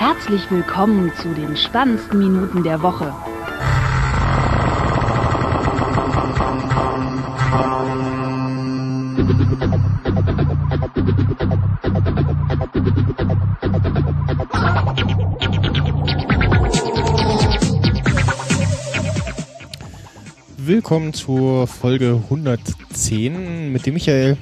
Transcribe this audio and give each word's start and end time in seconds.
Herzlich 0.00 0.50
willkommen 0.50 1.12
zu 1.14 1.28
den 1.34 1.54
spannendsten 1.58 2.20
Minuten 2.20 2.62
der 2.62 2.80
Woche. 2.80 3.12
Willkommen 20.56 21.12
zur 21.12 21.66
Folge 21.66 22.22
110 22.30 23.70
mit 23.70 23.84
dem 23.84 23.92
Michael 23.92 24.38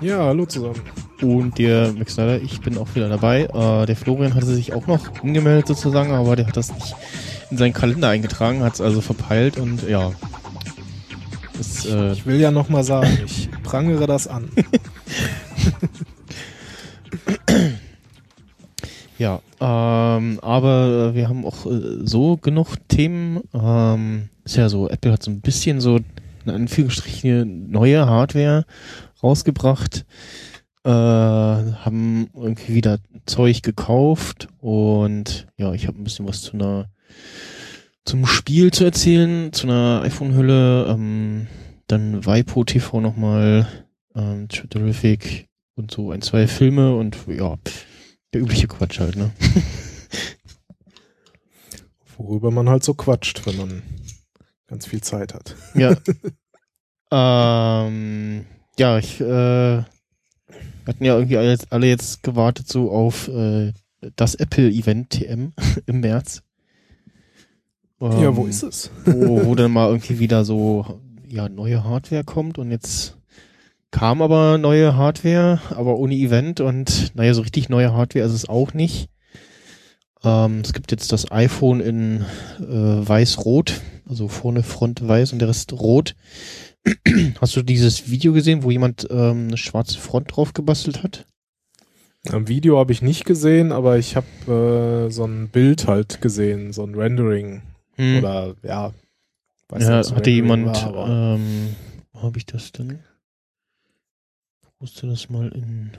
Ja, 0.00 0.18
hallo 0.18 0.46
zusammen. 0.46 1.03
Und 1.22 1.58
der 1.58 1.92
Max 1.92 2.14
Snyder. 2.14 2.40
Ich 2.40 2.60
bin 2.60 2.78
auch 2.78 2.94
wieder 2.94 3.08
dabei. 3.08 3.44
Äh, 3.44 3.86
der 3.86 3.96
Florian 3.96 4.34
hatte 4.34 4.46
sich 4.46 4.72
auch 4.72 4.86
noch 4.86 5.22
angemeldet 5.22 5.66
sozusagen, 5.68 6.12
aber 6.12 6.36
der 6.36 6.46
hat 6.46 6.56
das 6.56 6.72
nicht 6.72 6.94
in 7.50 7.58
seinen 7.58 7.72
Kalender 7.72 8.08
eingetragen, 8.08 8.62
hat 8.62 8.74
es 8.74 8.80
also 8.80 9.00
verpeilt 9.00 9.58
und 9.58 9.88
ja. 9.88 10.12
Ist, 11.58 11.86
äh, 11.86 12.12
Ich 12.12 12.26
will 12.26 12.40
ja 12.40 12.50
nochmal 12.50 12.84
sagen, 12.84 13.18
ich 13.24 13.48
prangere 13.62 14.06
das 14.06 14.26
an. 14.26 14.48
Ja, 19.16 19.40
ähm, 19.60 20.40
aber 20.42 21.14
wir 21.14 21.28
haben 21.28 21.46
auch 21.46 21.66
äh, 21.66 22.04
so 22.04 22.36
genug 22.36 22.76
Themen. 22.88 23.42
Ähm, 23.54 24.28
ist 24.44 24.56
ja 24.56 24.68
so, 24.68 24.88
Apple 24.88 25.12
hat 25.12 25.22
so 25.22 25.30
ein 25.30 25.40
bisschen 25.40 25.80
so 25.80 26.00
in 26.44 26.50
Anführungsstrichen 26.50 27.70
neue 27.70 28.06
Hardware 28.06 28.66
rausgebracht, 29.22 30.04
äh, 30.84 30.88
haben 30.88 32.28
irgendwie 32.34 32.74
wieder 32.74 32.98
Zeug 33.26 33.62
gekauft 33.62 34.48
und 34.60 35.46
ja, 35.56 35.72
ich 35.72 35.86
habe 35.86 36.00
ein 36.00 36.04
bisschen 36.04 36.28
was 36.28 36.42
zu 36.42 36.52
einer 36.52 36.90
zum 38.04 38.26
Spiel 38.26 38.70
zu 38.70 38.84
erzählen, 38.84 39.52
zu 39.52 39.66
einer 39.66 40.02
iPhone-Hülle, 40.02 40.86
ähm, 40.88 41.46
dann 41.86 42.26
Vipo 42.26 42.64
TV 42.64 43.00
nochmal, 43.00 43.66
ähm, 44.14 44.48
Terrific 44.48 45.48
und 45.74 45.90
so 45.90 46.10
ein, 46.10 46.20
zwei 46.20 46.46
Filme 46.46 46.94
und 46.94 47.16
ja, 47.28 47.56
der 48.32 48.42
übliche 48.42 48.68
Quatsch 48.68 49.00
halt, 49.00 49.16
ne? 49.16 49.30
Worüber 52.16 52.50
man 52.50 52.68
halt 52.68 52.84
so 52.84 52.94
quatscht, 52.94 53.46
wenn 53.46 53.56
man 53.56 53.82
ganz 54.66 54.86
viel 54.86 55.00
Zeit 55.00 55.34
hat. 55.34 55.56
Ja. 55.74 55.96
ähm, 57.86 58.44
ja, 58.78 58.98
ich, 58.98 59.20
äh, 59.20 59.82
hatten 60.86 61.04
ja 61.04 61.14
irgendwie 61.14 61.36
alle 61.36 61.50
jetzt, 61.50 61.72
alle 61.72 61.86
jetzt 61.86 62.22
gewartet 62.22 62.68
so 62.68 62.90
auf 62.90 63.28
äh, 63.28 63.72
das 64.16 64.34
Apple-Event 64.34 65.10
TM 65.10 65.52
im 65.86 66.00
März. 66.00 66.42
ja, 68.00 68.36
wo 68.36 68.44
Ähm, 68.44 68.50
ist 68.50 68.62
es? 68.62 68.90
wo, 69.04 69.46
wo 69.46 69.54
dann 69.54 69.72
mal 69.72 69.88
irgendwie 69.88 70.18
wieder 70.18 70.44
so 70.44 71.00
ja 71.28 71.48
neue 71.48 71.84
Hardware 71.84 72.24
kommt 72.24 72.58
und 72.58 72.70
jetzt 72.70 73.16
kam 73.90 74.22
aber 74.22 74.58
neue 74.58 74.96
Hardware, 74.96 75.60
aber 75.70 75.96
ohne 75.96 76.14
Event 76.14 76.60
und 76.60 77.14
naja, 77.14 77.32
so 77.32 77.42
richtig 77.42 77.68
neue 77.68 77.92
Hardware 77.92 78.24
ist 78.26 78.32
es 78.32 78.48
auch 78.48 78.74
nicht. 78.74 79.08
Ähm, 80.24 80.60
es 80.64 80.72
gibt 80.72 80.90
jetzt 80.90 81.12
das 81.12 81.30
iPhone 81.30 81.80
in 81.80 82.24
äh, 82.58 83.08
weiß-rot, 83.08 83.80
also 84.08 84.26
vorne 84.28 84.62
Front 84.62 85.06
weiß 85.06 85.32
und 85.32 85.38
der 85.38 85.48
Rest 85.48 85.72
rot. 85.72 86.16
Hast 87.40 87.56
du 87.56 87.62
dieses 87.62 88.10
Video 88.10 88.32
gesehen, 88.32 88.62
wo 88.62 88.70
jemand 88.70 89.06
ähm, 89.10 89.48
eine 89.48 89.56
schwarze 89.56 89.98
Front 89.98 90.36
drauf 90.36 90.52
gebastelt 90.52 91.02
hat? 91.02 91.26
Am 92.30 92.48
Video 92.48 92.78
habe 92.78 92.92
ich 92.92 93.02
nicht 93.02 93.24
gesehen, 93.24 93.72
aber 93.72 93.98
ich 93.98 94.16
habe 94.16 95.06
äh, 95.08 95.10
so 95.10 95.24
ein 95.24 95.48
Bild 95.48 95.86
halt 95.86 96.20
gesehen, 96.20 96.72
so 96.72 96.84
ein 96.84 96.94
Rendering. 96.94 97.62
Hm. 97.96 98.18
Oder 98.18 98.54
ja, 98.62 98.92
weiß 99.68 99.82
ja, 99.82 99.98
nicht, 99.98 100.06
es 100.06 100.12
hatte 100.14 100.30
jemand, 100.30 100.66
war, 100.66 101.34
ähm, 101.34 101.76
wo 102.12 102.22
habe 102.22 102.38
ich 102.38 102.46
das 102.46 102.72
denn? 102.72 103.00
Musste 104.80 105.06
das 105.06 105.30
mal 105.30 105.48
in. 105.48 105.92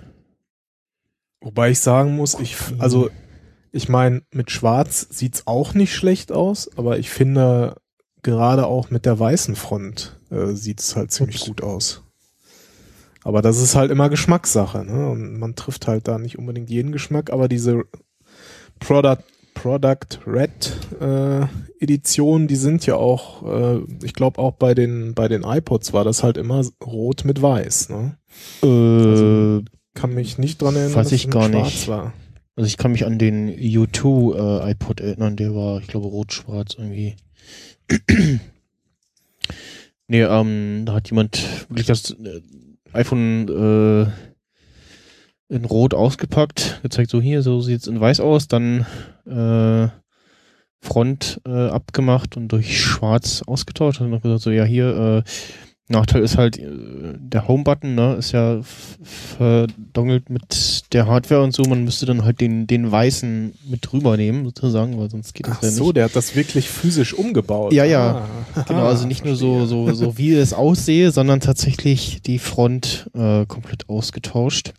Wobei 1.42 1.72
ich 1.72 1.80
sagen 1.80 2.16
muss, 2.16 2.40
ich, 2.40 2.56
also 2.80 3.10
ich 3.72 3.90
meine, 3.90 4.22
mit 4.32 4.52
Schwarz 4.52 5.08
sieht's 5.10 5.48
auch 5.48 5.74
nicht 5.74 5.94
schlecht 5.94 6.32
aus, 6.32 6.70
aber 6.78 6.98
ich 6.98 7.10
finde, 7.10 7.78
gerade 8.24 8.66
auch 8.66 8.90
mit 8.90 9.06
der 9.06 9.20
weißen 9.20 9.56
Front 9.56 10.20
äh, 10.32 10.54
sieht's 10.54 10.96
halt 10.96 11.12
ziemlich 11.12 11.38
Ups. 11.42 11.48
gut 11.48 11.64
aus. 11.64 12.02
Aber 13.24 13.42
das 13.42 13.60
ist 13.60 13.76
halt 13.76 13.90
immer 13.92 14.10
Geschmackssache, 14.10 14.84
ne? 14.86 15.10
Und 15.10 15.40
man 15.40 15.56
trifft 15.56 15.88
halt 15.88 16.08
da 16.08 16.20
nicht 16.20 16.38
unbedingt 16.38 16.70
jeden 16.70 16.92
Geschmack, 16.92 17.32
aber 17.32 17.48
diese 17.48 17.84
Product, 18.80 19.24
Product 19.56 20.20
Red 20.28 20.78
äh, 21.02 21.46
Edition, 21.80 22.48
die 22.48 22.56
sind 22.56 22.86
ja 22.86 22.96
auch, 22.98 23.44
äh, 23.44 23.80
ich 24.04 24.14
glaube 24.14 24.40
auch 24.40 24.52
bei 24.54 24.74
den 24.76 25.14
bei 25.16 25.28
den 25.28 25.44
iPods 25.44 25.92
war 25.94 26.04
das 26.04 26.22
halt 26.24 26.38
immer 26.38 26.62
rot 26.86 27.26
mit 27.26 27.42
weiß, 27.42 27.90
ne? 27.90 28.18
Äh, 28.62 28.68
Also, 28.68 29.62
Kann 29.96 30.14
mich 30.14 30.38
nicht 30.38 30.62
dran 30.62 30.76
erinnern, 30.76 30.96
Weiß 30.96 31.12
ich 31.12 31.26
es 31.26 31.32
gar 31.32 31.50
schwarz 31.50 31.64
nicht. 31.74 31.88
war. 31.88 32.14
Also 32.58 32.68
ich 32.68 32.78
kann 32.78 32.92
mich 32.92 33.06
an 33.06 33.18
den 33.18 33.50
U2 33.50 34.36
äh, 34.68 34.72
iPod 34.72 35.00
erinnern, 35.02 35.36
der 35.36 35.56
war, 35.56 35.80
ich 35.80 35.88
glaube, 35.88 36.08
rot-schwarz 36.08 36.76
irgendwie. 36.78 37.16
Nee, 40.08 40.22
ähm, 40.22 40.84
da 40.86 40.94
hat 40.94 41.10
jemand 41.10 41.70
wirklich 41.70 41.88
das 41.88 42.12
äh, 42.12 42.42
iPhone 42.94 43.48
äh, 43.48 45.54
in 45.54 45.66
Rot 45.66 45.94
ausgepackt, 45.94 46.80
gezeigt, 46.82 47.12
so 47.12 47.22
hier, 47.22 47.42
so 47.42 47.62
sieht's 47.62 47.88
in 47.88 48.00
Weiß 48.00 48.20
aus, 48.20 48.48
dann 48.48 48.86
äh, 49.26 49.90
Front 50.82 51.42
äh, 51.46 51.70
abgemacht 51.70 52.38
und 52.38 52.50
durch 52.50 52.80
Schwarz 52.80 53.44
ausgetauscht. 53.46 54.02
Und 54.02 54.12
dann 54.12 54.22
gesagt, 54.22 54.42
so 54.42 54.52
ja, 54.52 54.64
hier, 54.64 55.24
äh, 55.26 55.30
Nachteil 55.88 56.24
ist 56.24 56.38
halt, 56.38 56.58
äh, 56.58 56.66
der 57.20 57.48
Home-Button, 57.48 57.94
ne, 57.94 58.16
ist 58.16 58.32
ja 58.32 58.60
verdongelt 59.04 60.32
mit 60.32 60.94
der 60.94 61.06
Hardware 61.06 61.44
und 61.44 61.54
so. 61.54 61.64
Man 61.64 61.84
müsste 61.84 62.08
dann 62.08 62.26
halt 62.26 62.42
den, 62.42 62.66
den 62.66 62.92
weißen 62.92 63.54
mit 63.70 63.92
drüber 63.92 64.18
nehmen, 64.18 64.46
sozusagen, 64.46 64.98
weil 64.98 65.12
sonst 65.12 65.34
geht 65.34 65.48
das 65.48 65.58
Ach 65.60 65.64
ja 65.64 65.70
so, 65.70 65.84
nicht. 65.86 65.98
der 65.98 66.06
hat 66.06 66.16
das 66.16 66.36
wirklich 66.36 66.70
physisch 66.70 67.14
umgebaut. 67.14 67.72
Ja, 67.72 67.86
ja. 67.86 68.28
Ah, 68.56 68.64
Genau, 68.68 68.86
also 68.88 69.06
nicht 69.06 69.26
nur 69.26 69.36
so, 69.36 69.68
so, 69.68 69.94
so 69.94 70.18
wie 70.18 70.34
es 70.34 70.54
aussehe, 70.54 71.12
sondern 71.12 71.40
tatsächlich 71.40 72.22
die 72.24 72.40
Front 72.40 73.10
äh, 73.14 73.46
komplett 73.46 73.88
ausgetauscht. 73.88 74.74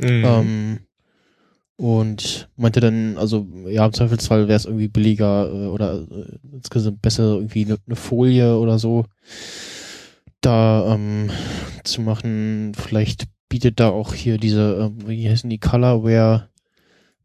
Mhm. 0.00 0.24
Ähm, 0.24 0.78
und 1.76 2.48
meinte 2.56 2.80
dann, 2.80 3.18
also 3.18 3.46
ja, 3.66 3.84
im 3.84 3.92
Zweifelsfall 3.92 4.48
wäre 4.48 4.56
es 4.56 4.64
irgendwie 4.64 4.88
billiger 4.88 5.50
äh, 5.52 5.66
oder 5.66 6.00
äh, 6.00 6.38
insgesamt 6.54 7.02
besser 7.02 7.34
irgendwie 7.34 7.64
eine 7.64 7.76
ne 7.86 7.96
Folie 7.96 8.56
oder 8.56 8.78
so 8.78 9.04
da 10.42 10.94
ähm, 10.94 11.30
zu 11.84 12.02
machen. 12.02 12.72
Vielleicht 12.76 13.26
bietet 13.48 13.80
da 13.80 13.88
auch 13.88 14.14
hier 14.14 14.38
diese, 14.38 14.92
äh, 15.00 15.08
wie 15.08 15.28
heißen 15.28 15.48
die, 15.50 15.58
Colorware 15.58 16.48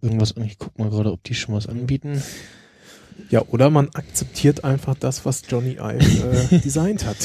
irgendwas 0.01 0.35
an. 0.35 0.43
Ich 0.43 0.57
guck 0.57 0.77
mal 0.77 0.89
gerade, 0.89 1.11
ob 1.11 1.23
die 1.23 1.35
schon 1.35 1.55
was 1.55 1.67
anbieten. 1.67 2.21
ja, 3.29 3.43
oder 3.49 3.69
man 3.69 3.89
akzeptiert 3.93 4.63
einfach 4.63 4.95
das, 4.95 5.25
was 5.25 5.43
Johnny 5.47 5.77
Ive 5.79 6.47
äh, 6.51 6.59
designt 6.63 7.05
hat. 7.05 7.17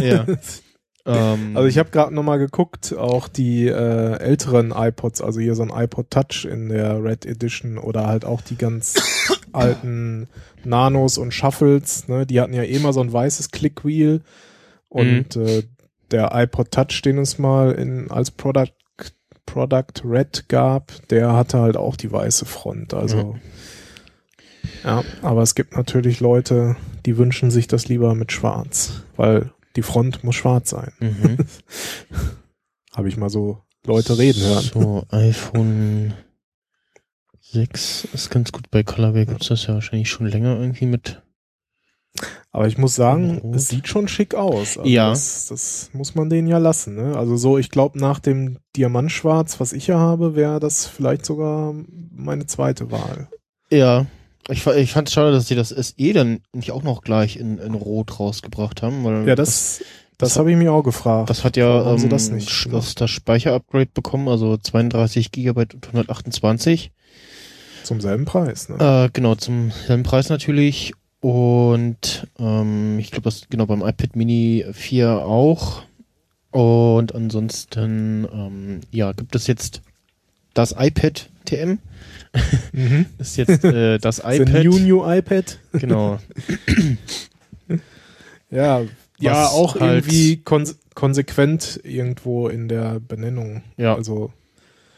Ja. 0.00 0.26
ähm, 1.06 1.56
Also 1.56 1.68
ich 1.68 1.78
habe 1.78 1.90
gerade 1.90 2.14
nochmal 2.14 2.38
geguckt, 2.38 2.94
auch 2.96 3.28
die 3.28 3.66
äh, 3.66 4.18
älteren 4.18 4.72
iPods, 4.76 5.20
also 5.20 5.40
hier 5.40 5.54
so 5.54 5.62
ein 5.62 5.70
iPod 5.70 6.10
Touch 6.10 6.46
in 6.50 6.68
der 6.68 7.02
Red 7.02 7.26
Edition 7.26 7.78
oder 7.78 8.06
halt 8.06 8.24
auch 8.24 8.40
die 8.40 8.56
ganz 8.56 8.94
alten 9.52 10.28
Nanos 10.64 11.18
und 11.18 11.32
Shuffles, 11.32 12.08
ne, 12.08 12.26
die 12.26 12.40
hatten 12.40 12.54
ja 12.54 12.62
eh 12.62 12.76
immer 12.76 12.92
so 12.92 13.00
ein 13.00 13.12
weißes 13.12 13.50
Clickwheel 13.50 14.22
und 14.88 15.36
äh, 15.36 15.64
der 16.10 16.30
iPod 16.34 16.70
Touch, 16.70 17.02
den 17.02 17.18
es 17.18 17.38
mal 17.38 17.72
in, 17.72 18.10
als 18.10 18.30
Product, 18.30 18.72
Product 19.44 20.02
Red 20.04 20.48
gab, 20.48 20.92
der 21.08 21.32
hatte 21.32 21.60
halt 21.60 21.76
auch 21.76 21.96
die 21.96 22.10
weiße 22.10 22.44
Front, 22.44 22.94
also 22.94 23.36
ja, 24.84 25.04
aber 25.22 25.42
es 25.42 25.54
gibt 25.54 25.76
natürlich 25.76 26.20
Leute, 26.20 26.76
die 27.04 27.16
wünschen 27.16 27.50
sich 27.50 27.66
das 27.66 27.88
lieber 27.88 28.14
mit 28.14 28.32
schwarz, 28.32 29.02
weil 29.16 29.50
die 29.76 29.82
Front 29.82 30.24
muss 30.24 30.36
schwarz 30.36 30.70
sein. 30.70 30.92
mhm. 31.00 31.38
Habe 32.96 33.08
ich 33.08 33.16
mal 33.16 33.28
so 33.28 33.62
Leute 33.84 34.16
reden 34.18 34.42
hören. 34.42 34.64
So, 34.72 35.04
iPhone 35.10 36.14
6 37.40 38.08
ist 38.12 38.30
ganz 38.30 38.52
gut. 38.52 38.70
Bei 38.70 38.82
Colorware 38.82 39.26
gibt's 39.26 39.48
das 39.48 39.66
ja 39.66 39.74
wahrscheinlich 39.74 40.08
schon 40.08 40.26
länger 40.26 40.58
irgendwie 40.58 40.86
mit. 40.86 41.22
Aber 42.52 42.66
ich 42.66 42.78
muss 42.78 42.94
sagen, 42.94 43.52
es 43.54 43.68
sieht 43.68 43.86
schon 43.88 44.08
schick 44.08 44.34
aus. 44.34 44.78
Also 44.78 44.84
Ja. 44.88 45.10
Das, 45.10 45.46
das 45.48 45.90
muss 45.92 46.14
man 46.14 46.30
denen 46.30 46.48
ja 46.48 46.58
lassen. 46.58 46.94
Ne? 46.94 47.16
Also 47.16 47.36
so, 47.36 47.58
ich 47.58 47.70
glaube, 47.70 47.98
nach 47.98 48.18
dem 48.18 48.58
Diamantschwarz, 48.76 49.60
was 49.60 49.72
ich 49.72 49.86
ja 49.86 49.98
habe, 49.98 50.34
wäre 50.36 50.58
das 50.60 50.86
vielleicht 50.86 51.26
sogar 51.26 51.74
meine 52.14 52.46
zweite 52.46 52.90
Wahl. 52.90 53.28
Ja. 53.70 54.06
Ich, 54.48 54.64
ich 54.66 54.92
fand 54.92 55.08
es 55.08 55.14
schade, 55.14 55.32
dass 55.32 55.48
sie 55.48 55.56
das 55.56 55.70
SE 55.70 56.12
dann 56.12 56.40
nicht 56.52 56.70
auch 56.70 56.82
noch 56.84 57.02
gleich 57.02 57.36
in, 57.36 57.58
in 57.58 57.74
Rot 57.74 58.20
rausgebracht 58.20 58.80
haben. 58.80 59.04
Weil 59.04 59.26
Ja, 59.26 59.34
das, 59.34 59.80
das, 60.18 60.30
das- 60.30 60.38
habe 60.38 60.50
ich 60.52 60.56
mir 60.56 60.72
auch 60.72 60.82
gefragt. 60.84 61.28
Das 61.28 61.42
hat 61.44 61.56
ja 61.56 61.92
ähm, 61.94 62.08
das 62.08 62.30
nicht 62.30 62.72
das, 62.72 62.94
das 62.94 63.10
Speicherupgrade 63.10 63.90
bekommen, 63.92 64.28
also 64.28 64.56
32 64.56 65.32
Gigabyte 65.32 65.74
und 65.74 65.86
128. 65.88 66.92
Zum 67.82 68.00
selben 68.00 68.24
Preis, 68.24 68.68
ne? 68.68 69.04
Äh, 69.06 69.10
genau, 69.12 69.34
zum 69.34 69.72
selben 69.86 70.02
Preis 70.04 70.28
natürlich. 70.28 70.92
Und 71.26 72.28
ähm, 72.38 73.00
ich 73.00 73.10
glaube, 73.10 73.24
das 73.24 73.48
genau 73.50 73.66
beim 73.66 73.80
iPad 73.82 74.14
Mini 74.14 74.64
4 74.72 75.10
auch. 75.10 75.82
Und 76.52 77.16
ansonsten, 77.16 78.28
ähm, 78.32 78.80
ja, 78.92 79.10
gibt 79.10 79.34
es 79.34 79.48
jetzt 79.48 79.82
das 80.54 80.72
iPad 80.78 81.28
TM. 81.44 81.78
Mhm. 82.72 83.06
Das 83.18 83.28
ist 83.36 83.36
jetzt 83.38 83.64
äh, 83.64 83.98
das 83.98 84.16
The 84.24 84.36
iPad. 84.42 84.64
new, 84.64 84.78
new 84.78 85.04
iPad. 85.04 85.58
Genau. 85.72 86.20
Ja, 88.48 88.82
ja, 89.18 89.42
Was 89.42 89.52
auch 89.54 89.74
halt- 89.80 90.04
irgendwie 90.06 90.36
konse 90.36 90.76
konsequent 90.94 91.80
irgendwo 91.82 92.46
in 92.46 92.68
der 92.68 93.00
Benennung. 93.00 93.62
Ja. 93.76 93.96
Also 93.96 94.30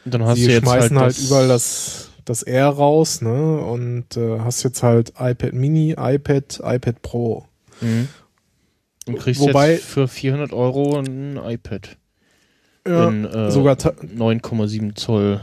Und 0.05 0.13
dann 0.13 0.23
hast 0.23 0.37
sie 0.37 0.45
du 0.45 0.51
jetzt 0.53 0.63
schmeißen 0.65 0.99
halt, 0.99 1.09
das, 1.17 1.25
überall 1.25 1.47
das, 1.47 2.08
das 2.29 2.43
R 2.43 2.67
raus, 2.69 3.21
ne? 3.21 3.57
Und 3.59 4.15
äh, 4.17 4.39
hast 4.39 4.63
jetzt 4.63 4.83
halt 4.83 5.13
iPad 5.19 5.53
Mini, 5.53 5.95
iPad, 5.97 6.61
iPad 6.63 7.01
Pro. 7.01 7.45
Mhm. 7.81 8.07
Und 9.07 9.17
kriegst 9.19 9.41
Wobei- 9.41 9.73
jetzt 9.73 9.85
für 9.85 10.07
400 10.07 10.53
Euro 10.53 10.97
ein 10.99 11.37
iPad. 11.43 11.97
Ja, 12.87 13.07
in, 13.09 13.25
äh, 13.25 13.51
sogar 13.51 13.77
ta- 13.77 13.93
9,7 14.15 14.95
Zoll. 14.95 15.41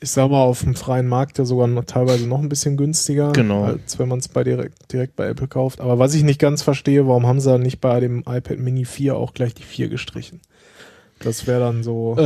ich 0.00 0.10
sag 0.10 0.30
mal, 0.30 0.42
auf 0.42 0.62
dem 0.62 0.74
freien 0.74 1.06
Markt 1.08 1.38
ja 1.38 1.44
sogar 1.44 1.66
noch, 1.66 1.84
teilweise 1.84 2.26
noch 2.28 2.38
ein 2.40 2.48
bisschen 2.48 2.76
günstiger, 2.76 3.32
Genau. 3.32 3.64
als 3.64 3.98
wenn 3.98 4.08
man 4.08 4.18
es 4.18 4.28
bei 4.28 4.44
direkt, 4.44 4.92
direkt 4.92 5.16
bei 5.16 5.26
Apple 5.26 5.48
kauft. 5.48 5.80
Aber 5.80 5.98
was 5.98 6.14
ich 6.14 6.22
nicht 6.22 6.38
ganz 6.38 6.62
verstehe, 6.62 7.06
warum 7.08 7.26
haben 7.26 7.40
sie 7.40 7.50
dann 7.50 7.62
nicht 7.62 7.80
bei 7.80 7.98
dem 8.00 8.20
iPad 8.20 8.58
Mini 8.58 8.84
4 8.84 9.16
auch 9.16 9.32
gleich 9.34 9.54
die 9.54 9.62
4 9.62 9.88
gestrichen? 9.88 10.40
Das 11.20 11.46
wäre 11.46 11.60
dann 11.60 11.82
so. 11.82 12.14
Äh, 12.18 12.22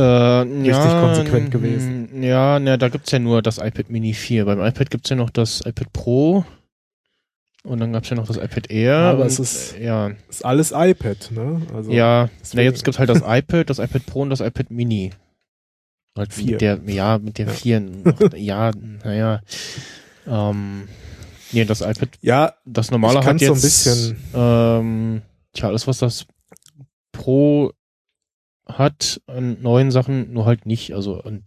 ja, 0.67 1.01
konsequent 1.01 1.49
gewesen. 1.51 2.21
Ja, 2.21 2.59
ne, 2.59 2.77
da 2.77 2.89
gibt's 2.89 3.11
ja 3.11 3.19
nur 3.19 3.41
das 3.41 3.57
iPad 3.57 3.89
Mini 3.89 4.13
4. 4.13 4.45
Beim 4.45 4.59
iPad 4.59 4.89
gibt's 4.89 5.09
ja 5.09 5.15
noch 5.15 5.29
das 5.29 5.61
iPad 5.65 5.93
Pro. 5.93 6.45
Und 7.63 7.79
dann 7.79 7.93
gab's 7.93 8.09
ja 8.09 8.15
noch 8.15 8.27
das 8.27 8.37
iPad 8.37 8.69
Air. 8.71 8.95
Aber 8.97 9.21
und, 9.21 9.27
es 9.27 9.39
ist- 9.39 9.77
ja, 9.79 10.11
ist 10.29 10.43
alles 10.43 10.71
iPad, 10.75 11.29
ne? 11.31 11.61
Also 11.73 11.91
ja. 11.91 12.29
Na, 12.53 12.61
jetzt 12.63 12.83
gibt's 12.83 12.99
halt 12.99 13.09
das 13.09 13.21
iPad, 13.25 13.69
das 13.69 13.79
iPad 13.79 14.05
Pro 14.05 14.21
und 14.23 14.29
das 14.29 14.39
iPad 14.41 14.71
Mini. 14.71 15.11
Halt 16.17 16.33
Vier. 16.33 16.51
mit 16.53 16.61
der, 16.61 16.79
ja, 16.87 17.17
mit 17.17 17.37
der 17.37 17.45
Ja. 17.47 17.51
4. 17.53 17.79
Noch, 17.79 18.19
ja, 18.35 18.71
naja. 19.05 19.41
Ähm, 20.27 20.87
nee, 21.53 21.63
das 21.63 21.79
iPad, 21.81 22.09
Ja, 22.21 22.53
das 22.65 22.91
normale 22.91 23.19
hat 23.19 23.25
kann's 23.25 23.41
so 23.41 23.53
jetzt, 23.53 23.57
ein 23.57 23.61
bisschen- 23.61 24.17
ähm, 24.33 25.21
tja, 25.53 25.69
alles 25.69 25.87
was 25.87 25.99
das 25.99 26.25
Pro 27.13 27.71
hat 28.77 29.21
an 29.27 29.57
neuen 29.61 29.91
Sachen, 29.91 30.31
nur 30.33 30.45
halt 30.45 30.65
nicht, 30.65 30.93
also 30.93 31.21
an, 31.21 31.43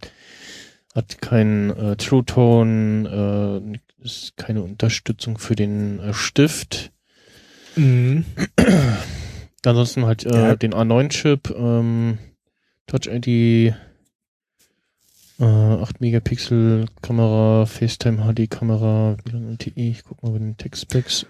hat 0.95 1.21
kein 1.21 1.71
äh, 1.71 1.97
True 1.97 2.25
Tone, 2.25 3.09
äh, 4.03 4.05
ist 4.05 4.37
keine 4.37 4.63
Unterstützung 4.63 5.39
für 5.39 5.57
den 5.57 5.99
äh, 6.01 6.13
Stift. 6.15 6.93
mhm. 7.77 8.25
Ansonsten 9.67 10.05
halt 10.05 10.25
äh, 10.27 10.49
Ja. 10.49 10.57
den 10.57 10.75
A9-Chip, 10.75 11.51
ähm, 11.57 12.19
Touch 12.87 13.07
ID, 13.07 13.75
äh, 15.41 15.45
8 15.45 16.01
Megapixel 16.03 16.87
Kamera, 17.01 17.65
FaceTime 17.65 18.19
HD 18.31 18.49
Kamera, 18.51 19.17
LTE, 19.33 19.73
ich 19.77 20.05
guck 20.05 20.23
mal 20.23 20.33
bei 20.33 20.39
den 20.39 20.57
Tech-Specs. 20.59 21.27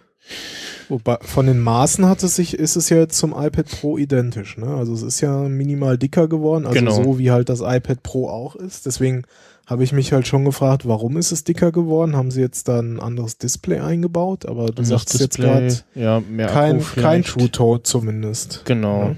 Wobei, 0.89 1.17
von 1.23 1.47
den 1.47 1.61
Maßen 1.61 2.07
hat 2.07 2.23
es 2.23 2.37
sich, 2.37 2.55
ist 2.59 2.77
es 2.77 2.89
ja 2.91 2.99
jetzt 2.99 3.17
zum 3.17 3.33
iPad 3.33 3.67
Pro 3.67 3.97
identisch, 3.97 4.59
ne? 4.59 4.67
Also 4.67 4.93
es 4.93 5.03
ist 5.03 5.21
ja 5.23 5.49
minimal 5.49 5.97
dicker 5.97 6.29
geworden, 6.29 6.67
also 6.67 6.79
Genau. 6.79 7.03
so 7.03 7.19
wie 7.19 7.31
halt 7.31 7.49
das 7.49 7.61
iPad 7.61 8.03
Pro 8.03 8.29
auch 8.29 8.55
ist. 8.57 8.85
Deswegen 8.85 9.23
habe 9.67 9.83
ich 9.83 9.93
mich 9.93 10.13
halt 10.13 10.27
schon 10.27 10.45
gefragt, 10.45 10.87
warum 10.87 11.17
ist 11.17 11.33
es 11.33 11.43
dicker 11.45 11.73
geworden? 11.73 12.17
Haben 12.17 12.31
sie 12.31 12.43
jetzt 12.43 12.69
da 12.69 12.81
ein 12.81 13.01
anderes 13.01 13.39
Display 13.39 13.81
eingebaut? 13.81 14.45
Aber 14.45 14.67
du 14.67 14.81
Und 14.81 14.85
sagst 14.85 15.19
jetzt 15.19 15.39
gerade 15.39 15.75
ja, 15.95 16.21
mehr 16.21 16.49
kein, 16.49 16.81
Akku 16.81 17.01
kein. 17.01 17.23
True 17.25 17.51
Tone 17.51 17.83
zumindest. 17.83 18.63
Genau. 18.67 19.15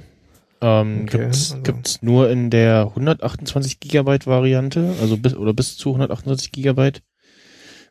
Ja. 0.63 0.81
Ähm, 0.83 1.01
Okay, 1.03 1.19
gibt's, 1.19 1.51
also- 1.51 1.63
gibt's 1.65 1.99
nur 2.01 2.31
in 2.31 2.51
der 2.51 2.87
128 2.95 3.81
Gigabyte 3.81 4.27
Variante, 4.29 4.95
also 5.01 5.17
bis 5.17 5.35
oder 5.35 5.53
bis 5.53 5.77
zu 5.77 5.91
128 5.91 6.53
Gigabyte. 6.53 7.03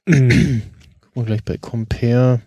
Mhm. 0.08 0.62
Gucken 1.02 1.14
wir 1.14 1.24
gleich 1.26 1.44
bei 1.44 1.58
Compare. 1.58 2.42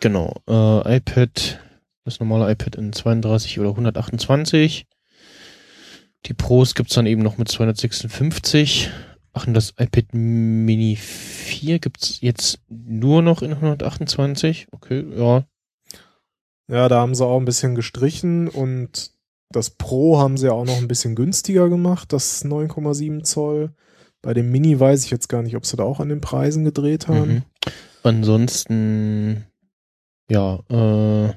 Genau, 0.00 0.34
äh, 0.48 0.96
iPad, 0.96 1.60
das 2.04 2.20
normale 2.20 2.50
iPad 2.52 2.76
in 2.76 2.92
32 2.92 3.60
oder 3.60 3.70
128. 3.70 4.86
Die 6.26 6.34
Pros 6.34 6.74
gibt's 6.74 6.94
dann 6.94 7.06
eben 7.06 7.22
noch 7.22 7.38
mit 7.38 7.48
256. 7.48 8.90
Ach, 9.32 9.46
und 9.46 9.54
das 9.54 9.74
iPad 9.78 10.14
Mini 10.14 10.96
4 10.96 11.78
gibt's 11.78 12.20
jetzt 12.20 12.58
nur 12.68 13.22
noch 13.22 13.42
in 13.42 13.52
128. 13.52 14.68
Okay, 14.72 15.04
ja. 15.16 15.44
Ja, 16.68 16.88
da 16.88 17.00
haben 17.00 17.14
sie 17.14 17.24
auch 17.24 17.38
ein 17.38 17.44
bisschen 17.44 17.74
gestrichen 17.74 18.48
und 18.48 19.12
das 19.50 19.70
Pro 19.70 20.18
haben 20.18 20.36
sie 20.36 20.52
auch 20.52 20.64
noch 20.64 20.78
ein 20.78 20.88
bisschen 20.88 21.14
günstiger 21.14 21.68
gemacht, 21.68 22.12
das 22.12 22.44
9,7 22.44 23.22
Zoll. 23.22 23.70
Bei 24.22 24.34
dem 24.34 24.50
Mini 24.50 24.78
weiß 24.78 25.04
ich 25.04 25.10
jetzt 25.10 25.28
gar 25.28 25.42
nicht, 25.42 25.54
ob 25.54 25.64
sie 25.64 25.76
da 25.76 25.84
auch 25.84 26.00
an 26.00 26.08
den 26.08 26.20
Preisen 26.20 26.64
gedreht 26.64 27.06
haben. 27.06 27.34
Mhm. 27.34 27.42
Ansonsten, 28.02 29.44
ja, 30.28 30.58
äh, 30.68 31.34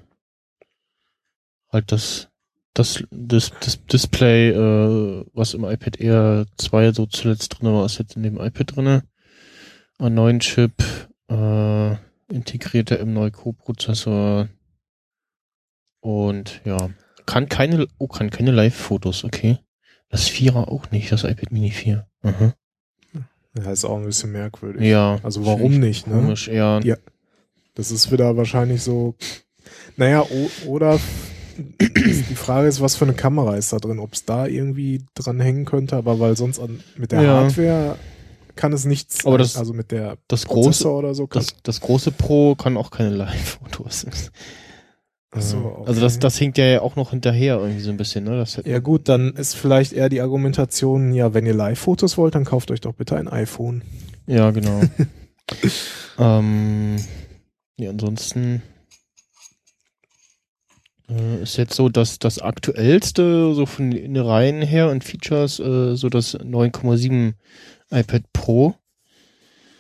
halt 1.72 1.92
das, 1.92 2.30
das, 2.74 3.04
das, 3.12 3.52
das 3.60 3.86
Display, 3.86 4.50
äh, 4.50 5.26
was 5.34 5.54
im 5.54 5.66
iPad 5.66 6.00
Air 6.00 6.46
2 6.58 6.94
so 6.94 7.06
zuletzt 7.06 7.60
drin 7.60 7.74
war, 7.74 7.86
ist 7.86 8.00
jetzt 8.00 8.16
in 8.16 8.24
dem 8.24 8.40
iPad 8.40 8.76
drinne. 8.76 9.04
Ein 9.98 10.14
neuen 10.14 10.40
Chip, 10.40 10.74
äh, 11.30 11.96
integrierter 12.30 13.02
M9 13.02 13.32
Co-Prozessor 13.32 14.48
und 16.00 16.62
ja, 16.64 16.90
kann 17.26 17.50
keine, 17.50 17.88
oh, 17.98 18.08
kann 18.08 18.30
keine 18.30 18.52
Live-Fotos, 18.52 19.24
okay. 19.24 19.60
Das 20.10 20.28
Vierer 20.28 20.70
auch 20.70 20.90
nicht, 20.92 21.12
das 21.12 21.24
iPad 21.24 21.52
Mini 21.52 21.72
4. 21.72 22.08
Aha. 22.24 22.54
Ja, 23.58 23.72
ist 23.72 23.86
auch 23.86 23.98
ein 23.98 24.06
bisschen 24.06 24.32
merkwürdig. 24.32 24.82
Ja. 24.84 25.20
Also 25.24 25.46
warum 25.46 25.80
nicht, 25.80 26.08
ne? 26.08 26.16
Komisch, 26.16 26.48
ja. 26.48 26.80
Ja. 26.80 26.96
Das 27.80 27.92
ist 27.92 28.12
wieder 28.12 28.36
wahrscheinlich 28.36 28.84
so. 28.84 29.16
Naja, 29.96 30.26
oder 30.68 31.00
die 31.80 32.36
Frage 32.36 32.68
ist, 32.68 32.82
was 32.82 32.98
für 32.98 33.06
eine 33.06 33.14
Kamera 33.14 33.56
ist 33.56 33.72
da 33.72 33.78
drin, 33.78 34.00
ob 34.00 34.14
es 34.14 34.26
da 34.26 34.48
irgendwie 34.48 35.06
dran 35.16 35.40
hängen 35.40 35.64
könnte, 35.64 35.96
aber 35.96 36.20
weil 36.20 36.36
sonst 36.36 36.60
an, 36.60 36.82
mit 36.98 37.14
der 37.14 37.22
Ja. 37.22 37.30
Hardware 37.44 37.96
kann 38.58 38.74
es 38.74 38.84
nichts, 38.84 39.26
Aber 39.26 39.38
das- 39.38 39.56
also 39.56 39.72
mit 39.74 39.92
der 39.92 40.18
Das 40.28 40.46
große, 40.46 40.92
oder 40.92 41.16
so 41.16 41.26
kann 41.28 41.42
Das, 41.42 41.56
das 41.64 41.80
große 41.80 42.12
Pro 42.12 42.56
kann 42.56 42.76
auch 42.76 42.92
keine 42.92 43.12
Live-Fotos. 43.12 44.06
So, 45.38 45.84
Also 45.86 46.02
das, 46.02 46.14
okay. 46.16 46.20
das 46.22 46.38
hinkt 46.38 46.58
ja 46.58 46.82
auch 46.82 46.98
noch 46.98 47.12
hinterher 47.12 47.60
irgendwie 47.60 47.80
so 47.82 47.92
ein 47.92 47.98
bisschen, 47.98 48.26
ne? 48.26 48.36
Das 48.38 48.60
Ja 48.66 48.80
gut, 48.80 49.08
dann 49.08 49.32
ist 49.36 49.56
vielleicht 49.56 49.94
eher 49.94 50.10
die 50.10 50.20
Argumentation, 50.20 51.14
ja, 51.14 51.34
wenn 51.34 51.46
ihr 51.46 51.54
Live-Fotos 51.54 52.18
wollt, 52.18 52.36
dann 52.36 52.44
kauft 52.44 52.72
euch 52.72 52.82
doch 52.82 52.94
bitte 52.94 53.16
ein 53.16 53.30
iPhone. 53.30 53.84
ja, 54.28 54.52
genau. 54.52 54.82
ähm, 56.20 56.96
ja, 57.80 57.90
ansonsten 57.90 58.62
äh, 61.10 61.42
ist 61.42 61.58
jetzt 61.58 61.76
so, 61.76 61.90
dass 61.90 62.20
das 62.20 62.40
aktuellste, 62.40 63.54
so 63.54 63.66
von 63.66 63.92
den 63.92 64.04
Innereien 64.04 64.62
her 64.62 64.90
und 64.90 65.04
Features, 65.04 65.60
äh, 65.60 65.96
so 65.96 66.10
das 66.10 66.36
9,7 66.36 67.34
iPad 67.90 68.24
Pro, 68.34 68.76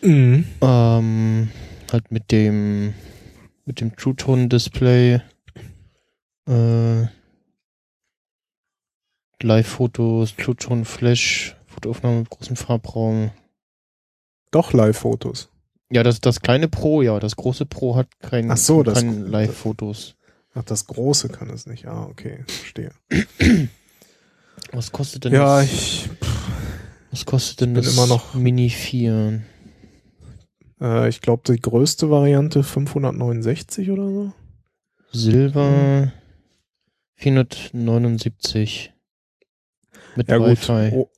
Mhm. 0.01 0.46
ähm, 0.62 1.51
halt 1.91 2.10
mit 2.10 2.32
dem 2.32 2.94
mit 3.65 3.82
dem 3.82 3.96
True 3.98 4.15
Tone 4.15 4.48
Display 4.48 5.20
äh, 6.48 7.06
Live-Fotos, 9.41 10.36
True 10.38 10.56
Tone 10.56 10.86
Flash, 10.86 11.56
Fotoaufnahme 11.68 12.20
mit 12.20 12.29
großem 12.29 12.56
Farbraum. 12.56 13.32
Doch 14.51 14.74
Live-Fotos. 14.74 15.50
Ja, 15.91 16.03
das, 16.03 16.22
das 16.22 16.39
kleine 16.41 16.67
Pro, 16.67 17.01
ja, 17.01 17.19
das 17.19 17.36
große 17.36 17.65
Pro 17.65 17.96
hat 17.96 18.08
kein, 18.19 18.51
Ach 18.51 18.58
so, 18.58 18.84
das- 18.84 18.96
kein 19.00 19.25
Live-Fotos. 19.27 20.15
Ach, 20.53 20.63
das 20.63 20.86
große 20.88 21.29
kann 21.29 21.50
es 21.50 21.65
nicht. 21.67 21.88
Ah, 21.88 22.03
okay, 22.05 22.43
verstehe. 22.48 22.91
Was 24.72 24.91
kostet 24.91 25.24
denn 25.25 25.34
Ja, 25.34 25.62
das, 25.62 25.72
ich, 25.72 26.10
was 27.12 27.25
kostet 27.25 27.62
denn 27.62 27.74
das 27.74 27.91
immer 27.93 28.05
noch- 28.08 28.34
Mini 28.36 28.69
4? 28.69 29.41
äh, 30.81 31.10
ich 31.10 31.22
glaube, 31.22 31.41
die 31.51 31.60
größte 31.60 32.10
Variante 32.12 32.62
569 32.63 33.89
oder 33.89 34.08
so. 34.10 34.34
Silber 35.12 36.12
479 37.15 38.93
mit 40.15 40.29
Ja 40.29 40.38
gut, 40.38 40.48
Wi-Fi. 40.50 40.91
oh, 40.96 41.10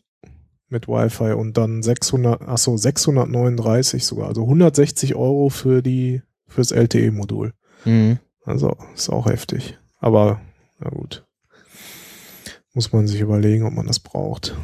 mit 0.71 0.87
Wi-Fi 0.87 1.33
und 1.33 1.57
dann 1.57 1.83
600, 1.83 2.41
ach 2.45 2.57
so 2.57 2.77
639 2.77 4.05
sogar, 4.05 4.27
also 4.27 4.43
160 4.43 5.15
Euro 5.15 5.49
für 5.49 5.81
die 5.81 6.21
fürs 6.47 6.71
LTE-Modul. 6.71 7.53
Mhm. 7.85 8.19
Also 8.43 8.75
ist 8.95 9.09
auch 9.09 9.27
heftig. 9.27 9.77
Aber 9.99 10.41
na 10.79 10.89
gut, 10.89 11.25
muss 12.73 12.91
man 12.91 13.07
sich 13.07 13.21
überlegen, 13.21 13.65
ob 13.65 13.73
man 13.73 13.87
das 13.87 13.99
braucht. 13.99 14.55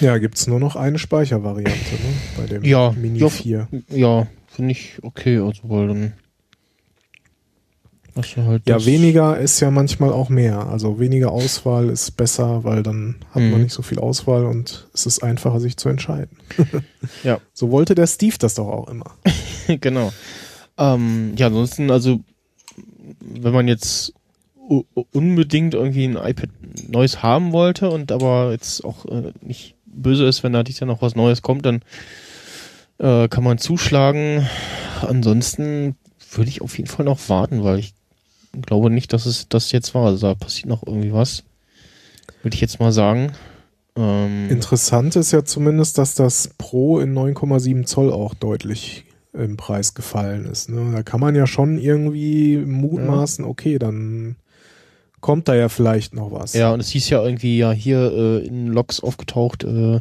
Ja, 0.00 0.18
gibt's 0.18 0.46
nur 0.46 0.60
noch 0.60 0.76
eine 0.76 0.98
Speichervariante, 0.98 1.70
ne? 1.94 2.12
Bei 2.36 2.46
dem 2.46 2.62
Ja, 2.64 2.92
Mini 2.92 3.18
ja, 3.18 3.28
4. 3.30 3.68
Ja, 3.88 4.26
finde 4.46 4.72
ich 4.72 4.98
okay, 5.02 5.38
also 5.38 5.62
weil 5.70 5.88
dann 5.88 6.12
halt 8.16 8.62
Ja, 8.68 8.84
weniger 8.84 9.38
ist 9.38 9.60
ja 9.60 9.70
manchmal 9.70 10.10
auch 10.12 10.28
mehr. 10.28 10.66
Also 10.66 10.98
weniger 10.98 11.32
Auswahl 11.32 11.88
ist 11.88 12.16
besser, 12.16 12.64
weil 12.64 12.82
dann 12.82 13.16
hat 13.30 13.36
man 13.42 13.52
Mhm. 13.54 13.62
nicht 13.64 13.72
so 13.72 13.82
viel 13.82 13.98
Auswahl 13.98 14.46
und 14.46 14.88
es 14.94 15.06
ist 15.06 15.22
einfacher, 15.22 15.60
sich 15.60 15.76
zu 15.76 15.88
entscheiden. 15.88 16.36
Ja. 17.22 17.40
So 17.52 17.70
wollte 17.70 17.94
der 17.94 18.06
Steve 18.06 18.36
das 18.38 18.54
doch 18.54 18.66
auch 18.68 18.88
immer. 18.88 19.12
genau. 19.80 20.12
Ähm, 20.78 21.34
ja, 21.36 21.46
ansonsten, 21.46 21.90
also, 21.90 22.20
wenn 23.20 23.52
man 23.52 23.68
jetzt 23.68 24.12
unbedingt 25.12 25.74
irgendwie 25.74 26.04
ein 26.06 26.16
iPad 26.16 26.50
Neues 26.88 27.22
haben 27.22 27.52
wollte 27.52 27.90
und 27.90 28.10
aber 28.10 28.50
jetzt 28.50 28.84
auch 28.84 29.04
äh, 29.06 29.32
nicht 29.40 29.76
böse 29.86 30.26
ist, 30.26 30.42
wenn 30.42 30.52
da 30.52 30.62
dies 30.64 30.80
Jahr 30.80 30.88
noch 30.88 31.02
was 31.02 31.14
Neues 31.14 31.42
kommt, 31.42 31.64
dann 31.64 31.82
äh, 32.98 33.28
kann 33.28 33.44
man 33.44 33.58
zuschlagen. 33.58 34.46
Ansonsten 35.02 35.94
würde 36.32 36.48
ich 36.50 36.60
auf 36.62 36.76
jeden 36.76 36.88
Fall 36.90 37.04
noch 37.04 37.28
warten, 37.28 37.62
weil 37.62 37.78
ich 37.78 37.94
glaube 38.62 38.90
nicht, 38.90 39.12
dass 39.12 39.26
es 39.26 39.48
das 39.48 39.72
jetzt 39.72 39.94
war. 39.94 40.06
Also 40.06 40.28
da 40.28 40.34
passiert 40.34 40.66
noch 40.66 40.86
irgendwie 40.86 41.12
was. 41.12 41.44
Würde 42.42 42.54
ich 42.54 42.60
jetzt 42.60 42.80
mal 42.80 42.92
sagen. 42.92 43.32
Ähm, 43.96 44.50
Interessant 44.50 45.16
ist 45.16 45.32
ja 45.32 45.44
zumindest, 45.44 45.98
dass 45.98 46.14
das 46.14 46.50
Pro 46.58 47.00
in 47.00 47.14
9,7 47.16 47.84
Zoll 47.86 48.12
auch 48.12 48.34
deutlich 48.34 49.04
im 49.32 49.56
Preis 49.56 49.94
gefallen 49.94 50.46
ist. 50.46 50.68
Ne? 50.68 50.92
Da 50.92 51.02
kann 51.02 51.20
man 51.20 51.34
ja 51.34 51.46
schon 51.46 51.78
irgendwie 51.78 52.56
mutmaßen, 52.56 53.44
okay, 53.44 53.78
dann 53.78 54.36
kommt 55.20 55.48
da 55.48 55.54
ja 55.54 55.68
vielleicht 55.68 56.14
noch 56.14 56.32
was. 56.32 56.54
Ja, 56.54 56.72
und 56.72 56.80
es 56.80 56.88
hieß 56.90 57.10
ja 57.10 57.22
irgendwie 57.22 57.58
ja 57.58 57.72
hier 57.72 58.12
äh, 58.12 58.46
in 58.46 58.68
Logs 58.68 59.00
aufgetaucht, 59.00 59.64
äh, 59.64 60.00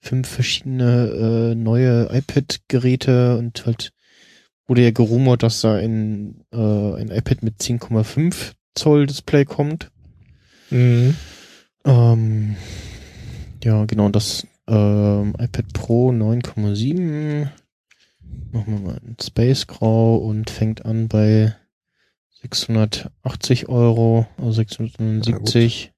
fünf 0.00 0.28
verschiedene 0.28 1.52
äh, 1.52 1.54
neue 1.54 2.08
iPad-Geräte 2.12 3.38
und 3.38 3.64
halt 3.66 3.92
wurde 4.66 4.82
ja 4.82 4.90
gerumort, 4.90 5.42
dass 5.42 5.60
da 5.60 5.74
ein, 5.74 6.44
äh, 6.52 6.56
ein 6.56 7.10
iPad 7.10 7.42
mit 7.42 7.60
10,5 7.60 8.52
Zoll 8.74 9.06
Display 9.06 9.44
kommt. 9.44 9.90
Mhm. 10.70 11.14
Ähm, 11.84 12.56
ja, 13.62 13.84
genau, 13.84 14.08
das 14.08 14.46
ähm, 14.66 15.34
iPad 15.38 15.72
Pro 15.72 16.10
9,7 16.10 17.48
machen 18.52 18.72
wir 18.72 18.80
mal 18.80 19.00
in 19.06 19.16
Space 19.22 19.66
Grau 19.66 20.16
und 20.16 20.50
fängt 20.50 20.84
an 20.86 21.08
bei 21.08 21.54
680 22.42 23.68
Euro, 23.68 24.26
also 24.38 24.52
679. 24.52 25.92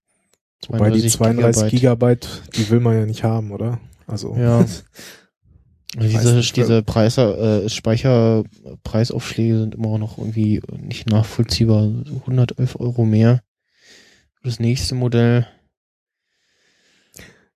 Wobei 0.68 0.90
die 0.90 1.06
32 1.06 1.70
Gigabyte. 1.70 2.20
Gigabyte, 2.20 2.56
die 2.56 2.70
will 2.70 2.80
man 2.80 2.96
ja 2.96 3.06
nicht 3.06 3.24
haben, 3.24 3.52
oder? 3.52 3.80
Also 4.06 4.34
Ja. 4.36 4.64
Diese, 5.98 6.40
diese 6.52 6.82
Preise, 6.82 7.62
äh, 7.64 7.68
Speicherpreisaufschläge 7.68 9.58
sind 9.60 9.74
immer 9.76 9.98
noch 9.98 10.18
irgendwie 10.18 10.60
nicht 10.78 11.08
nachvollziehbar. 11.08 11.88
So 12.04 12.16
111 12.26 12.76
Euro 12.78 13.04
mehr 13.04 13.42
für 14.34 14.44
das 14.44 14.60
nächste 14.60 14.94
Modell. 14.94 15.46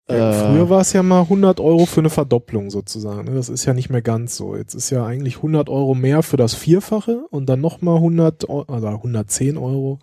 Ja, 0.08 0.30
Äh, 0.30 0.32
früher 0.32 0.70
war 0.70 0.80
es 0.80 0.92
ja 0.92 1.02
mal 1.02 1.22
100 1.28 1.60
Euro 1.60 1.86
für 1.86 2.00
eine 2.00 2.10
Verdopplung 2.10 2.70
sozusagen. 2.70 3.28
ne? 3.28 3.34
Das 3.34 3.48
ist 3.48 3.64
ja 3.64 3.74
nicht 3.74 3.90
mehr 3.90 4.02
ganz 4.02 4.36
so. 4.36 4.56
Jetzt 4.56 4.74
ist 4.74 4.90
ja 4.90 5.04
eigentlich 5.06 5.36
100 5.36 5.68
Euro 5.68 5.94
mehr 5.94 6.22
für 6.22 6.36
das 6.36 6.54
Vierfache 6.54 7.26
und 7.30 7.46
dann 7.48 7.60
nochmal 7.60 7.96
100, 8.00 8.48
Eu- 8.48 8.64
also 8.66 8.88
110 8.88 9.56
Euro 9.56 9.98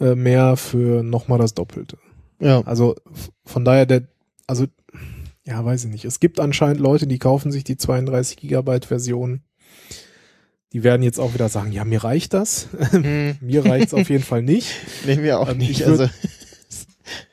äh, 0.00 0.14
mehr 0.14 0.56
für 0.56 1.02
nochmal 1.02 1.38
das 1.38 1.54
Doppelte. 1.54 1.98
Ja, 2.40 2.62
Also 2.62 2.94
von 3.44 3.64
daher 3.64 3.86
der, 3.86 4.02
also 4.46 4.64
ja, 5.46 5.64
weiß 5.64 5.84
ich 5.84 5.90
nicht. 5.90 6.04
Es 6.04 6.20
gibt 6.20 6.40
anscheinend 6.40 6.80
Leute, 6.80 7.06
die 7.06 7.18
kaufen 7.18 7.52
sich 7.52 7.64
die 7.64 7.76
32 7.76 8.36
Gigabyte 8.36 8.86
Version. 8.86 9.42
Die 10.72 10.82
werden 10.82 11.02
jetzt 11.02 11.20
auch 11.20 11.34
wieder 11.34 11.48
sagen, 11.48 11.70
ja, 11.70 11.84
mir 11.84 12.02
reicht 12.02 12.32
das. 12.34 12.68
hm, 12.90 13.36
mir 13.40 13.64
reicht's 13.64 13.94
auf 13.94 14.08
jeden 14.10 14.24
Fall 14.24 14.42
nicht. 14.42 14.68
nehmen 15.06 15.22
wir 15.22 15.38
auch 15.40 15.48
Ähm, 15.50 15.58
nicht. 15.58 15.70
ich 15.70 15.86
würd- 15.86 15.90
Also, 15.90 16.08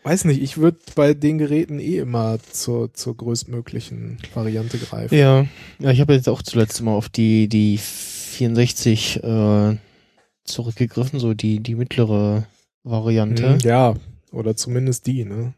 Weiß 0.04 0.26
nicht, 0.26 0.42
ich 0.42 0.58
würde 0.58 0.80
bei 0.96 1.14
den 1.14 1.38
Geräten 1.38 1.80
eh 1.80 2.00
immer 2.00 2.38
zur, 2.52 2.94
zur 2.94 3.16
größtmöglichen 3.16 4.18
Variante 4.34 4.78
greifen. 4.78 5.16
ja, 5.16 5.46
ja, 5.80 5.92
ich 5.92 6.02
habe 6.02 6.14
jetzt 6.14 6.28
auch 6.28 6.42
zuletzt 6.42 6.82
mal 6.82 6.92
auf 6.92 7.08
die, 7.08 7.48
die 7.48 7.78
64 7.78 9.24
äh, 9.24 9.78
zurückgegriffen, 10.44 11.20
so 11.20 11.34
die, 11.34 11.62
die 11.62 11.76
mittlere 11.76 12.46
Variante. 12.84 13.54
Mhm, 13.54 13.60
Ja, 13.60 13.94
oder 14.32 14.56
zumindest 14.58 15.08
die, 15.08 15.24
ne? 15.24 15.54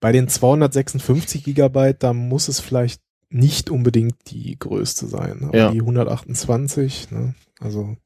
Bei 0.00 0.12
den 0.12 0.28
256 0.28 1.44
Gigabyte, 1.44 2.02
da 2.02 2.12
muss 2.12 2.48
es 2.48 2.60
vielleicht 2.60 3.00
nicht 3.28 3.70
unbedingt 3.70 4.16
die 4.30 4.58
größte 4.58 5.06
sein, 5.06 5.44
aber 5.44 5.56
Ja. 5.56 5.70
die 5.70 5.80
128, 5.80 7.10
ne? 7.10 7.34
Also 7.60 7.96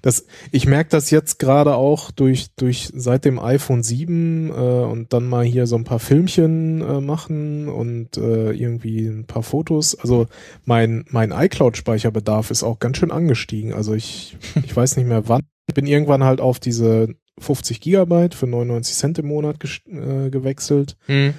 das, 0.00 0.26
ich 0.52 0.66
merke 0.66 0.90
das 0.90 1.10
jetzt 1.10 1.40
gerade 1.40 1.74
auch 1.74 2.12
durch, 2.12 2.54
durch 2.54 2.90
seit 2.94 3.24
dem 3.24 3.40
iPhone 3.40 3.82
7 3.82 4.48
äh, 4.48 4.52
und 4.52 5.12
dann 5.12 5.28
mal 5.28 5.44
hier 5.44 5.66
so 5.66 5.74
ein 5.76 5.82
paar 5.82 5.98
Filmchen 5.98 6.80
äh, 6.80 7.00
machen 7.00 7.68
und 7.68 8.16
äh, 8.16 8.52
irgendwie 8.52 9.06
ein 9.08 9.24
paar 9.26 9.42
Fotos. 9.42 9.98
Also 9.98 10.28
mein, 10.64 11.04
mein 11.10 11.32
iCloud-Speicherbedarf 11.32 12.52
ist 12.52 12.62
auch 12.62 12.78
ganz 12.78 12.98
schön 12.98 13.10
angestiegen. 13.10 13.72
Also 13.72 13.94
ich, 13.94 14.36
ich 14.64 14.74
weiß 14.74 14.96
nicht 14.96 15.06
mehr 15.06 15.28
wann. 15.28 15.42
Ich 15.66 15.74
bin 15.74 15.86
irgendwann 15.86 16.22
halt 16.22 16.40
auf 16.40 16.60
diese 16.60 17.08
50 17.40 17.80
Gigabyte 17.80 18.34
für 18.34 18.46
99 18.46 18.96
Cent 18.96 19.18
im 19.18 19.26
Monat 19.26 19.56
äh, 19.86 20.30
gewechselt. 20.30 20.96
Hm. 21.06 21.34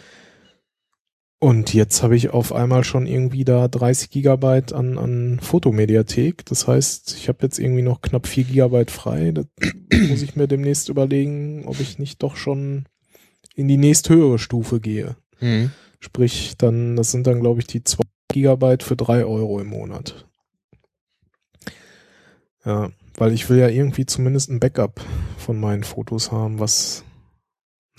Und 1.41 1.73
jetzt 1.73 2.03
habe 2.03 2.17
ich 2.17 2.31
auf 2.31 2.51
einmal 2.51 2.83
schon 2.83 3.05
irgendwie 3.07 3.45
da 3.45 3.69
30 3.69 4.09
Gigabyte 4.09 4.73
an, 4.73 4.97
an 4.97 5.39
Fotomediathek. 5.39 6.45
Das 6.45 6.67
heißt, 6.67 7.15
ich 7.17 7.29
habe 7.29 7.39
jetzt 7.43 7.59
irgendwie 7.59 7.81
noch 7.81 8.01
knapp 8.01 8.27
4 8.27 8.43
Gigabyte 8.43 8.91
frei. 8.91 9.31
Das 9.31 9.45
muss 10.09 10.21
ich 10.21 10.35
mir 10.35 10.47
demnächst 10.47 10.89
überlegen, 10.89 11.63
ob 11.65 11.79
ich 11.79 11.97
nicht 11.97 12.21
doch 12.23 12.35
schon 12.35 12.85
in 13.55 13.69
die 13.69 13.77
nächsthöhere 13.77 14.37
Stufe 14.37 14.81
gehe. 14.81 15.15
Hm. 15.37 15.71
Sprich, 16.01 16.55
dann, 16.57 16.97
das 16.97 17.11
sind 17.11 17.25
dann, 17.25 17.39
glaube 17.39 17.61
ich, 17.61 17.67
die 17.67 17.85
2 17.85 18.03
Gigabyte 18.27 18.83
für 18.83 18.97
3 18.97 19.23
Euro 19.23 19.61
im 19.61 19.67
Monat. 19.67 20.25
Ja, 22.65 22.91
weil 23.19 23.33
ich 23.33 23.49
will 23.49 23.59
ja 23.59 23.67
irgendwie 23.67 24.05
zumindest 24.05 24.49
ein 24.49 24.59
Backup 24.59 25.01
von 25.37 25.59
meinen 25.59 25.83
Fotos 25.83 26.31
haben, 26.31 26.59
was, 26.59 27.03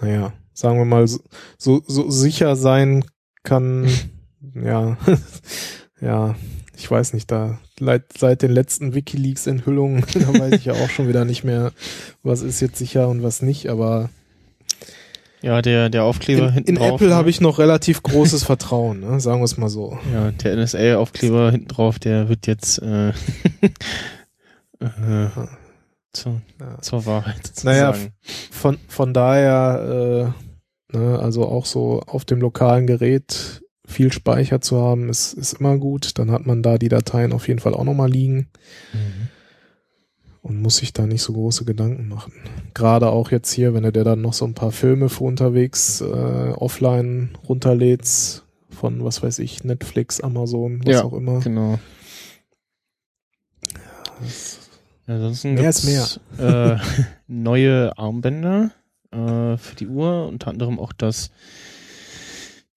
naja, 0.00 0.33
sagen 0.55 0.79
wir 0.79 0.87
mal, 0.87 1.07
so, 1.07 1.21
so, 1.59 1.83
so 1.87 2.11
sicher 2.11 2.57
sein 2.57 3.05
kann, 3.45 3.87
ja, 4.55 4.97
ja, 6.00 6.35
ich 6.77 6.91
weiß 6.91 7.12
nicht, 7.12 7.31
da 7.31 7.59
seit, 7.79 8.17
seit 8.17 8.43
den 8.43 8.50
letzten 8.50 8.95
Wikileaks-Enthüllungen, 8.95 10.05
da 10.15 10.41
weiß 10.41 10.55
ich 10.55 10.65
ja 10.65 10.73
auch 10.73 10.89
schon 10.89 11.07
wieder 11.07 11.27
nicht 11.27 11.45
mehr, 11.45 11.73
was 12.23 12.41
ist 12.41 12.61
jetzt 12.61 12.79
sicher 12.79 13.09
und 13.09 13.23
was 13.23 13.43
nicht, 13.43 13.69
aber 13.69 14.09
Ja, 15.43 15.61
der, 15.61 15.91
der 15.91 16.05
Aufkleber 16.05 16.49
in, 16.49 16.55
hinten 16.55 16.71
in 16.71 16.77
drauf. 16.77 16.93
Apple 16.93 17.09
ne? 17.09 17.15
habe 17.15 17.29
ich 17.29 17.43
noch 17.43 17.59
relativ 17.59 18.03
großes 18.03 18.43
Vertrauen, 18.45 19.00
ne? 19.00 19.21
sagen 19.21 19.41
wir 19.41 19.45
es 19.45 19.59
mal 19.59 19.69
so. 19.69 19.99
Ja, 20.15 20.31
der 20.31 20.57
NSA-Aufkleber 20.57 21.50
hinten 21.50 21.69
drauf, 21.69 21.99
der 21.99 22.31
wird 22.31 22.47
jetzt 22.47 22.79
äh, 22.79 23.12
äh, 24.80 25.28
zur, 26.12 26.40
Ja. 26.60 26.80
zur 26.80 27.06
Wahrheit 27.06 27.52
Naja, 27.64 27.92
sozusagen. 27.92 28.14
Von, 28.50 28.78
von 28.88 29.14
daher, 29.14 30.32
äh, 30.92 30.96
ne, 30.96 31.18
also 31.18 31.46
auch 31.46 31.66
so 31.66 32.00
auf 32.00 32.25
dem 32.25 32.40
lokalen 32.40 32.87
Gerät 32.87 33.62
viel 33.87 34.12
Speicher 34.12 34.60
zu 34.60 34.80
haben, 34.80 35.08
ist, 35.08 35.32
ist 35.34 35.54
immer 35.54 35.76
gut. 35.78 36.18
Dann 36.18 36.30
hat 36.30 36.46
man 36.46 36.62
da 36.62 36.78
die 36.78 36.88
Dateien 36.88 37.32
auf 37.32 37.49
jeden 37.49 37.60
Fall 37.60 37.75
auch 37.75 37.84
nochmal 37.84 38.10
liegen 38.10 38.49
Mhm. 38.92 39.28
und 40.42 40.62
muss 40.62 40.76
sich 40.76 40.92
da 40.92 41.06
nicht 41.06 41.22
so 41.22 41.32
große 41.32 41.64
Gedanken 41.64 42.08
machen. 42.08 42.32
Gerade 42.72 43.08
auch 43.10 43.30
jetzt 43.32 43.52
hier, 43.52 43.75
wenn 43.75 43.82
du 43.82 43.90
dir 43.92 44.04
dann 44.04 44.20
noch 44.22 44.32
so 44.32 44.44
ein 44.44 44.54
paar 44.54 44.70
Filme 44.72 45.08
für 45.08 45.25
unterwegs 45.25 46.00
äh, 46.00 46.04
offline 46.04 47.37
runterlädst, 47.49 48.44
von 48.70 49.04
was 49.04 49.22
weiß 49.25 49.40
ich, 49.40 49.64
Netflix, 49.64 50.20
Amazon, 50.20 50.80
was 50.84 50.94
Ja, 50.94 51.04
auch 51.04 51.12
immer. 51.12 51.40
Genau. 51.40 51.78
Ansonsten 55.11 55.55
Mehr 55.55 55.71
ist 55.71 55.85
gibt's, 55.87 56.21
Äh, 56.38 56.76
neue 57.26 57.97
Armbänder 57.99 58.71
äh, 59.11 59.57
für 59.57 59.75
die 59.79 59.88
Uhr, 59.88 60.26
unter 60.29 60.49
anderem 60.50 60.79
auch 60.79 60.93
das 60.93 61.31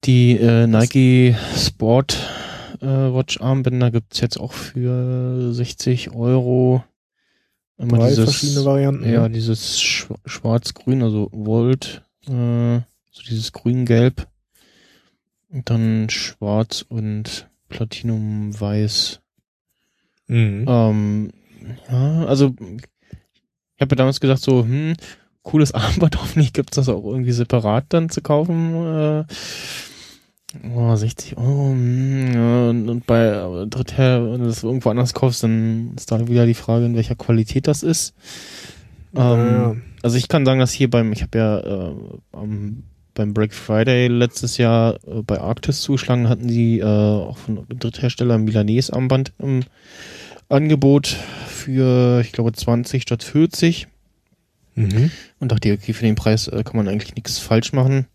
die 0.06 0.38
äh, 0.38 0.68
Nike 0.68 1.36
Sport 1.56 2.18
äh, 2.82 2.86
Watch 2.88 3.40
Armbänder 3.40 3.92
gibt's 3.92 4.20
jetzt 4.20 4.38
auch 4.40 4.52
für 4.54 5.54
60 5.54 6.12
Euro. 6.14 6.84
Immer 7.78 7.98
Drei 8.00 8.10
dieses, 8.10 8.26
verschiedene 8.26 8.66
Varianten. 8.66 9.10
Ja, 9.12 9.22
ne? 9.22 9.30
dieses 9.32 9.80
Schw- 9.80 10.18
Schwarz-Grün, 10.26 11.02
also 11.04 11.30
Volt, 11.32 12.04
äh, 12.28 12.80
so 13.12 13.22
dieses 13.28 13.52
Grün-Gelb. 13.54 14.28
Und 15.50 15.70
dann 15.70 16.10
Schwarz 16.10 16.84
und 16.88 17.48
Platinum-Weiß. 17.70 19.22
Mhm. 20.28 20.66
Ähm, 20.68 21.32
ja, 21.90 22.26
also 22.26 22.54
ich 22.60 23.82
habe 23.82 23.92
ja 23.92 23.96
damals 23.96 24.20
gesagt, 24.20 24.42
so, 24.42 24.64
hm, 24.64 24.94
cooles 25.44 25.72
Armband, 25.74 26.20
hoffentlich 26.22 26.54
gibt's 26.54 26.76
das 26.76 26.90
auch 26.90 27.04
irgendwie 27.06 27.32
separat 27.32 27.86
dann 27.90 28.10
zu 28.10 28.22
kaufen. 28.22 28.76
Äh, 28.76 29.24
Oh, 30.76 30.96
60 30.96 31.36
Euro. 31.38 31.72
hm, 31.72 32.34
Ja, 32.34 32.70
und, 32.70 32.88
und 32.88 33.06
bei 33.08 33.26
äh, 33.26 33.66
Dritther, 33.68 34.32
wenn 34.32 34.42
du 34.42 34.46
das 34.46 34.62
irgendwo 34.64 34.90
anders 34.92 35.14
kaufst, 35.16 35.42
dann 35.44 35.94
ist 35.98 36.12
da 36.12 36.28
wieder 36.28 36.46
die 36.46 36.54
Frage, 36.54 36.86
in 36.86 36.96
welcher 36.96 37.16
Qualität 37.16 37.68
das 37.68 37.82
ist. 37.82 38.14
Ähm, 39.16 39.22
Naja. 39.22 39.76
Also 40.04 40.18
ich 40.18 40.28
kann 40.28 40.46
sagen, 40.46 40.60
dass 40.60 40.72
hier 40.72 40.90
beim, 40.92 41.12
ich 41.12 41.24
habe 41.24 41.38
ja 41.38 41.60
äh, 41.60 41.96
am, 42.34 42.84
beim 43.16 43.34
Black 43.34 43.54
Friday 43.54 44.08
letztes 44.08 44.58
Jahr 44.58 44.96
äh, 45.08 45.24
bei 45.26 45.40
Arctis 45.42 45.82
zuschlagen, 45.82 46.30
hatten 46.30 46.48
die 46.48 46.80
äh, 46.80 46.84
auch 46.86 47.38
von 47.38 47.66
Dritthersteller 47.70 48.36
ein 48.36 48.44
Milanese 48.44 48.94
Armband 48.94 49.34
im 49.40 49.62
Angebot 50.50 51.16
für, 51.64 52.22
ich 52.22 52.32
glaube, 52.32 52.54
20 52.54 53.02
statt 53.02 53.24
40. 53.24 53.88
Mhm. 54.76 55.12
Und 55.40 55.52
dachte, 55.52 55.72
okay, 55.72 55.94
für 55.94 56.04
den 56.04 56.16
Preis 56.16 56.48
äh, 56.48 56.64
kann 56.64 56.78
man 56.78 56.88
eigentlich 56.88 57.16
nichts 57.16 57.40
falsch 57.40 57.74
machen. 57.74 58.08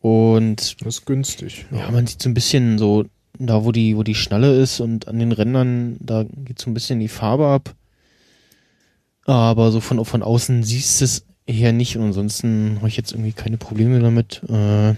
Und 0.00 0.76
Das 0.80 0.96
ist 0.96 1.06
günstig. 1.06 1.66
ja, 1.72 1.90
man 1.90 2.06
sieht 2.06 2.22
so 2.22 2.28
ein 2.28 2.34
bisschen 2.34 2.78
so, 2.78 3.06
da 3.38 3.64
wo 3.64 3.72
die, 3.72 3.96
wo 3.96 4.02
die 4.02 4.14
Schnalle 4.14 4.54
ist 4.60 4.80
und 4.80 5.08
an 5.08 5.18
den 5.18 5.32
Rändern, 5.32 5.96
da 6.00 6.24
geht 6.44 6.60
so 6.60 6.70
ein 6.70 6.74
bisschen 6.74 7.00
die 7.00 7.08
Farbe 7.08 7.48
ab. 7.48 7.74
Aber 9.24 9.72
so 9.72 9.80
von, 9.80 10.04
von 10.04 10.22
außen 10.22 10.62
siehst 10.62 11.00
du 11.00 11.04
es 11.04 11.24
eher 11.46 11.72
nicht 11.72 11.96
und 11.96 12.04
ansonsten 12.04 12.76
habe 12.76 12.88
ich 12.88 12.96
jetzt 12.96 13.12
irgendwie 13.12 13.32
keine 13.32 13.56
Probleme 13.56 13.98
damit. 14.00 14.42
Äh, 14.48 14.94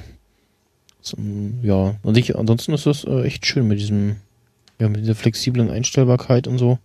so, 1.00 1.16
ja, 1.62 1.94
und 2.02 2.16
ich, 2.18 2.36
ansonsten 2.36 2.74
ist 2.74 2.86
das 2.86 3.04
äh, 3.04 3.22
echt 3.22 3.46
schön 3.46 3.68
mit 3.68 3.80
diesem, 3.80 4.16
ja, 4.78 4.88
mit 4.88 5.02
dieser 5.02 5.14
flexiblen 5.14 5.70
Einstellbarkeit 5.70 6.46
und 6.46 6.58
so. 6.58 6.78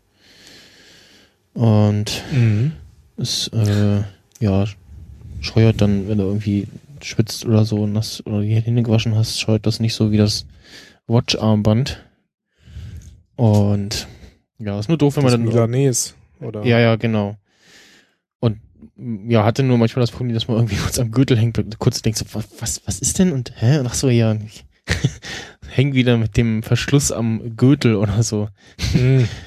Und 1.53 2.23
Mhm. 2.31 2.71
es, 3.17 3.47
äh, 3.49 4.01
ja, 4.39 4.65
scheuert 5.39 5.81
dann, 5.81 6.07
wenn 6.07 6.17
du 6.17 6.23
irgendwie 6.25 6.67
schwitzt 7.01 7.45
oder 7.45 7.65
so 7.65 7.85
nass 7.85 8.25
oder 8.25 8.41
die 8.41 8.55
Hände 8.55 8.81
gewaschen 8.81 9.15
hast, 9.15 9.39
scheuert 9.39 9.65
das 9.65 9.79
nicht 9.79 9.93
so 9.93 10.11
wie 10.11 10.17
das 10.17 10.45
Watch-Armband. 11.07 12.01
Und 13.35 14.07
ja, 14.59 14.79
ist 14.79 14.87
nur 14.87 14.97
doof, 14.97 15.15
wenn 15.17 15.23
Das 15.23 15.33
man 15.33 15.45
dann. 15.45 15.53
Milanese, 15.53 16.13
oder? 16.39 16.63
Ja, 16.65 16.79
ja, 16.79 16.95
genau. 16.95 17.35
Und 18.39 18.59
ja, 19.27 19.43
hatte 19.43 19.63
nur 19.63 19.77
manchmal 19.77 20.01
das 20.01 20.11
Problem, 20.11 20.33
dass 20.33 20.47
man 20.47 20.57
irgendwie 20.57 20.75
kurz 20.81 20.97
am 20.99 21.11
Gürtel 21.11 21.37
hängt 21.37 21.59
und 21.59 21.77
kurz 21.79 22.01
denkt, 22.01 22.19
so, 22.19 22.25
was, 22.33 22.81
was, 22.85 22.99
ist 22.99 23.19
denn? 23.19 23.31
Und 23.31 23.53
hä? 23.61 23.79
Und 23.79 23.87
ach 23.87 23.93
so, 23.93 24.09
ja, 24.09 24.33
ich 24.33 24.65
häng 25.69 25.93
wieder 25.93 26.17
mit 26.17 26.37
dem 26.37 26.63
Verschluss 26.63 27.11
am 27.11 27.55
Gürtel 27.57 27.95
oder 27.95 28.23
so. 28.23 28.49
Mhm. 28.93 29.27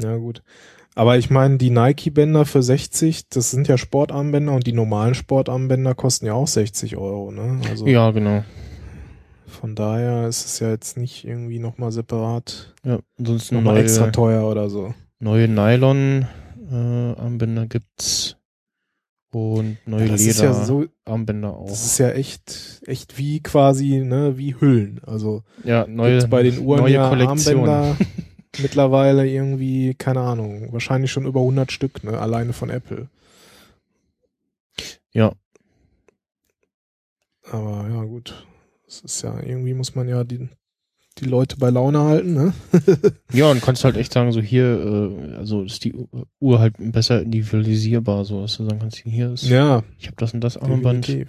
Ja, 0.00 0.16
gut. 0.16 0.42
Aber 0.94 1.16
ich 1.16 1.30
meine, 1.30 1.56
die 1.56 1.70
Nike-Bänder 1.70 2.44
für 2.44 2.62
60, 2.62 3.28
das 3.30 3.50
sind 3.50 3.66
ja 3.66 3.78
Sportarmbänder 3.78 4.52
und 4.52 4.66
die 4.66 4.72
normalen 4.74 5.14
Sportarmbänder 5.14 5.94
kosten 5.94 6.26
ja 6.26 6.34
auch 6.34 6.46
60 6.48 6.96
Euro, 6.98 7.30
ne? 7.30 7.60
Also 7.70 7.86
Ja, 7.86 8.10
genau. 8.10 8.44
von 9.46 9.74
daher 9.74 10.28
ist 10.28 10.44
es 10.44 10.58
ja 10.60 10.70
jetzt 10.70 10.96
nicht 10.98 11.24
irgendwie 11.24 11.58
nochmal 11.58 11.92
separat, 11.92 12.74
Ja, 12.84 12.98
ansonsten 13.18 13.54
nochmal 13.54 13.74
neue, 13.74 13.82
extra 13.84 14.10
teuer 14.10 14.46
oder 14.50 14.68
so. 14.68 14.92
neue 15.18 15.48
Nylon 15.48 16.26
äh, 16.70 17.66
gibt's 17.68 18.36
und 19.34 19.78
neue 19.86 20.08
das 20.08 20.20
ist 20.20 20.38
Leder 20.40 20.52
ja 20.52 20.64
so, 20.64 20.84
auch. 21.44 21.66
das 21.66 21.86
ist 21.86 21.98
ja 21.98 22.10
echt, 22.10 22.82
echt 22.86 23.16
wie 23.16 23.42
quasi, 23.42 24.00
ne, 24.04 24.36
wie 24.36 24.54
Hüllen. 24.60 25.00
Also 25.06 25.42
ja, 25.64 25.86
neue 25.86 26.26
bei 26.28 26.42
den 26.42 26.58
Uhren 26.58 26.82
neue 26.82 26.92
ja 26.92 27.08
Kollektion. 27.08 27.66
Armbänder 27.68 27.96
mittlerweile 28.60 29.26
irgendwie, 29.26 29.94
keine 29.94 30.20
Ahnung, 30.20 30.72
wahrscheinlich 30.72 31.10
schon 31.12 31.26
über 31.26 31.40
100 31.40 31.72
Stück, 31.72 32.04
ne, 32.04 32.18
alleine 32.18 32.52
von 32.52 32.70
Apple. 32.70 33.08
Ja, 35.12 35.32
Aber 37.50 37.86
ja, 37.88 38.02
gut. 38.04 38.46
Es 38.86 39.00
ist 39.00 39.22
ja, 39.22 39.38
irgendwie 39.40 39.74
muss 39.74 39.94
man 39.94 40.08
ja 40.08 40.22
die, 40.24 40.48
die 41.18 41.24
Leute 41.24 41.56
bei 41.56 41.70
Laune 41.70 42.00
halten, 42.00 42.34
ne? 42.34 42.52
ja, 43.32 43.50
und 43.50 43.62
kannst 43.62 43.84
halt 43.84 43.96
echt 43.96 44.12
sagen, 44.12 44.32
so 44.32 44.40
hier, 44.40 44.64
äh, 44.64 45.36
also 45.36 45.62
ist 45.62 45.84
die 45.84 45.94
Uhr 46.40 46.58
halt 46.58 46.74
besser 46.78 47.22
individualisierbar, 47.22 48.24
so 48.24 48.42
dass 48.42 48.56
du 48.56 48.64
sagen 48.64 48.80
kannst, 48.80 48.98
hier 48.98 49.32
ist, 49.32 49.44
Ja, 49.44 49.82
ich 49.98 50.06
habe 50.06 50.16
das 50.18 50.34
und 50.34 50.40
das 50.40 50.56
Armband. 50.56 51.26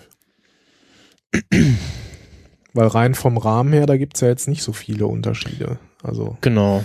Weil 2.73 2.87
rein 2.87 3.15
vom 3.15 3.37
Rahmen 3.37 3.71
her, 3.73 3.85
da 3.85 3.97
gibt's 3.97 4.21
ja 4.21 4.27
jetzt 4.27 4.47
nicht 4.47 4.63
so 4.63 4.73
viele 4.73 5.07
Unterschiede. 5.07 5.79
Also, 6.01 6.37
Genau. 6.41 6.83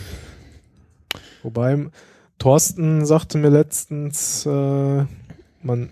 Wobei 1.48 1.86
Thorsten 2.38 3.06
sagte 3.06 3.38
mir 3.38 3.48
letztens, 3.48 4.44
äh, 4.46 5.04
man, 5.62 5.90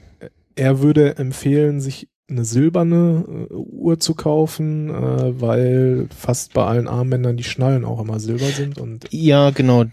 er 0.55 0.81
würde 0.81 1.17
empfehlen, 1.17 1.81
sich 1.81 2.09
eine 2.29 2.45
silberne 2.45 3.25
äh, 3.51 3.55
Uhr 3.55 3.99
zu 3.99 4.15
kaufen, 4.15 4.91
äh, 4.91 5.41
weil 5.41 6.09
fast 6.17 6.53
bei 6.53 6.65
allen 6.65 6.89
Armbändern 6.89 7.37
die 7.37 7.45
Schnallen 7.45 7.85
auch 7.85 8.01
immer 8.01 8.21
silber 8.21 8.47
sind 8.47 8.79
und 8.79 9.07
Ja, 9.11 9.51
genau. 9.51 9.85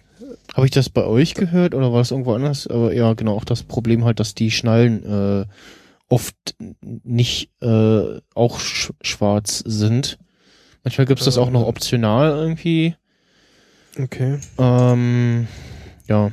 Habe 0.54 0.66
ich 0.66 0.72
das 0.72 0.90
bei 0.90 1.06
euch 1.06 1.36
gehört 1.36 1.74
oder 1.74 1.92
war 1.92 2.00
das 2.00 2.12
irgendwo 2.12 2.34
anders? 2.34 2.68
Aber 2.68 2.94
ja, 2.94 3.14
genau, 3.14 3.36
auch 3.36 3.46
das 3.46 3.64
Problem 3.64 4.04
halt, 4.04 4.20
dass 4.20 4.36
die 4.36 4.52
Schnallen 4.52 5.04
äh, 5.06 5.46
oft 6.10 6.36
nicht 6.82 7.50
äh, 7.62 8.20
auch 8.36 8.60
sch 8.60 8.92
schwarz 9.02 9.64
sind. 9.66 10.20
Manchmal 10.84 11.08
gibt's 11.08 11.26
das 11.26 11.38
auch 11.38 11.50
noch 11.50 11.66
optional 11.66 12.32
irgendwie. 12.32 12.96
Okay. 14.00 14.40
Ähm, 14.58 15.48
ja, 16.08 16.32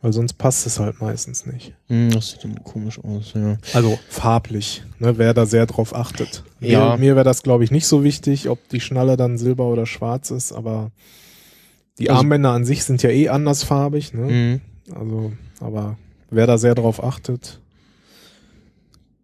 Weil 0.00 0.12
sonst 0.12 0.34
passt 0.34 0.66
es 0.66 0.78
halt 0.78 1.00
meistens 1.00 1.46
nicht. 1.46 1.72
hm, 1.88 2.10
das 2.10 2.30
sieht 2.32 2.44
dann 2.44 2.62
komisch 2.62 2.98
aus, 3.02 3.32
ja. 3.34 3.56
Also 3.72 3.98
farblich, 4.08 4.82
ne, 4.98 5.16
wer 5.18 5.32
da 5.34 5.46
sehr 5.46 5.66
drauf 5.66 5.94
achtet. 5.94 6.44
Ja. 6.60 6.90
Mir, 6.96 6.98
mir 6.98 7.14
wäre 7.16 7.24
das, 7.24 7.42
glaube 7.42 7.64
ich, 7.64 7.70
nicht 7.70 7.86
so 7.86 8.04
wichtig, 8.04 8.48
ob 8.48 8.68
die 8.68 8.80
Schnalle 8.80 9.16
dann 9.16 9.38
silber 9.38 9.66
oder 9.66 9.86
schwarz 9.86 10.30
ist, 10.30 10.52
aber 10.52 10.90
die 11.98 12.10
Also- 12.10 12.20
Armbänder 12.20 12.50
an 12.50 12.64
sich 12.64 12.84
sind 12.84 13.02
ja 13.02 13.10
eh 13.10 13.28
andersfarbig, 13.30 14.12
ne? 14.14 14.60
Mhm. 14.88 14.94
Also, 14.94 15.32
aber 15.60 15.96
wer 16.30 16.46
da 16.46 16.58
sehr 16.58 16.74
drauf 16.74 17.02
achtet, 17.02 17.60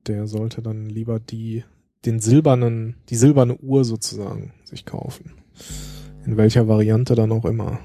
der 0.06 0.26
sollte 0.26 0.62
dann 0.62 0.88
lieber 0.88 1.20
die, 1.20 1.64
den 2.06 2.20
silbernen, 2.20 2.94
die 3.10 3.16
silberne 3.16 3.56
Uhr 3.56 3.84
sozusagen 3.84 4.54
sich 4.64 4.86
kaufen. 4.86 5.32
In 6.30 6.36
welcher 6.36 6.68
Variante 6.68 7.16
dann 7.16 7.32
auch 7.32 7.44
immer. 7.44 7.80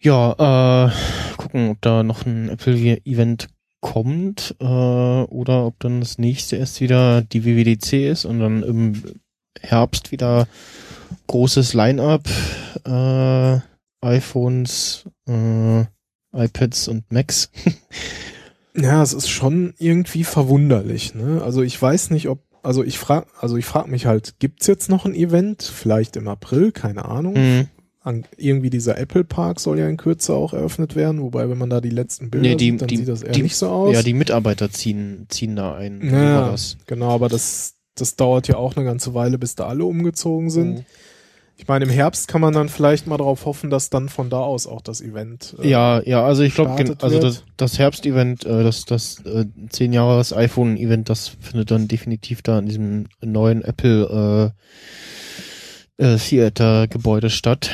Ja, 0.00 0.88
äh, 0.88 1.36
gucken, 1.36 1.70
ob 1.70 1.80
da 1.80 2.02
noch 2.02 2.26
ein 2.26 2.48
Apple-Event 2.48 3.46
kommt 3.80 4.56
äh, 4.58 4.64
oder 4.64 5.64
ob 5.64 5.78
dann 5.78 6.00
das 6.00 6.18
nächste 6.18 6.56
erst 6.56 6.80
wieder 6.80 7.22
die 7.22 7.44
WWDC 7.44 8.10
ist 8.10 8.24
und 8.24 8.40
dann 8.40 8.64
im 8.64 9.00
Herbst 9.60 10.10
wieder 10.10 10.48
großes 11.28 11.72
Line-up 11.72 12.28
äh, 12.84 13.60
iPhones, 14.00 15.04
äh, 15.28 15.84
iPads 16.32 16.88
und 16.88 17.12
Macs. 17.12 17.52
Ja, 18.78 19.02
es 19.02 19.14
ist 19.14 19.30
schon 19.30 19.72
irgendwie 19.78 20.22
verwunderlich, 20.22 21.14
ne? 21.14 21.40
Also 21.42 21.62
ich 21.62 21.80
weiß 21.80 22.10
nicht, 22.10 22.28
ob, 22.28 22.40
also 22.66 22.82
ich 22.84 22.98
frag, 22.98 23.26
also 23.40 23.56
ich 23.56 23.64
frage 23.64 23.90
mich 23.90 24.06
halt, 24.06 24.34
gibt's 24.38 24.66
jetzt 24.66 24.88
noch 24.90 25.04
ein 25.06 25.14
Event? 25.14 25.62
Vielleicht 25.62 26.16
im 26.16 26.28
April, 26.28 26.72
keine 26.72 27.04
Ahnung. 27.06 27.34
Mhm. 27.34 27.68
An, 28.02 28.24
irgendwie 28.36 28.70
dieser 28.70 28.98
Apple 28.98 29.24
Park 29.24 29.58
soll 29.58 29.78
ja 29.80 29.88
in 29.88 29.96
Kürze 29.96 30.32
auch 30.34 30.52
eröffnet 30.52 30.94
werden, 30.94 31.20
wobei 31.22 31.48
wenn 31.50 31.58
man 31.58 31.70
da 31.70 31.80
die 31.80 31.90
letzten 31.90 32.30
Bilder 32.30 32.50
Nee, 32.50 32.54
die- 32.54 32.70
sieht, 32.70 32.80
dann 32.82 32.88
die- 32.88 32.96
sieht 32.98 33.08
das 33.08 33.22
eher 33.22 33.32
die- 33.32 33.42
nicht 33.42 33.56
so 33.56 33.68
aus. 33.68 33.94
Ja, 33.94 34.02
die 34.02 34.12
Mitarbeiter 34.14 34.70
ziehen, 34.70 35.26
ziehen 35.28 35.56
da 35.56 35.74
ein. 35.74 36.00
Ja, 36.08 36.54
genau, 36.86 37.10
aber 37.10 37.28
das, 37.28 37.74
das 37.96 38.14
dauert 38.14 38.46
ja 38.46 38.56
auch 38.58 38.76
eine 38.76 38.84
ganze 38.84 39.12
Weile, 39.14 39.38
bis 39.38 39.56
da 39.56 39.66
alle 39.66 39.84
umgezogen 39.84 40.50
sind. 40.50 40.74
Mhm. 40.78 40.84
Ich 41.58 41.66
meine, 41.68 41.86
im 41.86 41.90
Herbst 41.90 42.28
kann 42.28 42.42
man 42.42 42.52
dann 42.52 42.68
vielleicht 42.68 43.06
mal 43.06 43.16
darauf 43.16 43.46
hoffen, 43.46 43.70
dass 43.70 43.88
dann 43.88 44.08
von 44.10 44.28
da 44.28 44.38
aus 44.40 44.66
auch 44.66 44.82
das 44.82 45.00
Event. 45.00 45.56
äh, 45.62 45.68
Ja, 45.68 46.02
ja, 46.04 46.24
also 46.24 46.42
ich 46.42 46.54
glaube, 46.54 46.96
also 47.00 47.18
das, 47.18 47.44
das 47.56 47.78
Herbst-Event, 47.78 48.44
äh, 48.44 48.62
das, 48.62 48.84
das 48.84 49.24
äh, 49.24 49.46
10 49.70 49.92
Jahres 49.94 50.34
iPhone-Event, 50.34 51.08
das 51.08 51.28
findet 51.40 51.70
dann 51.70 51.88
definitiv 51.88 52.42
da 52.42 52.58
in 52.58 52.66
diesem 52.66 53.06
neuen 53.22 53.62
Apple 53.62 54.52
äh, 55.98 56.04
äh, 56.04 56.16
Theater-Gebäude 56.18 57.30
statt. 57.30 57.70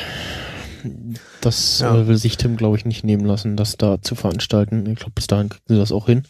Das 1.41 1.79
Ja. 1.79 1.95
äh, 1.95 2.07
will 2.07 2.17
sich 2.17 2.37
Tim, 2.37 2.55
glaube 2.55 2.77
ich, 2.77 2.85
nicht 2.85 3.03
nehmen 3.03 3.25
lassen, 3.25 3.57
das 3.57 3.75
da 3.77 4.01
zu 4.01 4.15
veranstalten. 4.15 4.85
Ich 4.89 4.99
glaube, 4.99 5.13
bis 5.15 5.27
dahin 5.27 5.49
kriegen 5.49 5.63
sie 5.67 5.77
das 5.77 5.91
auch 5.91 6.05
hin. 6.05 6.23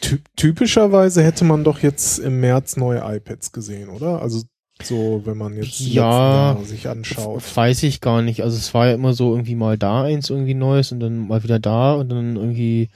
Ty 0.00 0.20
typischerweise 0.36 1.22
hätte 1.24 1.44
man 1.44 1.64
doch 1.64 1.80
jetzt 1.80 2.18
im 2.18 2.38
März 2.40 2.76
neue 2.76 3.00
iPads 3.04 3.50
gesehen, 3.50 3.88
oder? 3.88 4.20
Also 4.22 4.42
so, 4.82 5.22
wenn 5.24 5.36
man 5.38 5.54
jetzt 5.56 5.80
Ja. 5.80 6.58
sich 6.64 6.88
anschaut. 6.88 7.42
Weiß 7.56 7.82
ich 7.82 8.00
gar 8.00 8.22
nicht. 8.22 8.42
Also 8.42 8.56
es 8.56 8.72
war 8.74 8.86
ja 8.88 8.94
immer 8.94 9.14
so 9.14 9.32
irgendwie 9.32 9.54
mal 9.54 9.78
da 9.78 10.04
eins 10.04 10.30
irgendwie 10.30 10.54
Neues 10.54 10.92
und 10.92 11.00
dann 11.00 11.26
mal 11.28 11.42
wieder 11.42 11.58
da 11.58 11.94
und 11.94 12.08
dann 12.10 12.36
irgendwie 12.36 12.90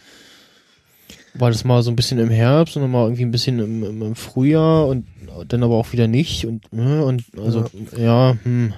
war 1.35 1.51
das 1.51 1.64
mal 1.64 1.83
so 1.83 1.90
ein 1.90 1.97
bisschen 1.97 2.19
im 2.19 2.29
Herbst 2.31 2.77
und 2.77 2.83
dann 2.83 2.90
mal 2.90 3.05
irgendwie 3.05 3.25
ein 3.25 3.31
bisschen 3.31 3.59
im, 3.61 3.85
im, 3.85 4.03
im 4.03 4.14
Frühjahr 4.16 4.87
und 4.88 5.07
dann 5.49 5.62
aber 5.62 5.75
auch 5.77 5.93
wieder 5.93 6.07
nicht 6.09 6.45
und 6.47 6.73
ne, 6.73 7.05
und 7.05 7.25
also 7.38 7.64
ja, 7.97 8.37
hm. 8.43 8.75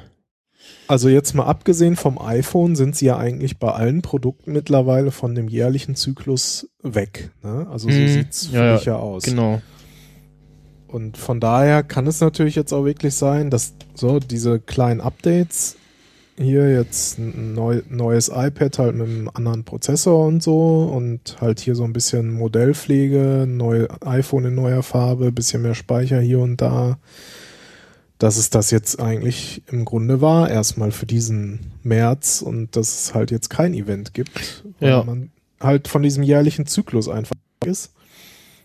Also 0.86 1.08
jetzt 1.08 1.34
mal 1.34 1.44
abgesehen 1.46 1.96
vom 1.96 2.18
iPhone 2.20 2.76
sind 2.76 2.94
sie 2.94 3.06
ja 3.06 3.16
eigentlich 3.16 3.58
bei 3.58 3.72
allen 3.72 4.02
Produkten 4.02 4.52
mittlerweile 4.52 5.10
von 5.10 5.34
dem 5.34 5.48
jährlichen 5.48 5.96
Zyklus 5.96 6.68
weg. 6.82 7.30
Ne? 7.42 7.66
Also 7.70 7.90
so 7.90 8.00
Mhm. 8.00 8.08
sieht's 8.08 8.46
für 8.46 8.54
Ja, 8.56 8.66
ja, 8.66 8.74
mich 8.74 8.84
ja 8.84 8.96
aus. 8.96 9.24
genau. 9.24 9.62
Und 10.92 11.16
von 11.16 11.40
daher 11.40 11.82
kann 11.82 12.06
es 12.06 12.20
natürlich 12.20 12.54
jetzt 12.54 12.72
auch 12.72 12.84
wirklich 12.84 13.14
sein, 13.14 13.48
dass 13.50 13.72
so 13.94 14.18
diese 14.20 14.60
kleinen 14.60 15.00
Updates 15.00 15.76
hier 16.38 16.70
jetzt 16.72 17.18
ein 17.18 17.54
neu, 17.54 17.82
neues 17.88 18.28
iPad 18.34 18.78
halt 18.78 18.96
mit 18.96 19.06
einem 19.06 19.30
anderen 19.32 19.64
Prozessor 19.64 20.26
und 20.26 20.42
so 20.42 20.84
und 20.94 21.36
halt 21.40 21.60
hier 21.60 21.74
so 21.74 21.84
ein 21.84 21.92
bisschen 21.92 22.32
Modellpflege, 22.32 23.46
neue 23.48 23.88
iPhone 24.02 24.46
in 24.46 24.54
neuer 24.54 24.82
Farbe, 24.82 25.30
bisschen 25.32 25.62
mehr 25.62 25.74
Speicher 25.74 26.20
hier 26.20 26.40
und 26.40 26.60
da. 26.60 26.98
Dass 28.18 28.36
es 28.36 28.50
das 28.50 28.70
jetzt 28.70 29.00
eigentlich 29.00 29.62
im 29.70 29.84
Grunde 29.84 30.20
war, 30.20 30.48
erstmal 30.48 30.92
für 30.92 31.06
diesen 31.06 31.72
März 31.82 32.40
und 32.40 32.76
dass 32.76 33.02
es 33.06 33.14
halt 33.14 33.30
jetzt 33.30 33.50
kein 33.50 33.74
Event 33.74 34.14
gibt, 34.14 34.64
weil 34.78 34.90
Ja. 34.90 35.02
man 35.04 35.30
halt 35.60 35.88
von 35.88 36.02
diesem 36.02 36.22
jährlichen 36.22 36.66
Zyklus 36.66 37.08
einfach 37.08 37.34
ist. 37.64 37.92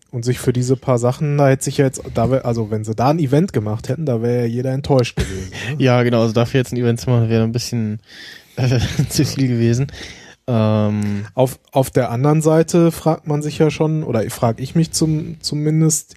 Und 0.10 0.24
sich 0.24 0.40
für 0.40 0.54
diese 0.54 0.78
paar 0.78 1.00
Sachen, 1.00 1.38
da 1.38 1.50
hätte 1.50 1.66
sich 1.66 1.78
ja 1.78 1.86
jetzt, 1.86 2.02
da 2.14 2.32
wär, 2.32 2.46
also 2.46 2.72
wenn 2.72 2.84
sie 2.86 2.96
da 2.96 3.10
ein 3.10 3.20
Event 3.20 3.52
gemacht 3.52 3.90
hätten, 3.90 4.06
da 4.06 4.22
wäre 4.22 4.42
ja 4.42 4.46
jeder 4.46 4.72
enttäuscht 4.72 5.18
gewesen. 5.18 5.52
Ne? 5.70 5.84
Ja, 5.84 6.02
genau, 6.04 6.22
also 6.22 6.34
dafür 6.34 6.60
jetzt 6.60 6.72
ein 6.72 6.78
Event 6.78 7.02
zu 7.02 7.10
machen, 7.10 7.30
wäre 7.30 7.44
ein 7.44 7.52
bisschen 7.52 8.00
äh, 8.56 8.80
zu 9.10 9.26
viel 9.26 9.48
gewesen. 9.50 9.88
Ähm, 10.48 11.26
Auf, 11.34 11.60
auf 11.74 11.90
der 11.90 12.10
anderen 12.10 12.42
Seite 12.42 12.92
fragt 12.92 13.28
man 13.28 13.42
sich 13.42 13.58
ja 13.58 13.70
schon, 13.70 14.04
oder 14.04 14.28
frage 14.30 14.64
ich 14.64 14.76
mich 14.76 14.92
zum, 14.92 15.42
zumindest, 15.42 16.16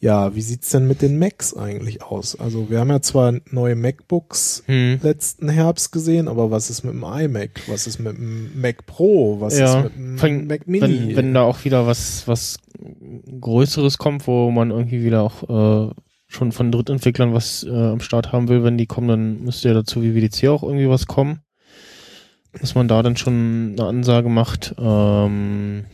ja, 0.00 0.34
wie 0.34 0.42
sieht's 0.42 0.70
denn 0.70 0.86
mit 0.86 1.02
den 1.02 1.18
Macs 1.18 1.56
eigentlich 1.56 2.02
aus? 2.02 2.38
Also 2.38 2.70
wir 2.70 2.78
haben 2.78 2.90
ja 2.90 3.00
zwar 3.00 3.34
neue 3.50 3.74
MacBooks 3.74 4.62
hm. 4.66 5.00
letzten 5.02 5.48
Herbst 5.48 5.90
gesehen, 5.90 6.28
aber 6.28 6.50
was 6.52 6.70
ist 6.70 6.84
mit 6.84 6.94
dem 6.94 7.02
iMac? 7.02 7.62
Was 7.66 7.86
ist 7.88 7.98
mit 7.98 8.16
dem 8.16 8.60
Mac 8.60 8.86
Pro? 8.86 9.40
Was 9.40 9.58
Ja, 9.58 9.78
ist 9.78 9.84
mit 9.84 10.22
dem 10.22 10.46
Mac 10.46 10.68
Mini? 10.68 10.80
wenn, 10.82 11.16
wenn 11.16 11.34
da 11.34 11.42
auch 11.42 11.64
wieder 11.64 11.86
was, 11.86 12.28
was 12.28 12.58
Größeres 13.40 13.98
kommt, 13.98 14.26
wo 14.28 14.50
man 14.52 14.70
irgendwie 14.70 15.02
wieder 15.02 15.22
auch 15.22 15.88
äh, 15.88 15.94
schon 16.28 16.52
von 16.52 16.70
Drittentwicklern 16.70 17.34
was 17.34 17.64
äh, 17.64 17.70
am 17.70 18.00
Start 18.00 18.30
haben 18.32 18.48
will, 18.48 18.62
wenn 18.62 18.78
die 18.78 18.86
kommen, 18.86 19.08
dann 19.08 19.42
müsste 19.42 19.68
ja 19.68 19.74
dazu 19.74 20.02
wie 20.02 20.14
WDC 20.14 20.48
auch 20.48 20.62
irgendwie 20.62 20.88
was 20.88 21.06
kommen. 21.06 21.40
Dass 22.60 22.74
man 22.74 22.88
da 22.88 23.02
dann 23.02 23.16
schon 23.16 23.74
eine 23.76 23.88
Ansage 23.88 24.28
macht. 24.28 24.74
Ähm, 24.78 25.86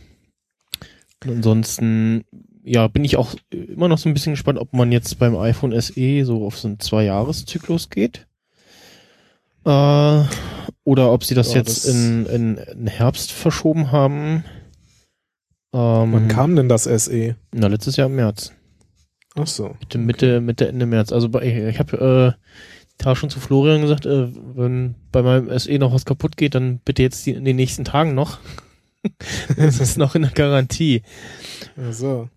und 1.23 1.31
ansonsten, 1.31 2.23
ja, 2.67 2.87
bin 2.87 3.03
ich 3.03 3.15
auch 3.15 3.35
immer 3.51 3.87
noch 3.87 3.99
so 3.99 4.09
ein 4.09 4.13
bisschen 4.13 4.33
gespannt, 4.33 4.57
ob 4.59 4.73
man 4.73 4.91
jetzt 4.91 5.19
beim 5.19 5.37
iPhone 5.37 5.79
SE 5.79 6.25
so 6.25 6.45
auf 6.45 6.57
so 6.57 6.67
einen 6.67 6.79
Zwei-Jahres-Zyklus 6.79 7.89
geht. 7.91 8.25
Äh, 9.65 10.23
oder 10.83 11.11
ob 11.11 11.23
sie 11.23 11.35
das 11.35 11.51
Ja, 11.53 11.57
jetzt 11.59 11.85
das- 11.85 11.93
in, 11.93 12.25
in, 12.25 12.57
in 12.57 12.87
Herbst 12.87 13.31
verschoben 13.31 13.91
haben. 13.91 14.43
Ähm, 15.73 16.11
Wann 16.13 16.27
kam 16.27 16.55
denn 16.55 16.69
das 16.69 16.83
SE? 16.83 17.35
Na, 17.53 17.67
letztes 17.67 17.97
Jahr 17.97 18.07
im 18.07 18.15
März. 18.15 18.51
Ach 19.35 19.47
so. 19.47 19.75
Mitte, 19.81 19.97
Mitte, 19.97 20.41
Mitte, 20.41 20.67
Ende 20.67 20.85
März. 20.85 21.11
Also 21.11 21.29
bei, 21.29 21.41
ich 21.69 21.77
habe 21.79 22.35
äh, 22.37 22.41
da 22.97 23.15
schon 23.15 23.29
zu 23.29 23.39
Florian 23.39 23.81
gesagt, 23.81 24.05
äh, 24.05 24.29
wenn 24.55 24.95
bei 25.11 25.21
meinem 25.21 25.57
SE 25.59 25.77
noch 25.77 25.93
was 25.93 26.05
kaputt 26.05 26.37
geht, 26.37 26.55
dann 26.55 26.79
bitte 26.79 27.03
jetzt 27.03 27.25
die, 27.25 27.31
in 27.31 27.43
den 27.45 27.57
nächsten 27.57 27.83
Tagen 27.83 28.15
noch. 28.15 28.39
das 29.57 29.79
ist 29.79 29.97
noch 29.97 30.15
in 30.15 30.23
der 30.23 30.31
Garantie. 30.31 31.03
Ach 31.77 31.93
so. 31.93 32.29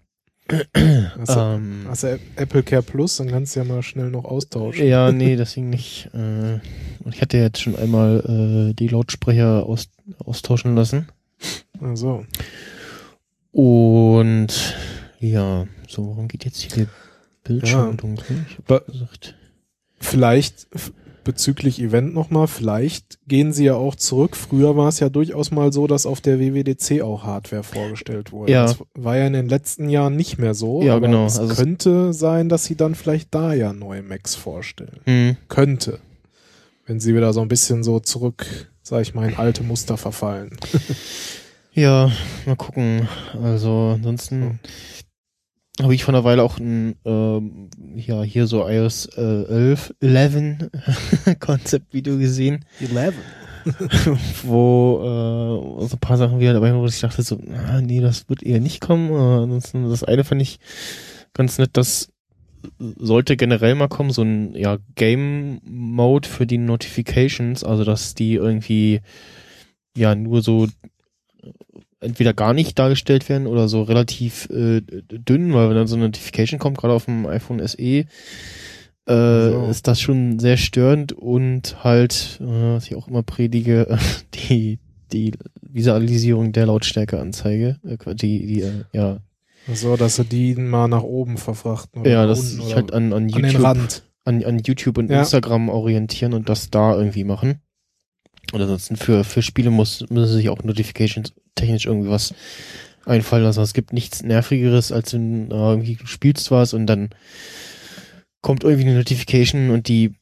Du, 0.48 0.64
Ähm, 1.28 1.86
du 1.86 2.18
Apple 2.36 2.62
Care 2.62 2.82
Plus, 2.82 3.16
dann 3.18 3.28
kannst 3.28 3.54
du 3.54 3.60
ja 3.60 3.64
mal 3.64 3.82
schnell 3.82 4.10
noch 4.10 4.24
austauschen. 4.24 4.86
ja, 4.86 5.12
nee, 5.12 5.36
deswegen 5.36 5.68
nicht. 5.70 6.08
Äh, 6.14 6.56
ich 7.10 7.20
hatte 7.20 7.36
jetzt 7.36 7.60
schon 7.60 7.76
einmal 7.76 8.70
äh, 8.70 8.74
die 8.74 8.88
Lautsprecher 8.88 9.66
aus, 9.66 9.88
austauschen 10.24 10.74
lassen. 10.74 11.08
Ach 11.82 11.96
so. 11.96 12.24
Und 13.52 14.74
ja, 15.20 15.66
so, 15.88 16.08
warum 16.08 16.28
geht 16.28 16.44
jetzt 16.44 16.60
hier 16.60 16.86
Bildschirm 17.44 17.90
Ja. 17.90 17.92
dunkel? 17.96 18.46
Ich 18.48 18.58
hab 18.68 18.86
gesagt. 18.86 19.34
Vielleicht 20.00 20.66
bezüglich 21.28 21.78
Event 21.78 22.14
nochmal, 22.14 22.46
vielleicht 22.46 23.18
gehen 23.28 23.52
sie 23.52 23.66
ja 23.66 23.74
auch 23.74 23.94
zurück. 23.94 24.34
Früher 24.34 24.78
war 24.78 24.88
es 24.88 24.98
ja 24.98 25.10
durchaus 25.10 25.50
mal 25.50 25.74
so, 25.74 25.86
dass 25.86 26.06
auf 26.06 26.22
der 26.22 26.40
WWDC 26.40 27.02
auch 27.02 27.24
Hardware 27.24 27.62
vorgestellt 27.62 28.32
wurde. 28.32 28.50
Ja. 28.50 28.62
Das 28.62 28.78
war 28.94 29.18
ja 29.18 29.26
in 29.26 29.34
den 29.34 29.46
letzten 29.46 29.90
Jahren 29.90 30.16
nicht 30.16 30.38
mehr 30.38 30.54
so. 30.54 30.80
Ja, 30.82 30.98
genau. 30.98 31.26
Es 31.26 31.38
Also 31.38 31.54
könnte 31.54 32.14
sein, 32.14 32.48
dass 32.48 32.64
sie 32.64 32.76
dann 32.76 32.94
vielleicht 32.94 33.34
da 33.34 33.52
ja 33.52 33.74
neue 33.74 34.02
Macs 34.02 34.36
vorstellen. 34.36 35.00
Hm. 35.04 35.36
Könnte. 35.48 35.98
Wenn 36.86 36.98
sie 36.98 37.14
wieder 37.14 37.34
so 37.34 37.42
ein 37.42 37.48
bisschen 37.48 37.84
so 37.84 38.00
zurück, 38.00 38.46
sag 38.80 39.02
ich 39.02 39.14
mal, 39.14 39.28
in 39.28 39.36
alte 39.36 39.62
Muster 39.62 39.98
verfallen. 39.98 40.56
Ja, 41.74 42.10
mal 42.44 42.56
gucken. 42.56 43.06
Also 43.40 43.92
ansonsten 43.94 44.58
habe 45.80 45.94
ich 45.94 46.04
vor 46.04 46.14
einer 46.14 46.24
Weile 46.24 46.42
auch 46.42 46.58
ein 46.58 46.96
ähm, 47.04 47.70
ja 47.94 48.22
hier 48.22 48.46
so 48.46 48.68
iOS 48.68 49.06
äh, 49.16 49.44
11 49.44 49.94
11 50.00 50.70
Konzeptvideo 51.40 52.18
gesehen, 52.18 52.64
11. 52.80 53.14
wo 54.44 54.98
äh, 55.02 55.86
so 55.86 55.96
ein 55.96 56.00
paar 56.00 56.16
Sachen 56.16 56.40
wieder 56.40 56.54
dabei 56.54 56.72
waren, 56.72 56.80
wo 56.80 56.86
ich 56.86 57.00
dachte 57.00 57.22
so, 57.22 57.38
ah, 57.66 57.80
nee, 57.80 58.00
das 58.00 58.28
wird 58.28 58.42
eher 58.42 58.60
nicht 58.60 58.80
kommen. 58.80 59.10
Äh, 59.10 59.42
ansonsten 59.42 59.88
das 59.88 60.04
eine 60.04 60.24
fand 60.24 60.42
ich 60.42 60.58
ganz 61.34 61.58
nett, 61.58 61.70
das 61.74 62.10
sollte 62.98 63.36
generell 63.36 63.74
mal 63.74 63.88
kommen, 63.88 64.10
so 64.10 64.22
ein 64.22 64.54
ja 64.54 64.78
Game 64.94 65.60
Mode 65.64 66.28
für 66.28 66.46
die 66.46 66.58
Notifications, 66.58 67.64
also 67.64 67.84
dass 67.84 68.14
die 68.14 68.34
irgendwie 68.34 69.00
ja 69.96 70.14
nur 70.14 70.42
so 70.42 70.66
entweder 72.00 72.32
gar 72.34 72.52
nicht 72.54 72.78
dargestellt 72.78 73.28
werden 73.28 73.46
oder 73.46 73.68
so 73.68 73.82
relativ 73.82 74.48
äh, 74.50 74.80
dünn, 74.82 75.52
weil 75.54 75.68
wenn 75.68 75.76
dann 75.76 75.86
so 75.86 75.96
eine 75.96 76.04
Notification 76.06 76.58
kommt, 76.60 76.78
gerade 76.78 76.94
auf 76.94 77.06
dem 77.06 77.26
iPhone 77.26 77.66
SE, 77.66 77.76
äh, 77.82 78.04
So. 79.06 79.66
ist 79.70 79.86
das 79.88 80.00
schon 80.00 80.38
sehr 80.38 80.56
störend 80.56 81.12
und 81.12 81.82
halt, 81.82 82.38
äh, 82.40 82.44
was 82.74 82.86
ich 82.86 82.94
auch 82.94 83.08
immer 83.08 83.22
predige, 83.22 83.98
die 84.34 84.78
die 85.12 85.32
Visualisierung 85.62 86.52
der 86.52 86.66
Lautstärkeanzeige, 86.66 87.78
äh, 87.84 88.14
die 88.14 88.46
die 88.46 88.60
äh, 88.62 88.84
ja 88.92 89.18
So, 89.72 89.96
dass 89.96 90.16
sie 90.16 90.24
die 90.24 90.54
mal 90.54 90.88
nach 90.88 91.02
oben 91.02 91.36
verfrachten. 91.38 92.02
Oder 92.02 92.10
ja, 92.10 92.20
nach 92.22 92.28
das 92.28 92.40
unten 92.52 92.62
sich 92.62 92.74
halt 92.74 92.92
an, 92.92 93.12
an 93.12 93.22
an 93.24 93.28
den 93.28 93.44
YouTube 93.44 93.62
Rand. 93.64 94.02
an, 94.24 94.44
an 94.44 94.58
YouTube 94.64 94.98
und 94.98 95.10
Ja. 95.10 95.20
Instagram 95.20 95.68
orientieren 95.70 96.34
und 96.34 96.48
das 96.48 96.70
da 96.70 96.94
irgendwie 96.96 97.24
machen. 97.24 97.60
Und 98.52 98.62
ansonsten 98.62 98.96
für, 98.96 99.24
für 99.24 99.42
Spiele 99.42 99.70
muss, 99.70 100.04
müssen 100.08 100.32
sich 100.34 100.48
auch 100.48 100.62
Notifications 100.62 101.34
technisch 101.58 101.86
irgendwie 101.86 102.10
was 102.10 102.34
einfallen 103.04 103.44
lassen. 103.44 103.60
Es 103.62 103.74
gibt 103.74 103.92
nichts 103.92 104.22
nervigeres, 104.22 104.92
als 104.92 105.14
wenn 105.14 105.50
äh, 105.50 105.54
irgendwie 105.54 105.96
du 105.96 106.06
spielst 106.06 106.50
was 106.50 106.74
und 106.74 106.86
dann 106.86 107.10
kommt 108.42 108.64
irgendwie 108.64 108.88
eine 108.88 108.98
Notification 108.98 109.70
und 109.70 109.88
die 109.88 110.14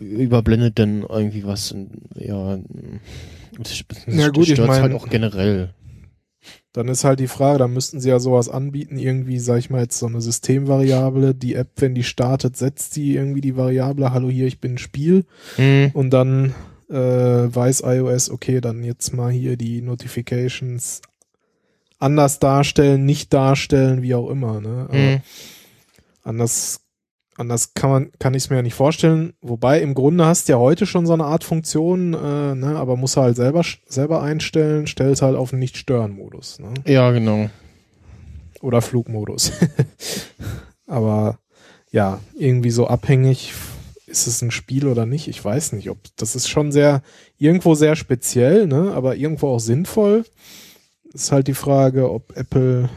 überblendet 0.00 0.78
dann 0.78 1.02
irgendwie 1.08 1.44
was. 1.44 1.72
Und, 1.72 1.90
ja, 2.16 2.58
das, 3.58 3.82
das 3.88 4.14
Ja, 4.14 4.28
gut, 4.28 4.46
ich 4.48 4.52
stört's 4.54 4.68
mein- 4.68 4.82
halt 4.82 4.94
auch 4.94 5.08
generell. 5.08 5.70
Dann 6.72 6.88
ist 6.88 7.04
halt 7.04 7.18
die 7.20 7.26
Frage, 7.26 7.58
da 7.58 7.68
müssten 7.68 8.00
sie 8.00 8.10
ja 8.10 8.20
sowas 8.20 8.48
anbieten, 8.50 8.98
irgendwie, 8.98 9.38
sag 9.38 9.58
ich 9.58 9.70
mal, 9.70 9.80
jetzt 9.82 9.98
so 9.98 10.06
eine 10.06 10.20
Systemvariable. 10.20 11.34
Die 11.34 11.54
App, 11.54 11.70
wenn 11.76 11.94
die 11.94 12.04
startet, 12.04 12.56
setzt 12.56 12.96
die 12.96 13.14
irgendwie 13.14 13.40
die 13.40 13.56
Variable, 13.56 14.12
hallo 14.12 14.28
hier, 14.28 14.46
ich 14.46 14.60
bin 14.60 14.74
ein 14.74 14.78
Spiel. 14.78 15.24
Hm. 15.56 15.90
Und 15.94 16.10
dann 16.10 16.54
äh, 16.88 16.94
weiß 16.94 17.82
iOS, 17.84 18.30
okay, 18.30 18.60
dann 18.60 18.84
jetzt 18.84 19.12
mal 19.12 19.30
hier 19.30 19.56
die 19.56 19.82
Notifications 19.82 21.02
anders 21.98 22.38
darstellen, 22.38 23.04
nicht 23.04 23.32
darstellen, 23.32 24.02
wie 24.02 24.14
auch 24.14 24.28
immer. 24.28 24.60
Ne? 24.60 24.86
Aber 24.88 24.98
Hm. 24.98 25.20
Anders, 26.22 26.80
anders 27.36 27.72
kann 27.74 27.90
man, 27.90 28.12
kann 28.18 28.34
ich 28.34 28.44
es 28.44 28.50
mir 28.50 28.56
ja 28.56 28.62
nicht 28.62 28.74
vorstellen. 28.74 29.34
Wobei 29.40 29.80
im 29.80 29.94
Grunde 29.94 30.26
hast 30.26 30.48
du 30.48 30.54
ja 30.54 30.58
heute 30.58 30.86
schon 30.86 31.06
so 31.06 31.12
eine 31.12 31.24
Art 31.24 31.44
Funktion, 31.44 32.14
äh, 32.14 32.54
ne, 32.56 32.74
aber 32.76 32.96
muss 32.96 33.16
halt 33.16 33.36
selber 33.36 33.62
selber 33.86 34.22
einstellen, 34.22 34.88
stellt 34.88 35.22
halt 35.22 35.36
auf 35.36 35.50
den 35.50 35.60
Nicht-Stören-Modus, 35.60 36.58
ne? 36.58 36.74
Ja, 36.84 37.12
genau. 37.12 37.48
Oder 38.60 38.82
Flugmodus. 38.82 39.52
aber 40.88 41.38
ja, 41.92 42.18
irgendwie 42.36 42.70
so 42.70 42.88
abhängig, 42.88 43.52
ist 44.06 44.26
es 44.26 44.42
ein 44.42 44.50
Spiel 44.50 44.86
oder 44.86 45.06
nicht? 45.06 45.28
Ich 45.28 45.44
weiß 45.44 45.72
nicht, 45.72 45.90
ob 45.90 45.98
das 46.16 46.36
ist 46.36 46.48
schon 46.48 46.72
sehr 46.72 47.02
irgendwo 47.38 47.74
sehr 47.74 47.96
speziell, 47.96 48.66
ne, 48.66 48.92
aber 48.94 49.16
irgendwo 49.16 49.48
auch 49.48 49.60
sinnvoll. 49.60 50.24
Ist 51.12 51.32
halt 51.32 51.48
die 51.48 51.54
Frage, 51.54 52.10
ob 52.10 52.36
Apple 52.36 52.88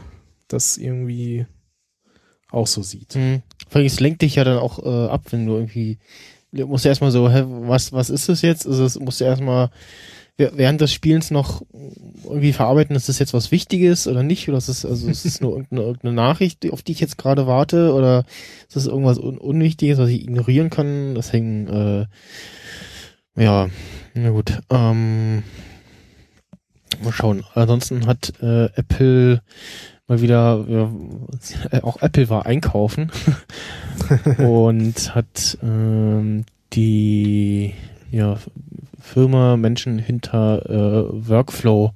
das 0.48 0.76
irgendwie 0.76 1.46
auch 2.50 2.66
so 2.66 2.82
sieht. 2.82 3.14
Hm. 3.14 3.42
Vor 3.68 3.78
allem, 3.78 3.86
es 3.86 4.00
lenkt 4.00 4.22
dich 4.22 4.36
ja 4.36 4.44
dann 4.44 4.58
auch 4.58 4.84
äh, 4.84 5.08
ab, 5.08 5.22
wenn 5.30 5.46
du 5.46 5.54
irgendwie, 5.54 5.98
du 6.52 6.66
musst 6.66 6.84
ja 6.84 6.90
erstmal 6.90 7.10
so, 7.10 7.30
hä, 7.30 7.44
was, 7.46 7.92
was 7.92 8.10
ist 8.10 8.28
das 8.28 8.42
jetzt? 8.42 8.66
Also, 8.66 8.84
es 8.84 8.98
musst 8.98 9.20
du 9.20 9.24
erstmal 9.24 9.70
während 10.40 10.80
des 10.80 10.92
Spielens 10.92 11.30
noch 11.30 11.62
irgendwie 12.24 12.52
verarbeiten, 12.52 12.96
ist 12.96 13.08
das 13.08 13.18
jetzt 13.18 13.34
was 13.34 13.50
Wichtiges 13.50 14.06
oder 14.06 14.22
nicht? 14.22 14.48
Oder 14.48 14.58
ist 14.58 14.68
es, 14.68 14.84
also, 14.84 15.08
ist 15.08 15.24
es 15.24 15.40
nur 15.40 15.52
irgendeine, 15.56 15.82
irgendeine 15.82 16.14
Nachricht, 16.14 16.70
auf 16.70 16.82
die 16.82 16.92
ich 16.92 17.00
jetzt 17.00 17.18
gerade 17.18 17.46
warte? 17.46 17.92
Oder 17.94 18.24
ist 18.66 18.76
das 18.76 18.86
irgendwas 18.86 19.18
Un 19.18 19.38
Unwichtiges, 19.38 19.98
was 19.98 20.08
ich 20.08 20.22
ignorieren 20.22 20.70
kann? 20.70 21.14
Deswegen, 21.14 21.66
äh, 21.68 22.06
ja, 23.40 23.68
na 24.14 24.30
gut, 24.30 24.60
ähm, 24.70 25.42
mal 27.02 27.12
schauen. 27.12 27.44
Ansonsten 27.54 28.06
hat 28.06 28.32
äh, 28.40 28.66
Apple 28.74 29.42
mal 30.06 30.20
wieder, 30.20 30.64
ja, 30.68 31.82
auch 31.82 32.02
Apple 32.02 32.28
war 32.28 32.46
einkaufen 32.46 33.12
und 34.38 35.14
hat 35.14 35.58
ähm, 35.62 36.44
die 36.72 37.74
ja, 38.10 38.38
Firma, 39.00 39.56
Menschen 39.56 39.98
hinter 39.98 40.68
äh, 40.68 41.28
Workflow, 41.28 41.92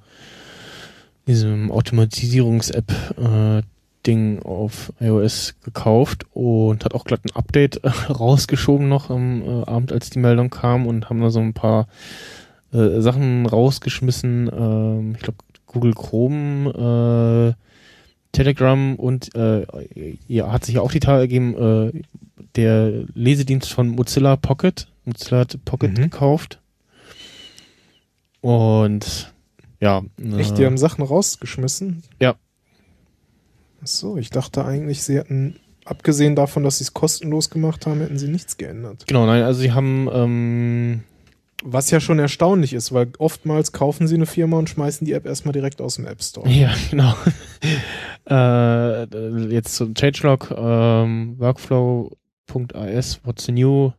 diesem 1.26 1.70
Automatisierungs-App 1.70 2.92
äh, 3.18 3.62
Ding 4.06 4.42
auf 4.42 4.92
iOS 5.00 5.54
gekauft 5.64 6.26
und 6.32 6.84
hat 6.84 6.94
auch 6.94 7.04
glatt 7.04 7.20
ein 7.24 7.34
Update 7.36 7.82
äh, 7.84 7.88
rausgeschoben 8.10 8.88
noch 8.88 9.10
am 9.10 9.42
äh, 9.42 9.64
Abend, 9.64 9.92
als 9.92 10.10
die 10.10 10.18
Meldung 10.18 10.50
kam 10.50 10.86
und 10.86 11.08
haben 11.08 11.20
da 11.20 11.30
so 11.30 11.40
ein 11.40 11.54
paar 11.54 11.86
äh, 12.72 13.00
Sachen 13.00 13.46
rausgeschmissen. 13.46 14.50
Ähm, 14.52 15.14
ich 15.16 15.22
glaube 15.22 15.38
Google 15.66 15.94
Chrome, 15.94 17.54
äh, 17.56 17.60
Telegram 18.32 18.96
und 18.96 19.34
äh, 19.34 19.64
ja, 20.28 20.52
hat 20.52 20.64
sich 20.64 20.76
ja 20.76 20.80
auch 20.82 20.92
die 20.92 21.00
Tage 21.00 21.20
ergeben, 21.20 21.54
äh, 21.54 22.02
der 22.56 23.04
Lesedienst 23.14 23.72
von 23.72 23.88
Mozilla 23.88 24.36
Pocket. 24.36 24.88
Mozilla 25.04 25.40
hat 25.40 25.58
Pocket 25.64 25.96
mhm. 25.96 26.02
gekauft. 26.02 26.58
Und 28.44 29.32
ja. 29.80 30.02
Echt, 30.36 30.58
die 30.58 30.66
haben 30.66 30.76
Sachen 30.76 31.02
rausgeschmissen? 31.02 32.02
Ja. 32.20 32.34
Ach 33.82 33.86
so, 33.86 34.18
ich 34.18 34.28
dachte 34.28 34.66
eigentlich, 34.66 35.02
sie 35.02 35.16
hätten, 35.16 35.58
abgesehen 35.86 36.36
davon, 36.36 36.62
dass 36.62 36.76
sie 36.76 36.84
es 36.84 36.92
kostenlos 36.92 37.48
gemacht 37.48 37.86
haben, 37.86 38.00
hätten 38.02 38.18
sie 38.18 38.28
nichts 38.28 38.58
geändert. 38.58 39.06
Genau, 39.06 39.24
nein, 39.24 39.44
also 39.44 39.62
sie 39.62 39.72
haben. 39.72 40.10
Ähm, 40.12 41.04
Was 41.62 41.90
ja 41.90 42.00
schon 42.00 42.18
erstaunlich 42.18 42.74
ist, 42.74 42.92
weil 42.92 43.12
oftmals 43.16 43.72
kaufen 43.72 44.08
sie 44.08 44.16
eine 44.16 44.26
Firma 44.26 44.58
und 44.58 44.68
schmeißen 44.68 45.06
die 45.06 45.14
App 45.14 45.24
erstmal 45.24 45.52
direkt 45.54 45.80
aus 45.80 45.94
dem 45.96 46.06
App 46.06 46.22
Store. 46.22 46.46
Ja, 46.46 46.74
genau. 46.90 47.14
äh, 48.28 49.54
jetzt 49.54 49.74
zum 49.76 49.94
Changelog, 49.94 50.52
ähm, 50.54 51.36
Workflow.as, 51.38 53.20
what's 53.24 53.48
new? 53.48 53.92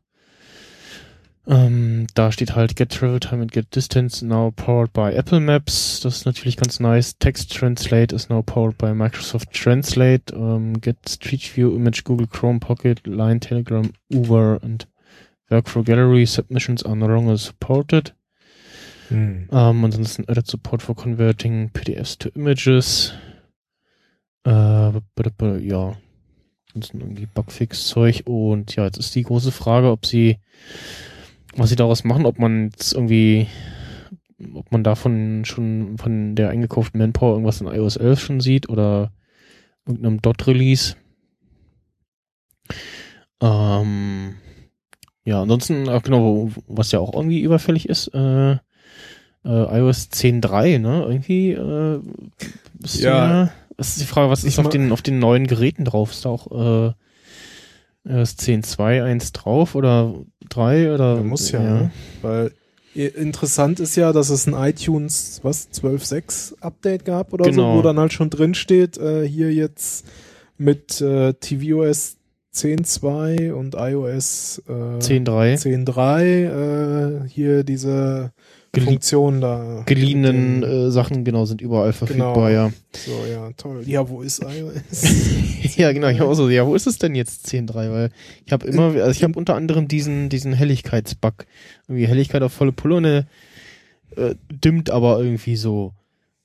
Ähm, 1.47 2.07
da 2.15 2.31
steht 2.31 2.55
halt 2.55 2.75
Get 2.75 2.91
Travel 2.91 3.19
Time 3.19 3.43
and 3.43 3.51
Get 3.51 3.75
Distance 3.75 4.25
now 4.25 4.51
powered 4.51 4.91
by 4.93 5.13
Apple 5.13 5.39
Maps. 5.39 5.99
Das 5.99 6.17
ist 6.17 6.25
natürlich 6.25 6.57
ganz 6.57 6.79
nice. 6.79 7.17
Text 7.19 7.53
Translate 7.53 8.15
is 8.15 8.29
now 8.29 8.41
powered 8.41 8.77
by 8.77 8.93
Microsoft 8.93 9.51
Translate. 9.51 10.33
Ähm, 10.33 10.81
Get 10.81 10.97
Street 11.07 11.43
View 11.55 11.75
Image 11.75 12.03
Google 12.03 12.27
Chrome 12.27 12.59
Pocket 12.59 13.05
Line 13.05 13.39
Telegram 13.39 13.91
Uber 14.11 14.59
and 14.63 14.87
Workflow 15.49 15.83
Gallery 15.83 16.25
Submissions 16.25 16.83
are 16.83 16.95
no 16.95 17.05
longer 17.05 17.37
supported. 17.37 18.15
Hm. 19.09 19.47
Ähm, 19.51 19.85
ansonsten 19.85 20.27
Edit 20.27 20.47
Support 20.47 20.81
for 20.81 20.95
Converting 20.95 21.69
PDFs 21.69 22.17
to 22.17 22.29
Images. 22.29 23.13
Äh, 24.45 24.49
ja. 25.59 25.97
Ansonsten 26.73 27.01
irgendwie 27.01 27.27
Bugfix-Zeug. 27.27 28.23
Und 28.25 28.75
ja, 28.75 28.85
jetzt 28.85 28.97
ist 28.97 29.13
die 29.13 29.23
große 29.23 29.51
Frage, 29.51 29.91
ob 29.91 30.07
sie 30.07 30.39
was 31.55 31.69
sie 31.69 31.75
daraus 31.75 32.03
machen, 32.03 32.25
ob 32.25 32.39
man 32.39 32.69
jetzt 32.71 32.93
irgendwie, 32.93 33.47
ob 34.53 34.71
man 34.71 34.83
davon 34.83 35.45
schon 35.45 35.97
von 35.97 36.35
der 36.35 36.49
eingekauften 36.49 36.99
Manpower 36.99 37.33
irgendwas 37.33 37.61
in 37.61 37.67
iOS 37.67 37.97
11 37.97 38.19
schon 38.19 38.39
sieht 38.39 38.69
oder 38.69 39.11
irgendeinem 39.85 40.21
Dot-Release. 40.21 40.95
Ähm, 43.41 44.35
ja, 45.23 45.41
ansonsten, 45.41 45.89
ach 45.89 46.03
genau, 46.03 46.49
was 46.67 46.91
ja 46.91 46.99
auch 46.99 47.13
irgendwie 47.13 47.41
überfällig 47.41 47.89
ist, 47.89 48.07
äh, 48.13 48.53
äh, 48.53 48.57
iOS 49.45 50.09
10.3, 50.11 50.79
ne? 50.79 51.05
Irgendwie, 51.07 51.51
äh, 51.51 51.99
ist 52.83 53.01
ja. 53.01 53.51
das 53.77 53.89
ist 53.89 54.01
die 54.01 54.05
Frage, 54.05 54.29
was 54.29 54.43
ist 54.43 54.59
auf 54.59 54.69
den, 54.69 54.91
auf 54.91 55.01
den 55.01 55.19
neuen 55.19 55.47
Geräten 55.47 55.85
drauf? 55.85 56.11
Ist 56.11 56.25
da 56.25 56.29
auch, 56.29 56.89
äh, 56.89 56.93
ist 58.05 58.39
10.2.1 58.41 59.33
drauf 59.33 59.75
oder 59.75 60.13
3 60.49 60.93
oder? 60.93 61.15
Ja, 61.15 61.23
muss 61.23 61.51
ja, 61.51 61.63
ja. 61.63 61.73
Ne? 61.73 61.91
weil 62.21 62.51
interessant 62.95 63.81
ist 63.81 63.97
ja, 63.97 64.13
dass 64.13 64.29
es 64.29 64.47
ein 64.47 64.53
iTunes, 64.53 65.41
was, 65.43 65.69
12.6 65.71 66.61
Update 66.61 67.03
gab 67.03 67.33
oder 67.33 67.45
genau. 67.45 67.73
so, 67.73 67.77
wo 67.79 67.81
dann 67.81 67.99
halt 67.99 68.13
schon 68.13 68.29
drin 68.29 68.53
steht, 68.53 68.97
äh, 68.97 69.27
hier 69.27 69.53
jetzt 69.53 70.05
mit 70.57 71.01
äh, 71.01 71.33
tvOS 71.33 72.15
10.2 72.53 73.51
und 73.51 73.75
iOS 73.75 74.61
äh, 74.69 74.71
10.3 74.71 75.85
10.3 75.85 77.25
äh, 77.25 77.27
hier 77.27 77.65
diese 77.65 78.31
Funktionen 78.83 79.41
da. 79.41 79.83
Geliehenen 79.85 80.63
äh, 80.63 80.91
Sachen, 80.91 81.23
genau, 81.23 81.45
sind 81.45 81.61
überall 81.61 81.93
verfügbar, 81.93 82.33
genau. 82.33 82.49
ja. 82.49 82.71
So, 82.93 83.11
ja, 83.29 83.51
toll. 83.57 83.83
Ja, 83.85 84.07
wo 84.07 84.21
ist 84.21 84.43
iOS? 84.43 85.03
ja, 85.77 85.91
genau, 85.91 86.07
ich 86.07 86.19
habe 86.19 86.29
auch 86.29 86.35
so, 86.35 86.49
ja, 86.49 86.65
wo 86.65 86.75
ist 86.75 86.87
es 86.87 86.97
denn 86.97 87.15
jetzt 87.15 87.47
10.3? 87.47 87.73
Weil 87.91 88.09
ich 88.45 88.51
habe 88.51 88.67
immer, 88.67 88.93
also 88.93 89.11
ich 89.11 89.23
habe 89.23 89.37
unter 89.37 89.55
anderem 89.55 89.87
diesen, 89.87 90.29
diesen 90.29 90.53
Helligkeitsbug. 90.53 91.45
Irgendwie 91.87 92.07
Helligkeit 92.07 92.41
auf 92.41 92.53
volle 92.53 92.71
Pulle 92.71 92.95
und 92.95 93.05
äh, 93.05 94.35
dimmt 94.49 94.89
aber 94.89 95.19
irgendwie 95.19 95.55
so. 95.55 95.93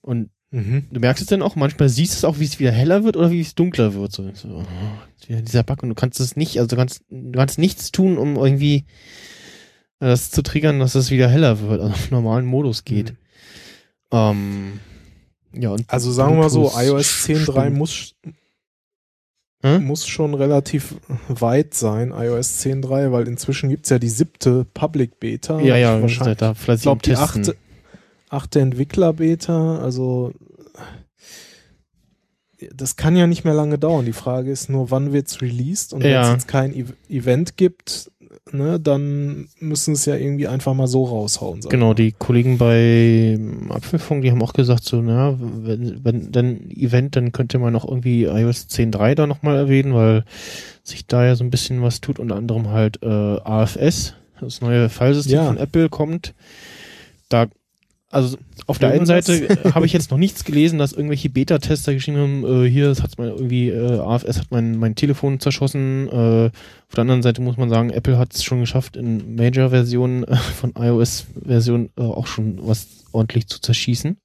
Und 0.01 0.31
mhm. 0.51 0.87
du 0.91 1.01
merkst 1.01 1.23
es 1.23 1.29
dann 1.29 1.43
auch, 1.43 1.57
manchmal 1.57 1.89
siehst 1.89 2.15
du 2.15 2.17
es 2.19 2.25
auch, 2.25 2.39
wie 2.39 2.45
es 2.45 2.59
wieder 2.59 2.73
heller 2.73 3.05
wird 3.05 3.17
oder 3.17 3.31
wie 3.31 3.41
es 3.41 3.55
dunkler 3.55 3.95
wird. 3.95 4.13
So, 4.13 4.31
so 4.35 4.49
oh, 4.49 4.65
dieser 5.29 5.63
Bug 5.63 5.83
und 5.83 5.91
du 5.91 5.95
kannst 5.95 6.21
es 6.21 6.37
nicht, 6.37 6.59
also 6.59 6.69
du 6.69 6.77
kannst, 6.77 7.03
du 7.11 7.33
kannst 7.33 7.59
nichts 7.59 7.93
tun, 7.93 8.19
um 8.19 8.37
irgendwie 8.37 8.85
das 9.99 10.31
zu 10.31 10.43
triggern, 10.43 10.81
dass 10.81 10.95
es 10.95 11.11
wieder 11.11 11.29
heller 11.29 11.61
wird, 11.61 11.81
also 11.81 11.93
auf 11.93 12.11
normalen 12.11 12.47
Modus 12.47 12.85
geht. 12.85 13.13
Mhm. 13.13 13.17
Ähm, 14.13 14.81
ja, 15.53 15.71
und 15.71 15.85
also 15.89 16.13
sagen 16.13 16.35
wir 16.35 16.43
mal 16.43 16.51
so, 16.51 16.73
iOS 16.75 17.27
10.3 17.27 17.71
muss, 17.71 18.15
hm? 19.63 19.85
muss 19.85 20.07
schon 20.07 20.35
relativ 20.35 20.95
weit 21.29 21.75
sein, 21.75 22.13
iOS 22.17 22.61
10.3, 22.61 23.13
weil 23.13 23.29
inzwischen 23.29 23.69
gibt's 23.69 23.91
ja 23.91 23.99
die 23.99 24.09
siebte 24.09 24.65
Public 24.73 25.21
Beta. 25.21 25.61
Ja, 25.61 25.77
ja, 25.77 26.01
wahrscheinlich. 26.01 26.39
Da 26.39 26.55
vielleicht 26.55 26.81
ich 26.81 26.85
glaube, 26.85 27.03
die 27.03 27.17
achte, 27.17 27.57
achte 28.29 28.61
Entwickler-Beta, 28.61 29.79
also 29.79 30.33
das 32.75 32.97
kann 32.97 33.17
ja 33.17 33.27
nicht 33.27 33.45
mehr 33.45 33.55
lange 33.55 33.79
dauern. 33.79 34.05
Die 34.05 34.13
Frage 34.13 34.51
ist 34.51 34.69
nur, 34.69 34.91
wann 34.91 35.13
wird's 35.13 35.41
released? 35.41 35.93
Und 35.93 36.05
ja. 36.05 36.11
wenn 36.11 36.21
es 36.23 36.31
jetzt 36.31 36.49
kein 36.49 36.75
e 36.75 36.85
Event 37.09 37.57
gibt, 37.57 38.11
ne, 38.53 38.79
dann 38.81 39.49
müssen 39.59 39.95
es 39.95 40.07
ja 40.07 40.17
irgendwie 40.17 40.49
einfach 40.49 40.75
mal 40.75 40.87
so 40.87 41.05
raushauen. 41.05 41.61
Genau, 41.61 41.95
die 41.95 42.13
Kollegen 42.13 42.59
bei 42.59 43.39
Apfelfunk, 43.69 44.23
die 44.23 44.31
haben 44.31 44.43
auch 44.43 44.53
gesagt, 44.53 44.85
so, 44.85 45.01
na, 45.01 45.37
wenn, 45.39 46.05
wenn 46.05 46.33
dann 46.33 46.71
Event, 46.71 47.17
dann 47.17 47.33
könnte 47.33 47.59
man 47.59 47.73
noch 47.73 47.87
irgendwie 47.87 48.25
iOS 48.25 48.69
10.3 48.71 49.15
da 49.15 49.27
nochmal 49.27 49.57
erwähnen, 49.57 49.95
weil 49.95 50.25
sich 50.83 51.07
da 51.07 51.25
ja 51.25 51.37
so 51.37 51.45
ein 51.45 51.51
bisschen 51.51 51.83
was 51.83 52.01
tut, 52.01 52.19
unter 52.19 52.37
anderem 52.37 52.69
halt 52.69 53.03
äh, 53.03 53.07
AFS, 53.07 54.15
das 54.41 54.61
neue 54.61 54.89
Filesystem 54.89 55.37
ja. 55.37 55.47
von 55.47 55.57
Apple 55.57 55.89
kommt. 55.89 56.35
Da 57.29 57.47
also 58.11 58.37
auf 58.67 58.79
der 58.81 58.91
einen 58.91 59.07
Seite 59.07 59.47
habe 59.75 59.87
ich 59.87 59.93
jetzt 59.93 60.11
noch 60.11 60.19
nichts 60.19 60.45
gelesen, 60.45 60.81
dass 60.81 60.93
irgendwelche 60.93 61.31
Beta-Tester 61.31 61.95
geschrieben 61.95 62.19
haben, 62.19 62.65
äh, 62.65 62.69
hier, 62.69 62.89
das 62.89 63.03
hat 63.03 63.17
mal 63.19 63.29
irgendwie, 63.29 63.69
äh, 63.71 64.01
AFS 64.01 64.41
hat 64.41 64.51
mein, 64.51 64.77
mein 64.79 64.97
Telefon 64.97 65.39
zerschossen. 65.39 66.09
Äh, 66.09 66.47
auf 66.47 66.95
der 66.95 67.03
anderen 67.03 67.23
Seite 67.23 67.41
muss 67.41 67.57
man 67.57 67.71
sagen, 67.71 67.91
Apple 67.91 68.19
hat 68.19 68.35
es 68.35 68.43
schon 68.43 68.61
geschafft, 68.61 68.97
in 68.97 69.37
Major-Versionen 69.37 70.25
äh, 70.25 70.37
von 70.37 70.73
iOS-Versionen 70.77 71.91
äh, 71.97 72.03
auch 72.03 72.27
schon 72.27 72.59
was 72.67 73.05
ordentlich 73.13 73.47
zu 73.47 73.61
zerschießen. 73.61 74.19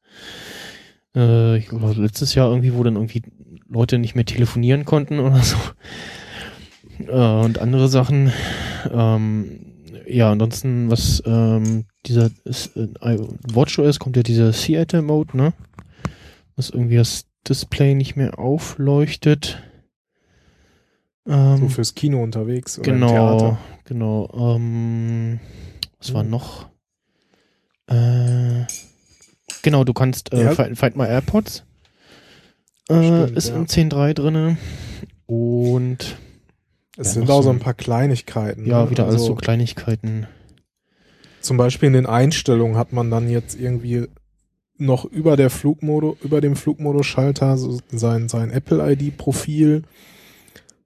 Äh, 1.16 1.58
ich 1.58 1.68
glaube, 1.68 1.94
letztes 1.94 2.34
Jahr 2.34 2.50
irgendwie, 2.50 2.74
wo 2.74 2.84
dann 2.84 2.96
irgendwie 2.96 3.22
Leute 3.70 4.00
nicht 4.00 4.16
mehr 4.16 4.26
telefonieren 4.26 4.86
konnten 4.86 5.20
oder 5.20 5.42
so. 5.44 5.58
Und 7.12 7.60
andere 7.60 7.88
Sachen. 7.88 8.32
Ähm, 8.92 9.60
ja, 10.08 10.32
ansonsten, 10.32 10.90
was 10.90 11.22
ähm, 11.26 11.86
dieser 12.08 12.26
äh, 12.26 13.18
WatchOS 13.54 14.00
kommt 14.00 14.18
ja 14.18 14.24
dieser 14.24 14.52
Theater-Mode, 14.52 15.38
ne? 15.38 15.54
Was 16.56 16.70
irgendwie 16.70 16.96
das 16.96 17.26
Display 17.48 17.96
nicht 17.96 18.16
mehr 18.16 18.40
aufleuchtet. 18.40 19.62
Ähm, 21.28 21.58
so 21.58 21.70
fürs 21.70 21.96
Kino 21.96 22.22
unterwegs 22.22 22.80
oder 22.80 22.92
genau, 22.92 23.10
Theater. 23.10 23.58
Genau. 23.86 24.56
Ähm, 24.56 25.40
was 26.00 26.14
war 26.14 26.24
hm. 26.24 26.30
noch? 26.30 26.70
Äh, 27.88 28.66
genau, 29.62 29.84
du 29.84 29.94
kannst 29.94 30.34
äh, 30.34 30.44
ja. 30.44 30.56
Find, 30.56 30.78
Find 30.78 30.96
My 30.96 31.06
AirPods. 31.06 31.64
Äh, 32.90 33.04
Stimmt, 33.04 33.38
ist 33.38 33.50
ja. 33.50 33.56
in 33.56 33.68
10.3 33.68 34.14
drinne. 34.14 34.58
Und 35.26 36.18
es 36.98 37.08
ja, 37.08 37.14
sind 37.14 37.30
auch 37.30 37.42
so 37.42 37.50
ein 37.50 37.60
paar 37.60 37.74
Kleinigkeiten. 37.74 38.66
Ja, 38.66 38.86
ne? 38.86 38.92
wieder 38.92 39.06
also, 39.06 39.18
alles 39.18 39.28
so 39.28 39.36
Kleinigkeiten. 39.36 40.28
Zum 41.46 41.58
Beispiel 41.58 41.88
in 41.88 41.94
den 41.94 42.06
Einstellungen 42.08 42.76
hat 42.76 42.92
man 42.92 43.12
dann 43.12 43.30
jetzt 43.30 43.60
irgendwie 43.60 44.08
noch 44.78 45.06
über 45.06 45.38
der 45.38 45.50
Flugmodus, 45.52 46.18
über 46.24 46.42
dem 46.42 46.56
Flugmodus-Schalter 46.56 47.58
so 47.58 47.80
sein, 47.92 48.28
sein 48.30 48.50
Apple-ID-Profil. 48.50 49.84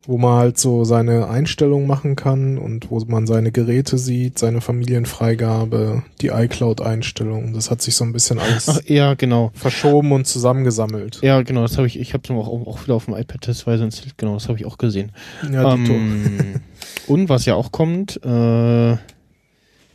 wo 0.06 0.18
man 0.18 0.40
halt 0.40 0.58
so 0.58 0.86
seine 0.86 1.30
Einstellungen 1.30 1.86
machen 1.86 2.16
kann 2.16 2.58
und 2.58 2.90
wo 2.90 3.00
man 3.06 3.28
seine 3.28 3.52
Geräte 3.52 3.98
sieht, 4.00 4.40
seine 4.40 4.60
Familienfreigabe, 4.60 6.04
die 6.22 6.30
iCloud-Einstellungen. 6.30 7.54
Das 7.54 7.70
hat 7.70 7.82
sich 7.82 7.96
so 7.96 8.06
ein 8.06 8.14
bisschen 8.14 8.40
alles 8.40 8.70
Ach, 8.70 8.82
ja, 8.86 9.14
genau. 9.14 9.52
verschoben 9.54 10.12
und 10.12 10.26
zusammengesammelt. 10.26 11.20
Ja, 11.22 11.42
genau, 11.44 11.62
das 11.62 11.78
habe 11.78 11.86
ich, 11.86 12.00
ich 12.00 12.14
habe 12.14 12.24
es 12.24 12.32
auch, 12.32 12.48
auch 12.48 12.84
wieder 12.84 12.96
auf 12.96 13.06
dem 13.06 13.14
iPad 13.14 13.42
testweise 13.42 13.84
installiert, 13.84 14.18
genau, 14.18 14.34
das 14.34 14.48
habe 14.48 14.58
ich 14.58 14.66
auch 14.66 14.78
gesehen. 14.80 15.12
Ja. 15.52 15.74
Ähm, 15.76 16.62
und 17.08 17.30
was 17.30 17.46
ja 17.46 17.56
auch 17.56 17.72
kommt, 17.72 18.20
äh, 18.24 18.98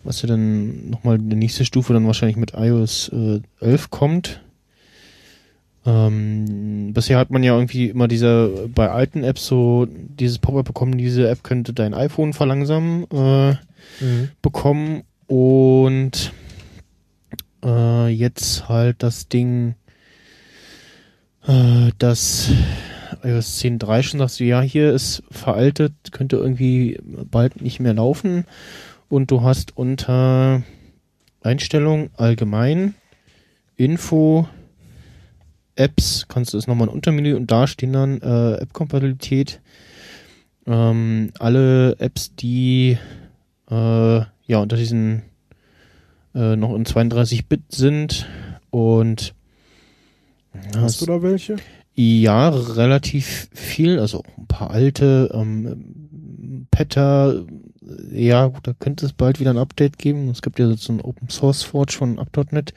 was 0.05 0.23
ja 0.23 0.29
dann 0.29 0.91
nochmal 0.91 1.19
die 1.19 1.37
nächste 1.37 1.65
Stufe 1.65 1.93
dann 1.93 2.07
wahrscheinlich 2.07 2.37
mit 2.37 2.53
iOS 2.55 3.09
äh, 3.09 3.41
11 3.61 3.91
kommt. 3.91 4.41
Ähm, 5.87 6.93
bisher 6.95 7.19
hat 7.19 7.31
man 7.31 7.43
ja 7.43 7.55
irgendwie 7.55 7.89
immer 7.89 8.09
diese, 8.09 8.69
bei 8.75 8.91
alten 8.91 9.23
Apps 9.23 9.47
so 9.47 9.87
dieses 9.91 10.39
Pop-up 10.39 10.65
bekommen, 10.65 10.97
diese 10.97 11.29
App 11.29 11.43
könnte 11.45 11.73
dein 11.75 11.93
iPhone 11.95 12.33
verlangsamen 12.33 13.07
äh, 13.11 13.55
Mhm. 14.01 14.31
bekommen 14.41 15.03
und 15.27 16.33
äh, 17.63 18.09
jetzt 18.09 18.67
halt 18.69 19.03
das 19.03 19.29
Ding, 19.29 19.75
äh, 21.47 21.91
das 21.99 22.51
iOS 23.23 23.61
10.3 23.63 24.03
schon 24.03 24.21
sagst 24.21 24.41
du, 24.41 24.45
ja, 24.45 24.63
hier 24.63 24.93
ist 24.93 25.23
veraltet, 25.31 25.93
könnte 26.13 26.37
irgendwie 26.37 26.99
bald 27.31 27.61
nicht 27.61 27.79
mehr 27.79 27.95
laufen 27.95 28.47
und 29.15 29.31
du 29.31 29.43
hast 29.43 29.77
unter 29.77 30.65
Einstellung 31.41 32.11
allgemein 32.17 32.97
Info 33.77 34.49
Apps, 35.77 36.27
kannst 36.27 36.53
du 36.53 36.59
es 36.59 36.67
nochmal 36.67 36.89
ein 36.89 36.95
Untermenü 36.95 37.35
und 37.35 37.49
da 37.49 37.69
stehen 37.69 37.93
dann 37.93 38.21
äh, 38.21 38.55
App-Kompatibilität. 38.55 39.61
Ähm, 40.67 41.31
alle 41.39 41.97
Apps, 42.01 42.35
die 42.35 42.99
äh, 43.71 43.75
ja 43.77 44.59
unter 44.59 44.77
diesen 44.77 45.23
äh, 46.35 46.57
noch 46.57 46.75
in 46.75 46.85
32-Bit 46.85 47.63
sind 47.71 48.27
und 48.71 49.33
ja, 50.75 50.81
Hast 50.81 51.01
du 51.03 51.07
da 51.07 51.23
welche? 51.23 51.55
ja, 51.95 52.49
relativ 52.49 53.49
viel, 53.53 54.01
also 54.01 54.25
ein 54.37 54.49
paar 54.49 54.73
alte, 54.73 55.31
ähm, 55.33 56.67
Petter, 56.73 57.45
ja, 58.11 58.47
gut, 58.47 58.67
da 58.67 58.73
könnte 58.73 59.07
es 59.07 59.13
bald 59.13 59.41
wieder 59.41 59.51
ein 59.51 59.59
Update 59.59 59.99
geben. 59.99 60.29
Es 60.31 60.43
gibt 60.43 60.59
ja 60.59 60.73
so 60.75 60.93
ein 60.93 61.01
Open 61.01 61.29
Source 61.29 61.63
Forge 61.63 61.95
von 61.95 62.19
up.net. 62.19 62.73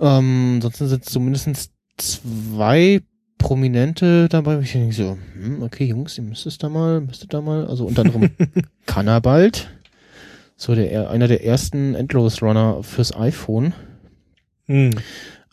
Ähm, 0.00 0.54
ansonsten 0.56 0.88
sind 0.88 1.04
zumindest 1.04 1.70
zwei 1.96 3.02
Prominente 3.38 4.28
dabei, 4.28 4.58
wo 4.58 4.60
ich 4.60 4.72
denke 4.72 4.94
so, 4.94 5.16
hm, 5.34 5.62
okay, 5.62 5.84
Jungs, 5.84 6.18
ihr 6.18 6.24
müsstet 6.24 6.62
da 6.62 6.68
mal, 6.68 7.00
müsstet 7.00 7.32
da 7.32 7.40
mal, 7.40 7.66
also 7.66 7.86
unter 7.86 8.02
anderem 8.02 8.30
Kannabald, 8.86 9.70
so 10.56 10.74
der, 10.74 11.10
einer 11.10 11.28
der 11.28 11.44
ersten 11.44 11.94
Endlos-Runner 11.94 12.82
fürs 12.82 13.16
iPhone. 13.16 13.72
Hm. 14.66 14.90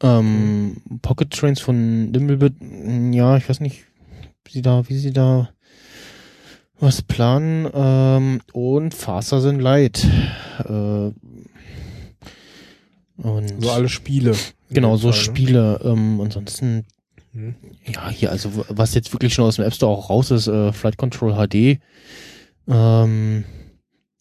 Ähm, 0.01 0.81
Pocket 1.01 1.31
Trains 1.31 1.59
von 1.59 2.11
Nimblebit, 2.11 2.55
mh, 2.59 3.15
ja, 3.15 3.37
ich 3.37 3.47
weiß 3.47 3.61
nicht, 3.61 3.85
wie 4.45 4.51
sie 4.51 4.61
da, 4.61 4.87
wie 4.89 4.97
sie 4.97 5.13
da 5.13 5.49
was 6.79 7.01
planen. 7.01 7.67
Ähm, 7.73 8.41
und 8.53 8.93
Faster 8.93 9.41
Than 9.41 9.59
Light. 9.59 10.05
Äh, 10.65 11.11
und 13.21 13.61
So 13.63 13.71
alle 13.71 13.89
Spiele. 13.89 14.35
genau, 14.69 14.95
so 14.97 15.09
Fall, 15.11 15.17
ne? 15.17 15.23
Spiele. 15.23 15.79
Ähm, 15.83 16.21
ansonsten, 16.21 16.85
Hm. 17.33 17.55
ja, 17.85 18.09
hier, 18.09 18.31
also 18.31 18.51
was 18.69 18.93
jetzt 18.93 19.11
wirklich 19.13 19.33
schon 19.33 19.45
aus 19.45 19.55
dem 19.57 19.65
App 19.65 19.73
Store 19.73 19.91
auch 19.95 20.09
raus 20.09 20.31
ist, 20.31 20.47
äh, 20.47 20.71
Flight 20.71 20.97
Control 20.97 21.33
HD. 21.33 21.79
Ähm, 22.67 23.43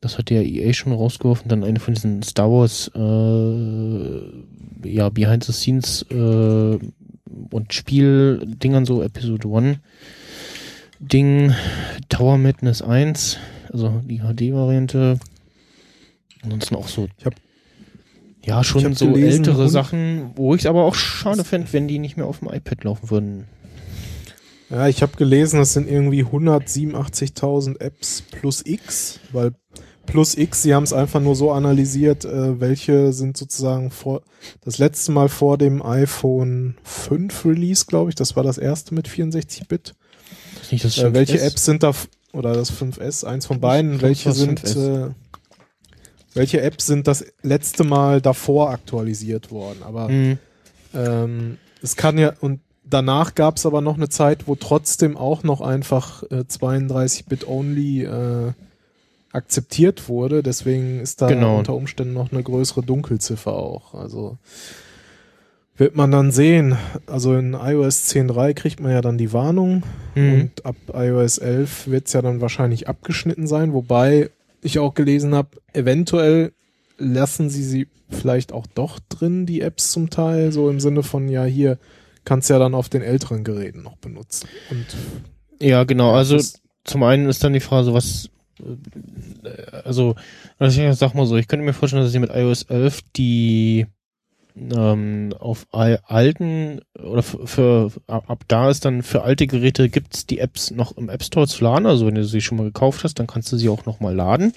das 0.00 0.18
hat 0.18 0.30
ja 0.30 0.40
EA 0.40 0.72
schon 0.72 0.92
rausgeworfen. 0.92 1.48
Dann 1.48 1.64
eine 1.64 1.80
von 1.80 1.94
diesen 1.94 2.22
Star 2.22 2.50
Wars, 2.50 2.90
äh, 2.94 4.88
ja, 4.88 5.08
Behind 5.08 5.44
the 5.44 5.52
Scenes 5.52 6.04
äh, 6.10 6.78
und 7.50 7.72
Spieldingern, 7.72 8.84
so 8.86 9.02
Episode 9.02 9.48
1 9.48 9.78
Ding, 10.98 11.54
Tower 12.08 12.38
Madness 12.38 12.82
1, 12.82 13.38
also 13.72 14.00
die 14.04 14.18
HD-Variante. 14.20 15.18
Ansonsten 16.42 16.76
auch 16.76 16.88
so. 16.88 17.08
Ich 17.18 17.26
hab- 17.26 17.34
ja, 18.44 18.62
schon 18.62 18.94
so 18.94 19.12
gelesen, 19.12 19.38
ältere 19.44 19.68
Sachen, 19.68 20.30
wo 20.36 20.54
ich 20.54 20.62
es 20.62 20.66
aber 20.66 20.84
auch 20.84 20.94
schade 20.94 21.42
fände, 21.42 21.72
wenn 21.72 21.88
die 21.88 21.98
nicht 21.98 22.16
mehr 22.16 22.26
auf 22.26 22.38
dem 22.38 22.48
iPad 22.48 22.84
laufen 22.84 23.10
würden. 23.10 23.44
Ja, 24.70 24.86
ich 24.88 25.02
habe 25.02 25.16
gelesen, 25.16 25.58
das 25.58 25.72
sind 25.72 25.88
irgendwie 25.88 26.24
187.000 26.24 27.80
Apps 27.80 28.22
plus 28.22 28.62
X, 28.64 29.20
weil 29.32 29.52
plus 30.06 30.36
X, 30.36 30.62
sie 30.62 30.74
haben 30.74 30.84
es 30.84 30.92
einfach 30.92 31.20
nur 31.20 31.34
so 31.34 31.50
analysiert, 31.50 32.24
äh, 32.24 32.60
welche 32.60 33.12
sind 33.12 33.36
sozusagen 33.36 33.90
vor 33.90 34.22
das 34.64 34.78
letzte 34.78 35.10
Mal 35.12 35.28
vor 35.28 35.58
dem 35.58 35.82
iPhone 35.82 36.76
5 36.84 37.44
Release, 37.44 37.84
glaube 37.86 38.10
ich, 38.10 38.14
das 38.14 38.36
war 38.36 38.44
das 38.44 38.58
erste 38.58 38.94
mit 38.94 39.08
64-Bit. 39.08 39.88
Ist 39.88 39.94
nicht 40.72 40.84
das 40.84 40.98
Äh, 40.98 41.12
welche 41.14 41.38
5S? 41.38 41.46
Apps 41.46 41.64
sind 41.64 41.82
da 41.82 41.92
oder 42.32 42.52
das 42.54 42.70
5S, 42.72 43.24
eins 43.24 43.46
von 43.46 43.60
beiden, 43.60 44.00
welche 44.02 44.32
sind 44.32 44.60
5S. 44.60 45.06
äh, 45.08 45.10
welche 46.34 46.60
Apps 46.60 46.86
sind 46.86 47.06
das 47.06 47.24
letzte 47.42 47.84
Mal 47.84 48.20
davor 48.20 48.70
aktualisiert 48.70 49.50
worden, 49.50 49.82
aber 49.82 50.08
Mhm. 50.08 50.38
ähm, 50.94 51.58
es 51.82 51.96
kann 51.96 52.18
ja, 52.18 52.34
und 52.40 52.60
danach 52.84 53.34
gab 53.34 53.56
es 53.56 53.64
aber 53.66 53.80
noch 53.80 53.96
eine 53.96 54.08
Zeit, 54.10 54.46
wo 54.46 54.54
trotzdem 54.54 55.16
auch 55.16 55.42
noch 55.44 55.60
einfach 55.62 56.22
äh, 56.24 56.44
32-Bit-Only 56.46 58.04
äh, 58.04 58.52
akzeptiert 59.32 60.08
wurde. 60.08 60.42
Deswegen 60.42 61.00
ist 61.00 61.20
da 61.20 61.26
Genau. 61.28 61.58
unter 61.58 61.74
Umständen 61.74 62.14
noch 62.14 62.32
eine 62.32 62.42
größere 62.42 62.82
Dunkelziffer 62.82 63.52
auch. 63.52 63.94
Also 63.94 64.38
wird 65.76 65.94
man 65.96 66.10
dann 66.10 66.32
sehen. 66.32 66.76
Also 67.06 67.34
in 67.34 67.54
iOS 67.54 68.08
10.3 68.14 68.54
kriegt 68.54 68.80
man 68.80 68.92
ja 68.92 69.00
dann 69.00 69.18
die 69.18 69.32
Warnung 69.32 69.82
Mhm. 70.14 70.32
und 70.32 70.64
ab 70.66 70.76
iOS 70.94 71.36
11 71.38 71.88
wird 71.88 72.06
es 72.06 72.14
ja 72.14 72.22
dann 72.22 72.40
wahrscheinlich 72.40 72.88
abgeschnitten 72.88 73.46
sein, 73.46 73.72
wobei 73.74 74.30
ich 74.62 74.78
auch 74.78 74.94
gelesen 74.94 75.34
habe, 75.34 75.50
eventuell 75.74 76.52
lassen 76.98 77.50
sie 77.50 77.62
sie 77.62 77.88
vielleicht 78.08 78.52
auch 78.52 78.66
doch 78.74 78.98
drin, 79.10 79.44
die 79.44 79.60
Apps 79.60 79.90
zum 79.92 80.08
Teil, 80.10 80.52
so 80.52 80.70
im 80.70 80.80
Sinne 80.80 81.02
von, 81.02 81.28
ja, 81.28 81.44
hier 81.44 81.78
kannst 82.24 82.48
du 82.48 82.54
ja 82.54 82.58
dann 82.58 82.74
auf 82.74 82.88
den 82.88 83.02
älteren 83.02 83.44
Geräten 83.44 83.82
noch 83.82 83.96
benutzen. 83.96 84.48
Und 84.70 84.86
Ja, 85.60 85.84
genau. 85.84 86.14
Also 86.14 86.38
zum 86.84 87.02
einen 87.02 87.28
ist 87.28 87.44
dann 87.44 87.52
die 87.52 87.60
Frage, 87.60 87.92
was, 87.92 88.30
äh, 88.60 89.76
also, 89.84 90.14
also 90.58 90.80
ich 90.82 90.96
sag 90.96 91.14
mal 91.14 91.26
so, 91.26 91.36
ich 91.36 91.48
könnte 91.48 91.64
mir 91.66 91.72
vorstellen, 91.74 92.02
dass 92.02 92.12
sie 92.12 92.18
mit 92.18 92.30
iOS 92.34 92.62
11 92.62 93.00
die 93.16 93.86
ähm, 94.56 95.34
auf 95.38 95.66
al- 95.72 96.00
alten 96.04 96.80
oder 97.02 97.22
für, 97.22 97.46
für 97.46 97.92
ab 98.06 98.30
ab 98.30 98.44
da 98.48 98.70
ist 98.70 98.84
dann 98.84 99.02
für 99.02 99.22
alte 99.22 99.46
Geräte 99.46 99.88
gibt's 99.88 100.26
die 100.26 100.38
Apps 100.38 100.70
noch 100.70 100.96
im 100.96 101.08
App 101.08 101.22
Store 101.22 101.46
zu 101.46 101.62
laden. 101.64 101.86
Also 101.86 102.06
wenn 102.06 102.14
du 102.14 102.24
sie 102.24 102.40
schon 102.40 102.58
mal 102.58 102.64
gekauft 102.64 103.04
hast, 103.04 103.18
dann 103.18 103.26
kannst 103.26 103.52
du 103.52 103.56
sie 103.56 103.68
auch 103.68 103.86
noch 103.86 104.00
mal 104.00 104.14
laden. 104.14 104.52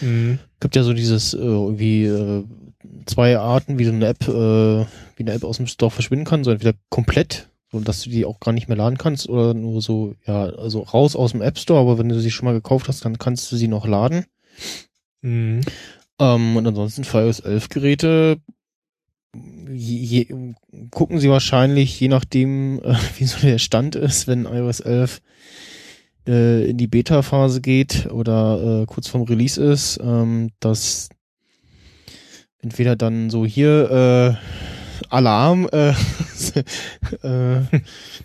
Mhm. 0.00 0.38
Gibt 0.60 0.76
ja 0.76 0.82
so 0.82 0.92
dieses 0.92 1.34
äh, 1.34 1.38
irgendwie 1.38 2.04
äh, 2.04 2.44
zwei 3.06 3.38
Arten, 3.38 3.78
wie 3.78 3.84
so 3.84 3.92
eine 3.92 4.06
App, 4.06 4.26
äh, 4.28 4.30
wie 5.16 5.22
eine 5.22 5.32
App 5.32 5.44
aus 5.44 5.56
dem 5.56 5.66
Store 5.66 5.90
verschwinden 5.90 6.26
kann, 6.26 6.44
so 6.44 6.50
entweder 6.50 6.74
komplett, 6.90 7.48
so 7.72 7.80
dass 7.80 8.02
du 8.02 8.10
die 8.10 8.24
auch 8.24 8.40
gar 8.40 8.52
nicht 8.52 8.68
mehr 8.68 8.76
laden 8.76 8.98
kannst, 8.98 9.28
oder 9.28 9.54
nur 9.54 9.80
so, 9.80 10.14
ja, 10.26 10.44
also 10.44 10.80
raus 10.80 11.16
aus 11.16 11.32
dem 11.32 11.42
App 11.42 11.58
Store, 11.58 11.80
aber 11.80 11.98
wenn 11.98 12.08
du 12.08 12.20
sie 12.20 12.30
schon 12.30 12.46
mal 12.46 12.52
gekauft 12.54 12.88
hast, 12.88 13.04
dann 13.04 13.18
kannst 13.18 13.50
du 13.50 13.56
sie 13.56 13.68
noch 13.68 13.86
laden. 13.86 14.26
Mhm. 15.22 15.62
Ähm, 16.18 16.56
und 16.56 16.66
ansonsten 16.66 17.04
für 17.04 17.20
iOS 17.20 17.40
11 17.40 17.68
Geräte 17.68 18.38
je, 19.72 20.26
gucken 20.90 21.18
sie 21.18 21.30
wahrscheinlich, 21.30 21.98
je 21.98 22.08
nachdem, 22.08 22.80
äh, 22.82 22.94
wie 23.18 23.24
so 23.24 23.38
der 23.40 23.58
Stand 23.58 23.94
ist, 23.94 24.26
wenn 24.26 24.44
iOS 24.44 24.80
11 24.80 25.20
äh, 26.26 26.70
in 26.70 26.76
die 26.76 26.86
Beta-Phase 26.86 27.60
geht 27.60 28.10
oder 28.10 28.82
äh, 28.82 28.86
kurz 28.86 29.08
vorm 29.08 29.22
Release 29.22 29.62
ist, 29.62 30.00
ähm, 30.02 30.50
dass 30.60 31.08
entweder 32.60 32.96
dann 32.96 33.30
so 33.30 33.46
hier 33.46 33.90
äh, 33.90 35.06
Alarm, 35.08 35.68
äh, 35.72 35.90
äh, 37.22 37.62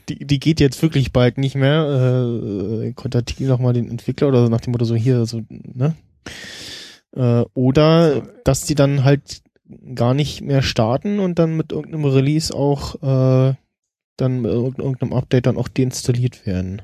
die, 0.09 0.25
die 0.25 0.39
geht 0.39 0.59
jetzt 0.59 0.81
wirklich 0.81 1.11
bald 1.11 1.37
nicht 1.37 1.55
mehr, 1.55 2.83
äh, 2.83 2.93
kontaktiere 2.93 3.51
noch 3.51 3.59
mal 3.59 3.73
den 3.73 3.89
Entwickler 3.89 4.29
oder 4.29 4.43
so 4.43 4.49
nach 4.49 4.61
dem 4.61 4.71
Motto 4.71 4.85
so 4.85 4.95
hier, 4.95 5.25
so, 5.25 5.41
ne? 5.49 5.95
Äh, 7.15 7.43
oder 7.53 8.21
dass 8.43 8.65
die 8.65 8.75
dann 8.75 9.03
halt 9.03 9.41
gar 9.95 10.13
nicht 10.13 10.41
mehr 10.41 10.61
starten 10.61 11.19
und 11.19 11.39
dann 11.39 11.57
mit 11.57 11.71
irgendeinem 11.71 12.05
Release 12.05 12.53
auch 12.53 12.95
äh, 13.01 13.55
dann 14.17 14.41
mit 14.41 14.51
irg- 14.51 14.79
irgendeinem 14.79 15.13
Update 15.13 15.45
dann 15.45 15.57
auch 15.57 15.67
deinstalliert 15.67 16.45
werden. 16.45 16.81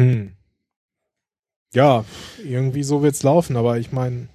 Hm. 0.00 0.32
Ja, 1.74 2.04
irgendwie 2.44 2.82
so 2.82 3.02
wird's 3.02 3.22
laufen, 3.22 3.56
aber 3.56 3.78
ich 3.78 3.92
meine, 3.92 4.28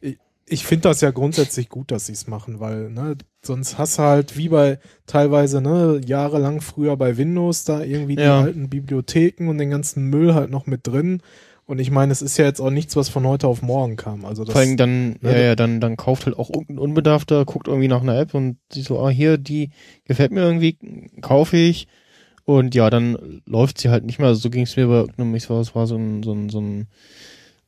ich, 0.00 0.18
ich 0.46 0.64
finde 0.64 0.88
das 0.88 1.00
ja 1.00 1.10
grundsätzlich 1.12 1.68
gut, 1.68 1.90
dass 1.92 2.06
sie 2.06 2.12
es 2.14 2.26
machen, 2.26 2.58
weil 2.58 2.90
ne, 2.90 3.16
sonst 3.42 3.78
hast 3.78 3.98
du 3.98 4.02
halt 4.02 4.36
wie 4.36 4.48
bei 4.48 4.80
teilweise 5.06 5.60
ne 5.60 6.00
jahrelang 6.04 6.60
früher 6.60 6.96
bei 6.96 7.16
Windows 7.16 7.64
da 7.64 7.82
irgendwie 7.82 8.16
die 8.16 8.22
Ja. 8.22 8.40
alten 8.40 8.68
Bibliotheken 8.68 9.48
und 9.48 9.58
den 9.58 9.70
ganzen 9.70 10.10
Müll 10.10 10.34
halt 10.34 10.50
noch 10.50 10.66
mit 10.66 10.86
drin. 10.86 11.22
Und 11.70 11.78
ich 11.78 11.92
meine, 11.92 12.10
es 12.10 12.20
ist 12.20 12.36
ja 12.36 12.46
jetzt 12.46 12.60
auch 12.60 12.70
nichts, 12.70 12.96
was 12.96 13.08
von 13.08 13.24
heute 13.24 13.46
auf 13.46 13.62
morgen 13.62 13.94
kam. 13.94 14.24
Also 14.24 14.42
das, 14.42 14.54
Vor 14.54 14.60
allem 14.60 14.76
dann, 14.76 15.10
ne, 15.20 15.32
ja, 15.32 15.38
ja, 15.38 15.54
dann, 15.54 15.80
dann 15.80 15.96
kauft 15.96 16.26
halt 16.26 16.36
auch 16.36 16.50
irgendein 16.50 16.78
Unbedarfter, 16.78 17.44
guckt 17.44 17.68
irgendwie 17.68 17.86
nach 17.86 18.02
einer 18.02 18.18
App 18.18 18.34
und 18.34 18.56
sieht 18.72 18.86
so, 18.86 18.98
ah, 18.98 19.08
hier, 19.08 19.38
die 19.38 19.70
gefällt 20.04 20.32
mir 20.32 20.40
irgendwie, 20.40 20.76
kaufe 21.20 21.56
ich. 21.56 21.86
Und 22.44 22.74
ja, 22.74 22.90
dann 22.90 23.40
läuft 23.46 23.78
sie 23.78 23.88
halt 23.88 24.04
nicht 24.04 24.18
mehr. 24.18 24.26
Also 24.26 24.40
so 24.40 24.50
ging 24.50 24.64
es 24.64 24.74
mir 24.74 24.88
bei 24.88 24.94
irgendeinem, 24.94 25.32
ich 25.36 25.48
war, 25.48 25.60
es 25.60 25.72
war 25.76 25.86
so 25.86 25.94
ein, 25.94 26.24
so 26.24 26.32
ein, 26.32 26.48
so 26.48 26.60
ein 26.60 26.88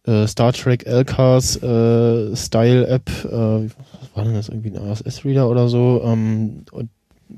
äh, 0.05 0.26
Star 0.26 0.53
Trek 0.53 0.84
LCAS 0.84 1.62
äh, 1.62 2.34
Style 2.34 2.88
App, 2.88 3.09
äh, 3.24 3.30
was 3.30 4.16
war 4.16 4.24
denn 4.24 4.34
das, 4.34 4.48
irgendwie 4.48 4.76
ein 4.76 4.84
RSS-Reader 4.84 5.48
oder 5.48 5.68
so, 5.68 6.03
ähm, 6.05 6.64
und 6.72 6.90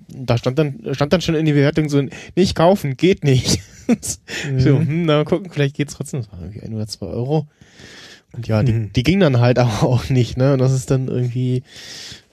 da 0.08 0.38
stand 0.38 0.58
dann, 0.58 0.80
stand 0.92 1.12
dann 1.12 1.20
schon 1.20 1.34
in 1.34 1.44
die 1.46 1.52
Bewertung 1.52 1.88
so, 1.88 2.02
nicht 2.36 2.54
kaufen, 2.54 2.96
geht 2.96 3.24
nicht. 3.24 3.60
Mhm. 3.86 4.60
So, 4.60 4.78
hm, 4.78 5.04
na 5.04 5.24
gucken, 5.24 5.50
vielleicht 5.52 5.76
geht's 5.76 5.92
trotzdem. 5.92 6.20
Das 6.22 6.32
war 6.32 6.40
irgendwie 6.40 6.62
ein 6.62 6.72
oder 6.72 6.86
zwei 6.86 7.04
Euro. 7.04 7.46
Und 8.32 8.48
ja, 8.48 8.62
die, 8.62 8.72
Mhm. 8.72 8.92
die 8.94 9.02
ging 9.02 9.20
dann 9.20 9.40
halt 9.40 9.58
aber 9.58 9.82
auch 9.82 10.08
nicht, 10.08 10.38
ne? 10.38 10.54
Und 10.54 10.58
das 10.58 10.72
ist 10.72 10.90
dann 10.90 11.06
irgendwie 11.08 11.62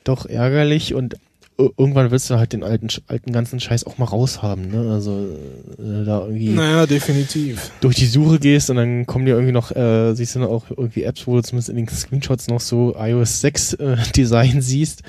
doch 0.06 0.26
ärgerlich 0.26 0.94
und 0.94 1.16
irgendwann 1.58 2.10
willst 2.12 2.30
du 2.30 2.36
halt 2.38 2.54
den 2.54 2.64
alten, 2.64 2.88
alten 3.08 3.32
ganzen 3.32 3.60
Scheiß 3.60 3.86
auch 3.86 3.98
mal 3.98 4.06
raushaben, 4.06 4.70
ne? 4.72 4.92
Also 4.92 5.12
äh, 5.78 6.06
da 6.06 6.22
irgendwie 6.22 6.50
Naja, 6.50 6.86
definitiv. 6.88 7.72
durch 7.82 7.96
die 7.98 8.08
Suche 8.08 8.40
gehst 8.40 8.70
und 8.70 8.78
dann 8.78 9.06
kommen 9.06 9.26
dir 9.26 9.34
irgendwie 9.34 9.52
noch, 9.52 9.72
äh, 9.72 10.14
siehst 10.16 10.36
du 10.36 10.40
dann 10.40 10.50
auch 10.50 10.66
irgendwie 10.70 11.04
Apps, 11.04 11.28
wo 11.28 11.36
du 11.36 11.44
zumindest 11.44 11.70
in 11.70 11.76
den 11.76 11.88
Screenshots 11.88 12.48
noch 12.48 12.62
so 12.62 12.96
iOS 12.98 13.42
6 13.42 13.74
äh, 13.74 13.98
Design 14.16 14.62
siehst, 14.62 15.04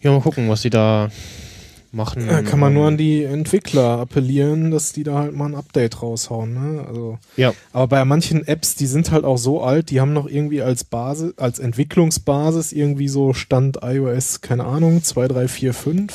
Ja, 0.00 0.12
mal 0.12 0.20
gucken, 0.20 0.48
was 0.48 0.62
sie 0.62 0.70
da 0.70 1.10
machen. 1.92 2.26
Da 2.28 2.42
kann 2.42 2.58
man 2.60 2.72
nur 2.74 2.86
an 2.86 2.96
die 2.96 3.24
Entwickler 3.24 3.98
appellieren, 3.98 4.70
dass 4.70 4.92
die 4.92 5.02
da 5.02 5.18
halt 5.18 5.34
mal 5.34 5.46
ein 5.46 5.54
Update 5.54 6.02
raushauen. 6.02 6.52
Ne? 6.54 6.84
Also, 6.86 7.18
Ja. 7.36 7.52
aber 7.72 7.88
bei 7.88 8.04
manchen 8.04 8.46
Apps, 8.46 8.76
die 8.76 8.86
sind 8.86 9.10
halt 9.10 9.24
auch 9.24 9.38
so 9.38 9.62
alt, 9.62 9.90
die 9.90 10.00
haben 10.00 10.12
noch 10.12 10.28
irgendwie 10.28 10.62
als 10.62 10.84
Basis, 10.84 11.32
als 11.38 11.58
Entwicklungsbasis 11.58 12.72
irgendwie 12.72 13.08
so 13.08 13.32
Stand 13.32 13.78
iOS, 13.82 14.40
keine 14.40 14.64
Ahnung, 14.64 15.02
2, 15.02 15.28
3, 15.28 15.48
4, 15.48 15.74
5, 15.74 16.12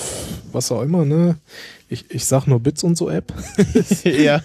was 0.51 0.71
auch 0.71 0.81
immer, 0.81 1.05
ne? 1.05 1.35
Ich, 1.89 2.05
ich 2.09 2.25
sag 2.25 2.47
nur 2.47 2.59
Bits 2.59 2.83
und 2.83 2.97
so 2.97 3.09
App. 3.09 3.31
ja. 4.03 4.41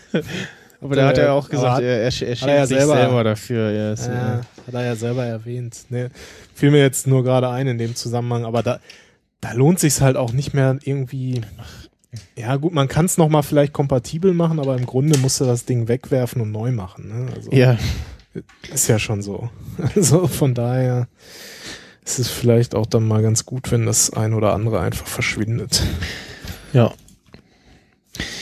Aber 0.82 0.96
da 0.96 1.08
hat 1.08 1.18
er 1.18 1.26
Äh, 1.26 1.30
auch 1.30 1.48
gesagt, 1.48 1.82
er, 1.82 1.98
er, 1.98 2.04
er 2.04 2.10
schämt 2.10 2.40
ja 2.42 2.66
sich 2.66 2.78
selber- 2.78 2.94
selber, 2.96 3.24
dafür. 3.24 3.70
Ja, 3.70 3.92
ist, 3.92 4.06
Ja, 4.06 4.38
äh, 4.40 4.66
hat 4.66 4.74
er 4.74 4.84
ja 4.84 4.96
selber 4.96 5.24
erwähnt. 5.24 5.76
Ne? 5.90 6.10
Fiel 6.54 6.70
mir 6.70 6.80
jetzt 6.80 7.06
nur 7.06 7.22
gerade 7.22 7.48
ein 7.50 7.66
in 7.66 7.76
dem 7.78 7.94
Zusammenhang, 7.94 8.44
aber 8.46 8.62
da, 8.62 8.80
da 9.40 9.52
lohnt 9.52 9.78
sich's 9.78 10.00
halt 10.00 10.16
auch 10.16 10.32
nicht 10.32 10.54
mehr 10.54 10.78
irgendwie. 10.82 11.40
Ja, 12.36 12.56
gut, 12.56 12.72
man 12.72 12.88
kann 12.88 13.06
es 13.06 13.18
nochmal 13.18 13.42
vielleicht 13.42 13.72
kompatibel 13.72 14.34
machen, 14.34 14.58
aber 14.58 14.76
im 14.76 14.86
Grunde 14.86 15.18
musst 15.18 15.40
du 15.40 15.44
das 15.44 15.64
Ding 15.64 15.86
wegwerfen 15.88 16.42
und 16.42 16.50
neu 16.50 16.72
machen. 16.72 17.08
Ne? 17.08 17.32
Also, 17.34 17.50
ja. 17.52 17.78
Ist 18.72 18.88
ja 18.88 18.98
schon 18.98 19.22
so. 19.22 19.50
Also 19.94 20.26
von 20.26 20.54
daher 20.54 21.08
ist 22.04 22.18
es 22.18 22.28
vielleicht 22.28 22.74
auch 22.74 22.86
dann 22.86 23.06
mal 23.06 23.22
ganz 23.22 23.46
gut, 23.46 23.70
wenn 23.70 23.86
das 23.86 24.12
ein 24.12 24.34
oder 24.34 24.52
andere 24.54 24.80
einfach 24.80 25.06
verschwindet. 25.06 25.82
Ja. 26.72 26.92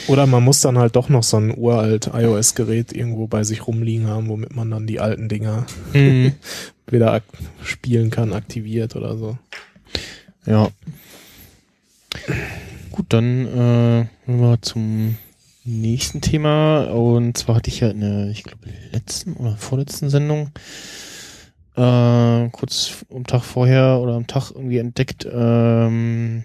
Oder 0.07 0.25
man 0.25 0.43
muss 0.43 0.61
dann 0.61 0.77
halt 0.77 0.95
doch 0.95 1.09
noch 1.09 1.23
so 1.23 1.37
ein 1.37 1.55
uralt 1.55 2.09
iOS-Gerät 2.13 2.91
irgendwo 2.91 3.27
bei 3.27 3.43
sich 3.43 3.67
rumliegen 3.67 4.07
haben, 4.07 4.27
womit 4.27 4.55
man 4.55 4.71
dann 4.71 4.87
die 4.87 4.99
alten 4.99 5.29
Dinger 5.29 5.65
Mhm. 5.93 6.33
wieder 6.87 7.21
spielen 7.63 8.09
kann, 8.09 8.33
aktiviert 8.33 8.95
oder 8.95 9.15
so. 9.17 9.37
Ja. 10.45 10.69
Gut, 12.91 13.05
dann 13.09 13.45
äh, 13.45 14.07
wir 14.25 14.61
zum 14.61 15.17
nächsten 15.63 16.21
Thema. 16.21 16.85
Und 16.85 17.37
zwar 17.37 17.55
hatte 17.55 17.69
ich 17.69 17.79
ja 17.79 17.89
in 17.89 18.01
der, 18.01 18.29
ich 18.29 18.43
glaube, 18.43 18.67
letzten 18.91 19.33
oder 19.33 19.55
vorletzten 19.57 20.09
Sendung 20.09 20.51
äh, 21.79 22.49
kurz 22.49 23.05
am 23.13 23.25
Tag 23.25 23.43
vorher 23.43 23.99
oder 24.01 24.15
am 24.15 24.27
Tag 24.27 24.51
irgendwie 24.51 24.79
entdeckt, 24.79 25.27
ähm, 25.31 26.43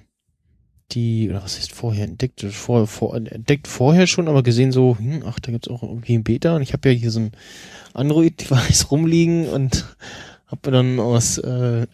die, 0.93 1.29
oder 1.31 1.43
was 1.43 1.57
heißt 1.59 1.73
vorher 1.73 2.05
entdeckt? 2.05 2.43
Vor, 2.43 2.87
vor, 2.87 3.17
entdeckt 3.17 3.67
vorher 3.67 4.07
schon, 4.07 4.29
aber 4.29 4.43
gesehen 4.43 4.71
so, 4.71 4.97
hm, 4.99 5.25
ach, 5.27 5.41
da 5.41 5.51
gibt's 5.51 5.69
auch 5.69 5.83
irgendwie 5.83 6.15
ein 6.15 6.25
Beta 6.25 6.55
und 6.55 6.63
ich 6.63 6.73
habe 6.73 6.91
ja 6.91 6.95
hier 6.95 7.11
so 7.11 7.21
ein 7.21 7.33
Android-Device 7.95 8.87
rumliegen 8.91 9.49
und 9.49 9.87
habe 10.47 10.71
dann 10.71 11.01
aus 11.01 11.39
äh, 11.39 11.87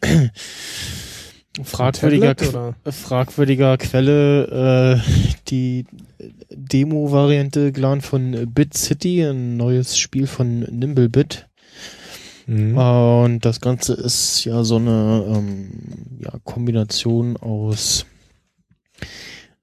fragwürdiger, 1.63 2.37
Tablet, 2.37 2.75
fragwürdiger 2.95 3.77
Quelle 3.79 5.01
äh, 5.03 5.41
die 5.49 5.87
Demo-Variante 6.51 7.73
geladen 7.73 8.01
von 8.01 8.53
Bit 8.53 8.75
City, 8.75 9.23
ein 9.23 9.57
neues 9.57 9.99
Spiel 9.99 10.27
von 10.27 10.61
Nimblebit. 10.61 11.49
Mhm. 12.47 12.77
Und 12.77 13.45
das 13.45 13.61
Ganze 13.61 13.95
ist 13.95 14.45
ja 14.45 14.65
so 14.65 14.77
eine 14.77 15.25
ähm, 15.37 15.71
ja, 16.21 16.33
Kombination 16.45 17.37
aus 17.37 18.07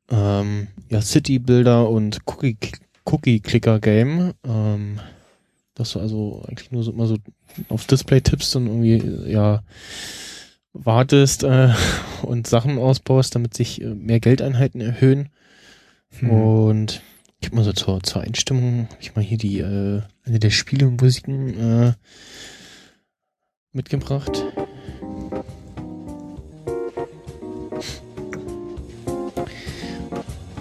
ähm, 0.10 0.68
ja, 0.90 1.02
City-Builder 1.02 1.90
und 1.90 2.20
Cookie- 2.26 2.58
Cookie-Clicker-Game. 3.06 4.34
Ähm, 4.46 5.00
dass 5.76 5.92
du 5.92 6.00
also 6.00 6.44
eigentlich 6.48 6.72
nur 6.72 6.84
so 6.84 6.92
immer 6.92 7.06
so 7.08 7.18
auf 7.70 7.86
Display 7.86 8.22
tippst 8.22 8.56
und 8.56 8.68
irgendwie 8.68 9.32
ja 9.32 9.62
wartest 10.84 11.44
äh, 11.44 11.74
und 12.22 12.48
Sachen 12.48 12.78
ausbaust, 12.78 13.36
damit 13.36 13.54
sich 13.54 13.82
äh, 13.82 13.86
mehr 13.94 14.20
Geldeinheiten 14.20 14.82
erhöhen. 14.82 15.30
Hm. 16.20 16.30
Und 16.30 17.02
ich 17.40 17.48
habe 17.48 17.58
mal 17.58 17.64
so 17.66 17.74
zur, 17.74 18.02
zur 18.04 18.22
Einstimmung, 18.22 18.88
ich 19.00 19.16
mal 19.16 19.22
hier 19.24 19.38
die 19.38 19.60
äh, 19.60 20.02
eine 20.26 20.40
der 20.40 20.50
Spielemusiken 20.50 21.60
äh, 21.60 21.94
mitgebracht. 23.74 24.44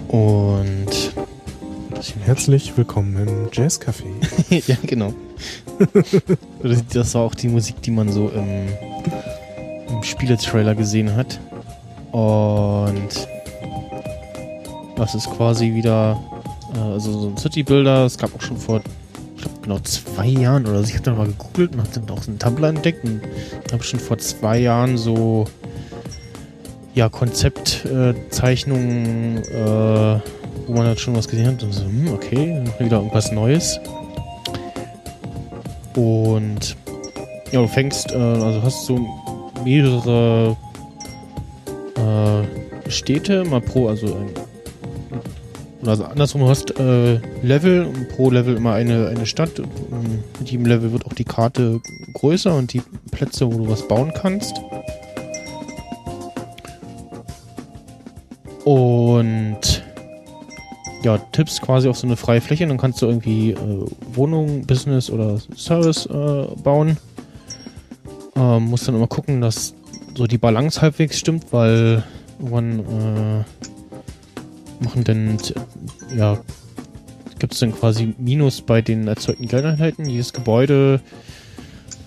Und 0.07 0.87
Herzlich 2.23 2.75
willkommen 2.77 3.15
im 3.27 3.49
Jazzcafé. 3.51 4.03
ja, 4.67 4.75
genau. 4.83 5.13
Das- 6.63 6.87
das 6.87 7.13
war 7.13 7.21
auch 7.21 7.35
die 7.35 7.47
Musik, 7.49 7.81
die 7.81 7.91
man 7.91 8.11
so 8.11 8.29
im, 8.29 8.67
im 9.89 10.03
Spieletrailer 10.03 10.75
gesehen 10.75 11.15
hat. 11.15 11.39
Und 12.11 13.27
das 14.95 15.15
ist 15.15 15.29
quasi 15.29 15.73
wieder 15.73 16.19
äh, 16.75 16.79
also 16.79 17.19
so 17.19 17.27
ein 17.29 17.37
City 17.37 17.63
Builder. 17.63 18.05
Es 18.05 18.17
gab 18.17 18.35
auch 18.35 18.41
schon 18.41 18.57
vor, 18.57 18.81
ich 19.35 19.41
glaube, 19.41 19.57
genau 19.61 19.79
zwei 19.79 20.27
Jahren 20.27 20.65
oder 20.65 20.79
so. 20.79 20.85
Ich 20.89 20.93
habe 20.93 21.03
dann 21.03 21.17
mal 21.17 21.27
gegoogelt 21.27 21.73
und 21.73 21.81
habe 21.81 21.89
dann 21.93 22.09
auch 22.09 22.23
so 22.23 22.31
einen 22.31 22.39
Tumblr 22.39 22.67
entdeckt 22.67 23.03
und 23.03 23.21
habe 23.71 23.83
schon 23.83 23.99
vor 23.99 24.17
zwei 24.17 24.57
Jahren 24.59 24.97
so 24.97 25.45
ja, 26.93 27.09
Konzeptzeichnungen, 27.09 29.43
äh, 29.43 30.19
wo 30.65 30.73
man 30.73 30.87
halt 30.87 30.99
schon 30.99 31.15
was 31.15 31.27
gesehen 31.27 31.45
hat 31.47 31.61
und 31.61 31.71
so, 31.71 31.83
hm, 31.83 32.11
okay, 32.11 32.63
wieder 32.79 32.97
irgendwas 32.97 33.31
Neues. 33.31 33.79
Und 35.95 36.75
ja, 37.51 37.61
du 37.61 37.67
fängst, 37.67 38.11
äh, 38.11 38.15
also 38.15 38.63
hast 38.63 38.85
so 38.85 38.99
mehrere 39.67 40.55
äh, 41.95 42.89
Städte, 42.89 43.43
mal 43.43 43.59
pro, 43.59 43.89
also 43.89 44.15
ein, 44.15 44.29
also 45.85 46.05
andersrum, 46.05 46.47
hast 46.47 46.79
äh, 46.79 47.19
Level 47.43 47.85
und 47.85 48.07
pro 48.09 48.29
Level 48.29 48.55
immer 48.55 48.73
eine, 48.73 49.09
eine 49.09 49.25
Stadt. 49.25 49.59
Und 49.59 50.23
mit 50.39 50.49
jedem 50.49 50.65
Level 50.65 50.93
wird 50.93 51.05
auch 51.05 51.13
die 51.13 51.25
Karte 51.25 51.81
größer 52.13 52.55
und 52.55 52.71
die 52.71 52.81
Plätze, 53.11 53.45
wo 53.45 53.57
du 53.57 53.69
was 53.69 53.85
bauen 53.87 54.13
kannst. 54.13 54.55
Und 58.63 59.83
ja, 61.03 61.17
tippst 61.17 61.61
quasi 61.61 61.89
auf 61.89 61.97
so 61.97 62.07
eine 62.07 62.15
freie 62.15 62.41
Fläche, 62.41 62.67
dann 62.67 62.77
kannst 62.77 63.01
du 63.01 63.05
irgendwie 63.05 63.51
äh, 63.51 63.85
Wohnung, 64.13 64.65
Business 64.65 65.09
oder 65.09 65.39
Service 65.55 66.05
äh, 66.05 66.45
bauen. 66.63 66.97
Ähm, 68.37 68.65
musst 68.65 68.87
dann 68.87 68.95
immer 68.95 69.07
gucken, 69.07 69.41
dass 69.41 69.73
so 70.15 70.27
die 70.27 70.37
Balance 70.37 70.81
halbwegs 70.81 71.17
stimmt, 71.17 71.51
weil 71.51 72.03
irgendwann 72.37 72.79
äh, 72.79 73.43
machen 74.83 75.03
dann, 75.03 75.37
ja, 76.15 76.37
gibt 77.39 77.53
es 77.53 77.59
dann 77.59 77.73
quasi 77.73 78.13
Minus 78.17 78.61
bei 78.61 78.81
den 78.81 79.07
erzeugten 79.07 79.47
Geldeinheiten. 79.47 80.05
Jedes 80.05 80.33
Gebäude 80.33 81.01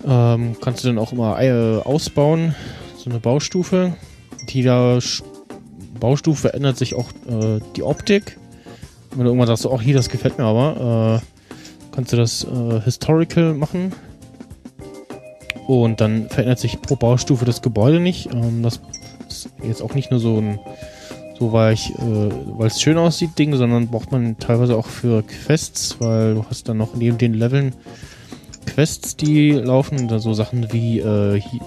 ähm, 0.07 0.55
kannst 0.61 0.83
du 0.83 0.87
dann 0.87 0.99
auch 0.99 1.11
immer 1.11 1.41
äh, 1.41 1.81
ausbauen, 1.81 2.55
so 2.97 3.09
eine 3.09 3.19
Baustufe. 3.19 3.93
Die 4.49 4.63
da 4.63 4.99
Baustufe 5.99 6.53
ändert 6.53 6.77
sich 6.77 6.95
auch 6.95 7.09
äh, 7.27 7.59
die 7.75 7.83
Optik. 7.83 8.37
Wenn 9.11 9.25
du 9.25 9.25
irgendwann 9.25 9.47
sagst, 9.47 9.67
auch 9.67 9.81
hier, 9.81 9.93
das 9.93 10.09
gefällt 10.09 10.37
mir 10.37 10.45
aber, 10.45 11.21
äh, 11.21 11.93
kannst 11.93 12.13
du 12.13 12.17
das 12.17 12.45
äh, 12.45 12.79
Historical 12.81 13.53
machen. 13.53 13.91
Und 15.67 16.01
dann 16.01 16.29
verändert 16.29 16.59
sich 16.59 16.81
pro 16.81 16.95
Baustufe 16.95 17.45
das 17.45 17.61
Gebäude 17.61 17.99
nicht. 17.99 18.33
Ähm, 18.33 18.63
das 18.63 18.81
ist 19.27 19.49
jetzt 19.63 19.81
auch 19.81 19.93
nicht 19.93 20.11
nur 20.11 20.19
so 20.19 20.37
ein 20.37 20.59
so 21.41 21.51
weil 21.51 21.73
ich, 21.73 21.89
äh, 21.95 22.29
weil 22.57 22.67
es 22.67 22.79
schön 22.79 22.99
aussieht, 22.99 23.39
Ding, 23.39 23.55
sondern 23.55 23.87
braucht 23.87 24.11
man 24.11 24.37
teilweise 24.37 24.77
auch 24.77 24.85
für 24.85 25.23
Quests, 25.23 25.95
weil 25.99 26.35
du 26.35 26.45
hast 26.47 26.69
dann 26.69 26.77
noch 26.77 26.93
neben 26.93 27.17
den 27.17 27.33
Leveln 27.33 27.73
Quests, 28.67 29.17
die 29.17 29.51
laufen, 29.51 30.07
so 30.19 30.35
Sachen 30.35 30.71
wie 30.71 30.99
äh, 30.99 31.41
hier, 31.41 31.59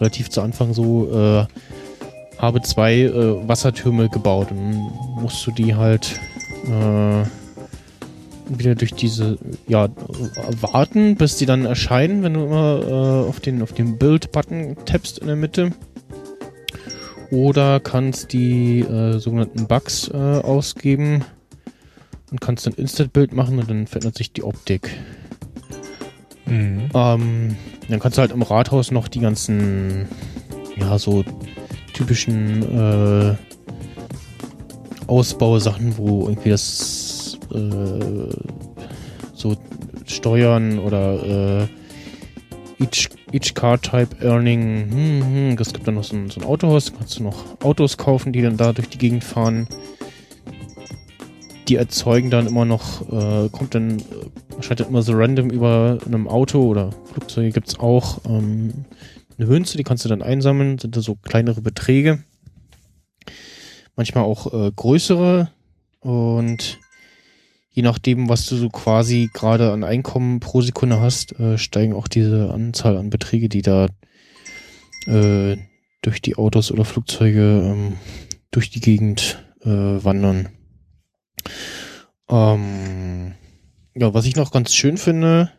relativ 0.00 0.30
zu 0.30 0.40
Anfang 0.40 0.72
so 0.72 1.10
äh, 1.12 1.44
habe 2.38 2.62
zwei 2.62 3.00
äh, 3.00 3.48
Wassertürme 3.48 4.08
gebaut 4.08 4.50
und 4.50 4.92
musst 5.20 5.46
du 5.46 5.50
die 5.52 5.74
halt 5.74 6.18
äh, 6.64 7.24
wieder 8.58 8.74
durch 8.74 8.94
diese, 8.94 9.38
ja, 9.66 9.88
warten, 10.60 11.16
bis 11.16 11.36
die 11.36 11.46
dann 11.46 11.64
erscheinen, 11.64 12.22
wenn 12.22 12.34
du 12.34 12.44
immer 12.44 12.82
äh, 12.82 13.28
auf 13.28 13.40
den, 13.40 13.62
auf 13.62 13.72
den 13.72 13.98
Build-Button 13.98 14.76
tappst 14.84 15.18
in 15.18 15.26
der 15.26 15.36
Mitte. 15.36 15.72
Oder 17.30 17.80
kannst 17.80 18.32
die 18.32 18.80
äh, 18.80 19.18
sogenannten 19.18 19.66
Bugs 19.66 20.08
äh, 20.08 20.16
ausgeben 20.16 21.24
und 22.30 22.40
kannst 22.40 22.66
dann 22.66 22.74
Instant-Bild 22.74 23.32
machen 23.32 23.58
und 23.58 23.70
dann 23.70 23.86
verändert 23.86 24.16
sich 24.16 24.32
die 24.32 24.42
Optik. 24.42 24.90
Mhm. 26.46 26.90
Ähm, 26.94 27.56
dann 27.88 28.00
kannst 28.00 28.18
du 28.18 28.20
halt 28.20 28.32
im 28.32 28.42
Rathaus 28.42 28.90
noch 28.90 29.08
die 29.08 29.20
ganzen, 29.20 30.06
ja, 30.76 30.98
so 30.98 31.24
typischen 31.94 32.62
äh, 32.78 33.34
Ausbausachen, 35.06 35.96
wo 35.96 36.28
irgendwie 36.28 36.50
das 36.50 37.21
äh, 37.54 38.34
so 39.34 39.56
Steuern 40.06 40.78
oder 40.78 41.62
äh, 41.62 42.82
each, 42.82 43.08
each 43.32 43.54
Car 43.54 43.80
Type 43.80 44.16
Earning, 44.24 44.90
hm, 44.90 45.24
hm, 45.24 45.56
es 45.58 45.72
gibt 45.72 45.86
dann 45.86 45.94
noch 45.94 46.04
so 46.04 46.16
ein, 46.16 46.30
so 46.30 46.40
ein 46.40 46.46
Autohaus, 46.46 46.92
kannst 46.92 47.18
du 47.18 47.22
noch 47.22 47.60
Autos 47.62 47.96
kaufen, 47.96 48.32
die 48.32 48.42
dann 48.42 48.56
da 48.56 48.72
durch 48.72 48.88
die 48.88 48.98
Gegend 48.98 49.24
fahren. 49.24 49.68
Die 51.68 51.76
erzeugen 51.76 52.30
dann 52.30 52.46
immer 52.46 52.64
noch, 52.64 53.02
äh, 53.12 53.48
kommt 53.50 53.74
dann, 53.74 53.98
äh, 53.98 54.62
schaltet 54.62 54.88
immer 54.88 55.02
so 55.02 55.12
random 55.14 55.50
über 55.50 55.98
einem 56.04 56.28
Auto 56.28 56.62
oder 56.62 56.90
Flugzeuge 57.12 57.50
gibt 57.50 57.68
es 57.68 57.78
auch 57.78 58.18
ähm, 58.26 58.84
eine 59.38 59.46
Münze, 59.46 59.76
die 59.76 59.84
kannst 59.84 60.04
du 60.04 60.08
dann 60.08 60.22
einsammeln, 60.22 60.78
sind 60.78 60.96
da 60.96 61.00
so 61.00 61.14
kleinere 61.14 61.62
Beträge. 61.62 62.22
Manchmal 63.96 64.24
auch 64.24 64.52
äh, 64.52 64.72
größere 64.74 65.50
und 66.00 66.78
je 67.72 67.82
nachdem, 67.82 68.28
was 68.28 68.46
du 68.46 68.56
so 68.56 68.68
quasi 68.68 69.30
gerade 69.32 69.72
an 69.72 69.82
Einkommen 69.82 70.40
pro 70.40 70.60
Sekunde 70.60 71.00
hast, 71.00 71.38
äh, 71.40 71.58
steigen 71.58 71.94
auch 71.94 72.06
diese 72.06 72.52
Anzahl 72.52 72.96
an 72.96 73.10
Beträge, 73.10 73.48
die 73.48 73.62
da 73.62 73.88
äh, 75.06 75.56
durch 76.02 76.20
die 76.20 76.36
Autos 76.36 76.70
oder 76.70 76.84
Flugzeuge 76.84 77.62
ähm, 77.64 77.96
durch 78.50 78.70
die 78.70 78.80
Gegend 78.80 79.42
äh, 79.62 79.68
wandern. 79.68 80.50
Ähm, 82.28 83.34
ja, 83.94 84.12
was 84.14 84.26
ich 84.26 84.36
noch 84.36 84.50
ganz 84.50 84.74
schön 84.74 84.98
finde, 84.98 85.50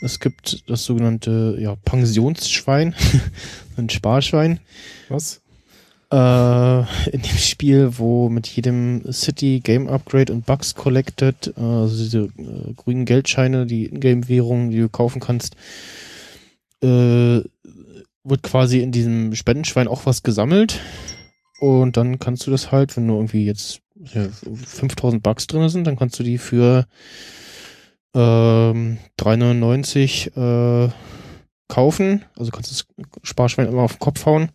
es 0.00 0.20
gibt 0.20 0.68
das 0.68 0.84
sogenannte 0.84 1.56
ja, 1.58 1.74
Pensionsschwein, 1.76 2.94
ein 3.76 3.88
Sparschwein. 3.88 4.60
Was? 5.08 5.42
Äh, 6.10 6.78
in 7.10 7.22
dem 7.22 7.36
Spiel, 7.36 7.98
wo 7.98 8.28
mit 8.28 8.46
jedem 8.46 9.02
City 9.12 9.60
Game 9.60 9.88
Upgrade 9.88 10.32
und 10.32 10.46
Bugs 10.46 10.74
Collected, 10.74 11.54
äh, 11.56 11.60
also 11.60 11.96
diese 11.96 12.18
äh, 12.38 12.72
grünen 12.76 13.04
Geldscheine, 13.04 13.66
die 13.66 13.86
Ingame-Währung, 13.86 14.70
die 14.70 14.78
du 14.78 14.88
kaufen 14.88 15.20
kannst, 15.20 15.56
äh, 16.82 17.40
wird 18.24 18.42
quasi 18.42 18.80
in 18.80 18.92
diesem 18.92 19.34
Spendenschwein 19.34 19.88
auch 19.88 20.06
was 20.06 20.22
gesammelt. 20.22 20.80
Und 21.58 21.96
dann 21.96 22.18
kannst 22.18 22.46
du 22.46 22.50
das 22.50 22.70
halt, 22.70 22.96
wenn 22.96 23.08
du 23.08 23.14
irgendwie 23.14 23.44
jetzt 23.44 23.80
ja, 24.12 24.28
5000 24.28 25.22
Bugs 25.22 25.46
drin 25.46 25.68
sind, 25.68 25.86
dann 25.86 25.96
kannst 25.96 26.18
du 26.18 26.22
die 26.22 26.38
für 26.38 26.86
ähm, 28.14 28.98
3,99 29.18 30.86
äh, 30.86 30.90
kaufen. 31.68 32.24
Also 32.36 32.50
kannst 32.50 32.70
du 32.70 32.74
das 32.74 33.08
Sparschwein 33.28 33.68
immer 33.68 33.82
auf 33.82 33.94
den 33.94 34.00
Kopf 34.00 34.26
hauen 34.26 34.50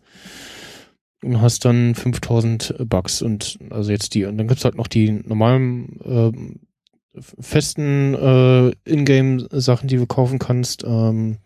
und 1.22 1.40
hast 1.40 1.64
dann 1.64 1.94
5000 1.94 2.74
Bucks 2.88 3.22
und 3.22 3.58
also 3.70 3.90
jetzt 3.90 4.14
die 4.14 4.24
und 4.24 4.38
dann 4.38 4.48
gibt's 4.48 4.64
halt 4.64 4.76
noch 4.76 4.88
die 4.88 5.10
normalen 5.10 6.00
äh, 6.04 7.20
festen 7.40 8.14
äh, 8.14 8.72
Ingame 8.84 9.46
Sachen, 9.50 9.88
die 9.88 9.96
du 9.96 10.06
kaufen 10.06 10.38
kannst 10.38 10.84
ähm, 10.84 11.38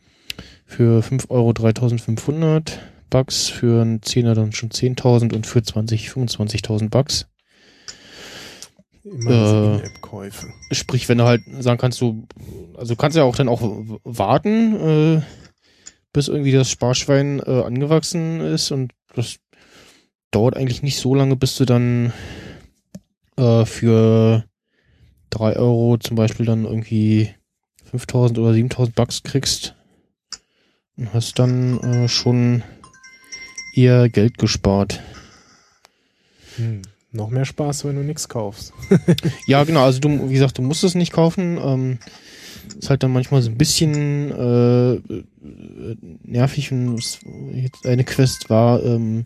für 0.64 1.02
5 1.02 1.30
Euro 1.30 1.52
3500 1.52 2.80
Bucks, 3.10 3.48
für 3.48 3.82
einen 3.82 4.02
Zehner 4.02 4.34
dann 4.34 4.52
schon 4.52 4.70
10.000 4.70 5.34
und 5.34 5.46
für 5.46 5.62
20 5.62 6.08
25.000 6.08 6.88
Bucks. 6.90 7.26
Immer 9.04 9.80
äh, 9.84 9.88
käufe 10.00 10.48
Sprich, 10.72 11.08
wenn 11.08 11.18
du 11.18 11.24
halt 11.24 11.42
sagen 11.60 11.78
kannst, 11.78 12.00
du, 12.00 12.26
also 12.76 12.96
kannst 12.96 13.16
ja 13.16 13.22
auch 13.22 13.36
dann 13.36 13.48
auch 13.48 13.62
warten, 14.02 15.18
äh, 15.18 15.22
bis 16.12 16.28
irgendwie 16.28 16.52
das 16.52 16.70
Sparschwein 16.70 17.40
äh, 17.40 17.62
angewachsen 17.62 18.40
ist 18.40 18.72
und 18.72 18.92
das 19.14 19.36
dauert 20.36 20.54
eigentlich 20.54 20.82
nicht 20.82 20.98
so 20.98 21.14
lange, 21.14 21.34
bis 21.34 21.56
du 21.56 21.64
dann 21.64 22.12
äh, 23.38 23.64
für 23.64 24.44
drei 25.30 25.56
Euro 25.56 25.96
zum 25.96 26.14
Beispiel 26.14 26.44
dann 26.44 26.66
irgendwie 26.66 27.30
5000 27.90 28.38
oder 28.38 28.52
7000 28.52 28.94
Bucks 28.94 29.22
kriegst 29.22 29.74
und 30.98 31.14
hast 31.14 31.38
dann 31.38 31.80
äh, 31.80 32.08
schon 32.08 32.62
eher 33.74 34.10
Geld 34.10 34.36
gespart. 34.36 35.00
Hm. 36.56 36.82
Noch 37.12 37.30
mehr 37.30 37.46
Spaß, 37.46 37.86
wenn 37.86 37.96
du 37.96 38.02
nichts 38.02 38.28
kaufst. 38.28 38.74
ja, 39.46 39.64
genau. 39.64 39.84
Also 39.84 40.00
du, 40.00 40.28
wie 40.28 40.34
gesagt, 40.34 40.58
du 40.58 40.62
musst 40.62 40.84
es 40.84 40.94
nicht 40.94 41.14
kaufen. 41.14 41.56
Ähm, 41.56 41.98
ist 42.78 42.90
halt 42.90 43.02
dann 43.02 43.12
manchmal 43.12 43.42
so 43.42 43.50
ein 43.50 43.58
bisschen 43.58 44.30
äh, 44.30 45.00
nervig. 46.22 46.72
Und 46.72 47.18
eine 47.84 48.04
Quest 48.04 48.50
war 48.50 48.82
ähm, 48.82 49.24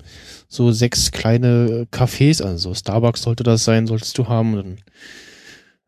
so 0.48 0.72
sechs 0.72 1.10
kleine 1.10 1.86
Cafés, 1.90 2.42
also 2.42 2.74
Starbucks 2.74 3.22
sollte 3.22 3.42
das 3.42 3.64
sein, 3.64 3.86
solltest 3.86 4.16
du 4.18 4.28
haben. 4.28 4.56
Dann 4.56 4.76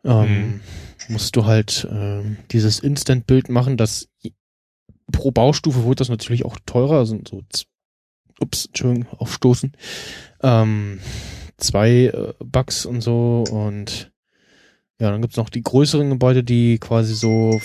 ähm, 0.05 0.29
mhm. 0.29 0.61
musst 1.09 1.37
du 1.37 1.47
halt 1.47 1.89
äh, 1.91 2.23
dieses 2.51 2.79
Instant-Bild 2.81 3.49
machen, 3.49 3.77
das 3.77 4.09
pro 5.11 5.31
Baustufe 5.31 5.85
wird 5.85 6.01
das 6.01 6.09
natürlich 6.09 6.45
auch 6.45 6.57
teurer, 6.67 6.99
also 6.99 7.21
so 7.29 7.43
ups, 8.41 8.67
Entschuldigung, 8.67 9.07
aufstoßen. 9.19 9.73
Ähm, 10.43 11.01
zwei 11.59 12.07
äh, 12.07 12.35
Bugs 12.41 12.87
und 12.87 13.01
so 13.01 13.45
und 13.51 14.12
ja, 14.99 15.11
dann 15.11 15.21
gibt's 15.21 15.37
noch 15.37 15.51
die 15.51 15.63
größeren 15.63 16.11
Gebäude, 16.11 16.45
die 16.45 16.79
quasi 16.79 17.15
so 17.15 17.61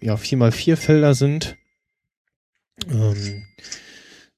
ja, 0.00 0.16
vier 0.16 0.38
mal 0.38 0.52
vier 0.52 0.76
Felder 0.76 1.14
sind. 1.14 1.56
Ähm, 2.88 3.44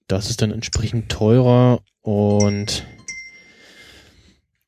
das 0.08 0.28
ist 0.30 0.42
dann 0.42 0.50
entsprechend 0.50 1.10
teurer 1.10 1.80
und 2.02 2.84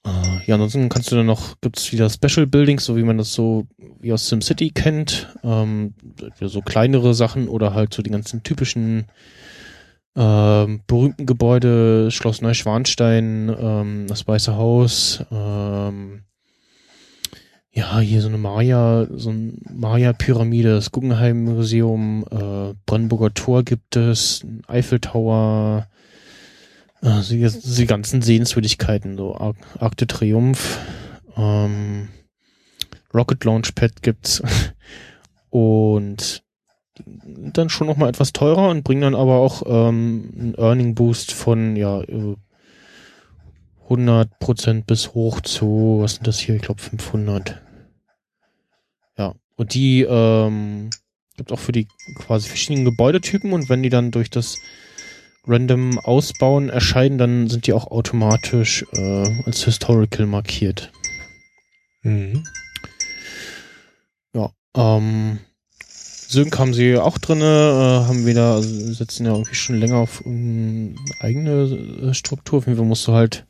äh, 0.07 0.47
ja, 0.47 0.55
ansonsten 0.55 0.89
kannst 0.89 1.11
du 1.11 1.17
dann 1.17 1.27
noch, 1.27 1.61
gibt's 1.61 1.93
wieder 1.93 2.09
Special 2.11 2.47
Buildings, 2.47 2.85
so 2.85 2.97
wie 2.97 3.03
man 3.03 3.19
das 3.19 3.33
so 3.33 3.67
wie 4.01 4.13
aus 4.13 4.29
SimCity 4.29 4.71
kennt. 4.71 5.35
Ähm, 5.43 5.95
so 6.41 6.61
kleinere 6.61 7.15
Sachen 7.15 7.49
oder 7.49 7.75
halt 7.75 7.95
so 7.95 8.03
die 8.03 8.11
ganzen 8.11 8.43
typischen 8.43 9.07
ähm, 10.17 10.83
berühmten 10.87 11.27
Gebäude, 11.27 12.11
Schloss 12.11 12.41
Neuschwanstein, 12.41 13.55
ähm, 13.59 14.07
das 14.07 14.29
Weiße 14.29 14.55
Haus, 14.57 15.25
ähm, 15.31 16.25
ja, 17.75 17.99
hier 17.99 18.23
so 18.23 18.29
eine 18.29 18.39
Maya, 18.39 19.09
so 19.11 19.31
ein 19.31 19.61
Maya-Pyramide, 19.69 20.77
das 20.77 20.93
Guggenheim-Museum, 20.93 22.25
äh, 22.31 22.75
Brandenburger 22.87 23.35
Tor 23.35 23.65
gibt 23.65 23.97
es, 23.97 24.47
Eiffeltower, 24.69 25.89
äh, 27.03 27.21
die, 27.29 27.49
die 27.51 27.87
ganzen 27.87 28.23
Sehenswürdigkeiten, 28.23 29.17
so 29.17 29.35
Ar 29.35 29.55
Arc 29.81 29.97
de 29.97 30.07
Triomphe, 30.07 30.79
ähm, 31.37 32.11
Rocket 33.13 33.45
Launchpad 33.45 34.03
gibt's 34.03 34.41
und 35.51 36.45
dann 37.25 37.71
schon 37.71 37.89
noch 37.89 37.97
mal 37.97 38.09
etwas 38.09 38.33
teurer 38.33 38.69
und 38.69 38.85
bringen 38.85 39.03
dann 39.03 39.17
aber 39.17 39.39
auch 39.39 39.65
ähm, 39.67 40.31
einen 40.39 40.55
Earning 40.55 40.95
Boost 40.95 41.33
von 41.33 41.75
ja 41.75 42.05
100% 43.89 44.85
bis 44.85 45.13
hoch 45.13 45.41
zu, 45.41 45.99
was 46.01 46.15
sind 46.15 46.29
das 46.29 46.39
hier? 46.39 46.55
Ich 46.55 46.63
glaube 46.63 46.81
500. 46.81 47.64
Und 49.57 49.75
die 49.75 50.03
ähm, 50.03 50.91
gibt 51.37 51.53
auch 51.53 51.59
für 51.59 51.73
die 51.73 51.89
quasi 52.17 52.49
verschiedenen 52.49 52.85
Gebäudetypen 52.85 53.53
und 53.53 53.69
wenn 53.69 53.83
die 53.83 53.91
dann 53.91 54.11
durch 54.11 54.31
das 54.31 54.57
random 55.47 55.99
Ausbauen 55.99 56.71
erscheinen, 56.71 57.19
dann 57.19 57.49
sind 57.49 57.67
die 57.67 57.73
auch 57.73 57.91
automatisch 57.91 58.85
äh, 58.93 59.43
als 59.45 59.65
Historical 59.65 60.27
markiert. 60.27 60.91
Mhm. 62.03 62.45
Ja, 64.35 64.51
ähm, 64.77 65.39
Sync 65.87 66.59
haben 66.59 66.75
sie 66.75 66.97
auch 66.97 67.19
drinne, 67.19 67.45
äh, 67.45 68.09
haben 68.09 68.27
wieder, 68.27 68.55
also 68.55 68.93
setzen 68.93 69.27
ja 69.27 69.33
irgendwie 69.33 69.55
schon 69.55 69.77
länger 69.77 69.99
auf 69.99 70.25
ähm, 70.25 70.97
eigene 71.21 72.11
äh, 72.11 72.15
Struktur. 72.15 72.59
Auf 72.59 72.67
jeden 72.67 72.79
Fall 72.79 72.87
musst 72.87 73.07
du 73.07 73.13
halt 73.13 73.47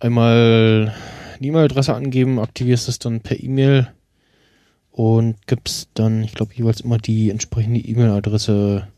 einmal 0.00 0.94
eine 1.36 1.46
E-Mail-Adresse 1.46 1.94
angeben, 1.94 2.38
aktivierst 2.38 2.88
es 2.88 2.98
dann 2.98 3.20
per 3.20 3.40
E-Mail 3.40 3.92
und 4.96 5.46
gibst 5.46 5.90
dann, 5.92 6.24
ich 6.24 6.32
glaube, 6.32 6.54
jeweils 6.54 6.80
immer 6.80 6.96
die 6.96 7.28
entsprechende 7.28 7.80
E-Mail-Adresse 7.80 8.88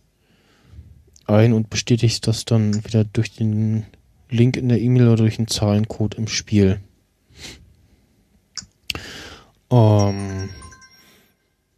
ein 1.27 1.53
und 1.53 1.71
bestätigst 1.71 2.25
das 2.29 2.45
dann 2.45 2.85
wieder 2.85 3.03
durch 3.03 3.33
den 3.33 3.85
Link 4.31 4.57
in 4.57 4.69
der 4.69 4.81
E-Mail 4.81 5.09
oder 5.09 5.17
durch 5.17 5.39
einen 5.39 5.49
Zahlencode 5.49 6.15
im 6.15 6.29
Spiel. 6.29 6.79
Ähm, 9.73 10.51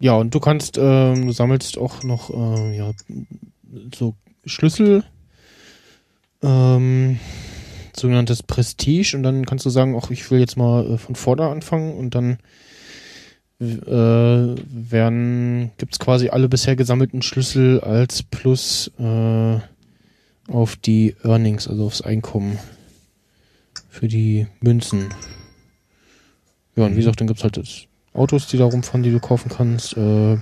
ja, 0.00 0.12
und 0.12 0.34
du 0.34 0.38
kannst, 0.38 0.76
ähm, 0.76 1.28
du 1.28 1.32
sammelst 1.32 1.78
auch 1.78 2.02
noch 2.02 2.28
äh, 2.28 2.76
ja, 2.76 2.92
so 3.94 4.16
Schlüssel, 4.44 5.02
ähm, 6.42 7.18
sogenanntes 7.96 8.42
Prestige, 8.42 9.16
und 9.16 9.22
dann 9.22 9.46
kannst 9.46 9.64
du 9.64 9.70
sagen, 9.70 9.96
auch 9.96 10.10
ich 10.10 10.30
will 10.30 10.40
jetzt 10.40 10.58
mal 10.58 10.86
äh, 10.86 10.98
von 10.98 11.14
vorne 11.14 11.48
anfangen 11.48 11.94
und 11.94 12.14
dann 12.14 12.36
werden, 13.61 15.70
gibt's 15.76 15.98
quasi 15.98 16.30
alle 16.30 16.48
bisher 16.48 16.76
gesammelten 16.76 17.20
Schlüssel 17.20 17.80
als 17.80 18.22
Plus 18.22 18.90
äh, 18.98 19.58
auf 20.48 20.76
die 20.76 21.14
Earnings, 21.22 21.68
also 21.68 21.86
aufs 21.86 22.00
Einkommen 22.00 22.58
für 23.88 24.08
die 24.08 24.46
Münzen. 24.61 25.12
Ja, 26.74 26.86
und 26.86 26.92
wie 26.92 27.00
gesagt, 27.00 27.20
dann 27.20 27.26
gibt's 27.26 27.42
halt 27.42 27.58
das 27.58 27.82
Autos, 28.14 28.46
die 28.46 28.56
da 28.56 28.64
rumfahren, 28.64 29.02
die 29.02 29.12
du 29.12 29.20
kaufen 29.20 29.50
kannst. 29.50 29.96
Äh, 29.96 30.38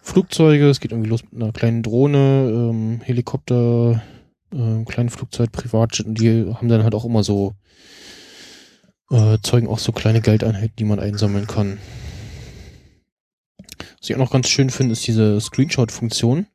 Flugzeuge, 0.00 0.70
es 0.70 0.80
geht 0.80 0.92
irgendwie 0.92 1.10
los 1.10 1.22
mit 1.30 1.42
einer 1.42 1.52
kleinen 1.52 1.82
Drohne, 1.82 2.50
ähm, 2.50 3.00
Helikopter, 3.02 4.02
äh, 4.54 4.84
kleinen 4.84 5.10
Flugzeug, 5.10 5.52
Privatjet 5.52 6.06
und 6.06 6.18
die 6.18 6.46
haben 6.54 6.68
dann 6.68 6.84
halt 6.84 6.94
auch 6.94 7.04
immer 7.04 7.22
so 7.22 7.52
äh, 9.10 9.38
zeugen 9.42 9.68
auch 9.68 9.78
so 9.78 9.92
kleine 9.92 10.20
Geldeinheiten, 10.20 10.76
die 10.78 10.84
man 10.84 10.98
einsammeln 10.98 11.46
kann. 11.46 11.78
Was 13.98 14.10
ich 14.10 14.14
auch 14.14 14.20
noch 14.20 14.30
ganz 14.30 14.48
schön 14.48 14.70
finde, 14.70 14.92
ist 14.92 15.06
diese 15.06 15.40
Screenshot-Funktion, 15.40 16.46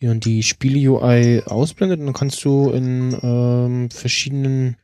die 0.00 0.06
dann 0.06 0.20
die 0.20 0.42
Spiele-UI 0.42 1.42
ausblendet 1.44 2.00
und 2.00 2.06
dann 2.06 2.14
kannst 2.14 2.44
du 2.44 2.70
in 2.70 3.16
ähm, 3.22 3.90
verschiedenen 3.90 4.76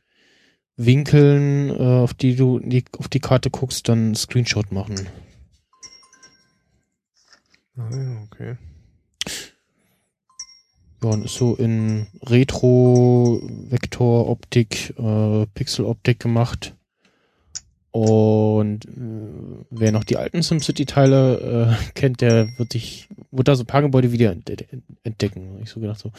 Winkeln, 0.75 1.69
äh, 1.69 1.83
auf 1.83 2.13
die 2.13 2.35
du 2.35 2.59
die, 2.59 2.85
auf 2.97 3.07
die 3.09 3.19
Karte 3.19 3.49
guckst, 3.49 3.89
dann 3.89 4.15
Screenshot 4.15 4.71
machen. 4.71 5.07
Ah, 7.75 7.89
ja, 7.91 8.21
okay. 8.23 8.57
Ja, 11.01 11.09
und 11.09 11.25
ist 11.25 11.35
so 11.35 11.55
in 11.55 12.07
Retro, 12.23 13.41
Vektor, 13.69 14.27
Optik, 14.27 14.93
äh, 14.97 15.45
Pixel 15.53 15.85
Optik 15.85 16.19
gemacht. 16.19 16.75
Und 17.91 18.85
äh, 18.85 19.65
wer 19.71 19.91
noch 19.91 20.03
die 20.03 20.17
alten 20.17 20.43
SimCity-Teile 20.43 21.77
äh, 21.79 21.91
kennt, 21.95 22.21
der 22.21 22.49
wird 22.57 22.73
sich, 22.73 23.09
wird 23.31 23.47
da 23.47 23.55
so 23.55 23.63
ein 23.63 23.67
paar 23.67 23.81
Gebäude 23.81 24.11
wieder 24.11 24.35
entdecken. 25.03 25.59
Ich 25.63 25.69
so 25.69 25.79
gedacht 25.79 25.99
so, 25.99 26.11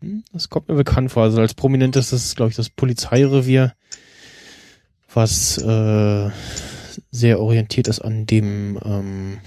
hm, 0.00 0.24
das 0.32 0.48
kommt 0.48 0.68
mir 0.68 0.76
bekannt 0.76 1.10
vor. 1.12 1.24
Also 1.24 1.40
als 1.40 1.54
prominentes 1.54 2.12
ist, 2.12 2.36
glaube 2.36 2.50
ich, 2.50 2.56
das 2.56 2.70
Polizeirevier, 2.70 3.74
was 5.12 5.58
äh, 5.58 6.30
sehr 7.10 7.40
orientiert 7.40 7.88
ist 7.88 8.00
an 8.00 8.26
dem, 8.26 8.78
ähm, 8.82 9.38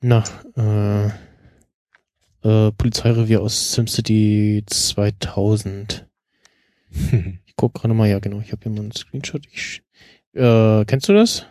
na, 0.00 0.24
äh, 0.56 1.06
äh, 2.46 2.72
Polizeirevier 2.72 3.40
aus 3.40 3.72
SimCity 3.72 4.64
2000. 4.66 6.06
ich 7.54 7.56
guck 7.56 7.74
gerade 7.74 7.94
mal, 7.94 8.08
ja 8.08 8.18
genau, 8.18 8.40
ich 8.40 8.50
habe 8.50 8.64
hier 8.64 8.72
mal 8.72 8.80
einen 8.80 8.90
Screenshot. 8.90 9.46
Ich, 9.52 9.82
äh, 10.32 10.84
kennst 10.86 11.08
du 11.08 11.12
das? 11.12 11.46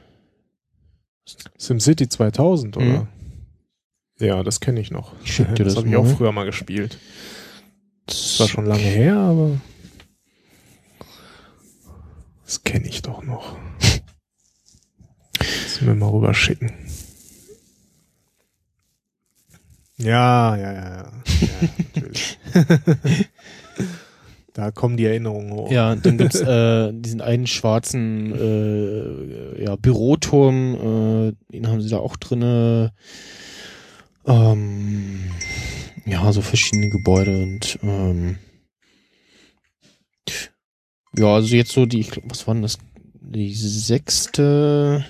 SimCity 1.58 2.10
2000, 2.10 2.76
oder? 2.76 2.86
Mhm. 2.86 3.08
Ja, 4.20 4.44
das 4.44 4.60
kenne 4.60 4.82
ich 4.82 4.92
noch. 4.92 5.14
Ich 5.24 5.34
schick 5.34 5.56
dir 5.56 5.64
das 5.64 5.76
das 5.76 5.78
habe 5.78 5.88
ich 5.88 5.96
auch 5.96 6.06
früher 6.06 6.34
mal 6.34 6.44
gespielt. 6.44 7.00
Das 8.06 8.38
war 8.42 8.50
schon 8.50 8.66
lange 8.66 8.82
her, 8.82 9.16
aber 9.16 9.62
das 12.44 12.64
kenne 12.64 12.90
ich 12.90 13.02
doch 13.02 13.24
noch. 13.24 13.58
Müssen 15.40 15.88
wir 15.88 15.96
mal 15.96 16.10
rüber 16.10 16.34
schicken. 16.34 16.74
Ja, 19.96 20.58
ja, 20.58 20.74
ja, 20.74 20.84
ja. 20.84 20.98
ja 20.98 21.70
natürlich. 21.96 22.38
Da 24.54 24.72
kommen 24.72 24.98
die 24.98 25.06
Erinnerungen 25.06 25.52
hoch. 25.52 25.72
Ja, 25.72 25.92
und 25.92 26.06
dann 26.06 26.18
gibt's 26.18 26.40
äh, 26.42 26.92
diesen 26.94 27.22
einen 27.22 27.48
schwarzen 27.48 28.34
äh, 28.36 29.64
ja, 29.64 29.76
Büroturm, 29.76 30.76
äh, 30.76 31.52
den 31.52 31.68
haben 31.68 31.82
sie 31.82 31.90
da 31.90 31.98
auch 31.98 32.16
drinne. 32.16 32.94
Ähm, 34.26 35.32
ja, 36.06 36.32
so 36.32 36.42
verschiedene 36.42 36.90
Gebäude 36.90 37.44
und 37.44 37.80
ähm, 37.84 38.38
ja, 41.16 41.36
also 41.36 41.56
jetzt 41.56 41.72
so 41.72 41.86
die, 41.86 42.00
ich 42.00 42.12
glaub, 42.12 42.30
was 42.30 42.48
war 42.48 42.54
denn 42.54 42.64
das? 42.64 42.78
Die 43.14 43.54
sechste 43.54 45.06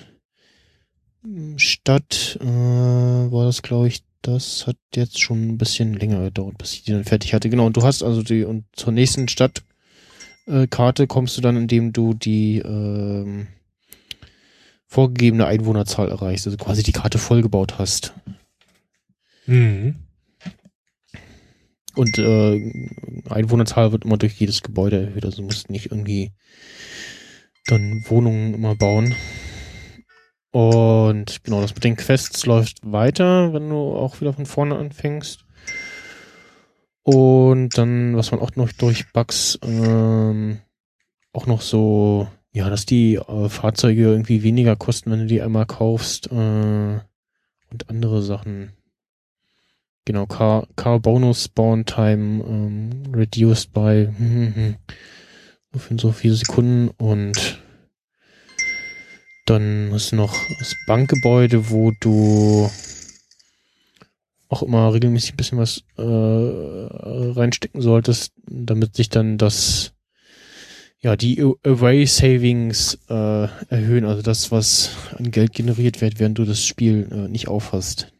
Stadt 1.56 2.38
äh, 2.40 2.44
war 2.44 3.46
das, 3.46 3.62
glaube 3.62 3.88
ich. 3.88 4.02
Das 4.24 4.66
hat 4.66 4.78
jetzt 4.94 5.20
schon 5.20 5.48
ein 5.48 5.58
bisschen 5.58 5.92
länger 5.92 6.22
gedauert, 6.24 6.56
bis 6.56 6.72
ich 6.72 6.82
die 6.82 6.92
dann 6.92 7.04
fertig 7.04 7.34
hatte. 7.34 7.50
Genau, 7.50 7.66
und 7.66 7.76
du 7.76 7.82
hast 7.82 8.02
also 8.02 8.22
die, 8.22 8.44
und 8.44 8.64
zur 8.72 8.90
nächsten 8.90 9.28
Stadtkarte 9.28 11.02
äh, 11.02 11.06
kommst 11.06 11.36
du 11.36 11.42
dann, 11.42 11.58
indem 11.58 11.92
du 11.92 12.14
die 12.14 12.60
ähm, 12.60 13.48
vorgegebene 14.86 15.44
Einwohnerzahl 15.44 16.08
erreichst, 16.08 16.46
also 16.46 16.56
quasi 16.56 16.82
die 16.82 16.92
Karte 16.92 17.18
vollgebaut 17.18 17.78
hast. 17.78 18.14
Mhm. 19.44 19.96
Und 21.94 22.18
äh, 22.18 22.72
Einwohnerzahl 23.28 23.92
wird 23.92 24.06
immer 24.06 24.16
durch 24.16 24.40
jedes 24.40 24.62
Gebäude 24.62 25.02
erhöht, 25.02 25.26
also 25.26 25.42
du 25.42 25.48
musst 25.48 25.68
nicht 25.68 25.90
irgendwie 25.90 26.32
dann 27.66 28.02
Wohnungen 28.08 28.54
immer 28.54 28.74
bauen. 28.74 29.14
Und 30.54 31.42
genau, 31.42 31.60
das 31.60 31.74
mit 31.74 31.82
den 31.82 31.96
Quests 31.96 32.46
läuft 32.46 32.78
weiter, 32.84 33.52
wenn 33.52 33.68
du 33.70 33.96
auch 33.96 34.20
wieder 34.20 34.32
von 34.32 34.46
vorne 34.46 34.76
anfängst. 34.76 35.44
Und 37.02 37.76
dann, 37.76 38.16
was 38.16 38.30
man 38.30 38.38
auch 38.38 38.54
noch 38.54 38.70
durch 38.70 39.12
Bugs, 39.12 39.58
ähm, 39.64 40.60
auch 41.32 41.46
noch 41.46 41.60
so, 41.60 42.28
ja, 42.52 42.70
dass 42.70 42.86
die 42.86 43.16
äh, 43.16 43.48
Fahrzeuge 43.48 44.02
irgendwie 44.02 44.44
weniger 44.44 44.76
kosten, 44.76 45.10
wenn 45.10 45.18
du 45.18 45.26
die 45.26 45.42
einmal 45.42 45.66
kaufst, 45.66 46.30
äh, 46.30 46.34
und 46.34 47.90
andere 47.90 48.22
Sachen. 48.22 48.74
Genau, 50.04 50.26
Car, 50.26 50.68
Car 50.76 51.00
Bonus 51.00 51.46
Spawn 51.46 51.84
Time 51.84 52.44
ähm, 52.44 53.12
reduced 53.12 53.72
by 53.72 54.08
nur 55.72 55.80
für 55.80 55.98
so 55.98 56.12
viele 56.12 56.34
Sekunden 56.34 56.90
und 56.90 57.63
dann 59.44 59.90
hast 59.92 60.12
du 60.12 60.16
noch 60.16 60.34
das 60.58 60.74
Bankgebäude, 60.86 61.70
wo 61.70 61.92
du 62.00 62.70
auch 64.48 64.62
immer 64.62 64.92
regelmäßig 64.92 65.34
ein 65.34 65.36
bisschen 65.36 65.58
was 65.58 65.82
äh, 65.96 66.02
reinstecken 66.02 67.80
solltest, 67.80 68.32
damit 68.46 68.96
sich 68.96 69.08
dann 69.08 69.36
das 69.38 69.92
ja 71.00 71.16
die 71.16 71.42
Away 71.42 72.06
Savings 72.06 72.98
äh, 73.08 73.14
erhöhen, 73.68 74.04
also 74.04 74.22
das, 74.22 74.50
was 74.50 74.90
an 75.12 75.30
Geld 75.30 75.52
generiert 75.52 76.00
wird, 76.00 76.18
während 76.18 76.38
du 76.38 76.44
das 76.44 76.64
Spiel 76.64 77.08
äh, 77.10 77.28
nicht 77.28 77.48
aufhast. 77.48 78.12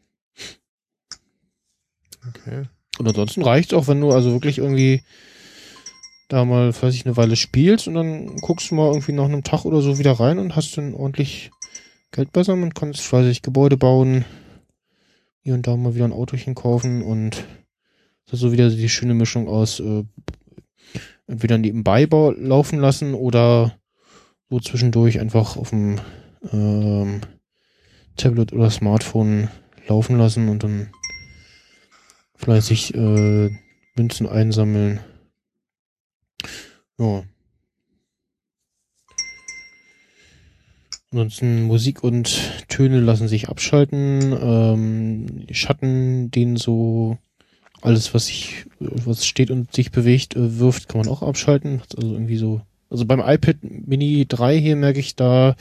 Okay. 2.28 2.64
Und 2.98 3.08
ansonsten 3.08 3.42
reicht's 3.42 3.72
auch, 3.72 3.88
wenn 3.88 4.00
du 4.00 4.10
also 4.12 4.32
wirklich 4.32 4.58
irgendwie 4.58 5.02
da 6.28 6.44
mal, 6.44 6.74
weiß 6.74 6.94
ich, 6.94 7.04
eine 7.06 7.16
Weile 7.16 7.36
spielst 7.36 7.88
und 7.88 7.94
dann 7.94 8.36
guckst 8.36 8.70
du 8.70 8.74
mal 8.74 8.88
irgendwie 8.88 9.12
nach 9.12 9.24
einem 9.24 9.44
Tag 9.44 9.64
oder 9.64 9.80
so 9.82 9.98
wieder 9.98 10.12
rein 10.12 10.38
und 10.38 10.56
hast 10.56 10.76
dann 10.76 10.94
ordentlich 10.94 11.50
Geld 12.12 12.32
beisammen 12.32 12.64
und 12.64 12.74
kannst, 12.74 13.12
weiß 13.12 13.26
ich, 13.26 13.42
Gebäude 13.42 13.76
bauen, 13.76 14.24
hier 15.40 15.54
und 15.54 15.66
da 15.66 15.76
mal 15.76 15.94
wieder 15.94 16.06
ein 16.06 16.12
Autochen 16.12 16.54
kaufen 16.54 17.02
und 17.02 17.44
das 18.24 18.34
ist 18.34 18.40
so 18.40 18.52
wieder 18.52 18.70
die 18.70 18.88
schöne 18.88 19.14
Mischung 19.14 19.48
aus 19.48 19.80
äh, 19.80 20.04
entweder 21.26 21.58
nebenbei 21.58 22.06
laufen 22.10 22.78
lassen 22.78 23.14
oder 23.14 23.76
so 24.48 24.60
zwischendurch 24.60 25.20
einfach 25.20 25.56
auf 25.56 25.70
dem 25.70 26.00
ähm, 26.52 27.20
Tablet 28.16 28.52
oder 28.52 28.70
Smartphone 28.70 29.48
laufen 29.88 30.18
lassen 30.18 30.48
und 30.48 30.62
dann 30.62 30.90
fleißig 32.36 32.94
äh, 32.94 33.50
Münzen 33.96 34.28
einsammeln. 34.28 35.00
Ja. 36.98 37.24
Ansonsten 41.10 41.62
Musik 41.62 42.02
und 42.02 42.40
Töne 42.68 43.00
lassen 43.00 43.28
sich 43.28 43.48
abschalten. 43.48 44.36
Ähm, 44.40 45.46
Schatten, 45.50 46.30
den 46.32 46.56
so 46.56 47.18
alles, 47.82 48.14
was 48.14 48.26
sich, 48.26 48.66
was 48.80 49.24
steht 49.24 49.50
und 49.50 49.72
sich 49.72 49.92
bewegt, 49.92 50.34
äh, 50.34 50.58
wirft, 50.58 50.88
kann 50.88 51.00
man 51.00 51.08
auch 51.08 51.22
abschalten. 51.22 51.82
Also 51.96 52.12
irgendwie 52.12 52.36
so. 52.36 52.62
Also 52.90 53.06
beim 53.06 53.20
iPad 53.20 53.56
Mini 53.62 54.26
3 54.28 54.58
hier 54.58 54.76
merke 54.76 55.00
ich, 55.00 55.14
da 55.16 55.56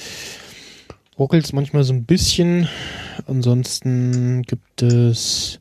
ruckelt 1.19 1.45
es 1.45 1.53
manchmal 1.53 1.84
so 1.84 1.93
ein 1.93 2.05
bisschen. 2.05 2.67
Ansonsten 3.27 4.41
gibt 4.43 4.81
es 4.81 5.59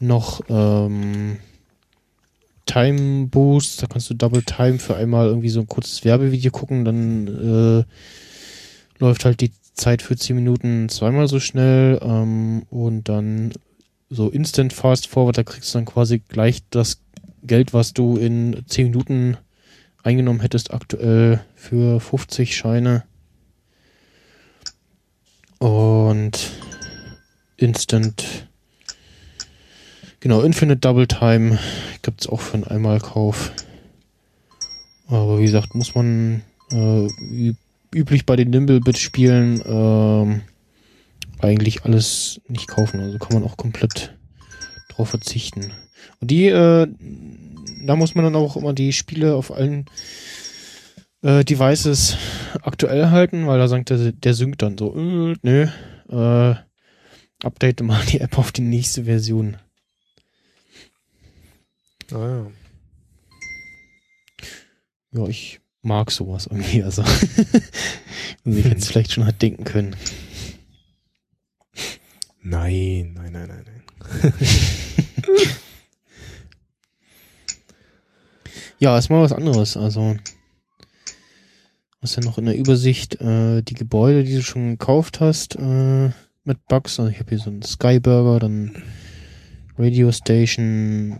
noch 0.00 0.42
ähm, 0.48 1.38
Time 2.66 3.26
Boost, 3.26 3.82
da 3.82 3.86
kannst 3.86 4.08
du 4.10 4.14
Double 4.14 4.42
Time 4.42 4.78
für 4.78 4.96
einmal 4.96 5.26
irgendwie 5.26 5.50
so 5.50 5.60
ein 5.60 5.66
kurzes 5.66 6.04
Werbevideo 6.04 6.50
gucken, 6.50 6.84
dann 6.84 7.28
äh, 7.28 7.84
läuft 8.98 9.24
halt 9.24 9.40
die 9.40 9.52
Zeit 9.74 10.02
für 10.02 10.16
10 10.16 10.36
Minuten 10.36 10.88
zweimal 10.88 11.28
so 11.28 11.40
schnell 11.40 12.00
ähm, 12.02 12.62
und 12.70 13.08
dann 13.08 13.52
so 14.08 14.28
Instant 14.28 14.72
Fast 14.72 15.08
Forward, 15.08 15.36
da 15.36 15.42
kriegst 15.42 15.74
du 15.74 15.78
dann 15.78 15.86
quasi 15.86 16.20
gleich 16.20 16.62
das 16.70 17.00
Geld, 17.42 17.74
was 17.74 17.92
du 17.92 18.16
in 18.16 18.62
10 18.66 18.86
Minuten 18.86 19.36
eingenommen 20.02 20.40
hättest, 20.40 20.72
aktuell 20.72 21.44
für 21.54 22.00
50 22.00 22.56
Scheine. 22.56 23.04
Und 25.58 26.50
Instant, 27.56 28.48
genau, 30.24 30.40
Infinite 30.40 30.80
Double 30.80 31.06
Time 31.06 31.58
gibt 32.00 32.22
es 32.22 32.28
auch 32.28 32.40
für 32.40 32.54
einen 32.54 32.64
Einmalkauf. 32.64 33.52
Aber 35.06 35.38
wie 35.38 35.44
gesagt, 35.44 35.74
muss 35.74 35.94
man 35.94 36.42
äh, 36.72 37.08
üblich 37.94 38.24
bei 38.24 38.34
den 38.34 38.48
Nimblebit-Spielen 38.48 39.62
ähm, 39.66 40.40
eigentlich 41.40 41.84
alles 41.84 42.40
nicht 42.48 42.68
kaufen. 42.68 43.00
Also 43.00 43.18
kann 43.18 43.34
man 43.34 43.44
auch 43.44 43.58
komplett 43.58 44.16
drauf 44.88 45.10
verzichten. 45.10 45.72
Und 46.20 46.30
die, 46.30 46.46
äh, 46.46 46.88
da 47.84 47.94
muss 47.94 48.14
man 48.14 48.24
dann 48.24 48.34
auch 48.34 48.56
immer 48.56 48.72
die 48.72 48.94
Spiele 48.94 49.34
auf 49.34 49.52
allen 49.52 49.84
äh, 51.20 51.44
Devices 51.44 52.16
aktuell 52.62 53.10
halten, 53.10 53.46
weil 53.46 53.58
da 53.58 53.68
sagt 53.68 53.90
der, 53.90 54.12
der 54.12 54.32
synkt 54.32 54.62
dann 54.62 54.78
so, 54.78 54.96
äh, 54.96 55.34
nö, 55.42 55.66
äh, 56.08 56.54
update 57.44 57.82
mal 57.82 58.02
die 58.06 58.22
App 58.22 58.38
auf 58.38 58.52
die 58.52 58.62
nächste 58.62 59.04
Version. 59.04 59.58
Ah, 62.12 62.16
ja. 62.16 62.46
Ja, 65.12 65.28
ich 65.28 65.60
mag 65.82 66.10
sowas 66.10 66.46
irgendwie, 66.46 66.82
also. 66.82 67.04
Wie 68.44 68.58
ich 68.58 68.66
jetzt 68.66 68.88
vielleicht 68.88 69.12
schon 69.12 69.26
hat 69.26 69.40
denken 69.40 69.64
können. 69.64 69.96
Nein, 72.42 73.14
nein, 73.14 73.32
nein, 73.32 73.48
nein, 73.48 73.64
nein. 73.64 74.32
ja, 78.78 78.98
ist 78.98 79.08
mal 79.08 79.22
was 79.22 79.32
anderes. 79.32 79.76
Also, 79.76 80.16
was 82.00 82.16
ja 82.16 82.22
noch 82.22 82.36
in 82.36 82.44
der 82.44 82.56
Übersicht 82.58 83.20
äh, 83.22 83.62
die 83.62 83.74
Gebäude, 83.74 84.24
die 84.24 84.34
du 84.34 84.42
schon 84.42 84.72
gekauft 84.72 85.20
hast, 85.20 85.56
äh, 85.56 86.10
mit 86.44 86.66
Bugs. 86.68 87.00
Also 87.00 87.10
ich 87.10 87.18
habe 87.18 87.30
hier 87.30 87.38
so 87.38 87.50
einen 87.50 87.62
Skyburger, 87.62 88.40
dann 88.40 88.82
Radio 89.78 90.12
Station, 90.12 91.18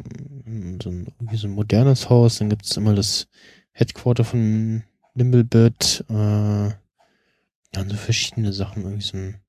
so 0.82 0.90
ein, 0.90 1.08
so 1.34 1.46
ein 1.46 1.54
modernes 1.54 2.10
Haus. 2.10 2.38
Dann 2.38 2.50
gibt 2.50 2.64
es 2.64 2.76
immer 2.76 2.94
das 2.94 3.28
Headquarter 3.72 4.24
von 4.24 4.82
Nimblebit. 5.14 6.04
Äh, 6.08 6.68
ja, 6.68 6.74
so 7.72 7.96
verschiedene 7.96 8.52
Sachen. 8.52 8.82
Irgendwie 8.82 9.02
so 9.02 9.16
ein 9.16 9.40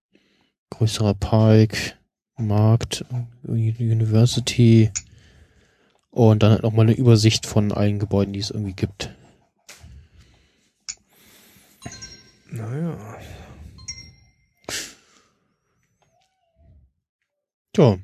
größerer 0.70 1.14
Park, 1.14 1.97
Markt, 2.38 3.06
University 3.43 4.91
und 6.12 6.43
dann 6.43 6.51
halt 6.51 6.64
nochmal 6.64 6.86
eine 6.86 6.95
Übersicht 6.95 7.45
von 7.45 7.72
allen 7.72 7.99
Gebäuden, 7.99 8.34
die 8.34 8.39
es 8.39 8.49
irgendwie 8.49 8.74
gibt. 8.74 9.14
Naja. 12.49 12.97
Ja. 17.76 17.97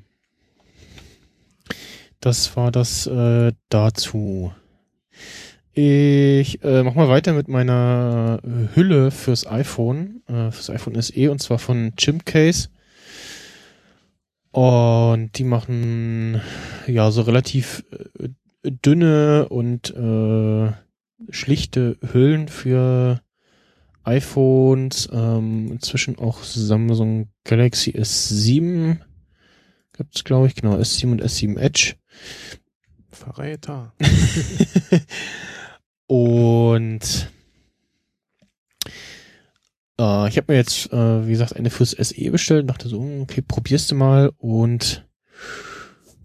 Das 2.22 2.56
war 2.56 2.70
das 2.70 3.08
äh, 3.08 3.50
dazu. 3.68 4.52
Ich 5.72 6.62
äh, 6.62 6.84
mach 6.84 6.94
mal 6.94 7.08
weiter 7.08 7.32
mit 7.32 7.48
meiner 7.48 8.38
äh, 8.44 8.76
Hülle 8.76 9.10
fürs 9.10 9.44
iPhone, 9.44 10.22
äh, 10.28 10.52
fürs 10.52 10.70
iPhone 10.70 11.02
SE 11.02 11.30
und 11.32 11.42
zwar 11.42 11.58
von 11.58 11.94
Chimcase. 11.96 12.68
Und 14.52 15.30
die 15.36 15.42
machen 15.42 16.40
ja 16.86 17.10
so 17.10 17.22
relativ 17.22 17.84
äh, 17.90 18.28
dünne 18.70 19.48
und 19.48 19.90
äh, 19.90 20.70
schlichte 21.28 21.98
Hüllen 22.12 22.46
für 22.46 23.20
iPhones, 24.04 25.08
ähm, 25.12 25.72
inzwischen 25.72 26.20
auch 26.20 26.44
Samsung 26.44 27.30
Galaxy 27.42 27.90
S7 27.90 28.98
gibt's 29.96 30.24
glaube 30.24 30.46
ich, 30.46 30.54
genau, 30.54 30.76
S7 30.76 31.10
und 31.10 31.22
S7 31.22 31.58
Edge. 31.58 31.94
Verräter. 33.10 33.92
Und 36.06 37.30
äh, 39.98 40.28
ich 40.28 40.36
habe 40.36 40.44
mir 40.48 40.56
jetzt, 40.56 40.92
äh, 40.92 41.26
wie 41.26 41.32
gesagt, 41.32 41.56
eine 41.56 41.70
fürs 41.70 41.92
SE 41.92 42.30
bestellt 42.30 42.62
und 42.62 42.66
dachte 42.68 42.88
so, 42.88 43.00
hm, 43.00 43.22
okay, 43.22 43.40
probierst 43.40 43.90
du 43.90 43.94
mal 43.94 44.32
und 44.38 45.06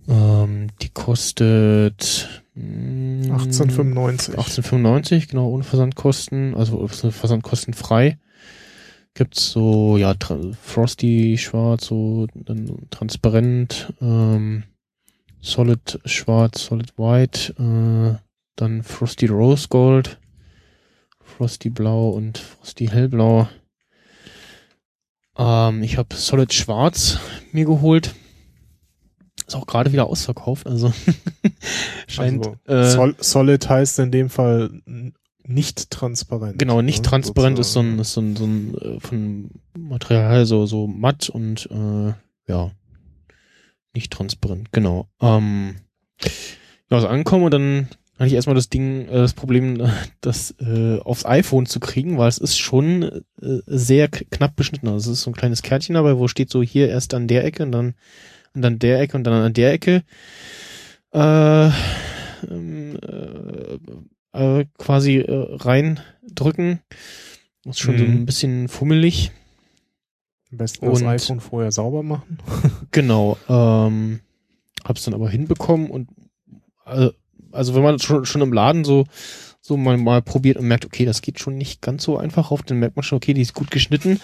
ähm, 0.07 0.67
die 0.81 0.89
kostet 0.89 2.43
mh, 2.55 3.35
18,95. 3.35 4.35
18,95, 4.35 5.29
genau, 5.29 5.49
ohne 5.49 5.63
Versandkosten, 5.63 6.55
also 6.55 6.87
versandkostenfrei. 6.87 8.17
Gibt's 9.13 9.51
so, 9.51 9.97
ja, 9.97 10.13
Frosty 10.61 11.37
schwarz, 11.37 11.87
so 11.87 12.27
dann 12.35 12.87
transparent, 12.89 13.93
ähm, 13.99 14.63
Solid 15.41 15.99
schwarz, 16.05 16.65
Solid 16.65 16.97
white, 16.97 17.53
äh, 17.59 18.17
dann 18.55 18.83
Frosty 18.83 19.27
Rose 19.27 19.67
Gold, 19.69 20.19
Frosty 21.21 21.69
Blau 21.69 22.09
und 22.09 22.37
Frosty 22.37 22.87
Hellblau. 22.87 23.47
Ähm, 25.37 25.83
ich 25.83 25.97
habe 25.97 26.15
Solid 26.15 26.53
Schwarz 26.53 27.19
mir 27.51 27.65
geholt. 27.65 28.15
Ist 29.45 29.55
auch 29.55 29.67
gerade 29.67 29.93
wieder 29.93 30.07
ausverkauft, 30.07 30.67
also 30.67 30.91
scheint. 32.07 32.49
Also, 32.65 33.05
äh, 33.05 33.13
Solid 33.19 33.69
heißt 33.69 33.99
in 33.99 34.11
dem 34.11 34.29
Fall 34.29 34.81
nicht 35.47 35.89
transparent. 35.89 36.59
Genau, 36.59 36.81
nicht 36.81 37.03
ne? 37.03 37.09
transparent 37.09 37.57
ist 37.59 37.73
so 37.73 37.79
ein, 37.79 37.99
ist 37.99 38.13
so 38.13 38.21
ein, 38.21 38.35
so 38.35 38.45
ein 38.45 38.77
äh, 38.77 38.99
von 38.99 39.49
Material 39.77 40.45
so, 40.45 40.65
so 40.65 40.87
matt 40.87 41.29
und 41.29 41.69
äh, 41.71 42.13
ja, 42.49 42.71
nicht 43.97 44.11
transparent, 44.11 44.71
genau. 44.71 45.07
Ähm, 45.21 45.75
ja, 46.89 46.97
also 46.97 47.07
ankommen 47.07 47.45
und 47.45 47.53
dann 47.53 47.87
hatte 48.17 48.27
ich 48.27 48.33
erstmal 48.33 48.55
das 48.55 48.69
Ding, 48.69 49.07
äh, 49.07 49.13
das 49.13 49.33
Problem, 49.33 49.81
das 50.21 50.55
äh, 50.59 50.99
aufs 50.99 51.25
iPhone 51.25 51.65
zu 51.65 51.79
kriegen, 51.79 52.17
weil 52.17 52.29
es 52.29 52.37
ist 52.37 52.57
schon 52.57 53.03
äh, 53.41 53.59
sehr 53.65 54.07
knapp 54.07 54.55
beschnitten. 54.55 54.87
Also 54.87 55.11
es 55.11 55.19
ist 55.19 55.23
so 55.23 55.31
ein 55.31 55.35
kleines 55.35 55.61
Kärtchen 55.61 55.95
dabei, 55.95 56.17
wo 56.17 56.27
steht 56.27 56.49
so 56.49 56.61
hier 56.63 56.89
erst 56.89 57.13
an 57.13 57.27
der 57.27 57.43
Ecke 57.43 57.63
und 57.63 57.71
dann 57.71 57.95
und 58.53 58.61
dann 58.61 58.79
der 58.79 58.99
Ecke 59.01 59.17
und 59.17 59.23
dann 59.23 59.33
an 59.33 59.53
der 59.53 59.73
Ecke. 59.73 60.03
Äh, 61.13 61.69
ähm, 62.49 62.97
äh, 63.01 64.59
äh, 64.59 64.65
quasi 64.77 65.17
äh, 65.17 65.47
reindrücken. 65.57 66.79
Ist 67.65 67.79
schon 67.79 67.95
mhm. 67.95 67.99
so 67.99 68.05
ein 68.05 68.25
bisschen 68.25 68.67
fummelig. 68.67 69.31
Am 70.51 70.57
besten 70.57 70.85
das 70.85 71.03
iPhone 71.03 71.39
vorher 71.39 71.71
sauber 71.71 72.03
machen. 72.03 72.39
genau. 72.91 73.37
Ähm, 73.49 74.21
hab's 74.83 75.03
dann 75.03 75.13
aber 75.13 75.29
hinbekommen 75.29 75.89
und 75.89 76.09
äh, 76.85 77.09
also 77.51 77.75
wenn 77.75 77.83
man 77.83 77.99
schon, 77.99 78.25
schon 78.25 78.41
im 78.41 78.53
Laden 78.53 78.83
so, 78.85 79.05
so 79.61 79.77
mal, 79.77 79.97
mal 79.97 80.21
probiert 80.21 80.57
und 80.57 80.67
merkt, 80.67 80.85
okay, 80.85 81.05
das 81.05 81.21
geht 81.21 81.39
schon 81.39 81.57
nicht 81.57 81.81
ganz 81.81 82.03
so 82.03 82.17
einfach 82.17 82.51
auf, 82.51 82.61
dann 82.63 82.79
merkt 82.79 82.95
man 82.95 83.03
schon, 83.03 83.17
okay, 83.17 83.33
die 83.33 83.41
ist 83.41 83.53
gut 83.53 83.71
geschnitten. 83.71 84.19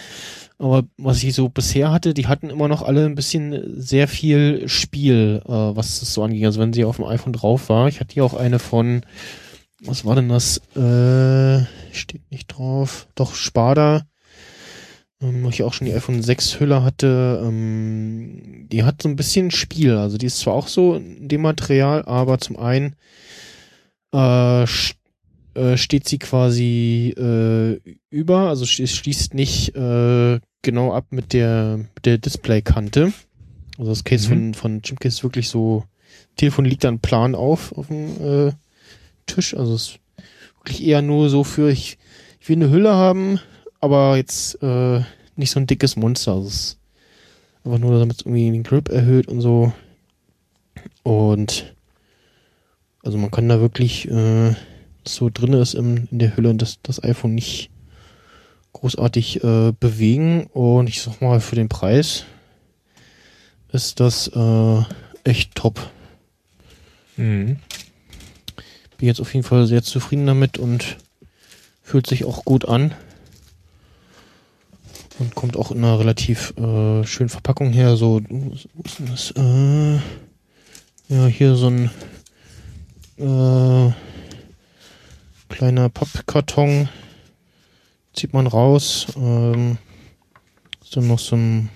Aber 0.60 0.84
was 0.98 1.22
ich 1.24 1.34
so 1.34 1.50
bisher 1.50 1.92
hatte, 1.92 2.14
die 2.14 2.28
hatten 2.28 2.50
immer 2.50 2.68
noch 2.68 2.84
alle 2.84 3.06
ein 3.06 3.16
bisschen 3.16 3.82
sehr 3.82 4.08
viel 4.08 4.70
Spiel, 4.70 5.42
äh, 5.46 5.50
was 5.50 6.00
das 6.00 6.14
so 6.14 6.24
anging. 6.24 6.46
Also 6.46 6.62
wenn 6.62 6.74
sie 6.74 6.86
auf 6.86 6.98
dem 6.98 7.06
iPhone 7.06 7.34
drauf 7.34 7.70
war, 7.70 7.88
ich 7.88 8.00
hatte 8.00 8.14
hier 8.14 8.24
auch 8.24 8.36
eine 8.36 8.60
von, 8.60 9.02
was 9.82 10.06
war 10.06 10.16
denn 10.16 10.30
das? 10.30 10.58
Äh, 10.76 11.66
steht 11.92 12.32
nicht 12.32 12.48
drauf. 12.48 13.08
Doch, 13.16 13.36
Spada. 13.36 14.04
Ähm, 15.24 15.44
wo 15.44 15.50
ich 15.50 15.64
auch 15.64 15.74
schon 15.74 15.88
die 15.88 15.94
iPhone 15.94 16.22
6 16.22 16.60
Hülle 16.60 16.84
hatte. 16.84 17.42
Ähm, 17.44 18.68
die 18.72 18.84
hat 18.84 19.02
so 19.02 19.10
ein 19.10 19.16
bisschen 19.16 19.52
Spiel. 19.52 19.96
Also 19.96 20.18
die 20.18 20.26
ist 20.26 20.40
zwar 20.40 20.54
auch 20.54 20.68
so 20.68 20.96
in 20.96 21.28
dem 21.30 21.42
Material, 21.42 22.04
aber 22.06 22.40
zum 22.40 22.58
einen 22.58 22.96
äh, 24.14 24.64
äh, 24.64 25.78
steht 25.78 26.08
sie 26.08 26.20
quasi 26.20 27.14
äh, 27.18 27.80
über, 28.10 28.50
also 28.50 28.64
es 28.64 28.92
schließt 28.92 29.34
nicht 29.34 29.76
äh, 29.76 30.40
genau 30.62 30.94
ab 30.94 31.06
mit 31.12 31.34
der, 31.34 31.78
mit 31.96 32.06
der 32.06 32.18
Displaykante. 32.18 33.14
Also 33.78 33.92
das 33.92 34.04
Case 34.04 34.28
Mhm. 34.28 34.30
von, 34.30 34.54
von 34.54 34.82
Chimcase 34.82 35.18
ist 35.18 35.24
wirklich 35.24 35.50
so, 35.50 35.84
Telefon 36.36 36.66
liegt 36.66 36.84
dann 36.84 37.00
plan 37.00 37.36
auf 37.36 37.72
auf 37.78 37.88
dem 37.88 38.22
äh, 38.22 38.52
Tisch. 39.26 39.56
Also 39.56 39.76
es 39.76 39.82
ist 39.90 40.00
wirklich 40.60 40.86
eher 40.86 41.02
nur 41.02 41.30
so 41.30 41.44
für, 41.44 41.70
ich, 41.72 41.98
ich 42.40 42.50
will 42.50 42.58
eine 42.58 42.70
Hülle 42.70 42.94
haben, 42.94 43.40
aber 43.84 44.16
jetzt 44.16 44.64
äh, 44.64 45.02
nicht 45.36 45.52
so 45.52 45.60
ein 45.60 45.68
dickes 45.68 45.98
Monster. 45.98 46.32
Also 46.32 46.48
es 46.48 46.56
ist 46.56 46.78
einfach 47.66 47.80
nur, 47.80 48.00
damit 48.00 48.22
es 48.22 48.26
irgendwie 48.26 48.50
den 48.50 48.64
Grip 48.64 48.88
erhöht 48.88 49.28
und 49.28 49.42
so. 49.42 49.74
Und 51.04 51.76
also 53.04 53.18
man 53.18 53.30
kann 53.30 53.50
da 53.50 53.60
wirklich 53.60 54.10
äh, 54.10 54.56
so 55.06 55.30
drin 55.30 55.52
ist 55.52 55.74
im, 55.74 56.08
in 56.12 56.20
der 56.20 56.38
Hülle 56.38 56.56
das, 56.56 56.80
das 56.82 57.04
iPhone 57.04 57.36
nicht 57.36 57.72
großartig 58.72 59.44
äh, 59.44 59.74
bewegen 59.78 60.46
und 60.54 60.88
ich 60.88 61.02
sag 61.02 61.22
mal 61.22 61.42
für 61.42 61.56
den 61.56 61.68
Preis 61.68 62.24
ist 63.74 64.00
das 64.00 64.30
äh, 64.30 64.82
echt 65.26 65.56
top. 65.56 65.92
Mhm. 67.18 67.58
Bin 68.98 69.08
jetzt 69.08 69.20
auf 69.20 69.34
jeden 69.34 69.46
Fall 69.46 69.68
sehr 69.68 69.84
zufrieden 69.84 70.26
damit 70.26 70.58
und 70.58 70.98
fühlt 71.82 72.08
sich 72.08 72.24
auch 72.24 72.46
gut 72.46 72.66
an 72.66 72.94
und 75.20 75.36
kommt 75.36 75.58
auch 75.58 75.72
in 75.72 75.78
einer 75.78 76.00
relativ 76.00 76.54
äh, 76.58 77.04
schönen 77.06 77.30
Verpackung 77.30 77.72
her. 77.72 77.96
So, 77.96 78.22
wo 78.30 78.84
ist 78.84 79.00
denn 79.00 79.08
das? 79.08 79.32
Äh, 79.32 79.96
ja, 81.10 81.28
hier 81.28 81.56
so 81.56 81.68
ein 81.68 81.90
äh, 83.18 83.92
kleiner 85.50 85.90
Pappkarton. 85.90 86.90
Zieht 88.14 88.34
man 88.34 88.48
raus. 88.48 89.08
Ähm, 89.16 89.78
ist 90.82 90.96
dann 90.96 91.08
noch 91.08 91.20
so 91.20 91.36
ein 91.36 91.70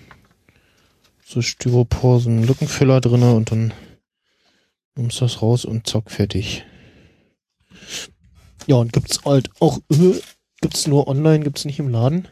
so 1.25 1.41
Styropor, 1.41 2.19
so 2.21 2.29
ein 2.29 2.43
Lückenfüller 2.43 3.01
drinne 3.01 3.33
und 3.33 3.51
dann 3.51 3.73
nimmst 4.95 5.21
das 5.21 5.41
raus 5.41 5.65
und 5.65 5.87
zack, 5.87 6.09
fertig. 6.09 6.63
Ja, 8.65 8.77
und 8.77 8.93
gibt's 8.93 9.19
halt 9.25 9.49
auch, 9.59 9.79
äh, 9.91 10.19
gibt's 10.61 10.87
nur 10.87 11.07
online, 11.07 11.43
gibt's 11.43 11.65
nicht 11.65 11.79
im 11.79 11.89
Laden. 11.89 12.27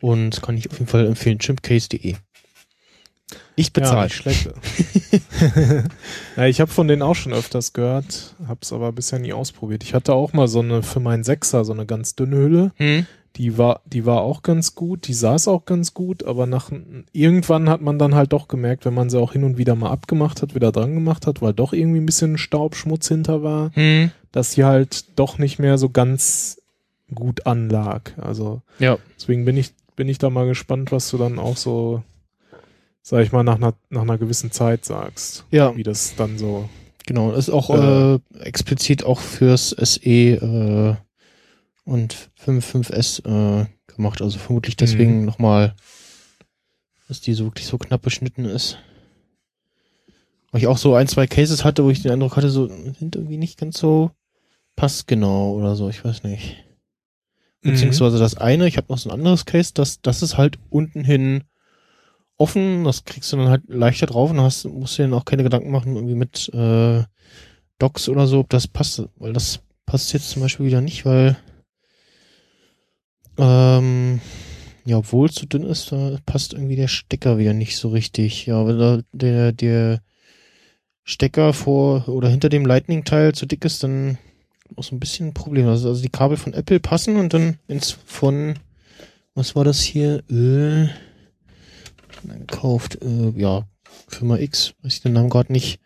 Und 0.00 0.42
kann 0.42 0.56
ich 0.56 0.70
auf 0.70 0.78
jeden 0.78 0.90
Fall 0.90 1.06
empfehlen, 1.06 1.38
chimpcase.de. 1.38 2.14
Nicht 3.56 3.76
Ja, 3.76 3.82
bezahlt. 3.82 4.04
nicht 4.10 4.14
schlecht. 4.16 4.50
ja, 6.36 6.46
ich 6.46 6.60
habe 6.60 6.70
von 6.70 6.88
denen 6.88 7.02
auch 7.02 7.14
schon 7.14 7.32
öfters 7.32 7.72
gehört, 7.72 8.34
hab's 8.46 8.72
aber 8.72 8.92
bisher 8.92 9.18
nie 9.18 9.32
ausprobiert. 9.32 9.82
Ich 9.84 9.94
hatte 9.94 10.14
auch 10.14 10.32
mal 10.32 10.48
so 10.48 10.60
eine 10.60 10.82
für 10.82 11.00
meinen 11.00 11.24
Sechser, 11.24 11.64
so 11.64 11.72
eine 11.72 11.86
ganz 11.86 12.14
dünne 12.14 12.36
Hülle. 12.36 12.72
hm? 12.76 13.06
Die 13.36 13.56
war, 13.56 13.82
die 13.84 14.04
war 14.04 14.22
auch 14.22 14.42
ganz 14.42 14.74
gut, 14.74 15.06
die 15.06 15.14
saß 15.14 15.46
auch 15.46 15.64
ganz 15.64 15.94
gut, 15.94 16.24
aber 16.24 16.46
nach 16.46 16.72
irgendwann 17.12 17.68
hat 17.68 17.80
man 17.80 17.96
dann 17.98 18.14
halt 18.16 18.32
doch 18.32 18.48
gemerkt, 18.48 18.84
wenn 18.84 18.94
man 18.94 19.10
sie 19.10 19.18
auch 19.20 19.32
hin 19.32 19.44
und 19.44 19.58
wieder 19.58 19.76
mal 19.76 19.90
abgemacht 19.90 20.42
hat, 20.42 20.56
wieder 20.56 20.72
dran 20.72 20.94
gemacht 20.94 21.26
hat, 21.26 21.40
weil 21.40 21.52
doch 21.52 21.72
irgendwie 21.72 22.00
ein 22.00 22.06
bisschen 22.06 22.36
Staub, 22.38 22.74
Schmutz 22.74 23.06
hinter 23.06 23.42
war, 23.44 23.70
Hm. 23.74 24.10
dass 24.32 24.52
sie 24.52 24.64
halt 24.64 25.18
doch 25.18 25.38
nicht 25.38 25.58
mehr 25.60 25.78
so 25.78 25.88
ganz 25.90 26.60
gut 27.14 27.46
anlag. 27.46 28.12
Also 28.16 28.62
Ja. 28.80 28.98
deswegen 29.16 29.44
bin 29.44 29.56
ich, 29.56 29.72
bin 29.98 30.08
ich 30.08 30.18
da 30.18 30.30
mal 30.30 30.46
gespannt, 30.46 30.92
was 30.92 31.10
du 31.10 31.18
dann 31.18 31.40
auch 31.40 31.56
so, 31.56 32.04
sag 33.02 33.24
ich 33.24 33.32
mal, 33.32 33.42
nach 33.42 33.56
einer, 33.56 33.74
nach 33.90 34.02
einer 34.02 34.16
gewissen 34.16 34.52
Zeit 34.52 34.84
sagst. 34.84 35.44
Ja, 35.50 35.74
Wie 35.76 35.82
das 35.82 36.14
dann 36.14 36.38
so. 36.38 36.68
genau. 37.04 37.32
Ist 37.32 37.50
auch 37.50 37.68
Äh. 37.70 38.14
äh, 38.14 38.18
explizit 38.38 39.02
auch 39.04 39.18
fürs 39.18 39.70
SE 39.70 40.00
äh, 40.08 40.94
und 41.84 42.14
5.5S 42.44 43.24
äh, 43.62 43.66
gemacht. 43.88 44.22
Also 44.22 44.38
vermutlich 44.38 44.76
deswegen 44.76 45.18
Mhm. 45.20 45.24
nochmal, 45.26 45.74
dass 47.08 47.20
die 47.20 47.34
so 47.34 47.44
wirklich 47.46 47.66
so 47.66 47.76
knapp 47.76 48.02
beschnitten 48.02 48.44
ist. 48.44 48.78
Weil 50.52 50.60
ich 50.60 50.68
auch 50.68 50.78
so 50.78 50.94
ein, 50.94 51.08
zwei 51.08 51.26
Cases 51.26 51.64
hatte, 51.64 51.82
wo 51.84 51.90
ich 51.90 52.02
den 52.02 52.12
Eindruck 52.12 52.36
hatte, 52.36 52.50
so 52.50 52.68
sind 52.68 53.16
irgendwie 53.16 53.36
nicht 53.36 53.58
ganz 53.58 53.78
so 53.78 54.12
passgenau 54.76 55.54
oder 55.54 55.74
so, 55.74 55.88
ich 55.88 56.04
weiß 56.04 56.22
nicht. 56.22 56.64
Mhm. 57.62 57.72
Beziehungsweise 57.72 58.18
das 58.18 58.36
eine, 58.36 58.68
ich 58.68 58.76
habe 58.76 58.86
noch 58.88 58.98
so 58.98 59.10
ein 59.10 59.14
anderes 59.14 59.44
Case, 59.44 59.72
das, 59.74 60.00
das 60.00 60.22
ist 60.22 60.36
halt 60.36 60.58
unten 60.70 61.04
hin 61.04 61.44
offen, 62.36 62.84
das 62.84 63.04
kriegst 63.04 63.32
du 63.32 63.36
dann 63.36 63.48
halt 63.48 63.62
leichter 63.66 64.06
drauf 64.06 64.30
und 64.30 64.40
hast, 64.40 64.64
musst 64.64 64.96
dir 64.98 65.02
dann 65.02 65.14
auch 65.14 65.24
keine 65.24 65.42
Gedanken 65.42 65.70
machen, 65.70 65.96
irgendwie 65.96 66.14
mit 66.14 66.48
äh, 66.54 67.02
Docks 67.78 68.08
oder 68.08 68.26
so, 68.26 68.40
ob 68.40 68.48
das 68.48 68.68
passt, 68.68 69.02
weil 69.16 69.32
das 69.32 69.60
passt 69.86 70.12
jetzt 70.12 70.30
zum 70.30 70.42
Beispiel 70.42 70.66
wieder 70.66 70.80
nicht, 70.80 71.04
weil 71.04 71.36
ähm, 73.38 74.20
ja, 74.84 74.98
obwohl 74.98 75.28
es 75.28 75.34
zu 75.34 75.46
dünn 75.46 75.64
ist, 75.64 75.92
da 75.92 76.16
passt 76.26 76.54
irgendwie 76.54 76.76
der 76.76 76.88
Stecker 76.88 77.38
wieder 77.38 77.52
nicht 77.52 77.76
so 77.76 77.90
richtig. 77.90 78.46
Ja, 78.46 78.66
wenn 78.66 78.78
da 78.78 79.00
der, 79.12 79.52
der 79.52 80.00
Stecker 81.04 81.52
vor 81.52 82.08
oder 82.08 82.28
hinter 82.28 82.48
dem 82.48 82.66
Lightning-Teil 82.66 83.34
zu 83.34 83.46
dick 83.46 83.64
ist, 83.64 83.82
dann 83.82 84.18
auch 84.78 84.84
so 84.84 84.94
ein 84.94 85.00
bisschen 85.00 85.28
ein 85.28 85.34
Problem. 85.34 85.66
Also, 85.66 85.88
also 85.88 86.02
die 86.02 86.08
Kabel 86.08 86.36
von 86.36 86.54
Apple 86.54 86.80
passen 86.80 87.16
und 87.16 87.34
dann 87.34 87.58
ins 87.68 87.90
von, 87.90 88.54
was 89.34 89.56
war 89.56 89.64
das 89.64 89.80
hier? 89.80 90.22
Äh, 90.30 90.88
dann 92.24 92.46
gekauft, 92.46 92.98
äh, 93.02 93.30
ja, 93.36 93.66
Firma 94.08 94.38
X, 94.38 94.74
weiß 94.82 94.94
ich 94.94 95.02
den 95.02 95.12
Namen 95.12 95.30
gerade 95.30 95.52
nicht. 95.52 95.80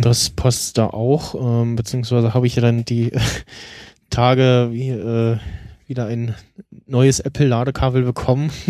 Das 0.00 0.30
passt 0.30 0.78
da 0.78 0.86
auch, 0.86 1.34
ähm, 1.34 1.74
beziehungsweise 1.76 2.34
habe 2.34 2.46
ich 2.46 2.54
ja 2.54 2.62
dann 2.62 2.84
die 2.84 3.12
Tage 4.10 4.68
wie, 4.72 4.90
äh, 4.90 5.38
wieder 5.86 6.06
ein 6.06 6.34
neues 6.86 7.20
Apple-Ladekabel 7.20 8.02
bekommen. 8.02 8.50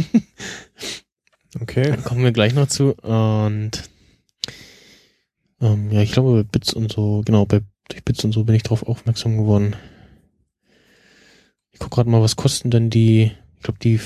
Okay. 1.61 1.91
Da 1.91 1.97
kommen 1.97 2.25
wir 2.25 2.33
gleich 2.33 2.55
noch 2.55 2.67
zu. 2.69 2.95
Und 2.95 3.83
ähm, 5.61 5.91
ja, 5.93 6.01
ich 6.01 6.13
glaube 6.13 6.43
bei 6.43 6.43
Bits 6.45 6.73
und 6.73 6.91
so, 6.91 7.23
genau, 7.25 7.45
bei 7.45 7.61
durch 7.89 8.05
Bits 8.05 8.25
und 8.25 8.33
so 8.33 8.45
bin 8.45 8.55
ich 8.55 8.63
darauf 8.63 8.83
aufmerksam 8.83 9.37
geworden. 9.37 9.77
Ich 11.71 11.79
guck 11.79 11.91
gerade 11.91 12.11
mal, 12.11 12.23
was 12.23 12.37
kosten 12.37 12.71
denn 12.71 12.91
die, 12.91 13.33
ich 13.57 13.63
glaube, 13.63 13.79
die 13.79 14.01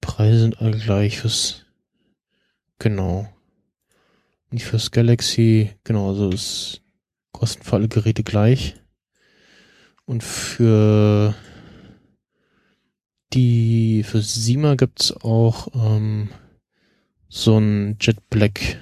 Preise 0.00 0.40
sind 0.40 0.60
alle 0.60 0.78
gleich 0.78 1.20
fürs, 1.20 1.66
genau. 2.78 3.28
Nicht 4.50 4.64
fürs 4.64 4.90
Galaxy, 4.90 5.72
genau, 5.84 6.08
also 6.08 6.30
es 6.30 6.80
kosten 7.32 7.62
für 7.64 7.76
alle 7.76 7.88
Geräte 7.88 8.22
gleich. 8.22 8.76
Und 10.04 10.22
für 10.22 11.34
die, 13.32 14.04
für 14.04 14.22
Sima 14.22 14.76
gibt's 14.76 15.12
auch, 15.12 15.68
ähm, 15.74 16.30
so 17.28 17.58
ein 17.58 17.96
Jet 18.00 18.30
Black 18.30 18.78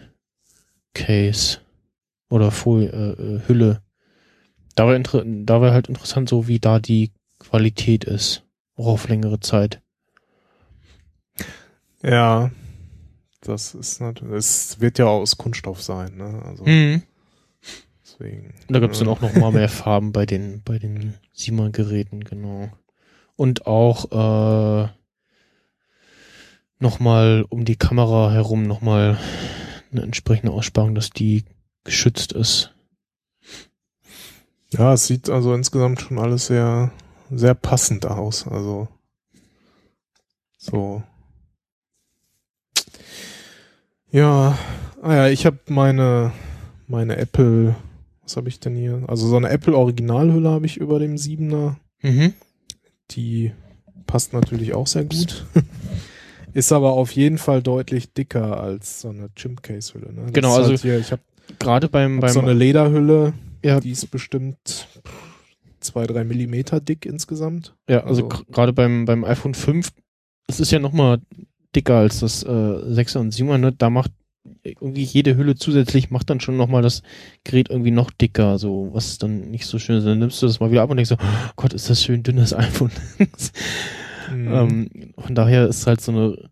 Case 0.92 1.58
oder 2.28 2.50
Folie, 2.50 2.88
äh, 2.88 3.12
äh, 3.12 3.40
Hülle. 3.48 3.82
Da 4.74 4.86
war, 4.86 4.96
inter 4.96 5.22
da 5.24 5.60
war 5.60 5.72
halt 5.72 5.88
interessant, 5.88 6.28
so 6.28 6.48
wie 6.48 6.58
da 6.58 6.78
die 6.78 7.12
Qualität 7.38 8.04
ist. 8.04 8.42
Auch 8.76 8.86
auf 8.88 9.08
längere 9.08 9.40
Zeit. 9.40 9.80
Ja. 12.02 12.50
Das 13.40 13.74
ist 13.74 14.00
natürlich, 14.00 14.36
es 14.36 14.80
wird 14.80 14.98
ja 14.98 15.04
aus 15.04 15.36
Kunststoff 15.36 15.82
sein, 15.82 16.16
ne? 16.16 16.42
Also 16.46 16.64
Mhm. 16.64 17.02
deswegen. 18.02 18.54
Da 18.68 18.78
gibt's 18.80 19.00
dann 19.00 19.08
auch 19.08 19.20
noch 19.20 19.34
mal 19.34 19.52
mehr 19.52 19.68
Farben 19.68 20.12
bei 20.12 20.24
den, 20.24 20.62
bei 20.64 20.78
den 20.78 21.14
Sima-Geräten, 21.34 22.24
genau. 22.24 22.70
Und 23.36 23.66
auch, 23.66 24.86
äh, 24.86 24.88
nochmal 26.78 27.44
um 27.48 27.64
die 27.64 27.76
Kamera 27.76 28.32
herum 28.32 28.62
nochmal 28.62 29.18
eine 29.92 30.02
entsprechende 30.02 30.52
Aussparung, 30.52 30.94
dass 30.94 31.10
die 31.10 31.44
geschützt 31.84 32.32
ist. 32.32 32.73
Ja, 34.78 34.92
es 34.94 35.06
sieht 35.06 35.30
also 35.30 35.54
insgesamt 35.54 36.00
schon 36.00 36.18
alles 36.18 36.46
sehr, 36.46 36.92
sehr 37.30 37.54
passend 37.54 38.06
aus. 38.06 38.46
Also 38.46 38.88
so. 40.58 41.02
Ja, 44.10 44.58
ah 45.02 45.14
ja, 45.14 45.28
ich 45.28 45.46
habe 45.46 45.58
meine 45.68 46.32
meine 46.86 47.16
Apple, 47.16 47.74
was 48.22 48.36
habe 48.36 48.48
ich 48.48 48.60
denn 48.60 48.76
hier? 48.76 49.02
Also 49.08 49.26
so 49.28 49.36
eine 49.36 49.48
Apple 49.48 49.76
Originalhülle 49.76 50.50
habe 50.50 50.66
ich 50.66 50.76
über 50.76 50.98
dem 50.98 51.16
7er. 51.16 51.76
Mhm. 52.02 52.34
Die 53.12 53.52
passt 54.06 54.32
natürlich 54.32 54.74
auch 54.74 54.86
sehr 54.86 55.04
gut. 55.04 55.46
Ist 56.54 56.72
aber 56.72 56.92
auf 56.92 57.10
jeden 57.12 57.38
Fall 57.38 57.62
deutlich 57.62 58.12
dicker 58.12 58.60
als 58.60 59.00
so 59.00 59.08
eine 59.08 59.34
Chimp-Case-Hülle. 59.34 60.12
Ne? 60.12 60.22
Das 60.26 60.32
Genau, 60.34 60.52
ist 60.52 60.56
also 60.58 60.70
halt 60.70 60.80
hier, 60.82 60.98
ich 60.98 61.10
habe 61.10 61.22
Gerade 61.58 61.88
beim, 61.88 62.20
beim 62.20 62.30
so 62.30 62.40
eine 62.40 62.52
Lederhülle, 62.52 63.32
ja, 63.64 63.80
die 63.80 63.90
ist 63.90 64.10
bestimmt 64.10 64.88
zwei, 65.80 66.06
drei 66.06 66.24
Millimeter 66.24 66.80
dick 66.80 67.06
insgesamt. 67.06 67.74
ja, 67.88 68.04
also, 68.04 68.28
also- 68.28 68.44
gerade 68.50 68.72
beim, 68.72 69.04
beim 69.04 69.24
iPhone 69.24 69.54
5, 69.54 69.90
es 70.46 70.60
ist 70.60 70.70
ja 70.70 70.78
nochmal 70.78 71.20
dicker 71.74 71.96
als 71.96 72.20
das 72.20 72.42
äh, 72.44 72.46
6er 72.48 73.18
und 73.18 73.32
7er, 73.34 73.58
ne? 73.58 73.72
Da 73.72 73.90
macht 73.90 74.12
irgendwie 74.62 75.02
jede 75.02 75.36
Hülle 75.36 75.54
zusätzlich 75.54 76.10
macht 76.10 76.28
dann 76.28 76.38
schon 76.40 76.58
nochmal 76.58 76.82
das 76.82 77.02
Gerät 77.44 77.70
irgendwie 77.70 77.90
noch 77.90 78.10
dicker, 78.10 78.58
so 78.58 78.90
was 78.92 79.16
dann 79.18 79.50
nicht 79.50 79.64
so 79.66 79.78
schön 79.78 79.96
ist. 79.96 80.04
Dann 80.04 80.18
nimmst 80.18 80.42
du 80.42 80.46
das 80.46 80.60
mal 80.60 80.70
wieder 80.70 80.82
ab 80.82 80.90
und 80.90 80.96
denkst 80.98 81.08
so, 81.08 81.16
oh 81.18 81.50
Gott, 81.56 81.72
ist 81.72 81.88
das 81.88 82.02
schön 82.02 82.22
dünnes 82.22 82.52
iPhone. 82.54 82.90
Mhm. 84.30 84.52
Ähm, 84.52 84.88
von 85.18 85.34
daher 85.34 85.66
ist 85.66 85.86
halt 85.86 86.00
so 86.02 86.12
eine 86.12 86.50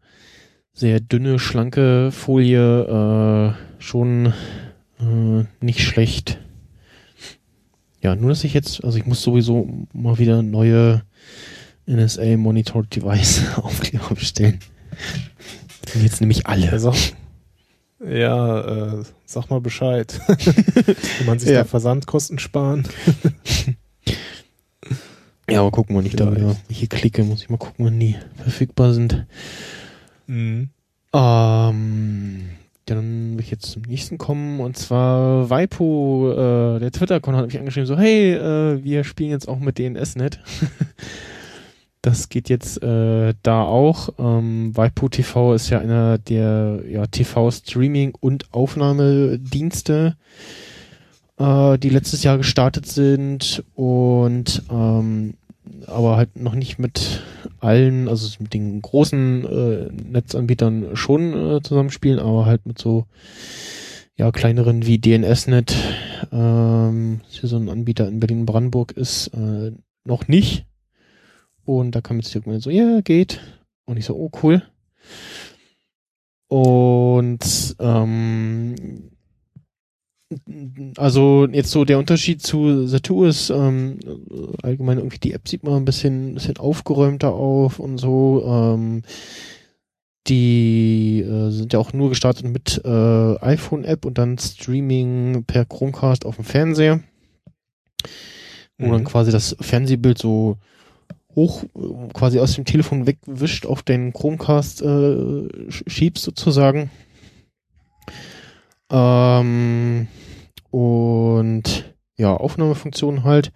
sehr 0.72 1.00
dünne, 1.00 1.38
schlanke 1.38 2.10
Folie 2.12 3.56
äh, 3.58 3.82
schon 3.82 4.32
äh, 4.98 5.44
nicht 5.60 5.80
schlecht. 5.82 6.38
Ja, 8.02 8.14
nur 8.16 8.30
dass 8.30 8.44
ich 8.44 8.52
jetzt, 8.54 8.82
also 8.84 8.98
ich 8.98 9.06
muss 9.06 9.22
sowieso 9.22 9.86
mal 9.92 10.18
wieder 10.18 10.42
neue 10.42 11.02
NSA 11.86 12.36
Monitored 12.36 12.94
Device 12.94 13.42
Aufkleber 13.56 14.14
bestellen. 14.14 14.58
Sind 15.88 16.02
jetzt 16.04 16.20
nämlich 16.20 16.46
alle. 16.46 16.66
Ja, 16.66 16.78
sag, 16.78 16.94
ja, 18.04 18.98
äh, 19.00 19.04
sag 19.26 19.50
mal 19.50 19.60
Bescheid. 19.60 20.20
Wenn 21.18 21.26
man 21.26 21.38
sich 21.38 21.50
Ja. 21.50 21.58
da 21.58 21.64
Versandkosten 21.64 22.38
sparen. 22.38 22.86
Ja, 25.50 25.60
aber 25.60 25.72
gucken 25.72 25.94
wir 25.96 26.02
nicht 26.02 26.18
da 26.18 26.34
wieder. 26.34 26.56
Welche 26.68 26.86
Klicke 26.86 27.24
muss 27.24 27.42
ich 27.42 27.50
mal 27.50 27.58
gucken, 27.58 27.84
wann 27.84 27.98
die 28.00 28.16
verfügbar 28.42 28.94
sind. 28.94 29.26
Mhm. 30.26 30.70
Ähm, 31.12 32.48
dann 32.86 33.34
will 33.34 33.40
ich 33.40 33.50
jetzt 33.50 33.70
zum 33.70 33.82
nächsten 33.82 34.18
kommen 34.18 34.60
und 34.60 34.76
zwar 34.76 35.48
Waipo, 35.50 36.32
äh, 36.32 36.80
der 36.80 36.90
Twitter-Account 36.90 37.36
hat 37.36 37.46
mich 37.46 37.58
angeschrieben, 37.58 37.86
so 37.86 37.96
hey, 37.96 38.32
äh, 38.32 38.82
wir 38.82 39.04
spielen 39.04 39.30
jetzt 39.30 39.48
auch 39.48 39.58
mit 39.58 39.78
DNSNet. 39.78 40.40
das 42.02 42.28
geht 42.28 42.48
jetzt 42.48 42.82
äh, 42.82 43.34
da 43.42 43.62
auch. 43.62 44.10
Ähm, 44.18 44.76
Waipo 44.76 45.08
TV 45.08 45.54
ist 45.54 45.70
ja 45.70 45.78
einer 45.78 46.18
der 46.18 46.80
ja, 46.88 47.06
TV-Streaming- 47.06 48.16
und 48.18 48.52
Aufnahmedienste, 48.52 50.16
äh, 51.38 51.78
die 51.78 51.90
letztes 51.90 52.24
Jahr 52.24 52.38
gestartet 52.38 52.86
sind 52.86 53.62
und 53.74 54.64
ähm, 54.70 55.34
aber 55.86 56.16
halt 56.16 56.36
noch 56.36 56.54
nicht 56.54 56.78
mit 56.78 57.22
allen, 57.60 58.08
also 58.08 58.28
mit 58.40 58.54
den 58.54 58.82
großen 58.82 59.44
äh, 59.44 59.90
Netzanbietern 59.92 60.96
schon 60.96 61.32
äh, 61.32 61.62
zusammenspielen, 61.62 62.18
aber 62.18 62.46
halt 62.46 62.66
mit 62.66 62.78
so 62.78 63.06
ja 64.16 64.30
kleineren 64.30 64.86
wie 64.86 64.98
DNSNet, 64.98 65.74
ähm, 66.32 67.20
hier 67.28 67.48
so 67.48 67.56
ein 67.56 67.68
Anbieter 67.68 68.08
in 68.08 68.20
Berlin-Brandenburg 68.20 68.92
ist, 68.92 69.28
äh, 69.28 69.72
noch 70.04 70.28
nicht. 70.28 70.66
Und 71.64 71.94
da 71.94 72.00
kam 72.00 72.18
jetzt 72.18 72.34
Rückmeldung 72.34 72.60
so, 72.60 72.70
ja, 72.70 73.00
geht. 73.00 73.40
Und 73.84 73.96
ich 73.96 74.04
so, 74.04 74.14
oh, 74.16 74.30
cool. 74.42 74.62
Und 76.48 77.76
ähm, 77.78 78.74
also 80.96 81.46
jetzt 81.50 81.70
so 81.70 81.84
der 81.84 81.98
Unterschied 81.98 82.42
zu 82.42 82.58
The2 82.58 83.28
ist 83.28 83.50
ähm, 83.50 83.98
allgemein 84.62 84.98
irgendwie 84.98 85.18
die 85.18 85.32
App 85.32 85.48
sieht 85.48 85.62
man 85.64 85.74
ein 85.74 85.84
bisschen, 85.84 86.34
bisschen 86.34 86.56
aufgeräumter 86.58 87.32
auf 87.32 87.78
und 87.78 87.98
so. 87.98 88.42
Ähm, 88.46 89.02
die 90.28 91.20
äh, 91.20 91.50
sind 91.50 91.72
ja 91.72 91.78
auch 91.78 91.92
nur 91.92 92.08
gestartet 92.10 92.46
mit 92.46 92.80
äh, 92.84 92.88
iPhone-App 93.40 94.04
und 94.04 94.18
dann 94.18 94.38
Streaming 94.38 95.44
per 95.46 95.64
Chromecast 95.64 96.24
auf 96.26 96.36
dem 96.36 96.44
Fernseher. 96.44 97.00
Wo 98.78 98.86
dann 98.90 99.00
Mhm. 99.02 99.04
quasi 99.04 99.32
das 99.32 99.56
Fernsehbild 99.60 100.18
so 100.18 100.56
hoch 101.34 101.64
quasi 102.12 102.38
aus 102.38 102.54
dem 102.54 102.64
Telefon 102.64 103.06
wegwischt 103.06 103.66
auf 103.66 103.82
den 103.82 104.12
Chromecast 104.12 104.82
äh, 104.82 104.86
sch- 104.86 105.88
schiebst 105.88 106.24
sozusagen. 106.24 106.90
Ähm, 108.92 110.06
und 110.70 111.94
ja, 112.16 112.36
Aufnahmefunktion 112.36 113.24
halt. 113.24 113.52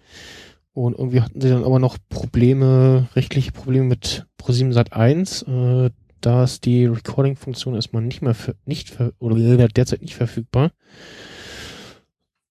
Und 0.73 0.97
irgendwie 0.97 1.21
hatten 1.21 1.41
sie 1.41 1.49
dann 1.49 1.63
aber 1.63 1.79
noch 1.79 1.97
Probleme, 2.09 3.07
rechtliche 3.15 3.51
Probleme 3.51 3.85
mit 3.85 4.27
ProSieben 4.37 4.73
Sat 4.73 4.93
1, 4.93 5.43
äh, 5.43 5.89
da 6.21 6.43
ist 6.43 6.65
die 6.65 6.85
Recording-Funktion 6.85 7.75
erstmal 7.75 8.01
nicht 8.01 8.21
mehr 8.21 8.33
ver 8.33 8.55
nicht 8.65 8.89
ver 8.89 9.13
oder 9.19 9.67
derzeit 9.67 10.01
nicht 10.01 10.15
verfügbar. 10.15 10.71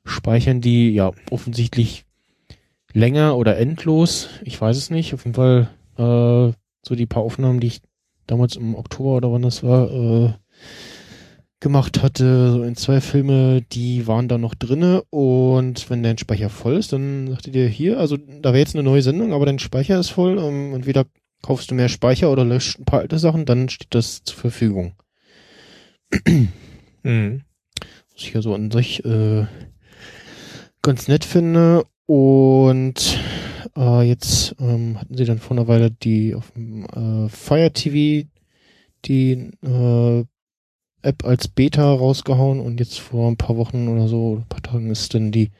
speichern 0.03 0.59
die 0.59 0.91
ja 0.91 1.11
offensichtlich 1.31 2.05
länger 2.91 3.37
oder 3.37 3.57
endlos. 3.57 4.29
Ich 4.43 4.59
weiß 4.59 4.75
es 4.75 4.89
nicht. 4.89 5.13
Auf 5.13 5.25
jeden 5.25 5.35
Fall 5.35 5.69
äh, 5.97 6.53
so 6.85 6.95
die 6.95 7.05
paar 7.05 7.23
Aufnahmen, 7.23 7.59
die 7.59 7.67
ich 7.67 7.81
damals 8.27 8.55
im 8.55 8.75
Oktober 8.75 9.17
oder 9.17 9.31
wann 9.31 9.43
das 9.43 9.63
war, 9.63 9.91
äh, 9.91 10.33
gemacht 11.59 12.01
hatte, 12.01 12.51
so 12.51 12.63
in 12.63 12.75
zwei 12.75 13.01
Filme, 13.01 13.61
die 13.61 14.07
waren 14.07 14.27
da 14.27 14.37
noch 14.37 14.55
drinne 14.55 15.03
und 15.09 15.89
wenn 15.89 16.03
dein 16.03 16.17
Speicher 16.17 16.49
voll 16.49 16.77
ist, 16.77 16.93
dann 16.93 17.27
sagt 17.27 17.47
ihr 17.47 17.53
dir 17.53 17.67
hier, 17.67 17.99
also 17.99 18.17
da 18.17 18.49
wäre 18.49 18.59
jetzt 18.59 18.75
eine 18.75 18.83
neue 18.83 19.01
Sendung, 19.01 19.33
aber 19.33 19.45
dein 19.45 19.59
Speicher 19.59 19.99
ist 19.99 20.09
voll, 20.09 20.37
ähm, 20.39 20.73
entweder 20.73 21.05
kaufst 21.41 21.71
du 21.71 21.75
mehr 21.75 21.89
Speicher 21.89 22.31
oder 22.31 22.45
löscht 22.45 22.79
ein 22.79 22.85
paar 22.85 23.01
alte 23.01 23.19
Sachen, 23.19 23.45
dann 23.45 23.69
steht 23.69 23.93
das 23.93 24.23
zur 24.23 24.37
Verfügung. 24.37 24.93
Mhm. 27.01 27.43
Was 28.13 28.23
ich 28.23 28.33
ja 28.33 28.41
so 28.41 28.53
an 28.53 28.71
sich 28.71 29.05
äh, 29.05 29.45
ganz 30.81 31.07
nett 31.07 31.25
finde. 31.25 31.85
Und 32.05 33.19
äh, 33.77 34.01
jetzt 34.01 34.55
ähm, 34.59 34.99
hatten 34.99 35.15
sie 35.15 35.25
dann 35.25 35.39
vor 35.39 35.55
einer 35.55 35.67
Weile 35.67 35.91
die 35.91 36.33
auf 36.33 36.51
dem 36.51 36.85
äh, 36.85 37.29
Fire 37.29 37.71
TV 37.71 38.27
die 39.05 39.51
äh, 39.63 40.25
App 41.01 41.25
als 41.25 41.47
Beta 41.47 41.91
rausgehauen 41.93 42.59
und 42.59 42.79
jetzt 42.79 42.99
vor 42.99 43.29
ein 43.29 43.37
paar 43.37 43.57
Wochen 43.57 43.87
oder 43.87 44.07
so, 44.07 44.37
ein 44.37 44.49
paar 44.49 44.61
Tagen 44.61 44.91
ist 44.91 45.13
dann 45.13 45.31
die 45.31 45.51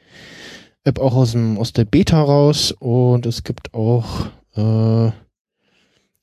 App 0.84 0.98
auch 0.98 1.14
aus 1.14 1.32
dem 1.32 1.58
aus 1.58 1.72
der 1.72 1.84
Beta 1.84 2.22
raus 2.22 2.74
und 2.78 3.26
es 3.26 3.42
gibt 3.44 3.74
auch 3.74 4.26
äh, 4.54 5.10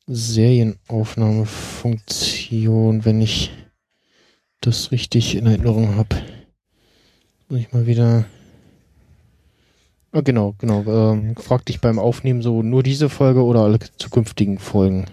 Serienaufnahmefunktion, 0.08 3.06
wenn 3.06 3.22
ich 3.22 3.52
das 4.62 4.92
richtig 4.92 5.36
in 5.36 5.46
Erinnerung 5.46 5.96
habe. 5.96 6.16
Muss 7.50 7.60
ich 7.60 7.72
mal 7.74 7.86
wieder. 7.86 8.26
Ah, 10.12 10.22
genau, 10.22 10.56
genau. 10.58 10.84
Ähm, 10.88 11.36
frag 11.36 11.66
dich 11.66 11.82
beim 11.82 12.00
Aufnehmen 12.00 12.42
so 12.42 12.64
nur 12.64 12.84
diese 12.84 13.10
Folge 13.10 13.44
oder 13.44 13.60
alle 13.62 13.80
zukünftigen 13.98 14.60
Folgen. 14.60 15.06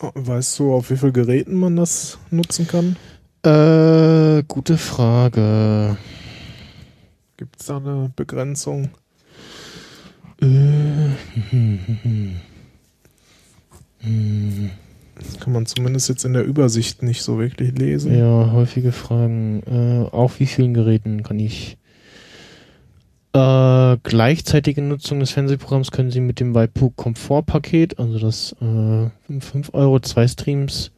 Weißt 0.00 0.58
du, 0.58 0.74
auf 0.74 0.90
wie 0.90 0.96
vielen 0.96 1.12
Geräten 1.12 1.54
man 1.56 1.76
das 1.76 2.18
nutzen 2.30 2.68
kann? 2.68 2.96
Äh, 3.42 4.42
gute 4.46 4.78
Frage. 4.78 5.96
Gibt 7.36 7.60
es 7.60 7.66
da 7.66 7.78
eine 7.78 8.10
Begrenzung? 8.14 8.90
Äh, 10.40 10.46
hm, 11.50 11.78
hm. 12.02 12.36
Hm. 14.00 14.70
Das 15.16 15.40
kann 15.40 15.52
man 15.52 15.66
zumindest 15.66 16.08
jetzt 16.08 16.24
in 16.24 16.32
der 16.32 16.44
Übersicht 16.44 17.02
nicht 17.02 17.22
so 17.22 17.38
wirklich 17.38 17.76
lesen. 17.76 18.16
Ja, 18.16 18.52
häufige 18.52 18.92
Fragen. 18.92 19.62
Äh, 19.64 20.14
auf 20.14 20.38
wie 20.38 20.46
vielen 20.46 20.74
Geräten 20.74 21.24
kann 21.24 21.40
ich? 21.40 21.77
Äh, 23.32 23.96
gleichzeitige 24.02 24.82
Nutzung 24.82 25.20
des 25.20 25.32
Fernsehprogramms 25.32 25.90
können 25.90 26.10
Sie 26.10 26.20
mit 26.20 26.40
dem 26.40 26.54
Waipu 26.54 26.90
Komfortpaket, 26.90 27.98
also 27.98 28.18
das 28.18 28.56
äh, 28.60 29.10
5 29.40 29.74
Euro, 29.74 30.00
zwei 30.00 30.26
Streams 30.26 30.92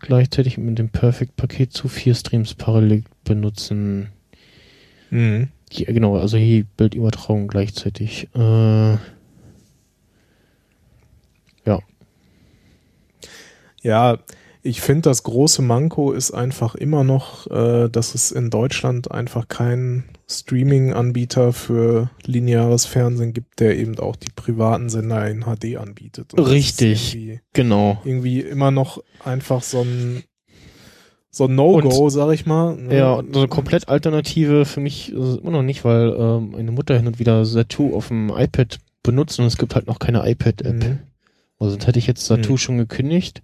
gleichzeitig 0.00 0.58
mit 0.58 0.78
dem 0.78 0.90
Perfect 0.90 1.36
Paket 1.36 1.72
zu 1.72 1.88
vier 1.88 2.14
Streams 2.14 2.54
parallel 2.54 3.04
benutzen. 3.24 4.10
Mhm. 5.10 5.48
Ja, 5.70 5.92
genau, 5.92 6.16
also 6.16 6.36
hier 6.36 6.64
Bildübertragung 6.76 7.48
gleichzeitig. 7.48 8.28
Äh, 8.34 8.96
Ja, 13.82 14.18
ich 14.68 14.80
finde, 14.80 15.02
das 15.02 15.22
große 15.22 15.62
Manko 15.62 16.12
ist 16.12 16.30
einfach 16.32 16.74
immer 16.74 17.02
noch, 17.04 17.46
äh, 17.50 17.88
dass 17.88 18.14
es 18.14 18.30
in 18.30 18.50
Deutschland 18.50 19.10
einfach 19.10 19.48
keinen 19.48 20.04
Streaming-Anbieter 20.28 21.52
für 21.52 22.10
lineares 22.26 22.84
Fernsehen 22.84 23.32
gibt, 23.32 23.60
der 23.60 23.78
eben 23.78 23.98
auch 23.98 24.16
die 24.16 24.30
privaten 24.34 24.88
Sender 24.90 25.26
in 25.28 25.42
HD 25.44 25.76
anbietet. 25.76 26.34
Und 26.34 26.40
das 26.40 26.50
Richtig. 26.50 27.14
Irgendwie, 27.14 27.40
genau. 27.52 27.98
irgendwie 28.04 28.40
immer 28.40 28.70
noch 28.70 29.02
einfach 29.24 29.62
so 29.62 29.80
ein 29.82 30.22
so 31.30 31.44
ein 31.44 31.54
No-Go, 31.54 32.08
sag 32.10 32.32
ich 32.32 32.46
mal. 32.46 32.74
ne? 32.76 32.96
Ja, 32.96 33.22
so 33.32 33.38
eine 33.40 33.48
komplett 33.48 33.88
Alternative 33.88 34.64
für 34.64 34.80
mich 34.80 35.12
ist 35.12 35.18
es 35.24 35.36
immer 35.38 35.50
noch 35.52 35.62
nicht, 35.62 35.84
weil 35.84 36.14
ähm, 36.18 36.50
meine 36.52 36.72
Mutter 36.72 36.96
hin 36.96 37.06
und 37.06 37.18
wieder 37.18 37.44
Satu 37.44 37.94
auf 37.94 38.08
dem 38.08 38.30
iPad 38.34 38.78
benutzt 39.02 39.38
und 39.38 39.44
es 39.46 39.56
gibt 39.58 39.74
halt 39.74 39.86
noch 39.86 39.98
keine 39.98 40.28
iPad-App. 40.28 40.74
Mhm. 40.74 40.98
Also 41.58 41.72
sonst 41.72 41.86
hätte 41.86 41.98
ich 41.98 42.06
jetzt 42.06 42.24
Satu 42.26 42.52
Mhm. 42.52 42.58
schon 42.58 42.78
gekündigt. 42.78 43.42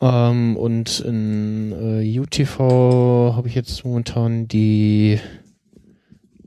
Ähm, 0.00 0.56
und 0.56 1.00
in 1.00 1.72
äh, 1.72 2.18
UTV 2.18 3.34
habe 3.34 3.48
ich 3.48 3.54
jetzt 3.54 3.84
momentan 3.84 4.48
die 4.48 5.18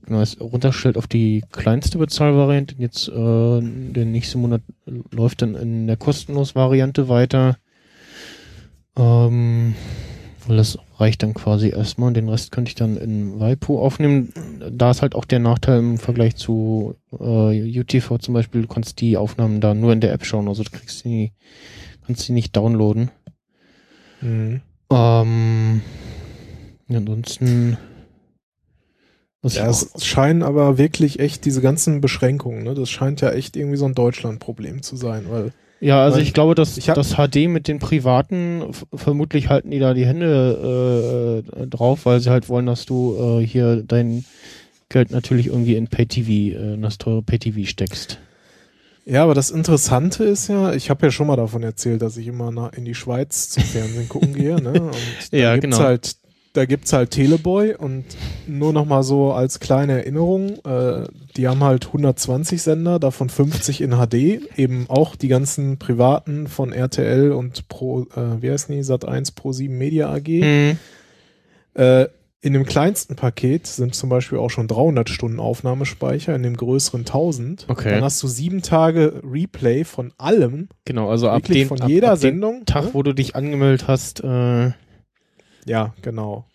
genau, 0.08 0.22
es 0.22 0.40
runterstellt 0.40 0.98
auf 0.98 1.08
die 1.08 1.44
kleinste 1.52 1.98
Bezahlvariante. 1.98 2.76
Jetzt 2.78 3.08
äh, 3.10 3.12
der 3.62 4.06
nächste 4.06 4.38
Monat 4.38 4.62
läuft 5.12 5.42
dann 5.42 5.56
in 5.56 5.88
der 5.88 5.98
kostenlos 5.98 6.56
Variante 6.56 7.10
weiter. 7.10 7.58
Ähm, 8.98 9.76
weil 10.48 10.58
das 10.58 10.78
reicht 10.98 11.24
dann 11.24 11.34
quasi 11.34 11.70
erstmal 11.70 12.14
den 12.14 12.30
Rest 12.30 12.52
könnte 12.52 12.70
ich 12.70 12.76
dann 12.76 12.98
in 12.98 13.40
Waipu 13.40 13.80
aufnehmen. 13.80 14.34
Da 14.72 14.92
ist 14.92 15.02
halt 15.02 15.14
auch 15.14 15.26
der 15.26 15.40
Nachteil 15.40 15.80
im 15.80 15.98
Vergleich 15.98 16.36
zu 16.36 16.96
äh, 17.20 17.80
UTV 17.80 18.18
zum 18.18 18.34
Beispiel, 18.34 18.62
du 18.62 18.68
kannst 18.68 19.02
die 19.02 19.18
Aufnahmen 19.18 19.62
da 19.62 19.74
nur 19.74 19.94
in 19.94 20.02
der 20.02 20.14
App 20.14 20.26
schauen, 20.26 20.48
also 20.48 20.64
du 20.64 20.72
kriegst 20.72 21.04
die, 21.06 21.34
kannst 22.06 22.28
die 22.28 22.34
nicht 22.34 22.56
downloaden. 22.56 23.12
Mhm. 24.22 24.62
Ähm, 24.92 25.82
ansonsten 26.90 27.78
Ja, 29.44 29.70
es 29.70 29.92
scheinen 30.04 30.44
aber 30.44 30.78
wirklich 30.78 31.20
echt 31.20 31.46
diese 31.46 31.62
ganzen 31.62 32.02
Beschränkungen, 32.02 32.64
ne? 32.64 32.74
Das 32.74 32.90
scheint 32.90 33.22
ja 33.22 33.32
echt 33.32 33.56
irgendwie 33.56 33.78
so 33.78 33.86
ein 33.86 33.94
Deutschland-Problem 33.94 34.82
zu 34.82 34.96
sein, 34.96 35.26
weil 35.30 35.52
ja, 35.80 36.04
also 36.04 36.18
weil 36.18 36.24
ich 36.24 36.34
glaube, 36.34 36.56
dass 36.56 36.78
ich 36.78 36.86
das 36.86 37.14
HD 37.16 37.48
mit 37.48 37.68
den 37.68 37.80
privaten 37.80 38.64
vermutlich 38.94 39.50
halten 39.50 39.70
die 39.70 39.80
da 39.80 39.94
die 39.94 40.08
Hände 40.08 41.44
äh, 41.46 41.68
drauf, 41.68 42.06
weil 42.06 42.20
sie 42.20 42.32
halt 42.32 42.50
wollen, 42.50 42.66
dass 42.66 42.86
du 42.86 43.40
äh, 43.40 43.46
hier 43.46 43.84
dein 43.84 44.26
Geld 44.90 45.12
natürlich 45.12 45.48
irgendwie 45.48 45.76
in 45.76 45.88
PayTV, 45.88 46.30
äh, 46.30 46.74
in 46.74 46.82
das 46.82 46.98
teure 46.98 47.22
PayTV 47.22 47.68
steckst. 47.68 48.20
Ja, 49.10 49.24
aber 49.24 49.34
das 49.34 49.52
Interessante 49.52 50.26
ist 50.26 50.50
ja, 50.50 50.74
ich 50.74 50.90
habe 50.90 51.06
ja 51.06 51.12
schon 51.12 51.28
mal 51.28 51.38
davon 51.38 51.64
erzählt, 51.64 52.02
dass 52.02 52.18
ich 52.18 52.28
immer 52.28 52.52
nach, 52.52 52.74
in 52.74 52.84
die 52.84 52.94
Schweiz 52.94 53.50
zum 53.50 53.64
Fernsehen 53.64 54.10
gucken 54.10 54.34
gehe, 54.34 54.62
ne? 54.62 54.74
Und 54.82 54.94
da 55.32 55.38
Ja, 55.38 55.54
gibt's 55.56 55.78
genau. 55.78 55.88
halt, 55.88 56.16
da 56.52 56.66
gibt's 56.66 56.92
halt 56.92 57.12
Teleboy 57.12 57.76
und 57.76 58.04
nur 58.48 58.74
noch 58.74 58.86
mal 58.86 59.04
so 59.04 59.32
als 59.32 59.60
kleine 59.62 59.94
Erinnerung, 59.94 60.58
äh, 60.66 61.08
die 61.38 61.48
haben 61.48 61.64
halt 61.64 61.86
120 61.86 62.62
Sender, 62.62 63.00
davon 63.00 63.30
50 63.30 63.80
in 63.80 63.92
HD, 63.92 64.42
eben 64.58 64.88
auch 64.90 65.16
die 65.16 65.28
ganzen 65.30 65.78
privaten 65.78 66.48
von 66.48 66.74
RTL 66.74 67.32
und 67.32 67.68
Pro, 67.70 68.08
äh, 68.16 68.42
wie 68.42 68.52
heißt 68.52 68.70
die, 68.70 68.82
Sat1 68.84 69.36
Pro 69.36 69.54
7 69.54 69.78
Media 69.78 70.12
AG. 70.12 70.28
Mhm. 70.28 70.80
Äh, 71.76 72.08
in 72.48 72.54
dem 72.54 72.66
kleinsten 72.66 73.18
Paket 73.18 73.68
sind 73.68 73.94
zum 73.94 74.10
Beispiel 74.10 74.38
auch 74.38 74.50
schon 74.50 74.70
300 74.70 75.10
Stunden 75.10 75.40
Aufnahmespeicher, 75.40 76.34
in 76.34 76.44
dem 76.44 76.56
größeren 76.56 77.02
1000. 77.02 77.66
Okay. 77.68 77.92
Dann 77.92 78.04
hast 78.04 78.24
du 78.24 78.28
sieben 78.28 78.62
Tage 78.62 79.22
Replay 79.22 79.84
von 79.84 80.14
allem, 80.18 80.70
Genau, 80.86 81.10
also 81.10 81.28
ab 81.30 81.44
dem, 81.44 81.68
von 81.68 81.82
ab, 81.82 81.90
jeder 81.90 82.14
ab 82.14 82.20
Sendung. 82.20 82.64
Tag, 82.66 82.86
ne? 82.86 82.90
wo 82.94 83.04
du 83.04 83.14
dich 83.14 83.36
angemeldet 83.36 83.90
hast, 83.90 84.24
äh, 84.24 84.72
Ja, 85.66 85.94
genau. 86.02 86.46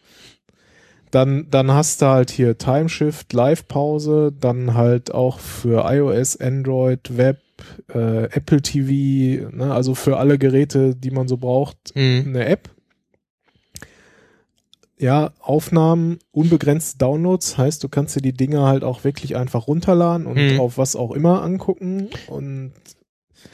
Dann, 1.11 1.49
dann 1.51 1.71
hast 1.71 2.01
du 2.01 2.07
halt 2.07 2.31
hier 2.31 2.57
Timeshift, 2.57 3.35
Live-Pause, 3.35 4.33
dann 4.33 4.73
halt 4.73 5.13
auch 5.13 5.41
für 5.41 5.85
iOS, 5.87 6.39
Android, 6.41 7.19
Web, 7.19 7.39
äh, 7.95 8.25
Apple 8.25 8.63
TV, 8.63 9.51
ne, 9.55 9.75
also 9.75 9.95
für 9.95 10.17
alle 10.17 10.39
Geräte, 10.39 10.97
die 10.97 11.11
man 11.11 11.29
so 11.29 11.37
braucht, 11.37 11.77
mh. 11.95 12.23
eine 12.27 12.47
App. 12.47 12.71
Ja, 15.03 15.33
Aufnahmen, 15.41 16.21
unbegrenzte 16.31 16.97
Downloads, 16.99 17.59
heißt, 17.59 17.83
du 17.83 17.89
kannst 17.89 18.15
dir 18.15 18.23
die 18.23 18.33
Dinger 18.33 18.67
halt 18.67 18.85
auch 18.85 19.03
wirklich 19.03 19.35
einfach 19.35 19.67
runterladen 19.67 20.29
und 20.29 20.37
Mhm. 20.53 20.61
auf 20.61 20.79
was 20.79 20.95
auch 20.95 21.11
immer 21.11 21.43
angucken. 21.43 22.09
Und 22.29 22.73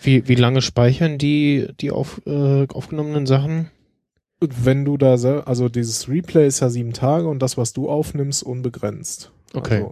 wie, 0.02 0.28
wie 0.28 0.34
lange 0.34 0.60
speichern 0.60 1.16
die, 1.16 1.68
die 1.80 1.90
auf, 1.90 2.20
äh, 2.26 2.66
aufgenommenen 2.68 3.26
Sachen? 3.26 3.70
wenn 4.40 4.84
du 4.84 4.96
da, 4.96 5.14
also 5.14 5.68
dieses 5.68 6.08
Replay 6.08 6.46
ist 6.46 6.60
ja 6.60 6.68
sieben 6.70 6.92
Tage 6.92 7.26
und 7.26 7.40
das, 7.40 7.56
was 7.56 7.72
du 7.72 7.88
aufnimmst, 7.88 8.44
unbegrenzt. 8.44 9.32
Okay. 9.52 9.86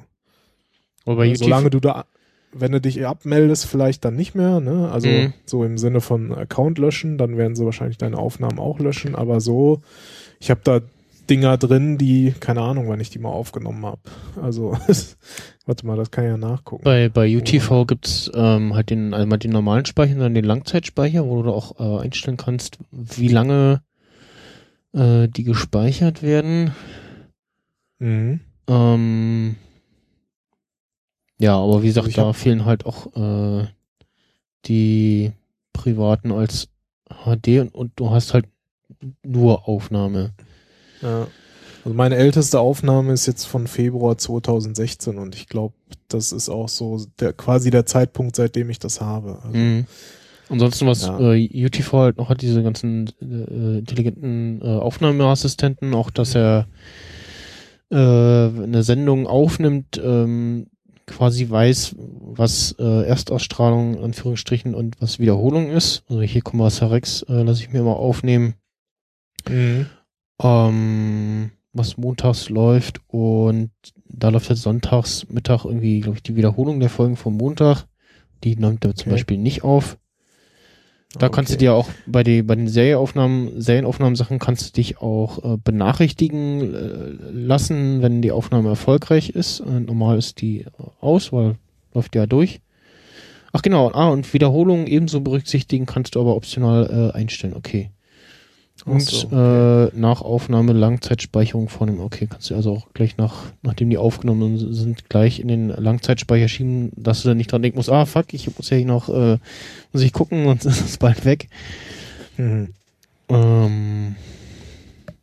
Also, 1.04 1.22
Äh? 1.22 1.34
Solange 1.34 1.70
du 1.70 1.80
da, 1.80 2.04
wenn 2.52 2.70
du 2.70 2.80
dich 2.80 3.04
abmeldest, 3.04 3.66
vielleicht 3.66 4.04
dann 4.04 4.14
nicht 4.14 4.36
mehr, 4.36 4.60
ne? 4.60 4.88
Also 4.92 5.08
Mhm. 5.08 5.32
so 5.46 5.64
im 5.64 5.78
Sinne 5.78 6.00
von 6.00 6.32
Account 6.32 6.78
löschen, 6.78 7.18
dann 7.18 7.36
werden 7.36 7.56
sie 7.56 7.64
wahrscheinlich 7.64 7.98
deine 7.98 8.18
Aufnahmen 8.18 8.60
auch 8.60 8.78
löschen, 8.78 9.16
aber 9.16 9.40
so, 9.40 9.80
ich 10.38 10.50
habe 10.50 10.60
da 10.62 10.80
Dinger 11.30 11.58
drin, 11.58 11.98
die, 11.98 12.34
keine 12.38 12.62
Ahnung, 12.62 12.88
wann 12.88 13.00
ich 13.00 13.10
die 13.10 13.18
mal 13.18 13.30
aufgenommen 13.30 13.84
habe. 13.84 14.00
Also, 14.40 14.76
warte 15.66 15.86
mal, 15.86 15.96
das 15.96 16.10
kann 16.10 16.24
ich 16.24 16.30
ja 16.30 16.36
nachgucken. 16.36 16.84
Bei, 16.84 17.08
bei 17.08 17.36
UTV 17.36 17.86
gibt's 17.86 18.30
ähm, 18.34 18.74
halt 18.74 18.90
den, 18.90 19.14
einmal 19.14 19.38
den 19.38 19.52
normalen 19.52 19.86
Speicher 19.86 20.14
und 20.14 20.20
dann 20.20 20.34
den 20.34 20.44
Langzeitspeicher, 20.44 21.26
wo 21.26 21.42
du 21.42 21.52
auch 21.52 21.78
äh, 21.80 22.04
einstellen 22.04 22.36
kannst, 22.36 22.78
wie 22.90 23.28
lange 23.28 23.82
äh, 24.92 25.28
die 25.28 25.44
gespeichert 25.44 26.22
werden. 26.22 26.72
Mhm. 27.98 28.40
Ähm, 28.68 29.56
ja, 31.38 31.56
aber 31.56 31.82
wie 31.82 31.88
gesagt, 31.88 32.06
Also 32.06 32.22
da 32.22 32.32
fehlen 32.32 32.64
halt 32.64 32.86
auch 32.86 33.14
äh, 33.14 33.66
die 34.64 35.32
privaten 35.72 36.32
als 36.32 36.68
HD 37.08 37.60
und, 37.60 37.74
und 37.74 37.92
du 37.96 38.10
hast 38.10 38.34
halt 38.34 38.46
nur 39.22 39.68
Aufnahme. 39.68 40.32
Ja. 41.02 41.26
Also 41.84 41.94
meine 41.96 42.16
älteste 42.16 42.58
Aufnahme 42.58 43.12
ist 43.12 43.26
jetzt 43.26 43.44
von 43.44 43.66
Februar 43.68 44.18
2016 44.18 45.18
und 45.18 45.34
ich 45.36 45.48
glaube, 45.48 45.74
das 46.08 46.32
ist 46.32 46.48
auch 46.48 46.68
so 46.68 47.04
der 47.20 47.32
quasi 47.32 47.70
der 47.70 47.86
Zeitpunkt, 47.86 48.34
seitdem 48.36 48.70
ich 48.70 48.78
das 48.78 49.00
habe. 49.00 49.38
Also, 49.44 49.56
Mhm. 49.56 49.86
Ansonsten, 50.48 50.86
was 50.86 51.02
Ja. 51.06 51.18
äh, 51.32 51.64
UTV 51.66 51.92
halt 51.92 52.16
noch 52.18 52.28
hat, 52.28 52.40
diese 52.40 52.62
ganzen 52.62 53.08
äh, 53.20 53.78
intelligenten 53.78 54.60
äh, 54.62 54.64
Aufnahmeassistenten, 54.64 55.92
auch 55.94 56.10
dass 56.10 56.34
er 56.36 56.68
äh, 57.90 57.96
eine 57.96 58.82
Sendung 58.82 59.26
aufnimmt, 59.26 60.00
ähm, 60.02 60.66
quasi 61.06 61.48
weiß, 61.48 61.94
was 61.98 62.74
äh, 62.80 63.06
Erstausstrahlung 63.06 64.02
Anführungsstrichen 64.02 64.74
und 64.74 65.00
was 65.00 65.18
Wiederholung 65.20 65.70
ist. 65.70 66.02
Also 66.08 66.22
hier 66.22 66.42
Commerce 66.44 66.90
Rex 66.90 67.22
äh, 67.28 67.42
lasse 67.42 67.62
ich 67.62 67.70
mir 67.72 67.82
mal 67.82 67.92
aufnehmen, 67.92 68.54
Mhm. 69.48 69.86
Ähm, 70.42 71.50
was 71.72 71.96
montags 71.96 72.48
läuft 72.48 73.00
und 73.08 73.70
da 74.08 74.28
läuft 74.30 74.48
jetzt 74.50 74.62
sonntags 74.62 75.26
Mittag 75.28 75.64
irgendwie, 75.64 76.00
glaube 76.00 76.16
ich, 76.16 76.22
die 76.22 76.36
Wiederholung 76.36 76.80
der 76.80 76.88
Folgen 76.90 77.16
vom 77.16 77.36
Montag. 77.36 77.84
Die 78.44 78.56
nimmt 78.56 78.84
er 78.84 78.94
zum 78.94 79.08
Okay. 79.08 79.10
Beispiel 79.10 79.38
nicht 79.38 79.64
auf. 79.64 79.98
Da 81.18 81.28
kannst 81.30 81.50
du 81.52 81.54
Okay. 81.54 81.64
dir 81.64 81.74
auch 81.74 81.88
bei, 82.06 82.22
die, 82.22 82.42
bei 82.42 82.54
den 82.56 82.68
Serienaufnahmen, 82.68 83.60
Serienaufnahmen-Sachen 83.60 84.38
kannst 84.38 84.68
du 84.68 84.72
dich 84.72 84.98
auch 85.00 85.54
äh, 85.54 85.56
benachrichtigen 85.56 86.74
äh, 86.74 87.30
lassen, 87.32 88.02
wenn 88.02 88.20
die 88.20 88.32
Aufnahme 88.32 88.68
erfolgreich 88.68 89.30
ist. 89.30 89.60
Äh, 89.60 89.80
normal 89.80 90.18
ist 90.18 90.40
die 90.40 90.66
aus, 91.00 91.32
weil 91.32 91.56
läuft 91.94 92.14
ja 92.14 92.26
durch. 92.26 92.60
Ach 93.52 93.62
genau, 93.62 93.90
ah, 93.92 94.08
und 94.10 94.32
Wiederholungen 94.34 94.86
ebenso 94.86 95.22
berücksichtigen 95.22 95.86
kannst 95.86 96.14
du 96.14 96.20
aber 96.20 96.36
optional 96.36 97.10
äh, 97.14 97.16
einstellen, 97.16 97.54
okay. 97.54 97.90
Und 98.84 99.00
so, 99.00 99.28
äh, 99.30 99.90
nach 99.94 100.20
Aufnahme 100.20 100.72
Langzeitspeicherung 100.72 101.68
vornehmen, 101.68 102.00
okay, 102.00 102.28
kannst 102.30 102.50
du 102.50 102.54
also 102.54 102.72
auch 102.72 102.86
gleich 102.94 103.16
nach, 103.16 103.44
nachdem 103.62 103.90
die 103.90 103.98
aufgenommen 103.98 104.72
sind, 104.72 105.08
gleich 105.08 105.40
in 105.40 105.48
den 105.48 105.68
Langzeitspeicher 105.68 106.48
schieben, 106.48 106.92
dass 106.94 107.22
du 107.22 107.28
dann 107.28 107.38
nicht 107.38 107.50
dran 107.50 107.62
denken 107.62 107.78
musst, 107.78 107.90
ah 107.90 108.04
fuck, 108.04 108.32
ich 108.32 108.54
muss 108.56 108.70
ja 108.70 108.76
hier 108.76 108.86
noch, 108.86 109.08
äh, 109.08 109.38
muss 109.92 110.02
ich 110.02 110.12
gucken, 110.12 110.44
sonst 110.44 110.64
ist 110.66 110.84
es 110.84 110.98
bald 110.98 111.24
weg. 111.24 111.48
Mhm. 112.36 112.68
Ähm, 113.28 114.16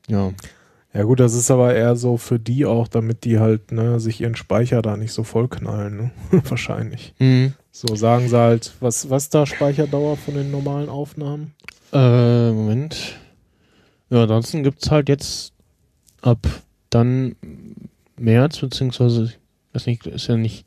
ja. 0.07 0.33
Ja 0.95 1.03
gut, 1.03 1.19
das 1.19 1.33
ist 1.33 1.49
aber 1.49 1.73
eher 1.73 1.95
so 1.95 2.17
für 2.17 2.37
die 2.37 2.65
auch, 2.65 2.87
damit 2.87 3.23
die 3.23 3.39
halt 3.39 3.71
ne, 3.71 3.99
sich 3.99 4.21
ihren 4.21 4.35
Speicher 4.35 4.83
da 4.83 4.95
nicht 4.95 5.11
so 5.11 5.23
vollknallen, 5.23 5.97
ne? 5.97 6.11
wahrscheinlich. 6.49 7.13
Hm. 7.17 7.53
So 7.71 7.95
sagen 7.95 8.29
sie 8.29 8.37
halt, 8.37 8.73
was 8.79 9.09
was 9.09 9.29
da 9.29 9.47
Speicherdauer 9.47 10.17
von 10.17 10.35
den 10.35 10.51
normalen 10.51 10.89
Aufnahmen? 10.89 11.55
Äh, 11.91 12.51
Moment. 12.51 13.15
Ja, 14.09 14.23
ansonsten 14.23 14.63
gibt's 14.63 14.91
halt 14.91 15.09
jetzt 15.09 15.53
ab 16.21 16.47
dann 16.89 17.35
März, 18.17 18.59
beziehungsweise, 18.59 19.25
ich 19.25 19.39
weiß 19.75 19.87
nicht, 19.87 20.05
ist 20.05 20.27
ja 20.27 20.37
nicht 20.37 20.65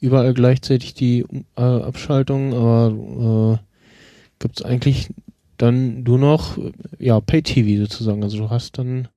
überall 0.00 0.34
gleichzeitig 0.34 0.94
die 0.94 1.24
äh, 1.56 1.60
Abschaltung, 1.60 2.54
aber 2.54 3.58
äh, 3.60 3.64
gibt's 4.38 4.62
eigentlich 4.62 5.08
dann 5.56 6.04
nur 6.04 6.18
noch, 6.18 6.56
ja, 6.98 7.20
Pay-TV 7.20 7.82
sozusagen. 7.82 8.22
Also 8.22 8.38
du 8.38 8.50
hast 8.50 8.78
dann 8.78 9.08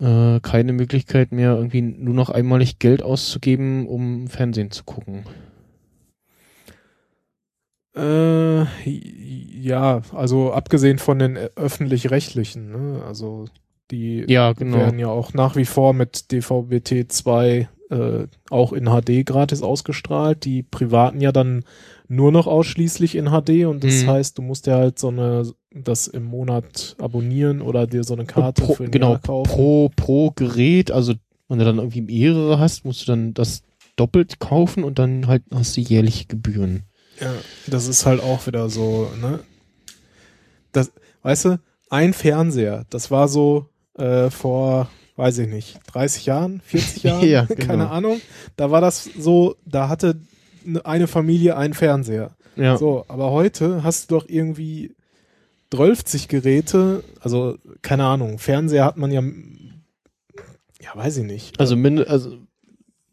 äh, 0.00 0.40
keine 0.40 0.72
Möglichkeit 0.72 1.32
mehr, 1.32 1.54
irgendwie 1.56 1.82
nur 1.82 2.14
noch 2.14 2.30
einmalig 2.30 2.78
Geld 2.78 3.02
auszugeben, 3.02 3.86
um 3.86 4.28
Fernsehen 4.28 4.70
zu 4.70 4.84
gucken. 4.84 5.24
Äh, 7.96 8.64
ja, 9.60 10.02
also 10.12 10.52
abgesehen 10.52 10.98
von 10.98 11.18
den 11.18 11.36
äh, 11.36 11.48
öffentlich-rechtlichen, 11.56 12.70
ne? 12.70 13.02
Also 13.06 13.46
die 13.90 14.24
Ja, 14.28 14.52
genau. 14.52 14.76
werden 14.76 14.98
ja 14.98 15.08
auch 15.08 15.32
nach 15.32 15.56
wie 15.56 15.64
vor 15.64 15.92
mit 15.94 16.30
DVB-T 16.32 17.08
2 17.08 17.68
äh, 17.90 18.26
auch 18.50 18.72
in 18.72 18.84
HD 18.86 19.24
gratis 19.24 19.62
ausgestrahlt. 19.62 20.44
Die 20.44 20.62
privaten 20.62 21.20
ja 21.20 21.30
dann 21.32 21.64
nur 22.08 22.32
noch 22.32 22.46
ausschließlich 22.46 23.14
in 23.14 23.26
HD 23.30 23.64
und 23.66 23.82
das 23.84 24.02
Mhm. 24.04 24.08
heißt, 24.10 24.38
du 24.38 24.42
musst 24.42 24.66
ja 24.66 24.76
halt 24.76 24.98
so 24.98 25.08
eine 25.08 25.44
das 25.72 26.06
im 26.06 26.24
Monat 26.24 26.96
abonnieren 27.00 27.60
oder 27.60 27.86
dir 27.86 28.02
so 28.02 28.14
eine 28.14 28.24
Karte 28.24 28.62
pro, 28.62 28.74
für 28.74 28.84
ein 28.84 28.90
genau, 28.90 29.10
Jahr 29.12 29.20
kaufen. 29.20 29.50
pro, 29.52 29.90
pro 29.94 30.30
Gerät, 30.32 30.90
also 30.90 31.14
wenn 31.48 31.58
du 31.58 31.64
dann 31.64 31.78
irgendwie 31.78 32.00
mehrere 32.02 32.58
hast, 32.58 32.84
musst 32.84 33.02
du 33.02 33.12
dann 33.12 33.34
das 33.34 33.62
doppelt 33.96 34.40
kaufen 34.40 34.82
und 34.84 34.98
dann 34.98 35.26
halt 35.28 35.42
hast 35.54 35.76
du 35.76 35.80
jährliche 35.80 36.26
Gebühren. 36.26 36.82
Ja, 37.20 37.32
das 37.66 37.86
ist 37.88 38.04
halt 38.06 38.20
auch 38.20 38.46
wieder 38.46 38.68
so, 38.68 39.10
ne? 39.20 39.40
Das, 40.72 40.92
weißt 41.22 41.44
du, 41.46 41.60
ein 41.90 42.12
Fernseher, 42.12 42.84
das 42.90 43.10
war 43.10 43.28
so 43.28 43.68
äh, 43.96 44.28
vor, 44.30 44.90
weiß 45.16 45.38
ich 45.38 45.48
nicht, 45.48 45.78
30 45.92 46.26
Jahren, 46.26 46.60
40 46.64 47.02
Jahren, 47.04 47.28
Ja, 47.28 47.44
genau. 47.48 47.64
keine 47.66 47.90
Ahnung. 47.90 48.20
Da 48.56 48.70
war 48.70 48.80
das 48.80 49.04
so, 49.18 49.56
da 49.64 49.88
hatte 49.88 50.20
ne- 50.64 50.84
eine 50.84 51.06
Familie 51.06 51.56
einen 51.56 51.74
Fernseher. 51.74 52.36
Ja, 52.56 52.76
So, 52.76 53.04
aber 53.08 53.30
heute 53.32 53.82
hast 53.82 54.10
du 54.10 54.16
doch 54.18 54.28
irgendwie 54.28 54.94
12 55.72 56.28
Geräte, 56.28 57.02
also 57.20 57.58
keine 57.82 58.04
Ahnung, 58.04 58.38
Fernseher 58.38 58.84
hat 58.84 58.96
man 58.96 59.10
ja, 59.10 59.22
ja, 60.82 60.90
weiß 60.94 61.18
ich 61.18 61.24
nicht. 61.24 61.58
also, 61.60 61.76
also 62.08 62.38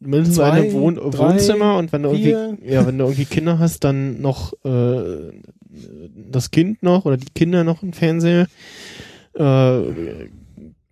mindestens 0.00 0.36
Zwei, 0.36 0.50
eine 0.50 0.72
Wohn 0.72 0.96
drei, 0.96 1.32
Wohnzimmer 1.32 1.76
und 1.78 1.92
wenn 1.92 2.02
du 2.02 2.14
vier. 2.14 2.38
irgendwie, 2.38 2.72
ja, 2.72 2.86
wenn 2.86 2.98
du 2.98 3.04
irgendwie 3.04 3.24
Kinder 3.24 3.58
hast, 3.58 3.84
dann 3.84 4.20
noch 4.20 4.52
äh, 4.64 5.32
das 6.30 6.50
Kind 6.50 6.82
noch 6.82 7.04
oder 7.04 7.16
die 7.16 7.32
Kinder 7.34 7.64
noch 7.64 7.82
einen 7.82 7.92
Fernseher. 7.92 8.46
Äh, 9.34 9.42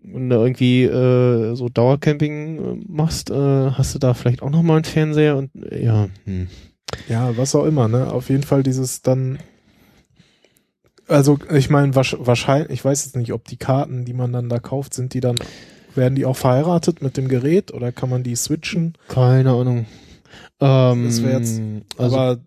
wenn 0.04 0.28
du 0.28 0.36
irgendwie 0.36 0.82
äh, 0.82 1.54
so 1.54 1.68
Dauercamping 1.68 2.58
äh, 2.58 2.84
machst, 2.88 3.30
äh, 3.30 3.70
hast 3.70 3.94
du 3.94 3.98
da 3.98 4.14
vielleicht 4.14 4.42
auch 4.42 4.50
noch 4.50 4.62
mal 4.62 4.76
einen 4.76 4.84
Fernseher 4.84 5.36
und 5.36 5.50
äh, 5.54 5.84
ja, 5.84 6.08
hm. 6.24 6.48
Ja, 7.08 7.36
was 7.36 7.54
auch 7.54 7.64
immer, 7.64 7.88
ne? 7.88 8.12
Auf 8.12 8.28
jeden 8.28 8.42
Fall 8.42 8.62
dieses 8.62 9.02
dann. 9.02 9.38
Also, 11.08 11.38
ich 11.52 11.68
meine, 11.68 11.94
wahrscheinlich, 11.94 12.70
ich 12.70 12.84
weiß 12.84 13.04
jetzt 13.04 13.16
nicht, 13.16 13.32
ob 13.32 13.46
die 13.46 13.56
Karten, 13.56 14.04
die 14.04 14.12
man 14.12 14.32
dann 14.32 14.48
da 14.48 14.58
kauft, 14.58 14.94
sind 14.94 15.14
die 15.14 15.20
dann, 15.20 15.36
werden 15.96 16.14
die 16.14 16.24
auch 16.26 16.36
verheiratet 16.36 17.02
mit 17.02 17.16
dem 17.16 17.28
Gerät 17.28 17.72
oder 17.72 17.92
kann 17.92 18.08
man 18.10 18.22
die 18.22 18.36
switchen? 18.36 18.94
keine 19.08 19.50
Ahnung. 19.50 19.86
Ähm, 20.60 21.04
Das 21.04 21.22
wär 21.22 21.38
jetzt- 21.38 21.60
also 21.98 22.16
Aber 22.16 22.40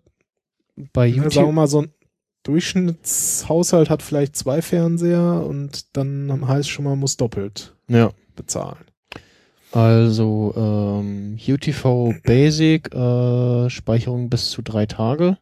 bei 0.92 1.06
YouTube 1.06 1.32
sagen 1.32 1.48
wir 1.48 1.52
mal, 1.52 1.66
so 1.68 1.82
ein 1.82 1.90
Durchschnittshaushalt 2.44 3.90
hat 3.90 4.02
vielleicht 4.02 4.36
zwei 4.36 4.62
Fernseher 4.62 5.44
und 5.46 5.96
dann 5.96 6.46
heißt 6.46 6.68
schon 6.68 6.84
mal, 6.84 6.96
muss 6.96 7.16
doppelt 7.16 7.74
Ja, 7.88 8.10
bezahlen. 8.36 8.84
also 9.72 10.54
ähm, 10.56 11.38
UTV 11.46 12.14
Basic, 12.24 12.94
äh, 12.94 13.70
Speicherung 13.70 14.28
bis 14.30 14.50
zu 14.50 14.62
drei 14.62 14.86
Tage. 14.86 15.38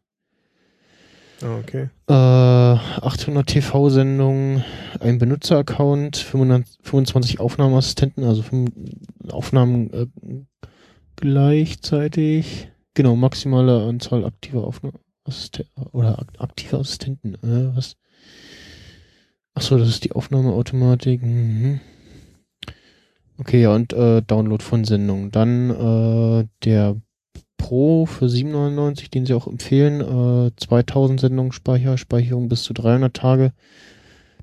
Ah, 1.45 1.59
okay. 1.59 1.91
Äh, 2.09 2.13
800 2.13 3.47
TV-Sendungen, 3.47 4.65
ein 5.01 5.19
Benutzeraccount, 5.19 6.17
500 6.17 6.67
25 6.83 7.39
Aufnahmeassistenten, 7.39 8.25
also 8.25 8.43
Aufnahmen 9.29 9.93
äh, 9.93 10.07
gleichzeitig. 11.17 12.69
Genau, 12.95 13.15
maximale 13.15 13.83
Anzahl 13.83 14.25
aktiver 14.25 14.65
Aufnahmeassistenten 14.65 15.87
oder 15.93 16.19
ak 16.19 16.29
aktive 16.39 16.79
Assistenten. 16.79 17.35
Äh, 17.35 17.77
was? 17.77 17.97
Achso, 19.53 19.77
das 19.77 19.89
ist 19.89 20.05
die 20.05 20.13
Aufnahmeautomatik. 20.13 21.23
Mhm. 21.23 21.81
Okay, 23.37 23.61
ja, 23.61 23.75
und 23.75 23.93
äh, 23.93 24.23
Download 24.23 24.65
von 24.65 24.85
Sendungen. 24.85 25.31
Dann 25.31 25.71
äh, 25.71 26.47
der 26.65 26.97
Pro 27.65 28.05
für 28.05 28.27
7,99, 28.27 29.11
den 29.11 29.25
sie 29.25 29.33
auch 29.33 29.47
empfehlen. 29.47 30.01
Äh, 30.03 30.51
2000 30.57 31.19
Sendungen 31.19 31.53
Speicher, 31.53 31.97
Speicherung 31.97 32.51
bis 32.51 32.63
zu 32.63 32.75
300 32.75 33.15
Tage. 33.15 33.53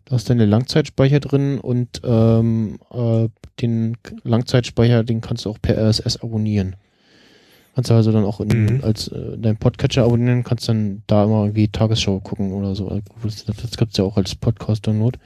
Da 0.06 0.16
ist 0.16 0.28
deine 0.30 0.46
Langzeitspeicher 0.48 1.20
drin 1.20 1.60
und 1.60 2.02
ähm, 2.04 2.80
äh, 2.92 3.28
den 3.62 3.98
Langzeitspeicher, 4.24 5.04
den 5.04 5.22
kannst 5.22 5.46
du 5.46 5.52
auch 5.52 5.60
per 5.62 5.78
RSS 5.78 6.18
abonnieren. 6.24 6.76
Kannst 7.76 7.92
du 7.92 7.94
also 7.94 8.12
dann 8.12 8.26
auch 8.26 8.42
in, 8.42 8.48
Mhm. 8.78 8.84
als 8.84 9.08
äh, 9.10 9.38
dein 9.38 9.58
Podcatcher 9.58 10.04
abonnieren, 10.04 10.44
kannst 10.44 10.68
dann 10.68 11.04
da 11.06 11.24
immer 11.26 11.44
irgendwie 11.44 11.68
Tagesschau 11.68 12.20
gucken 12.22 12.52
oder 12.54 12.74
so. 12.74 12.90
Äh, 12.90 13.02
Das, 13.24 13.46
das 13.46 13.78
gibt's 13.78 13.98
ja 13.98 14.04
auch 14.04 14.18
als 14.18 14.34
Podcast-Download. 14.34 15.20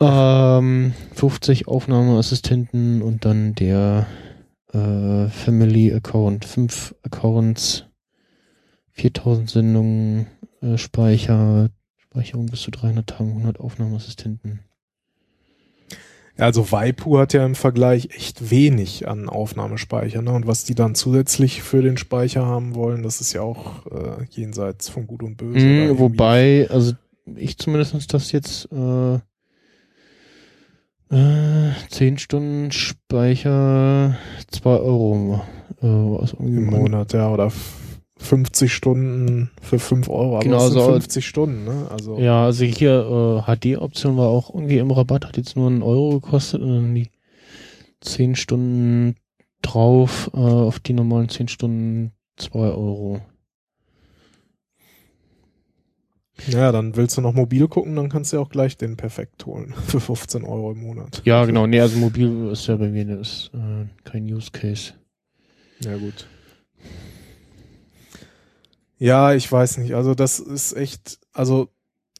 Ähm, 0.00 0.94
50 1.14 1.68
Aufnahmeassistenten 1.68 3.02
und 3.02 3.24
dann 3.26 3.54
der 3.54 4.06
äh, 4.74 5.28
Family 5.28 5.92
Account, 5.92 6.44
5 6.44 6.94
Accounts, 7.02 7.86
4000 8.92 9.50
Sendungen, 9.50 10.26
äh, 10.60 10.76
Speicher, 10.76 11.70
Speicherung 11.96 12.46
bis 12.46 12.62
zu 12.62 12.70
300 12.70 13.06
Tagen, 13.06 13.30
100 13.30 13.60
Aufnahmeassistenten. 13.60 14.60
Also 16.36 16.72
Waipu 16.72 17.18
hat 17.18 17.32
ja 17.32 17.46
im 17.46 17.54
Vergleich 17.54 18.08
echt 18.10 18.50
wenig 18.50 19.06
an 19.06 19.28
Aufnahmespeicher, 19.28 20.20
ne? 20.20 20.32
Und 20.32 20.48
was 20.48 20.64
die 20.64 20.74
dann 20.74 20.96
zusätzlich 20.96 21.62
für 21.62 21.80
den 21.80 21.96
Speicher 21.96 22.44
haben 22.44 22.74
wollen, 22.74 23.04
das 23.04 23.20
ist 23.20 23.32
ja 23.34 23.42
auch 23.42 23.86
äh, 23.86 24.24
jenseits 24.30 24.88
von 24.88 25.06
Gut 25.06 25.22
und 25.22 25.36
Böse. 25.36 25.64
Mm, 25.64 25.98
wobei, 25.98 26.66
also 26.70 26.94
ich 27.36 27.56
zumindest 27.56 28.12
das 28.12 28.32
jetzt 28.32 28.70
äh, 28.72 29.18
äh, 31.10 31.70
10 31.90 32.18
Stunden 32.18 32.72
Speicher 32.72 34.16
2 34.50 34.70
Euro 34.70 35.40
äh, 35.80 35.86
was 35.86 36.32
im 36.34 36.66
Monat, 36.66 37.12
ja, 37.12 37.30
oder 37.30 37.46
f- 37.46 37.80
50 38.18 38.72
Stunden 38.72 39.50
für 39.60 39.78
5 39.78 40.08
Euro, 40.08 40.36
aber 40.36 40.44
Genau, 40.44 40.56
das 40.58 40.72
sind 40.72 40.80
so- 40.82 40.92
50 40.92 41.26
Stunden, 41.26 41.64
ne? 41.64 41.88
Also 41.90 42.18
Ja, 42.18 42.44
also 42.44 42.64
hier 42.64 43.42
äh, 43.46 43.74
HD-Option 43.74 44.16
war 44.16 44.28
auch 44.28 44.54
irgendwie 44.54 44.78
im 44.78 44.90
Rabatt, 44.90 45.26
hat 45.26 45.36
jetzt 45.36 45.56
nur 45.56 45.68
einen 45.68 45.82
Euro 45.82 46.20
gekostet 46.20 46.62
und 46.62 46.68
dann 46.74 46.94
die 46.94 47.10
10 48.00 48.34
Stunden 48.36 49.16
drauf, 49.62 50.30
äh, 50.34 50.38
auf 50.38 50.78
die 50.80 50.92
normalen 50.92 51.28
10 51.28 51.48
Stunden 51.48 52.12
2 52.36 52.58
Euro. 52.70 53.20
Ja, 56.48 56.72
dann 56.72 56.96
willst 56.96 57.16
du 57.16 57.20
noch 57.20 57.32
mobil 57.32 57.68
gucken, 57.68 57.94
dann 57.96 58.08
kannst 58.08 58.32
du 58.32 58.36
ja 58.36 58.42
auch 58.42 58.48
gleich 58.48 58.76
den 58.76 58.96
Perfekt 58.96 59.46
holen 59.46 59.74
für 59.86 60.00
15 60.00 60.44
Euro 60.44 60.72
im 60.72 60.80
Monat. 60.80 61.22
Ja, 61.24 61.44
genau, 61.44 61.66
nee, 61.66 61.80
also 61.80 61.98
mobil 61.98 62.50
ist 62.52 62.66
ja 62.66 62.76
bei 62.76 62.88
mir 62.88 63.04
das 63.04 63.28
ist, 63.28 63.50
äh, 63.54 63.86
kein 64.04 64.24
Use 64.24 64.50
Case. 64.50 64.92
Ja, 65.80 65.96
gut. 65.96 66.26
Ja, 68.98 69.34
ich 69.34 69.50
weiß 69.50 69.78
nicht. 69.78 69.94
Also 69.94 70.14
das 70.14 70.38
ist 70.38 70.76
echt, 70.76 71.18
also, 71.32 71.68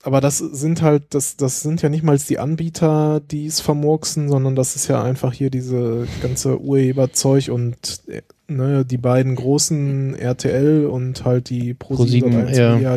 aber 0.02 0.20
das 0.20 0.38
sind 0.38 0.82
halt, 0.82 1.14
das, 1.14 1.36
das 1.36 1.60
sind 1.60 1.82
ja 1.82 1.88
nicht 1.88 2.04
mal 2.04 2.18
die 2.18 2.38
Anbieter, 2.38 3.20
die 3.20 3.46
es 3.46 3.60
vermurksen, 3.60 4.28
sondern 4.28 4.54
das 4.54 4.76
ist 4.76 4.88
ja 4.88 5.02
einfach 5.02 5.32
hier 5.32 5.50
diese 5.50 6.06
ganze 6.20 6.60
Urheberzeug 6.60 7.48
und 7.48 8.02
ne, 8.48 8.84
die 8.84 8.98
beiden 8.98 9.34
großen 9.34 10.14
RTL 10.14 10.86
und 10.86 11.24
halt 11.24 11.50
die 11.50 11.74
ProSieben, 11.74 12.32
Pro7 12.32 12.80
ja. 12.80 12.96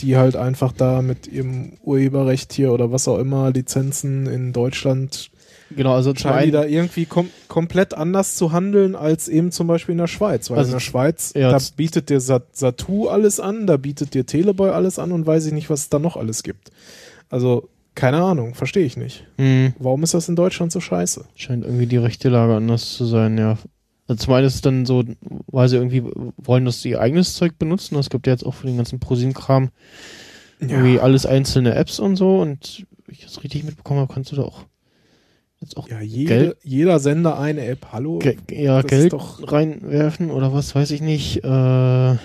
Die 0.00 0.16
halt 0.16 0.36
einfach 0.36 0.72
da 0.72 1.02
mit 1.02 1.26
ihrem 1.26 1.72
Urheberrecht 1.82 2.52
hier 2.52 2.72
oder 2.72 2.92
was 2.92 3.08
auch 3.08 3.18
immer 3.18 3.50
Lizenzen 3.50 4.26
in 4.26 4.52
Deutschland 4.52 5.30
Genau, 5.74 5.94
also 5.94 6.14
scheinen 6.14 6.44
die 6.44 6.50
da 6.52 6.64
irgendwie 6.64 7.06
kom 7.06 7.28
komplett 7.48 7.94
anders 7.94 8.36
zu 8.36 8.52
handeln 8.52 8.94
als 8.94 9.28
eben 9.28 9.50
zum 9.50 9.66
Beispiel 9.66 9.92
in 9.92 9.98
der 9.98 10.06
Schweiz. 10.06 10.48
Weil 10.50 10.58
Also, 10.58 10.68
in 10.70 10.74
der 10.74 10.80
Schweiz, 10.80 11.32
ja, 11.34 11.50
da 11.50 11.58
bietet 11.76 12.08
dir 12.08 12.20
Sat 12.20 12.56
Satu 12.56 13.08
alles 13.08 13.40
an, 13.40 13.66
da 13.66 13.76
bietet 13.76 14.14
dir 14.14 14.26
Teleboy 14.26 14.70
alles 14.70 14.98
an 14.98 15.12
und 15.12 15.26
weiß 15.26 15.46
ich 15.46 15.52
nicht, 15.52 15.68
was 15.68 15.80
es 15.80 15.88
da 15.88 15.98
noch 15.98 16.16
alles 16.16 16.42
gibt. 16.42 16.70
Also, 17.30 17.68
keine 17.96 18.22
Ahnung, 18.22 18.54
verstehe 18.54 18.84
ich 18.84 18.96
nicht. 18.96 19.26
mh, 19.38 19.72
Warum 19.78 20.04
ist 20.04 20.14
das 20.14 20.28
in 20.28 20.36
Deutschland 20.36 20.70
so 20.70 20.80
scheiße? 20.80 21.24
scheint 21.34 21.64
irgendwie 21.64 21.86
die 21.86 21.96
rechte 21.96 22.28
Lage 22.28 22.54
anders 22.54 22.94
zu 22.94 23.04
sein, 23.04 23.36
ja. 23.36 23.58
Also 24.08 24.24
zum 24.24 24.34
einen 24.34 24.46
ist 24.46 24.54
es 24.56 24.60
dann 24.60 24.86
so, 24.86 25.04
weil 25.48 25.68
sie 25.68 25.76
irgendwie 25.76 26.02
wollen, 26.36 26.64
dass 26.64 26.82
sie 26.82 26.90
ihr 26.90 27.00
eigenes 27.00 27.34
Zeug 27.34 27.58
benutzen. 27.58 27.96
Es 27.96 28.10
gibt 28.10 28.26
ja 28.26 28.32
jetzt 28.32 28.44
auch 28.46 28.54
für 28.54 28.66
den 28.66 28.76
ganzen 28.76 29.00
ProSieben-Kram 29.00 29.70
irgendwie 30.60 31.00
alles 31.00 31.26
einzelne 31.26 31.74
Apps 31.74 31.98
und 31.98 32.16
so 32.16 32.40
und 32.40 32.86
ich 33.08 33.24
das 33.24 33.42
richtig 33.42 33.64
mitbekommen 33.64 34.00
habe, 34.00 34.12
kannst 34.12 34.32
du 34.32 34.36
da 34.36 34.42
auch 34.42 34.64
jetzt 35.60 35.76
auch 35.76 35.88
Ja, 35.88 36.00
jede, 36.00 36.28
Geld- 36.28 36.56
jeder 36.62 36.98
Sender 36.98 37.38
eine 37.38 37.64
App. 37.66 37.88
Hallo? 37.92 38.18
ge 38.18 38.36
ja, 38.50 38.80
das 38.82 38.90
Geld 38.90 39.12
doch- 39.12 39.40
reinwerfen 39.52 40.30
oder 40.30 40.52
was 40.52 40.74
weiß 40.74 40.90
ich 40.92 41.00
nicht. 41.02 41.38
Äh, 41.38 42.16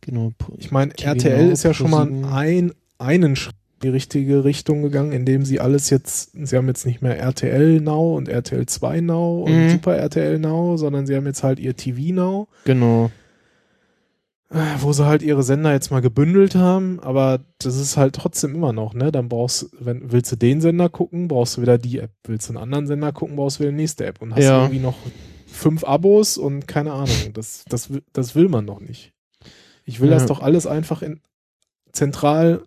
genau. 0.00 0.32
Ich 0.58 0.70
meine, 0.70 0.92
RTL 0.98 1.46
Now, 1.46 1.52
ist 1.52 1.62
ja 1.64 1.74
schon 1.74 1.90
mal 1.90 2.06
ein, 2.32 2.72
einen 2.98 3.36
Schritt 3.36 3.54
die 3.84 3.88
richtige 3.90 4.44
Richtung 4.44 4.82
gegangen, 4.82 5.12
indem 5.12 5.44
sie 5.44 5.60
alles 5.60 5.90
jetzt, 5.90 6.32
sie 6.34 6.56
haben 6.56 6.66
jetzt 6.68 6.84
nicht 6.86 7.02
mehr 7.02 7.18
RTL 7.18 7.80
Now 7.80 8.16
und 8.16 8.28
RTL 8.28 8.66
2 8.66 9.00
Now 9.02 9.44
und 9.44 9.52
Mhm. 9.52 9.70
Super 9.70 9.96
RTL 9.96 10.38
Now, 10.38 10.76
sondern 10.76 11.06
sie 11.06 11.14
haben 11.14 11.26
jetzt 11.26 11.42
halt 11.44 11.60
ihr 11.60 11.76
TV 11.76 12.12
Now. 12.14 12.48
Genau. 12.64 13.10
Äh, 14.50 14.56
wo 14.80 14.92
sie 14.92 15.04
halt 15.06 15.22
ihre 15.22 15.42
Sender 15.42 15.72
jetzt 15.72 15.90
mal 15.90 16.00
gebündelt 16.02 16.54
haben, 16.54 17.00
aber 17.00 17.40
das 17.58 17.76
ist 17.76 17.96
halt 17.96 18.14
trotzdem 18.14 18.54
immer 18.54 18.72
noch, 18.72 18.94
ne? 18.94 19.10
Dann 19.10 19.28
brauchst 19.28 19.70
wenn 19.80 20.12
willst 20.12 20.30
du 20.32 20.36
den 20.36 20.60
Sender 20.60 20.88
gucken, 20.88 21.28
brauchst 21.28 21.56
du 21.56 21.62
wieder 21.62 21.78
die 21.78 21.98
App. 21.98 22.10
Willst 22.24 22.48
du 22.48 22.52
einen 22.52 22.62
anderen 22.62 22.86
Sender 22.86 23.10
gucken, 23.12 23.36
brauchst 23.36 23.56
du 23.58 23.60
wieder 23.62 23.70
die 23.72 23.76
nächste 23.78 24.06
App 24.06 24.20
und 24.22 24.34
hast 24.34 24.44
Ja. 24.44 24.60
irgendwie 24.62 24.80
noch 24.80 24.96
fünf 25.46 25.82
Abos 25.82 26.36
und 26.36 26.68
keine 26.68 26.92
Ahnung. 26.92 27.32
Das, 27.32 27.64
das, 27.68 27.90
will- 27.90 28.02
das 28.12 28.34
will 28.34 28.48
man 28.48 28.66
doch 28.66 28.80
nicht. 28.80 29.12
Ich 29.86 30.00
will 30.00 30.08
Ja. 30.10 30.14
das 30.16 30.26
doch 30.26 30.40
alles 30.40 30.66
einfach 30.66 31.02
in, 31.02 31.20
zentral 31.92 32.62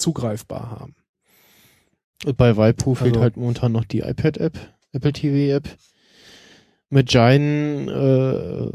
zugreifbar 0.00 0.70
haben. 0.80 0.94
Bei 2.36 2.56
Waipu 2.56 2.94
fehlt 2.94 3.10
Also- 3.14 3.20
halt 3.22 3.36
momentan 3.36 3.72
noch 3.72 3.84
die 3.84 4.00
iPad-App, 4.00 4.58
Apple 4.92 5.12
TV-App. 5.12 5.68
Mit 6.90 7.08
Giant, 7.08 7.88
äh, 7.88 8.66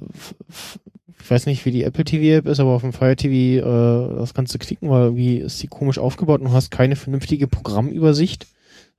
ich 1.19 1.29
weiß 1.31 1.45
nicht, 1.47 1.65
wie 1.65 1.71
die 1.71 1.83
Apple 1.83 2.05
TV-App 2.05 2.47
ist, 2.47 2.59
aber 2.59 2.71
auf 2.71 2.81
dem 2.81 2.93
Fire 2.93 3.15
TV, 3.15 3.59
äh, 3.65 4.15
das 4.19 4.33
kannst 4.33 4.53
du 4.53 4.57
klicken, 4.59 4.89
weil 4.89 5.03
irgendwie 5.05 5.37
ist 5.37 5.61
die 5.61 5.67
komisch 5.67 5.97
aufgebaut 5.99 6.39
und 6.41 6.47
du 6.47 6.53
hast 6.53 6.71
keine 6.71 6.95
vernünftige 6.95 7.47
Programmübersicht. 7.47 8.43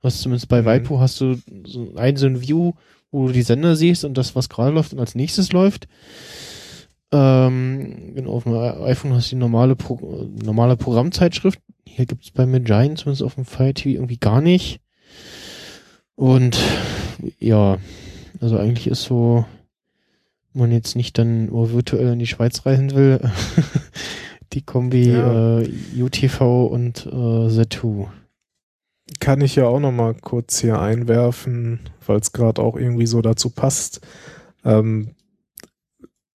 Du 0.01 0.03
hast 0.03 0.21
zumindest 0.21 0.47
bei 0.49 0.61
Mhm. 0.61 0.65
Waipu 0.65 0.99
hast 0.99 1.19
du 1.19 1.39
so 1.65 1.91
ein, 1.95 2.15
so 2.17 2.27
ein 2.27 2.41
View, 2.41 2.73
wo 3.11 3.27
du 3.27 3.33
die 3.33 3.41
Sender 3.41 3.75
siehst 3.75 4.05
und 4.05 4.15
das, 4.17 4.35
was 4.35 4.49
gerade 4.49 4.71
läuft 4.75 4.93
und 4.93 4.99
als 4.99 5.15
nächstes 5.15 5.51
läuft. 5.51 5.87
Ähm, 7.11 8.13
genau, 8.15 8.31
auf 8.33 8.43
dem 8.43 8.53
iPhone 8.55 9.13
hast 9.13 9.31
du 9.31 9.35
die 9.35 9.39
normale, 9.39 9.75
Pro 9.75 10.27
normale 10.43 10.75
Programmzeitschrift. 10.75 11.59
Hier 11.85 12.05
gibt's 12.05 12.31
bei 12.31 12.45
mir 12.45 12.59
Giant, 12.59 12.99
zumindest 12.99 13.23
auf 13.23 13.35
dem 13.35 13.45
Fire 13.45 13.73
TV, 13.73 13.95
irgendwie 13.95 14.17
gar 14.17 14.41
nicht. 14.41 14.81
Und 16.15 16.57
ja, 17.39 17.77
also 18.41 18.57
eigentlich 18.57 18.87
ist 18.87 19.03
so, 19.03 19.45
wenn 20.53 20.61
man 20.63 20.71
jetzt 20.71 20.95
nicht 20.95 21.17
dann 21.17 21.45
nur 21.45 21.71
virtuell 21.71 22.13
in 22.13 22.19
die 22.19 22.27
Schweiz 22.27 22.65
reisen 22.65 22.93
will, 22.93 23.19
die 24.53 24.61
Kombi 24.63 25.11
Ja. 25.11 25.59
äh, 25.61 25.69
UTV 25.97 26.65
und 26.67 27.05
äh, 27.05 27.09
Z2. 27.09 28.07
Kann 29.19 29.41
ich 29.41 29.55
ja 29.55 29.65
auch 29.67 29.79
noch 29.79 29.93
mal 29.93 30.13
kurz 30.15 30.59
hier 30.59 30.81
einwerfen, 30.81 31.79
weil 32.05 32.17
es 32.19 32.33
gerade 32.33 32.61
auch 32.61 32.75
irgendwie 32.75 33.07
so 33.07 33.21
dazu 33.21 33.49
passt. 33.49 34.01
Ähm, 34.65 35.11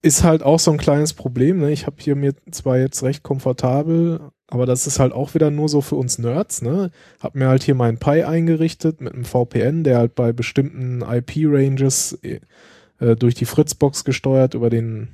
ist 0.03 0.23
halt 0.23 0.43
auch 0.43 0.59
so 0.59 0.69
ein 0.69 0.77
kleines 0.77 1.13
Problem. 1.13 1.59
Ne? 1.59 1.71
Ich 1.71 1.87
habe 1.87 1.95
hier 1.99 2.15
mir 2.15 2.33
zwar 2.51 2.77
jetzt 2.77 3.01
recht 3.03 3.23
komfortabel, 3.23 4.19
aber 4.47 4.65
das 4.65 4.85
ist 4.85 4.99
halt 4.99 5.13
auch 5.13 5.33
wieder 5.33 5.49
nur 5.49 5.69
so 5.69 5.79
für 5.79 5.95
uns 5.95 6.19
Nerds. 6.19 6.61
Ne? 6.61 6.91
Hab 7.21 7.35
mir 7.35 7.47
halt 7.47 7.63
hier 7.63 7.73
meinen 7.73 7.97
Pi 7.97 8.23
eingerichtet 8.23 8.99
mit 8.99 9.13
einem 9.13 9.23
VPN, 9.23 9.85
der 9.85 9.97
halt 9.97 10.13
bei 10.13 10.33
bestimmten 10.33 11.01
IP-Ranges 11.01 12.19
äh, 12.21 13.15
durch 13.15 13.33
die 13.33 13.45
Fritzbox 13.45 14.03
gesteuert 14.03 14.53
über 14.53 14.69
den 14.69 15.07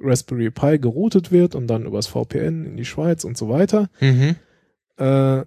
Raspberry 0.00 0.50
Pi 0.50 0.78
geroutet 0.78 1.32
wird 1.32 1.56
und 1.56 1.66
dann 1.66 1.84
übers 1.84 2.06
VPN 2.06 2.66
in 2.66 2.76
die 2.76 2.84
Schweiz 2.84 3.24
und 3.24 3.36
so 3.36 3.48
weiter. 3.48 3.90
Mhm. 4.00 4.36
Äh, 4.96 5.44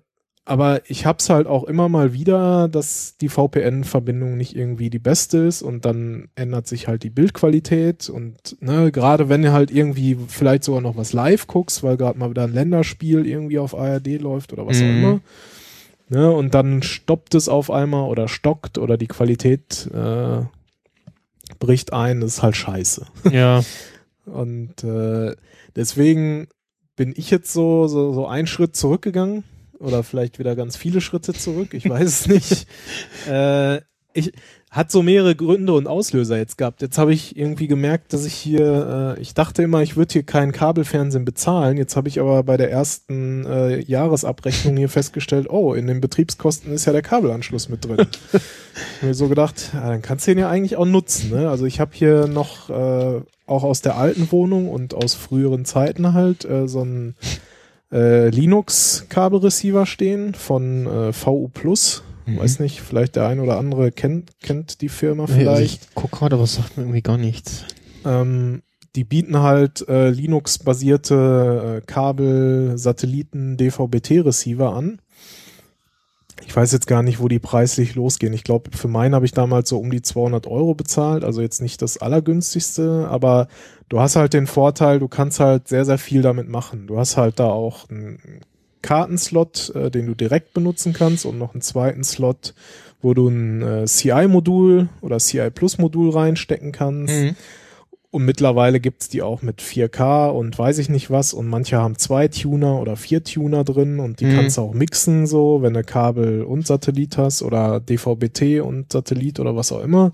aber 0.49 0.81
ich 0.89 1.05
hab's 1.05 1.29
halt 1.29 1.45
auch 1.47 1.63
immer 1.63 1.89
mal 1.89 2.11
wieder, 2.13 2.67
dass 2.67 3.15
die 3.17 3.29
VPN-Verbindung 3.29 4.35
nicht 4.35 4.55
irgendwie 4.55 4.89
die 4.89 4.99
beste 4.99 5.37
ist 5.39 5.61
und 5.61 5.85
dann 5.85 6.29
ändert 6.35 6.67
sich 6.67 6.87
halt 6.87 7.03
die 7.03 7.09
Bildqualität 7.09 8.09
und 8.09 8.57
ne, 8.59 8.91
gerade 8.91 9.29
wenn 9.29 9.43
du 9.43 9.51
halt 9.53 9.69
irgendwie 9.71 10.17
vielleicht 10.27 10.63
sogar 10.63 10.81
noch 10.81 10.97
was 10.97 11.13
live 11.13 11.47
guckst, 11.47 11.83
weil 11.83 11.97
gerade 11.97 12.17
mal 12.17 12.29
wieder 12.29 12.43
ein 12.43 12.53
Länderspiel 12.53 13.25
irgendwie 13.27 13.59
auf 13.59 13.75
ARD 13.77 14.19
läuft 14.19 14.51
oder 14.53 14.65
was 14.65 14.81
auch 14.81 14.85
Mhm. 14.85 14.97
immer. 15.03 15.19
Ne, 16.09 16.31
und 16.31 16.55
dann 16.55 16.81
stoppt 16.81 17.35
es 17.35 17.47
auf 17.47 17.69
einmal 17.69 18.09
oder 18.09 18.27
stockt 18.27 18.79
oder 18.79 18.97
die 18.97 19.05
Qualität 19.07 19.87
äh, 19.93 20.41
bricht 21.59 21.93
ein, 21.93 22.21
das 22.21 22.37
ist 22.37 22.43
halt 22.43 22.55
scheiße. 22.55 23.05
Ja, 23.31 23.61
Und 24.25 24.83
äh, 24.83 25.35
deswegen 25.75 26.47
bin 26.95 27.13
ich 27.15 27.29
jetzt 27.31 27.51
so, 27.53 27.87
so, 27.87 28.13
so 28.13 28.27
einen 28.27 28.45
Schritt 28.47 28.75
zurückgegangen 28.75 29.43
oder 29.79 30.03
vielleicht 30.03 30.39
wieder 30.39 30.55
ganz 30.55 30.77
viele 30.77 31.01
Schritte 31.01 31.33
zurück, 31.33 31.73
ich 31.73 31.89
weiß 31.89 32.07
es 32.07 32.27
nicht. 32.27 32.67
äh, 33.27 33.81
ich 34.13 34.33
hat 34.71 34.91
so 34.91 35.01
mehrere 35.01 35.35
Gründe 35.35 35.73
und 35.73 35.87
Auslöser 35.87 36.37
jetzt 36.37 36.57
gehabt. 36.57 36.83
Jetzt 36.83 36.99
habe 36.99 37.11
ich 37.11 37.35
irgendwie 37.35 37.67
gemerkt, 37.67 38.13
dass 38.13 38.25
ich 38.25 38.35
hier, 38.35 39.15
äh, 39.17 39.21
ich 39.21 39.33
dachte 39.33 39.63
immer, 39.63 39.81
ich 39.81 39.97
würde 39.97 40.13
hier 40.13 40.23
keinen 40.23 40.51
Kabelfernsehen 40.51 41.25
bezahlen. 41.25 41.77
Jetzt 41.77 41.95
habe 41.95 42.07
ich 42.07 42.19
aber 42.19 42.43
bei 42.43 42.55
der 42.55 42.69
ersten 42.69 43.47
äh, 43.47 43.79
Jahresabrechnung 43.79 44.77
hier 44.77 44.89
festgestellt, 44.89 45.49
oh, 45.49 45.73
in 45.73 45.87
den 45.87 46.01
Betriebskosten 46.01 46.71
ist 46.71 46.85
ja 46.85 46.93
der 46.93 47.01
Kabelanschluss 47.01 47.67
mit 47.67 47.85
drin. 47.85 48.05
Ich 48.31 49.01
mir 49.01 49.15
so 49.15 49.27
gedacht, 49.27 49.71
ja, 49.73 49.89
dann 49.89 50.03
kannst 50.03 50.27
du 50.27 50.31
den 50.31 50.39
ja 50.39 50.49
eigentlich 50.49 50.77
auch 50.77 50.85
nutzen. 50.85 51.31
Ne? 51.31 51.49
Also 51.49 51.65
ich 51.65 51.79
habe 51.79 51.91
hier 51.93 52.27
noch 52.27 52.69
äh, 52.69 53.21
auch 53.47 53.63
aus 53.63 53.81
der 53.81 53.97
alten 53.97 54.31
Wohnung 54.31 54.69
und 54.69 54.93
aus 54.93 55.15
früheren 55.15 55.65
Zeiten 55.65 56.13
halt 56.13 56.45
äh, 56.45 56.67
so 56.67 56.83
ein 56.83 57.15
äh, 57.91 58.29
Linux-Kabelreceiver 58.29 59.85
stehen 59.85 60.33
von 60.33 60.85
äh, 60.85 61.13
VU 61.13 61.47
Plus. 61.49 62.03
Mhm. 62.25 62.39
Weiß 62.39 62.59
nicht, 62.59 62.81
vielleicht 62.81 63.15
der 63.15 63.27
ein 63.27 63.39
oder 63.39 63.57
andere 63.57 63.91
kennt, 63.91 64.39
kennt 64.41 64.81
die 64.81 64.89
Firma 64.89 65.25
Nee, 65.27 65.47
also 65.47 65.55
vielleicht. 65.55 65.83
ich 65.83 65.89
guck 65.95 66.11
gerade, 66.11 66.35
aber 66.35 66.43
es 66.43 66.55
sagt 66.55 66.77
mir 66.77 66.83
irgendwie 66.83 67.01
gar 67.01 67.17
nichts. 67.17 67.65
Ähm, 68.05 68.61
die 68.95 69.03
bieten 69.03 69.39
halt 69.39 69.87
äh, 69.87 70.09
Linux-basierte 70.09 71.81
äh, 71.81 71.85
Kabel, 71.85 72.77
Satelliten, 72.77 73.57
DVB-T-Receiver 73.57 74.73
an. 74.73 74.99
Ich 76.49 76.55
weiß 76.55 76.71
jetzt 76.71 76.87
gar 76.87 77.03
nicht, 77.03 77.19
wo 77.19 77.27
die 77.27 77.37
preislich 77.37 77.93
losgehen. 77.93 78.33
Ich 78.33 78.43
glaube, 78.43 78.75
für 78.75 78.87
meinen 78.87 79.13
habe 79.13 79.23
ich 79.23 79.33
damals 79.33 79.69
so 79.69 79.77
um 79.77 79.91
die 79.91 80.01
200 80.01 80.47
Euro 80.47 80.73
bezahlt, 80.73 81.23
also 81.23 81.41
jetzt 81.43 81.61
nicht 81.61 81.79
das 81.83 81.99
allergünstigste, 81.99 83.07
aber 83.07 83.49
du 83.87 83.99
hast 83.99 84.15
halt 84.15 84.33
den 84.33 84.47
Vorteil, 84.47 84.97
du 84.97 85.07
kannst 85.07 85.39
halt 85.39 85.67
sehr, 85.67 85.85
sehr 85.85 85.99
viel 85.99 86.23
damit 86.23 86.49
machen. 86.49 86.87
Du 86.87 86.97
hast 86.97 87.17
halt 87.17 87.39
da 87.39 87.45
auch 87.45 87.87
einen 87.91 88.41
Kartenslot, 88.81 89.75
äh, 89.75 89.91
den 89.91 90.07
du 90.07 90.15
direkt 90.15 90.55
benutzen 90.55 90.91
kannst 90.91 91.23
und 91.27 91.37
noch 91.37 91.53
einen 91.53 91.61
zweiten 91.61 92.03
Slot, 92.03 92.55
wo 92.99 93.13
du 93.13 93.27
ein 93.27 93.61
äh, 93.61 93.85
CI-Modul 93.85 94.89
oder 95.01 95.19
CI-Plus-Modul 95.19 96.09
reinstecken 96.09 96.71
kannst. 96.71 97.13
Mhm. 97.13 97.35
Und 98.11 98.25
mittlerweile 98.25 98.79
gibt's 98.79 99.07
die 99.07 99.21
auch 99.21 99.41
mit 99.43 99.61
4K 99.61 100.29
und 100.29 100.57
weiß 100.57 100.79
ich 100.79 100.89
nicht 100.89 101.11
was. 101.11 101.33
Und 101.33 101.47
manche 101.47 101.77
haben 101.77 101.97
zwei 101.97 102.27
Tuner 102.27 102.79
oder 102.81 102.95
vier 102.95 103.23
Tuner 103.23 103.63
drin 103.63 103.99
und 103.99 104.19
die 104.19 104.25
Mhm. 104.25 104.35
kannst 104.35 104.57
du 104.57 104.61
auch 104.61 104.73
mixen, 104.73 105.27
so, 105.27 105.61
wenn 105.61 105.75
du 105.75 105.83
Kabel 105.83 106.41
und 106.43 106.65
Satellit 106.65 107.17
hast 107.17 107.43
oder 107.43 107.79
DVB-T 107.79 108.61
und 108.61 108.91
Satellit 108.91 109.39
oder 109.39 109.55
was 109.55 109.71
auch 109.71 109.81
immer. 109.83 110.11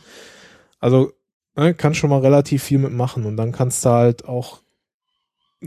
Also, 0.79 1.13
ne, 1.55 1.73
kannst 1.73 1.99
schon 1.99 2.09
mal 2.09 2.19
relativ 2.19 2.63
viel 2.63 2.79
mitmachen. 2.79 3.25
Und 3.25 3.37
dann 3.37 3.53
kannst 3.53 3.85
du 3.85 3.89
halt 3.89 4.25
auch, 4.25 4.59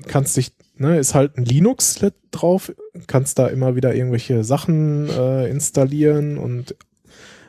kannst 0.06 0.36
dich, 0.36 0.52
ne, 0.76 0.98
ist 0.98 1.14
halt 1.14 1.38
ein 1.38 1.44
Linux 1.46 2.04
drauf, 2.30 2.72
kannst 3.06 3.38
da 3.38 3.46
immer 3.46 3.74
wieder 3.74 3.94
irgendwelche 3.94 4.44
Sachen 4.44 5.08
äh, 5.08 5.48
installieren 5.48 6.36
und 6.36 6.74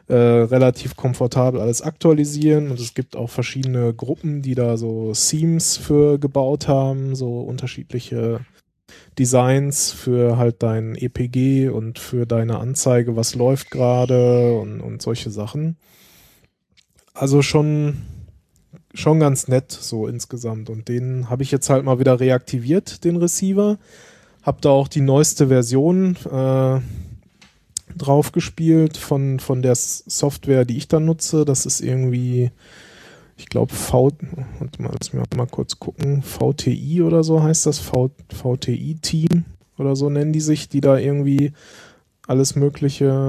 äh, 0.09 0.15
relativ 0.15 0.95
komfortabel 0.95 1.61
alles 1.61 1.83
aktualisieren 1.83 2.71
und 2.71 2.79
es 2.79 2.95
gibt 2.95 3.15
auch 3.15 3.29
verschiedene 3.29 3.93
Gruppen, 3.93 4.41
die 4.41 4.55
da 4.55 4.75
so 4.75 5.13
Themes 5.13 5.77
für 5.77 6.17
gebaut 6.17 6.67
haben, 6.67 7.15
so 7.15 7.41
unterschiedliche 7.41 8.39
Designs 9.19 9.91
für 9.91 10.37
halt 10.37 10.63
dein 10.63 10.95
EPG 10.95 11.69
und 11.69 11.99
für 11.99 12.25
deine 12.25 12.57
Anzeige, 12.57 13.15
was 13.15 13.35
läuft 13.35 13.69
gerade 13.69 14.57
und, 14.59 14.81
und 14.81 15.01
solche 15.01 15.29
Sachen. 15.29 15.77
Also 17.13 17.43
schon 17.43 18.01
schon 18.95 19.19
ganz 19.19 19.47
nett 19.47 19.71
so 19.71 20.07
insgesamt 20.07 20.71
und 20.71 20.87
den 20.87 21.29
habe 21.29 21.43
ich 21.43 21.51
jetzt 21.51 21.69
halt 21.69 21.85
mal 21.85 21.99
wieder 21.99 22.19
reaktiviert, 22.19 23.03
den 23.03 23.17
Receiver. 23.17 23.77
Hab 24.41 24.61
da 24.61 24.69
auch 24.69 24.87
die 24.87 25.01
neueste 25.01 25.49
Version 25.49 26.15
äh, 26.25 26.79
drauf 27.97 28.31
gespielt 28.31 28.97
von, 28.97 29.39
von 29.39 29.61
der 29.61 29.75
Software, 29.75 30.65
die 30.65 30.77
ich 30.77 30.87
da 30.87 30.99
nutze. 30.99 31.45
Das 31.45 31.65
ist 31.65 31.81
irgendwie, 31.81 32.51
ich 33.37 33.47
glaube, 33.47 33.73
V, 33.73 34.11
warte 34.59 34.81
mal, 34.81 34.93
lass 34.99 35.13
mich 35.13 35.23
mal 35.35 35.47
kurz 35.47 35.79
gucken, 35.79 36.21
VTI 36.21 37.01
oder 37.01 37.23
so 37.23 37.41
heißt 37.41 37.65
das, 37.65 37.79
VTI-Team 37.79 39.45
oder 39.77 39.95
so 39.95 40.09
nennen 40.09 40.33
die 40.33 40.41
sich, 40.41 40.69
die 40.69 40.81
da 40.81 40.97
irgendwie 40.97 41.53
alles 42.27 42.55
Mögliche, 42.55 43.27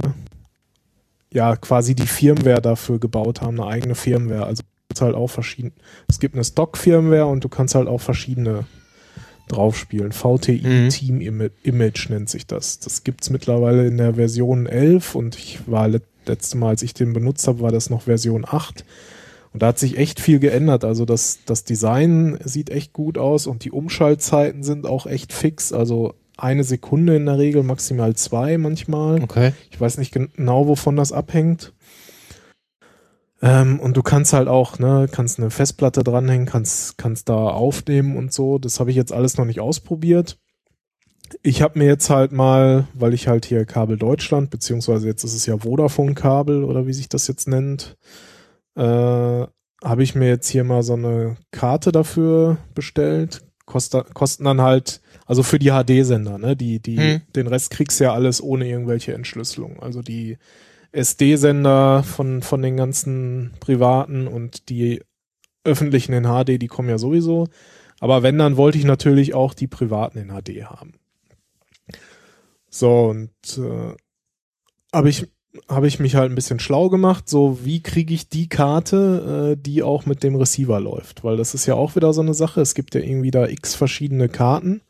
ja, 1.33 1.55
quasi 1.55 1.95
die 1.95 2.07
Firmware 2.07 2.61
dafür 2.61 2.99
gebaut 2.99 3.41
haben, 3.41 3.59
eine 3.59 3.69
eigene 3.69 3.95
Firmware. 3.95 4.45
Also 4.45 4.63
halt 4.99 5.15
auch 5.15 5.29
verschieden. 5.29 5.71
Es 6.09 6.19
gibt 6.19 6.35
eine 6.35 6.43
Stock-Firmware 6.43 7.25
und 7.25 7.45
du 7.45 7.49
kannst 7.49 7.75
halt 7.75 7.87
auch 7.87 8.01
verschiedene 8.01 8.65
draufspielen. 9.51 10.11
VTI 10.11 10.61
Mhm. 10.63 10.89
Team 10.89 11.21
Ima- 11.21 11.49
Image 11.63 12.09
nennt 12.09 12.29
sich 12.29 12.47
das. 12.47 12.79
Das 12.79 13.03
gibt's 13.03 13.29
mittlerweile 13.29 13.85
in 13.87 13.97
der 13.97 14.15
Version 14.15 14.65
11 14.65 15.15
und 15.15 15.35
ich 15.37 15.59
war 15.67 15.87
let 15.87 16.03
letzte 16.27 16.55
Mal, 16.57 16.69
als 16.69 16.83
ich 16.83 16.93
den 16.93 17.13
benutzt 17.13 17.47
habe, 17.47 17.61
war 17.61 17.71
das 17.71 17.89
noch 17.89 18.03
Version 18.03 18.45
8. 18.47 18.85
Und 19.53 19.61
da 19.63 19.67
hat 19.67 19.79
sich 19.79 19.97
echt 19.97 20.19
viel 20.19 20.37
geändert. 20.39 20.85
Also 20.85 21.03
das, 21.03 21.39
das 21.45 21.63
Design 21.63 22.37
sieht 22.43 22.69
echt 22.69 22.93
gut 22.93 23.17
aus 23.17 23.47
und 23.47 23.65
die 23.65 23.71
Umschaltzeiten 23.71 24.61
sind 24.63 24.85
auch 24.85 25.07
echt 25.07 25.33
fix. 25.33 25.73
Also 25.73 26.13
eine 26.37 26.63
Sekunde 26.63 27.15
in 27.15 27.25
der 27.25 27.37
Regel, 27.39 27.63
maximal 27.63 28.15
zwei 28.15 28.57
manchmal. 28.59 29.21
Okay. 29.23 29.51
Ich 29.71 29.81
weiß 29.81 29.97
nicht 29.97 30.13
genau, 30.13 30.67
wovon 30.67 30.95
das 30.95 31.11
abhängt. 31.11 31.73
Ähm, 33.41 33.79
und 33.79 33.97
du 33.97 34.03
kannst 34.03 34.33
halt 34.33 34.47
auch, 34.47 34.77
ne, 34.77 35.07
kannst 35.11 35.39
eine 35.39 35.49
Festplatte 35.49 36.03
dranhängen, 36.03 36.45
kannst, 36.45 36.97
kannst 36.97 37.27
da 37.29 37.35
aufnehmen 37.35 38.15
und 38.17 38.31
so. 38.31 38.59
Das 38.59 38.79
habe 38.79 38.91
ich 38.91 38.95
jetzt 38.95 39.11
alles 39.11 39.37
noch 39.37 39.45
nicht 39.45 39.59
ausprobiert. 39.59 40.37
Ich 41.43 41.61
habe 41.61 41.79
mir 41.79 41.85
jetzt 41.85 42.09
halt 42.09 42.33
mal, 42.33 42.87
weil 42.93 43.13
ich 43.13 43.27
halt 43.27 43.45
hier 43.45 43.65
Kabel 43.65 43.97
Deutschland, 43.97 44.49
beziehungsweise 44.49 45.07
jetzt 45.07 45.23
ist 45.23 45.33
es 45.33 45.45
ja 45.45 45.57
Vodafone-Kabel 45.57 46.63
oder 46.63 46.85
wie 46.87 46.93
sich 46.93 47.09
das 47.09 47.27
jetzt 47.27 47.47
nennt, 47.47 47.95
äh, 48.75 48.81
habe 49.83 50.03
ich 50.03 50.13
mir 50.13 50.27
jetzt 50.27 50.49
hier 50.49 50.63
mal 50.63 50.83
so 50.83 50.93
eine 50.93 51.37
Karte 51.51 51.91
dafür 51.91 52.57
bestellt. 52.75 53.41
Kost, 53.65 53.95
kosten 54.13 54.43
dann 54.43 54.61
halt, 54.61 55.01
also 55.25 55.43
für 55.43 55.57
die 55.57 55.71
HD-Sender, 55.71 56.37
ne? 56.37 56.55
Die, 56.57 56.79
die, 56.79 56.97
Hm. 56.97 57.21
den 57.35 57.47
Rest 57.47 57.69
kriegst 57.71 57.99
du 57.99 58.03
ja 58.03 58.13
alles 58.13 58.43
ohne 58.43 58.67
irgendwelche 58.67 59.13
Entschlüsselung. 59.13 59.79
Also 59.81 60.01
die 60.01 60.37
SD-Sender 60.91 62.03
von, 62.03 62.41
von 62.41 62.61
den 62.61 62.77
ganzen 62.77 63.53
privaten 63.59 64.27
und 64.27 64.69
die 64.69 65.01
öffentlichen 65.63 66.13
in 66.13 66.23
HD, 66.23 66.61
die 66.61 66.67
kommen 66.67 66.89
ja 66.89 66.97
sowieso. 66.97 67.47
Aber 67.99 68.23
wenn, 68.23 68.37
dann 68.37 68.57
wollte 68.57 68.77
ich 68.77 68.83
natürlich 68.83 69.33
auch 69.33 69.53
die 69.53 69.67
privaten 69.67 70.17
in 70.17 70.29
HD 70.29 70.65
haben. 70.65 70.93
So, 72.69 73.05
und 73.05 73.29
äh, 73.57 73.95
habe 74.93 75.09
ich, 75.09 75.27
hab 75.67 75.83
ich 75.83 75.99
mich 75.99 76.15
halt 76.15 76.31
ein 76.31 76.35
bisschen 76.35 76.59
schlau 76.59 76.89
gemacht, 76.89 77.29
so 77.29 77.63
wie 77.63 77.83
kriege 77.83 78.13
ich 78.13 78.29
die 78.29 78.49
Karte, 78.49 79.53
äh, 79.53 79.61
die 79.61 79.83
auch 79.83 80.05
mit 80.05 80.23
dem 80.23 80.35
Receiver 80.35 80.79
läuft. 80.79 81.23
Weil 81.23 81.37
das 81.37 81.53
ist 81.53 81.65
ja 81.65 81.75
auch 81.75 81.95
wieder 81.95 82.11
so 82.13 82.21
eine 82.21 82.33
Sache. 82.33 82.61
Es 82.61 82.73
gibt 82.73 82.95
ja 82.95 83.01
irgendwie 83.01 83.31
da 83.31 83.47
x 83.47 83.75
verschiedene 83.75 84.29
Karten, 84.29 84.81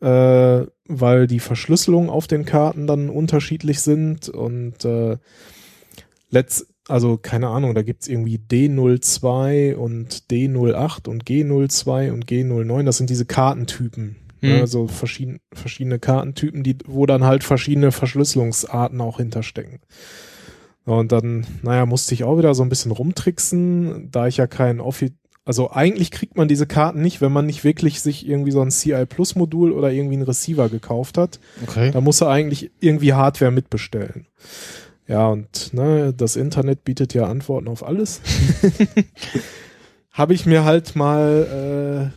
äh, 0.00 0.66
weil 0.86 1.26
die 1.26 1.40
Verschlüsselungen 1.40 2.10
auf 2.10 2.26
den 2.26 2.44
Karten 2.44 2.86
dann 2.86 3.10
unterschiedlich 3.10 3.80
sind 3.80 4.28
und 4.28 4.84
äh, 4.84 5.18
letzt, 6.30 6.66
also 6.88 7.16
keine 7.16 7.48
Ahnung, 7.48 7.74
da 7.74 7.82
gibt's 7.82 8.08
irgendwie 8.08 8.38
D02 8.38 9.74
und 9.74 10.24
D08 10.30 11.08
und 11.08 11.24
G02 11.24 12.12
und 12.12 12.26
G09. 12.26 12.84
Das 12.84 12.96
sind 12.96 13.10
diese 13.10 13.26
Kartentypen. 13.26 14.16
Hm. 14.40 14.48
Ne, 14.48 14.66
so 14.66 14.86
verschieden, 14.86 15.40
verschiedene 15.52 15.98
Kartentypen, 15.98 16.62
die, 16.62 16.78
wo 16.86 17.04
dann 17.04 17.24
halt 17.24 17.44
verschiedene 17.44 17.92
Verschlüsselungsarten 17.92 19.00
auch 19.00 19.18
hinterstecken. 19.18 19.80
Und 20.84 21.12
dann, 21.12 21.46
naja, 21.62 21.84
musste 21.84 22.14
ich 22.14 22.24
auch 22.24 22.38
wieder 22.38 22.54
so 22.54 22.62
ein 22.62 22.70
bisschen 22.70 22.90
rumtricksen, 22.90 24.10
da 24.10 24.26
ich 24.26 24.38
ja 24.38 24.46
kein 24.46 24.80
Offi 24.80 25.12
also 25.50 25.72
eigentlich 25.72 26.12
kriegt 26.12 26.36
man 26.36 26.46
diese 26.46 26.68
Karten 26.68 27.02
nicht, 27.02 27.20
wenn 27.20 27.32
man 27.32 27.44
nicht 27.44 27.64
wirklich 27.64 28.00
sich 28.00 28.28
irgendwie 28.28 28.52
so 28.52 28.60
ein 28.60 28.70
CI 28.70 29.04
Plus 29.04 29.34
Modul 29.34 29.72
oder 29.72 29.90
irgendwie 29.90 30.14
einen 30.14 30.22
Receiver 30.22 30.68
gekauft 30.68 31.18
hat. 31.18 31.40
Okay. 31.64 31.90
Da 31.90 32.00
muss 32.00 32.20
er 32.20 32.28
eigentlich 32.28 32.70
irgendwie 32.78 33.14
Hardware 33.14 33.50
mitbestellen. 33.50 34.28
Ja, 35.08 35.26
und 35.26 35.74
ne, 35.74 36.14
das 36.16 36.36
Internet 36.36 36.84
bietet 36.84 37.14
ja 37.14 37.24
Antworten 37.24 37.66
auf 37.66 37.84
alles. 37.84 38.20
Habe 40.12 40.34
ich 40.34 40.46
mir 40.46 40.64
halt 40.64 40.94
mal 40.94 42.12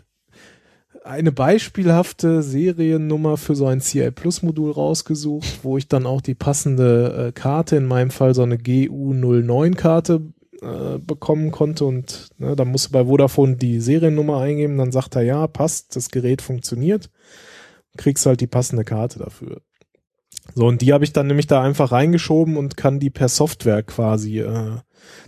äh, 1.03 1.03
eine 1.03 1.31
beispielhafte 1.31 2.43
Seriennummer 2.43 3.37
für 3.37 3.55
so 3.55 3.65
ein 3.65 3.81
CI 3.81 4.11
Plus 4.11 4.43
Modul 4.43 4.69
rausgesucht, 4.69 5.61
wo 5.63 5.79
ich 5.79 5.87
dann 5.87 6.05
auch 6.05 6.21
die 6.21 6.35
passende 6.35 7.29
äh, 7.29 7.31
Karte, 7.31 7.77
in 7.77 7.87
meinem 7.87 8.11
Fall 8.11 8.35
so 8.35 8.43
eine 8.43 8.57
GU09 8.57 9.73
Karte 9.73 10.21
äh, 10.65 10.99
bekommen 10.99 11.51
konnte 11.51 11.85
und 11.85 12.29
ne, 12.37 12.55
dann 12.55 12.69
musste 12.69 12.91
bei 12.91 13.05
Vodafone 13.05 13.57
die 13.57 13.79
Seriennummer 13.79 14.39
eingeben, 14.39 14.77
dann 14.77 14.91
sagt 14.91 15.15
er, 15.15 15.23
ja, 15.23 15.47
passt, 15.47 15.95
das 15.95 16.09
Gerät 16.09 16.41
funktioniert, 16.41 17.09
kriegst 17.97 18.25
halt 18.25 18.41
die 18.41 18.47
passende 18.47 18.83
Karte 18.83 19.19
dafür. 19.19 19.61
So, 20.55 20.67
und 20.67 20.81
die 20.81 20.93
habe 20.93 21.03
ich 21.03 21.13
dann 21.13 21.27
nämlich 21.27 21.47
da 21.47 21.61
einfach 21.61 21.91
reingeschoben 21.91 22.57
und 22.57 22.77
kann 22.77 22.99
die 22.99 23.09
per 23.09 23.29
Software 23.29 23.83
quasi 23.83 24.39
äh, 24.39 24.77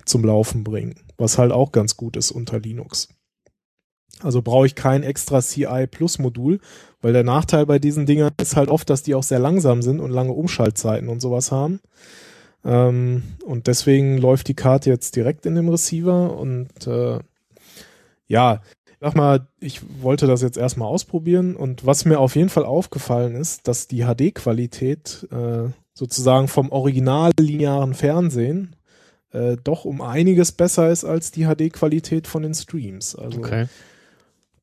zum 0.05 0.25
Laufen 0.25 0.63
bringen, 0.63 0.95
was 1.17 1.37
halt 1.37 1.51
auch 1.51 1.71
ganz 1.71 1.97
gut 1.97 2.17
ist 2.17 2.31
unter 2.31 2.59
Linux. 2.59 3.09
Also 4.21 4.41
brauche 4.41 4.65
ich 4.65 4.75
kein 4.75 5.03
extra 5.03 5.41
CI 5.41 5.87
Plus 5.87 6.19
Modul, 6.19 6.59
weil 7.01 7.13
der 7.13 7.23
Nachteil 7.23 7.65
bei 7.65 7.79
diesen 7.79 8.05
Dingern 8.05 8.31
ist 8.39 8.55
halt 8.55 8.69
oft, 8.69 8.89
dass 8.89 9.03
die 9.03 9.15
auch 9.15 9.23
sehr 9.23 9.39
langsam 9.39 9.81
sind 9.81 9.99
und 9.99 10.11
lange 10.11 10.31
Umschaltzeiten 10.31 11.09
und 11.09 11.19
sowas 11.19 11.51
haben. 11.51 11.81
Ähm, 12.65 13.23
und 13.45 13.67
deswegen 13.67 14.17
läuft 14.17 14.47
die 14.47 14.55
Karte 14.55 14.89
jetzt 14.89 15.15
direkt 15.15 15.45
in 15.45 15.55
dem 15.55 15.69
Receiver 15.69 16.35
und 16.35 16.87
äh, 16.87 17.19
ja, 18.27 18.61
sag 18.99 19.15
mal, 19.15 19.47
ich 19.59 19.81
wollte 20.01 20.25
das 20.25 20.41
jetzt 20.41 20.57
erstmal 20.57 20.87
ausprobieren 20.87 21.55
und 21.55 21.85
was 21.85 22.05
mir 22.05 22.19
auf 22.19 22.35
jeden 22.35 22.49
Fall 22.49 22.65
aufgefallen 22.65 23.35
ist, 23.35 23.67
dass 23.67 23.87
die 23.87 24.03
HD-Qualität 24.03 25.27
äh, 25.31 25.69
sozusagen 25.93 26.47
vom 26.47 26.71
original 26.71 27.31
linearen 27.39 27.93
Fernsehen 27.93 28.75
äh, 29.31 29.57
doch 29.63 29.85
um 29.85 30.01
einiges 30.01 30.51
besser 30.51 30.89
ist 30.89 31.05
als 31.05 31.31
die 31.31 31.45
HD-Qualität 31.45 32.25
von 32.25 32.41
den 32.41 32.55
Streams. 32.55 33.15
Also 33.15 33.39
Okay. 33.39 33.67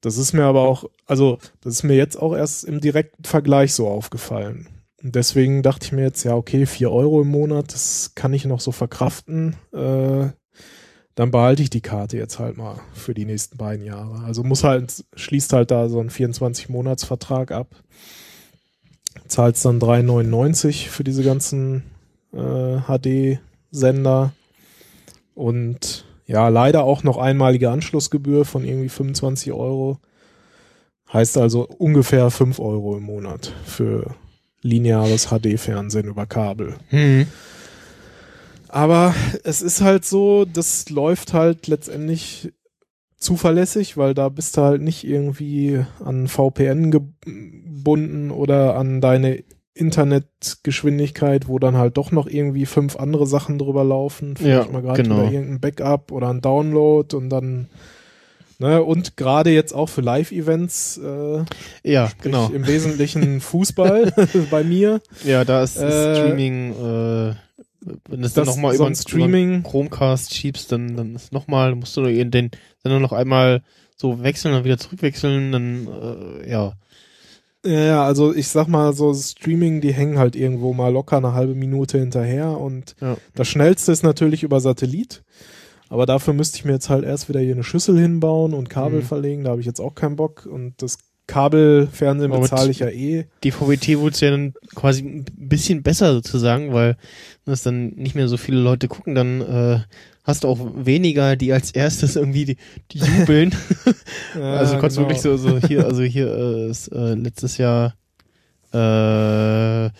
das 0.01 0.17
ist 0.17 0.33
mir 0.33 0.45
aber 0.45 0.63
auch, 0.63 0.87
also 1.07 1.39
das 1.61 1.75
ist 1.75 1.83
mir 1.85 1.97
jetzt 1.97 2.17
auch 2.21 2.35
erst 2.35 2.65
im 2.65 2.81
direkten 2.81 3.23
Vergleich 3.25 3.75
so 3.75 3.87
aufgefallen. 3.87 4.67
Deswegen 5.05 5.65
dachte 5.65 5.87
ich 5.87 5.93
mir 5.93 6.03
jetzt, 6.03 6.23
ja, 6.23 6.37
okay, 6.37 6.65
vier 6.65 6.93
Euro 6.93 7.23
im 7.23 7.29
Monat, 7.29 7.75
das 7.75 8.13
kann 8.15 8.33
ich 8.33 8.45
noch 8.45 8.61
so 8.61 8.71
verkraften. 8.71 9.57
Äh, 9.73 10.29
dann 11.17 11.31
behalte 11.33 11.63
ich 11.63 11.71
die 11.71 11.81
Karte 11.81 12.17
jetzt 12.17 12.39
halt 12.39 12.57
mal 12.57 12.81
für 12.95 13.13
die 13.13 13.25
nächsten 13.25 13.57
beiden 13.57 13.85
Jahre. 13.85 14.23
Also 14.25 14.45
muss 14.45 14.63
halt, 14.63 15.05
schließt 15.15 15.53
halt 15.53 15.73
da 15.73 15.89
so 15.89 15.99
einen 15.99 16.09
24-Monats-Vertrag 16.09 17.51
ab. 17.51 17.75
Zahlst 19.27 19.65
dann 19.65 19.81
3,99 19.81 20.89
für 20.89 21.03
diese 21.03 21.25
ganzen 21.25 21.83
äh, 22.33 22.79
HD-Sender. 22.87 24.33
Und 25.35 26.05
ja, 26.27 26.49
leider 26.49 26.85
auch 26.85 27.03
noch 27.03 27.19
einmalige 27.19 27.71
Anschlussgebühr 27.71 28.45
von 28.45 28.65
irgendwie 28.65 28.89
25 28.89 29.53
Euro. 29.53 29.99
Heißt 31.13 31.37
also 31.39 31.67
ungefähr 31.67 32.31
5 32.31 32.61
Euro 32.61 32.97
im 32.97 33.03
Monat 33.03 33.53
für 33.65 34.15
lineares 34.63 35.29
HD-Fernsehen 35.29 36.09
über 36.09 36.27
Kabel. 36.27 36.75
Hm. 36.89 37.27
Aber 38.69 39.15
es 39.45 39.61
ist 39.61 39.83
halt 39.83 40.05
so, 40.05 40.47
das 40.47 40.89
läuft 40.89 41.35
halt 41.35 41.67
letztendlich 41.67 42.53
zuverlässig, 43.19 43.97
weil 43.97 44.15
da 44.15 44.29
bist 44.29 44.57
du 44.57 44.63
halt 44.63 44.83
nicht 44.83 45.05
irgendwie 45.05 45.85
an 46.05 46.27
VPN 46.27 46.91
gebunden 46.91 48.31
oder 48.31 48.77
an 48.77 49.01
deine 49.01 49.45
Internetgeschwindigkeit, 49.75 51.49
wo 51.49 51.59
dann 51.59 51.77
halt 51.77 51.97
doch 51.97 52.13
noch 52.13 52.27
irgendwie 52.27 52.67
fünf 52.67 52.97
andere 52.97 53.27
Sachen 53.27 53.59
drüber 53.59 53.85
laufen. 53.85 54.35
Ja, 54.41 54.67
mal 54.71 54.83
gerade 54.83 55.03
genau. 55.03 55.25
irgendein 55.25 55.61
Backup 55.61 56.13
oder 56.13 56.29
ein 56.29 56.41
Download 56.41 57.15
und 57.17 57.31
dann 57.31 57.69
ne, 58.63 58.83
und 58.83 59.17
gerade 59.17 59.51
jetzt 59.51 59.75
auch 59.75 59.89
für 59.89 60.01
Live-Events, 60.01 60.99
äh, 60.99 61.45
Ja, 61.83 62.11
genau. 62.23 62.49
im 62.55 62.67
Wesentlichen 62.67 63.41
Fußball 63.43 64.13
bei 64.51 64.65
mir. 64.65 65.01
Ja, 65.25 65.45
da 65.45 65.63
ist 65.63 65.77
Äh, 65.77 66.15
Streaming, 66.15 66.73
äh, 66.73 67.35
wenn 68.09 68.21
du 68.21 68.27
es 68.27 68.35
dann 68.35 68.47
nochmal 68.47 68.77
so 68.77 68.87
über, 68.87 68.95
Streaming- 68.95 69.59
über 69.61 69.69
Chromecast 69.71 70.33
schiebst, 70.35 70.71
dann, 70.73 70.97
dann 70.97 71.15
ist 71.17 71.33
nochmal, 71.33 71.75
musst 71.75 71.97
du 71.97 72.03
den, 72.05 72.31
den 72.31 72.51
dann 72.83 72.93
nur 72.93 73.01
noch 73.01 73.13
einmal 73.13 73.63
so 73.97 74.23
wechseln, 74.23 74.55
dann 74.55 74.65
wieder 74.65 74.79
zurückwechseln, 74.79 75.53
dann, 75.53 75.89
äh, 76.43 76.51
ja. 76.51 76.73
Ja, 77.65 77.79
ja, 77.81 78.05
also 78.05 78.35
ich 78.35 78.49
sag 78.49 78.67
mal 78.67 78.93
so 78.93 79.15
Streaming, 79.15 79.81
die 79.81 79.93
hängen 79.93 80.19
halt 80.19 80.35
irgendwo 80.35 80.73
mal 80.73 80.93
locker 80.93 81.19
eine 81.19 81.33
halbe 81.33 81.55
Minute 81.55 81.97
hinterher 81.99 82.59
und 82.59 82.97
Ja. 83.01 83.17
das 83.37 83.47
schnellste 83.47 83.93
ist 83.93 84.03
natürlich 84.03 84.43
über 84.43 84.59
Satellit. 84.61 85.23
Aber 85.93 86.07
dafür 86.07 86.33
müsste 86.33 86.57
ich 86.57 86.65
mir 86.65 86.73
jetzt 86.73 86.89
halt 86.89 87.05
erst 87.05 87.29
wieder 87.29 87.41
hier 87.41 87.53
eine 87.53 87.65
Schüssel 87.65 87.99
hinbauen 87.99 88.55
und 88.55 88.71
Kabel 88.71 89.01
Mhm. 89.01 89.05
verlegen. 89.05 89.45
Da 89.45 89.51
habe 89.51 89.61
ich 89.61 89.67
jetzt 89.67 89.79
auch 89.79 89.95
keinen 89.95 90.17
Bock. 90.17 90.47
Und 90.51 90.81
das 90.81 90.97
Kabelfernsehen 91.27 92.33
bezahle 92.33 92.71
ich 92.71 92.79
ja 92.79 92.89
eh. 92.89 93.27
Die 93.45 93.51
VWT 93.51 93.99
wurde 93.99 94.17
ja 94.21 94.31
dann 94.31 94.55
quasi 94.75 95.03
ein 95.03 95.27
bisschen 95.37 95.83
besser 95.83 96.15
sozusagen, 96.15 96.73
weil 96.73 96.97
das 97.45 97.63
dann 97.63 97.89
nicht 97.91 98.15
mehr 98.15 98.27
so 98.29 98.39
viele 98.39 98.59
Leute 98.59 98.89
gucken, 98.89 99.15
dann 99.15 99.43
äh, 99.43 99.81
hast 100.25 100.45
du 100.45 100.49
auch 100.49 100.59
weniger, 100.75 101.37
die 101.37 101.53
als 101.53 101.71
erstes 101.73 102.17
irgendwie 102.17 102.47
die, 102.47 102.57
die 102.93 102.99
jubeln. 103.19 103.55
Ja, 104.35 104.55
also 104.55 104.79
konntest 104.79 104.97
du 104.97 105.03
genau. 105.03 105.11
wirklich 105.11 105.21
so, 105.21 105.37
so 105.37 105.59
hier, 105.59 105.85
also 105.85 106.03
hier 106.03 106.27
äh, 106.35 106.71
ist, 106.71 106.89
äh, 106.89 107.13
letztes 107.15 107.59
Jahr 107.59 107.95
äh, 108.73 109.91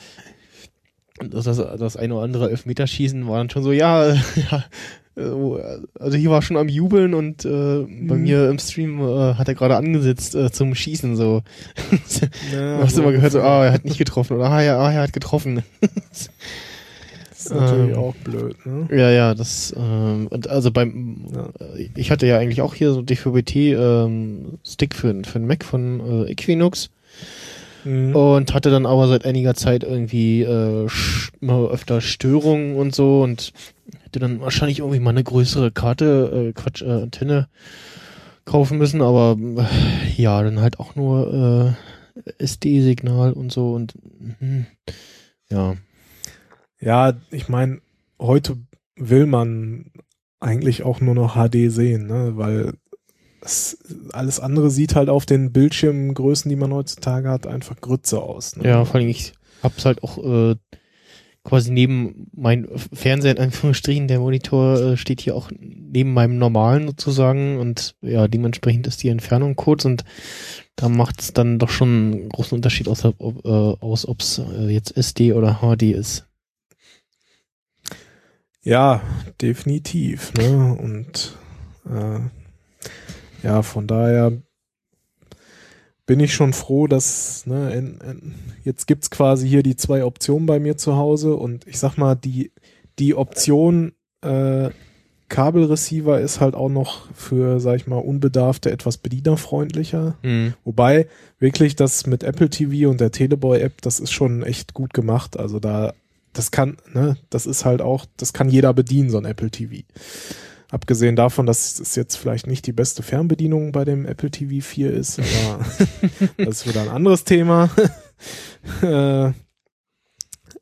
das, 1.29 1.45
das, 1.45 1.59
das 1.59 1.97
eine 1.99 2.15
oder 2.15 2.25
andere 2.25 2.51
Elfmeterschießen 2.51 3.29
war 3.29 3.37
dann 3.39 3.51
schon 3.51 3.63
so, 3.63 3.73
ja, 3.73 4.13
ja 4.51 4.65
also 5.15 6.17
hier 6.17 6.31
war 6.31 6.41
schon 6.43 6.57
am 6.57 6.69
Jubeln 6.69 7.13
und 7.15 7.45
äh, 7.45 7.49
bei 7.49 8.17
Mhm. 8.17 8.23
mir 8.23 8.49
im 8.51 8.59
Stream 8.59 9.01
äh, 9.01 9.35
hat 9.35 9.49
er 9.49 9.55
gerade 9.55 9.77
angesetzt 9.77 10.35
äh, 10.35 10.51
zum 10.51 10.75
Schießen 10.75 11.17
so. 11.17 11.43
Ja, 12.53 12.77
Du 12.79 12.83
hast 12.85 12.95
so 12.95 13.03
immer 13.03 13.13
gehört, 13.13 13.33
so, 13.33 13.43
ah, 13.43 13.67
er 13.67 13.73
hat 13.73 13.85
nicht 13.85 13.99
getroffen 13.99 14.37
oder 14.37 14.47
ah, 14.51 14.63
ja, 14.63 14.79
ah, 14.79 14.93
er 14.93 15.03
hat 15.03 15.13
getroffen. 15.13 15.63
Das 17.35 17.47
ist 17.51 17.55
natürlich 17.57 17.97
ähm, 17.97 17.99
auch 17.99 18.15
blöd, 18.17 18.55
ne? 18.67 18.87
ja, 18.93 19.11
ja, 19.11 19.35
das, 19.35 19.75
ähm, 19.77 20.29
und 20.29 20.49
also 20.49 20.71
beim, 20.71 21.27
Ja. 21.35 21.49
äh, 21.75 21.89
ich 21.97 22.13
hatte 22.13 22.25
ja 22.27 22.39
eigentlich 22.39 22.63
auch 22.63 22.73
hier 22.75 22.93
so 22.93 23.03
DVB-T 23.03 23.73
ähm, 23.73 24.59
Stick 24.65 24.95
für, 24.95 25.13
für 25.25 25.41
den 25.41 25.49
Mac 25.49 25.65
von 25.65 26.25
äh, 26.27 26.31
Equinox 26.31 26.91
Mhm. 27.85 28.15
und 28.15 28.55
hatte 28.55 28.71
dann 28.71 28.87
aber 28.87 29.09
seit 29.09 29.25
einiger 29.25 29.55
Zeit 29.55 29.83
irgendwie 29.83 30.43
äh, 30.43 30.87
immer 31.41 31.69
öfter 31.69 32.01
Störungen 32.01 32.77
und 32.77 32.95
so 32.95 33.23
und 33.23 33.53
hätte 34.13 34.21
dann 34.21 34.41
wahrscheinlich 34.41 34.81
irgendwie 34.81 35.01
mal 35.01 35.11
eine 35.11 35.25
größere 35.25 35.71
Karte, 35.71 36.51
äh, 36.51 36.53
Quatsch, 36.53 36.83
äh, 36.83 37.03
Antenne 37.03 37.49
kaufen 38.45 38.77
müssen, 38.77 39.01
aber 39.01 39.39
äh, 39.41 40.21
ja, 40.21 40.43
dann 40.43 40.61
halt 40.61 40.79
auch 40.79 40.97
nur 40.97 41.77
äh, 42.19 42.33
SD-Signal 42.39 43.33
und 43.33 43.51
so 43.51 43.73
und 43.73 43.95
mhm. 44.39 44.67
ja. 45.49 45.77
Ja, 46.79 47.15
ich 47.31 47.49
meine, 47.49 47.81
heute 48.21 48.59
will 48.97 49.25
man 49.25 49.93
eigentlich 50.41 50.83
auch 50.83 51.01
nur 51.01 51.15
noch 51.15 51.35
HD 51.37 51.73
sehen, 51.73 52.07
ne? 52.07 52.33
Weil 52.37 52.75
es, 53.41 53.79
alles 54.13 54.41
andere 54.41 54.71
sieht 54.71 54.95
halt 54.95 55.09
auf 55.09 55.25
den 55.25 55.53
Bildschirmgrößen, 55.53 56.49
die 56.51 56.57
man 56.57 56.75
heutzutage 56.75 57.31
hat, 57.31 57.47
einfach 57.47 57.81
Grütze 57.81 58.21
aus. 58.21 58.57
Ne? 58.57 58.69
Ja, 58.69 58.85
vor 58.85 58.97
allem 58.97 59.09
ich 59.09 59.33
hab's 59.63 59.85
halt 59.85 60.03
auch 60.03 60.19
äh, 60.19 60.57
quasi 61.45 61.73
neben 61.73 62.31
mein 62.35 62.69
Fernseher 62.93 63.33
in 63.33 63.43
Anführungsstrichen, 63.43 64.09
der 64.09 64.21
Monitor 64.21 64.81
äh, 64.81 64.97
steht 64.97 65.21
hier 65.21 65.35
auch 65.35 65.51
neben 65.59 66.15
meinem 66.15 66.39
normalen 66.39 66.87
sozusagen 66.87 67.59
und 67.59 67.97
ja, 68.01 68.29
dementsprechend 68.29 68.87
ist 68.87 69.03
die 69.03 69.09
Entfernung 69.09 69.57
kurz 69.57 69.85
und 69.85 70.05
da 70.77 70.89
macht's 70.89 71.33
dann 71.33 71.59
doch 71.59 71.71
schon 71.71 71.89
einen 71.89 72.29
großen 72.29 72.57
Unterschied 72.57 72.89
aus, 72.89 73.05
ob, 73.05 73.45
äh, 73.45 73.49
aus 73.49 74.07
ob's 74.07 74.39
äh, 74.39 74.69
jetzt 74.69 74.97
SD 74.97 75.33
oder 75.33 75.61
HD 75.61 75.83
ist. 75.95 76.27
Ja, 78.63 79.03
definitiv. 79.41 80.33
Ne? 80.35 80.77
Und 80.81 81.37
äh, 81.91 82.21
ja, 83.43 83.63
von 83.63 83.89
daher 83.89 84.41
bin 86.07 86.21
ich 86.21 86.35
schon 86.35 86.53
froh, 86.53 86.87
dass 86.87 87.47
ne, 87.47 87.73
in, 87.73 87.99
in, 88.01 88.35
jetzt 88.65 88.87
gibt's 88.87 89.11
quasi 89.11 89.49
hier 89.49 89.63
die 89.63 89.77
zwei 89.77 90.05
Optionen 90.05 90.47
bei 90.47 90.59
mir 90.59 90.77
zu 90.77 90.97
Hause 90.97 91.35
und 91.37 91.67
ich 91.67 91.79
sag 91.79 91.97
mal, 91.97 92.15
die, 92.15 92.53
die 92.99 93.15
Option 93.15 93.93
äh, 94.23 94.71
Kabelreceiver 95.33 96.21
ist 96.21 96.41
halt 96.41 96.55
auch 96.55 96.69
noch 96.69 97.11
für, 97.15 97.59
sag 97.59 97.77
ich 97.77 97.87
mal, 97.87 97.97
Unbedarfte 97.97 98.71
etwas 98.71 98.99
bedienerfreundlicher. 98.99 100.17
Mhm. 100.23 100.53
Wobei 100.63 101.09
wirklich 101.39 101.75
das 101.75 102.07
mit 102.07 102.23
Apple 102.23 102.51
TV 102.51 102.91
und 102.91 103.01
der 103.01 103.13
Teleboy-App, 103.13 103.81
das 103.81 103.99
ist 103.99 104.13
schon 104.13 104.43
echt 104.43 104.75
gut 104.75 104.93
gemacht. 104.93 105.39
Also 105.39 105.59
da, 105.59 105.95
das 106.35 106.51
kann, 106.51 106.77
ne, 106.93 107.17
das 107.31 107.47
ist 107.47 107.65
halt 107.65 107.81
auch, 107.81 108.05
das 108.19 108.35
kann 108.35 108.51
jeder 108.51 108.75
bedienen, 108.75 109.09
so 109.09 109.17
ein 109.17 109.25
Apple 109.25 109.51
TV. 109.51 109.85
Abgesehen 110.73 111.17
davon, 111.17 111.45
dass 111.45 111.79
es 111.79 111.97
jetzt 111.97 112.17
vielleicht 112.17 112.47
nicht 112.47 112.67
die 112.67 112.73
beste 112.73 113.03
Fernbedienung 113.03 113.73
bei 113.73 113.85
dem 113.85 114.07
Apple 114.07 114.31
TV 114.31 114.67
4 114.67 114.91
ist, 114.91 115.19
aber 115.19 115.67
das 116.39 116.63
ist 116.63 116.67
wieder 116.67 116.81
ein 116.81 116.89
anderes 116.89 117.25
Thema. 117.25 117.69
äh, 118.81 119.33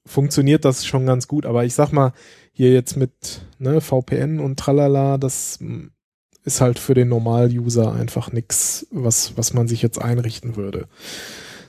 funktioniert 0.05 0.65
das 0.65 0.85
schon 0.85 1.07
ganz 1.07 1.29
gut, 1.29 1.47
aber 1.47 1.65
ich 1.65 1.75
sag 1.75 1.93
mal, 1.93 2.13
hier 2.51 2.73
jetzt 2.73 2.97
mit 2.97 3.43
ne, 3.61 3.81
VPN 3.81 4.41
und 4.41 4.59
tralala, 4.59 5.17
das 5.17 5.59
mm, 5.61 5.93
ist 6.43 6.61
halt 6.61 6.81
für 6.81 6.95
den 6.95 7.09
Normal-User 7.09 7.93
einfach 7.93 8.33
nix, 8.33 8.89
was, 8.91 9.37
was 9.37 9.55
man 9.55 9.69
sich 9.69 9.81
jetzt 9.81 10.03
einrichten 10.03 10.57
würde. 10.57 10.89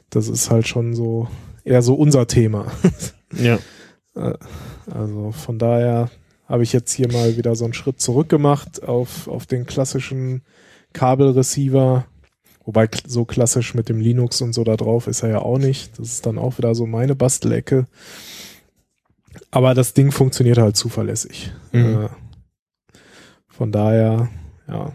Das 0.10 0.28
ist 0.28 0.50
halt 0.50 0.68
schon 0.68 0.96
so 0.96 1.28
eher 1.64 1.84
so 1.84 1.94
unser 1.94 2.26
Thema. 2.26 2.72
Ja. 3.38 3.60
Äh, 4.16 4.34
Also 4.92 5.32
von 5.32 5.60
daher 5.60 6.10
habe 6.52 6.64
ich 6.64 6.74
jetzt 6.74 6.92
hier 6.92 7.10
mal 7.10 7.38
wieder 7.38 7.56
so 7.56 7.64
einen 7.64 7.74
Schritt 7.74 8.02
zurück 8.02 8.28
gemacht 8.28 8.84
auf, 8.84 9.30
auf 9.30 9.46
den 9.46 9.66
klassischen 9.66 10.42
Kabelreceiver. 10.92 12.06
Wobei 12.66 12.90
so 13.08 13.24
klassisch 13.24 13.74
mit 13.74 13.88
dem 13.88 14.02
Linux 14.02 14.42
und 14.42 14.52
so 14.52 14.66
da 14.66 14.76
drauf 14.76 15.08
ist 15.08 15.24
er 15.24 15.30
ja 15.30 15.40
auch 15.40 15.58
nicht. 15.58 15.98
Das 15.98 16.10
ist 16.10 16.26
dann 16.26 16.38
auch 16.38 16.58
wieder 16.58 16.76
so 16.76 16.86
meine 16.86 17.16
Bastelecke. 17.16 17.88
Aber 19.50 19.74
das 19.74 19.94
Ding 19.94 20.12
funktioniert 20.12 20.58
halt 20.58 20.76
zuverlässig. 20.76 21.54
Mhm. 21.72 22.04
Äh, 22.04 22.10
von 23.48 23.72
daher, 23.72 24.28
ja, 24.68 24.92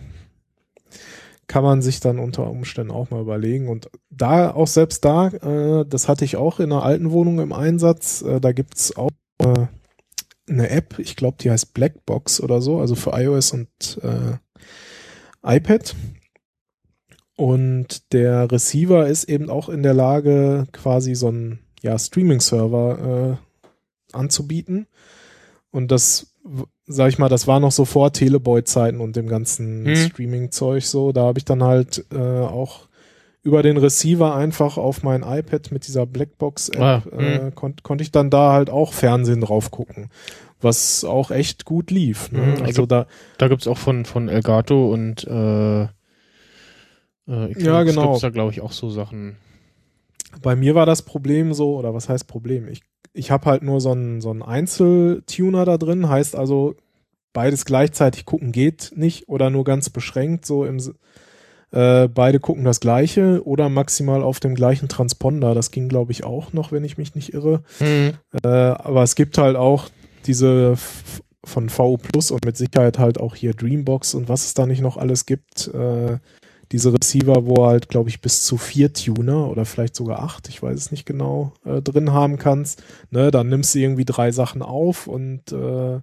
kann 1.46 1.64
man 1.64 1.80
sich 1.80 2.00
dann 2.00 2.18
unter 2.18 2.50
Umständen 2.50 2.92
auch 2.92 3.08
mal 3.08 3.22
überlegen. 3.22 3.68
Und 3.68 3.90
da, 4.10 4.50
auch 4.50 4.66
selbst 4.66 5.06
da, 5.06 5.28
äh, 5.28 5.86
das 5.88 6.06
hatte 6.06 6.26
ich 6.26 6.36
auch 6.36 6.60
in 6.60 6.70
einer 6.70 6.82
alten 6.82 7.12
Wohnung 7.12 7.40
im 7.40 7.54
Einsatz, 7.54 8.20
äh, 8.20 8.42
da 8.42 8.52
gibt's 8.52 8.94
auch 8.94 9.10
äh, 9.38 9.66
eine 10.48 10.70
App, 10.70 10.98
ich 10.98 11.16
glaube, 11.16 11.38
die 11.40 11.50
heißt 11.50 11.74
Blackbox 11.74 12.40
oder 12.40 12.60
so, 12.60 12.80
also 12.80 12.94
für 12.94 13.10
iOS 13.10 13.52
und 13.52 14.00
äh, 14.02 14.38
iPad. 15.44 15.94
Und 17.36 18.12
der 18.12 18.50
Receiver 18.50 19.06
ist 19.06 19.24
eben 19.24 19.50
auch 19.50 19.68
in 19.68 19.82
der 19.82 19.94
Lage, 19.94 20.66
quasi 20.72 21.14
so 21.14 21.28
einen 21.28 21.58
ja, 21.82 21.98
Streaming-Server 21.98 23.38
äh, 23.38 24.16
anzubieten. 24.16 24.86
Und 25.70 25.90
das, 25.90 26.34
sag 26.86 27.10
ich 27.10 27.18
mal, 27.18 27.28
das 27.28 27.46
war 27.46 27.60
noch 27.60 27.72
so 27.72 27.84
vor 27.84 28.12
Teleboy-Zeiten 28.12 29.00
und 29.00 29.16
dem 29.16 29.28
ganzen 29.28 29.84
Hm. 29.84 29.96
Streaming-Zeug 29.96 30.84
so. 30.84 31.12
Da 31.12 31.24
habe 31.24 31.38
ich 31.38 31.44
dann 31.44 31.62
halt 31.62 32.06
äh, 32.10 32.16
auch 32.16 32.85
über 33.46 33.62
den 33.62 33.76
Receiver 33.76 34.34
einfach 34.34 34.76
auf 34.76 35.04
mein 35.04 35.22
iPad 35.22 35.70
mit 35.70 35.86
dieser 35.86 36.04
Blackbox-App 36.04 36.80
Ah, 36.82 37.02
äh, 37.16 37.52
kon 37.54 37.76
konnte 37.84 38.02
ich 38.02 38.10
dann 38.10 38.28
da 38.28 38.52
halt 38.52 38.68
auch 38.70 38.92
Fernsehen 38.92 39.40
drauf 39.40 39.70
gucken. 39.70 40.10
Was 40.60 41.04
auch 41.04 41.30
echt 41.30 41.64
gut 41.64 41.90
lief. 41.92 42.32
Ne? 42.32 42.40
Mhm, 42.40 42.50
Also 42.54 42.64
also- 42.64 42.86
da, 42.86 43.06
Da 43.38 43.46
gibt's 43.48 43.68
auch 43.68 43.78
von, 43.78 44.04
von 44.04 44.28
Elgato 44.28 44.92
und 44.92 45.24
äh, 45.28 45.82
äh, 45.84 45.88
Ja, 47.28 47.82
genau. 47.84 48.08
gibt's 48.08 48.20
da 48.22 48.30
glaube 48.30 48.50
ich 48.52 48.60
auch 48.60 48.72
so 48.72 48.90
Sachen. 48.90 49.36
bei 50.42 50.56
mir 50.56 50.74
war 50.74 50.86
das 50.86 51.02
Problem 51.02 51.54
so, 51.54 51.76
oder 51.78 51.94
was 51.94 52.08
heißt 52.08 52.26
Problem? 52.26 52.66
Ich, 52.68 52.82
ich 53.14 53.30
habe 53.30 53.46
halt 53.48 53.62
nur 53.62 53.80
so 53.80 53.92
einen, 53.92 54.20
so 54.20 54.30
einen 54.30 54.42
Einzeltuner 54.42 55.64
da 55.64 55.78
drin, 55.78 56.08
heißt 56.08 56.34
also, 56.36 56.74
beides 57.32 57.64
gleichzeitig 57.64 58.24
gucken 58.24 58.50
geht 58.52 58.92
nicht 58.96 59.28
oder 59.28 59.50
nur 59.50 59.64
ganz 59.64 59.88
beschränkt, 59.90 60.44
so 60.46 60.64
im 60.64 60.78
äh, 61.72 62.08
beide 62.08 62.40
gucken 62.40 62.64
das 62.64 62.80
gleiche 62.80 63.42
oder 63.44 63.68
maximal 63.68 64.22
auf 64.22 64.40
dem 64.40 64.54
gleichen 64.54 64.88
Transponder. 64.88 65.54
Das 65.54 65.70
ging, 65.70 65.88
glaube 65.88 66.12
ich, 66.12 66.24
auch 66.24 66.52
noch, 66.52 66.72
wenn 66.72 66.84
ich 66.84 66.98
mich 66.98 67.14
nicht 67.14 67.34
irre. 67.34 67.62
Mhm. 67.80 68.12
Äh, 68.42 68.48
aber 68.48 69.02
es 69.02 69.14
gibt 69.14 69.38
halt 69.38 69.56
auch 69.56 69.88
diese 70.26 70.72
f- 70.72 71.22
von 71.44 71.68
VU 71.68 71.96
Plus 71.96 72.30
und 72.30 72.44
mit 72.44 72.56
Sicherheit 72.56 72.98
halt 72.98 73.20
auch 73.20 73.34
hier 73.34 73.54
Dreambox 73.54 74.14
und 74.14 74.28
was 74.28 74.44
es 74.46 74.54
da 74.54 74.66
nicht 74.66 74.80
noch 74.82 74.96
alles 74.96 75.26
gibt. 75.26 75.68
Äh, 75.68 76.18
diese 76.72 76.92
Receiver, 76.92 77.46
wo 77.46 77.64
halt, 77.66 77.88
glaube 77.88 78.08
ich, 78.08 78.20
bis 78.20 78.42
zu 78.44 78.56
vier 78.56 78.92
Tuner 78.92 79.48
oder 79.48 79.64
vielleicht 79.64 79.94
sogar 79.94 80.20
acht, 80.22 80.48
ich 80.48 80.60
weiß 80.60 80.76
es 80.76 80.90
nicht 80.90 81.06
genau, 81.06 81.52
äh, 81.64 81.80
drin 81.80 82.12
haben 82.12 82.38
kannst. 82.38 82.82
Ne, 83.10 83.30
dann 83.30 83.48
nimmst 83.48 83.72
du 83.74 83.78
irgendwie 83.78 84.04
drei 84.04 84.32
Sachen 84.32 84.62
auf 84.62 85.06
und 85.06 85.52
äh, 85.52 86.00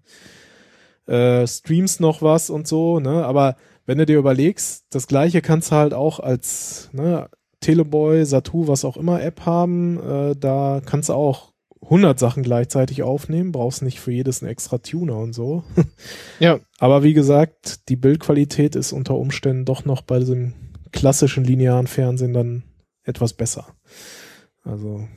äh, 1.06 1.46
streamst 1.46 2.00
noch 2.00 2.22
was 2.22 2.50
und 2.50 2.66
so, 2.66 3.02
ne? 3.02 3.26
Aber 3.26 3.58
wenn 3.86 3.98
du 3.98 4.06
dir 4.06 4.18
überlegst, 4.18 4.86
das 4.90 5.08
gleiche 5.08 5.42
kannst 5.42 5.72
du 5.72 5.76
halt 5.76 5.94
auch 5.94 6.20
als 6.20 6.90
ne, 6.94 7.30
Teleboy, 7.60 8.26
Satu, 8.26 8.68
was 8.68 8.86
auch 8.86 8.98
immer 8.98 9.22
App 9.22 9.46
haben, 9.46 10.00
äh, 10.00 10.36
da 10.36 10.82
kannst 10.86 11.10
du 11.10 11.14
auch 11.14 11.54
100 11.82 12.18
Sachen 12.18 12.44
gleichzeitig 12.44 13.04
aufnehmen, 13.04 13.52
brauchst 13.52 13.82
nicht 13.82 14.00
für 14.00 14.12
jedes 14.12 14.42
einen 14.42 14.52
extra 14.52 14.78
Tuner 14.78 15.18
und 15.18 15.34
so. 15.34 15.64
Ja. 16.40 16.60
Aber 16.80 17.04
wie 17.04 17.14
gesagt, 17.14 17.90
die 17.90 17.96
Bildqualität 17.98 18.76
ist 18.76 18.92
unter 18.94 19.16
Umständen 19.16 19.66
doch 19.66 19.84
noch 19.86 20.02
bei 20.02 20.20
diesem 20.20 20.54
klassischen 20.92 21.44
linearen 21.44 21.88
Fernsehen 21.88 22.34
dann 22.34 22.64
etwas 23.04 23.34
besser. 23.34 23.68
Also 24.64 25.08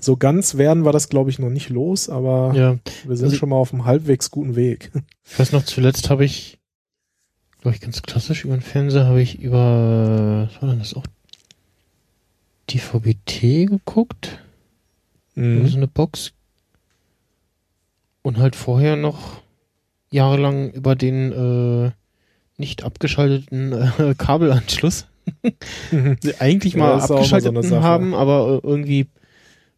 so 0.00 0.16
ganz 0.16 0.56
werden 0.56 0.84
wir 0.84 0.92
das, 0.92 1.08
glaube 1.08 1.30
ich, 1.30 1.38
noch 1.38 1.50
nicht 1.50 1.70
los, 1.70 2.08
aber 2.08 2.52
Ja. 2.54 2.78
wir 3.06 3.16
sind 3.16 3.26
Also- 3.26 3.36
schon 3.36 3.48
mal 3.48 3.56
auf 3.56 3.72
einem 3.72 3.84
halbwegs 3.84 4.30
guten 4.30 4.54
Weg. 4.56 4.90
Ich 5.30 5.38
weiß 5.38 5.52
noch, 5.52 5.64
zuletzt 5.64 6.08
habe 6.08 6.24
ich, 6.24 6.57
glaube 7.60 7.74
ich, 7.74 7.80
ganz 7.80 8.02
klassisch 8.02 8.44
über 8.44 8.56
den 8.56 8.62
Fernseher, 8.62 9.06
habe 9.06 9.20
ich 9.20 9.40
über, 9.40 10.48
was 10.50 10.62
war 10.62 10.68
denn 10.70 10.78
das 10.78 10.94
auch? 10.94 11.04
Die 12.70 12.78
VBT 12.78 13.68
geguckt. 13.68 14.38
Mhm. 15.34 15.58
Über 15.58 15.68
so 15.68 15.76
eine 15.76 15.88
Box. 15.88 16.32
Und 18.22 18.38
halt 18.38 18.56
vorher 18.56 18.96
noch 18.96 19.42
jahrelang 20.10 20.70
über 20.70 20.94
den 20.94 21.32
äh, 21.32 21.90
nicht 22.56 22.84
abgeschalteten 22.84 23.72
äh, 23.98 24.14
Kabelanschluss. 24.16 25.06
Sie 26.20 26.34
eigentlich 26.40 26.74
Ja, 26.74 26.80
mal 26.80 27.00
auch 27.00 27.52
mal 27.52 27.62
so 27.62 27.82
haben, 27.82 28.14
aber 28.14 28.60
äh, 28.62 28.66
irgendwie 28.66 29.06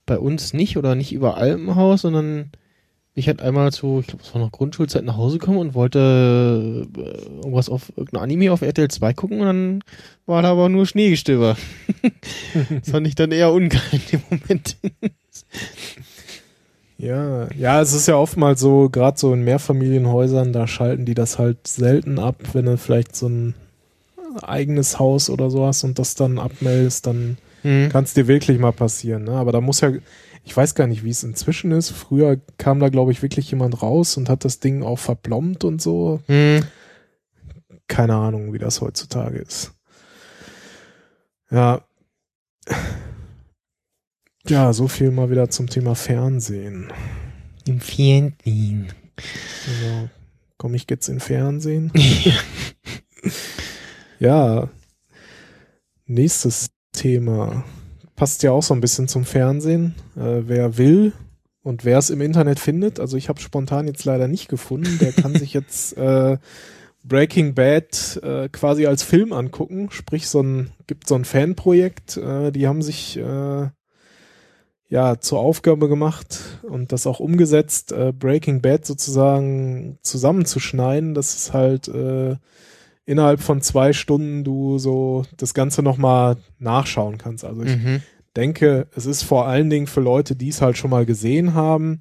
bei 0.06 0.18
uns 0.18 0.52
nicht 0.52 0.76
oder 0.76 0.94
nicht 0.94 1.12
überall 1.12 1.50
im 1.50 1.74
Haus, 1.74 2.02
sondern 2.02 2.50
ich 3.14 3.28
hatte 3.28 3.44
einmal 3.44 3.72
zu, 3.72 4.00
ich 4.00 4.06
glaube, 4.06 4.22
es 4.24 4.34
war 4.34 4.40
noch 4.40 4.52
Grundschulzeit 4.52 5.04
nach 5.04 5.16
Hause 5.16 5.38
gekommen 5.38 5.58
und 5.58 5.74
wollte 5.74 6.86
äh, 6.96 7.36
irgendwas 7.36 7.68
auf 7.68 7.90
irgendein 7.96 8.22
Anime 8.22 8.52
auf 8.52 8.62
RTL 8.62 8.88
2 8.88 9.12
gucken 9.14 9.40
und 9.40 9.46
dann 9.46 9.84
war 10.26 10.42
da 10.42 10.50
aber 10.52 10.68
nur 10.68 10.86
Schneegestöber. 10.86 11.56
das 12.70 12.90
fand 12.90 13.06
ich 13.06 13.14
dann 13.14 13.32
eher 13.32 13.52
ungeil 13.52 13.80
in 13.92 14.00
dem 14.12 14.22
Moment. 14.30 14.76
Ja, 16.98 17.48
ja, 17.56 17.80
es 17.80 17.92
ist 17.94 18.08
ja 18.08 18.16
oftmals 18.16 18.60
so, 18.60 18.90
gerade 18.90 19.18
so 19.18 19.32
in 19.32 19.42
Mehrfamilienhäusern, 19.42 20.52
da 20.52 20.66
schalten 20.66 21.06
die 21.06 21.14
das 21.14 21.38
halt 21.38 21.66
selten 21.66 22.18
ab, 22.18 22.36
wenn 22.52 22.66
du 22.66 22.76
vielleicht 22.76 23.16
so 23.16 23.28
ein 23.28 23.54
eigenes 24.42 24.98
Haus 24.98 25.30
oder 25.30 25.50
so 25.50 25.66
hast 25.66 25.82
und 25.82 25.98
das 25.98 26.14
dann 26.14 26.38
abmeldest, 26.38 27.06
dann 27.06 27.38
Hm. 27.62 27.90
kann 27.90 28.04
es 28.04 28.14
dir 28.14 28.26
wirklich 28.26 28.58
mal 28.58 28.72
passieren. 28.72 29.24
Ne? 29.24 29.32
Aber 29.32 29.52
da 29.52 29.60
muss 29.60 29.80
ja, 29.80 29.92
ich 30.44 30.56
weiß 30.56 30.74
gar 30.74 30.86
nicht, 30.86 31.04
wie 31.04 31.10
es 31.10 31.22
inzwischen 31.22 31.72
ist. 31.72 31.90
Früher 31.90 32.40
kam 32.58 32.80
da, 32.80 32.88
glaube 32.88 33.12
ich, 33.12 33.22
wirklich 33.22 33.50
jemand 33.50 33.82
raus 33.82 34.16
und 34.16 34.28
hat 34.28 34.44
das 34.44 34.60
Ding 34.60 34.82
auch 34.82 34.98
verplombt 34.98 35.64
und 35.64 35.80
so. 35.80 36.20
Hm. 36.26 36.64
Keine 37.86 38.14
Ahnung, 38.14 38.52
wie 38.52 38.58
das 38.58 38.80
heutzutage 38.80 39.38
ist. 39.38 39.72
Ja. 41.50 41.84
Ja, 44.46 44.72
so 44.72 44.88
viel 44.88 45.10
mal 45.10 45.30
wieder 45.30 45.50
zum 45.50 45.68
Thema 45.68 45.94
Fernsehen. 45.94 46.92
Im 47.66 47.80
Fernsehen. 47.80 48.92
Genau. 49.16 50.08
Komme 50.56 50.76
ich 50.76 50.86
jetzt 50.88 51.08
in 51.08 51.20
Fernsehen? 51.20 51.92
ja. 54.18 54.68
Nächstes 56.06 56.70
Thema. 56.92 57.64
Passt 58.20 58.42
ja 58.42 58.52
auch 58.52 58.62
so 58.62 58.74
ein 58.74 58.82
bisschen 58.82 59.08
zum 59.08 59.24
Fernsehen. 59.24 59.94
Äh, 60.14 60.42
wer 60.46 60.76
will 60.76 61.14
und 61.62 61.86
wer 61.86 61.96
es 61.96 62.10
im 62.10 62.20
Internet 62.20 62.60
findet, 62.60 63.00
also 63.00 63.16
ich 63.16 63.30
habe 63.30 63.40
spontan 63.40 63.86
jetzt 63.86 64.04
leider 64.04 64.28
nicht 64.28 64.50
gefunden, 64.50 64.98
der 64.98 65.12
kann 65.12 65.34
sich 65.34 65.54
jetzt 65.54 65.96
äh, 65.96 66.36
Breaking 67.02 67.54
Bad 67.54 68.20
äh, 68.22 68.50
quasi 68.50 68.84
als 68.84 69.02
Film 69.04 69.32
angucken. 69.32 69.88
Sprich, 69.90 70.28
so 70.28 70.42
ein, 70.42 70.70
gibt 70.86 71.08
so 71.08 71.14
ein 71.14 71.24
Fanprojekt, 71.24 72.18
äh, 72.18 72.52
die 72.52 72.68
haben 72.68 72.82
sich 72.82 73.16
äh, 73.16 73.68
ja 74.90 75.18
zur 75.18 75.38
Aufgabe 75.38 75.88
gemacht 75.88 76.60
und 76.60 76.92
das 76.92 77.06
auch 77.06 77.20
umgesetzt, 77.20 77.90
äh, 77.90 78.12
Breaking 78.12 78.60
Bad 78.60 78.84
sozusagen 78.84 79.98
zusammenzuschneiden, 80.02 81.14
dass 81.14 81.34
es 81.34 81.54
halt 81.54 81.88
äh, 81.88 82.36
innerhalb 83.06 83.40
von 83.40 83.60
zwei 83.62 83.92
Stunden 83.92 84.44
du 84.44 84.78
so 84.78 85.24
das 85.36 85.54
Ganze 85.54 85.82
nochmal 85.82 86.36
nachschauen 86.58 87.18
kannst. 87.18 87.44
Also 87.44 87.62
ich 87.62 87.76
Mhm. 87.76 88.02
denke, 88.36 88.86
es 88.94 89.06
ist 89.06 89.22
vor 89.22 89.46
allen 89.46 89.70
Dingen 89.70 89.86
für 89.86 90.00
Leute, 90.00 90.36
die 90.36 90.48
es 90.48 90.62
halt 90.62 90.76
schon 90.78 90.90
mal 90.90 91.06
gesehen 91.06 91.54
haben, 91.54 92.00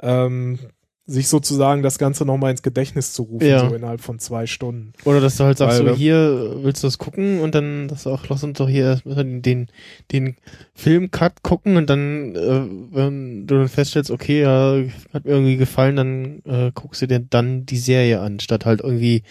ähm, 0.00 0.58
sich 1.04 1.26
sozusagen 1.28 1.82
das 1.82 1.98
Ganze 1.98 2.24
nochmal 2.24 2.52
ins 2.52 2.62
Gedächtnis 2.62 3.12
zu 3.12 3.24
rufen, 3.24 3.46
Ja. 3.46 3.68
so 3.68 3.74
innerhalb 3.74 4.00
von 4.00 4.18
zwei 4.20 4.46
Stunden. 4.46 4.92
Oder 5.04 5.20
dass 5.20 5.36
du 5.36 5.44
halt 5.44 5.58
sagst, 5.58 5.80
Weil, 5.80 5.88
so 5.88 5.94
hier 5.96 6.58
willst 6.62 6.82
du 6.82 6.86
das 6.86 6.98
gucken 6.98 7.40
und 7.40 7.54
dann 7.56 7.88
dass 7.88 8.04
du 8.04 8.10
auch 8.10 8.28
lass 8.28 8.42
uns 8.44 8.58
doch 8.58 8.68
hier 8.68 9.00
den, 9.04 9.66
den 10.12 10.36
Filmcut 10.74 11.42
gucken 11.42 11.76
und 11.76 11.90
dann, 11.90 12.34
äh, 12.36 12.66
wenn 12.94 13.46
du 13.46 13.56
dann 13.58 13.68
feststellst, 13.68 14.10
okay, 14.12 14.42
ja, 14.42 14.76
hat 15.12 15.24
mir 15.24 15.32
irgendwie 15.32 15.56
gefallen, 15.56 15.96
dann 15.96 16.42
äh, 16.44 16.70
guckst 16.72 17.02
du 17.02 17.06
dir 17.08 17.18
dann 17.20 17.66
die 17.66 17.78
Serie 17.78 18.20
an, 18.20 18.38
statt 18.40 18.64
halt 18.64 18.80
irgendwie 18.80 19.22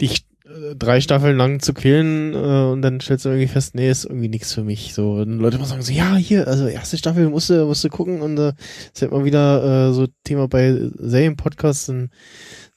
dich 0.00 0.26
äh, 0.44 0.74
drei 0.76 1.00
Staffeln 1.00 1.36
lang 1.36 1.60
zu 1.60 1.74
quälen 1.74 2.34
äh, 2.34 2.36
und 2.36 2.82
dann 2.82 3.00
stellst 3.00 3.24
du 3.24 3.30
irgendwie 3.30 3.48
fest, 3.48 3.74
nee, 3.74 3.90
ist 3.90 4.04
irgendwie 4.04 4.28
nichts 4.28 4.52
für 4.52 4.62
mich. 4.62 4.94
So, 4.94 5.14
und 5.14 5.38
Leute 5.38 5.56
immer 5.56 5.66
sagen 5.66 5.82
so, 5.82 5.92
ja, 5.92 6.16
hier, 6.16 6.46
also 6.46 6.66
erste 6.66 6.98
Staffel 6.98 7.28
musst 7.28 7.50
du, 7.50 7.66
musst 7.66 7.84
du 7.84 7.88
gucken 7.88 8.22
und 8.22 8.38
äh, 8.38 8.52
ist 8.92 9.00
ja 9.00 9.08
immer 9.08 9.24
wieder 9.24 9.88
äh, 9.88 9.92
so 9.92 10.06
Thema 10.24 10.48
bei 10.48 10.76
Serienpodcasts, 10.98 11.86
dann, 11.86 12.10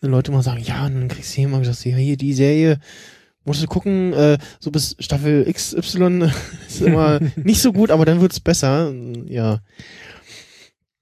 dann 0.01 0.11
Leute 0.11 0.31
immer 0.31 0.43
sagen, 0.43 0.61
ja, 0.63 0.85
und 0.85 0.95
dann 0.95 1.07
kriegst 1.09 1.37
du 1.37 1.41
immer 1.41 1.59
gesagt, 1.59 1.85
ja, 1.85 1.95
hier 1.95 2.17
die 2.17 2.33
Serie, 2.33 2.79
musst 3.45 3.63
du 3.63 3.67
gucken, 3.67 4.13
äh, 4.13 4.37
so 4.59 4.71
bis 4.71 4.95
Staffel 4.99 5.51
XY 5.51 6.31
ist 6.67 6.81
immer 6.81 7.19
nicht 7.35 7.61
so 7.61 7.73
gut, 7.73 7.91
aber 7.91 8.05
dann 8.05 8.21
wird's 8.21 8.39
besser. 8.39 8.93
Ja. 9.25 9.59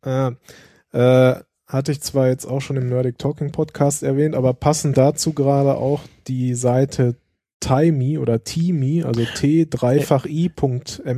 Äh, 0.04 0.32
äh, 0.94 1.42
hatte 1.68 1.92
ich 1.92 2.02
zwar 2.02 2.30
jetzt 2.30 2.46
auch 2.46 2.62
schon 2.62 2.78
im 2.78 2.90
Nerdic 2.90 3.18
Talking 3.18 3.52
Podcast 3.52 4.04
erwähnt, 4.04 4.36
aber 4.36 4.54
passend 4.54 4.98
dazu 4.98 5.34
gerade 5.34 5.76
auch 5.76 6.02
die 6.28 6.54
Seite 6.56 7.16
Timey 7.60 8.18
oder 8.18 8.44
Timi, 8.44 9.04
also 9.04 9.24
t-i.me. 9.26 9.68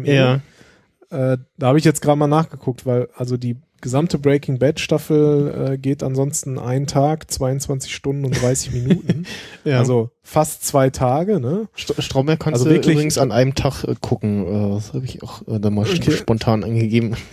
Ja. 0.05 0.35
Äh, 1.11 1.37
da 1.57 1.67
habe 1.67 1.77
ich 1.77 1.85
jetzt 1.85 2.01
gerade 2.01 2.17
mal 2.17 2.27
nachgeguckt, 2.27 2.85
weil 2.85 3.09
also 3.15 3.37
die 3.37 3.57
gesamte 3.81 4.19
Breaking 4.19 4.59
Bad 4.59 4.79
Staffel 4.79 5.71
äh, 5.73 5.77
geht 5.77 6.03
ansonsten 6.03 6.59
ein 6.59 6.85
Tag, 6.85 7.31
22 7.31 7.93
Stunden 7.93 8.25
und 8.25 8.41
30 8.41 8.73
Minuten. 8.73 9.25
ja. 9.63 9.79
Also 9.79 10.11
fast 10.21 10.65
zwei 10.65 10.89
Tage, 10.89 11.39
ne? 11.39 11.67
St 11.77 11.93
Stromberg 11.99 12.39
kannst 12.39 12.59
also 12.59 12.65
du 12.65 12.71
wirklich- 12.71 12.93
übrigens 12.95 13.17
an 13.17 13.31
einem 13.31 13.55
Tag 13.55 13.83
äh, 13.85 13.95
gucken. 13.99 14.45
Äh, 14.47 14.75
das 14.75 14.93
habe 14.93 15.05
ich 15.05 15.23
auch 15.23 15.47
äh, 15.47 15.59
da 15.59 15.69
mal 15.69 15.85
Okay. 15.87 16.11
spontan 16.11 16.63
angegeben. 16.63 17.15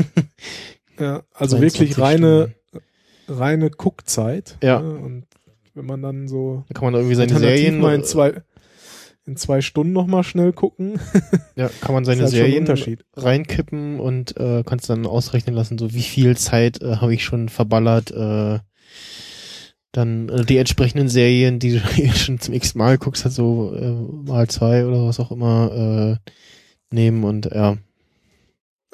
Ja, 0.98 1.24
also 1.34 1.58
22 1.58 1.80
wirklich 1.80 1.98
reine, 1.98 2.54
reine 3.28 3.70
Guckzeit. 3.70 4.56
Ja. 4.62 4.80
Ne? 4.80 4.98
Und 4.98 5.26
wenn 5.74 5.86
man 5.86 6.02
dann 6.02 6.28
so 6.28 6.64
Da 6.68 6.74
kann 6.74 6.84
man 6.84 6.94
irgendwie 6.94 7.14
seine 7.14 7.38
Serien 7.38 7.80
mal 7.80 7.94
in 7.94 8.04
zwei, 8.04 8.42
in 9.26 9.36
zwei 9.36 9.60
Stunden 9.60 9.92
nochmal 9.92 10.24
schnell 10.24 10.52
gucken, 10.52 10.98
ja, 11.54 11.68
kann 11.80 11.94
man 11.94 12.04
seine 12.06 12.22
halt 12.22 12.30
Serien 12.30 12.66
reinkippen 13.14 14.00
und 14.00 14.36
äh, 14.38 14.62
kannst 14.64 14.88
dann 14.88 15.06
ausrechnen 15.06 15.54
lassen, 15.54 15.78
so 15.78 15.92
wie 15.92 16.02
viel 16.02 16.36
Zeit 16.36 16.80
äh, 16.82 16.96
habe 16.96 17.14
ich 17.14 17.24
schon 17.24 17.48
verballert. 17.48 18.10
Äh, 18.10 18.60
dann 19.92 20.28
äh, 20.28 20.44
die 20.44 20.58
entsprechenden 20.58 21.08
Serien, 21.08 21.58
die 21.58 21.78
du 21.78 21.80
schon 22.14 22.38
zum 22.38 22.54
x 22.54 22.74
Mal 22.74 22.98
guckst, 22.98 23.24
halt 23.24 23.34
so 23.34 23.74
äh, 23.74 24.28
mal 24.28 24.48
zwei 24.48 24.86
oder 24.86 25.06
was 25.06 25.20
auch 25.20 25.30
immer 25.30 26.18
äh, 26.22 26.30
nehmen 26.94 27.24
und 27.24 27.46
ja. 27.46 27.76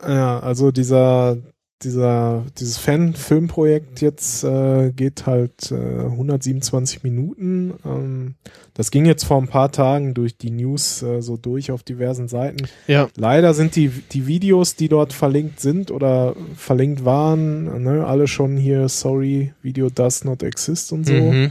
Ja, 0.01 0.41
also 0.41 0.73
dieser, 0.73 1.39
dieser, 1.85 2.45
dieses 2.59 2.79
Fan-Filmprojekt 2.79 4.01
jetzt 4.01 4.45
äh, 4.45 4.91
geht 4.91 5.27
halt 5.27 5.73
äh, 5.73 5.75
127 5.75 7.03
Minuten. 7.03 7.75
Ähm, 7.85 8.35
das 8.75 8.91
ging 8.91 9.05
jetzt 9.05 9.25
vor 9.25 9.39
ein 9.39 9.49
paar 9.49 9.73
Tagen 9.73 10.15
durch 10.15 10.37
die 10.37 10.51
News 10.51 11.03
äh, 11.03 11.21
so 11.21 11.37
durch 11.37 11.71
auf 11.71 11.83
diversen 11.83 12.29
Seiten. 12.29 12.69
Ja. 12.87 13.09
Leider 13.17 13.55
sind 13.55 13.77
die, 13.77 13.89
die 13.89 14.27
Videos, 14.27 14.77
die 14.77 14.89
dort 14.89 15.13
verlinkt 15.13 15.61
sind 15.61 15.91
oder 15.91 16.35
verlinkt 16.57 17.05
waren, 17.05 17.83
ne, 17.83 18.07
alle 18.07 18.27
schon 18.27 18.57
hier, 18.57 18.89
sorry, 18.89 19.53
Video 19.63 19.91
does 19.91 20.25
not 20.25 20.43
exist 20.43 20.93
und 20.93 21.07
so. 21.07 21.13
Mhm. 21.13 21.51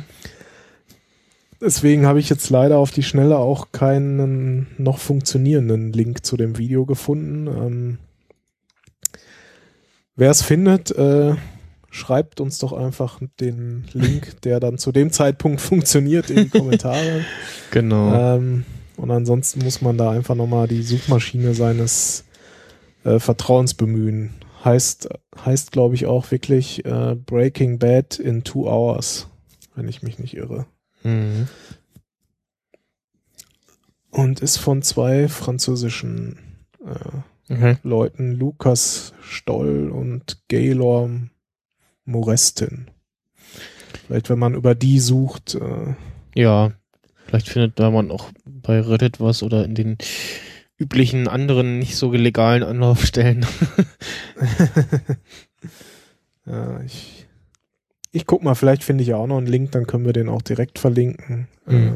Deswegen 1.61 2.07
habe 2.07 2.19
ich 2.19 2.27
jetzt 2.27 2.49
leider 2.49 2.79
auf 2.79 2.89
die 2.89 3.03
Schnelle 3.03 3.37
auch 3.37 3.71
keinen 3.71 4.67
noch 4.79 4.97
funktionierenden 4.97 5.93
Link 5.93 6.25
zu 6.25 6.35
dem 6.35 6.57
Video 6.57 6.87
gefunden. 6.87 7.47
Ähm, 7.47 7.97
Wer 10.15 10.31
es 10.31 10.41
findet, 10.41 10.91
äh, 10.91 11.35
schreibt 11.89 12.41
uns 12.41 12.59
doch 12.59 12.73
einfach 12.73 13.19
den 13.39 13.85
Link, 13.93 14.41
der 14.41 14.59
dann 14.59 14.77
zu 14.77 14.91
dem 14.91 15.11
Zeitpunkt 15.11 15.61
funktioniert, 15.61 16.29
in 16.29 16.45
die 16.45 16.49
Kommentare. 16.49 17.25
Genau. 17.71 18.13
Ähm, 18.13 18.65
und 18.97 19.11
ansonsten 19.11 19.63
muss 19.63 19.81
man 19.81 19.97
da 19.97 20.11
einfach 20.11 20.35
nochmal 20.35 20.67
die 20.67 20.83
Suchmaschine 20.83 21.53
seines 21.53 22.25
äh, 23.05 23.17
Vertrauens 23.17 23.75
bemühen. 23.75 24.31
Heißt, 24.65 25.07
heißt 25.45 25.71
glaube 25.71 25.95
ich, 25.95 26.05
auch 26.05 26.31
wirklich 26.31 26.83
äh, 26.83 27.15
Breaking 27.15 27.79
Bad 27.79 28.19
in 28.19 28.43
two 28.43 28.67
hours, 28.67 29.27
wenn 29.73 29.87
ich 29.87 30.03
mich 30.03 30.19
nicht 30.19 30.35
irre. 30.35 30.65
Mhm. 31.03 31.47
Und 34.09 34.41
ist 34.41 34.57
von 34.57 34.81
zwei 34.81 35.29
französischen 35.29 36.37
äh, 36.85 37.19
Okay. 37.51 37.77
Leuten, 37.83 38.33
Lukas 38.33 39.13
Stoll 39.21 39.89
und 39.89 40.41
Gaylor 40.47 41.09
Morestin. 42.05 42.89
Vielleicht, 44.07 44.29
wenn 44.29 44.39
man 44.39 44.55
über 44.55 44.75
die 44.75 44.99
sucht, 44.99 45.55
äh, 45.55 45.95
Ja, 46.33 46.71
vielleicht 47.27 47.49
findet 47.49 47.79
da 47.79 47.91
man 47.91 48.11
auch 48.11 48.31
bei 48.45 48.79
Reddit 48.79 49.19
was 49.19 49.43
oder 49.43 49.65
in 49.65 49.75
den 49.75 49.97
üblichen 50.77 51.27
anderen 51.27 51.77
nicht 51.79 51.95
so 51.95 52.11
legalen 52.11 52.63
Anlaufstellen. 52.63 53.45
ja, 56.45 56.81
ich, 56.81 57.27
ich 58.11 58.25
guck 58.25 58.43
mal, 58.43 58.55
vielleicht 58.55 58.83
finde 58.83 59.03
ich 59.03 59.09
ja 59.09 59.17
auch 59.17 59.27
noch 59.27 59.37
einen 59.37 59.47
Link, 59.47 59.71
dann 59.71 59.87
können 59.87 60.05
wir 60.05 60.13
den 60.13 60.29
auch 60.29 60.41
direkt 60.41 60.79
verlinken. 60.79 61.47
Mhm. 61.65 61.87
Äh, 61.87 61.93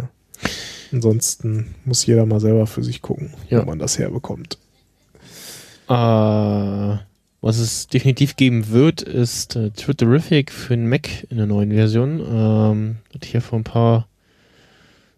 ansonsten 0.93 1.75
muss 1.83 2.05
jeder 2.05 2.25
mal 2.25 2.39
selber 2.39 2.67
für 2.67 2.83
sich 2.83 3.01
gucken, 3.01 3.33
Ja. 3.49 3.61
wo 3.61 3.65
man 3.65 3.79
das 3.79 3.97
herbekommt. 3.97 4.59
Äh, 5.87 6.97
was 7.41 7.59
es 7.59 7.87
definitiv 7.87 8.35
geben 8.35 8.69
wird, 8.69 9.01
ist 9.01 9.55
äh, 9.55 9.69
Twitterific 9.69 10.51
für 10.51 10.75
den 10.75 10.89
Mac 10.89 11.07
in 11.29 11.37
der 11.37 11.45
neuen 11.45 11.71
Version. 11.71 12.19
Ähm, 12.19 12.95
ich 13.21 13.33
ja 13.33 13.39
vor 13.39 13.59
ein 13.59 13.63
paar 13.63 14.07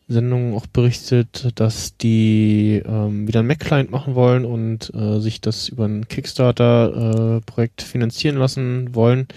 Sendungen 0.09 0.55
auch 0.55 0.67
berichtet, 0.67 1.51
dass 1.55 1.97
die 1.97 2.81
ähm, 2.85 3.27
wieder 3.27 3.39
einen 3.39 3.47
Mac-Client 3.47 3.91
machen 3.91 4.15
wollen 4.15 4.45
und 4.45 4.93
äh, 4.93 5.19
sich 5.19 5.41
das 5.41 5.69
über 5.69 5.85
ein 5.85 6.07
Kickstarter-Projekt 6.07 7.81
finanzieren 7.81 8.37
lassen 8.37 8.95
wollen. 8.95 9.27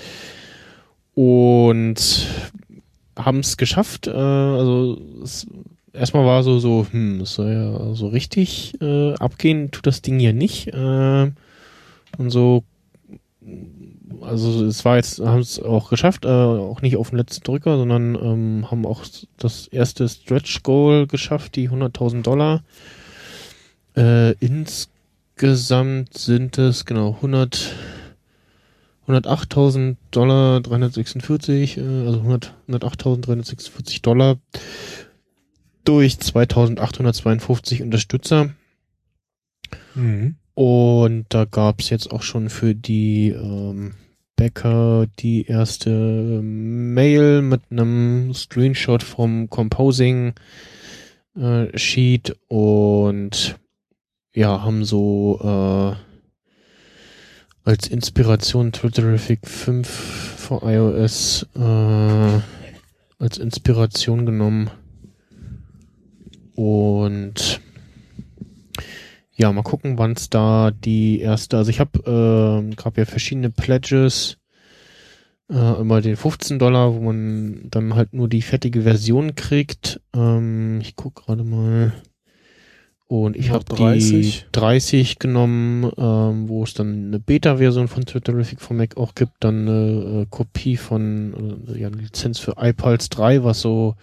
Und 1.15 2.27
haben 3.17 3.41
es 3.41 3.57
geschafft. 3.57 4.07
Äh, 4.07 4.11
also 4.11 5.01
es, 5.23 5.47
erstmal 5.93 6.25
war 6.25 6.43
so, 6.43 6.59
so, 6.59 6.87
hm, 6.91 7.21
es 7.21 7.35
soll 7.35 7.53
ja 7.53 7.95
so 7.95 8.09
richtig 8.09 8.81
äh, 8.81 9.15
abgehen, 9.15 9.71
tut 9.71 9.87
das 9.87 10.03
Ding 10.03 10.21
ja 10.21 10.33
nicht. 10.33 10.69
Äh, 10.69 11.31
und 12.19 12.31
so, 12.31 12.65
also 14.21 14.65
es 14.67 14.85
war 14.85 14.97
jetzt, 14.97 15.21
haben 15.21 15.41
es 15.41 15.61
auch 15.61 15.91
geschafft, 15.91 16.25
äh, 16.25 16.29
auch 16.29 16.83
nicht 16.83 16.97
auf 16.97 17.11
den 17.11 17.19
letzten 17.19 17.45
Drücker, 17.45 17.77
sondern 17.77 18.15
ähm, 18.15 18.71
haben 18.71 18.87
auch 18.87 19.05
das 19.39 19.69
erste 19.69 20.09
Stretch 20.09 20.63
Goal 20.63 21.07
geschafft, 21.07 21.57
die 21.57 21.71
100.000 21.71 22.23
Dollar. 22.23 22.63
Äh, 23.97 24.33
insgesamt 24.35 26.17
sind 26.17 26.59
es 26.59 26.85
genau 26.85 27.15
100 27.15 27.75
108.000 29.09 29.97
Dollar 30.13 30.61
346, 30.61 31.79
äh, 31.79 31.81
also 31.81 32.21
100 32.21 32.55
108.346 32.69 34.03
Dollar 34.03 34.37
durch 35.85 36.15
2.852 36.15 37.83
Unterstützer. 37.83 38.51
Mhm. 39.95 40.37
Und 40.55 41.27
da 41.31 41.45
gab's 41.45 41.91
jetzt 41.91 42.11
auch 42.13 42.23
schon 42.23 42.51
für 42.51 42.75
die 42.75 43.31
ähm, 43.31 43.95
Bäcker 44.37 45.07
die 45.19 45.47
erste 45.47 46.41
Mail 46.43 47.43
mit 47.43 47.63
einem 47.71 48.33
Screenshot 48.35 49.03
vom 49.03 49.49
Composing 49.51 50.35
äh, 51.37 51.77
Sheet 51.79 52.37
und 52.49 53.57
ja, 54.35 54.63
haben 54.63 54.85
so 54.85 55.41
äh, 55.43 55.97
als 57.69 57.89
Inspiration 57.89 58.73
Twitterific 58.73 59.47
5 59.47 59.89
für 59.89 60.61
iOS 60.63 61.47
äh, 61.55 62.41
als 63.19 63.39
Inspiration 63.39 64.27
genommen. 64.27 64.71
Und 66.61 67.63
ja, 69.35 69.51
mal 69.51 69.63
gucken, 69.63 69.97
wann 69.97 70.13
es 70.13 70.29
da 70.29 70.71
die 70.71 71.21
erste, 71.21 71.57
also 71.57 71.71
ich 71.71 71.81
habe, 71.81 72.65
äh, 72.71 72.75
gab 72.75 72.99
ja 72.99 73.07
verschiedene 73.07 73.49
Pledges, 73.49 74.37
äh, 75.51 75.81
immer 75.81 76.03
den 76.03 76.17
15 76.17 76.59
Dollar, 76.59 76.95
wo 76.95 77.01
man 77.01 77.63
dann 77.71 77.95
halt 77.95 78.13
nur 78.13 78.29
die 78.29 78.43
fertige 78.43 78.83
Version 78.83 79.37
kriegt. 79.37 80.03
Ähm, 80.15 80.83
ich 80.83 80.97
guck 80.97 81.25
gerade 81.25 81.45
mal. 81.45 81.95
Und 83.07 83.37
ich 83.37 83.49
habe 83.49 83.65
die 83.65 83.77
30. 83.77 84.49
30 84.53 85.19
genommen, 85.19 85.91
ähm, 85.97 86.47
wo 86.47 86.63
es 86.63 86.75
dann 86.75 87.07
eine 87.07 87.21
Beta-Version 87.21 87.89
von 87.89 88.05
Twitterific 88.05 88.61
von 88.61 88.77
Mac 88.77 88.99
auch 88.99 89.15
gibt, 89.15 89.33
dann 89.41 89.67
eine 89.67 90.23
äh, 90.23 90.27
Kopie 90.29 90.77
von, 90.77 91.65
äh, 91.69 91.79
ja, 91.79 91.87
eine 91.87 91.97
Lizenz 91.97 92.39
für 92.39 92.57
iPulse 92.61 93.09
3, 93.09 93.45
was 93.45 93.63
so 93.63 93.97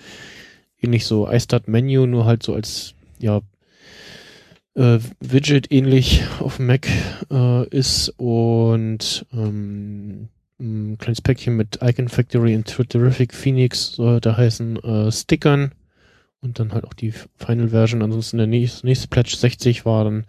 ähnlich 0.82 1.06
so 1.06 1.30
iStart 1.30 1.68
Menu, 1.68 2.06
nur 2.06 2.26
halt 2.26 2.44
so 2.44 2.54
als, 2.54 2.94
ja, 3.20 3.42
äh, 4.76 5.00
Widget 5.20 5.72
ähnlich 5.72 6.24
auf 6.40 6.58
dem 6.58 6.68
Mac 6.68 6.88
äh, 7.32 7.68
ist 7.70 8.14
und 8.18 9.26
ähm, 9.34 10.30
ein 10.60 10.98
kleines 10.98 11.22
Päckchen 11.22 11.56
mit 11.56 11.80
Icon 11.82 12.10
Factory 12.10 12.56
und 12.56 12.68
Twitterific 12.68 13.34
Phoenix 13.34 13.94
soll 13.94 14.20
da 14.22 14.38
heißen 14.38 14.78
äh, 14.84 15.12
Stickern 15.12 15.72
und 16.42 16.60
dann 16.60 16.74
halt 16.74 16.86
auch 16.86 16.94
die 16.94 17.14
Final 17.38 17.70
Version. 17.70 18.02
Ansonsten 18.02 18.38
der 18.38 18.48
nächste, 18.48 18.86
nächste 18.86 19.08
Pledge 19.08 19.36
60 19.36 19.86
war 19.86 20.04
dann 20.04 20.26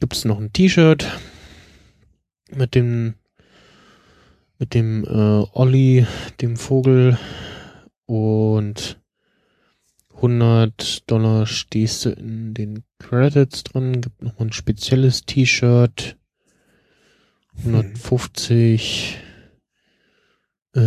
gibt 0.00 0.14
es 0.14 0.24
noch 0.24 0.38
ein 0.38 0.52
T-Shirt 0.52 1.06
mit 2.54 2.74
dem 2.74 3.14
mit 4.58 4.74
dem 4.74 5.04
äh, 5.04 5.46
Olli, 5.54 6.06
dem 6.42 6.56
Vogel 6.56 7.18
und 8.04 8.99
100 10.20 11.10
Dollar 11.10 11.46
stehst 11.46 12.04
du 12.04 12.10
in 12.10 12.52
den 12.54 12.84
Credits 12.98 13.64
drin, 13.64 14.00
gibt 14.00 14.22
noch 14.22 14.38
mal 14.38 14.46
ein 14.46 14.52
spezielles 14.52 15.22
T-Shirt, 15.24 16.16
150 17.58 19.18
äh, 20.74 20.80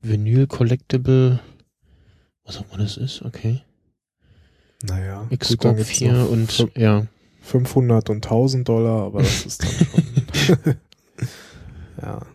Vinyl 0.00 0.46
Collectible, 0.46 1.40
was 2.44 2.58
auch 2.58 2.66
immer 2.68 2.78
das 2.82 2.96
ist, 2.96 3.22
okay. 3.22 3.62
Naja, 4.82 5.26
gibt's 5.28 5.56
4 5.84 6.12
noch 6.12 6.30
und 6.30 6.50
fün- 6.50 6.78
ja, 6.78 7.06
500 7.42 8.10
und 8.10 8.24
1000 8.24 8.68
Dollar, 8.68 9.06
aber 9.06 9.22
das 9.22 9.46
ist 9.46 9.62
dann 9.62 9.70
schon 10.34 10.76
ja 12.02 12.26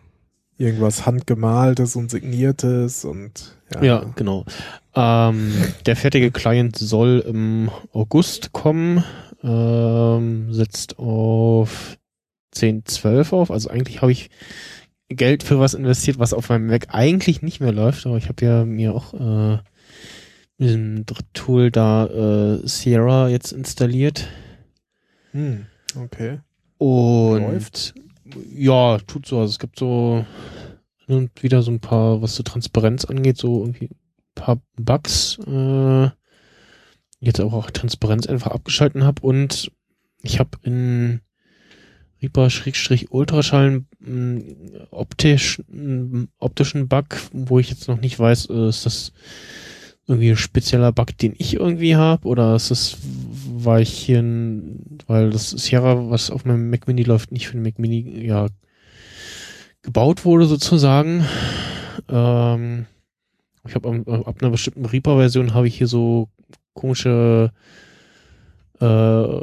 irgendwas 0.61 1.05
handgemaltes 1.05 1.95
und 1.95 2.11
signiertes 2.11 3.05
und 3.05 3.57
ja, 3.75 3.83
ja, 3.83 4.05
genau. 4.15 4.45
Ähm, 4.95 5.53
der 5.85 5.95
fertige 5.95 6.31
Client 6.31 6.77
soll 6.77 7.23
im 7.25 7.69
August 7.93 8.51
kommen, 8.51 9.03
ähm, 9.43 10.53
setzt 10.53 10.99
auf 10.99 11.97
10.12 12.53 13.33
auf. 13.33 13.51
Also 13.51 13.69
eigentlich 13.69 14.01
habe 14.01 14.11
ich 14.11 14.29
Geld 15.09 15.43
für 15.43 15.59
was 15.59 15.73
investiert, 15.73 16.19
was 16.19 16.33
auf 16.33 16.49
meinem 16.49 16.67
Mac 16.67 16.87
eigentlich 16.89 17.41
nicht 17.41 17.59
mehr 17.59 17.71
läuft, 17.71 18.05
aber 18.05 18.17
ich 18.17 18.29
habe 18.29 18.45
ja 18.45 18.65
mir 18.65 18.93
auch 18.93 19.13
äh, 19.13 19.59
mit 20.57 20.69
diesem 20.69 21.05
Dritttool 21.05 21.71
da 21.71 22.05
äh, 22.05 22.67
Sierra 22.67 23.29
jetzt 23.29 23.51
installiert. 23.51 24.27
Hm, 25.31 25.65
okay. 25.97 26.39
Und 26.77 27.41
Läuft? 27.41 27.93
Ja, 28.53 28.97
tut 28.99 29.25
so. 29.25 29.39
Also 29.39 29.51
es 29.51 29.59
gibt 29.59 29.79
so 29.79 30.25
und 31.07 31.43
wieder 31.43 31.61
so 31.61 31.71
ein 31.71 31.79
paar, 31.79 32.21
was 32.21 32.35
so 32.35 32.43
Transparenz 32.43 33.05
angeht, 33.05 33.37
so 33.37 33.61
irgendwie 33.61 33.89
ein 33.89 33.95
paar 34.35 34.61
Bugs. 34.77 35.39
Äh, 35.45 36.09
jetzt 37.19 37.39
auch, 37.41 37.53
auch 37.53 37.69
Transparenz 37.71 38.27
einfach 38.27 38.51
abgeschalten 38.51 39.03
habe 39.03 39.21
und 39.21 39.71
ich 40.23 40.39
habe 40.39 40.51
in 40.63 41.21
Reaper-Ultraschall 42.21 43.83
einen 44.05 44.87
optisch, 44.91 45.61
einen 45.71 46.29
optischen 46.37 46.87
Bug, 46.87 47.05
wo 47.31 47.59
ich 47.59 47.69
jetzt 47.69 47.87
noch 47.87 47.99
nicht 47.99 48.19
weiß, 48.19 48.49
äh, 48.49 48.69
ist 48.69 48.85
das 48.85 49.13
irgendwie 50.07 50.31
ein 50.31 50.37
spezieller 50.37 50.91
Bug, 50.91 51.17
den 51.17 51.33
ich 51.37 51.55
irgendwie 51.55 51.95
habe 51.95 52.27
oder 52.27 52.55
ist 52.55 52.69
das, 52.69 52.97
weil 53.53 53.83
ich 53.83 53.93
hier, 53.93 54.19
ein, 54.19 54.90
weil 55.11 55.29
das 55.29 55.49
Sierra, 55.49 56.09
was 56.09 56.31
auf 56.31 56.45
meinem 56.45 56.69
Mac 56.69 56.87
Mini 56.87 57.03
läuft, 57.03 57.31
nicht 57.31 57.47
für 57.47 57.53
den 57.57 57.63
Mac 57.63 57.79
Mini, 57.79 58.25
ja, 58.25 58.47
gebaut 59.81 60.23
wurde 60.23 60.45
sozusagen. 60.45 61.25
Ähm, 62.07 62.85
ich 63.67 63.75
habe 63.75 63.89
ab, 63.89 64.27
ab 64.27 64.37
einer 64.41 64.51
bestimmten 64.51 64.85
Reaper-Version 64.85 65.53
habe 65.53 65.67
ich 65.67 65.77
hier 65.77 65.87
so 65.87 66.29
komische 66.73 67.51
äh, 68.79 69.41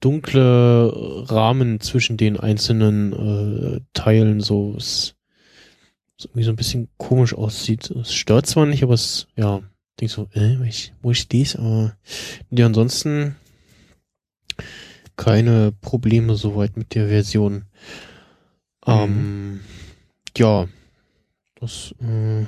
dunkle 0.00 0.92
Rahmen 1.28 1.80
zwischen 1.80 2.18
den 2.18 2.38
einzelnen 2.38 3.12
äh, 3.12 3.80
Teilen 3.94 4.40
so. 4.40 4.74
Es 4.76 5.14
was 6.18 6.26
irgendwie 6.26 6.44
so 6.44 6.50
ein 6.50 6.56
bisschen 6.56 6.88
komisch 6.98 7.32
aussieht. 7.32 7.90
Es 7.90 8.12
stört 8.12 8.46
zwar 8.46 8.66
nicht, 8.66 8.82
aber 8.82 8.92
es, 8.92 9.26
ja, 9.36 9.62
denk 9.98 10.10
so, 10.10 10.28
äh, 10.34 10.58
wo 11.00 11.10
ich 11.10 11.28
dies, 11.28 11.56
aber 11.56 11.96
die 12.50 12.62
ansonsten 12.62 13.36
keine 15.20 15.70
Probleme 15.82 16.34
soweit 16.34 16.78
mit 16.78 16.94
der 16.94 17.08
Version. 17.08 17.66
Ähm, 18.86 19.60
ja, 20.34 20.66
das 21.56 21.94
äh, 22.00 22.46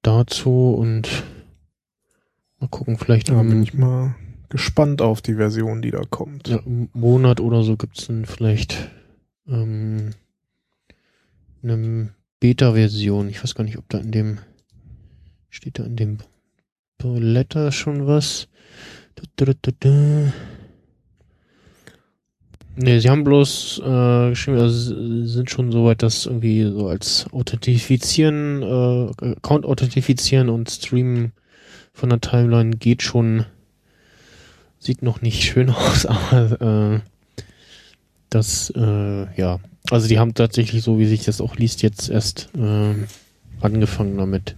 dazu 0.00 0.74
und 0.74 1.24
mal 2.58 2.68
gucken, 2.68 2.96
vielleicht 2.96 3.28
Da 3.28 3.42
bin 3.42 3.62
ich 3.62 3.74
mal 3.74 4.14
gespannt 4.48 5.02
auf 5.02 5.20
die 5.20 5.34
Version, 5.34 5.82
die 5.82 5.90
da 5.90 6.00
kommt. 6.08 6.48
ja, 6.48 6.56
im 6.64 6.88
Monat 6.94 7.38
oder 7.38 7.62
so 7.62 7.76
gibt's 7.76 8.06
dann 8.06 8.24
vielleicht 8.24 8.90
ähm, 9.46 10.12
eine 11.62 12.14
Beta-Version. 12.40 13.28
Ich 13.28 13.44
weiß 13.44 13.54
gar 13.54 13.64
nicht, 13.64 13.76
ob 13.76 13.86
da 13.90 13.98
in 13.98 14.10
dem 14.10 14.38
steht 15.50 15.78
da 15.78 15.84
in 15.84 15.96
dem 15.96 16.18
Blätter 16.96 17.72
schon 17.72 18.06
was. 18.06 18.48
Da, 19.16 19.22
da, 19.36 19.52
da, 19.60 19.72
da. 19.80 20.32
Nee, 22.74 23.00
sie 23.00 23.10
haben 23.10 23.24
bloß 23.24 23.82
äh, 23.84 24.30
geschrieben, 24.30 24.58
also 24.58 25.26
sind 25.26 25.50
schon 25.50 25.70
so 25.70 25.84
weit, 25.84 26.02
dass 26.02 26.24
irgendwie 26.24 26.62
so 26.64 26.88
als 26.88 27.26
Authentifizieren, 27.30 28.62
äh, 28.62 29.32
Account 29.32 29.66
authentifizieren 29.66 30.48
und 30.48 30.70
Streamen 30.70 31.32
von 31.92 32.08
der 32.08 32.20
Timeline 32.20 32.76
geht 32.76 33.02
schon. 33.02 33.44
Sieht 34.78 35.02
noch 35.02 35.20
nicht 35.20 35.42
schön 35.42 35.70
aus, 35.70 36.06
aber 36.06 36.94
äh, 36.94 37.00
das, 38.30 38.72
äh, 38.74 39.26
ja. 39.38 39.60
Also 39.90 40.08
die 40.08 40.18
haben 40.18 40.32
tatsächlich, 40.32 40.82
so 40.82 40.98
wie 40.98 41.06
sich 41.06 41.24
das 41.24 41.40
auch 41.40 41.56
liest, 41.56 41.82
jetzt 41.82 42.08
erst 42.08 42.48
äh, 42.56 42.94
angefangen 43.60 44.16
damit. 44.16 44.56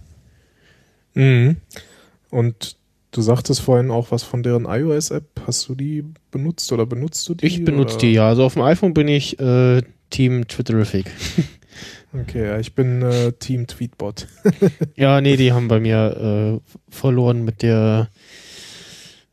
Mhm. 1.15 1.57
Und 2.29 2.77
du 3.15 3.21
sagtest 3.21 3.61
vorhin 3.61 3.91
auch 3.91 4.11
was 4.11 4.23
von 4.23 4.43
deren 4.43 4.65
iOS-App. 4.65 5.41
Hast 5.47 5.69
du 5.69 5.75
die 5.75 6.03
benutzt 6.31 6.71
oder 6.71 6.85
benutzt 6.85 7.27
du 7.29 7.35
die? 7.35 7.45
Ich 7.45 7.63
benutze 7.63 7.97
die, 7.97 8.13
ja. 8.13 8.27
Also 8.27 8.43
auf 8.43 8.53
dem 8.53 8.63
iPhone 8.63 8.93
bin 8.93 9.07
ich 9.07 9.39
äh, 9.39 9.81
Team 10.09 10.47
Twitterific. 10.47 11.05
Okay, 12.13 12.45
ja, 12.45 12.59
ich 12.59 12.73
bin 12.75 13.01
äh, 13.01 13.33
Team 13.33 13.67
Tweetbot. 13.67 14.27
Ja, 14.95 15.19
nee, 15.19 15.35
die 15.35 15.51
haben 15.51 15.67
bei 15.67 15.81
mir 15.81 16.61
äh, 16.63 16.75
verloren 16.89 17.43
mit 17.43 17.61
der 17.61 18.07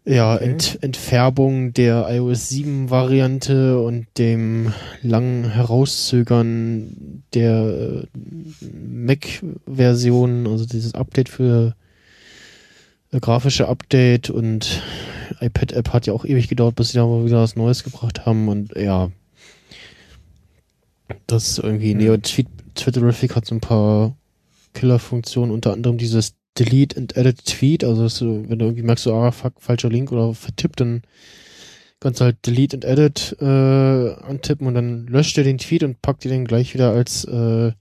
ja, 0.05 0.35
Okay. 0.35 0.45
Ent 0.45 0.79
Entfärbung 0.83 1.73
der 1.75 2.09
iOS 2.11 2.49
7 2.49 2.91
Variante 2.91 3.81
und 3.81 4.07
dem 4.19 4.73
langen 5.01 5.49
Herauszögern 5.49 7.23
der 7.35 8.03
äh, 8.03 8.67
Mac-Version, 8.67 10.49
also 10.49 10.67
dieses 10.67 10.95
Update 10.95 11.29
für 11.29 11.77
grafische 13.21 13.69
Update 13.69 14.31
und 14.31 14.83
iPad-App 15.41 15.93
hat 15.93 16.07
ja 16.07 16.13
auch 16.13 16.25
ewig 16.25 16.49
gedauert, 16.49 16.77
bis 16.77 16.91
sie 16.91 16.99
da 16.99 17.07
mal 17.07 17.25
wieder 17.25 17.43
was 17.43 17.57
Neues 17.57 17.85
gebracht 17.85 18.27
haben 18.27 18.49
und 18.49 18.77
ja, 18.77 19.11
das 21.27 21.49
ist 21.49 21.59
irgendwie, 21.59 21.95
nee, 21.95 22.09
und 22.09 22.25
Tweet, 22.25 22.49
Twitterific 22.75 23.37
hat 23.37 23.47
so 23.47 23.55
ein 23.55 23.61
paar 23.61 24.17
Killer-Funktionen, 24.75 25.53
unter 25.53 25.73
anderem 25.73 25.99
dieses 25.99 26.35
Delete 26.59 26.97
and 26.99 27.17
Edit 27.17 27.45
Tweet, 27.45 27.85
also 27.85 28.09
du, 28.25 28.49
wenn 28.49 28.59
du 28.59 28.67
irgendwie 28.67 28.83
merkst, 28.83 29.05
so, 29.05 29.15
ah, 29.15 29.31
fuck, 29.31 29.55
falscher 29.59 29.89
Link 29.89 30.13
oder 30.13 30.35
vertippt, 30.35 30.81
dann 30.81 31.03
kannst 32.01 32.21
du 32.21 32.25
halt 32.25 32.47
Delete 32.47 32.77
and 32.77 32.85
Edit 32.85 33.37
äh, 33.41 33.45
antippen 33.45 34.67
und 34.67 34.75
dann 34.75 35.07
löscht 35.07 35.39
er 35.39 35.45
den 35.45 35.59
Tweet 35.59 35.83
und 35.83 36.03
packt 36.03 36.25
dir 36.25 36.31
den 36.31 36.45
gleich 36.45 36.75
wieder 36.75 36.91
als 36.91 37.25
äh, 37.25 37.73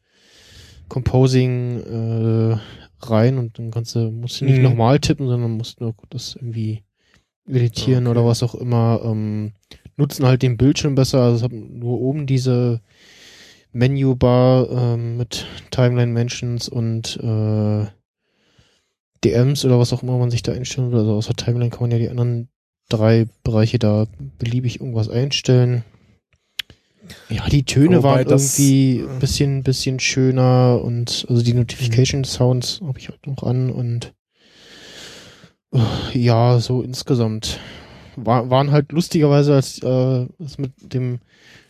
Composing 0.88 1.80
äh, 1.80 2.58
rein 3.10 3.38
und 3.38 3.58
dann 3.58 3.72
kannst 3.72 3.96
du, 3.96 4.12
musst 4.12 4.42
du 4.42 4.46
nicht 4.46 4.58
Mhm. 4.58 4.64
nochmal 4.64 5.00
tippen, 5.00 5.28
sondern 5.28 5.52
musst 5.52 5.82
nur 5.82 5.96
das 6.10 6.36
irgendwie 6.36 6.84
editieren 7.48 8.06
Okay. 8.06 8.12
oder 8.12 8.26
was 8.26 8.44
auch 8.44 8.56
immer. 8.56 9.02
Ähm, 9.04 9.54
nutzen 9.98 10.26
halt 10.26 10.42
den 10.42 10.58
Bildschirm 10.58 10.96
besser, 10.96 11.22
also 11.22 11.38
es 11.38 11.44
hat 11.44 11.52
nur 11.52 12.00
oben 12.00 12.26
diese 12.28 12.82
Menübar 13.74 14.70
ähm, 14.70 15.18
mit 15.18 15.46
Timeline 15.72 16.12
Mentions 16.12 16.68
und 16.70 17.18
äh, 17.24 17.86
DMs 19.24 19.64
oder 19.66 19.80
was 19.80 19.94
auch 19.94 20.04
immer 20.04 20.18
man 20.18 20.32
sich 20.32 20.44
da 20.44 20.52
einstellen 20.52 20.92
will. 20.92 21.00
Also 21.00 21.14
außer 21.14 21.34
Timeline 21.36 21.70
kann 21.70 21.82
man 21.82 21.92
ja 21.92 21.98
die 22.00 22.10
anderen 22.10 22.50
drei 22.90 23.28
Bereiche 23.44 23.80
da 23.80 24.08
beliebig 24.40 24.80
irgendwas 24.82 25.10
einstellen. 25.10 25.84
Ja, 27.30 27.48
die 27.48 27.64
Töne 27.64 27.98
Wobei 27.98 28.26
waren 28.26 28.28
irgendwie 28.28 29.06
ein 29.08 29.20
bisschen, 29.20 29.64
bisschen 29.64 30.00
schöner 30.00 30.82
und 30.84 31.26
also 31.30 31.42
die 31.42 31.54
Notification 31.54 32.24
Sounds 32.24 32.82
habe 32.86 33.00
ich 33.00 33.10
halt 33.10 33.26
noch 33.26 33.44
an 33.44 33.70
und 33.70 34.14
äh, 35.74 36.18
ja, 36.18 36.60
so 36.60 36.82
insgesamt 36.82 37.60
war, 38.16 38.50
waren 38.50 38.72
halt 38.72 38.92
lustigerweise, 38.92 39.56
als 39.56 39.80
äh, 39.80 40.28
es 40.44 40.58
mit 40.58 40.72
dem 40.94 41.20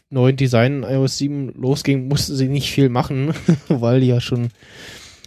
neuen 0.09 0.35
Design 0.35 0.83
iOS 0.83 1.17
7 1.17 1.53
losging, 1.55 2.07
mussten 2.07 2.35
sie 2.35 2.47
nicht 2.47 2.71
viel 2.71 2.89
machen, 2.89 3.33
weil 3.67 4.01
die 4.01 4.07
ja 4.07 4.19
schon 4.19 4.49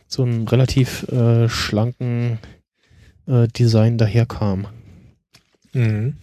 so 0.07 0.23
einen 0.23 0.47
relativ 0.47 1.05
äh, 1.09 1.49
schlanken 1.49 2.39
äh, 3.27 3.49
Design 3.49 3.99
daherkam. 3.99 4.66
Mhm. 5.73 6.15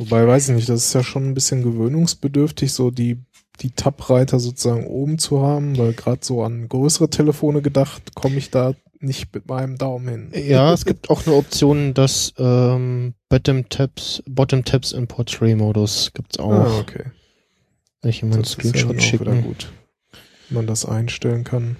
Wobei, 0.00 0.26
weiß 0.26 0.48
ich 0.48 0.54
nicht, 0.54 0.68
das 0.70 0.86
ist 0.86 0.94
ja 0.94 1.04
schon 1.04 1.26
ein 1.26 1.34
bisschen 1.34 1.62
gewöhnungsbedürftig, 1.62 2.72
so 2.72 2.90
die, 2.90 3.18
die 3.60 3.72
Tab-Reiter 3.72 4.40
sozusagen 4.40 4.86
oben 4.86 5.18
zu 5.18 5.42
haben, 5.42 5.76
weil 5.76 5.92
gerade 5.92 6.20
so 6.22 6.42
an 6.42 6.70
größere 6.70 7.10
Telefone 7.10 7.60
gedacht, 7.60 8.14
komme 8.14 8.36
ich 8.36 8.50
da 8.50 8.72
nicht 8.98 9.34
mit 9.34 9.46
meinem 9.46 9.76
Daumen 9.76 10.08
hin. 10.08 10.46
Ja, 10.48 10.72
es 10.72 10.86
gibt 10.86 11.10
auch 11.10 11.26
eine 11.26 11.36
Option, 11.36 11.92
dass 11.92 12.32
ähm, 12.38 13.12
Bottom 13.28 13.68
Tabs, 13.68 14.22
Bottom 14.26 14.64
Tabs 14.64 14.92
in 14.92 15.06
Portrait-Modus 15.06 16.12
gibt's 16.14 16.38
auch. 16.38 16.50
Ah, 16.50 16.78
okay. 16.78 17.04
Soll 18.00 18.10
ich 18.10 18.22
ja 18.22 18.28
dann 18.28 18.44
Screenshot 18.44 18.92
wieder 18.92 19.02
schicken? 19.02 19.42
gut, 19.42 19.70
wenn 20.48 20.56
man 20.56 20.66
das 20.66 20.86
einstellen 20.86 21.44
kann. 21.44 21.76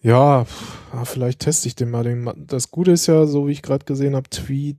Ja, 0.00 0.46
ah, 0.90 1.04
vielleicht 1.04 1.38
teste 1.38 1.68
ich 1.68 1.76
den 1.76 1.90
mal. 1.90 2.34
Das 2.36 2.72
Gute 2.72 2.90
ist 2.90 3.06
ja, 3.06 3.24
so 3.26 3.46
wie 3.46 3.52
ich 3.52 3.62
gerade 3.62 3.84
gesehen 3.84 4.16
habe, 4.16 4.28
Tweet, 4.30 4.78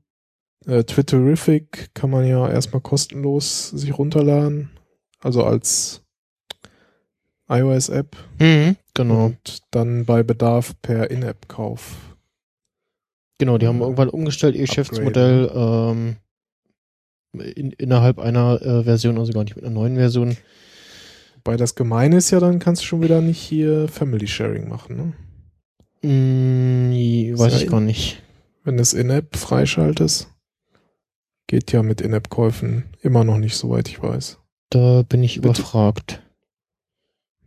äh, 0.67 0.83
Twitterific 0.83 1.93
kann 1.93 2.09
man 2.09 2.25
ja 2.25 2.49
erstmal 2.49 2.81
kostenlos 2.81 3.69
sich 3.69 3.97
runterladen. 3.97 4.69
Also 5.21 5.43
als 5.43 6.01
iOS-App 7.49 8.15
Mhm, 8.39 8.75
genau. 8.93 9.25
und 9.25 9.61
dann 9.71 10.05
bei 10.05 10.23
Bedarf 10.23 10.73
per 10.81 11.11
In-App-Kauf. 11.11 11.95
Genau, 13.37 13.57
die 13.57 13.67
haben 13.67 13.81
irgendwann 13.81 14.09
umgestellt, 14.09 14.55
ihr 14.55 14.65
Geschäftsmodell 14.65 15.51
ähm, 15.53 16.15
in, 17.33 17.71
innerhalb 17.71 18.19
einer 18.19 18.61
äh, 18.61 18.83
Version, 18.83 19.17
also 19.17 19.33
gar 19.33 19.43
nicht 19.43 19.55
mit 19.55 19.65
einer 19.65 19.73
neuen 19.73 19.95
Version. 19.95 20.37
Wobei 21.35 21.57
das 21.57 21.75
Gemeine 21.75 22.17
ist 22.17 22.31
ja, 22.31 22.39
dann 22.39 22.59
kannst 22.59 22.81
du 22.83 22.85
schon 22.85 23.01
wieder 23.01 23.19
nicht 23.21 23.39
hier 23.41 23.87
Family 23.89 24.27
Sharing 24.27 24.69
machen, 24.69 24.95
ne? 24.95 25.13
Mm, 26.09 27.37
weiß 27.37 27.53
ja 27.53 27.59
ich 27.59 27.67
gar 27.67 27.81
nicht. 27.81 28.21
Wenn 28.63 28.77
du 28.77 28.81
es 28.81 28.93
In-App 28.93 29.35
freischaltest. 29.35 30.29
Geht 31.47 31.71
ja 31.71 31.83
mit 31.83 32.01
In-App-Käufen 32.01 32.85
immer 33.01 33.23
noch 33.23 33.37
nicht, 33.37 33.55
soweit 33.57 33.89
ich 33.89 34.01
weiß. 34.01 34.39
Da 34.69 35.03
bin 35.03 35.23
ich 35.23 35.35
Bitte. 35.35 35.47
überfragt. 35.49 36.21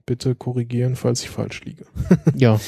Bitte 0.04 0.34
korrigieren, 0.34 0.94
falls 0.94 1.22
ich 1.22 1.30
falsch 1.30 1.64
liege. 1.64 1.86
Ja, 2.34 2.60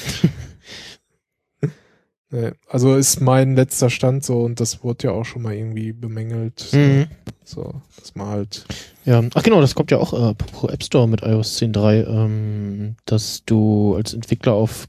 also 2.69 2.97
ist 2.97 3.21
mein 3.21 3.55
letzter 3.55 3.91
Stand 3.91 4.25
so 4.25 4.43
und 4.43 4.61
das 4.61 4.83
wurde 4.83 5.09
ja 5.09 5.13
auch 5.13 5.25
schon 5.25 5.43
mal 5.43 5.55
irgendwie 5.55 5.93
bemängelt. 5.93 6.59
So, 6.61 6.77
mhm. 6.77 7.07
so 7.45 7.81
dass 7.99 8.15
man 8.15 8.29
halt. 8.29 8.67
ja. 9.05 9.23
Ach 9.35 9.43
genau, 9.43 9.61
das 9.61 9.75
kommt 9.75 9.91
ja 9.91 9.99
auch 9.99 10.13
äh, 10.13 10.35
pro 10.35 10.69
App 10.69 10.83
Store 10.83 11.09
mit 11.09 11.23
iOS 11.23 11.59
10.3, 11.59 12.07
ähm, 12.07 12.97
dass 13.05 13.45
du 13.45 13.95
als 13.95 14.13
Entwickler 14.15 14.55
auf 14.55 14.89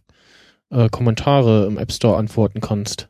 äh, 0.72 0.90
Kommentare 0.90 1.66
im 1.68 1.78
App 1.78 1.92
Store 1.92 2.18
antworten 2.18 2.62
kannst. 2.62 3.10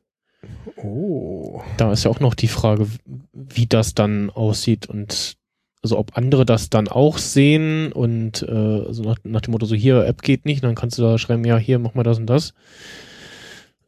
Oh. 0.77 1.61
Da 1.77 1.91
ist 1.91 2.05
ja 2.05 2.11
auch 2.11 2.19
noch 2.19 2.35
die 2.35 2.47
Frage, 2.47 2.87
wie 3.33 3.67
das 3.67 3.93
dann 3.93 4.29
aussieht 4.29 4.87
und 4.87 5.35
also 5.81 5.97
ob 5.97 6.17
andere 6.17 6.45
das 6.45 6.69
dann 6.69 6.89
auch 6.89 7.17
sehen 7.17 7.93
und 7.93 8.43
äh, 8.43 8.51
also 8.51 9.03
nach, 9.03 9.17
nach 9.23 9.41
dem 9.41 9.51
Motto 9.51 9.65
so 9.65 9.75
hier 9.75 10.05
App 10.05 10.21
geht 10.21 10.45
nicht, 10.45 10.63
dann 10.63 10.75
kannst 10.75 10.97
du 10.97 11.01
da 11.01 11.17
schreiben, 11.17 11.45
ja 11.45 11.57
hier 11.57 11.79
mach 11.79 11.93
mal 11.93 12.03
das 12.03 12.19
und 12.19 12.27
das 12.27 12.53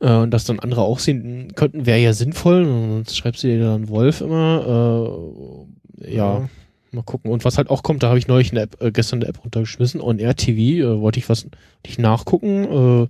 äh, 0.01 0.15
und 0.15 0.31
das 0.31 0.45
dann 0.45 0.59
andere 0.59 0.81
auch 0.81 0.99
sehen 0.99 1.53
könnten, 1.55 1.85
wäre 1.85 1.99
ja 1.99 2.13
sinnvoll. 2.13 2.63
Und 2.63 2.89
sonst 2.89 3.17
schreibst 3.17 3.43
du 3.43 3.47
dir 3.47 3.59
dann 3.63 3.87
Wolf 3.87 4.21
immer. 4.21 5.67
Äh, 6.03 6.15
ja, 6.15 6.49
mal 6.91 7.03
gucken. 7.03 7.31
Und 7.31 7.45
was 7.45 7.57
halt 7.57 7.69
auch 7.69 7.83
kommt, 7.83 8.03
da 8.03 8.09
habe 8.09 8.19
ich 8.19 8.27
neulich 8.27 8.51
eine 8.51 8.61
App, 8.61 8.81
äh, 8.81 8.91
gestern 8.91 9.19
eine 9.19 9.29
App 9.29 9.43
runtergeschmissen. 9.43 10.01
On 10.01 10.19
Air 10.19 10.35
TV 10.35 10.85
äh, 10.85 11.01
wollte 11.01 11.19
ich 11.19 11.29
was, 11.29 11.45
wollte 11.45 11.59
ich 11.85 11.99
nachgucken. 11.99 12.63
Äh, 13.03 13.07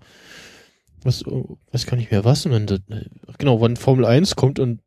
was, 1.04 1.24
weiß 1.72 1.86
gar 1.86 1.98
nicht 1.98 2.12
mehr 2.12 2.26
was. 2.26 2.46
Und 2.46 2.54
dann, 2.54 2.84
genau, 3.38 3.62
wann 3.62 3.78
Formel 3.78 4.06
1 4.06 4.36
kommt 4.36 4.60
und 4.60 4.82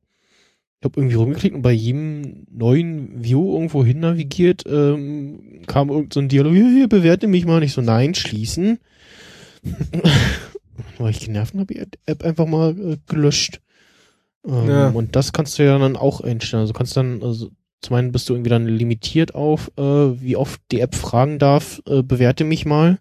ich 0.81 0.85
habe 0.85 1.01
irgendwie 1.01 1.17
rumgeklickt 1.17 1.57
und 1.57 1.63
bei 1.63 1.73
jedem 1.73 2.47
neuen 2.51 3.25
View 3.25 3.55
irgendwo 3.55 3.85
hin 3.85 4.01
navigiert, 4.01 4.65
ähm, 4.67 5.63
kam 5.67 5.89
irgend 5.89 6.13
so 6.13 6.21
ein 6.21 6.29
Dialog, 6.29 6.53
hier, 6.53 6.69
hier, 6.69 6.89
bewerte 6.89 7.27
mich 7.27 7.47
mal 7.47 7.61
nicht 7.61 7.73
so, 7.73 7.81
nein, 7.81 8.15
schließen. 8.15 8.79
War 10.99 11.09
ich 11.09 11.21
genervt 11.21 11.55
und 11.55 11.61
habe 11.61 11.73
die 11.73 11.87
App 12.07 12.23
einfach 12.23 12.47
mal 12.47 12.79
äh, 12.79 12.97
gelöscht. 13.07 13.63
Ähm, 14.47 14.69
Ja. 14.69 14.89
Und 14.91 15.17
das 15.17 15.33
kannst 15.33 15.59
du 15.59 15.65
ja 15.65 15.79
dann 15.79 15.97
auch 15.97 16.21
einstellen. 16.21 16.61
Also 16.61 16.75
kannst 16.75 16.97
dann, 16.97 17.23
also 17.23 17.51
zum 17.81 17.97
einen 17.97 18.13
bist 18.13 18.29
du 18.29 18.35
irgendwie 18.35 18.51
dann 18.51 18.67
limitiert 18.67 19.35
auf, 19.35 19.71
äh, 19.77 19.83
wie 19.83 20.37
oft 20.37 20.61
die 20.71 20.81
App 20.81 20.95
fragen 20.95 21.39
darf, 21.39 21.81
äh, 21.87 22.03
bewerte 22.03 22.45
mich 22.45 22.67
mal. 22.67 22.99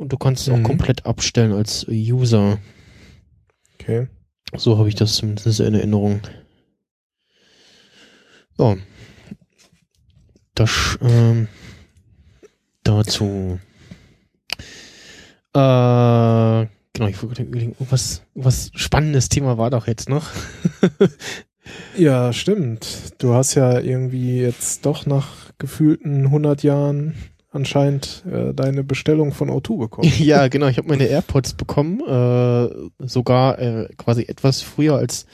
Und 0.00 0.10
du 0.10 0.16
kannst 0.16 0.48
es 0.48 0.48
auch 0.54 0.56
Mhm. 0.56 0.62
komplett 0.62 1.04
abstellen 1.04 1.52
als 1.52 1.86
User. 1.86 2.58
Okay. 3.74 4.08
So 4.56 4.78
habe 4.78 4.88
ich 4.88 4.94
das 4.94 5.12
zumindest 5.16 5.60
in 5.60 5.74
Erinnerung. 5.74 6.22
Ja. 8.58 8.78
Das 10.54 10.98
ähm, 11.02 11.48
dazu. 12.82 13.60
Äh, 15.52 16.66
genau, 16.94 17.08
ich 17.08 17.22
wollte 17.22 17.42
überlegen, 17.42 17.76
was, 17.78 18.22
was 18.34 18.70
spannendes 18.74 19.28
Thema 19.28 19.58
war 19.58 19.68
doch 19.68 19.86
jetzt 19.86 20.08
noch. 20.08 20.30
Ja, 21.96 22.32
stimmt. 22.32 23.12
Du 23.18 23.34
hast 23.34 23.54
ja 23.54 23.78
irgendwie 23.78 24.40
jetzt 24.40 24.86
doch 24.86 25.06
nach 25.06 25.52
gefühlten 25.58 26.24
100 26.24 26.64
Jahren 26.64 27.14
anscheinend 27.50 28.24
äh, 28.30 28.54
deine 28.54 28.84
Bestellung 28.84 29.32
von 29.32 29.50
O2 29.50 29.78
bekommen. 29.78 30.12
ja, 30.18 30.48
genau, 30.48 30.68
ich 30.68 30.78
habe 30.78 30.88
meine 30.88 31.06
AirPods 31.06 31.54
bekommen, 31.54 32.00
äh, 32.00 33.06
sogar 33.06 33.58
äh, 33.58 33.88
quasi 33.96 34.22
etwas 34.22 34.62
früher 34.62 34.96
als 34.96 35.26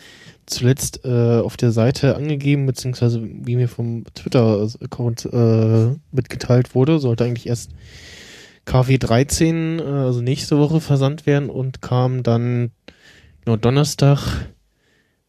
zuletzt 0.47 1.05
äh, 1.05 1.41
auf 1.41 1.57
der 1.57 1.73
Seite 1.73 2.17
angegeben, 2.17 2.67
beziehungsweise 2.67 3.23
wie 3.23 3.57
mir 3.57 3.69
vom 3.69 4.05
Twitter-Account 4.15 5.29
äh, 5.33 5.97
mitgeteilt 6.13 6.75
wurde, 6.75 7.01
sollte 7.01 7.25
eigentlich 7.25 7.49
erst 7.49 7.73
KW 8.65 8.97
13, 8.99 9.79
äh, 9.79 9.83
also 9.83 10.21
nächste 10.21 10.59
Woche 10.59 10.81
versandt 10.81 11.27
werden 11.27 11.51
und 11.51 11.83
kam 11.83 12.23
dann 12.23 12.71
genau 13.45 13.57
Donnerstag. 13.57 14.49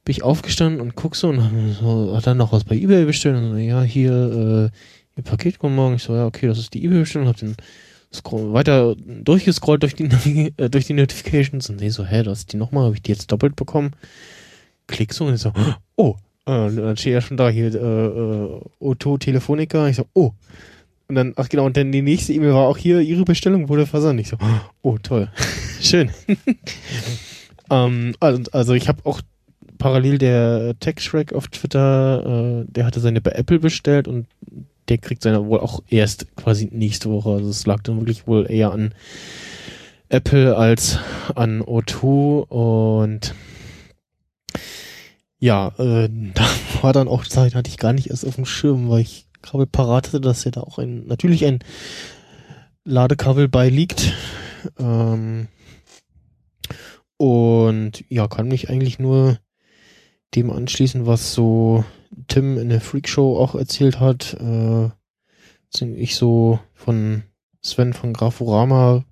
Bin 0.06 0.12
ich 0.12 0.24
aufgestanden 0.24 0.80
und 0.80 0.96
guck 0.96 1.18
so 1.18 1.30
und 1.30 1.76
so, 1.82 2.16
hat 2.16 2.26
dann 2.26 2.38
noch 2.38 2.54
was 2.54 2.64
bei 2.64 2.76
Ebay 2.76 3.06
bestellt? 3.06 3.36
Und 3.36 3.52
so, 3.52 3.58
ja, 3.58 3.82
hier, 3.82 4.72
äh, 4.72 4.78
ihr 5.18 5.24
Paket 5.24 5.60
kommt 5.60 5.76
morgen. 5.76 5.96
Ich 5.96 6.04
so, 6.04 6.16
ja, 6.16 6.26
okay, 6.26 6.48
das 6.48 6.60
ist 6.60 6.74
die 6.74 6.84
Ebay-Bestellung, 6.84 7.28
hab 7.28 7.38
den 7.38 7.56
scroll 8.14 8.54
weiter 8.54 8.96
durchgescrollt 8.96 9.84
durch 9.84 9.96
die, 9.96 10.54
äh, 10.58 10.70
durch 10.70 10.86
die 10.86 10.94
Notifications 10.94 11.70
und 11.70 11.82
nee, 11.82 11.90
so, 11.90 12.06
hä, 12.06 12.24
das 12.24 12.40
ist 12.40 12.54
die 12.54 12.58
nochmal, 12.58 12.86
habe 12.86 12.96
ich 12.96 13.02
die 13.02 13.12
jetzt 13.12 13.32
doppelt 13.32 13.56
bekommen? 13.56 13.92
Klick 14.88 15.14
so 15.14 15.26
und 15.26 15.34
ich 15.34 15.42
so, 15.42 15.52
oh, 15.98 16.16
äh, 16.46 16.72
dann 16.74 16.96
steht 16.96 17.14
ja 17.14 17.22
schon 17.22 17.38
da 17.38 17.50
hier, 17.50 17.74
äh, 17.76 17.78
äh, 17.78 18.62
Otto 18.80 19.18
Telefonica. 19.18 19.88
Ich 19.90 19.98
so, 19.98 20.06
oh. 20.14 20.32
Und 21.10 21.16
dann, 21.16 21.34
ach 21.36 21.50
genau, 21.50 21.66
und 21.66 21.78
dann 21.78 21.92
die 21.92 22.02
nächste 22.02 22.34
E-Mail 22.34 22.54
war 22.54 22.68
auch 22.68 22.78
hier, 22.78 23.02
ihre 23.02 23.24
Bestellung 23.24 23.70
wurde 23.70 23.86
versandt. 23.86 24.22
Ich 24.22 24.30
so, 24.30 24.38
oh, 24.82 24.98
toll. 24.98 25.30
Schön. 25.82 26.10
ähm, 27.70 28.16
also, 28.20 28.44
also 28.52 28.74
ich 28.74 28.88
habe 28.88 29.06
auch 29.06 29.22
parallel 29.78 30.18
der 30.18 30.80
Tech-Shrek 30.80 31.34
auf 31.34 31.50
Twitter, 31.50 32.64
äh, 32.66 32.72
der 32.72 32.86
hatte 32.86 33.00
seine 33.00 33.22
bei 33.22 33.32
Apple 33.32 33.60
bestellt 33.60 34.08
und 34.08 34.28
der 34.90 34.98
kriegt 34.98 35.24
seine 35.24 35.46
wohl 35.46 35.60
auch 35.60 35.82
erst 35.90 36.36
quasi 36.36 36.70
nächste 36.72 37.10
Woche. 37.10 37.32
Also 37.32 37.50
es 37.50 37.66
lag 37.66 37.82
dann 37.84 37.98
wirklich 37.98 38.28
wohl 38.28 38.50
eher 38.50 38.72
an 38.72 38.94
Apple 40.10 40.56
als 40.56 41.00
an 41.36 41.62
O2 41.62 42.48
und 42.48 43.36
ja, 45.40 45.74
äh, 45.78 46.10
da 46.34 46.48
war 46.82 46.94
dann 46.94 47.08
auch 47.08 47.26
Zeit, 47.26 47.56
hatte 47.56 47.70
ich 47.70 47.78
gar 47.78 47.94
nicht 47.94 48.10
erst 48.10 48.26
auf 48.26 48.36
dem 48.36 48.46
Schirm, 48.46 48.90
weil 48.90 49.02
ich 49.02 49.28
Kabel 49.42 49.68
parat 49.68 50.08
hatte, 50.08 50.22
dass 50.22 50.44
ja 50.44 50.52
da 50.52 50.62
auch 50.62 50.78
ein, 50.78 51.06
natürlich 51.06 51.46
ein 51.46 51.60
Ladekabel 52.84 53.48
beiliegt. 53.48 54.14
Ähm, 54.80 55.48
und 57.18 58.04
ja, 58.10 58.28
kann 58.28 58.48
mich 58.48 58.70
eigentlich 58.70 59.00
nur 59.00 59.38
dem 60.36 60.52
anschließen, 60.52 61.06
was 61.06 61.34
so 61.34 61.84
Tim 62.28 62.58
in 62.58 62.70
der 62.70 62.82
Freakshow 62.82 63.38
auch 63.38 63.56
erzählt 63.56 64.00
hat. 64.00 64.36
Äh, 64.40 64.90
ich 65.96 66.16
so 66.16 66.60
von 66.74 67.24
Sven 67.62 67.94
von 67.94 68.14
Graforama 68.14 69.04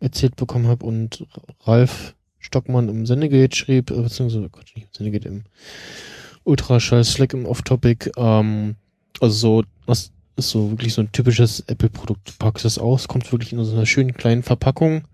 erzählt 0.00 0.36
bekommen 0.36 0.66
habe 0.66 0.84
und 0.84 1.26
Ralf 1.60 2.16
Stockmann 2.38 2.88
im 2.88 3.06
Sendegate 3.06 3.54
schrieb, 3.54 3.90
äh, 3.90 4.00
beziehungsweise 4.02 4.48
Gott, 4.48 4.72
nicht 4.74 4.86
im 4.86 4.94
Sendegate, 4.96 5.28
im 5.28 5.44
Ultraschall 6.44 7.04
Slack 7.04 7.34
im 7.34 7.46
Off-Topic. 7.46 8.10
Ähm, 8.16 8.76
also 9.20 9.34
so, 9.34 9.64
das 9.86 10.10
ist 10.36 10.50
so 10.50 10.70
wirklich 10.70 10.94
so 10.94 11.02
ein 11.02 11.12
typisches 11.12 11.60
Apple-Produkt. 11.60 12.28
Du 12.28 12.32
packst 12.38 12.64
es 12.64 12.78
aus, 12.78 13.08
kommt 13.08 13.30
wirklich 13.30 13.52
in 13.52 13.62
so 13.62 13.72
einer 13.72 13.86
schönen 13.86 14.14
kleinen 14.14 14.42
Verpackung 14.42 15.04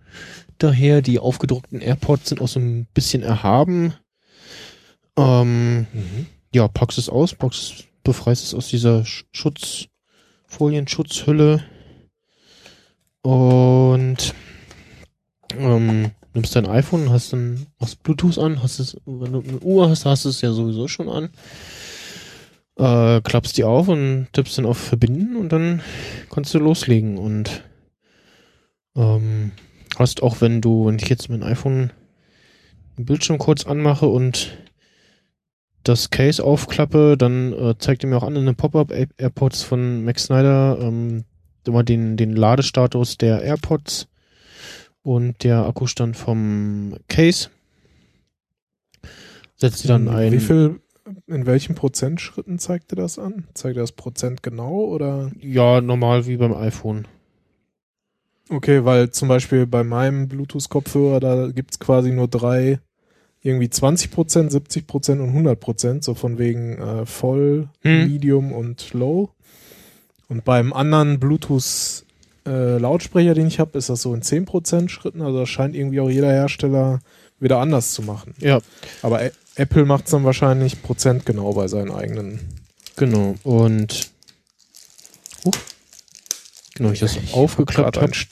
daher. 0.59 1.03
Die 1.03 1.19
aufgedruckten 1.19 1.81
AirPods 1.81 2.29
sind 2.29 2.41
auch 2.41 2.49
so 2.49 2.61
ein 2.61 2.87
bisschen 2.95 3.23
erhaben. 3.23 3.95
Ähm, 5.19 5.87
ja, 6.57 6.69
packst 6.69 6.97
es 6.99 7.09
aus, 7.11 7.35
packst 7.35 7.85
befreist 8.03 8.45
es 8.45 8.55
aus 8.55 8.69
dieser 8.69 9.01
Sch- 9.03 9.25
Schutzfolien-Schutzhülle 9.33 11.63
und 13.23 14.35
ähm, 15.59 16.13
nimmst 16.33 16.57
dein 16.57 16.67
iPhone, 16.67 17.11
hast 17.11 17.35
dann 17.35 17.67
machst 17.79 18.03
Bluetooth 18.03 18.39
an, 18.39 18.63
hast 18.63 18.79
es, 18.79 18.97
wenn 19.05 19.33
du 19.33 19.43
eine 19.43 19.59
Uhr 19.59 19.91
hast, 19.91 20.07
hast 20.07 20.25
du 20.25 20.31
es 20.31 20.41
ja 20.41 20.53
sowieso 20.53 20.89
schon 20.89 21.11
an. 21.11 21.29
Äh, 22.79 23.21
klappst 23.23 23.59
die 23.59 23.65
auf 23.65 23.89
und 23.89 24.29
tippst 24.33 24.57
dann 24.57 24.65
auf 24.67 24.79
Verbinden 24.79 25.37
und 25.37 25.51
dann 25.51 25.83
kannst 26.31 26.55
du 26.55 26.59
loslegen 26.59 27.19
und 27.19 27.65
ähm, 28.95 29.53
hast 29.99 30.23
auch, 30.23 30.41
wenn 30.41 30.63
du, 30.63 30.87
wenn 30.87 30.99
ich 30.99 31.09
jetzt 31.09 31.29
mein 31.29 31.43
iPhone 31.43 31.91
den 32.97 33.05
Bildschirm 33.05 33.37
kurz 33.39 33.67
anmache 33.67 34.07
und 34.07 34.57
das 35.89 36.11
Case 36.11 36.43
aufklappe, 36.43 37.17
dann 37.17 37.53
äh, 37.53 37.75
zeigt 37.79 38.05
er 38.05 38.11
mir 38.11 38.17
auch 38.17 38.23
an 38.23 38.37
in 38.37 38.47
den 38.47 38.57
Pop-up 38.57 38.91
Air- 38.91 39.09
AirPods 39.17 39.63
von 39.63 40.05
Max 40.05 40.25
Snyder 40.25 40.79
ähm, 40.81 41.25
immer 41.67 41.83
den, 41.83 42.17
den 42.17 42.35
Ladestatus 42.35 43.19
der 43.19 43.43
AirPods 43.43 44.09
und 45.03 45.45
der 45.45 45.67
Akkustand 45.67 46.17
vom 46.17 46.97
Case. 47.09 47.49
Setzt 49.57 49.79
sie 49.79 49.89
dann 49.89 50.09
ein. 50.09 50.33
Wie 50.33 50.41
viel, 50.41 50.81
in 51.27 51.47
welchen 51.47 51.75
Prozentschritten 51.75 52.59
zeigt 52.59 52.93
er 52.93 52.97
das 52.97 53.19
an? 53.19 53.47
Zeigt 53.55 53.77
er 53.77 53.83
das 53.83 53.93
Prozent 53.93 54.43
genau 54.43 54.85
oder? 54.85 55.31
Ja, 55.41 55.81
normal 55.81 56.27
wie 56.27 56.37
beim 56.37 56.55
iPhone. 56.55 57.07
Okay, 58.49 58.85
weil 58.85 59.11
zum 59.11 59.29
Beispiel 59.29 59.67
bei 59.67 59.83
meinem 59.83 60.29
Bluetooth-Kopfhörer, 60.29 61.19
da 61.21 61.49
gibt's 61.49 61.81
quasi 61.81 62.13
nur 62.13 62.29
drei, 62.29 62.79
irgendwie 63.47 63.71
20 63.71 64.11
Prozent, 64.11 64.53
70 64.53 64.87
Prozent 64.87 65.21
und 65.21 65.29
100 65.29 65.59
Prozent, 65.59 66.05
so 66.05 66.15
von 66.15 66.39
wegen 66.39 66.77
äh, 66.79 67.07
voll, 67.07 67.69
Hm. 67.83 68.09
medium 68.13 68.53
und 68.53 68.93
low. 68.93 69.31
Und 70.29 70.45
beim 70.45 70.73
anderen 70.73 71.21
Bluetooth-Lautsprecher, 71.21 73.35
den 73.35 73.47
ich 73.47 73.61
habe, 73.61 73.79
ist 73.79 73.89
das 73.89 74.03
so 74.03 74.13
in 74.15 74.23
10 74.23 74.45
Prozent 74.45 74.91
Schritten. 74.91 75.23
Also 75.23 75.39
das 75.41 75.49
scheint 75.49 75.75
irgendwie 75.77 76.01
auch 76.01 76.11
jeder 76.11 76.33
Hersteller 76.33 76.99
wieder 77.39 77.59
anders 77.59 77.93
zu 77.93 78.03
machen. 78.03 78.35
Ja, 78.39 78.59
Aber 79.03 79.21
Ä- 79.23 79.31
Apple 79.57 79.85
macht's 79.85 80.11
dann 80.11 80.25
wahrscheinlich 80.25 80.83
prozentgenau 80.83 81.53
bei 81.53 81.69
seinen 81.69 81.93
eigenen. 81.93 82.41
genau. 82.97 83.37
Und 83.45 84.11
uh, 85.45 85.51
genau, 86.75 86.91
ich 86.91 86.99
das 87.01 87.17
aufgeklappt 87.33 87.97
Grad 87.97 87.99
ein 87.99 88.11
habe. 88.13 88.27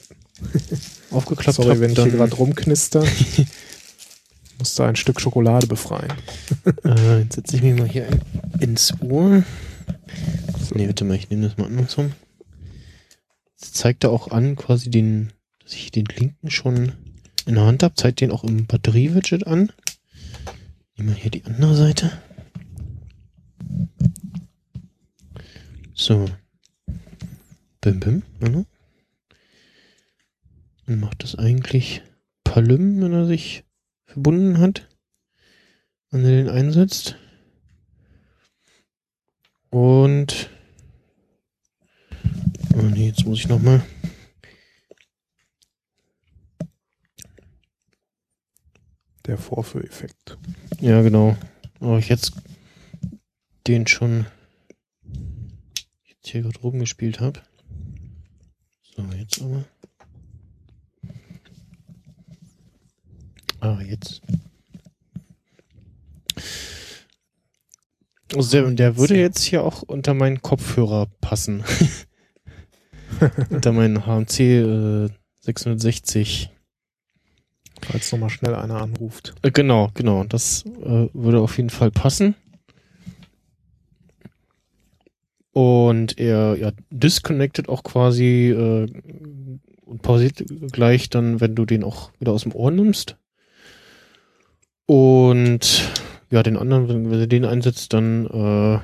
Aufgeklappt 1.11 1.55
Sorry, 1.55 1.69
hab, 1.69 1.79
wenn 1.79 1.91
ich 1.91 1.97
hier 1.97 2.07
dann- 2.09 2.17
gerade 2.17 2.35
rumknister. 2.35 3.03
Musste 4.57 4.85
ein 4.85 4.95
Stück 4.95 5.19
Schokolade 5.19 5.67
befreien. 5.67 6.13
Äh, 6.83 7.19
jetzt 7.23 7.35
setze 7.35 7.55
ich 7.55 7.61
mich 7.61 7.77
mal 7.77 7.87
hier 7.87 8.07
ins 8.59 8.93
Ohr. 9.01 9.43
Nee, 10.73 10.87
warte 10.87 11.05
mal, 11.05 11.15
ich 11.15 11.29
nehme 11.29 11.47
das 11.47 11.57
mal 11.57 11.67
andersrum. 11.67 12.13
Jetzt 13.53 13.75
zeigt 13.75 14.03
er 14.03 14.11
auch 14.11 14.29
an, 14.29 14.55
quasi 14.55 14.89
den, 14.89 15.33
dass 15.63 15.73
ich 15.73 15.91
den 15.91 16.05
linken 16.05 16.49
schon 16.49 16.93
in 17.45 17.55
der 17.55 17.65
Hand 17.65 17.83
habe, 17.83 17.95
zeigt 17.95 18.21
den 18.21 18.31
auch 18.31 18.43
im 18.43 18.65
Batterie-Widget 18.65 19.45
an. 19.47 19.71
Nehmen 20.97 21.09
wir 21.09 21.15
hier 21.15 21.31
die 21.31 21.45
andere 21.45 21.75
Seite. 21.75 22.11
So. 25.93 26.25
Bim, 27.81 27.99
bim. 27.99 28.23
Mhm. 28.39 28.65
Dann 30.85 30.99
macht 30.99 31.23
das 31.23 31.35
eigentlich 31.35 32.01
Palüm, 32.43 33.01
wenn 33.01 33.13
er 33.13 33.25
sich 33.25 33.63
verbunden 34.15 34.59
hat 34.59 34.87
wenn 36.15 36.23
er 36.23 36.31
den 36.31 36.49
einsetzt. 36.49 37.17
Und 39.69 40.49
oh 42.73 42.81
nee, 42.83 43.07
jetzt 43.07 43.25
muss 43.25 43.39
ich 43.39 43.49
noch 43.49 43.61
mal. 43.61 43.85
Der 49.25 49.37
Vorführeffekt. 49.37 50.37
Ja, 50.79 51.01
genau. 51.01 51.35
Aber 51.81 51.97
ich 51.97 52.07
jetzt 52.07 52.31
den 53.67 53.87
schon 53.87 54.25
jetzt 56.05 56.27
hier 56.29 56.43
gerade 56.43 56.59
rumgespielt 56.59 57.19
habe. 57.19 57.41
So, 58.95 59.03
jetzt 59.17 59.41
aber. 59.41 59.65
Ah, 63.65 63.81
jetzt. 63.81 64.21
Also 68.35 68.51
der, 68.51 68.69
der 68.71 68.97
würde 68.97 69.17
jetzt 69.17 69.41
hier 69.41 69.63
auch 69.63 69.81
unter 69.81 70.13
meinen 70.13 70.43
Kopfhörer 70.43 71.07
passen. 71.19 71.63
unter 73.49 73.71
meinen 73.71 74.05
HMC 74.05 74.39
äh, 74.39 75.09
660. 75.39 76.51
Falls 77.81 78.11
nochmal 78.11 78.29
schnell 78.29 78.53
einer 78.53 78.79
anruft. 78.79 79.33
Äh, 79.41 79.49
genau, 79.49 79.89
genau. 79.95 80.23
Das 80.25 80.63
äh, 80.83 81.09
würde 81.13 81.39
auf 81.39 81.57
jeden 81.57 81.71
Fall 81.71 81.89
passen. 81.89 82.35
Und 85.53 86.19
er 86.19 86.55
ja, 86.59 86.71
disconnected 86.91 87.67
auch 87.67 87.81
quasi 87.81 88.51
äh, 88.51 88.87
und 89.85 90.03
pausiert 90.03 90.43
gleich 90.71 91.09
dann, 91.09 91.41
wenn 91.41 91.55
du 91.55 91.65
den 91.65 91.83
auch 91.83 92.11
wieder 92.19 92.31
aus 92.31 92.43
dem 92.43 92.53
Ohr 92.53 92.69
nimmst. 92.69 93.17
Und 94.85 95.91
ja, 96.29 96.43
den 96.43 96.57
anderen, 96.57 96.89
wenn, 96.89 97.09
du 97.09 97.27
den 97.27 97.45
einsetzt, 97.45 97.93
dann 97.93 98.25
äh, 98.25 98.79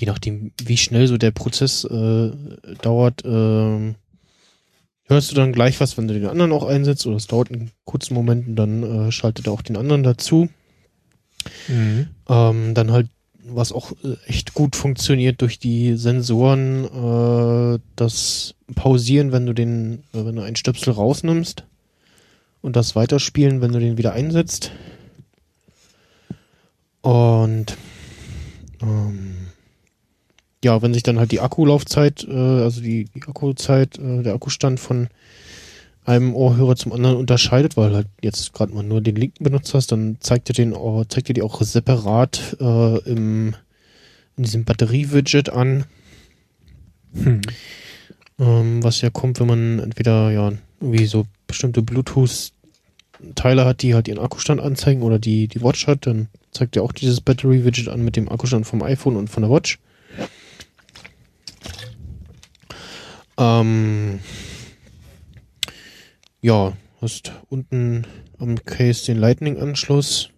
je 0.00 0.06
nachdem, 0.06 0.52
wie 0.62 0.76
schnell 0.76 1.06
so 1.06 1.18
der 1.18 1.30
Prozess 1.30 1.84
äh, 1.84 2.30
dauert, 2.80 3.24
äh, 3.24 3.94
hörst 5.04 5.30
du 5.30 5.34
dann 5.34 5.52
gleich 5.52 5.80
was, 5.80 5.98
wenn 5.98 6.08
du 6.08 6.14
den 6.14 6.26
anderen 6.26 6.52
auch 6.52 6.64
einsetzt, 6.64 7.06
oder 7.06 7.16
es 7.16 7.26
dauert 7.26 7.50
einen 7.50 7.70
kurzen 7.84 8.14
Moment 8.14 8.48
und 8.48 8.56
dann 8.56 8.82
äh, 8.82 9.12
schaltet 9.12 9.46
er 9.46 9.52
auch 9.52 9.62
den 9.62 9.76
anderen 9.76 10.02
dazu. 10.02 10.48
Mhm. 11.68 12.08
Ähm, 12.28 12.74
dann 12.74 12.92
halt, 12.92 13.08
was 13.44 13.72
auch 13.72 13.92
äh, 14.04 14.16
echt 14.26 14.54
gut 14.54 14.76
funktioniert 14.76 15.42
durch 15.42 15.58
die 15.58 15.96
Sensoren, 15.96 16.84
äh, 16.84 17.78
das 17.96 18.54
Pausieren, 18.74 19.32
wenn 19.32 19.46
du 19.46 19.52
den, 19.52 20.04
äh, 20.14 20.24
wenn 20.24 20.36
du 20.36 20.42
einen 20.42 20.56
Stöpsel 20.56 20.92
rausnimmst 20.92 21.64
und 22.62 22.76
das 22.76 22.96
Weiterspielen, 22.96 23.60
wenn 23.60 23.72
du 23.72 23.78
den 23.78 23.98
wieder 23.98 24.12
einsetzt. 24.12 24.72
Und 27.02 27.76
ähm, 28.82 29.48
ja, 30.62 30.82
wenn 30.82 30.92
sich 30.92 31.02
dann 31.02 31.18
halt 31.18 31.32
die 31.32 31.40
Akkulaufzeit, 31.40 32.26
äh, 32.28 32.34
also 32.34 32.80
die, 32.80 33.06
die 33.06 33.22
Akkuzeit, 33.22 33.98
äh, 33.98 34.22
der 34.22 34.34
Akkustand 34.34 34.78
von 34.78 35.08
einem 36.04 36.34
Ohrhörer 36.34 36.76
zum 36.76 36.92
anderen 36.92 37.16
unterscheidet, 37.16 37.76
weil 37.76 37.94
halt 37.94 38.08
jetzt 38.22 38.52
gerade 38.52 38.74
mal 38.74 38.82
nur 38.82 39.00
den 39.00 39.16
linken 39.16 39.44
benutzt 39.44 39.74
hast, 39.74 39.92
dann 39.92 40.16
zeigt 40.20 40.48
dir 40.48 40.54
den 40.54 40.74
auch, 40.74 41.04
zeigt 41.06 41.28
dir 41.28 41.34
die 41.34 41.42
auch 41.42 41.60
separat 41.62 42.56
äh, 42.60 42.98
im, 43.10 43.54
in 44.36 44.42
diesem 44.42 44.64
Batterie-Widget 44.64 45.50
an. 45.50 45.84
Hm. 47.14 47.40
Ähm, 48.38 48.82
was 48.82 49.00
ja 49.02 49.10
kommt, 49.10 49.40
wenn 49.40 49.46
man 49.46 49.78
entweder 49.80 50.30
ja 50.30 50.52
irgendwie 50.80 51.06
so 51.06 51.26
bestimmte 51.50 51.82
Bluetooth-Teile 51.82 53.64
hat, 53.64 53.82
die 53.82 53.94
halt 53.94 54.08
ihren 54.08 54.18
Akkustand 54.18 54.60
anzeigen 54.60 55.02
oder 55.02 55.18
die 55.18 55.48
die 55.48 55.62
Watch 55.62 55.86
hat, 55.86 56.06
dann 56.06 56.28
zeigt 56.52 56.76
ja 56.76 56.82
auch 56.82 56.92
dieses 56.92 57.20
Battery-Widget 57.20 57.88
an 57.88 58.02
mit 58.02 58.16
dem 58.16 58.28
Akkustand 58.28 58.66
vom 58.66 58.82
iPhone 58.82 59.16
und 59.16 59.28
von 59.28 59.42
der 59.42 59.50
Watch. 59.50 59.78
Ähm, 63.38 64.20
ja, 66.42 66.74
hast 67.00 67.32
unten 67.48 68.06
am 68.38 68.62
Case 68.64 69.06
den 69.06 69.18
Lightning-Anschluss. 69.18 70.30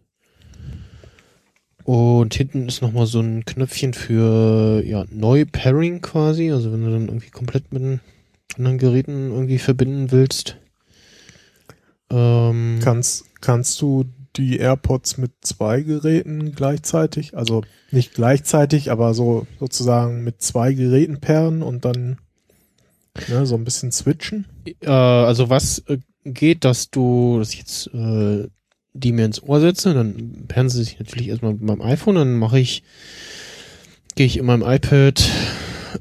Und 1.84 2.32
hinten 2.34 2.68
ist 2.68 2.80
nochmal 2.80 3.06
so 3.06 3.20
ein 3.20 3.44
Knöpfchen 3.44 3.93
für 3.93 4.82
ja, 4.84 5.05
Neu-Pairing 5.10 6.01
quasi. 6.01 6.52
Also 6.52 6.72
wenn 6.72 6.84
du 6.84 6.93
dann 6.93 7.09
irgendwie 7.09 7.30
komplett 7.30 7.72
mit 7.72 8.01
anderen 8.56 8.78
Geräten 8.78 9.30
irgendwie 9.30 9.59
verbinden 9.59 10.12
willst. 10.12 10.59
Ähm, 12.12 12.78
Kannst, 12.82 13.24
kannst 13.40 13.80
du 13.80 14.05
die 14.36 14.59
AirPods 14.59 15.18
mit 15.18 15.32
zwei 15.43 15.80
Geräten 15.80 16.55
gleichzeitig, 16.55 17.36
also 17.36 17.62
nicht 17.90 18.14
gleichzeitig, 18.14 18.90
aber 18.90 19.14
so 19.14 19.47
sozusagen 19.59 20.24
mit 20.24 20.40
zwei 20.43 20.72
Geräten 20.72 21.20
pairen 21.20 21.62
und 21.62 21.84
dann 21.84 22.18
ne, 23.28 23.47
so 23.47 23.55
ein 23.56 23.64
bisschen 23.64 23.93
switchen? 23.93 24.47
äh, 24.80 24.89
also 24.89 25.51
was 25.51 25.80
äh, 25.89 25.98
geht, 26.24 26.64
dass 26.64 26.90
du, 26.90 27.39
dass 27.39 27.52
ich 27.52 27.59
jetzt 27.59 27.89
äh, 27.89 28.47
die 28.94 29.12
mir 29.12 29.24
ins 29.24 29.43
Ohr 29.43 29.60
setze, 29.60 29.94
dann 29.94 30.44
pairen 30.48 30.68
sie 30.68 30.82
sich 30.82 30.98
natürlich 30.98 31.28
erstmal 31.28 31.52
mit 31.52 31.62
meinem 31.62 31.82
iPhone, 31.82 32.16
dann 32.16 32.34
mache 32.34 32.59
ich, 32.59 32.82
gehe 34.14 34.26
ich 34.26 34.39
in 34.39 34.47
meinem 34.47 34.62
iPad, 34.62 35.22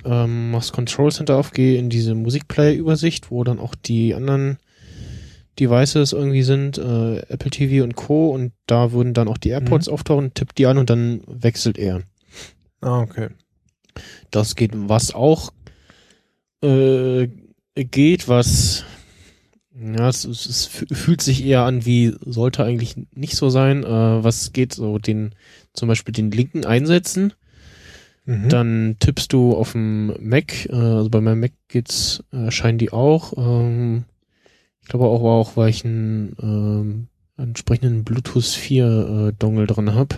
ähm, 0.06 0.52
mach's 0.52 0.72
Control 0.72 1.12
Center 1.12 1.38
auf, 1.38 1.52
gehe 1.52 1.78
in 1.78 1.90
diese 1.90 2.16
Musikplayer-Übersicht, 2.16 3.32
wo 3.32 3.44
dann 3.44 3.60
auch 3.60 3.76
die 3.76 4.14
anderen 4.14 4.58
Devices 5.60 6.14
irgendwie 6.14 6.44
sind, 6.44 6.78
äh, 6.78 7.18
Apple 7.30 7.52
TV 7.52 7.84
und 7.84 7.96
Co. 7.96 8.30
Und 8.32 8.52
da 8.68 8.92
würden 8.92 9.14
dann 9.14 9.28
auch 9.28 9.38
die 9.38 9.50
AirPods 9.50 9.88
auftauchen, 9.90 10.34
tippt 10.34 10.58
die 10.58 10.66
an 10.66 10.78
und 10.78 10.90
dann 10.90 11.22
wechselt 11.28 11.78
er. 11.78 12.02
Ah, 12.82 13.02
okay. 13.02 13.30
Das 14.32 14.56
geht, 14.56 14.72
was 14.74 15.14
auch 15.14 15.52
äh, 16.64 17.28
geht, 17.76 18.28
was 18.28 18.86
ja, 19.74 20.10
es, 20.10 20.26
es, 20.26 20.46
es 20.46 20.70
fü- 20.70 20.94
fühlt 20.94 21.22
sich 21.22 21.46
eher 21.46 21.64
an 21.64 21.86
wie 21.86 22.14
sollte 22.26 22.64
eigentlich 22.64 22.96
nicht 23.16 23.36
so 23.36 23.50
sein. 23.50 23.84
Äh, 23.84 24.24
was 24.24 24.54
geht 24.54 24.74
so 24.74 24.98
den 25.00 25.34
zum 25.74 25.88
Beispiel 25.88 26.14
den 26.14 26.32
linken 26.32 26.66
einsetzen, 26.66 27.34
Mhm. 28.26 28.50
dann 28.50 28.96
tippst 29.00 29.34
du 29.34 29.56
auf 29.56 29.72
dem 29.72 30.14
Mac, 30.20 30.68
äh, 30.68 30.74
also 30.76 31.10
bei 31.10 31.22
meinem 31.22 31.40
Mac 31.40 31.54
geht's, 31.70 32.24
äh, 32.32 32.52
scheinen 32.52 32.78
die 32.78 32.92
auch. 32.92 33.34
Ähm, 33.36 34.04
ich 34.82 34.88
glaube 34.90 35.06
auch, 35.06 35.24
auch 35.24 35.58
weil 35.58 35.70
ich 35.70 35.86
einen 35.86 36.36
ähm, 36.42 37.08
entsprechenden 37.38 38.04
Bluetooth 38.04 38.46
4 38.46 38.86
äh, 39.30 39.34
Dongle 39.38 39.68
drin 39.68 39.94
habe. 39.94 40.18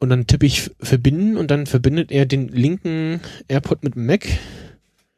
Und 0.00 0.10
dann 0.10 0.26
tippe 0.26 0.46
ich 0.46 0.70
verbinden 0.80 1.36
und 1.36 1.50
dann 1.50 1.66
verbindet 1.66 2.12
er 2.12 2.24
den 2.24 2.48
linken 2.48 3.20
AirPod 3.48 3.82
mit 3.82 3.96
dem 3.96 4.06
Mac. 4.06 4.26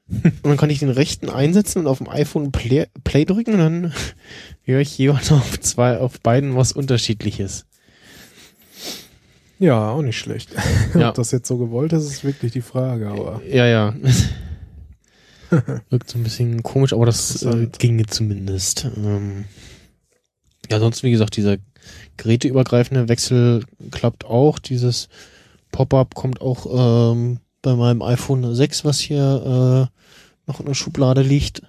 Und 0.09 0.45
dann 0.45 0.57
kann 0.57 0.71
ich 0.71 0.81
den 0.81 0.91
rechten 0.91 1.29
einsetzen 1.29 1.81
und 1.81 1.87
auf 1.87 1.99
dem 1.99 2.09
iPhone 2.09 2.51
Play, 2.51 2.87
Play 3.05 3.25
drücken 3.25 3.53
und 3.55 3.59
dann 3.59 3.93
höre 4.65 4.81
ich 4.81 4.97
jeweils 4.99 5.31
auf 5.33 5.61
zwei, 5.61 5.99
auf 5.99 6.21
beiden 6.21 6.57
was 6.57 6.73
unterschiedliches. 6.73 7.67
Ja, 9.59 9.91
auch 9.91 10.03
nicht 10.03 10.19
schlecht. 10.19 10.51
Ja. 10.95 11.11
Ob 11.11 11.15
das 11.15 11.31
jetzt 11.31 11.47
so 11.47 11.57
gewollt 11.57 11.93
ist, 11.93 12.07
ist 12.07 12.25
wirklich 12.25 12.51
die 12.51 12.63
Frage, 12.63 13.09
aber 13.09 13.41
Ja, 13.49 13.67
ja. 13.67 13.95
Wirkt 15.91 16.11
so 16.11 16.19
ein 16.19 16.25
bisschen 16.25 16.63
komisch, 16.63 16.93
aber 16.93 17.07
das 17.07 17.43
äh, 17.43 17.69
ginge 17.79 18.07
zumindest. 18.07 18.87
Ähm, 18.97 19.47
ja, 20.71 20.79
sonst 20.79 21.03
wie 21.03 21.11
gesagt, 21.11 21.37
dieser 21.37 21.57
geräteübergreifende 22.17 23.09
Wechsel 23.09 23.65
klappt 23.91 24.25
auch. 24.25 24.59
Dieses 24.59 25.09
Pop-up 25.73 26.15
kommt 26.15 26.41
auch 26.41 27.13
ähm, 27.13 27.41
bei 27.63 27.75
meinem 27.75 28.03
iPhone 28.03 28.55
6, 28.55 28.85
was 28.85 28.99
hier 28.99 29.89
äh, 29.91 30.47
noch 30.47 30.61
in 30.61 30.67
der 30.67 30.75
Schublade 30.75 31.23
liegt. 31.23 31.63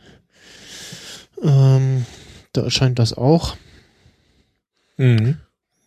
Ähm, 1.41 2.05
da 2.53 2.61
erscheint 2.61 2.99
das 2.99 3.13
auch. 3.13 3.55
mhm. 4.97 5.37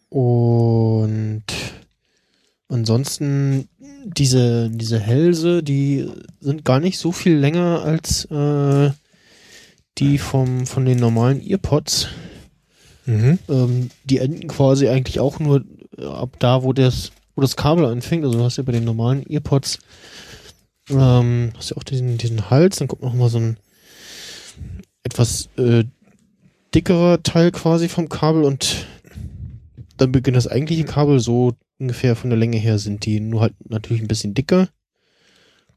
Und 0.08 1.44
ansonsten 2.68 3.68
diese, 4.04 4.70
diese 4.70 4.98
Hälse, 4.98 5.62
die 5.62 6.08
sind 6.40 6.64
gar 6.64 6.80
nicht 6.80 6.98
so 6.98 7.12
viel 7.12 7.36
länger 7.36 7.82
als 7.82 8.24
äh, 8.26 8.90
die 9.98 10.18
vom, 10.18 10.66
von 10.66 10.84
den 10.84 10.98
normalen 10.98 11.40
Earpods. 11.40 12.08
Mhm. 13.06 13.38
Ähm, 13.48 13.90
die 14.04 14.18
enden 14.18 14.48
quasi 14.48 14.88
eigentlich 14.88 15.20
auch 15.20 15.38
nur 15.38 15.64
äh, 15.96 16.04
ab 16.04 16.36
da, 16.38 16.62
wo 16.62 16.72
das, 16.72 17.12
wo 17.34 17.42
das 17.42 17.56
Kabel 17.56 17.84
anfängt. 17.84 18.24
Also 18.24 18.38
du 18.38 18.44
hast 18.44 18.56
ja 18.56 18.62
bei 18.62 18.72
den 18.72 18.84
normalen 18.84 19.24
Earpods 19.28 19.78
ähm, 20.90 21.52
hast 21.56 21.70
ja 21.70 21.76
auch 21.76 21.84
diesen, 21.84 22.18
diesen 22.18 22.50
Hals, 22.50 22.76
dann 22.76 22.88
kommt 22.88 23.02
noch 23.02 23.14
mal 23.14 23.28
so 23.28 23.38
ein 23.38 23.56
etwas 25.02 25.48
äh, 25.56 25.84
dickerer 26.74 27.22
Teil 27.22 27.52
quasi 27.52 27.88
vom 27.88 28.08
Kabel 28.08 28.44
und 28.44 28.86
dann 29.96 30.12
beginnt 30.12 30.36
das 30.36 30.48
eigentliche 30.48 30.84
Kabel 30.84 31.20
so 31.20 31.52
ungefähr 31.84 32.16
von 32.16 32.30
der 32.30 32.38
Länge 32.38 32.56
her 32.56 32.78
sind 32.78 33.04
die 33.04 33.20
nur 33.20 33.42
halt 33.42 33.54
natürlich 33.68 34.02
ein 34.02 34.08
bisschen 34.08 34.32
dicker. 34.34 34.68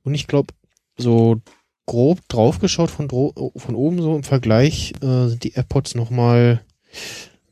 Und 0.04 0.16
ich 0.16 0.28
glaube, 0.28 0.54
so 0.98 1.42
grob 1.86 2.20
draufgeschaut 2.30 2.90
von, 2.90 3.10
von 3.10 3.76
oben 3.76 4.02
so 4.02 4.16
im 4.16 4.24
Vergleich 4.24 4.94
äh, 5.02 5.28
sind 5.28 5.44
die 5.44 5.54
AirPods 5.54 5.96
nochmal 5.96 6.62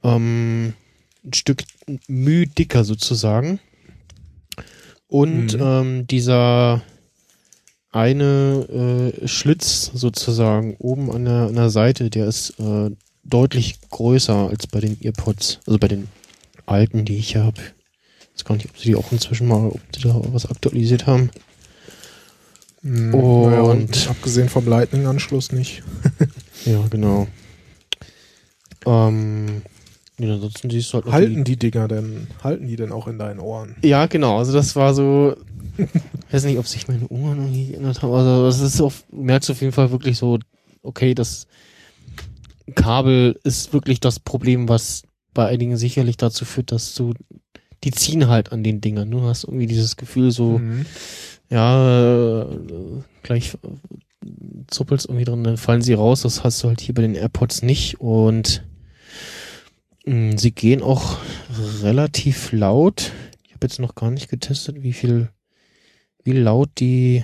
ähm, 0.04 0.74
ein 1.24 1.34
Stück 1.34 1.64
Mühe 2.08 2.48
dicker 2.48 2.84
sozusagen. 2.86 3.60
Und 5.08 5.54
Mhm. 5.54 5.62
ähm, 5.62 6.08
dieser 6.08 6.82
eine 7.92 9.14
äh, 9.22 9.28
Schlitz 9.28 9.92
sozusagen 9.94 10.76
oben 10.80 11.12
an 11.12 11.26
der, 11.26 11.48
an 11.48 11.56
der 11.56 11.70
Seite, 11.70 12.10
der 12.10 12.28
ist 12.28 12.60
äh, 12.60 12.90
deutlich 13.24 13.80
größer 13.90 14.50
als 14.50 14.68
bei 14.68 14.80
den 14.80 14.98
Earpods, 15.02 15.60
also 15.66 15.78
bei 15.78 15.88
den 15.88 16.08
alten, 16.66 17.06
die 17.06 17.18
ich 17.18 17.36
habe. 17.36 17.62
Ich 18.36 18.42
weiß 18.42 18.46
gar 18.46 18.56
nicht, 18.56 18.70
ob 18.70 18.78
sie 18.78 18.90
die 18.90 18.96
auch 18.96 19.12
inzwischen 19.12 19.48
mal, 19.48 19.68
ob 19.70 19.80
sie 19.96 20.02
da 20.04 20.20
was 20.32 20.46
aktualisiert 20.46 21.08
haben. 21.08 21.30
Mhm, 22.82 23.14
Und- 23.14 23.50
naja, 23.50 23.62
und 23.62 24.08
abgesehen 24.10 24.50
vom 24.50 24.68
Lightning-Anschluss 24.68 25.52
nicht. 25.52 25.84
Ja, 26.66 26.84
genau. 26.90 27.28
Ähm, 28.88 29.62
nee, 30.18 30.32
ansonsten 30.32 30.70
siehst 30.70 30.90
du 30.92 30.94
halt 30.96 31.06
noch 31.06 31.12
die- 31.12 31.18
Halten 31.18 31.44
die 31.44 31.58
Dinger 31.58 31.88
denn, 31.88 32.28
halten 32.44 32.68
die 32.68 32.76
denn 32.76 32.92
auch 32.92 33.08
in 33.08 33.20
deinen 33.20 33.40
Ohren? 33.40 33.76
Ja, 33.84 34.06
genau. 34.08 34.38
Also 34.40 34.52
das 34.54 34.76
war 34.76 34.94
so. 34.94 35.36
Ich 35.78 35.88
weiß 36.34 36.46
nicht, 36.46 36.58
ob 36.58 36.68
sich 36.68 36.88
meine 36.88 37.08
Ohren 37.10 37.38
irgendwie 37.40 37.68
geändert 37.68 38.02
haben. 38.02 38.14
Also 38.14 38.46
das 38.46 38.60
ist 38.62 38.82
auf, 38.82 39.04
merkst 39.12 39.50
du 39.50 39.54
auf 39.54 39.62
jeden 39.62 39.74
Fall 39.74 39.92
wirklich 39.92 40.18
so, 40.18 40.40
okay, 40.82 41.14
das 41.14 41.46
Kabel 42.74 43.40
ist 43.44 43.74
wirklich 43.74 44.00
das 44.00 44.20
Problem, 44.20 44.68
was 44.70 45.04
bei 45.34 45.48
einigen 45.48 45.78
sicherlich 45.78 46.18
dazu 46.18 46.46
führt, 46.46 46.72
dass 46.72 46.96
du 46.96 47.14
die 47.86 47.92
ziehen 47.92 48.28
halt 48.28 48.52
an 48.52 48.64
den 48.64 48.82
Dingern. 48.82 49.10
Du 49.12 49.22
hast 49.22 49.44
irgendwie 49.46 49.68
dieses 49.68 49.96
Gefühl 49.96 50.32
so, 50.32 50.58
Mhm. 50.60 50.86
ja, 51.50 52.42
äh, 52.42 52.58
gleich 53.24 53.54
äh, 53.54 54.28
zuppelst 54.68 55.06
irgendwie 55.06 55.26
drin, 55.26 55.44
dann 55.44 55.58
fallen 55.58 55.82
sie 55.84 55.94
raus. 55.94 56.22
Das 56.24 56.44
hast 56.44 56.62
du 56.64 56.68
halt 56.68 56.82
hier 56.82 56.96
bei 56.96 57.04
den 57.04 57.16
AirPods 57.16 57.62
nicht 57.62 58.02
und 58.02 58.64
mh, 60.06 60.38
sie 60.38 60.52
gehen 60.52 60.82
auch 60.82 61.20
relativ 61.84 62.52
laut. 62.52 63.12
Ich 63.46 63.54
habe 63.54 63.68
jetzt 63.68 63.80
noch 63.80 63.96
gar 63.96 64.12
nicht 64.12 64.30
getestet, 64.30 64.82
wie 64.84 64.94
viel, 64.94 65.30
wie 66.24 66.34
laut 66.34 66.70
die 66.80 67.24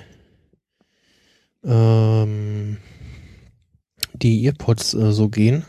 ähm, 1.63 2.77
die 4.13 4.45
Earpods 4.45 4.93
äh, 4.93 5.11
so 5.11 5.29
gehen 5.29 5.63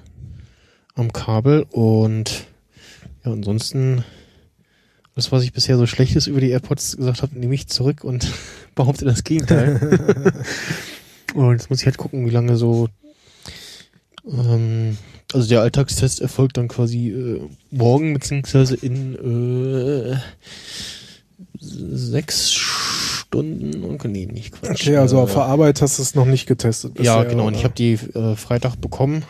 am 0.94 1.12
Kabel 1.12 1.66
und 1.70 2.47
ja, 3.24 3.32
ansonsten 3.32 4.05
das, 5.15 5.31
was 5.33 5.43
ich 5.43 5.53
bisher 5.53 5.77
so 5.77 5.87
Schlechtes 5.87 6.27
über 6.27 6.41
die 6.41 6.51
AirPods 6.51 6.97
gesagt 6.97 7.23
habe, 7.23 7.39
nehme 7.39 7.55
ich 7.55 7.69
zurück 7.69 8.05
und 8.05 8.31
behaupte 8.75 9.05
das 9.05 9.25
Gegenteil. 9.25 10.33
und 11.35 11.53
jetzt 11.53 11.71
muss 11.71 11.81
ich 11.81 11.87
halt 11.87 11.99
gucken, 11.99 12.27
wie 12.27 12.31
lange 12.31 12.57
so. 12.57 12.89
Ähm, 14.27 14.97
also 15.33 15.49
der 15.49 15.61
Alltagstest 15.63 16.21
erfolgt 16.21 16.57
dann 16.57 16.69
quasi 16.69 17.11
äh, 17.11 17.41
morgen, 17.71 18.15
beziehungsweise 18.15 18.75
in 18.77 20.13
äh, 20.13 20.17
sechs 21.59 22.53
Stunden 22.53 23.85
und 23.85 24.05
nee, 24.05 24.27
nicht 24.27 24.53
Quatsch. 24.53 24.83
Okay, 24.83 24.97
also 24.97 25.17
äh, 25.17 25.21
auf 25.21 25.33
der 25.33 25.45
Arbeit 25.45 25.81
hast 25.81 25.99
du 25.99 26.03
es 26.03 26.15
noch 26.15 26.27
nicht 26.27 26.47
getestet. 26.47 26.99
Ja, 26.99 27.19
bisher, 27.19 27.31
genau. 27.31 27.47
Und 27.47 27.55
ich 27.55 27.61
oder? 27.61 27.65
habe 27.65 27.75
die 27.75 27.93
äh, 27.93 28.37
Freitag 28.37 28.81
bekommen, 28.81 29.25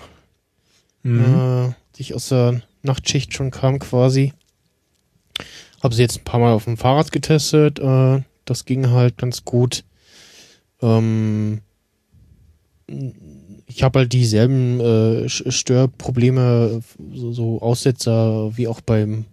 Mhm. 1.05 1.69
äh, 1.69 1.75
die 1.97 2.03
ich 2.03 2.15
aus 2.15 2.29
der 2.29 2.63
Nachtschicht 2.83 3.35
schon 3.35 3.51
kam 3.51 3.79
quasi. 3.79 4.33
Habe 5.83 5.95
sie 5.95 6.03
jetzt 6.03 6.19
ein 6.19 6.25
paar 6.25 6.41
Mal 6.41 6.53
auf 6.53 6.65
dem 6.65 6.77
Fahrrad 6.77 7.13
getestet. 7.13 7.79
Äh, 7.79 8.23
das 8.45 8.65
ging 8.65 8.91
halt 8.91 9.19
ganz 9.19 9.45
gut. 9.45 9.85
Ähm, 10.81 11.61
ich 13.67 13.83
habe 13.83 14.01
halt 14.01 14.13
dieselben 14.13 14.81
äh, 14.81 15.29
Störprobleme, 15.29 16.83
so, 17.15 17.33
so 17.33 17.63
Aussetzer 17.63 18.57
wie 18.57 18.69
auch 18.69 18.81
beim 18.81 19.25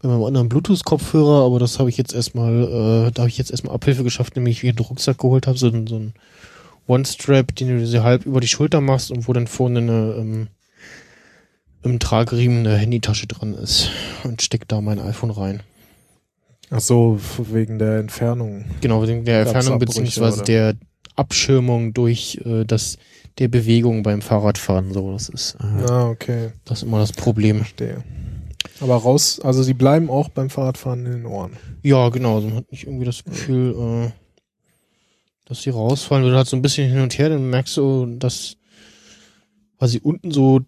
bei 0.00 0.08
meinem 0.08 0.24
anderen 0.24 0.48
Bluetooth-Kopfhörer, 0.48 1.44
aber 1.44 1.58
das 1.58 1.78
habe 1.78 1.88
ich 1.88 1.96
jetzt 1.96 2.14
erstmal, 2.14 2.64
äh, 3.08 3.10
da 3.12 3.22
habe 3.22 3.28
ich 3.28 3.38
jetzt 3.38 3.50
erstmal 3.50 3.74
Abhilfe 3.74 4.04
geschafft, 4.04 4.36
nämlich 4.36 4.62
wie 4.62 4.68
ich 4.68 4.76
einen 4.76 4.86
Rucksack 4.86 5.18
geholt 5.18 5.46
habe, 5.46 5.58
so, 5.58 5.70
so 5.86 5.96
ein 5.96 6.12
One-Strap, 6.86 7.54
den 7.56 7.68
du 7.68 7.86
so 7.86 8.02
halb 8.02 8.26
über 8.26 8.40
die 8.40 8.48
Schulter 8.48 8.80
machst 8.80 9.10
und 9.10 9.26
wo 9.26 9.32
dann 9.32 9.46
vorne 9.46 9.80
eine, 9.80 10.14
ähm, 10.18 10.48
im 11.82 11.98
Trageriemen 11.98 12.66
eine 12.66 12.76
Handytasche 12.76 13.26
dran 13.26 13.54
ist 13.54 13.90
und 14.24 14.42
steck 14.42 14.68
da 14.68 14.80
mein 14.80 14.98
iPhone 14.98 15.30
rein. 15.30 15.62
Ach 16.70 16.80
so, 16.80 17.18
wegen 17.38 17.78
der 17.78 17.98
Entfernung. 17.98 18.64
Genau, 18.80 19.02
wegen 19.06 19.24
der 19.24 19.44
Gab's 19.44 19.54
Entfernung 19.54 19.74
Abbrüche, 19.80 20.00
beziehungsweise 20.00 20.36
oder? 20.38 20.44
der 20.44 20.74
Abschirmung 21.14 21.94
durch 21.94 22.40
äh, 22.44 22.64
das 22.64 22.98
der 23.38 23.48
Bewegung 23.48 24.02
beim 24.02 24.22
Fahrradfahren. 24.22 24.92
So, 24.92 25.12
das 25.12 25.28
ist 25.28 25.56
äh, 25.60 25.90
Ah, 25.90 26.08
okay, 26.08 26.52
das 26.64 26.78
ist 26.78 26.82
immer 26.84 26.98
das 26.98 27.12
Problem. 27.12 27.58
verstehe. 27.58 28.02
Aber 28.80 28.96
raus, 28.96 29.40
also 29.42 29.62
sie 29.62 29.74
bleiben 29.74 30.10
auch 30.10 30.28
beim 30.28 30.50
Fahrradfahren 30.50 31.06
in 31.06 31.12
den 31.12 31.26
Ohren. 31.26 31.52
Ja, 31.82 32.08
genau. 32.08 32.40
So 32.40 32.48
man 32.48 32.56
hat 32.58 32.72
nicht 32.72 32.84
irgendwie 32.84 33.04
das 33.06 33.24
Gefühl, 33.24 33.74
äh, 34.06 34.10
dass 35.46 35.62
sie 35.62 35.70
rausfallen. 35.70 36.24
Oder 36.26 36.36
halt 36.38 36.48
so 36.48 36.56
ein 36.56 36.62
bisschen 36.62 36.90
hin 36.90 37.00
und 37.00 37.16
her, 37.16 37.28
dann 37.28 37.48
merkst 37.48 37.76
du, 37.76 38.06
dass 38.18 38.56
quasi 39.78 40.00
unten 40.02 40.30
so 40.30 40.60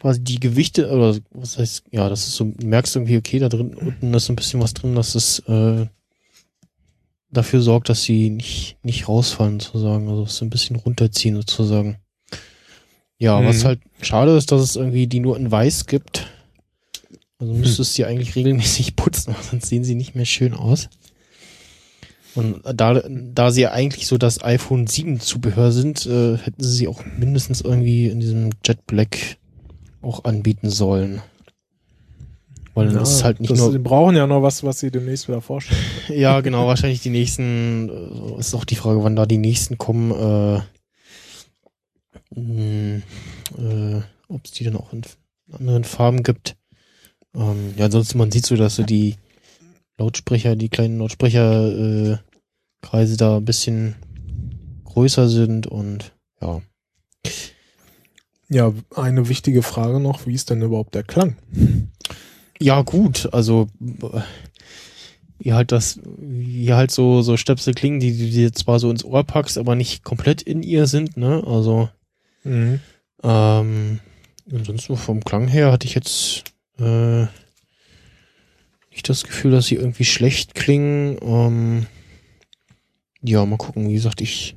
quasi 0.00 0.20
die 0.22 0.40
Gewichte, 0.40 0.90
oder 0.90 1.16
was 1.30 1.58
heißt, 1.58 1.84
ja, 1.90 2.08
das 2.08 2.26
ist 2.28 2.36
so, 2.36 2.44
du 2.44 2.66
merkst 2.66 2.96
irgendwie, 2.96 3.16
okay, 3.16 3.38
da 3.38 3.48
drin, 3.48 3.74
unten 3.74 4.14
ist 4.14 4.26
so 4.26 4.32
ein 4.32 4.36
bisschen 4.36 4.60
was 4.60 4.74
drin, 4.74 4.94
dass 4.94 5.14
es 5.14 5.40
äh, 5.40 5.86
dafür 7.30 7.60
sorgt, 7.60 7.88
dass 7.88 8.02
sie 8.02 8.30
nicht, 8.30 8.76
nicht 8.82 9.08
rausfallen, 9.08 9.60
sozusagen. 9.60 10.08
Also 10.08 10.24
so 10.26 10.44
ein 10.44 10.50
bisschen 10.50 10.76
runterziehen, 10.76 11.36
sozusagen. 11.36 11.96
Ja, 13.18 13.40
Mhm. 13.40 13.46
was 13.46 13.64
halt 13.64 13.80
schade 14.00 14.36
ist, 14.36 14.52
dass 14.52 14.62
es 14.62 14.76
irgendwie 14.76 15.06
die 15.06 15.20
nur 15.20 15.36
in 15.36 15.50
weiß 15.50 15.86
gibt. 15.86 16.26
Also 17.40 17.52
müsstest 17.52 17.78
du 17.78 17.84
sie 17.84 18.04
eigentlich 18.04 18.34
regelmäßig 18.36 18.96
putzen, 18.96 19.34
sonst 19.50 19.66
sehen 19.68 19.84
sie 19.84 19.94
nicht 19.94 20.14
mehr 20.14 20.24
schön 20.24 20.54
aus. 20.54 20.88
Und 22.34 22.60
da, 22.64 23.02
da 23.08 23.50
sie 23.50 23.62
ja 23.62 23.72
eigentlich 23.72 24.06
so 24.06 24.16
das 24.18 24.44
iPhone 24.44 24.86
7 24.86 25.18
Zubehör 25.18 25.72
sind, 25.72 26.06
äh, 26.06 26.36
hätten 26.36 26.62
sie 26.62 26.70
sie 26.76 26.88
auch 26.88 27.02
mindestens 27.18 27.60
irgendwie 27.62 28.06
in 28.06 28.20
diesem 28.20 28.50
Jet 28.64 28.86
Black 28.86 29.38
auch 30.02 30.24
anbieten 30.24 30.70
sollen. 30.70 31.22
Weil 32.74 32.88
dann 32.88 33.02
ist 33.02 33.10
es 33.10 33.24
halt 33.24 33.40
nicht 33.40 33.50
das, 33.50 33.58
nur 33.58 33.72
Sie 33.72 33.78
brauchen 33.80 34.14
ja 34.14 34.28
noch 34.28 34.42
was, 34.42 34.62
was 34.62 34.78
sie 34.78 34.92
demnächst 34.92 35.26
wieder 35.26 35.40
vorstellen. 35.40 35.80
ja, 36.08 36.40
genau, 36.40 36.68
wahrscheinlich 36.68 37.00
die 37.00 37.10
nächsten, 37.10 37.88
äh, 37.88 38.38
ist 38.38 38.54
auch 38.54 38.64
die 38.64 38.76
Frage, 38.76 39.02
wann 39.02 39.16
da 39.16 39.26
die 39.26 39.38
nächsten 39.38 39.78
kommen, 39.78 40.12
äh, 40.12 40.60
mh, 42.38 43.02
äh, 43.58 44.00
ob 44.28 44.44
es 44.44 44.52
die 44.52 44.64
dann 44.64 44.76
auch 44.76 44.92
in 44.92 45.02
anderen 45.50 45.82
Farben 45.82 46.22
gibt. 46.22 46.56
Ähm, 47.34 47.74
ja, 47.76 47.86
ansonsten 47.86 48.18
man 48.18 48.30
sieht 48.30 48.46
so, 48.46 48.54
dass 48.54 48.76
so 48.76 48.84
die 48.84 49.16
Lautsprecher, 49.98 50.54
die 50.54 50.68
kleinen 50.68 50.98
Lautsprecherkreise 50.98 52.22
äh, 53.14 53.16
da 53.16 53.38
ein 53.38 53.44
bisschen 53.44 53.96
größer 54.84 55.28
sind 55.28 55.66
und 55.66 56.12
ja. 56.40 56.62
Ja, 58.48 58.72
eine 58.94 59.28
wichtige 59.28 59.62
Frage 59.62 60.00
noch, 60.00 60.26
wie 60.26 60.34
ist 60.34 60.50
denn 60.50 60.62
überhaupt 60.62 60.94
der 60.94 61.02
Klang? 61.02 61.36
Ja, 62.60 62.82
gut, 62.82 63.28
also 63.32 63.68
wie 65.38 65.52
halt 65.52 65.70
das, 65.70 66.00
wie 66.18 66.72
halt 66.72 66.90
so, 66.90 67.22
so 67.22 67.36
Stöpsel 67.36 67.74
klingen, 67.74 68.00
die 68.00 68.16
du 68.16 68.24
dir 68.30 68.52
zwar 68.52 68.80
so 68.80 68.90
ins 68.90 69.04
Ohr 69.04 69.22
packst, 69.24 69.58
aber 69.58 69.74
nicht 69.74 70.02
komplett 70.02 70.42
in 70.42 70.62
ihr 70.62 70.86
sind, 70.86 71.16
ne? 71.16 71.42
Also, 71.46 71.88
Mhm. 72.44 72.80
ähm, 73.22 74.00
ansonsten 74.50 74.96
vom 74.96 75.22
Klang 75.22 75.46
her 75.48 75.70
hatte 75.70 75.86
ich 75.86 75.94
jetzt 75.94 76.44
äh, 76.78 77.26
nicht 78.90 79.08
das 79.08 79.24
Gefühl, 79.24 79.50
dass 79.50 79.66
sie 79.66 79.74
irgendwie 79.76 80.04
schlecht 80.04 80.54
klingen. 80.54 81.18
Ähm, 81.20 81.86
ja, 83.22 83.44
mal 83.44 83.56
gucken. 83.58 83.88
Wie 83.88 83.94
gesagt, 83.94 84.20
ich 84.20 84.56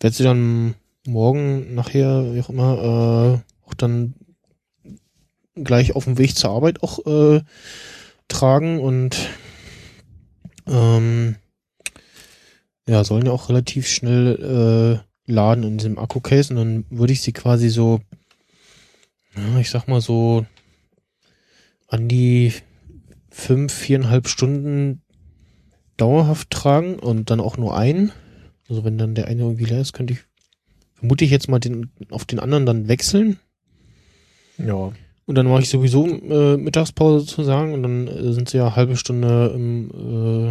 werde 0.00 0.16
sie 0.16 0.24
dann 0.24 0.74
morgen 1.06 1.74
nachher, 1.74 2.34
wie 2.34 2.40
auch 2.40 2.50
immer, 2.50 3.42
äh, 3.42 3.68
auch 3.68 3.74
dann 3.74 4.14
gleich 5.54 5.94
auf 5.94 6.04
dem 6.04 6.18
Weg 6.18 6.36
zur 6.36 6.50
Arbeit 6.50 6.82
auch 6.82 7.04
äh, 7.06 7.42
tragen 8.28 8.80
und 8.80 9.28
ähm, 10.66 11.36
ja, 12.88 13.04
sollen 13.04 13.26
ja 13.26 13.32
auch 13.32 13.48
relativ 13.48 13.88
schnell 13.88 15.02
äh, 15.26 15.32
laden 15.32 15.64
in 15.64 15.78
diesem 15.78 15.98
Akku-Case 15.98 16.52
und 16.52 16.56
dann 16.56 16.84
würde 16.90 17.12
ich 17.12 17.22
sie 17.22 17.32
quasi 17.32 17.68
so, 17.68 18.00
ja, 19.36 19.58
ich 19.58 19.70
sag 19.70 19.88
mal 19.88 20.00
so 20.00 20.46
an 21.88 22.08
die 22.08 22.52
fünf, 23.30 23.72
viereinhalb 23.72 24.28
Stunden 24.28 25.02
dauerhaft 25.96 26.50
tragen 26.50 26.98
und 26.98 27.30
dann 27.30 27.40
auch 27.40 27.56
nur 27.56 27.76
einen. 27.76 28.12
Also 28.68 28.84
wenn 28.84 28.98
dann 28.98 29.14
der 29.14 29.26
eine 29.26 29.42
irgendwie 29.42 29.64
leer 29.64 29.80
ist, 29.80 29.92
könnte 29.92 30.14
ich, 30.14 30.20
vermute 30.98 31.24
ich 31.24 31.30
jetzt 31.30 31.48
mal 31.48 31.58
den, 31.60 31.90
auf 32.10 32.24
den 32.24 32.40
anderen 32.40 32.66
dann 32.66 32.88
wechseln. 32.88 33.38
Ja. 34.58 34.92
Und 35.26 35.34
dann 35.34 35.46
mache 35.46 35.62
ich 35.62 35.68
sowieso 35.68 36.06
äh, 36.06 36.56
Mittagspause 36.56 37.20
sozusagen 37.26 37.74
und 37.74 37.82
dann 37.82 38.06
äh, 38.08 38.32
sind 38.32 38.48
sie 38.48 38.58
ja 38.58 38.66
eine 38.66 38.76
halbe 38.76 38.96
Stunde 38.96 39.52
im, 39.54 39.90
äh, 39.90 40.48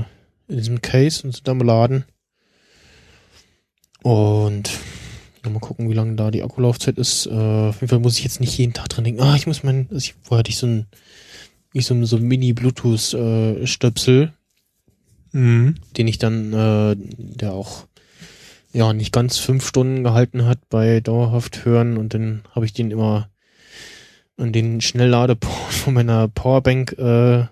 in 0.52 0.58
diesem 0.58 0.82
Case 0.82 1.26
und 1.26 1.34
sind 1.34 1.48
dann 1.48 1.58
beladen. 1.60 2.04
Und 4.04 4.70
mal 5.50 5.60
gucken, 5.60 5.90
wie 5.90 5.94
lange 5.94 6.16
da 6.16 6.32
die 6.32 6.44
Akkulaufzeit 6.44 6.98
ist. 6.98 7.28
Äh, 7.28 7.32
auf 7.32 7.76
jeden 7.82 7.90
Fall 7.90 8.00
muss 8.00 8.18
ich 8.18 8.24
jetzt 8.24 8.40
nicht 8.40 8.58
jeden 8.58 8.74
Tag 8.74 8.90
dran 8.90 9.04
denken, 9.04 9.22
ah, 9.22 9.36
ich 9.36 9.46
muss 9.48 9.64
mein, 9.64 9.88
also 9.92 9.98
ich, 9.98 10.16
vorher 10.24 10.40
hatte 10.40 10.50
ich 10.50 10.58
so 10.58 10.66
ein, 10.68 10.88
ich 11.74 11.86
so, 11.86 11.94
ein- 11.94 12.06
so 12.06 12.16
ein 12.18 12.24
Mini-Bluetooth-Stöpsel, 12.24 14.34
Mhm. 15.32 15.76
den 15.98 16.08
ich 16.08 16.18
dann, 16.18 16.54
äh, 16.54 16.96
der 17.18 17.54
auch 17.54 17.86
ja 18.76 18.92
nicht 18.92 19.14
ganz 19.14 19.38
fünf 19.38 19.66
Stunden 19.66 20.04
gehalten 20.04 20.46
hat 20.46 20.60
bei 20.70 21.00
dauerhaft 21.00 21.64
hören 21.64 21.98
und 21.98 22.14
dann 22.14 22.44
habe 22.52 22.66
ich 22.66 22.74
den 22.74 22.92
immer 22.92 23.30
an 24.38 24.52
den 24.52 24.82
Schnellladeport 24.82 25.54
von 25.74 25.94
meiner 25.94 26.28
Powerbank 26.28 26.92
äh, 27.00 27.46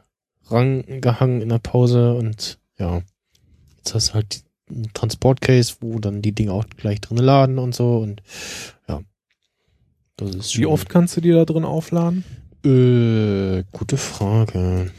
rangehangen 0.48 1.42
in 1.42 1.50
der 1.50 1.60
Pause 1.60 2.14
und 2.16 2.60
ja, 2.78 3.02
jetzt 3.78 3.96
hast 3.96 4.10
du 4.10 4.14
halt 4.16 4.44
ein 4.70 4.90
Transportcase, 4.94 5.76
wo 5.80 6.00
dann 6.00 6.22
die 6.22 6.34
Dinge 6.34 6.52
auch 6.52 6.66
gleich 6.76 7.00
drin 7.00 7.18
laden 7.18 7.58
und 7.58 7.74
so 7.74 7.98
und 7.98 8.22
ja. 8.90 9.02
Das 10.18 10.36
ist 10.36 10.58
Wie 10.58 10.66
oft 10.66 10.90
kannst 10.90 11.16
du 11.16 11.22
die 11.22 11.32
da 11.32 11.46
drin 11.46 11.64
aufladen? 11.64 12.26
Äh, 12.66 13.64
gute 13.72 13.98
Frage. 13.98 14.92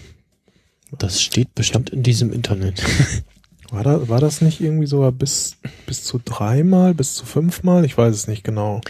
Das 0.99 1.21
steht 1.21 1.55
bestimmt 1.55 1.91
in 1.91 2.03
diesem 2.03 2.33
Internet. 2.33 2.83
War, 3.71 3.83
da, 3.83 4.09
war 4.09 4.21
das 4.21 4.41
nicht 4.41 4.61
irgendwie 4.61 4.87
sogar 4.87 5.13
bis, 5.13 5.57
bis 5.87 6.05
zu 6.05 6.21
dreimal, 6.25 6.95
bis 6.95 7.15
zu 7.15 7.27
fünfmal? 7.27 7.85
Ich 7.85 7.97
weiß 7.97 8.15
es 8.15 8.29
nicht 8.29 8.45
genau. 8.45 8.81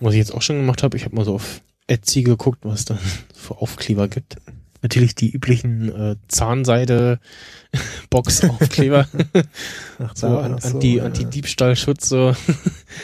Was 0.00 0.14
ich 0.14 0.18
jetzt 0.18 0.34
auch 0.34 0.42
schon 0.42 0.56
gemacht 0.56 0.82
habe, 0.82 0.96
ich 0.96 1.04
habe 1.04 1.16
mal 1.16 1.24
so 1.24 1.34
auf 1.34 1.62
Etsy 1.86 2.22
geguckt, 2.22 2.60
was 2.62 2.84
da 2.84 2.98
für 3.34 3.58
Aufkleber 3.58 4.08
gibt. 4.08 4.36
Natürlich 4.82 5.14
die 5.14 5.30
üblichen 5.30 5.94
äh, 5.94 6.16
Zahnseide-Box-Aufkleber. 6.28 9.06
Ach, 9.98 10.16
so, 10.16 10.38
an, 10.38 10.58
so, 10.58 10.68
anti, 10.68 10.96
ja. 10.96 11.04
Anti-Diebstahlschutz. 11.04 12.08
So. 12.08 12.34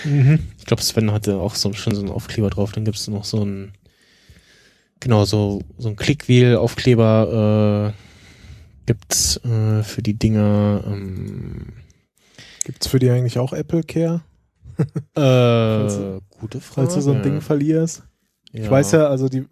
mhm. 0.05 0.39
Ich 0.59 0.65
glaube, 0.65 0.83
Sven 0.83 1.13
hatte 1.13 1.37
auch 1.37 1.55
so, 1.55 1.75
schon 1.75 1.95
so 1.95 2.01
einen 2.01 2.11
Aufkleber 2.11 2.49
drauf. 2.49 2.73
Dann 2.73 2.87
gibt 2.87 2.97
es 2.97 3.09
noch 3.09 3.25
so 3.25 3.45
ein, 3.45 3.73
genau, 5.01 5.27
so, 5.27 5.61
so 5.77 5.91
ein 5.91 5.97
Clickwheel-Aufkleber 5.97 7.93
äh, 7.95 8.06
gibt's 8.87 9.39
äh, 9.45 9.83
für 9.83 10.03
die 10.03 10.15
Dinger. 10.15 10.83
Ähm, 10.87 11.73
gibt's 12.65 12.87
für 12.87 12.99
die 12.99 13.11
eigentlich 13.11 13.39
auch 13.39 13.53
Apple 13.53 13.83
Care? 13.83 14.23
äh, 15.15 16.21
gute 16.39 16.61
Frage. 16.61 16.89
Falls 16.89 16.95
du 16.95 17.01
so 17.01 17.13
ein 17.13 17.23
Ding 17.23 17.41
verlierst. 17.41 18.05
Ja. 18.53 18.63
Ich 18.65 18.71
weiß 18.71 18.93
ja, 18.93 19.09
also 19.09 19.29
die 19.29 19.47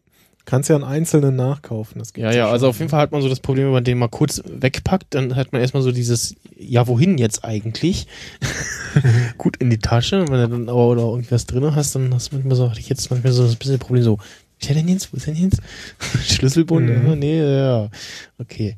kannst 0.44 0.68
ja 0.68 0.76
an 0.76 0.84
einzelnen 0.84 1.36
nachkaufen. 1.36 1.98
Das 1.98 2.12
ja, 2.16 2.32
ja, 2.32 2.50
also 2.50 2.68
auf 2.68 2.78
jeden 2.78 2.90
Fall 2.90 3.00
hat 3.00 3.12
man 3.12 3.22
so 3.22 3.28
das 3.28 3.40
Problem, 3.40 3.66
wenn 3.66 3.72
man 3.72 3.84
den 3.84 3.98
mal 3.98 4.08
kurz 4.08 4.42
wegpackt, 4.44 5.14
dann 5.14 5.36
hat 5.36 5.52
man 5.52 5.60
erstmal 5.60 5.82
so 5.82 5.92
dieses, 5.92 6.34
ja, 6.56 6.86
wohin 6.86 7.18
jetzt 7.18 7.44
eigentlich? 7.44 8.06
Gut 9.38 9.56
in 9.56 9.70
die 9.70 9.78
Tasche. 9.78 10.20
Und 10.20 10.30
wenn 10.30 10.40
du 10.40 10.48
dann 10.48 10.68
aber 10.68 10.88
oder 10.88 11.02
irgendwas 11.02 11.46
drin 11.46 11.74
hast, 11.74 11.94
dann 11.94 12.12
hast 12.14 12.32
du 12.32 12.36
manchmal 12.36 12.56
so, 12.56 12.70
hatte 12.70 12.80
ich 12.80 12.88
jetzt 12.88 13.10
manchmal 13.10 13.32
so 13.32 13.44
ein 13.44 13.56
bisschen 13.56 13.78
Problem 13.78 14.02
so, 14.02 14.18
ist 14.60 14.70
denn 14.70 14.88
jetzt? 14.88 15.12
Wo 15.12 15.16
ist 15.16 15.26
denn 15.26 15.36
jetzt? 15.36 15.60
Schlüsselbund? 16.24 16.88
Mhm. 16.88 17.06
Ja, 17.06 17.16
nee, 17.16 17.40
ja. 17.40 17.90
Okay. 18.38 18.76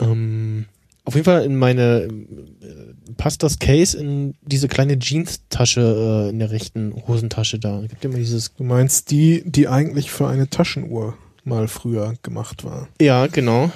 Ähm, 0.00 0.66
auf 1.04 1.14
jeden 1.14 1.24
Fall 1.24 1.44
in 1.44 1.56
meine 1.56 2.08
äh, 2.08 3.12
passt 3.16 3.42
das 3.42 3.58
Case 3.58 3.96
in 3.96 4.34
diese 4.42 4.66
kleine 4.66 4.98
Jeans-Tasche 4.98 6.26
äh, 6.26 6.30
in 6.30 6.40
der 6.40 6.50
rechten 6.50 6.94
Hosentasche 7.06 7.58
da. 7.58 7.82
Gibt 7.82 8.04
immer 8.04 8.16
dieses. 8.16 8.54
Du 8.54 8.64
meinst 8.64 9.10
die, 9.10 9.42
die 9.46 9.68
eigentlich 9.68 10.10
für 10.10 10.26
eine 10.26 10.50
Taschenuhr 10.50 11.16
mal 11.44 11.68
früher 11.68 12.14
gemacht 12.22 12.64
war? 12.64 12.88
Ja, 13.00 13.28
genau. 13.28 13.70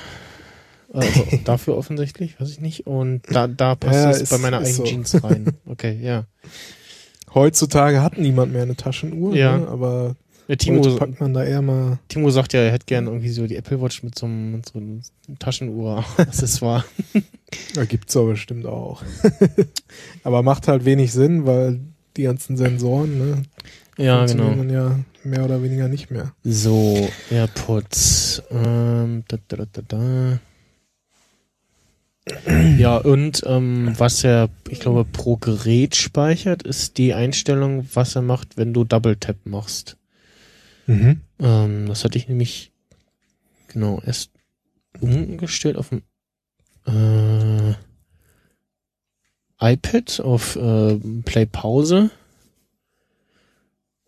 Also 0.92 1.24
dafür 1.44 1.76
offensichtlich, 1.76 2.40
weiß 2.40 2.50
ich 2.50 2.60
nicht. 2.60 2.86
Und 2.86 3.22
da, 3.30 3.46
da 3.46 3.76
passt 3.76 3.94
ja, 3.94 4.10
es 4.10 4.22
ist, 4.22 4.30
bei 4.30 4.38
meiner 4.38 4.58
eigenen 4.58 4.74
so. 4.74 4.84
Jeans 4.84 5.22
rein. 5.22 5.52
Okay, 5.66 5.98
ja. 6.02 6.24
Heutzutage 7.32 8.02
hat 8.02 8.18
niemand 8.18 8.52
mehr 8.52 8.62
eine 8.62 8.74
Taschenuhr, 8.74 9.36
ja. 9.36 9.56
Ne? 9.56 9.68
aber 9.68 10.16
ja, 10.50 10.56
Timo, 10.56 10.82
Heute 10.82 10.96
packt 10.96 11.20
man 11.20 11.32
da 11.32 11.44
eher 11.44 11.62
mal. 11.62 12.00
Timo 12.08 12.28
sagt 12.30 12.54
ja, 12.54 12.60
er 12.60 12.72
hätte 12.72 12.86
gern 12.86 13.06
irgendwie 13.06 13.28
so 13.28 13.46
die 13.46 13.54
Apple 13.54 13.80
Watch 13.80 14.02
mit 14.02 14.18
so 14.18 14.26
einem, 14.26 14.50
mit 14.50 14.68
so 14.68 14.80
einem 14.80 15.00
Taschenuhr 15.38 16.04
Accessoire. 16.16 16.84
ja, 17.76 17.84
gibt's 17.84 18.16
aber 18.16 18.30
bestimmt 18.30 18.66
auch. 18.66 19.04
aber 20.24 20.42
macht 20.42 20.66
halt 20.66 20.84
wenig 20.84 21.12
Sinn, 21.12 21.46
weil 21.46 21.78
die 22.16 22.24
ganzen 22.24 22.56
Sensoren, 22.56 23.16
ne? 23.16 23.42
Ja, 23.96 24.26
genau. 24.26 24.48
dann 24.48 24.70
ja 24.70 24.98
mehr 25.22 25.44
oder 25.44 25.62
weniger 25.62 25.86
nicht 25.86 26.10
mehr. 26.10 26.32
So, 26.42 27.08
AirPods. 27.30 28.42
Ähm, 28.50 29.22
da, 29.28 29.36
da, 29.46 29.66
da, 29.70 29.82
da. 29.86 30.40
Ja, 32.76 32.96
und 32.96 33.44
ähm, 33.46 33.94
was 33.98 34.24
er, 34.24 34.48
ich 34.68 34.80
glaube, 34.80 35.04
pro 35.04 35.36
Gerät 35.36 35.94
speichert, 35.94 36.64
ist 36.64 36.98
die 36.98 37.14
Einstellung, 37.14 37.86
was 37.94 38.16
er 38.16 38.22
macht, 38.22 38.56
wenn 38.56 38.72
du 38.74 38.82
Double 38.82 39.14
Tap 39.14 39.36
machst. 39.44 39.96
Mhm. 40.90 41.20
Ähm, 41.38 41.86
das 41.86 42.04
hatte 42.04 42.18
ich 42.18 42.28
nämlich 42.28 42.72
genau 43.68 44.02
erst 44.04 44.32
umgestellt 45.00 45.76
auf 45.76 45.90
dem 45.90 46.02
äh, 46.84 47.74
iPad 49.60 50.20
auf 50.20 50.56
äh, 50.56 50.96
Play 51.24 51.46
Pause. 51.46 52.10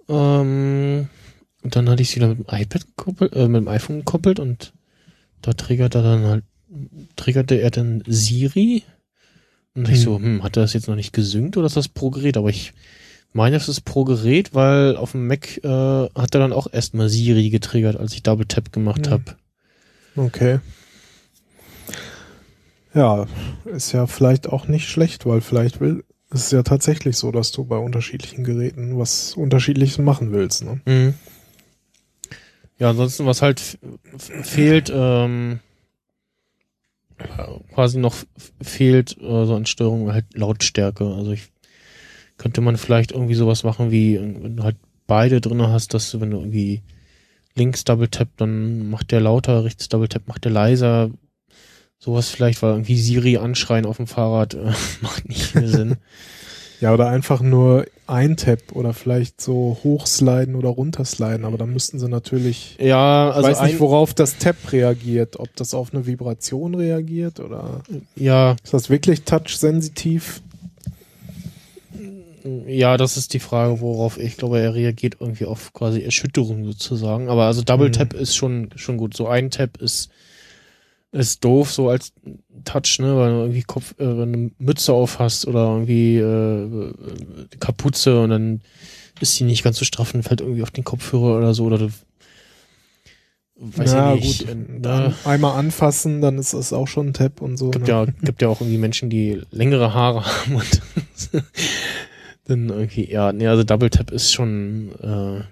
Ähm, 0.08 1.08
und 1.62 1.76
dann 1.76 1.88
hatte 1.88 2.02
ich 2.02 2.10
sie 2.10 2.16
wieder 2.16 2.28
mit 2.28 2.38
dem 2.38 2.46
iPad 2.48 2.84
gekoppelt, 2.96 3.32
äh, 3.34 3.46
mit 3.46 3.60
dem 3.60 3.68
iPhone 3.68 3.98
gekoppelt 3.98 4.40
und 4.40 4.72
da 5.40 5.52
triggerte 5.52 5.98
er 5.98 6.02
dann 6.02 6.24
halt, 6.24 6.44
triggerte 7.14 7.60
er 7.60 7.70
dann 7.70 8.02
Siri. 8.08 8.82
Und 9.76 9.86
hm. 9.86 9.94
ich 9.94 10.00
so, 10.00 10.18
hm, 10.18 10.42
hat 10.42 10.56
er 10.56 10.62
das 10.62 10.72
jetzt 10.72 10.88
noch 10.88 10.96
nicht 10.96 11.12
gesynkt 11.12 11.56
oder 11.56 11.66
ist 11.66 11.76
das 11.76 11.88
pro 11.88 12.10
Gerät? 12.10 12.36
Aber 12.36 12.50
ich 12.50 12.72
meine, 13.32 13.56
es 13.56 13.68
ist 13.68 13.82
pro 13.82 14.04
Gerät, 14.04 14.54
weil 14.54 14.96
auf 14.96 15.12
dem 15.12 15.26
Mac 15.26 15.58
äh, 15.64 15.68
hat 15.68 16.34
er 16.34 16.40
dann 16.40 16.52
auch 16.52 16.66
erstmal 16.72 17.08
Siri 17.08 17.50
getriggert, 17.50 17.96
als 17.96 18.12
ich 18.14 18.22
Double 18.22 18.46
Tap 18.46 18.72
gemacht 18.72 19.06
ja. 19.06 19.12
habe. 19.12 19.36
Okay. 20.16 20.58
Ja, 22.94 23.26
ist 23.64 23.92
ja 23.92 24.06
vielleicht 24.06 24.48
auch 24.48 24.68
nicht 24.68 24.88
schlecht, 24.88 25.24
weil 25.24 25.40
vielleicht 25.40 25.80
will, 25.80 26.04
es 26.30 26.44
ist 26.44 26.52
ja 26.52 26.62
tatsächlich 26.62 27.16
so, 27.16 27.32
dass 27.32 27.52
du 27.52 27.64
bei 27.64 27.76
unterschiedlichen 27.76 28.44
Geräten 28.44 28.98
was 28.98 29.34
unterschiedliches 29.34 29.98
machen 29.98 30.32
willst. 30.32 30.64
Ne? 30.64 30.80
Mhm. 30.84 31.14
Ja, 32.78 32.90
ansonsten, 32.90 33.26
was 33.26 33.42
halt 33.42 33.78
fehlt, 34.18 34.92
ähm, 34.94 35.60
quasi 37.72 37.98
noch 37.98 38.16
fehlt, 38.60 39.16
äh, 39.18 39.46
so 39.46 39.54
an 39.54 39.66
Steuerung 39.66 40.12
halt 40.12 40.26
Lautstärke. 40.34 41.06
Also 41.06 41.32
ich 41.32 41.50
könnte 42.42 42.60
man 42.60 42.76
vielleicht 42.76 43.12
irgendwie 43.12 43.34
sowas 43.34 43.62
machen 43.62 43.92
wie, 43.92 44.18
wenn 44.18 44.56
du 44.56 44.64
halt 44.64 44.76
beide 45.06 45.40
drin 45.40 45.62
hast, 45.62 45.94
dass 45.94 46.10
du, 46.10 46.20
wenn 46.20 46.32
du 46.32 46.38
irgendwie 46.38 46.82
links 47.54 47.84
Double 47.84 48.08
Tap, 48.08 48.28
dann 48.36 48.90
macht 48.90 49.12
der 49.12 49.20
lauter, 49.20 49.64
rechts 49.64 49.88
Double 49.88 50.08
Tap 50.08 50.26
macht 50.26 50.44
der 50.44 50.50
leiser. 50.50 51.10
Sowas 52.00 52.30
vielleicht, 52.30 52.60
weil 52.62 52.72
irgendwie 52.72 52.98
Siri 52.98 53.36
anschreien 53.36 53.86
auf 53.86 53.98
dem 53.98 54.08
Fahrrad 54.08 54.54
äh, 54.54 54.72
macht 55.02 55.28
nicht 55.28 55.46
viel 55.46 55.68
Sinn. 55.68 55.96
Ja, 56.80 56.92
oder 56.92 57.06
einfach 57.06 57.42
nur 57.42 57.86
ein 58.08 58.36
Tap 58.36 58.72
oder 58.72 58.92
vielleicht 58.92 59.40
so 59.40 59.78
hochsliden 59.84 60.56
oder 60.56 60.70
runtersliden, 60.70 61.44
aber 61.44 61.56
dann 61.56 61.72
müssten 61.72 62.00
sie 62.00 62.08
natürlich. 62.08 62.76
Ja, 62.80 63.30
also. 63.30 63.48
Ich 63.48 63.54
weiß 63.54 63.62
nicht, 63.68 63.78
worauf 63.78 64.14
das 64.14 64.38
Tap 64.38 64.56
reagiert, 64.72 65.38
ob 65.38 65.54
das 65.54 65.74
auf 65.74 65.94
eine 65.94 66.06
Vibration 66.06 66.74
reagiert 66.74 67.38
oder. 67.38 67.82
Ja. 68.16 68.56
Ist 68.64 68.74
das 68.74 68.90
wirklich 68.90 69.22
touch-sensitiv? 69.22 70.42
Ja, 72.66 72.96
das 72.96 73.16
ist 73.16 73.34
die 73.34 73.38
Frage, 73.38 73.80
worauf 73.80 74.18
ich 74.18 74.36
glaube, 74.36 74.60
er 74.60 74.74
reagiert 74.74 75.16
irgendwie 75.20 75.44
auf 75.44 75.72
quasi 75.72 76.02
Erschütterung 76.02 76.64
sozusagen. 76.64 77.28
Aber 77.28 77.44
also 77.44 77.62
Double 77.62 77.88
mhm. 77.88 77.92
Tap 77.92 78.14
ist 78.14 78.34
schon, 78.34 78.70
schon 78.76 78.96
gut. 78.96 79.14
So 79.16 79.28
ein 79.28 79.50
Tap 79.50 79.76
ist, 79.78 80.10
ist 81.12 81.44
doof, 81.44 81.72
so 81.72 81.88
als 81.88 82.12
Touch, 82.64 82.98
ne, 82.98 83.16
weil 83.16 83.30
du 83.30 83.36
irgendwie 83.40 83.62
Kopf, 83.62 83.92
äh, 83.98 84.18
wenn 84.18 84.32
du 84.32 84.38
eine 84.38 84.50
Mütze 84.58 84.92
auf 84.92 85.18
hast 85.18 85.46
oder 85.46 85.66
irgendwie 85.66 86.16
äh, 86.16 86.92
Kapuze 87.60 88.20
und 88.20 88.30
dann 88.30 88.60
ist 89.20 89.36
sie 89.36 89.44
nicht 89.44 89.62
ganz 89.62 89.78
so 89.78 89.84
straff 89.84 90.14
und 90.14 90.22
fällt 90.22 90.40
irgendwie 90.40 90.62
auf 90.62 90.70
den 90.70 90.84
Kopfhörer 90.84 91.38
oder 91.38 91.54
so 91.54 91.64
oder 91.64 91.78
du 91.78 91.90
weiß 93.62 93.92
ja, 93.92 94.14
nicht. 94.14 94.46
Gut, 94.46 94.56
ne? 94.56 95.14
einmal 95.24 95.56
anfassen, 95.56 96.20
dann 96.20 96.38
ist 96.38 96.52
es 96.52 96.72
auch 96.72 96.88
schon 96.88 97.08
ein 97.08 97.12
Tap 97.12 97.40
und 97.40 97.56
so. 97.56 97.70
Gibt 97.70 97.86
ne? 97.86 97.92
ja, 97.92 98.04
gibt 98.22 98.42
ja 98.42 98.48
auch 98.48 98.60
irgendwie 98.60 98.78
Menschen, 98.78 99.08
die 99.08 99.40
längere 99.50 99.94
Haare 99.94 100.24
haben 100.44 100.56
und 100.56 100.80
dann 102.44 102.68
irgendwie, 102.68 103.10
ja, 103.10 103.32
nee, 103.32 103.46
also 103.46 103.62
Double 103.62 103.90
Tap 103.90 104.10
ist 104.10 104.32
schon 104.32 104.92
äh, 105.00 105.44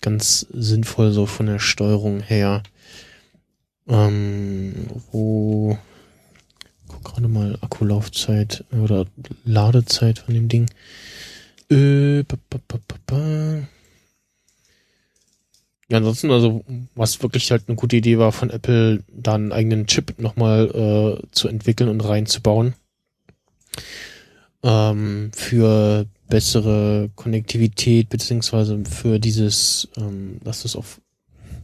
ganz 0.00 0.46
sinnvoll 0.52 1.12
so 1.12 1.26
von 1.26 1.46
der 1.46 1.58
Steuerung 1.58 2.20
her. 2.20 2.62
Ähm, 3.88 4.86
wo 5.10 5.76
guck 6.86 7.04
gerade 7.04 7.28
mal 7.28 7.58
Akkulaufzeit 7.60 8.64
oder 8.70 9.06
Ladezeit 9.44 10.20
von 10.20 10.34
dem 10.34 10.48
Ding. 10.48 10.70
Äh, 11.70 12.22
ba, 12.24 12.36
ba, 12.48 12.58
ba, 12.68 12.78
ba, 12.86 12.96
ba. 13.06 13.68
Ja, 15.88 15.98
ansonsten, 15.98 16.30
also, 16.30 16.64
was 16.94 17.20
wirklich 17.22 17.50
halt 17.50 17.64
eine 17.66 17.76
gute 17.76 17.96
Idee 17.96 18.18
war 18.18 18.30
von 18.30 18.50
Apple, 18.50 19.02
da 19.12 19.34
einen 19.34 19.50
eigenen 19.52 19.88
Chip 19.88 20.20
nochmal 20.20 20.68
äh, 20.68 21.26
zu 21.32 21.48
entwickeln 21.48 21.88
und 21.88 22.00
reinzubauen. 22.00 22.74
Ähm, 24.62 25.32
für 25.34 26.06
bessere 26.30 27.10
Konnektivität, 27.16 28.08
beziehungsweise 28.08 28.80
für 28.88 29.18
dieses, 29.18 29.88
ähm, 29.98 30.38
dass 30.42 30.62
du 30.62 30.68
es 30.68 30.76
auf 30.76 31.00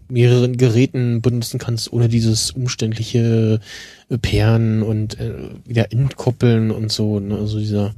mehreren 0.08 0.56
Geräten 0.56 1.22
benutzen 1.22 1.58
kannst, 1.58 1.92
ohne 1.92 2.08
dieses 2.08 2.50
umständliche 2.50 3.60
Pairen 4.22 4.82
und 4.82 5.18
äh, 5.18 5.32
wieder 5.64 5.92
entkoppeln 5.92 6.70
und 6.70 6.92
so. 6.92 7.18
Ne? 7.18 7.36
Also 7.36 7.58
dieser 7.58 7.94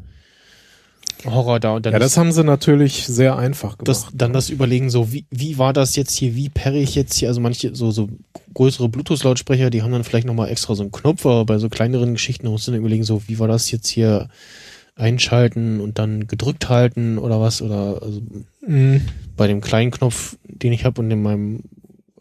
Horror 1.24 1.60
da. 1.60 1.74
Und 1.74 1.86
dann 1.86 1.92
ja, 1.92 1.98
das, 1.98 2.12
das 2.12 2.18
haben 2.18 2.32
sie 2.32 2.44
natürlich 2.44 3.06
sehr 3.06 3.36
einfach 3.36 3.78
gemacht. 3.78 3.88
Das, 3.88 4.06
dann 4.12 4.32
das 4.32 4.50
Überlegen, 4.50 4.88
so 4.88 5.12
wie, 5.12 5.26
wie 5.30 5.58
war 5.58 5.72
das 5.72 5.96
jetzt 5.96 6.14
hier, 6.16 6.34
wie 6.34 6.48
perre 6.48 6.78
ich 6.78 6.94
jetzt 6.94 7.14
hier, 7.16 7.28
also 7.28 7.40
manche 7.40 7.74
so, 7.74 7.90
so 7.90 8.08
größere 8.54 8.88
Bluetooth-Lautsprecher, 8.88 9.70
die 9.70 9.82
haben 9.82 9.92
dann 9.92 10.04
vielleicht 10.04 10.26
nochmal 10.26 10.48
extra 10.48 10.74
so 10.74 10.82
einen 10.82 10.92
Knopf, 10.92 11.26
aber 11.26 11.44
bei 11.44 11.58
so 11.58 11.68
kleineren 11.68 12.14
Geschichten 12.14 12.48
musst 12.48 12.66
du 12.66 12.70
dann 12.70 12.80
überlegen, 12.80 13.04
so, 13.04 13.22
wie 13.26 13.38
war 13.38 13.48
das 13.48 13.70
jetzt 13.70 13.88
hier 13.88 14.28
einschalten 14.98 15.80
und 15.80 15.98
dann 15.98 16.26
gedrückt 16.26 16.68
halten 16.68 17.18
oder 17.18 17.40
was? 17.40 17.62
Oder 17.62 18.02
also 18.02 18.20
Mhm. 18.66 19.02
bei 19.36 19.46
dem 19.46 19.60
kleinen 19.60 19.90
Knopf, 19.90 20.36
den 20.44 20.72
ich 20.72 20.84
habe 20.84 21.00
und 21.00 21.10
in 21.10 21.22
meinem 21.22 21.62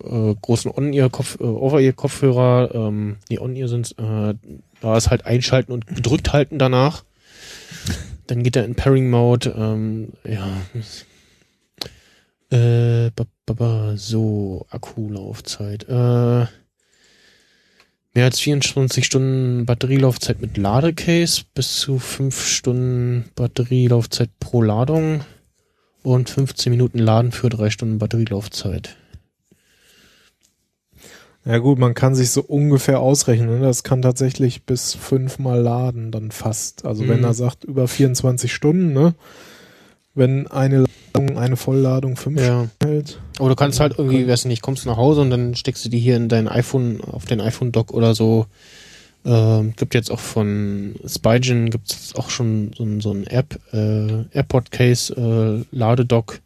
äh, 0.04 0.36
großen 0.42 0.72
On-Ear-Kopf, 0.72 1.40
äh, 1.40 1.44
Over-Ear-Kopfhörer, 1.44 2.70
ähm, 2.74 3.18
die 3.30 3.40
On-Ear 3.40 3.68
sind, 3.68 3.96
äh, 3.98 4.36
da 4.80 4.98
ist 4.98 5.10
halt 5.10 5.26
einschalten 5.26 5.72
und 5.72 5.88
gedrückt 5.88 6.32
halten 6.34 6.60
danach. 6.60 7.04
Dann 8.28 8.44
geht 8.44 8.56
er 8.56 8.66
in 8.66 8.76
Pairing-Mode, 8.76 9.56
ähm, 9.58 10.14
ja. 10.24 10.48
Äh, 12.50 13.10
ba, 13.16 13.26
ba, 13.46 13.54
ba, 13.54 13.94
so, 13.98 14.66
Akkulaufzeit. 14.70 15.90
Äh, 15.90 16.46
mehr 18.18 18.26
als 18.26 18.40
24 18.40 19.06
Stunden 19.06 19.68
Batterielaufzeit 19.68 20.42
mit 20.42 20.58
Ladecase, 20.58 21.44
bis 21.54 21.80
zu 21.80 22.00
5 22.00 22.48
Stunden 22.48 23.26
Batterielaufzeit 23.36 24.32
pro 24.40 24.64
Ladung 24.64 25.22
und 26.02 26.28
15 26.28 26.72
Minuten 26.72 26.98
Laden 26.98 27.32
für 27.32 27.50
3 27.50 27.70
Stunden 27.70 28.00
Batterielaufzeit. 28.00 28.98
Ja 31.46 31.60
gut, 31.60 31.78
man 31.78 31.94
kann 31.94 32.16
sich 32.16 32.32
so 32.32 32.42
ungefähr 32.42 33.02
ausrechnen. 33.02 33.60
Ne? 33.60 33.60
Das 33.60 33.84
kann 33.84 34.02
tatsächlich 34.02 34.66
bis 34.66 34.96
fünfmal 34.96 35.62
laden, 35.62 36.10
dann 36.12 36.32
fast. 36.32 36.86
Also 36.86 37.08
wenn 37.08 37.20
Mhm. 37.20 37.26
er 37.26 37.34
sagt 37.36 37.66
über 37.66 37.88
24 37.88 38.52
Stunden, 38.52 38.94
ne? 38.94 39.14
Wenn 40.16 40.48
eine 40.48 40.86
Ladung, 41.38 41.46
eine 41.46 41.56
Vollladung 41.58 42.16
fünf 42.16 42.42
Ja. 42.42 42.68
Hält. 42.82 43.20
Aber 43.40 43.50
du 43.50 43.56
kannst 43.56 43.80
halt 43.80 43.96
irgendwie, 43.98 44.28
weiß 44.28 44.46
nicht, 44.46 44.62
kommst 44.62 44.86
nach 44.86 44.98
Hause 44.98 45.22
und 45.22 45.30
dann 45.30 45.56
steckst 45.56 45.86
du 45.86 45.90
die 45.90 46.00
hier 46.00 46.16
in 46.16 46.30
dein 46.30 46.48
iPhone, 46.48 47.02
auf 47.02 47.26
den 47.26 47.42
iPhone-Dock 47.42 47.94
oder 47.94 48.16
so. 48.16 48.46
Ähm, 49.26 49.74
gibt 49.76 49.94
jetzt 49.94 50.10
auch 50.12 50.20
von 50.20 50.96
Spygen 51.06 51.70
gibt's 51.70 52.16
auch 52.16 52.30
schon 52.30 52.72
so 52.78 52.84
ein, 52.84 53.02
so 53.02 53.12
ein 53.12 53.28
App, 53.28 53.60
äh, 53.74 54.24
AirPod-Case, 54.32 55.66
äh, 55.72 55.76
Ladedock. 55.76 56.40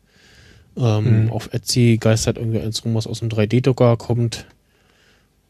Ähm, 0.77 1.25
Mhm. 1.25 1.31
Auf 1.31 1.49
Etsy 1.53 1.97
geistert 1.99 2.37
irgendwie 2.37 2.59
eins 2.61 2.83
rum, 2.85 2.95
was 2.95 3.05
aus 3.05 3.21
einem 3.21 3.29
3D-Docker 3.29 3.97
kommt. 3.97 4.45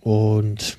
Und 0.02 0.78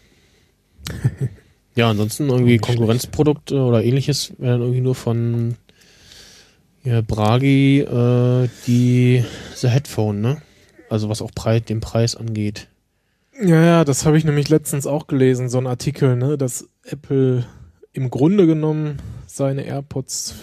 ja, 1.76 1.88
ansonsten 1.90 2.28
irgendwie. 2.28 2.58
Konkurrenzprodukte 2.58 3.56
oder 3.60 3.84
ähnliches 3.84 4.32
wäre 4.38 4.52
dann 4.54 4.62
irgendwie 4.62 4.80
nur 4.80 4.96
von 4.96 5.54
ja, 6.84 7.00
Bragi, 7.00 7.80
äh, 7.80 8.48
die 8.66 9.24
The 9.54 9.68
Headphone, 9.68 10.20
ne? 10.20 10.42
Also 10.88 11.08
was 11.08 11.22
auch 11.22 11.30
Preis, 11.34 11.64
den 11.64 11.80
Preis 11.80 12.16
angeht. 12.16 12.68
Ja, 13.40 13.62
ja, 13.64 13.84
das 13.84 14.04
habe 14.04 14.18
ich 14.18 14.24
nämlich 14.24 14.48
letztens 14.48 14.86
auch 14.86 15.06
gelesen, 15.06 15.48
so 15.48 15.58
ein 15.58 15.66
Artikel, 15.66 16.16
ne, 16.16 16.36
dass 16.36 16.68
Apple 16.84 17.46
im 17.92 18.10
Grunde 18.10 18.46
genommen 18.46 18.98
seine 19.26 19.64
AirPods 19.64 20.34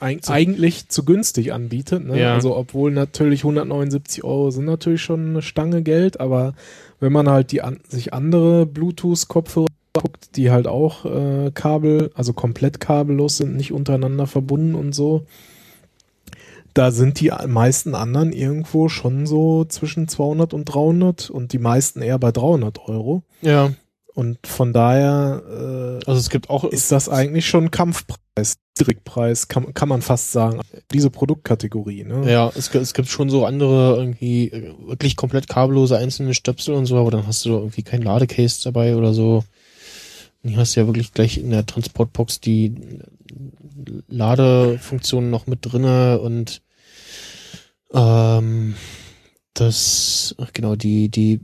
eig 0.00 0.28
eigentlich 0.28 0.88
zu 0.88 1.04
günstig 1.04 1.52
anbietet. 1.52 2.04
Ne? 2.06 2.20
Ja. 2.20 2.34
Also 2.34 2.56
obwohl 2.56 2.90
natürlich 2.90 3.40
179 3.40 4.24
Euro 4.24 4.50
sind 4.50 4.64
natürlich 4.64 5.02
schon 5.02 5.30
eine 5.30 5.42
Stange 5.42 5.82
Geld, 5.82 6.20
aber 6.20 6.54
wenn 7.00 7.12
man 7.12 7.28
halt 7.28 7.52
die 7.52 7.62
an, 7.62 7.80
sich 7.88 8.14
andere 8.14 8.66
Bluetooth-Kopfhörer 8.66 9.66
guckt, 9.92 10.36
die 10.36 10.50
halt 10.50 10.66
auch 10.66 11.04
äh, 11.04 11.50
Kabel, 11.52 12.10
also 12.14 12.32
komplett 12.32 12.80
kabellos 12.80 13.36
sind, 13.36 13.56
nicht 13.56 13.72
untereinander 13.72 14.26
verbunden 14.26 14.74
und 14.74 14.94
so, 14.94 15.26
da 16.74 16.90
sind 16.90 17.20
die 17.20 17.32
meisten 17.46 17.94
anderen 17.94 18.32
irgendwo 18.32 18.88
schon 18.88 19.26
so 19.26 19.64
zwischen 19.64 20.08
200 20.08 20.54
und 20.54 20.64
300 20.66 21.30
und 21.30 21.52
die 21.52 21.58
meisten 21.58 22.02
eher 22.02 22.18
bei 22.18 22.32
300 22.32 22.78
Euro. 22.88 23.22
Ja. 23.40 23.72
Und 24.14 24.46
von 24.46 24.72
daher 24.74 25.42
Also 26.06 26.18
es 26.20 26.28
gibt 26.28 26.50
auch 26.50 26.64
äh, 26.64 26.68
ist 26.74 26.92
das 26.92 27.08
eigentlich 27.08 27.46
schon 27.48 27.70
Kampfpreis, 27.70 28.56
Trickpreis, 28.74 29.48
kann, 29.48 29.72
kann 29.72 29.88
man 29.88 30.02
fast 30.02 30.32
sagen. 30.32 30.60
Diese 30.92 31.08
Produktkategorie. 31.10 32.04
Ne? 32.04 32.30
Ja, 32.30 32.52
es, 32.54 32.70
gibt- 32.70 32.82
es 32.84 32.92
gibt 32.92 33.08
schon 33.08 33.30
so 33.30 33.46
andere 33.46 33.96
irgendwie 33.96 34.48
äh, 34.50 34.74
wirklich 34.86 35.16
komplett 35.16 35.48
kabellose 35.48 35.96
einzelne 35.96 36.34
Stöpsel 36.34 36.74
und 36.74 36.84
so, 36.86 36.96
aber 36.98 37.10
dann 37.10 37.26
hast 37.26 37.44
du 37.46 37.50
irgendwie 37.50 37.82
kein 37.82 38.02
Ladecase 38.02 38.60
dabei 38.64 38.96
oder 38.96 39.14
so. 39.14 39.44
Und 40.42 40.50
hier 40.50 40.58
hast 40.58 40.74
du 40.76 40.80
ja 40.80 40.86
wirklich 40.86 41.12
gleich 41.12 41.38
in 41.38 41.50
der 41.50 41.64
Transportbox 41.64 42.40
die 42.40 42.74
Ladefunktion 44.08 45.30
noch 45.30 45.46
mit 45.46 45.60
drinne 45.62 46.20
und 46.20 46.61
ähm, 47.92 48.74
das, 49.54 50.34
ach 50.38 50.52
genau, 50.52 50.76
die, 50.76 51.08
die 51.08 51.40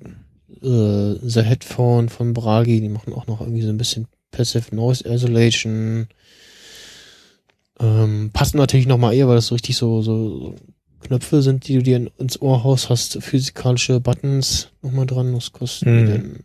äh, 0.62 1.14
The 1.22 1.42
Headphone 1.42 2.08
von 2.08 2.32
Bragi, 2.32 2.80
die 2.80 2.88
machen 2.88 3.12
auch 3.12 3.26
noch 3.26 3.40
irgendwie 3.40 3.62
so 3.62 3.68
ein 3.70 3.78
bisschen 3.78 4.06
Passive 4.30 4.74
Noise 4.74 5.08
Isolation. 5.08 6.08
Ähm, 7.80 8.30
passen 8.32 8.56
natürlich 8.56 8.86
nochmal 8.86 9.14
eher, 9.14 9.28
weil 9.28 9.36
das 9.36 9.46
so 9.48 9.54
richtig 9.54 9.76
so, 9.76 10.02
so, 10.02 10.56
Knöpfe 11.00 11.42
sind, 11.42 11.68
die 11.68 11.74
du 11.74 11.82
dir 11.82 11.96
in, 11.96 12.10
ins 12.18 12.40
Ohr 12.42 12.64
haust, 12.64 12.90
hast 12.90 13.22
physikalische 13.22 14.00
Buttons 14.00 14.70
nochmal 14.82 15.06
dran, 15.06 15.34
was 15.34 15.52
kosten 15.52 15.86
die 15.86 16.02
Mhm. 16.02 16.06
denn? 16.06 16.44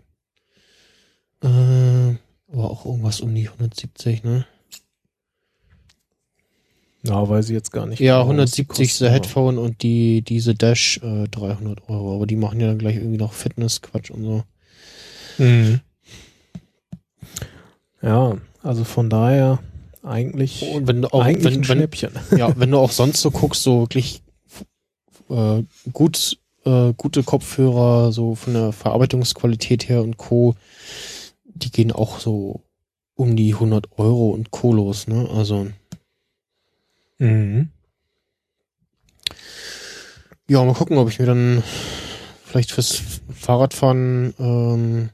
Äh, 1.43 2.17
aber 2.51 2.69
auch 2.69 2.85
irgendwas 2.85 3.19
um 3.21 3.33
die 3.33 3.49
170, 3.49 4.23
ne? 4.23 4.45
Ja, 7.05 7.27
weiß 7.27 7.49
ich 7.49 7.53
jetzt 7.53 7.71
gar 7.71 7.85
nicht. 7.85 7.99
Ja, 7.99 8.23
genau, 8.23 8.41
was 8.43 8.51
die 8.51 8.61
170 8.61 8.87
kosten, 8.89 9.05
The 9.05 9.11
Headphone 9.11 9.57
und 9.57 9.83
die, 9.83 10.21
diese 10.21 10.55
Dash 10.55 10.99
äh, 11.03 11.27
300 11.27 11.89
Euro, 11.89 12.15
aber 12.15 12.25
die 12.25 12.37
machen 12.37 12.59
ja 12.59 12.67
dann 12.67 12.77
gleich 12.77 12.95
irgendwie 12.95 13.17
noch 13.17 13.33
Fitness-Quatsch 13.33 14.11
und 14.11 14.23
so. 14.23 14.43
Mhm. 15.37 15.81
Ja, 18.01 18.37
also 18.61 18.83
von 18.83 19.09
daher 19.09 19.59
eigentlich, 20.03 20.63
Und 20.73 20.87
wenn 20.87 21.01
du 21.01 21.13
auch, 21.13 21.23
eigentlich 21.23 21.45
ein 21.45 21.61
wenn, 21.61 21.69
wenn, 21.69 21.77
Schnäppchen. 21.77 22.11
ja, 22.37 22.53
wenn 22.57 22.71
du 22.71 22.77
auch 22.77 22.91
sonst 22.91 23.21
so 23.21 23.31
guckst, 23.31 23.63
so 23.63 23.81
wirklich 23.81 24.21
äh, 25.29 25.63
gut, 25.91 26.37
äh, 26.65 26.93
gute 26.95 27.23
Kopfhörer, 27.23 28.11
so 28.11 28.35
von 28.35 28.53
der 28.53 28.71
Verarbeitungsqualität 28.71 29.89
her 29.89 30.01
und 30.01 30.17
Co., 30.17 30.55
die 31.45 31.71
gehen 31.71 31.91
auch 31.91 32.19
so 32.19 32.61
um 33.15 33.35
die 33.35 33.53
100 33.53 33.97
Euro 33.97 34.29
und 34.31 34.51
Co. 34.51 34.73
los, 34.73 35.07
ne? 35.07 35.29
Also, 35.33 35.67
Mhm. 37.23 37.69
ja, 40.49 40.61
mal 40.65 40.73
gucken, 40.73 40.97
ob 40.97 41.07
ich 41.07 41.19
mir 41.19 41.25
dann 41.25 41.63
vielleicht 42.43 42.73
fürs 42.73 43.01
Fahrradfahren, 43.33 44.33
ähm, 44.37 45.09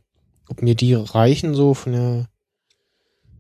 ob 0.48 0.64
mir 0.64 0.74
die 0.74 0.96
reichen, 0.96 1.54
so 1.54 1.76
von 1.76 1.94
der, 1.94 2.28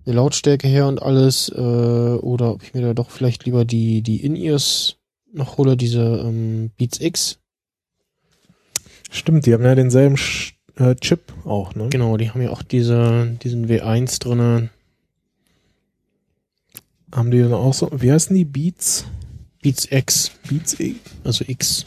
der 0.05 0.13
Lautstärke 0.13 0.67
her 0.67 0.87
und 0.87 1.01
alles, 1.01 1.49
äh, 1.49 1.59
oder 1.59 2.53
ob 2.53 2.61
ich 2.61 2.75
mir 2.75 2.81
da 2.81 2.93
doch 2.93 3.09
vielleicht 3.09 3.45
lieber 3.45 3.65
die, 3.65 4.03
die 4.03 4.23
In-Ears 4.23 4.97
noch 5.33 5.57
hole, 5.57 5.75
diese 5.75 6.23
ähm, 6.23 6.69
Beats 6.77 7.01
X. 7.01 7.39
Stimmt, 9.09 9.47
die 9.47 9.53
haben 9.55 9.63
ja 9.63 9.73
denselben 9.73 10.15
Sch 10.15 10.53
äh, 10.75 10.93
Chip 10.93 11.33
auch, 11.43 11.73
ne? 11.73 11.89
Genau, 11.89 12.17
die 12.17 12.29
haben 12.29 12.41
ja 12.43 12.51
auch 12.51 12.61
diese, 12.61 13.35
diesen 13.41 13.67
W1 13.67 14.19
drinne. 14.21 14.69
Haben 17.11 17.31
die 17.31 17.39
dann 17.39 17.53
auch 17.53 17.73
so, 17.73 17.89
wie 17.93 18.11
heißen 18.11 18.35
die? 18.35 18.45
Beats? 18.45 19.05
Beats 19.61 19.87
X, 19.91 20.31
Beats 20.47 20.79
E? 20.79 20.95
also 21.23 21.43
X. 21.47 21.85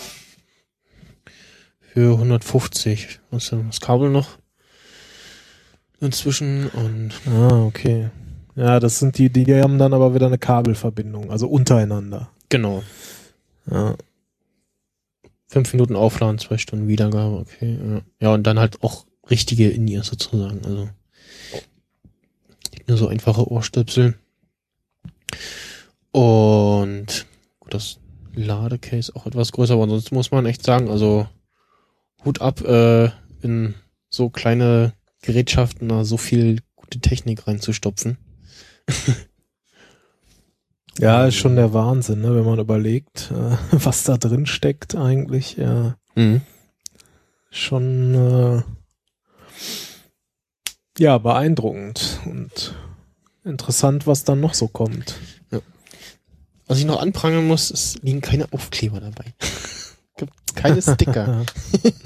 Für 1.81 2.15
150. 2.15 3.21
Also 3.31 3.63
das 3.63 3.81
Kabel 3.81 4.11
noch 4.11 4.39
inzwischen 6.01 6.69
und 6.69 7.13
Ah, 7.27 7.65
okay. 7.65 8.11
Ja, 8.57 8.81
das 8.81 8.99
sind 8.99 9.17
die, 9.19 9.31
die 9.31 9.55
haben 9.55 9.79
dann 9.79 9.95
aber 9.95 10.15
wieder 10.15 10.27
eine 10.27 10.39
Kabelverbindung, 10.39 11.31
also 11.31 11.47
untereinander. 11.49 12.31
genau. 12.49 12.83
Ja. 13.71 13.97
Fünf 15.47 15.73
Minuten 15.75 15.97
Aufladen, 15.97 16.39
zwei 16.39 16.59
Stunden 16.59 16.89
Wiedergabe, 16.89 17.37
okay. 17.37 17.79
Ja, 17.87 18.01
ja 18.21 18.35
und 18.35 18.43
dann 18.45 18.59
halt 18.59 18.83
auch 18.83 19.05
richtige 19.31 19.69
In-Ears 19.69 20.07
sozusagen. 20.09 20.65
Also 20.65 20.89
nicht 22.73 22.89
nur 22.89 22.97
so 22.97 23.09
einfache 23.09 23.47
Ohrstöpsel. 23.51 24.15
Und 26.13 27.27
gut, 27.61 27.75
das 27.75 27.99
Ladecase 28.35 29.15
auch 29.15 29.27
etwas 29.27 29.53
größer, 29.53 29.75
aber 29.75 29.85
ansonsten 29.85 30.15
muss 30.15 30.31
man 30.31 30.47
echt 30.47 30.65
sagen, 30.65 30.89
also 30.91 31.27
Hut 32.25 32.41
ab 32.41 32.61
äh, 32.63 33.11
in 33.43 33.75
so 34.09 34.31
kleine 34.31 34.93
Gerätschaften 35.23 35.89
da 35.89 36.05
so 36.05 36.17
viel 36.17 36.61
gute 36.77 37.01
Technik 37.01 37.47
reinzustopfen. 37.47 38.19
Ja, 40.99 41.27
ist 41.27 41.37
schon 41.37 41.57
der 41.57 41.73
Wahnsinn, 41.73 42.21
ne, 42.21 42.35
wenn 42.37 42.45
man 42.45 42.59
überlegt, 42.59 43.31
äh, 43.31 43.57
was 43.71 44.05
da 44.05 44.19
drin 44.19 44.45
steckt 44.47 44.95
eigentlich. 44.95 45.57
Ja, 45.57 45.97
Mhm. 46.15 46.43
schon 47.51 48.15
äh, 48.15 48.63
ja 50.99 51.17
beeindruckend 51.17 52.21
und 52.27 52.75
interessant, 53.45 54.07
was 54.07 54.25
dann 54.25 54.41
noch 54.41 54.55
so 54.55 54.69
kommt. 54.69 55.17
Was 56.67 56.79
ich 56.79 56.85
noch 56.87 57.03
anprangern 57.03 57.47
muss, 57.47 57.71
es 57.71 57.99
liegen 58.03 58.21
keine 58.21 58.51
Aufkleber 58.53 59.01
dabei. 59.01 59.35
gibt 60.17 60.57
keine 60.57 60.81
Sticker. 60.81 61.45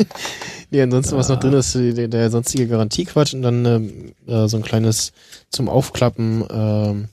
nee, 0.70 0.82
ansonsten, 0.82 1.16
was 1.16 1.28
noch 1.28 1.38
drin 1.38 1.52
ist, 1.52 1.74
der, 1.74 2.08
der 2.08 2.30
sonstige 2.30 2.66
Garantiequatsch 2.66 3.34
und 3.34 3.42
dann 3.42 3.64
ähm, 3.64 4.12
äh, 4.26 4.48
so 4.48 4.56
ein 4.56 4.62
kleines 4.62 5.12
zum 5.50 5.68
Aufklappen, 5.68 6.44
ähm, 6.50 7.08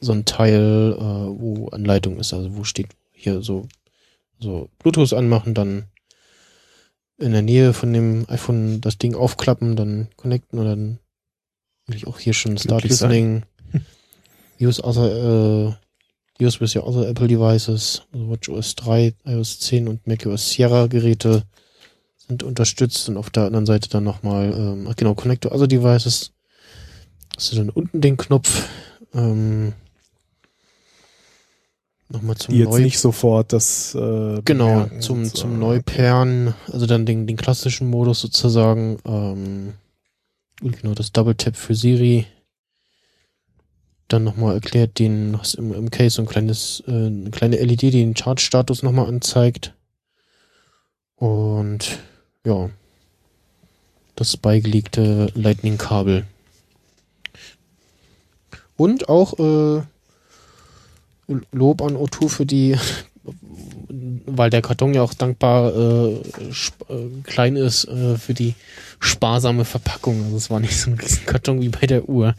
so 0.00 0.12
ein 0.12 0.24
Teil, 0.24 0.96
äh, 0.98 1.00
wo 1.00 1.68
Anleitung 1.68 2.18
ist, 2.18 2.32
also 2.34 2.56
wo 2.56 2.64
steht 2.64 2.88
hier 3.12 3.42
so, 3.42 3.66
so 4.38 4.68
Bluetooth 4.78 5.12
anmachen, 5.12 5.54
dann 5.54 5.84
in 7.18 7.32
der 7.32 7.42
Nähe 7.42 7.74
von 7.74 7.92
dem 7.92 8.24
iPhone 8.28 8.80
das 8.80 8.96
Ding 8.96 9.14
aufklappen, 9.14 9.76
dann 9.76 10.08
connecten 10.16 10.58
und 10.58 10.64
dann 10.64 10.98
will 11.90 11.96
ich 11.96 12.06
auch 12.06 12.18
hier 12.18 12.32
schon 12.32 12.56
Start. 12.56 12.84
Listening. 12.84 13.42
Use 14.60 14.82
other, 14.82 15.76
äh, 16.38 16.44
use 16.44 16.60
with 16.60 16.74
your 16.76 16.86
other 16.86 17.08
Apple 17.08 17.26
devices, 17.26 18.02
also 18.12 18.30
WatchOS 18.30 18.74
3, 18.76 19.14
iOS 19.24 19.58
10 19.60 19.88
und 19.88 20.06
macOS 20.06 20.50
Sierra 20.50 20.86
Geräte 20.86 21.44
sind 22.28 22.42
unterstützt 22.42 23.08
und 23.08 23.16
auf 23.16 23.30
der 23.30 23.44
anderen 23.44 23.66
Seite 23.66 23.88
dann 23.88 24.04
nochmal, 24.04 24.52
ähm, 24.52 24.92
genau, 24.96 25.14
Connect 25.14 25.44
to 25.44 25.50
other 25.50 25.66
devices. 25.66 26.32
Hast 27.36 27.52
du 27.52 27.56
dann 27.56 27.70
unten 27.70 28.00
den 28.02 28.18
Knopf, 28.18 28.68
ähm, 29.14 29.72
nochmal 32.10 32.36
zum 32.36 32.54
jetzt 32.54 32.68
Neu 32.68 32.80
nicht 32.80 32.98
sofort 32.98 33.52
das 33.54 33.94
äh, 33.94 34.42
Genau, 34.44 34.88
zum, 35.00 35.24
so. 35.24 35.30
zum 35.32 35.58
Neupairen, 35.58 36.54
also 36.70 36.84
dann 36.86 37.06
den, 37.06 37.26
den 37.26 37.36
klassischen 37.38 37.88
Modus 37.88 38.20
sozusagen, 38.20 38.98
ähm, 39.06 39.72
und 40.60 40.80
genau, 40.80 40.94
das 40.94 41.12
Double 41.12 41.34
Tap 41.34 41.56
für 41.56 41.74
Siri. 41.74 42.26
Dann 44.08 44.24
nochmal 44.24 44.54
erklärt, 44.54 44.98
den 44.98 45.38
im, 45.56 45.72
im 45.72 45.90
Case 45.90 46.16
so 46.16 46.22
ein 46.22 46.28
kleines, 46.28 46.82
äh, 46.86 46.90
eine 46.90 47.30
kleine 47.30 47.56
LED, 47.56 47.82
die 47.82 47.90
den 47.90 48.14
Chartstatus 48.14 48.82
nochmal 48.82 49.06
anzeigt. 49.06 49.74
Und 51.16 51.98
ja, 52.44 52.70
das 54.16 54.36
beigelegte 54.36 55.30
Lightning-Kabel. 55.34 56.26
Und 58.76 59.08
auch 59.08 59.38
äh, 59.38 59.82
Lob 61.52 61.82
an 61.82 61.96
O2 61.96 62.28
für 62.28 62.46
die, 62.46 62.76
weil 64.26 64.50
der 64.50 64.62
Karton 64.62 64.94
ja 64.94 65.02
auch 65.02 65.14
dankbar 65.14 65.74
äh, 65.74 66.12
äh, 66.14 66.20
klein 67.24 67.56
ist, 67.56 67.84
äh, 67.86 68.16
für 68.16 68.34
die 68.34 68.54
sparsame 68.98 69.64
Verpackung. 69.64 70.22
Also 70.24 70.36
es 70.36 70.50
war 70.50 70.60
nicht 70.60 70.78
so 70.78 70.90
ein 70.90 70.98
riesen 70.98 71.26
Karton 71.26 71.60
wie 71.60 71.68
bei 71.68 71.86
der 71.86 72.08
Uhr. 72.08 72.34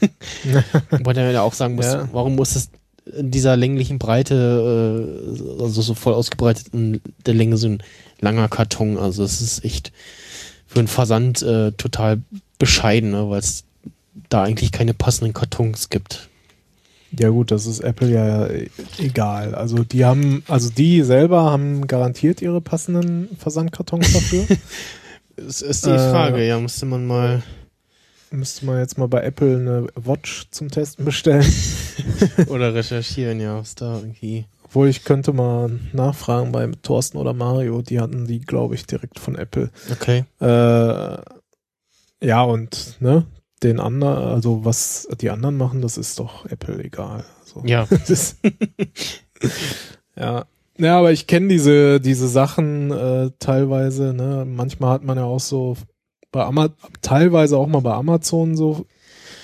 Wobei 0.90 1.12
der 1.12 1.30
ja 1.30 1.42
auch 1.42 1.54
sagen 1.54 1.74
muss, 1.76 1.86
Ja. 1.86 2.08
warum 2.12 2.34
muss 2.36 2.56
es 2.56 2.70
in 3.16 3.30
dieser 3.30 3.56
länglichen 3.56 3.98
Breite, 3.98 4.34
äh, 5.38 5.62
also 5.62 5.80
so 5.82 5.94
voll 5.94 6.14
ausgebreitet 6.14 6.68
in 6.72 7.00
der 7.24 7.34
Länge 7.34 7.56
so 7.56 7.68
ein 7.68 7.82
langer 8.20 8.48
Karton. 8.48 8.98
Also 8.98 9.22
es 9.22 9.40
ist 9.40 9.64
echt 9.64 9.92
für 10.66 10.80
einen 10.80 10.88
Versand 10.88 11.42
äh, 11.42 11.72
total 11.72 12.20
bescheiden, 12.58 13.12
ne, 13.12 13.30
weil 13.30 13.38
es 13.38 13.64
da 14.28 14.42
eigentlich 14.42 14.72
keine 14.72 14.94
passenden 14.94 15.34
Kartons 15.34 15.88
gibt. 15.88 16.28
Ja 17.18 17.30
gut, 17.30 17.50
das 17.50 17.66
ist 17.66 17.80
Apple 17.80 18.10
ja 18.10 18.48
egal. 18.98 19.54
Also 19.54 19.84
die 19.84 20.04
haben, 20.04 20.42
also 20.48 20.70
die 20.70 21.02
selber 21.02 21.44
haben 21.44 21.86
garantiert 21.86 22.42
ihre 22.42 22.60
passenden 22.60 23.28
Versandkartons 23.38 24.12
dafür. 24.12 24.46
Es 25.38 25.60
ist 25.60 25.84
die 25.84 25.90
Äh, 25.90 26.10
Frage, 26.10 26.46
ja, 26.46 26.58
musste 26.58 26.86
man 26.86 27.06
mal. 27.06 27.42
Müsste 28.30 28.64
man 28.64 28.78
jetzt 28.78 28.96
mal 28.96 29.06
bei 29.06 29.20
Apple 29.22 29.56
eine 29.58 29.86
Watch 29.94 30.46
zum 30.50 30.70
Testen 30.70 31.04
bestellen. 31.04 31.44
Oder 32.48 32.72
recherchieren, 32.74 33.38
ja, 33.38 33.58
was 33.58 33.74
da 33.74 33.98
irgendwie. 33.98 34.46
Obwohl 34.64 34.88
ich 34.88 35.04
könnte 35.04 35.34
mal 35.34 35.78
nachfragen 35.92 36.52
bei 36.52 36.66
Thorsten 36.82 37.18
oder 37.18 37.34
Mario. 37.34 37.82
Die 37.82 38.00
hatten 38.00 38.26
die, 38.26 38.40
glaube 38.40 38.74
ich, 38.74 38.86
direkt 38.86 39.18
von 39.20 39.36
Apple. 39.36 39.70
Okay. 39.92 40.24
Äh, 40.40 41.16
ja, 42.26 42.42
und 42.42 42.96
ne, 43.00 43.26
den 43.62 43.80
anderen, 43.80 44.18
also 44.18 44.64
was 44.64 45.08
die 45.20 45.30
anderen 45.30 45.56
machen, 45.56 45.80
das 45.80 45.98
ist 45.98 46.18
doch 46.18 46.46
Apple 46.46 46.82
egal. 46.84 47.24
Also, 47.40 47.62
Ja. 47.66 47.86
ja. 50.16 50.44
Ja, 50.78 50.98
aber 50.98 51.10
ich 51.10 51.26
kenne 51.26 51.48
diese, 51.48 52.00
diese 52.00 52.28
Sachen 52.28 52.90
äh, 52.90 53.30
teilweise, 53.38 54.12
ne? 54.12 54.44
Manchmal 54.46 54.90
hat 54.90 55.04
man 55.04 55.16
ja 55.16 55.24
auch 55.24 55.40
so 55.40 55.74
bei 56.32 56.44
Ama 56.44 56.68
teilweise 57.00 57.56
auch 57.56 57.66
mal 57.66 57.80
bei 57.80 57.94
Amazon 57.94 58.56
so, 58.56 58.84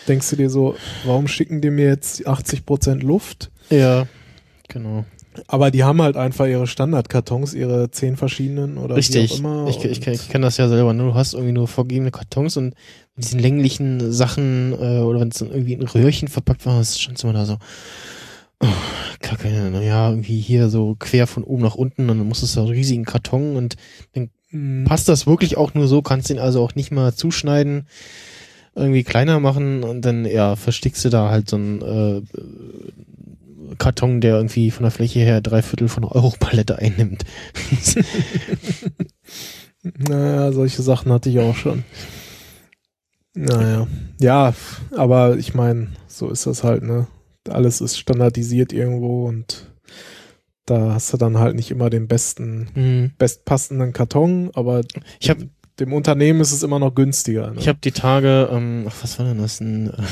denkst 0.09 0.29
du 0.29 0.37
dir 0.37 0.51
so, 0.51 0.75
warum 1.05 1.29
schicken 1.29 1.63
die 1.63 1.71
mir 1.71 1.87
jetzt 1.87 2.29
80% 2.29 3.03
Luft? 3.03 3.51
Ja. 3.71 4.07
Genau. 4.69 5.07
Aber 5.47 5.71
die 5.71 5.85
haben 5.85 6.03
halt 6.03 6.17
einfach 6.17 6.47
ihre 6.47 6.67
Standardkartons, 6.67 7.55
ihre 7.55 7.91
zehn 7.91 8.17
verschiedenen 8.17 8.77
oder 8.79 8.95
wie 8.97 9.01
Richtig. 9.01 9.33
auch 9.33 9.39
immer. 9.39 9.67
Ich, 9.69 9.85
ich, 9.85 10.07
ich 10.07 10.29
kenne 10.29 10.47
das 10.47 10.57
ja 10.57 10.69
selber. 10.69 10.93
Ne? 10.93 11.05
Du 11.05 11.15
hast 11.15 11.35
irgendwie 11.35 11.53
nur 11.53 11.69
vorgegebene 11.69 12.11
Kartons 12.11 12.57
und 12.57 12.75
mit 13.17 13.25
diesen 13.25 13.41
länglichen 13.41 14.13
Sachen 14.13 14.73
äh, 14.73 15.01
oder 15.01 15.21
wenn 15.21 15.29
es 15.29 15.39
dann 15.39 15.51
irgendwie 15.51 15.75
in 15.75 15.83
Röhrchen 15.83 16.29
verpackt 16.29 16.67
war, 16.67 16.81
ist 16.81 17.01
schon 17.01 17.15
immer 17.23 17.33
da 17.33 17.45
so. 17.47 17.59
Oh, 18.61 18.67
Kacke, 19.21 19.49
naja, 19.73 20.11
irgendwie 20.11 20.39
hier 20.39 20.69
so 20.69 20.95
quer 20.99 21.27
von 21.27 21.43
oben 21.43 21.63
nach 21.63 21.75
unten 21.75 22.09
und 22.11 22.19
dann 22.19 22.29
musst 22.29 22.43
du 22.43 22.47
so 22.47 22.61
einen 22.61 22.71
riesigen 22.71 23.05
Karton 23.05 23.57
und 23.57 23.77
Mhm. 24.53 24.85
passt 24.85 25.09
das 25.09 25.27
wirklich 25.27 25.57
auch 25.57 25.75
nur 25.75 25.89
so, 25.89 26.03
kannst 26.03 26.29
den 26.31 26.39
also 26.39 26.63
auch 26.63 26.75
nicht 26.75 26.93
mal 26.93 27.15
zuschneiden, 27.15 27.87
irgendwie 28.75 29.03
kleiner 29.03 29.41
machen 29.41 29.83
und 29.83 30.03
dann 30.03 30.25
ja, 30.25 30.57
verstickst 30.57 31.05
du 31.05 31.09
da 31.09 31.31
halt 31.31 31.49
so 31.49 31.57
einen 31.57 31.83
äh, 31.83 32.23
Karton, 33.79 34.21
der 34.21 34.37
irgendwie 34.37 34.71
von 34.71 34.83
der 34.85 34.91
Fläche 34.93 35.21
her 35.21 35.41
drei 35.41 35.63
Viertel 35.63 35.89
von 35.89 36.05
einer 36.05 36.15
Euro-Palette 36.15 36.79
einnimmt. 36.79 37.25
Naja, 39.83 40.53
solche 40.53 40.81
Sachen 40.83 41.13
hatte 41.13 41.29
ich 41.29 41.41
auch 41.41 41.57
schon. 41.57 41.83
Naja. 43.35 43.89
Ja, 44.21 44.55
aber 44.97 45.37
ich 45.39 45.55
meine, 45.55 45.89
so 46.07 46.31
ist 46.31 46.47
das 46.47 46.63
halt, 46.63 46.83
ne? 46.85 47.09
Alles 47.49 47.81
ist 47.81 47.99
standardisiert 47.99 48.73
irgendwo 48.73 49.27
und 49.27 49.73
da 50.67 50.95
hast 50.95 51.13
du 51.13 51.17
dann 51.17 51.39
halt 51.39 51.57
nicht 51.57 51.73
immer 51.73 51.91
den 51.91 52.07
besten, 52.07 52.69
Hm. 52.75 53.11
bestpassenden 53.19 53.93
Karton, 53.93 54.51
aber 54.55 54.83
Ich 55.19 55.29
habe 55.31 55.49
dem 55.81 55.93
Unternehmen 55.93 56.41
ist 56.41 56.53
es 56.53 56.63
immer 56.63 56.79
noch 56.79 56.95
günstiger. 56.95 57.51
Ne? 57.51 57.57
ich 57.59 57.67
hab 57.67 57.81
die 57.81 57.91
Tage, 57.91 58.49
ähm, 58.53 58.85
ach, 58.89 58.95
was 59.03 59.19
war 59.19 59.27
denn 59.27 59.39
das, 59.39 59.61
ein 59.61 59.89
äh, 59.89 60.03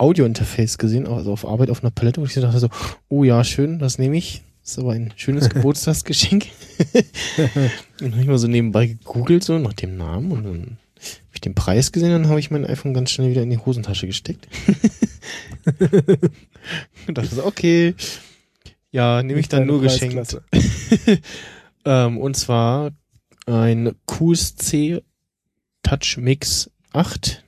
Audio-Interface 0.00 0.78
gesehen, 0.78 1.06
also 1.06 1.32
auf 1.32 1.46
Arbeit 1.46 1.70
auf 1.70 1.82
einer 1.82 1.90
Palette, 1.90 2.20
wo 2.20 2.24
ich 2.24 2.34
dachte 2.34 2.58
so, 2.58 2.68
oh 3.08 3.24
ja, 3.24 3.44
schön, 3.44 3.78
das 3.78 3.98
nehme 3.98 4.16
ich. 4.16 4.42
Das 4.62 4.72
ist 4.72 4.78
aber 4.78 4.92
ein 4.92 5.12
schönes 5.16 5.48
Geburtstagsgeschenk. 5.50 6.46
und 6.94 7.04
dann 8.00 8.12
habe 8.12 8.22
ich 8.22 8.28
mal 8.28 8.38
so 8.38 8.48
nebenbei 8.48 8.86
gegoogelt, 8.86 9.44
so 9.44 9.58
nach 9.58 9.74
dem 9.74 9.96
Namen 9.96 10.32
und 10.32 10.44
dann 10.44 10.60
habe 10.96 11.34
ich 11.34 11.40
den 11.40 11.54
Preis 11.54 11.92
gesehen, 11.92 12.10
dann 12.10 12.28
habe 12.28 12.40
ich 12.40 12.50
mein 12.50 12.66
iPhone 12.66 12.94
ganz 12.94 13.10
schnell 13.10 13.30
wieder 13.30 13.42
in 13.42 13.50
die 13.50 13.58
Hosentasche 13.58 14.06
gesteckt. 14.06 14.48
und 17.06 17.16
dachte 17.16 17.34
so, 17.34 17.44
okay, 17.44 17.94
ja, 18.90 19.22
nehme 19.22 19.40
ich 19.40 19.48
dann 19.48 19.66
nur 19.66 19.80
geschenkt. 19.80 20.40
Ähm, 21.84 22.18
und 22.18 22.36
zwar 22.36 22.90
ein 23.46 23.94
QSC 24.06 25.02
Touch 25.82 26.18
Mix 26.18 26.70
8. 26.92 27.42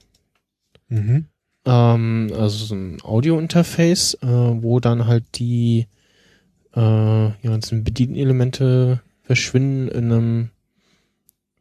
Mhm. 0.88 1.26
Ähm, 1.64 2.32
also 2.36 2.64
so 2.64 2.74
ein 2.74 2.98
Audio-Interface, 3.02 4.14
äh, 4.22 4.26
wo 4.26 4.80
dann 4.80 5.06
halt 5.06 5.24
die 5.39 5.86
äh, 6.74 6.80
ja, 6.80 7.34
ganzen 7.43 7.84
Bedienelemente 7.84 9.01
verschwinden 9.22 9.89
in 9.89 10.12
einem, 10.12 10.51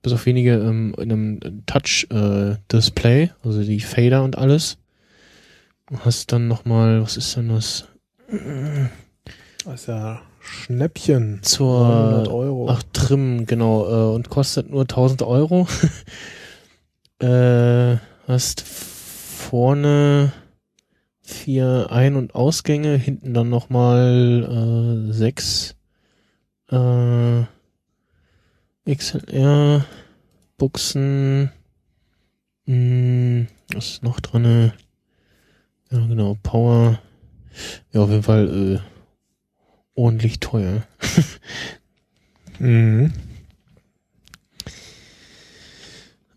bis 0.01 0.13
auf 0.13 0.25
wenige, 0.25 0.53
ähm, 0.55 0.95
in 0.97 1.11
einem 1.11 1.65
Touch-Display, 1.65 3.31
also 3.43 3.63
die 3.63 3.79
Fader 3.79 4.23
und 4.23 4.37
alles. 4.37 4.77
Du 5.87 5.99
hast 5.99 6.31
dann 6.31 6.47
nochmal, 6.47 7.01
was 7.01 7.17
ist 7.17 7.35
denn 7.35 7.49
das? 7.49 7.87
Das 9.65 9.81
ist 9.81 9.87
ja 9.87 10.21
Schnäppchen. 10.39 11.41
900 11.41 12.25
Zur 12.25 12.33
Euro. 12.33 12.69
Ach, 12.69 12.81
Trim, 12.93 13.45
genau. 13.45 13.85
Äh, 13.85 14.15
und 14.15 14.29
kostet 14.29 14.69
nur 14.69 14.81
1000 14.81 15.21
Euro. 15.21 15.67
äh, 17.19 17.97
hast 18.27 18.61
vorne 19.41 20.31
vier 21.21 21.87
Ein- 21.89 22.15
und 22.15 22.35
Ausgänge, 22.35 22.95
hinten 22.95 23.33
dann 23.33 23.49
nochmal 23.49 25.09
äh, 25.09 25.13
sechs 25.13 25.75
äh, 26.69 27.43
XLR 28.85 29.85
Buchsen. 30.57 31.51
Hm, 32.65 33.47
was 33.73 33.87
ist 33.87 34.03
noch 34.03 34.19
drinne? 34.19 34.73
Ja, 35.91 36.05
genau, 36.05 36.37
Power. 36.41 36.99
Ja, 37.91 38.01
auf 38.01 38.09
jeden 38.09 38.23
Fall 38.23 38.75
äh, 38.75 38.79
ordentlich 39.95 40.39
teuer. 40.39 40.83
Mhm. 42.59 43.11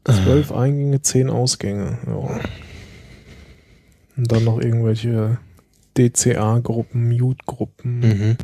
Zwölf 0.07 0.53
Eingänge, 0.53 1.03
zehn 1.03 1.29
Ausgänge. 1.29 1.99
Ja. 2.07 2.41
Und 4.17 4.31
dann 4.31 4.45
noch 4.45 4.61
irgendwelche 4.61 5.39
DCA-Gruppen, 5.97 7.09
Mute-Gruppen. 7.09 7.99
Mhm. 8.01 8.37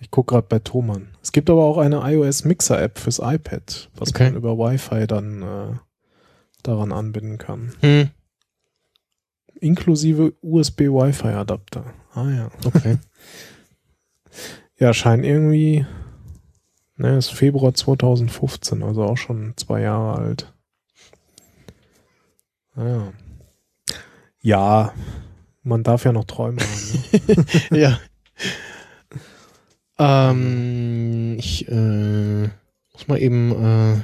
Ich 0.00 0.10
gucke 0.10 0.34
gerade 0.34 0.46
bei 0.48 0.58
Thomann. 0.58 1.08
Es 1.22 1.32
gibt 1.32 1.48
aber 1.50 1.64
auch 1.64 1.78
eine 1.78 2.02
iOS 2.12 2.44
Mixer 2.44 2.80
App 2.80 2.98
fürs 2.98 3.18
iPad, 3.20 3.90
was 3.96 4.10
Okay. 4.10 4.24
man 4.24 4.36
über 4.36 4.58
Wi-Fi 4.58 5.06
dann 5.06 5.42
äh, 5.42 5.76
daran 6.62 6.92
anbinden 6.92 7.38
kann. 7.38 7.72
Hm. 7.80 8.10
Inklusive 9.60 10.34
USB 10.42 10.82
Wi-Fi 10.82 11.28
Adapter. 11.28 11.94
Ah 12.14 12.30
ja. 12.30 12.50
Okay. 12.64 12.98
Ja, 14.76 14.92
scheint 14.92 15.24
irgendwie, 15.24 15.86
ne, 16.96 17.16
ist 17.16 17.32
Februar 17.32 17.72
2015, 17.74 18.82
also 18.82 19.04
auch 19.04 19.16
schon 19.16 19.54
zwei 19.56 19.82
Jahre 19.82 20.18
alt. 20.18 20.52
Ja. 22.76 23.12
Ja, 24.44 24.92
man 25.62 25.82
darf 25.82 26.04
ja 26.04 26.12
noch 26.12 26.24
Träume 26.26 26.60
haben. 26.60 27.44
Ne? 27.70 27.80
ja. 27.80 27.98
Ähm, 29.98 31.36
ich 31.38 31.66
äh, 31.68 32.42
muss 32.92 33.08
mal 33.08 33.18
eben 33.22 33.52
äh, 33.52 34.00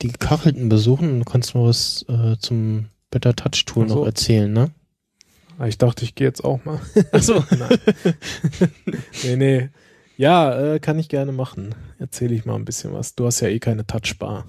die 0.00 0.08
Gekachelten 0.08 0.70
besuchen 0.70 1.10
und 1.12 1.18
du 1.18 1.24
kannst 1.26 1.54
mal 1.54 1.66
was 1.68 2.06
äh, 2.08 2.36
zum 2.38 2.86
Better 3.10 3.36
Touch 3.36 3.66
Tool 3.66 3.84
Ach 3.84 3.88
so. 3.90 3.94
noch 3.96 4.06
erzählen, 4.06 4.50
ne? 4.50 4.70
Ah, 5.58 5.66
Ich 5.66 5.76
dachte, 5.76 6.04
ich 6.06 6.14
gehe 6.14 6.26
jetzt 6.26 6.42
auch 6.42 6.64
mal. 6.64 6.80
Achso. 7.12 7.44
Nein. 7.50 7.78
nee, 9.24 9.36
nee. 9.36 9.68
Ja, 10.16 10.58
äh, 10.58 10.80
kann 10.80 10.98
ich 10.98 11.10
gerne 11.10 11.32
machen. 11.32 11.74
Erzähle 11.98 12.34
ich 12.34 12.46
mal 12.46 12.54
ein 12.54 12.64
bisschen 12.64 12.94
was. 12.94 13.14
Du 13.14 13.26
hast 13.26 13.40
ja 13.40 13.48
eh 13.48 13.58
keine 13.58 13.86
Touchbar. 13.86 14.46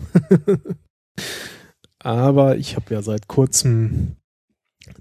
Aber 2.00 2.56
ich 2.56 2.78
habe 2.78 2.94
ja 2.94 3.02
seit 3.02 3.28
kurzem 3.28 4.16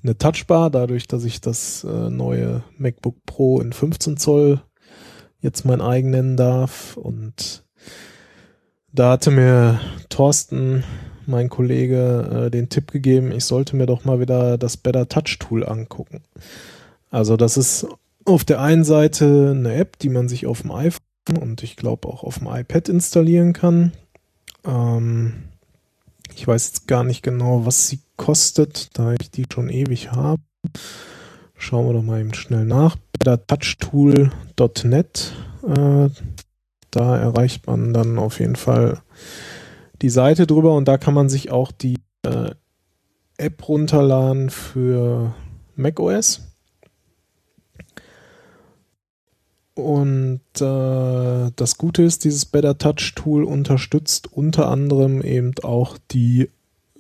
eine 0.03 0.17
Touchbar, 0.17 0.71
dadurch, 0.71 1.09
dass 1.09 1.25
ich 1.25 1.41
das 1.41 1.85
äh, 1.85 2.11
neue 2.11 2.63
MacBook 2.79 3.25
Pro 3.27 3.61
in 3.61 3.73
15 3.73 4.17
Zoll 4.17 4.63
jetzt 5.41 5.65
mein 5.65 5.81
eigen 5.81 6.11
nennen 6.11 6.37
darf. 6.37 6.97
Und 6.97 7.65
da 8.93 9.13
hatte 9.13 9.31
mir 9.31 9.81
Thorsten, 10.09 10.85
mein 11.27 11.49
Kollege, 11.49 12.47
äh, 12.47 12.51
den 12.51 12.69
Tipp 12.69 12.93
gegeben, 12.93 13.33
ich 13.33 13.45
sollte 13.45 13.77
mir 13.77 13.87
doch 13.87 14.05
mal 14.05 14.21
wieder 14.21 14.59
das 14.59 14.77
Better 14.77 15.09
Touch 15.09 15.39
Tool 15.39 15.67
angucken. 15.67 16.23
Also 17.11 17.37
das 17.37 17.57
ist 17.57 17.87
auf 18.25 18.45
der 18.45 18.61
einen 18.61 18.85
Seite 18.85 19.55
eine 19.57 19.75
App, 19.75 19.99
die 19.99 20.09
man 20.09 20.29
sich 20.29 20.47
auf 20.47 20.63
dem 20.63 20.73
iPhone 20.73 21.39
und 21.41 21.63
ich 21.63 21.77
glaube 21.77 22.09
auch 22.09 22.25
auf 22.25 22.39
dem 22.39 22.49
iPad 22.49 22.89
installieren 22.89 23.53
kann. 23.53 23.93
Ähm, 24.65 25.52
ich 26.37 26.47
weiß 26.47 26.69
jetzt 26.69 26.89
gar 26.89 27.05
nicht 27.05 27.23
genau, 27.23 27.67
was 27.67 27.89
sie 27.89 28.01
kostet, 28.17 28.99
da 28.99 29.13
ich 29.13 29.31
die 29.31 29.45
schon 29.53 29.69
ewig 29.69 30.13
habe. 30.13 30.41
Schauen 31.57 31.87
wir 31.87 31.93
doch 31.93 32.03
mal 32.03 32.21
eben 32.21 32.33
schnell 32.35 32.65
nach. 32.65 32.97
bettertouchtool.net. 33.13 35.33
Äh, 35.67 36.09
da 36.91 37.17
erreicht 37.17 37.67
man 37.67 37.93
dann 37.93 38.19
auf 38.19 38.41
jeden 38.41 38.57
Fall 38.57 39.03
die 40.03 40.11
Seite 40.11 40.47
drüber 40.47 40.75
und 40.75 40.89
da 40.89 40.99
kann 40.99 41.15
man 41.15 41.29
sich 41.29 41.51
auch 41.51 41.73
die 41.73 41.99
äh, 42.25 42.51
App 43.39 43.69
runterladen 43.69 44.51
für 44.51 45.35
macOS. 45.77 46.52
Und 49.75 50.41
äh, 50.61 51.51
das 51.57 51.79
Gute 51.79 52.03
ist, 52.03 52.25
dieses 52.25 52.45
Better 52.45 52.77
Touch 52.77 53.15
Tool 53.15 53.45
unterstützt 53.45 54.31
unter 54.33 54.69
anderem 54.69 55.23
eben 55.23 55.53
auch 55.63 55.97
die 56.11 56.51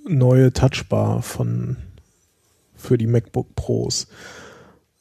neue 0.08 0.52
Touchbar 0.52 1.22
von 1.22 1.76
für 2.74 2.98
die 2.98 3.06
MacBook 3.06 3.54
Pros. 3.54 4.08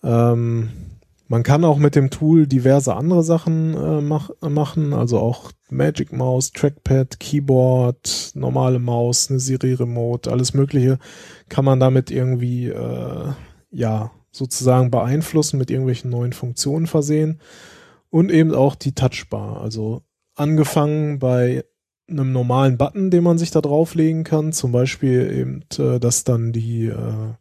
Ähm, 0.03 0.69
man 1.27 1.43
kann 1.43 1.63
auch 1.63 1.77
mit 1.77 1.95
dem 1.95 2.09
Tool 2.09 2.45
diverse 2.45 2.93
andere 2.93 3.23
Sachen 3.23 3.73
äh, 3.73 4.01
mach, 4.01 4.31
machen, 4.41 4.93
also 4.93 5.17
auch 5.19 5.53
Magic 5.69 6.11
Mouse, 6.11 6.51
Trackpad, 6.51 7.21
Keyboard, 7.21 8.31
normale 8.35 8.79
Maus, 8.79 9.29
eine 9.29 9.39
Siri 9.39 9.73
Remote, 9.73 10.29
alles 10.29 10.53
Mögliche 10.53 10.99
kann 11.47 11.63
man 11.63 11.79
damit 11.79 12.11
irgendwie 12.11 12.67
äh, 12.67 13.29
ja 13.71 14.11
sozusagen 14.31 14.91
beeinflussen, 14.91 15.57
mit 15.57 15.69
irgendwelchen 15.69 16.09
neuen 16.09 16.33
Funktionen 16.33 16.87
versehen 16.87 17.39
und 18.09 18.31
eben 18.31 18.53
auch 18.53 18.75
die 18.75 18.93
Touchbar. 18.93 19.61
Also 19.61 20.01
angefangen 20.35 21.19
bei 21.19 21.65
einem 22.09 22.31
normalen 22.31 22.77
Button, 22.77 23.09
den 23.09 23.23
man 23.23 23.37
sich 23.37 23.51
da 23.51 23.61
drauflegen 23.61 24.23
kann, 24.23 24.53
zum 24.53 24.71
Beispiel 24.71 25.31
eben, 25.31 25.63
äh, 25.77 25.99
dass 25.99 26.23
dann 26.23 26.51
die 26.51 26.87
äh, 26.87 27.33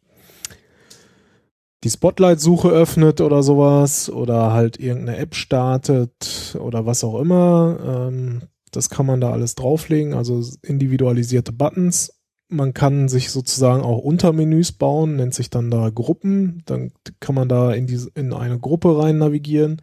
die 1.83 1.91
Spotlight-Suche 1.91 2.69
öffnet 2.69 3.21
oder 3.21 3.43
sowas 3.43 4.11
oder 4.11 4.53
halt 4.53 4.79
irgendeine 4.79 5.19
App 5.19 5.35
startet 5.35 6.57
oder 6.61 6.85
was 6.87 7.05
auch 7.05 7.19
immer. 7.21 7.79
Ähm, 7.83 8.43
das 8.71 8.91
kann 8.91 9.07
man 9.07 9.21
da 9.21 9.33
alles 9.33 9.55
drauflegen, 9.55 10.15
also 10.15 10.43
individualisierte 10.63 11.53
Buttons. 11.53 12.20
Man 12.51 12.75
kann 12.75 13.09
sich 13.09 13.31
sozusagen 13.31 13.83
auch 13.83 13.99
Untermenüs 13.99 14.73
bauen, 14.73 15.17
nennt 15.17 15.35
sich 15.35 15.51
dann 15.51 15.71
da 15.71 15.91
Gruppen. 15.91 16.63
Dann 16.67 16.93
kann 17.21 17.35
man 17.35 17.49
da 17.49 17.73
in, 17.73 17.87
diese, 17.87 18.11
in 18.15 18.33
eine 18.33 18.59
Gruppe 18.59 18.99
rein 18.99 19.19
navigieren. 19.19 19.81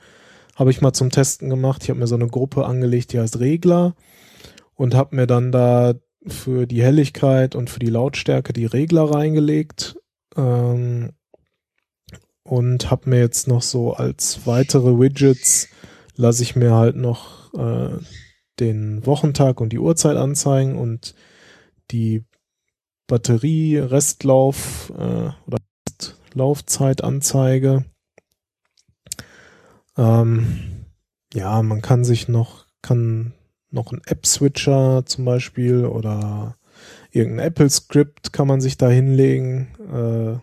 Habe 0.56 0.72
ich 0.72 0.82
mal 0.82 0.93
zum 0.93 1.09
Testen 1.09 1.50
gemacht. 1.50 1.83
Ich 1.83 1.90
habe 1.90 2.00
mir 2.00 2.08
so 2.08 2.16
eine 2.16 2.27
Gruppe 2.27 2.66
angelegt, 2.66 3.14
die 3.14 3.19
heißt 3.19 3.40
Regler 3.40 3.95
und 4.75 4.95
habe 4.95 5.16
mir 5.16 5.27
dann 5.27 5.51
da 5.51 5.93
für 6.25 6.67
die 6.67 6.83
Helligkeit 6.83 7.56
und 7.56 7.69
für 7.69 7.80
die 7.80 7.90
Lautstärke 7.90 8.53
die 8.53 8.66
Regler 8.66 9.03
reingelegt. 9.03 9.95
Ähm, 10.35 11.11
und 12.43 12.90
habe 12.90 13.09
mir 13.09 13.19
jetzt 13.19 13.48
noch 13.48 13.61
so 13.61 13.93
als 13.93 14.45
weitere 14.45 15.00
Widgets 15.00 15.67
lasse 16.16 16.43
ich 16.43 16.56
mir 16.56 16.74
halt 16.74 16.95
noch 16.95 17.53
äh, 17.53 17.98
den 18.59 19.06
Wochentag 19.06 19.61
und 19.61 19.69
die 19.69 19.80
Uhrzeit 19.80 20.17
anzeigen 20.17 20.77
und 20.77 21.14
die 21.91 22.25
Batterie 23.08 23.77
Restlauf 23.77 24.92
äh, 24.98 25.30
oder 25.48 25.58
Laufzeitanzeige. 26.34 27.86
Ähm, 29.98 30.86
ja, 31.34 31.61
man 31.64 31.82
kann 31.82 32.03
sich 32.03 32.27
noch 32.27 32.66
kann 32.82 33.34
noch 33.72 33.92
einen 33.92 34.02
App-Switcher 34.06 35.03
zum 35.06 35.26
Beispiel 35.26 35.86
oder 35.86 36.56
irgendein 37.11 37.48
Apple-Script 37.48 38.32
kann 38.32 38.48
man 38.48 38.61
sich 38.61 38.77
da 38.77 38.90
hinlegen. 38.90 39.68
Äh, 39.92 40.40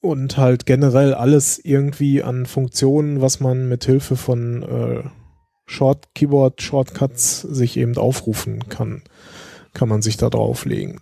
und 0.00 0.36
halt 0.36 0.66
generell 0.66 1.14
alles 1.14 1.58
irgendwie 1.58 2.22
an 2.22 2.46
Funktionen, 2.46 3.20
was 3.20 3.40
man 3.40 3.68
mit 3.68 3.84
Hilfe 3.84 4.16
von 4.16 4.62
äh, 4.62 5.02
Short 5.66 6.14
Keyboard 6.14 6.62
Shortcuts 6.62 7.40
sich 7.40 7.76
eben 7.76 7.96
aufrufen 7.96 8.68
kann, 8.68 9.02
kann 9.76 9.88
man 9.88 10.02
sich 10.02 10.16
da 10.16 10.30
drauflegen. 10.30 11.00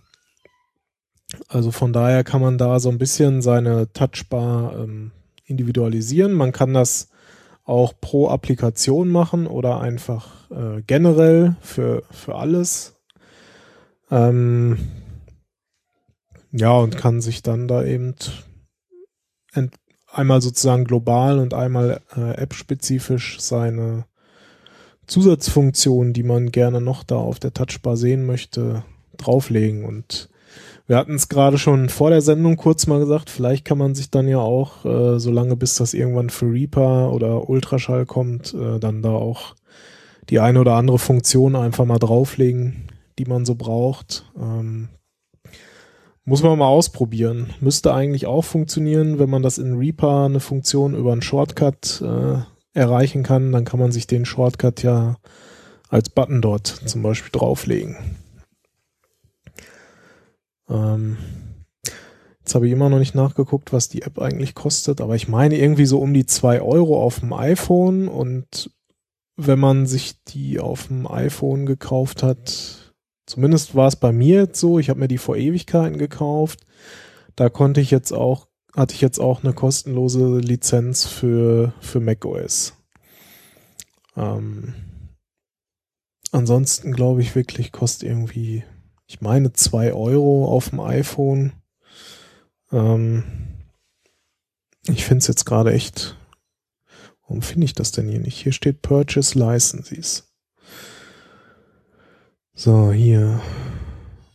Also 1.47 1.71
von 1.71 1.93
daher 1.93 2.23
kann 2.23 2.41
man 2.41 2.57
da 2.57 2.79
so 2.79 2.89
ein 2.89 2.97
bisschen 2.97 3.41
seine 3.41 3.91
Touchbar 3.93 4.77
ähm, 4.77 5.11
individualisieren. 5.45 6.33
Man 6.33 6.51
kann 6.51 6.73
das 6.73 7.09
auch 7.63 7.93
pro 7.99 8.29
Applikation 8.29 9.09
machen 9.09 9.47
oder 9.47 9.79
einfach 9.79 10.51
äh, 10.51 10.81
generell 10.85 11.55
für, 11.61 12.03
für 12.11 12.35
alles. 12.35 12.95
Ähm, 14.11 14.77
ja, 16.51 16.71
und 16.73 16.97
kann 16.97 17.21
sich 17.21 17.41
dann 17.41 17.67
da 17.67 17.83
eben 17.83 18.15
einmal 20.11 20.41
sozusagen 20.41 20.83
global 20.83 21.39
und 21.39 21.53
einmal 21.53 22.01
äh, 22.15 22.35
app-spezifisch 22.35 23.39
seine 23.39 24.05
Zusatzfunktionen, 25.07 26.13
die 26.13 26.23
man 26.23 26.51
gerne 26.51 26.81
noch 26.81 27.03
da 27.03 27.15
auf 27.15 27.39
der 27.39 27.53
Touchbar 27.53 27.97
sehen 27.97 28.25
möchte, 28.25 28.83
drauflegen. 29.17 29.85
Und 29.85 30.29
wir 30.87 30.97
hatten 30.97 31.15
es 31.15 31.29
gerade 31.29 31.57
schon 31.57 31.89
vor 31.89 32.09
der 32.09 32.21
Sendung 32.21 32.57
kurz 32.57 32.87
mal 32.87 32.99
gesagt, 32.99 33.29
vielleicht 33.29 33.65
kann 33.65 33.77
man 33.77 33.95
sich 33.95 34.11
dann 34.11 34.27
ja 34.27 34.39
auch, 34.39 34.85
äh, 34.85 35.19
solange 35.19 35.55
bis 35.55 35.75
das 35.75 35.93
irgendwann 35.93 36.29
für 36.29 36.51
Reaper 36.51 37.11
oder 37.11 37.49
Ultraschall 37.49 38.05
kommt, 38.05 38.53
äh, 38.53 38.79
dann 38.79 39.01
da 39.01 39.11
auch 39.11 39.55
die 40.29 40.39
eine 40.39 40.59
oder 40.59 40.75
andere 40.75 40.99
Funktion 40.99 41.55
einfach 41.55 41.85
mal 41.85 41.99
drauflegen, 41.99 42.89
die 43.19 43.25
man 43.25 43.45
so 43.45 43.55
braucht. 43.55 44.25
Ähm, 44.39 44.89
muss 46.23 46.41
man 46.41 46.57
mal 46.57 46.67
ausprobieren. 46.67 47.51
Müsste 47.61 47.93
eigentlich 47.93 48.25
auch 48.25 48.43
funktionieren, 48.43 49.19
wenn 49.19 49.29
man 49.29 49.43
das 49.43 49.59
in 49.59 49.77
Reaper 49.77 50.25
eine 50.25 50.39
Funktion 50.39 50.95
über 50.95 51.11
einen 51.11 51.21
Shortcut 51.21 52.01
äh, 52.01 52.39
erreichen 52.75 53.23
kann, 53.23 53.51
dann 53.51 53.65
kann 53.65 53.79
man 53.79 53.91
sich 53.91 54.05
den 54.05 54.25
Shortcut 54.25 54.83
ja 54.83 55.15
als 55.89 56.09
Button 56.09 56.41
dort 56.41 56.67
zum 56.67 57.01
Beispiel 57.01 57.31
drauflegen. 57.31 57.95
Ähm, 60.69 61.17
jetzt 62.39 62.53
habe 62.53 62.67
ich 62.67 62.73
immer 62.73 62.89
noch 62.89 62.99
nicht 62.99 63.15
nachgeguckt, 63.15 63.71
was 63.71 63.89
die 63.89 64.01
App 64.01 64.19
eigentlich 64.19 64.55
kostet, 64.55 64.99
aber 64.99 65.15
ich 65.15 65.27
meine 65.27 65.57
irgendwie 65.57 65.85
so 65.85 65.99
um 65.99 66.13
die 66.13 66.25
zwei 66.25 66.61
Euro 66.61 67.01
auf 67.01 67.19
dem 67.21 67.33
iPhone 67.33 68.07
und 68.07 68.71
wenn 69.37 69.59
man 69.59 69.85
sich 69.85 70.23
die 70.25 70.59
auf 70.59 70.87
dem 70.87 71.07
iPhone 71.07 71.65
gekauft 71.65 72.23
hat, 72.23 72.93
zumindest 73.25 73.75
war 73.75 73.87
es 73.87 73.95
bei 73.95 74.11
mir 74.11 74.41
jetzt 74.41 74.59
so, 74.59 74.79
ich 74.79 74.89
habe 74.89 74.99
mir 74.99 75.07
die 75.07 75.17
vor 75.17 75.37
Ewigkeiten 75.37 75.97
gekauft, 75.97 76.65
da 77.35 77.49
konnte 77.49 77.81
ich 77.81 77.91
jetzt 77.91 78.11
auch, 78.11 78.47
hatte 78.75 78.93
ich 78.93 79.01
jetzt 79.01 79.19
auch 79.19 79.43
eine 79.43 79.53
kostenlose 79.53 80.39
Lizenz 80.39 81.05
für, 81.05 81.73
für 81.79 81.99
macOS. 81.99 82.73
Ähm, 84.17 84.73
ansonsten 86.31 86.93
glaube 86.93 87.21
ich 87.21 87.35
wirklich, 87.35 87.71
kostet 87.71 88.09
irgendwie, 88.09 88.63
ich 89.07 89.21
meine, 89.21 89.53
zwei 89.53 89.93
Euro 89.93 90.45
auf 90.45 90.69
dem 90.69 90.81
iPhone. 90.81 91.53
Ähm, 92.71 93.23
ich 94.87 95.05
finde 95.05 95.19
es 95.19 95.27
jetzt 95.27 95.45
gerade 95.45 95.71
echt. 95.71 96.17
Warum 97.21 97.41
finde 97.41 97.65
ich 97.65 97.73
das 97.73 97.91
denn 97.91 98.07
hier 98.07 98.19
nicht? 98.19 98.37
Hier 98.43 98.51
steht 98.51 98.81
Purchase 98.81 99.39
Licenses. 99.39 100.31
So, 102.53 102.91
hier. 102.91 103.41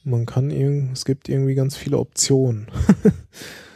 Man 0.03 0.25
kann 0.25 0.51
irgendwie, 0.51 0.93
es 0.93 1.05
gibt 1.05 1.29
irgendwie 1.29 1.55
ganz 1.55 1.77
viele 1.77 1.99
Optionen. 1.99 2.69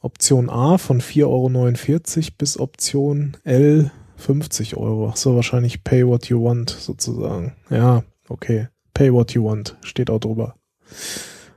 Option 0.00 0.48
A 0.48 0.78
von 0.78 1.00
4,49 1.00 1.26
Euro 1.26 2.30
bis 2.38 2.58
Option 2.58 3.36
L 3.44 3.90
50 4.16 4.76
Euro. 4.76 5.10
Ach 5.10 5.16
so, 5.16 5.34
wahrscheinlich 5.34 5.84
Pay 5.84 6.06
What 6.06 6.26
You 6.26 6.44
Want 6.44 6.70
sozusagen. 6.70 7.56
Ja, 7.70 8.04
okay. 8.28 8.68
Pay 8.94 9.12
What 9.12 9.32
You 9.32 9.44
Want 9.44 9.76
steht 9.82 10.10
auch 10.10 10.20
drüber. 10.20 10.54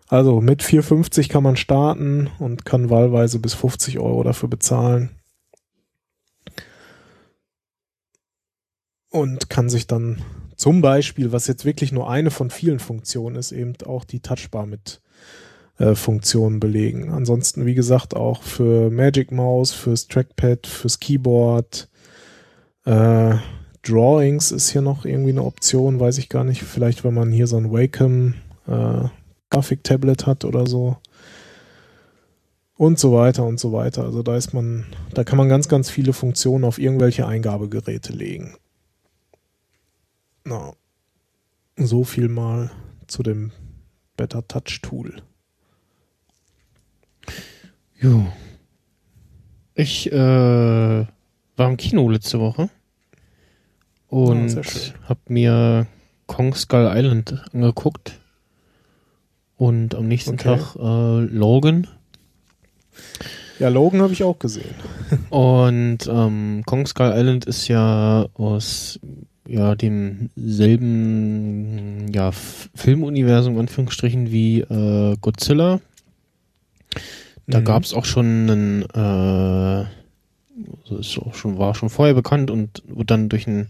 Also 0.08 0.42
mit 0.42 0.62
4,50 0.62 1.30
kann 1.30 1.44
man 1.44 1.56
starten 1.56 2.30
und 2.40 2.66
kann 2.66 2.90
wahlweise 2.90 3.40
bis 3.40 3.54
50 3.54 4.00
Euro 4.00 4.24
dafür 4.24 4.50
bezahlen. 4.50 5.10
Und 9.10 9.50
kann 9.50 9.70
sich 9.70 9.88
dann 9.88 10.22
zum 10.56 10.82
Beispiel, 10.82 11.32
was 11.32 11.48
jetzt 11.48 11.66
wirklich 11.66 11.92
nur 11.92 12.10
eine 12.10 12.32
von 12.32 12.50
vielen 12.50 12.80
Funktionen 12.80 13.36
ist, 13.36 13.52
eben 13.52 13.74
auch 13.86 14.06
die 14.06 14.22
Touchbar 14.22 14.66
mit 14.66 15.02
äh, 15.78 15.96
Funktionen 15.96 16.60
belegen. 16.60 17.12
Ansonsten, 17.12 17.66
wie 17.66 17.74
gesagt, 17.74 18.16
auch 18.16 18.44
für 18.44 18.90
Magic 18.90 19.32
Mouse, 19.32 19.72
fürs 19.72 20.08
Trackpad, 20.08 20.68
fürs 20.68 21.00
Keyboard. 21.00 21.90
Äh, 22.86 23.36
Drawings 23.84 24.52
ist 24.52 24.70
hier 24.70 24.82
noch 24.82 25.06
irgendwie 25.06 25.32
eine 25.32 25.44
Option, 25.44 26.00
weiß 26.00 26.18
ich 26.18 26.30
gar 26.30 26.44
nicht. 26.44 26.64
Vielleicht, 26.64 27.04
wenn 27.04 27.14
man 27.14 27.32
hier 27.32 27.48
so 27.48 27.58
ein 27.58 27.72
Wacom 27.72 28.36
äh, 28.68 29.08
Grafiktablet 29.50 30.26
hat 30.26 30.46
oder 30.46 30.66
so. 30.68 30.98
Und 32.76 32.98
so 32.98 33.14
weiter 33.14 33.44
und 33.44 33.60
so 33.60 33.72
weiter. 33.72 34.04
Also 34.04 34.24
da 34.24 34.36
ist 34.36 34.54
man, 34.54 34.86
da 35.14 35.24
kann 35.24 35.38
man 35.38 35.50
ganz, 35.50 35.68
ganz 35.68 35.90
viele 35.90 36.14
Funktionen 36.14 36.64
auf 36.64 36.80
irgendwelche 36.80 37.28
Eingabegeräte 37.28 38.14
legen. 38.14 38.56
Na, 40.44 40.74
so 41.78 42.04
viel 42.04 42.30
mal 42.30 42.72
zu 43.08 43.24
dem 43.24 43.52
Better 44.18 44.48
Touch 44.48 44.82
Tool. 44.82 45.22
Jo. 48.04 48.26
Ich 49.76 50.12
äh, 50.12 50.16
war 50.18 51.08
im 51.70 51.78
Kino 51.78 52.10
letzte 52.10 52.40
Woche 52.40 52.70
und 54.08 54.58
Ah, 54.58 54.64
schön. 54.64 54.94
habe 55.08 55.20
mir 55.30 55.88
Kong 56.28 56.54
Skull 56.54 56.92
Island 56.94 57.44
angeguckt 57.54 58.20
und 59.58 59.96
am 59.96 60.08
nächsten 60.08 60.34
Okay. 60.34 60.58
Tag 60.58 60.76
äh, 60.76 61.20
Logan 61.34 61.88
Ja, 63.60 63.70
Logan 63.70 64.02
habe 64.02 64.14
ich 64.14 64.24
auch 64.24 64.38
gesehen. 64.38 64.76
und 65.30 66.00
ähm, 66.08 66.64
Kong 66.66 66.86
Skull 66.86 67.14
Island 67.16 67.46
ist 67.46 67.68
ja 67.68 68.28
aus 68.34 69.00
ja 69.48 69.76
dem 69.76 70.30
selben 70.36 72.12
ja 72.14 72.32
Filmuniversum 72.32 73.58
Anführungsstrichen 73.58 74.30
wie 74.32 74.60
äh, 74.60 75.16
Godzilla. 75.22 75.80
Da 77.48 77.60
Mhm. 77.60 77.66
gab 77.66 77.84
es 77.84 77.94
auch 77.94 78.06
schon 78.06 78.26
einen, 78.26 78.82
äh, 78.94 79.86
also 80.84 80.98
ist 81.00 81.18
auch 81.20 81.36
schon, 81.36 81.58
war 81.58 81.76
schon 81.76 81.90
vorher 81.90 82.14
bekannt 82.14 82.52
und 82.52 82.84
wurde 82.88 83.06
dann 83.08 83.30
durch 83.30 83.48
ein 83.48 83.68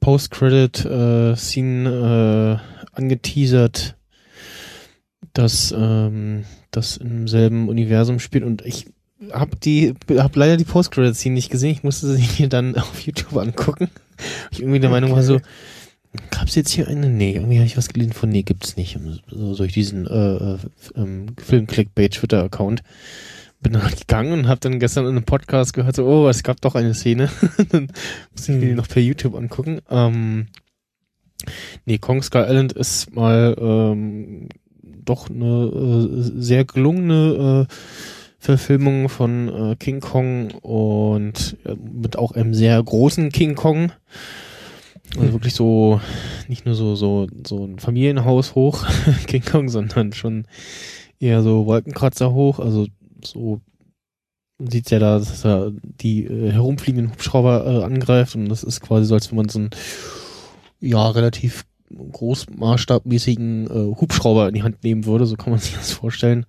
Post-Credit-Scene 0.00 2.60
äh, 2.60 2.96
angeteasert, 2.96 3.96
dass 5.32 5.74
ähm, 5.76 6.44
das 6.70 6.96
im 6.96 7.28
selben 7.28 7.68
Universum 7.68 8.18
spielt 8.18 8.44
und 8.44 8.62
ich 8.64 8.86
habe 9.32 9.56
die, 9.56 9.94
habe 10.18 10.38
leider 10.38 10.56
die 10.56 10.64
Post-Credit-Scene 10.64 11.34
nicht 11.34 11.50
gesehen. 11.50 11.70
Ich 11.70 11.82
musste 11.82 12.14
sie 12.14 12.28
mir 12.42 12.48
dann 12.48 12.76
auf 12.76 13.00
YouTube 13.00 13.36
angucken. 13.36 13.88
Ich 14.50 14.60
irgendwie 14.60 14.80
der 14.80 14.90
Meinung 14.90 15.12
war 15.12 15.22
so, 15.22 15.40
Gab's 16.30 16.54
jetzt 16.54 16.70
hier 16.70 16.88
eine? 16.88 17.08
Nee, 17.08 17.34
irgendwie 17.34 17.56
habe 17.56 17.66
ich 17.66 17.76
was 17.76 17.88
gelesen 17.88 18.12
von, 18.12 18.28
nee, 18.28 18.42
gibt's 18.42 18.76
nicht. 18.76 18.98
So 19.28 19.54
durch 19.56 19.72
diesen 19.72 20.06
äh, 20.06 20.36
äh, 20.36 20.58
ähm, 20.96 21.26
Film-Clickbait-Twitter-Account. 21.36 22.82
Bin 23.60 23.72
dann 23.72 23.90
gegangen 23.98 24.32
und 24.32 24.48
habe 24.48 24.60
dann 24.60 24.78
gestern 24.78 25.04
in 25.04 25.12
einem 25.12 25.24
Podcast 25.24 25.74
gehört, 25.74 25.96
so, 25.96 26.06
oh, 26.06 26.28
es 26.28 26.42
gab 26.42 26.60
doch 26.60 26.74
eine 26.74 26.94
Szene. 26.94 27.30
dann 27.70 27.88
muss 28.32 28.48
ich 28.48 28.54
mir 28.54 28.60
die 28.60 28.68
Hm. 28.70 28.76
noch 28.76 28.88
per 28.88 29.02
YouTube 29.02 29.34
angucken. 29.34 29.80
Ähm, 29.90 30.46
nee, 31.84 31.98
Kong 31.98 32.22
Skull 32.22 32.46
Island 32.48 32.72
ist 32.72 33.14
mal 33.14 33.56
ähm, 33.58 34.48
doch 35.04 35.28
eine 35.28 35.44
äh, 35.44 36.40
sehr 36.40 36.64
gelungene 36.64 37.66
äh, 37.68 37.74
Verfilmung 38.38 39.08
von 39.08 39.48
äh, 39.72 39.76
King 39.76 40.00
Kong 40.00 40.50
und 40.50 41.56
äh, 41.64 41.74
mit 41.74 42.16
auch 42.16 42.32
einem 42.32 42.54
sehr 42.54 42.82
großen 42.82 43.30
King 43.30 43.54
Kong. 43.54 43.90
Also 45.16 45.32
wirklich 45.32 45.54
so, 45.54 46.00
nicht 46.48 46.66
nur 46.66 46.74
so, 46.74 46.96
so, 46.96 47.28
so 47.46 47.64
ein 47.64 47.78
Familienhaus 47.78 48.54
hoch, 48.54 48.84
King 49.26 49.44
Kong, 49.44 49.68
sondern 49.68 50.12
schon 50.12 50.46
eher 51.20 51.42
so 51.42 51.66
Wolkenkratzer 51.66 52.32
hoch. 52.32 52.58
Also 52.58 52.86
so 53.24 53.60
sieht 54.58 54.90
ja 54.90 54.98
da, 54.98 55.18
dass 55.18 55.44
er 55.44 55.72
die 55.82 56.24
äh, 56.24 56.52
herumfliegenden 56.52 57.12
Hubschrauber 57.12 57.66
äh, 57.66 57.84
angreift 57.84 58.34
und 58.34 58.48
das 58.48 58.62
ist 58.62 58.80
quasi 58.80 59.06
so, 59.06 59.14
als 59.14 59.30
wenn 59.30 59.36
man 59.36 59.48
so 59.48 59.58
einen 59.58 59.70
ja 60.80 61.08
relativ 61.10 61.64
großmaßstabmäßigen 61.94 63.66
äh, 63.66 64.00
Hubschrauber 64.00 64.48
in 64.48 64.54
die 64.54 64.62
Hand 64.62 64.82
nehmen 64.84 65.04
würde, 65.06 65.26
so 65.26 65.36
kann 65.36 65.50
man 65.50 65.60
sich 65.60 65.74
das 65.74 65.92
vorstellen. 65.92 66.46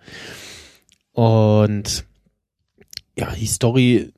Und 1.11 2.06
ja, 3.17 3.34
die 3.35 3.45
Story 3.45 4.11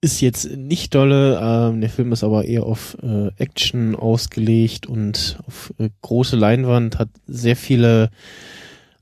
ist 0.00 0.20
jetzt 0.20 0.56
nicht 0.56 0.94
dolle. 0.94 1.40
Ähm, 1.42 1.80
der 1.80 1.90
Film 1.90 2.12
ist 2.12 2.22
aber 2.22 2.44
eher 2.44 2.64
auf 2.64 2.96
äh, 3.02 3.28
Action 3.36 3.96
ausgelegt 3.96 4.86
und 4.86 5.38
auf 5.46 5.72
äh, 5.78 5.90
große 6.02 6.36
Leinwand, 6.36 6.98
hat 6.98 7.08
sehr 7.26 7.56
viele 7.56 8.10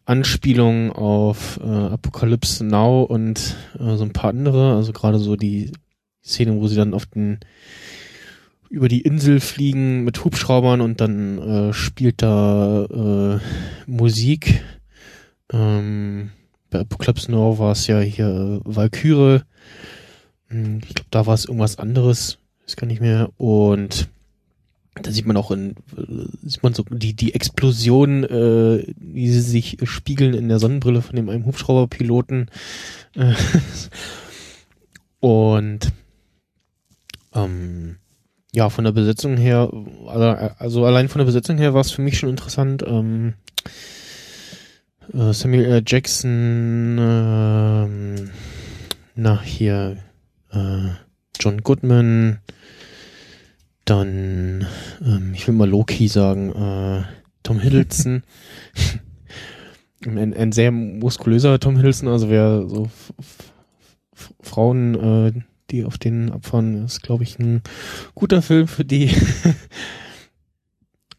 Anspielungen 0.07 0.93
auf 0.93 1.61
äh, 1.63 1.67
Apocalypse 1.69 2.65
Now 2.65 3.03
und 3.03 3.57
äh, 3.79 3.97
so 3.97 4.05
ein 4.05 4.13
paar 4.13 4.31
andere. 4.31 4.77
Also 4.77 4.93
gerade 4.93 5.19
so 5.19 5.37
die 5.37 5.73
Szene, 6.25 6.61
wo 6.61 6.67
sie 6.67 6.77
dann 6.77 6.95
auf 6.95 7.07
den 7.07 7.41
über 8.69 8.89
die 8.89 9.03
Insel 9.03 9.41
fliegen 9.41 10.03
mit 10.05 10.25
Hubschraubern 10.25 10.81
und 10.81 11.01
dann 11.01 11.39
äh, 11.39 11.73
spielt 11.73 12.23
da 12.23 12.85
äh, 12.85 13.91
Musik. 13.91 14.63
Ähm, 15.53 16.31
bei 16.71 16.81
Apocalypse 16.81 17.31
Now 17.31 17.59
war 17.59 17.73
es 17.73 17.87
ja 17.87 18.01
hier 18.01 18.61
Valkyrie. 18.65 19.43
Hm, 20.49 20.81
Ich 20.89 20.95
glaube, 20.95 21.11
da 21.11 21.27
war 21.27 21.35
es 21.35 21.45
irgendwas 21.45 21.79
anderes. 21.79 22.39
Ist 22.67 22.77
gar 22.77 22.87
nicht 22.87 23.01
mehr. 23.01 23.31
Und 23.37 24.09
da 25.03 25.11
sieht 25.11 25.27
man 25.27 25.37
auch 25.37 25.51
in, 25.51 25.73
äh, 25.97 26.27
sieht 26.43 26.63
man 26.63 26.75
so 26.75 26.83
die, 26.89 27.15
die 27.15 27.35
Explosion, 27.35 28.25
äh, 28.25 28.87
wie 28.97 29.29
sie 29.31 29.41
sich 29.41 29.77
spiegeln 29.85 30.35
in 30.35 30.49
der 30.49 30.59
Sonnenbrille 30.59 31.03
von 31.03 31.17
dem 31.17 31.29
einem 31.29 31.47
Hubschrauberpiloten. 31.47 32.51
Äh, 33.15 33.35
Und 35.21 35.93
ähm, 37.35 37.97
ja, 38.53 38.71
von 38.71 38.85
der 38.85 38.93
Besetzung 38.93 39.37
her, 39.37 39.71
also, 40.07 40.55
also 40.59 40.87
allein 40.87 41.09
von 41.09 41.19
der 41.19 41.27
Besetzung 41.27 41.59
her 41.59 41.75
war 41.75 41.81
es 41.83 41.91
für 41.91 42.03
mich 42.03 42.19
schon 42.19 42.31
interessant. 42.31 42.83
Ähm, 42.87 43.35
äh, 45.13 45.33
Samuel 45.33 45.65
L. 45.65 45.83
Jackson, 45.87 46.97
ähm, 46.99 48.31
na 49.15 49.43
hier, 49.43 49.99
äh, 50.57 50.91
John 51.39 51.63
Goodman, 51.63 52.39
dann, 53.85 54.67
ähm, 55.05 55.33
ich 55.35 55.47
will 55.47 55.55
mal 55.55 55.69
Loki 55.69 56.09
sagen, 56.09 56.51
äh, 56.53 57.05
Tom 57.43 57.61
Hiddleston. 57.61 58.23
ein, 60.05 60.35
ein 60.35 60.53
sehr 60.53 60.73
muskulöser 60.73 61.59
Tom 61.61 61.77
Hiddleston, 61.77 62.09
also 62.09 62.31
wer 62.31 62.69
so 62.69 62.91
Frauen, 64.41 64.95
äh, 64.95 65.33
die 65.71 65.85
auf 65.85 65.99
den 65.99 66.31
abfahren, 66.31 66.85
ist, 66.85 67.03
glaube 67.03 67.25
ich, 67.25 67.39
ein 67.39 67.63
guter 68.15 68.43
Film 68.43 68.67
für 68.69 68.85
die. 68.85 69.07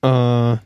äh, 0.01 0.57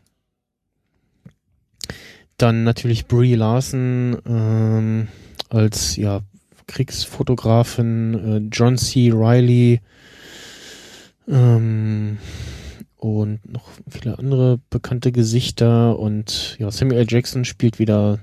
dann 2.38 2.64
natürlich 2.64 3.06
Brie 3.06 3.34
Larson 3.34 4.18
ähm, 4.26 5.08
als 5.48 5.96
ja 5.96 6.22
Kriegsfotografin, 6.66 8.14
äh, 8.14 8.48
John 8.50 8.76
C. 8.78 9.10
Riley 9.12 9.80
ähm, 11.28 12.18
und 12.96 13.50
noch 13.50 13.68
viele 13.88 14.18
andere 14.18 14.60
bekannte 14.70 15.12
Gesichter 15.12 15.98
und 15.98 16.56
ja 16.58 16.70
Samuel 16.70 17.00
L. 17.00 17.06
Jackson 17.08 17.44
spielt 17.44 17.78
wieder 17.78 18.20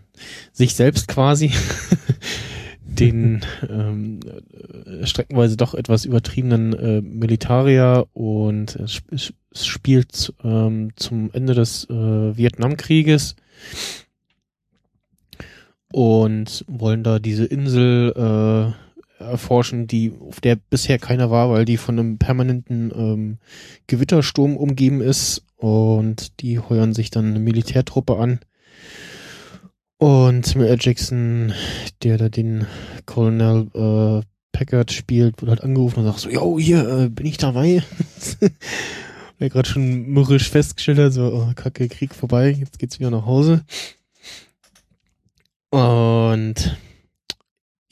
sich 0.54 0.74
selbst 0.74 1.08
quasi, 1.08 1.52
den 2.82 3.42
ähm, 3.70 4.20
äh, 4.86 5.06
streckenweise 5.06 5.58
doch 5.58 5.74
etwas 5.74 6.06
übertriebenen 6.06 6.74
äh, 6.74 7.02
Militarier 7.02 8.08
und 8.14 8.76
es 8.78 9.34
spielt 9.54 10.34
ähm, 10.44 10.92
zum 10.96 11.30
Ende 11.34 11.56
des 11.56 11.90
äh, 11.90 12.38
Vietnamkrieges 12.38 13.36
und 15.92 16.64
wollen 16.68 17.04
da 17.04 17.20
diese 17.20 17.46
Insel 17.46 18.14
äh, 18.16 19.24
erforschen, 19.24 19.88
die 19.88 20.14
auf 20.28 20.40
der 20.42 20.56
bisher 20.56 21.00
keiner 21.00 21.30
war, 21.32 21.50
weil 21.50 21.66
die 21.66 21.78
von 21.78 22.00
einem 22.00 22.18
permanenten 22.18 22.92
ähm, 22.96 23.38
Gewittersturm 23.88 24.56
umgeben 24.56 25.02
ist 25.02 25.44
und 25.58 26.40
die 26.42 26.60
heuern 26.60 26.94
sich 26.94 27.10
dann 27.10 27.26
eine 27.26 27.40
Militärtruppe 27.40 28.18
an. 28.18 28.40
Und 29.98 30.46
Samuel. 30.46 30.78
Jackson, 30.80 31.54
der 32.04 32.18
da 32.18 32.30
den 32.30 32.66
Colonel 33.06 33.68
äh, 33.74 34.26
Packard 34.54 34.94
spielt, 34.94 35.42
wird 35.42 35.50
halt 35.50 35.64
angerufen 35.64 36.00
und 36.00 36.06
sagt 36.06 36.20
so, 36.20 36.30
yo, 36.30 36.58
hier, 36.58 36.88
äh, 36.88 37.10
bin 37.10 37.26
ich 37.26 37.38
dabei? 37.38 37.84
er 39.40 39.50
gerade 39.50 39.68
schon 39.68 40.08
mürrisch 40.08 40.50
festgestellt 40.50 41.00
hat, 41.00 41.14
so, 41.14 41.34
oh, 41.34 41.52
kacke, 41.54 41.90
Krieg 41.90 42.16
vorbei, 42.16 42.52
jetzt 42.52 42.80
geht's 42.80 43.00
wieder 43.00 43.12
nach 43.12 43.26
Hause. 43.26 43.66
Und 45.70 46.78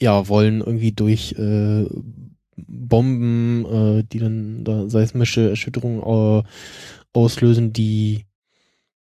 ja, 0.00 0.28
wollen 0.28 0.60
irgendwie 0.60 0.92
durch 0.92 1.32
äh, 1.32 1.86
Bomben, 2.56 3.64
äh, 3.66 4.04
die 4.04 4.18
dann 4.18 4.64
da 4.64 4.88
seismische 4.88 5.50
Erschütterungen 5.50 6.00
äh, 6.00 6.42
auslösen, 7.12 7.72
die 7.72 8.24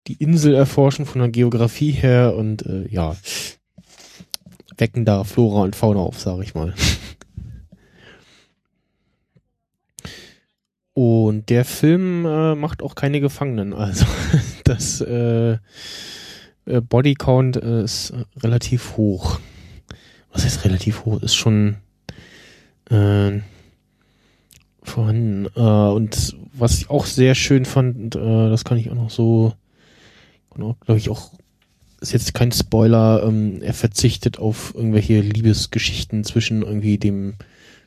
die 0.07 0.15
Insel 0.15 0.55
erforschen 0.55 1.07
von 1.07 1.21
der 1.21 1.31
Geografie 1.31 1.91
her 1.91 2.35
und 2.37 2.65
äh, 2.65 2.87
ja, 2.89 3.17
wecken 4.79 5.05
da 5.05 5.25
Flora 5.25 5.63
und 5.63 5.75
Fauna 5.75 6.01
auf, 6.01 6.21
sage 6.21 6.43
ich 6.43 6.55
mal. 6.55 6.75
Und 10.99 11.51
der 11.51 11.67
Film 11.67 12.25
äh, 12.25 12.55
macht 12.55 12.83
auch 12.83 12.95
keine 12.95 13.21
Gefangenen, 13.21 13.75
also 13.75 14.07
das 14.65 15.03
äh, 15.03 15.59
Bodycount 16.67 17.57
äh, 17.57 17.85
ist 17.85 18.12
relativ 18.43 18.97
hoch. 18.97 19.41
Was 20.33 20.45
heißt 20.45 20.65
relativ 20.65 21.05
hoch? 21.05 21.23
Ist 21.23 21.35
schon 21.35 21.77
äh, 22.91 23.41
vorhanden. 24.83 25.47
Äh, 25.55 25.61
und 25.61 26.36
was 26.53 26.78
ich 26.78 26.91
auch 26.91 27.07
sehr 27.07 27.35
schön 27.35 27.65
fand, 27.65 28.17
äh, 28.17 28.51
das 28.51 28.65
kann 28.65 28.78
ich 28.78 28.91
auch 28.91 28.95
noch 28.95 29.11
so, 29.11 29.53
glaube 30.55 30.99
ich 30.99 31.11
auch, 31.11 31.33
ist 32.01 32.12
jetzt 32.12 32.35
kein 32.35 32.53
Spoiler, 32.53 33.23
ähm, 33.27 33.62
er 33.62 33.75
verzichtet 33.75 34.39
auf 34.39 34.75
irgendwelche 34.75 35.20
Liebesgeschichten 35.20 36.25
zwischen 36.25 36.62
irgendwie 36.62 36.99
dem 36.99 37.35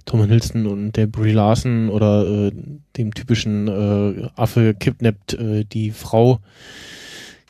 Tom 0.06 0.22
Hiddleston 0.22 0.66
und 0.66 0.93
der 0.93 1.08
Brie 1.08 1.32
Larson 1.32 1.90
oder 1.90 2.48
äh, 2.48 2.51
dem 2.98 3.14
typischen 3.14 3.67
äh, 3.67 4.30
Affe 4.35 4.74
kidnappt 4.74 5.33
äh, 5.33 5.66
die 5.66 5.91
Frau 5.91 6.40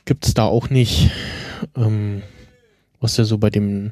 gibt's 0.10 0.34
da 0.34 0.46
auch 0.46 0.72
nicht, 0.72 1.12
ähm, 1.76 2.24
was 3.00 3.16
ja 3.18 3.26
so 3.26 3.38
bei 3.38 3.52
dem 3.52 3.92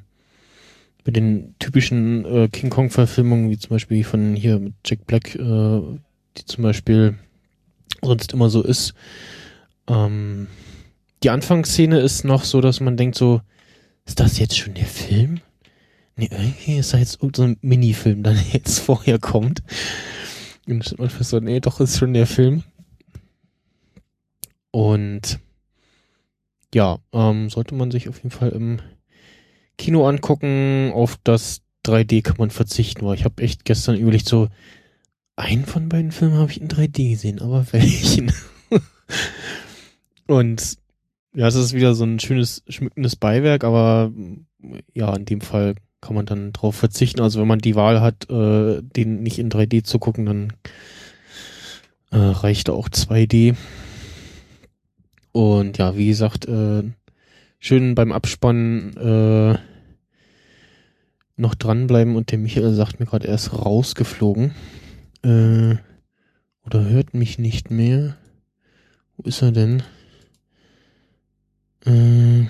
bei 1.04 1.12
den 1.12 1.54
typischen 1.60 2.26
äh, 2.26 2.50
King 2.50 2.72
Kong 2.72 2.90
Verfilmungen, 2.90 3.52
wie 3.52 3.60
zum 3.60 3.70
Beispiel 3.70 4.04
von 4.04 4.36
hier 4.36 4.58
mit 4.58 4.74
Jack 4.84 5.06
Black, 5.06 5.36
äh, 5.36 5.40
die 5.40 6.46
zum 6.46 6.64
Beispiel 6.64 7.20
sonst 8.02 8.34
immer 8.34 8.50
so 8.50 8.64
ist. 8.64 8.96
Ähm, 9.88 10.48
die 11.22 11.30
Anfangsszene 11.30 12.00
ist 12.00 12.26
noch 12.26 12.44
so, 12.44 12.62
dass 12.62 12.80
man 12.80 12.98
denkt 12.98 13.16
so, 13.16 13.42
ist 14.08 14.20
das 14.20 14.40
jetzt 14.40 14.58
schon 14.58 14.74
der 14.74 14.88
Film? 14.88 15.40
Nee, 16.16 16.30
irgendwie 16.32 16.80
ist 16.80 16.96
da 16.96 16.98
jetzt 16.98 17.22
irgendein 17.22 17.54
so 17.54 17.60
Minifilm, 17.62 18.24
der 18.24 18.34
jetzt 18.54 18.80
vorher 18.80 19.20
kommt. 19.20 19.62
Und 20.66 20.84
dann 20.84 20.98
man 20.98 21.10
fest 21.12 21.30
so, 21.30 21.40
nee, 21.40 21.60
doch 21.60 21.80
ist 21.80 22.00
schon 22.00 22.16
der 22.16 22.26
Film. 22.26 22.64
Und 24.72 25.40
ja, 26.78 27.00
ähm, 27.12 27.50
sollte 27.50 27.74
man 27.74 27.90
sich 27.90 28.08
auf 28.08 28.18
jeden 28.18 28.30
Fall 28.30 28.50
im 28.50 28.78
Kino 29.80 30.08
angucken. 30.08 30.92
Auf 30.94 31.18
das 31.24 31.64
3D 31.88 32.22
kann 32.22 32.36
man 32.38 32.52
verzichten, 32.52 33.04
weil 33.04 33.16
ich 33.16 33.26
habe 33.26 33.42
echt 33.42 33.66
gestern 33.66 33.98
überlegt, 33.98 34.30
so 34.30 34.48
einen 35.36 35.66
von 35.66 35.90
beiden 35.90 36.12
Filmen 36.12 36.36
habe 36.36 36.52
ich 36.52 36.62
in 36.62 36.68
3D 36.68 37.10
gesehen, 37.10 37.42
aber 37.42 37.66
welchen? 37.72 38.32
Und 40.28 40.78
ja, 41.34 41.48
es 41.48 41.56
ist 41.56 41.74
wieder 41.74 41.96
so 41.96 42.04
ein 42.04 42.20
schönes, 42.20 42.64
schmückendes 42.68 43.16
Beiwerk, 43.16 43.64
aber 43.64 44.12
ja, 44.94 45.16
in 45.16 45.26
dem 45.26 45.42
Fall 45.42 45.74
kann 46.00 46.14
man 46.14 46.28
dann 46.28 46.54
drauf 46.54 46.76
verzichten. 46.76 47.22
Also 47.22 47.42
wenn 47.42 47.48
man 47.48 47.58
die 47.58 47.76
Wahl 47.76 48.02
hat, 48.02 48.30
äh, 48.30 48.84
den 48.84 49.24
nicht 49.24 49.40
in 49.40 49.50
3D 49.50 49.84
zu 49.84 49.98
gucken, 49.98 50.28
dann 50.28 50.54
äh, 52.12 52.18
reicht 52.18 52.70
auch 52.70 52.88
2D. 52.88 53.56
Und 55.38 55.78
ja, 55.78 55.96
wie 55.96 56.08
gesagt, 56.08 56.48
äh, 56.48 56.82
schön 57.60 57.94
beim 57.94 58.12
Abspannen 58.12 58.98
äh, 58.98 59.60
noch 61.36 61.54
dranbleiben 61.54 62.16
und 62.16 62.32
der 62.32 62.40
Michael 62.40 62.74
sagt 62.74 63.00
mir 63.00 63.06
gerade, 63.06 63.28
er 63.28 63.36
ist 63.36 63.54
rausgeflogen. 63.54 64.56
Äh, 65.22 65.76
oder 66.66 66.86
hört 66.90 67.14
mich 67.14 67.38
nicht 67.38 67.70
mehr. 67.70 68.18
Wo 69.16 69.28
ist 69.28 69.44
er 69.44 69.52
denn? 69.52 69.84
Äh, 71.86 72.48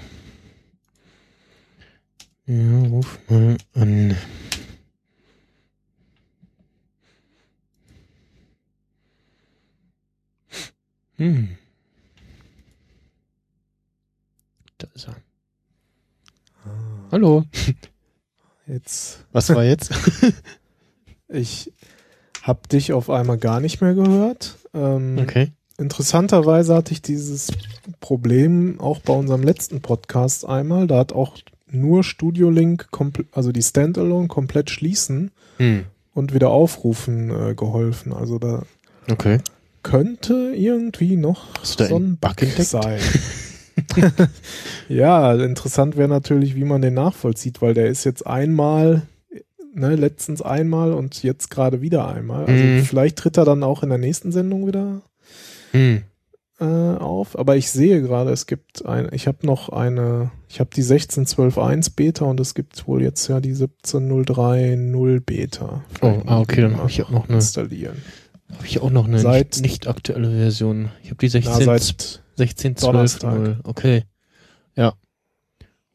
ja, 2.46 2.80
ruf 2.88 3.20
mal 3.28 3.58
an. 3.74 4.16
Hm. 11.18 11.58
Da 14.78 14.88
ist 14.94 15.08
er. 15.08 15.16
Ah. 16.64 16.70
Hallo. 17.12 17.44
Jetzt. 18.68 19.26
Was 19.32 19.50
war 19.50 19.64
jetzt? 19.64 19.92
ich 21.30 21.74
habe 22.44 22.68
dich 22.68 22.94
auf 22.94 23.10
einmal 23.10 23.40
gar 23.40 23.60
nicht 23.60 23.82
mehr 23.82 23.96
gehört. 23.96 24.56
Ähm, 24.76 25.18
okay. 25.20 25.52
Interessanterweise 25.80 26.76
hatte 26.76 26.92
ich 26.92 27.02
dieses 27.02 27.52
Problem 28.02 28.80
auch 28.80 29.00
bei 29.00 29.14
unserem 29.14 29.42
letzten 29.42 29.82
Podcast 29.82 30.46
einmal. 30.46 30.86
Da 30.86 31.00
hat 31.00 31.12
auch 31.12 31.38
nur 31.72 32.04
Studio 32.04 32.52
Link, 32.52 32.88
also 33.32 33.52
die 33.52 33.64
Standalone 33.64 34.28
komplett 34.28 34.70
schließen 34.70 35.32
hm. 35.58 35.86
und 36.14 36.36
wieder 36.36 36.50
aufrufen 36.52 37.32
äh, 37.32 37.56
geholfen. 37.56 38.14
Also 38.14 38.38
da 38.38 38.64
okay. 39.10 39.40
könnte 39.82 40.54
irgendwie 40.56 41.16
noch 41.16 41.48
so 41.64 41.84
ein 41.96 42.18
Bug 42.18 42.40
sein. 42.60 43.00
ja, 44.90 45.34
interessant 45.36 45.98
wäre 45.98 46.08
natürlich, 46.10 46.56
wie 46.56 46.64
man 46.64 46.82
den 46.82 46.94
nachvollzieht, 46.96 47.62
weil 47.62 47.74
der 47.74 47.88
ist 47.88 48.04
jetzt 48.04 48.26
einmal, 48.26 49.04
ne, 49.74 49.96
letztens 49.96 50.42
einmal 50.42 50.94
und 50.94 51.22
jetzt 51.24 51.50
gerade 51.50 51.82
wieder 51.82 52.08
einmal. 52.08 52.46
Also 52.46 52.64
Mhm. 52.64 52.84
vielleicht 52.84 53.18
tritt 53.18 53.38
er 53.38 53.46
dann 53.46 53.64
auch 53.64 53.84
in 53.84 53.90
der 53.90 53.98
nächsten 53.98 54.32
Sendung 54.32 54.68
wieder 54.68 55.02
Hm. 55.72 56.04
äh, 56.60 56.64
auf. 56.66 57.38
Aber 57.38 57.56
ich 57.56 57.70
sehe 57.70 58.02
gerade, 58.02 58.32
es 58.32 58.46
gibt 58.48 58.86
ein, 58.86 59.10
ich 59.12 59.28
habe 59.28 59.46
noch 59.46 59.70
eine, 59.70 60.32
ich 60.50 60.60
habe 60.60 60.70
die 60.76 60.84
16.12.1 60.84 61.92
Beta 61.96 62.26
und 62.26 62.40
es 62.40 62.56
gibt 62.56 62.88
wohl 62.88 63.02
jetzt 63.04 63.28
ja 63.28 63.40
die 63.40 63.54
17.03.0 63.54 65.20
Beta. 65.20 65.84
Oh, 66.02 66.22
ah, 66.26 66.40
okay, 66.40 66.62
dann 66.62 66.78
habe 66.78 66.90
ich 66.90 67.04
auch 67.04 67.12
noch 67.12 67.28
eine, 67.28 67.36
installieren. 67.36 67.98
habe 68.56 68.66
ich 68.66 68.80
auch 68.82 68.90
noch 68.90 69.08
eine 69.08 69.20
Seit- 69.20 69.56
nicht, 69.56 69.62
nicht 69.62 69.88
aktuelle 69.88 70.32
Version. 70.32 70.90
Ich 71.04 71.10
habe 71.12 71.18
die 71.18 71.28
Na, 71.28 71.42
16, 71.42 71.66
seit 71.66 72.24
16 72.38 72.76
12 72.78 72.92
Donnerstag. 72.92 73.34
0. 73.34 73.60
Okay. 73.64 74.04
Ja. 74.76 74.94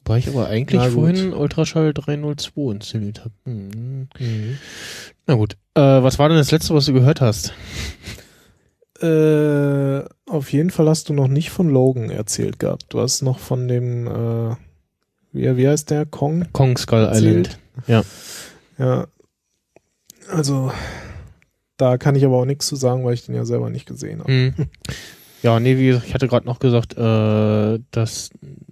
Wobei 0.05 0.19
ich 0.19 0.29
aber 0.29 0.49
eigentlich 0.49 0.81
Na 0.81 0.89
gut. 0.89 0.95
vorhin 0.95 1.33
Ultraschall 1.33 1.95
302 1.95 2.73
installiert 2.73 3.21
habe. 3.21 3.33
Hm. 3.45 4.09
Mhm. 4.19 4.59
Na 5.27 5.35
gut. 5.35 5.57
Äh, 5.75 5.81
was 5.81 6.19
war 6.19 6.29
denn 6.29 6.39
das 6.39 6.51
letzte, 6.51 6.75
was 6.75 6.87
du 6.87 6.93
gehört 6.93 7.21
hast? 7.21 7.55
Äh, 9.01 10.05
auf 10.27 10.53
jeden 10.53 10.71
Fall 10.71 10.89
hast 10.89 11.09
du 11.09 11.13
noch 11.13 11.29
nicht 11.29 11.51
von 11.51 11.69
Logan 11.69 12.11
erzählt 12.11 12.59
gehabt. 12.59 12.87
Du 12.91 13.01
hast 13.01 13.23
noch 13.23 13.39
von 13.39 13.69
dem, 13.69 14.07
äh, 14.07 14.57
wie, 15.33 15.57
wie 15.57 15.69
heißt 15.69 15.91
der? 15.91 16.07
Kong? 16.07 16.47
Kong 16.53 16.77
Skull 16.77 17.05
Erzählt. 17.05 17.59
Island. 17.87 18.05
Ja. 18.79 19.07
Also, 20.29 20.73
da 21.77 21.99
kann 21.99 22.15
ich 22.17 22.25
aber 22.25 22.37
auch 22.37 22.45
nichts 22.45 22.67
zu 22.67 22.77
sagen, 22.77 23.05
weil 23.05 23.15
ich 23.15 23.25
den 23.27 23.35
ja 23.35 23.45
selber 23.45 23.71
nicht 23.71 23.87
gesehen 23.87 24.21
habe. 24.21 24.33
Hm. 24.33 24.55
Ja, 25.43 25.59
nee, 25.59 25.77
wie 25.79 25.87
gesagt, 25.87 26.07
ich 26.07 26.15
hatte 26.15 26.29
gerade 26.29 26.47
noch 26.47 26.59
gesagt, 26.61 26.97
äh, 26.97 27.79
dass 27.91 28.31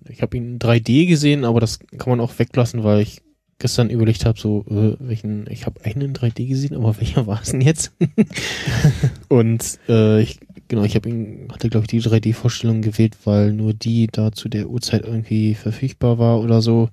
ich 0.08 0.22
habe 0.22 0.36
ihn 0.36 0.52
in 0.52 0.58
3D 0.58 1.06
gesehen, 1.06 1.44
aber 1.44 1.60
das 1.60 1.78
kann 1.98 2.10
man 2.10 2.20
auch 2.20 2.38
weglassen, 2.38 2.84
weil 2.84 3.00
ich 3.00 3.22
gestern 3.58 3.90
überlegt 3.90 4.24
habe, 4.24 4.38
so 4.40 4.64
äh, 4.70 4.96
welchen, 5.00 5.46
ich 5.50 5.66
habe 5.66 5.84
einen 5.84 6.00
in 6.02 6.12
3D 6.14 6.46
gesehen, 6.46 6.76
aber 6.76 6.96
welcher 7.00 7.26
war 7.26 7.40
es 7.42 7.50
denn 7.50 7.60
jetzt? 7.60 7.92
Und 9.28 9.78
äh, 9.88 10.20
ich, 10.22 10.38
genau, 10.68 10.84
ich 10.84 10.94
habe 10.94 11.08
ihn, 11.08 11.48
hatte 11.52 11.68
glaube 11.68 11.84
ich 11.84 11.88
die 11.90 12.00
3D-Vorstellung 12.00 12.82
gewählt, 12.82 13.16
weil 13.24 13.52
nur 13.52 13.74
die 13.74 14.06
da 14.06 14.32
zu 14.32 14.48
der 14.48 14.68
Uhrzeit 14.70 15.04
irgendwie 15.04 15.54
verfügbar 15.54 16.18
war 16.18 16.40
oder 16.40 16.62
so. 16.62 16.88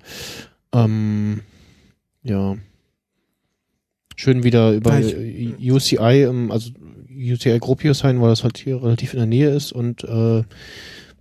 Ähm, 0.73 1.41
ja, 2.23 2.57
schön 4.15 4.43
wieder 4.43 4.73
über 4.73 4.99
Ja, 4.99 5.17
ich- 5.17 5.71
UCI, 5.71 6.25
also 6.49 6.71
UCI 7.17 7.59
Gropius 7.59 7.99
sein, 7.99 8.21
weil 8.21 8.29
das 8.29 8.43
halt 8.43 8.57
hier 8.57 8.81
relativ 8.81 9.13
in 9.13 9.19
der 9.19 9.27
Nähe 9.27 9.49
ist 9.49 9.71
und 9.71 10.03
äh, 10.03 10.43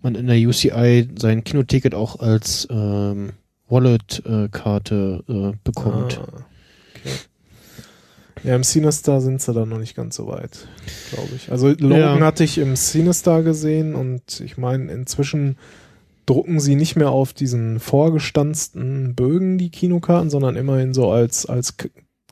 man 0.02 0.14
in 0.14 0.26
der 0.26 0.36
UCI 0.36 1.08
sein 1.18 1.42
Kinoticket 1.44 1.94
auch 1.94 2.20
als 2.20 2.68
ähm, 2.70 3.30
Wallet-Karte 3.68 5.24
äh, 5.28 5.56
bekommt. 5.64 6.20
Ah, 6.20 6.44
okay. 6.96 7.14
Ja, 8.44 8.54
im 8.54 8.62
Cinestar 8.62 9.20
sind 9.20 9.40
sie 9.40 9.52
dann 9.52 9.68
noch 9.70 9.78
nicht 9.78 9.96
ganz 9.96 10.14
so 10.16 10.28
weit, 10.28 10.68
glaube 11.10 11.30
ich. 11.34 11.50
Also 11.50 11.68
Logan 11.70 12.18
Ja. 12.18 12.20
hatte 12.20 12.44
ich 12.44 12.58
im 12.58 12.76
Cinestar 12.76 13.42
gesehen 13.42 13.94
und 13.94 14.40
ich 14.40 14.56
meine, 14.56 14.92
inzwischen 14.92 15.56
drucken 16.26 16.60
sie 16.60 16.74
nicht 16.76 16.96
mehr 16.96 17.10
auf 17.10 17.32
diesen 17.32 17.80
vorgestanzten 17.80 19.14
Bögen 19.14 19.58
die 19.58 19.70
Kinokarten, 19.70 20.30
sondern 20.30 20.54
immerhin 20.56 20.92
so 20.92 21.10
als, 21.10 21.46
als 21.46 21.74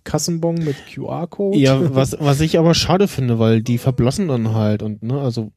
Kassenbon 0.04 0.54
mit 0.56 0.76
QR-Code. 0.92 1.58
Ja, 1.58 1.94
was, 1.94 2.16
was 2.20 2.40
ich 2.40 2.58
aber 2.58 2.74
schade 2.74 3.08
finde, 3.08 3.38
weil 3.38 3.62
die 3.62 3.78
verblassen 3.78 4.28
dann 4.28 4.54
halt 4.54 4.82
und 4.82 5.02
ne, 5.02 5.18
also 5.20 5.50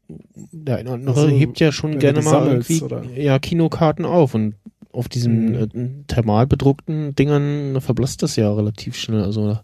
der 0.52 0.78
eine 0.78 0.90
oder 0.90 1.00
andere 1.00 1.16
Also, 1.22 1.28
hebt 1.36 1.60
ja 1.60 1.72
schon 1.72 2.00
gerne 2.00 2.22
mal 2.22 2.48
irgendwie 2.48 2.82
oder? 2.82 3.04
ja 3.16 3.38
Kinokarten 3.40 4.06
auf 4.06 4.34
und 4.34 4.56
auf 4.94 5.10
diesen 5.10 5.52
Mhm. 5.52 5.56
äh, 5.56 5.90
thermal 6.08 6.48
bedruckten 6.48 7.14
Dingern 7.14 7.80
verblasst 7.82 8.24
das 8.24 8.36
ja 8.36 8.52
relativ 8.52 8.96
schnell. 8.96 9.22
Also 9.22 9.60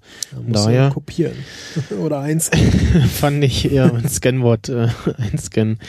du 0.46 0.52
daher- 0.52 0.90
kopieren. 0.92 1.34
Oder 2.04 2.20
eins. 2.20 2.52
fand 3.16 3.44
ich 3.44 3.72
eher 3.72 3.92
ein 3.96 4.08
Scanwort 4.08 4.70
äh, 4.70 4.90
einscannen. 5.18 5.80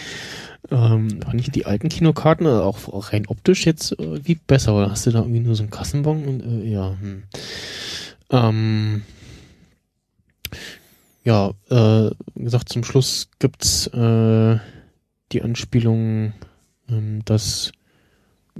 Ähm, 0.70 1.20
fand 1.22 1.38
ich 1.40 1.50
die 1.50 1.66
alten 1.66 1.90
Kinokarten 1.90 2.46
äh, 2.46 2.50
auch, 2.50 2.88
auch 2.88 3.12
rein 3.12 3.26
optisch 3.26 3.66
jetzt 3.66 3.98
äh, 4.00 4.26
wie 4.26 4.36
besser, 4.36 4.74
oder 4.74 4.90
hast 4.90 5.04
du 5.04 5.10
da 5.10 5.18
irgendwie 5.18 5.40
nur 5.40 5.54
so 5.56 5.62
einen 5.62 5.70
Kassenbon 5.70 6.24
und 6.24 6.40
äh, 6.40 6.70
ja. 6.70 6.96
Hm. 6.98 7.24
Ähm, 8.34 9.02
ja, 11.22 11.52
äh, 11.70 12.10
wie 12.34 12.44
gesagt, 12.44 12.68
zum 12.68 12.84
Schluss 12.84 13.28
gibt's 13.38 13.86
äh, 13.88 14.58
die 15.32 15.42
Anspielung, 15.42 16.32
ähm, 16.88 17.24
dass 17.24 17.72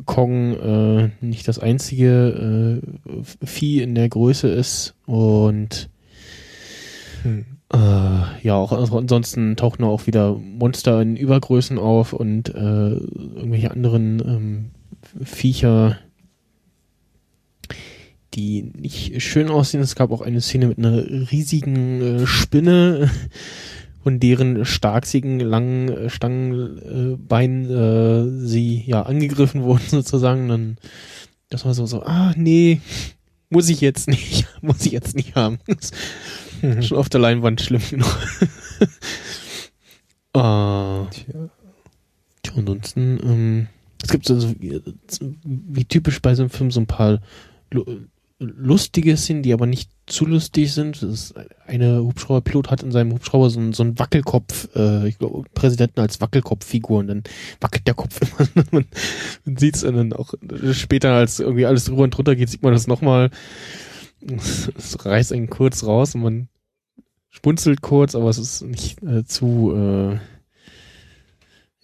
Kong 0.07 0.55
äh, 0.55 1.11
nicht 1.21 1.47
das 1.49 1.59
einzige 1.59 2.81
äh, 2.81 3.47
Vieh 3.47 3.83
in 3.83 3.95
der 3.95 4.09
Größe 4.09 4.49
ist 4.49 4.95
und 5.07 5.89
Hm. 7.25 7.47
äh, 7.73 7.79
ja, 8.43 8.55
auch 8.55 8.73
ansonsten 8.73 9.57
tauchen 9.57 9.83
auch 9.83 10.07
wieder 10.07 10.35
Monster 10.35 11.01
in 11.01 11.17
Übergrößen 11.17 11.79
auf 11.79 12.13
und 12.13 12.55
äh, 12.55 12.91
irgendwelche 12.91 13.71
anderen 13.71 14.21
ähm, 14.21 14.71
Viecher, 15.25 15.99
die 18.35 18.73
nicht 18.77 19.23
schön 19.23 19.49
aussehen. 19.49 19.83
Es 19.83 19.95
gab 19.95 20.11
auch 20.11 20.21
eine 20.21 20.41
Szene 20.41 20.67
mit 20.67 20.79
einer 20.79 21.31
riesigen 21.31 22.01
äh, 22.01 22.27
Spinne, 22.27 23.11
von 24.03 24.21
deren 24.21 24.65
starksigen, 24.65 25.41
langen 25.41 25.89
äh, 25.89 26.11
Stangenbeinen 26.11 27.71
äh, 27.71 28.21
äh, 28.21 28.47
sie 28.47 28.85
ja 28.87 29.03
angegriffen 29.03 29.63
wurden 29.63 29.85
sozusagen. 29.89 30.49
Dann, 30.49 30.77
das 31.49 31.65
war 31.65 31.75
so, 31.75 31.87
so, 31.87 32.03
ah, 32.03 32.35
nee, 32.37 32.81
muss 33.49 33.69
ich 33.69 33.81
jetzt 33.81 34.09
nicht, 34.09 34.47
muss 34.61 34.85
ich 34.85 34.93
jetzt 34.93 35.17
nicht 35.17 35.35
haben. 35.35 35.59
Schon 36.81 36.99
auf 36.99 37.09
der 37.09 37.21
Leinwand 37.21 37.61
schlimm 37.61 37.83
genug. 37.89 38.19
äh, 38.81 38.89
Tja. 40.35 41.51
tja, 42.43 42.55
ansonsten, 42.57 43.19
ähm, 43.23 43.67
es 44.03 44.11
gibt 44.11 44.27
so, 44.27 44.39
so 44.39 44.55
wie, 44.61 44.83
wie 45.43 45.85
typisch 45.85 46.21
bei 46.21 46.35
so 46.35 46.43
einem 46.43 46.51
Film 46.51 46.71
so 46.71 46.81
ein 46.81 46.87
paar 46.87 47.21
lustige 48.39 49.17
Szenen, 49.17 49.43
die 49.43 49.53
aber 49.53 49.67
nicht 49.67 49.91
zu 50.07 50.27
lustig 50.27 50.73
sind. 50.73 51.03
Ist 51.03 51.35
eine 51.67 52.03
Hubschrauberpilot 52.03 52.71
hat 52.71 52.83
in 52.83 52.91
seinem 52.93 53.13
Hubschrauber 53.13 53.49
so, 53.49 53.61
einen- 53.61 53.73
so 53.73 53.83
einen 53.83 53.99
Wackelkopf, 53.99 54.69
äh, 54.75 55.09
ich 55.09 55.19
glaube, 55.19 55.45
Präsidenten 55.55 56.01
als 56.01 56.21
Wackelkopffigur 56.21 56.99
und 56.99 57.07
dann 57.07 57.23
wackelt 57.61 57.87
der 57.87 57.95
Kopf 57.95 58.21
immer. 58.73 58.85
man 59.45 59.57
sieht 59.57 59.77
es 59.77 59.83
dann 59.83 60.13
auch 60.13 60.35
später, 60.73 61.13
als 61.15 61.39
irgendwie 61.41 61.67
alles 61.67 61.85
drüber 61.87 62.03
und 62.05 62.11
drunter 62.11 62.37
geht, 62.37 62.51
sieht 62.51 62.63
man 62.63 62.73
das 62.73 62.87
nochmal. 62.87 63.31
Es 64.77 65.05
reißt 65.05 65.33
einen 65.33 65.49
kurz 65.51 65.85
raus 65.85 66.15
und 66.15 66.23
man 66.23 66.49
spunzelt 67.31 67.83
kurz, 67.83 68.15
aber 68.15 68.29
es 68.31 68.39
ist 68.39 68.63
nicht 68.63 69.03
äh, 69.03 69.25
zu, 69.25 69.73
äh, 69.75 70.19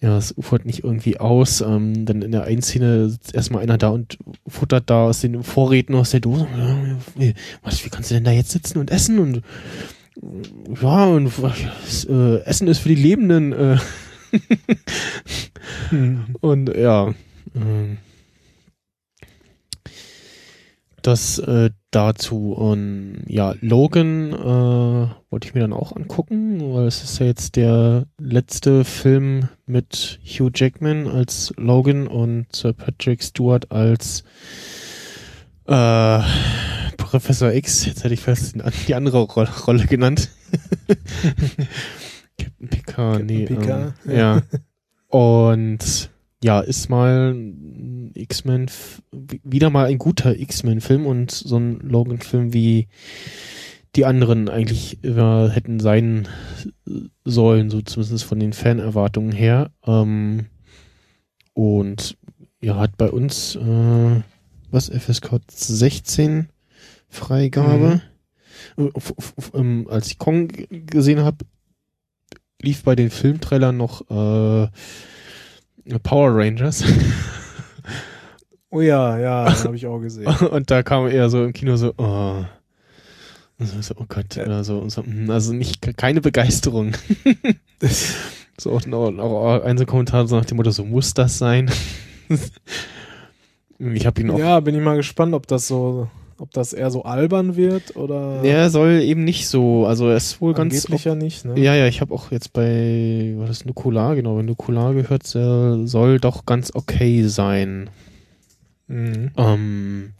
ja, 0.00 0.16
es 0.16 0.36
ufert 0.36 0.64
nicht 0.64 0.84
irgendwie 0.84 1.18
aus. 1.18 1.60
Ähm, 1.60 2.06
dann 2.06 2.22
in 2.22 2.32
der 2.32 2.44
einen 2.44 2.62
Szene 2.62 3.10
sitzt 3.10 3.34
erstmal 3.34 3.62
einer 3.62 3.78
da 3.78 3.88
und 3.88 4.18
futtert 4.46 4.88
da 4.88 5.04
aus 5.04 5.20
den 5.20 5.42
Vorräten 5.42 5.94
aus 5.94 6.10
der 6.10 6.20
Dose. 6.20 6.46
Was, 7.62 7.84
wie 7.84 7.90
kannst 7.90 8.10
du 8.10 8.14
denn 8.14 8.24
da 8.24 8.30
jetzt 8.30 8.50
sitzen 8.50 8.78
und 8.78 8.90
essen? 8.90 9.18
Und 9.18 9.42
ja, 10.80 11.06
und 11.06 11.32
äh, 12.08 12.38
Essen 12.44 12.68
ist 12.68 12.78
für 12.78 12.88
die 12.88 12.94
Lebenden. 12.94 13.52
Äh, 13.52 13.78
Hm. 15.90 16.26
und 16.40 16.76
ja, 16.76 17.14
ähm, 17.54 17.98
das 21.02 21.38
äh, 21.38 21.70
dazu. 21.90 22.52
Und 22.52 23.24
ja, 23.26 23.54
Logan 23.60 24.32
äh, 24.32 25.08
wollte 25.30 25.48
ich 25.48 25.54
mir 25.54 25.60
dann 25.60 25.72
auch 25.72 25.94
angucken, 25.94 26.74
weil 26.74 26.86
es 26.86 27.02
ist 27.02 27.18
ja 27.18 27.26
jetzt 27.26 27.56
der 27.56 28.06
letzte 28.18 28.84
Film 28.84 29.48
mit 29.66 30.20
Hugh 30.24 30.50
Jackman 30.54 31.06
als 31.06 31.52
Logan 31.56 32.06
und 32.06 32.46
Sir 32.54 32.72
Patrick 32.72 33.22
Stewart 33.22 33.70
als 33.70 34.24
äh, 35.66 36.20
Professor 36.96 37.52
X. 37.52 37.86
Jetzt 37.86 38.04
hätte 38.04 38.14
ich 38.14 38.20
fast 38.20 38.56
die 38.86 38.94
andere 38.94 39.22
Ro 39.22 39.46
Rolle 39.66 39.86
genannt. 39.86 40.28
Captain 42.38 42.68
Picard, 42.68 43.24
nee. 43.24 43.46
Picard, 43.46 43.94
ähm, 44.06 44.16
ja. 44.16 44.42
Und 45.08 46.10
ja, 46.42 46.60
ist 46.60 46.88
mal 46.88 47.34
ein 47.34 48.12
X-Men, 48.14 48.70
wieder 49.44 49.70
mal 49.70 49.86
ein 49.86 49.98
guter 49.98 50.38
X-Men-Film 50.38 51.06
und 51.06 51.30
so 51.30 51.58
ein 51.58 51.80
Logan-Film 51.80 52.52
wie 52.52 52.88
die 53.96 54.04
anderen 54.06 54.48
eigentlich 54.48 55.02
äh, 55.04 55.48
hätten 55.48 55.80
sein 55.80 56.28
sollen, 57.24 57.70
so 57.70 57.82
zumindest 57.82 58.24
von 58.24 58.38
den 58.38 58.52
Fanerwartungen 58.52 59.32
her. 59.32 59.70
Ähm, 59.84 60.46
und 61.54 62.16
ja, 62.62 62.76
hat 62.76 62.96
bei 62.96 63.10
uns 63.10 63.56
äh, 63.56 64.20
was 64.70 64.88
FSK 64.88 65.40
16 65.50 66.48
Freigabe. 67.08 68.00
Äh, 68.76 68.88
f- 68.94 69.14
f- 69.18 69.52
ähm, 69.54 69.88
als 69.90 70.06
ich 70.06 70.18
Kong 70.18 70.48
gesehen 70.86 71.20
habe, 71.20 71.44
lief 72.62 72.84
bei 72.84 72.94
den 72.94 73.10
Filmtrailern 73.10 73.76
noch 73.76 74.02
äh, 74.10 74.68
Power 76.02 76.36
Rangers. 76.36 76.84
Oh 78.72 78.80
ja, 78.80 79.18
ja, 79.18 79.64
habe 79.64 79.74
ich 79.74 79.86
auch 79.86 79.98
gesehen. 79.98 80.26
und 80.50 80.70
da 80.70 80.82
kam 80.82 81.08
eher 81.08 81.28
so 81.28 81.44
im 81.44 81.52
Kino 81.52 81.76
so, 81.76 81.92
oh, 81.98 82.44
so, 83.58 83.94
oh 83.96 84.04
Gott, 84.08 84.36
oder 84.36 84.62
so, 84.62 84.88
so, 84.88 85.04
hm, 85.04 85.28
also 85.28 85.52
nicht 85.52 85.96
keine 85.96 86.20
Begeisterung. 86.20 86.92
so 88.56 88.70
auch, 88.70 88.86
auch, 88.86 89.18
auch 89.18 89.64
ein 89.64 89.76
so 89.76 89.86
Kommentar 89.86 90.26
so 90.28 90.36
nach 90.36 90.44
dem 90.44 90.56
Motto, 90.56 90.70
so 90.70 90.84
muss 90.84 91.14
das 91.14 91.36
sein. 91.38 91.68
ich 93.78 94.06
habe 94.06 94.20
ihn 94.20 94.30
auch 94.30 94.38
Ja, 94.38 94.60
bin 94.60 94.76
ich 94.76 94.82
mal 94.82 94.96
gespannt, 94.96 95.34
ob 95.34 95.48
das 95.48 95.66
so, 95.66 96.08
ob 96.40 96.52
das 96.52 96.72
eher 96.72 96.90
so 96.90 97.02
albern 97.02 97.54
wird 97.54 97.96
oder 97.96 98.40
Der 98.42 98.70
soll 98.70 99.02
eben 99.02 99.24
nicht 99.24 99.46
so, 99.46 99.84
also 99.86 100.08
er 100.08 100.16
ist 100.16 100.40
wohl 100.40 100.54
ganz. 100.54 100.74
angeblich 100.74 101.04
ja 101.04 101.14
nicht, 101.14 101.44
ne? 101.44 101.60
Ja, 101.60 101.74
ja, 101.74 101.86
ich 101.86 102.00
habe 102.00 102.14
auch 102.14 102.32
jetzt 102.32 102.54
bei, 102.54 103.34
was 103.36 103.50
ist 103.50 103.66
Nukular, 103.66 104.16
genau, 104.16 104.38
wenn 104.38 104.46
Nukular 104.46 104.94
gehört, 104.94 105.32
der 105.34 105.86
soll 105.86 106.18
doch 106.18 106.46
ganz 106.46 106.74
okay 106.74 107.24
sein. 107.24 107.90
Mhm. 108.86 109.32
Ähm, 109.36 110.12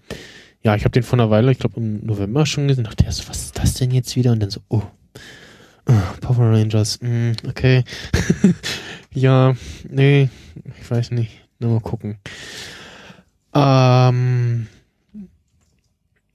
ja, 0.63 0.75
ich 0.77 0.85
habe 0.85 0.93
den 0.93 1.03
vor 1.03 1.19
einer 1.19 1.31
Weile, 1.31 1.53
ich 1.53 1.59
glaube 1.59 1.81
im 1.81 2.05
November 2.05 2.45
schon 2.45 2.69
gesehen, 2.69 2.85
dachte 2.85 3.05
erst, 3.05 3.29
was 3.31 3.45
ist 3.45 3.59
das 3.59 3.75
denn 3.75 3.91
jetzt 3.91 4.15
wieder? 4.15 4.33
Und 4.33 4.41
dann 4.41 4.51
so, 4.51 4.61
oh, 4.69 4.83
ah, 5.87 6.15
Power 6.21 6.53
Rangers, 6.53 7.01
mm, 7.01 7.33
okay. 7.49 7.83
ja, 9.15 9.55
nee, 9.89 10.29
ich 10.81 10.91
weiß 10.91 11.13
nicht, 11.13 11.33
nur 11.59 11.73
mal 11.73 11.81
gucken. 11.81 12.19
Ähm, 13.55 14.67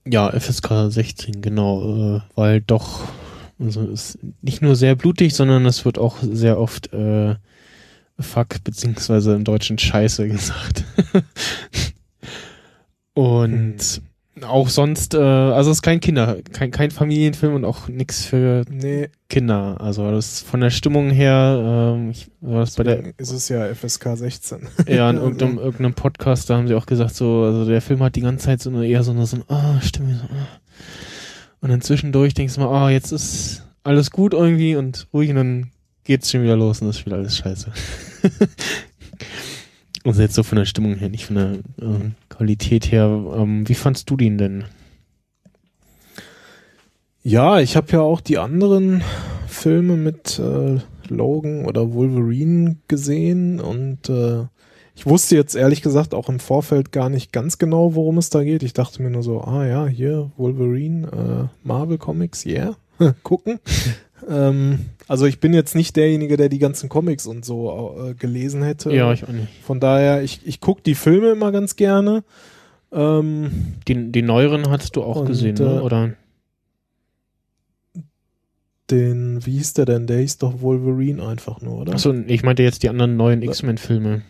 ja, 0.06 0.30
FSK 0.30 0.90
16, 0.90 1.42
genau, 1.42 2.16
äh, 2.16 2.20
weil 2.34 2.60
doch, 2.60 3.00
also 3.58 3.82
ist 3.82 4.18
nicht 4.42 4.62
nur 4.62 4.76
sehr 4.76 4.94
blutig, 4.94 5.34
sondern 5.34 5.66
es 5.66 5.84
wird 5.84 5.98
auch 5.98 6.18
sehr 6.20 6.58
oft 6.58 6.92
äh, 6.92 7.34
Fuck, 8.18 8.64
beziehungsweise 8.64 9.34
im 9.34 9.44
Deutschen 9.44 9.78
Scheiße 9.78 10.28
gesagt. 10.28 10.84
Und 13.14 14.00
Auch 14.42 14.68
sonst, 14.68 15.14
äh, 15.14 15.18
also 15.18 15.70
es 15.70 15.78
ist 15.78 15.82
kein 15.82 16.00
Kinder, 16.00 16.36
kein, 16.52 16.70
kein 16.70 16.90
Familienfilm 16.90 17.54
und 17.54 17.64
auch 17.64 17.88
nix 17.88 18.26
für 18.26 18.64
Nee, 18.68 19.08
Kinder. 19.30 19.80
Also 19.80 20.10
das 20.10 20.40
von 20.40 20.60
der 20.60 20.68
Stimmung 20.68 21.10
her, 21.10 21.94
ähm, 21.96 22.10
ich 22.10 22.28
war 22.42 22.60
das 22.60 22.74
bei 22.74 22.82
der 22.82 23.14
ist 23.16 23.30
es 23.30 23.48
ja 23.48 23.74
FSK 23.74 24.16
16. 24.16 24.68
ja 24.88 25.08
in 25.08 25.16
irgendeinem, 25.22 25.56
irgendeinem 25.56 25.94
Podcast, 25.94 26.50
da 26.50 26.58
haben 26.58 26.68
sie 26.68 26.74
auch 26.74 26.84
gesagt, 26.84 27.14
so, 27.14 27.44
also 27.44 27.64
der 27.64 27.80
Film 27.80 28.02
hat 28.02 28.14
die 28.14 28.20
ganze 28.20 28.44
Zeit 28.44 28.60
so 28.60 28.68
eine 28.68 28.86
eher 28.86 29.02
so 29.02 29.12
eine, 29.12 29.24
so 29.24 29.38
ah, 29.48 29.80
Stimme, 29.80 30.16
so, 30.16 30.24
ah. 30.34 30.48
Und 31.60 31.70
dann 31.70 31.80
zwischendurch 31.80 32.34
denkst 32.34 32.56
du 32.56 32.60
mal, 32.60 32.68
ah, 32.68 32.90
jetzt 32.90 33.12
ist 33.12 33.62
alles 33.84 34.10
gut 34.10 34.34
irgendwie 34.34 34.76
und 34.76 35.08
ruhig 35.14 35.30
und 35.30 35.36
dann 35.36 35.70
geht's 36.04 36.30
schon 36.30 36.42
wieder 36.42 36.56
los 36.56 36.82
und 36.82 36.88
das 36.88 36.98
ist 36.98 37.06
wieder 37.06 37.16
alles 37.16 37.38
scheiße. 37.38 37.72
also 40.06 40.22
jetzt 40.22 40.34
so 40.34 40.42
von 40.42 40.56
der 40.56 40.64
Stimmung 40.64 40.94
her, 40.94 41.08
nicht 41.08 41.26
von 41.26 41.36
der 41.36 41.52
äh, 41.80 42.10
Qualität 42.28 42.90
her. 42.92 43.06
Ähm, 43.36 43.68
wie 43.68 43.74
fandst 43.74 44.08
du 44.10 44.16
den 44.16 44.38
denn? 44.38 44.64
Ja, 47.22 47.58
ich 47.58 47.76
habe 47.76 47.90
ja 47.90 48.00
auch 48.00 48.20
die 48.20 48.38
anderen 48.38 49.02
Filme 49.48 49.96
mit 49.96 50.38
äh, 50.38 50.78
Logan 51.08 51.64
oder 51.64 51.92
Wolverine 51.92 52.76
gesehen 52.88 53.60
und 53.60 54.08
äh, 54.08 54.44
ich 54.94 55.06
wusste 55.06 55.34
jetzt 55.36 55.54
ehrlich 55.54 55.82
gesagt 55.82 56.14
auch 56.14 56.28
im 56.28 56.40
Vorfeld 56.40 56.92
gar 56.92 57.08
nicht 57.10 57.32
ganz 57.32 57.58
genau, 57.58 57.94
worum 57.94 58.16
es 58.18 58.30
da 58.30 58.42
geht. 58.44 58.62
Ich 58.62 58.72
dachte 58.72 59.02
mir 59.02 59.10
nur 59.10 59.22
so, 59.22 59.42
ah 59.42 59.66
ja, 59.66 59.86
hier 59.86 60.30
Wolverine, 60.36 61.08
äh, 61.08 61.66
Marvel 61.66 61.98
Comics, 61.98 62.46
yeah, 62.46 62.76
gucken. 63.22 63.58
ähm, 64.28 64.86
also 65.08 65.26
ich 65.26 65.40
bin 65.40 65.52
jetzt 65.54 65.74
nicht 65.74 65.96
derjenige, 65.96 66.36
der 66.36 66.48
die 66.48 66.58
ganzen 66.58 66.88
Comics 66.88 67.26
und 67.26 67.44
so 67.44 67.96
äh, 68.08 68.14
gelesen 68.14 68.62
hätte. 68.62 68.92
Ja, 68.92 69.12
ich 69.12 69.24
auch 69.24 69.28
nicht. 69.28 69.48
Von 69.64 69.80
daher, 69.80 70.22
ich, 70.22 70.40
ich 70.46 70.60
gucke 70.60 70.82
die 70.82 70.94
Filme 70.94 71.30
immer 71.30 71.52
ganz 71.52 71.76
gerne. 71.76 72.24
Ähm, 72.92 73.74
Die, 73.88 74.12
die 74.12 74.22
neueren 74.22 74.70
hattest 74.70 74.96
du 74.96 75.02
auch 75.02 75.20
Und, 75.20 75.26
gesehen, 75.26 75.54
ne? 75.56 75.76
äh, 75.76 75.80
oder? 75.80 76.12
den, 78.90 79.44
wie 79.44 79.52
hieß 79.52 79.74
der 79.74 79.84
denn? 79.84 80.06
Der 80.06 80.18
hieß 80.20 80.38
doch 80.38 80.60
Wolverine 80.60 81.26
einfach 81.26 81.60
nur, 81.60 81.78
oder? 81.78 81.94
Achso, 81.94 82.12
ich 82.14 82.42
meinte 82.44 82.62
jetzt 82.62 82.82
die 82.82 82.88
anderen 82.88 83.16
neuen 83.16 83.42
X-Men-Filme. 83.42 84.22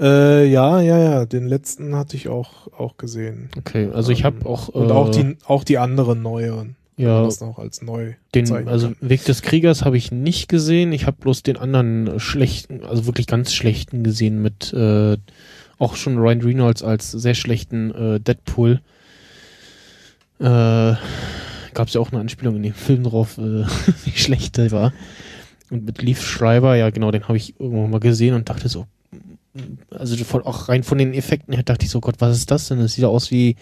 Äh, 0.00 0.46
ja, 0.48 0.80
ja, 0.80 0.98
ja, 0.98 1.26
den 1.26 1.46
letzten 1.46 1.94
hatte 1.96 2.16
ich 2.16 2.28
auch, 2.28 2.68
auch 2.72 2.96
gesehen. 2.96 3.50
Okay, 3.58 3.90
also 3.92 4.12
ich 4.12 4.24
habe 4.24 4.36
Ähm, 4.40 4.46
auch 4.46 4.68
Und 4.68 4.90
äh, 4.90 4.92
auch 4.92 5.08
die, 5.10 5.36
auch 5.46 5.64
die 5.64 5.78
anderen 5.78 6.22
neueren. 6.22 6.76
ja 6.96 7.22
Das 7.22 7.40
noch 7.40 7.58
als 7.58 7.82
neu. 7.82 8.14
den 8.34 8.50
also. 8.68 8.92
Weg 9.00 9.24
des 9.24 9.42
Kriegers 9.42 9.84
habe 9.84 9.96
ich 9.96 10.12
nicht 10.12 10.48
gesehen. 10.48 10.92
Ich 10.92 11.06
habe 11.06 11.16
bloß 11.20 11.42
den 11.42 11.56
anderen 11.56 12.20
schlechten, 12.20 12.84
also 12.84 13.06
wirklich 13.06 13.26
ganz 13.26 13.52
schlechten 13.52 14.04
gesehen 14.04 14.40
mit 14.40 14.72
äh, 14.72 15.16
auch 15.78 15.96
schon 15.96 16.18
Ryan 16.18 16.42
Reynolds 16.42 16.82
als 16.82 17.10
sehr 17.10 17.34
schlechten 17.34 17.92
äh, 17.94 18.20
Deadpool. 18.20 18.80
Äh, 20.40 20.94
Gab 21.74 21.86
es 21.88 21.94
ja 21.94 22.00
auch 22.00 22.10
eine 22.10 22.20
Anspielung 22.20 22.56
in 22.56 22.62
dem 22.62 22.74
Film 22.88 23.02
drauf, 23.04 23.38
äh, 23.38 23.64
wie 24.04 24.12
schlecht 24.16 24.56
der 24.56 24.70
war. 24.70 24.92
Und 25.70 25.84
mit 25.84 26.02
Leaf 26.02 26.24
Schreiber, 26.24 26.76
ja 26.76 26.90
genau, 26.90 27.10
den 27.10 27.24
habe 27.28 27.36
ich 27.36 27.58
irgendwann 27.60 27.90
mal 27.90 28.00
gesehen 28.00 28.34
und 28.34 28.48
dachte 28.48 28.68
so, 28.68 28.86
also 29.90 30.16
von, 30.24 30.42
auch 30.42 30.68
rein 30.68 30.82
von 30.82 30.98
den 30.98 31.14
Effekten 31.14 31.54
her 31.54 31.62
dachte 31.62 31.84
ich 31.84 31.90
so, 31.90 32.00
Gott, 32.00 32.16
was 32.18 32.36
ist 32.36 32.50
das 32.50 32.68
denn? 32.68 32.78
Das 32.78 32.94
sieht 32.94 33.02
ja 33.02 33.08
aus 33.08 33.30
wie 33.30 33.56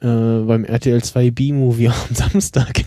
äh, 0.00 0.40
beim 0.40 0.64
RTL 0.64 1.02
2 1.02 1.30
B-Movie 1.30 1.88
am 2.08 2.14
Samstag. 2.14 2.84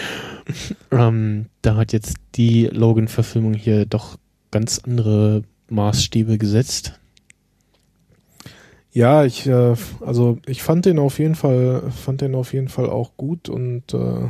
ähm, 0.90 1.46
da 1.62 1.76
hat 1.76 1.92
jetzt 1.92 2.16
die 2.34 2.66
Logan-Verfilmung 2.66 3.54
hier 3.54 3.86
doch 3.86 4.16
ganz 4.50 4.80
andere 4.84 5.42
Maßstäbe 5.68 6.38
gesetzt. 6.38 6.98
Ja, 8.92 9.24
ich, 9.24 9.46
äh, 9.46 9.74
also 10.00 10.38
ich 10.46 10.62
fand 10.62 10.86
den 10.86 10.98
auf 10.98 11.18
jeden 11.18 11.34
Fall, 11.34 11.90
fand 11.90 12.22
den 12.22 12.34
auf 12.34 12.54
jeden 12.54 12.68
Fall 12.68 12.88
auch 12.88 13.12
gut 13.16 13.48
und 13.48 13.92
äh, 13.92 14.28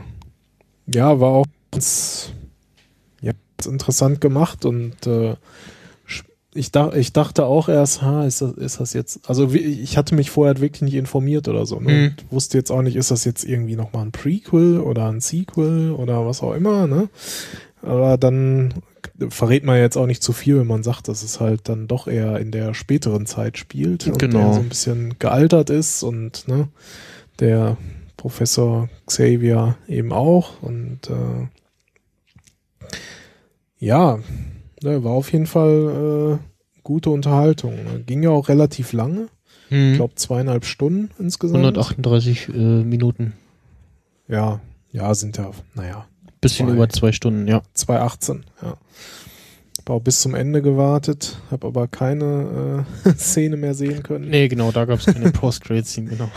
ja, 0.92 1.20
war 1.20 1.30
auch 1.30 1.46
ganz, 1.70 2.32
ja, 3.20 3.32
ganz 3.56 3.66
interessant 3.72 4.20
gemacht 4.20 4.64
und 4.64 5.06
äh, 5.06 5.36
ich, 6.56 6.72
dach, 6.72 6.94
ich 6.94 7.12
dachte 7.12 7.44
auch 7.44 7.68
erst, 7.68 8.02
ha, 8.02 8.24
ist 8.26 8.42
das, 8.42 8.52
ist 8.52 8.80
das 8.80 8.92
jetzt, 8.92 9.28
also 9.28 9.52
ich 9.52 9.96
hatte 9.96 10.14
mich 10.14 10.30
vorher 10.30 10.60
wirklich 10.60 10.82
nicht 10.82 10.94
informiert 10.94 11.48
oder 11.48 11.66
so, 11.66 11.78
ne? 11.80 11.92
Mhm. 11.92 12.04
Und 12.06 12.32
wusste 12.32 12.58
jetzt 12.58 12.70
auch 12.70 12.82
nicht, 12.82 12.96
ist 12.96 13.10
das 13.10 13.24
jetzt 13.24 13.44
irgendwie 13.44 13.76
nochmal 13.76 14.06
ein 14.06 14.12
Prequel 14.12 14.80
oder 14.80 15.08
ein 15.08 15.20
Sequel 15.20 15.92
oder 15.92 16.26
was 16.26 16.42
auch 16.42 16.54
immer, 16.54 16.86
ne? 16.86 17.08
Aber 17.82 18.16
dann 18.18 18.74
verrät 19.30 19.64
man 19.64 19.78
jetzt 19.78 19.96
auch 19.96 20.06
nicht 20.06 20.22
zu 20.22 20.32
viel, 20.32 20.58
wenn 20.58 20.66
man 20.66 20.82
sagt, 20.82 21.08
dass 21.08 21.22
es 21.22 21.40
halt 21.40 21.68
dann 21.68 21.86
doch 21.86 22.08
eher 22.08 22.38
in 22.40 22.50
der 22.50 22.74
späteren 22.74 23.26
Zeit 23.26 23.58
spielt 23.58 24.06
und 24.06 24.18
Genau. 24.18 24.38
der 24.40 24.52
so 24.54 24.60
ein 24.60 24.68
bisschen 24.68 25.14
gealtert 25.18 25.70
ist 25.70 26.02
und 26.02 26.48
ne, 26.48 26.68
der 27.38 27.76
Professor 28.16 28.88
Xavier 29.06 29.76
eben 29.88 30.12
auch 30.12 30.62
und 30.62 31.08
äh, 31.08 31.46
ja, 33.78 34.18
ne, 34.82 35.04
war 35.04 35.12
auf 35.12 35.32
jeden 35.32 35.46
Fall 35.46 36.38
äh, 36.40 36.80
gute 36.82 37.10
Unterhaltung. 37.10 37.74
Ging 38.06 38.22
ja 38.22 38.30
auch 38.30 38.48
relativ 38.48 38.92
lange, 38.92 39.28
ich 39.68 39.76
Hm. 39.76 39.94
glaube 39.94 40.14
zweieinhalb 40.14 40.64
Stunden 40.64 41.10
insgesamt. 41.18 41.58
138 41.64 42.48
äh, 42.48 42.52
Minuten. 42.52 43.32
Ja, 44.28 44.60
ja, 44.92 45.14
sind 45.14 45.36
ja, 45.38 45.50
naja, 45.74 46.06
Bisschen 46.40 46.66
Zwei. 46.68 46.74
über 46.74 46.88
zwei 46.88 47.12
Stunden, 47.12 47.48
ja. 47.48 47.62
2018, 47.74 48.44
ja. 48.62 48.76
Hab 49.78 49.90
auch 49.90 50.00
bis 50.00 50.20
zum 50.20 50.34
Ende 50.34 50.62
gewartet, 50.62 51.38
habe 51.50 51.66
aber 51.68 51.88
keine 51.88 52.84
äh, 53.04 53.10
Szene 53.16 53.56
mehr 53.56 53.74
sehen 53.74 54.02
können. 54.02 54.28
Nee, 54.28 54.48
genau, 54.48 54.70
da 54.72 54.84
gab 54.84 54.98
es 54.98 55.06
keine 55.06 55.30
Post-Credit-Scene, 55.32 56.10
genau. 56.10 56.28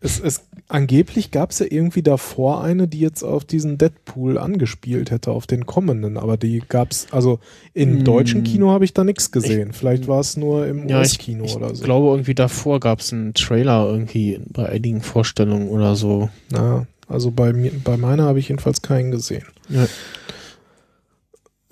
Es, 0.00 0.20
es, 0.20 0.44
angeblich 0.68 1.30
gab 1.30 1.50
es 1.50 1.58
ja 1.58 1.66
irgendwie 1.68 2.02
davor 2.02 2.62
eine, 2.62 2.88
die 2.88 3.00
jetzt 3.00 3.22
auf 3.22 3.44
diesen 3.44 3.78
Deadpool 3.78 4.38
angespielt 4.38 5.10
hätte, 5.10 5.30
auf 5.30 5.46
den 5.46 5.66
kommenden, 5.66 6.16
aber 6.16 6.36
die 6.36 6.62
gab's, 6.68 7.06
also 7.10 7.38
im 7.74 7.98
Hm. 7.98 8.04
deutschen 8.04 8.44
Kino 8.44 8.70
habe 8.70 8.84
ich 8.84 8.92
da 8.94 9.04
nichts 9.04 9.30
gesehen. 9.30 9.72
Vielleicht 9.72 10.08
war 10.08 10.20
es 10.20 10.36
nur 10.36 10.66
im 10.66 10.88
Ja, 10.88 11.02
ich, 11.02 11.12
US-Kino 11.12 11.44
ich 11.44 11.54
oder 11.56 11.74
so. 11.74 11.84
glaube, 11.84 12.08
irgendwie 12.08 12.34
davor 12.34 12.80
gab 12.80 13.00
es 13.00 13.12
einen 13.12 13.34
Trailer 13.34 13.86
irgendwie 13.88 14.40
bei 14.48 14.68
einigen 14.68 15.00
Vorstellungen 15.02 15.68
oder 15.68 15.96
so. 15.96 16.28
Na, 16.50 16.86
also 17.08 17.30
bei 17.30 17.52
mir, 17.52 17.70
bei 17.84 17.96
meiner 17.96 18.24
habe 18.24 18.38
ich 18.38 18.48
jedenfalls 18.48 18.80
keinen 18.82 19.10
gesehen. 19.10 19.44
Ja. 19.68 19.86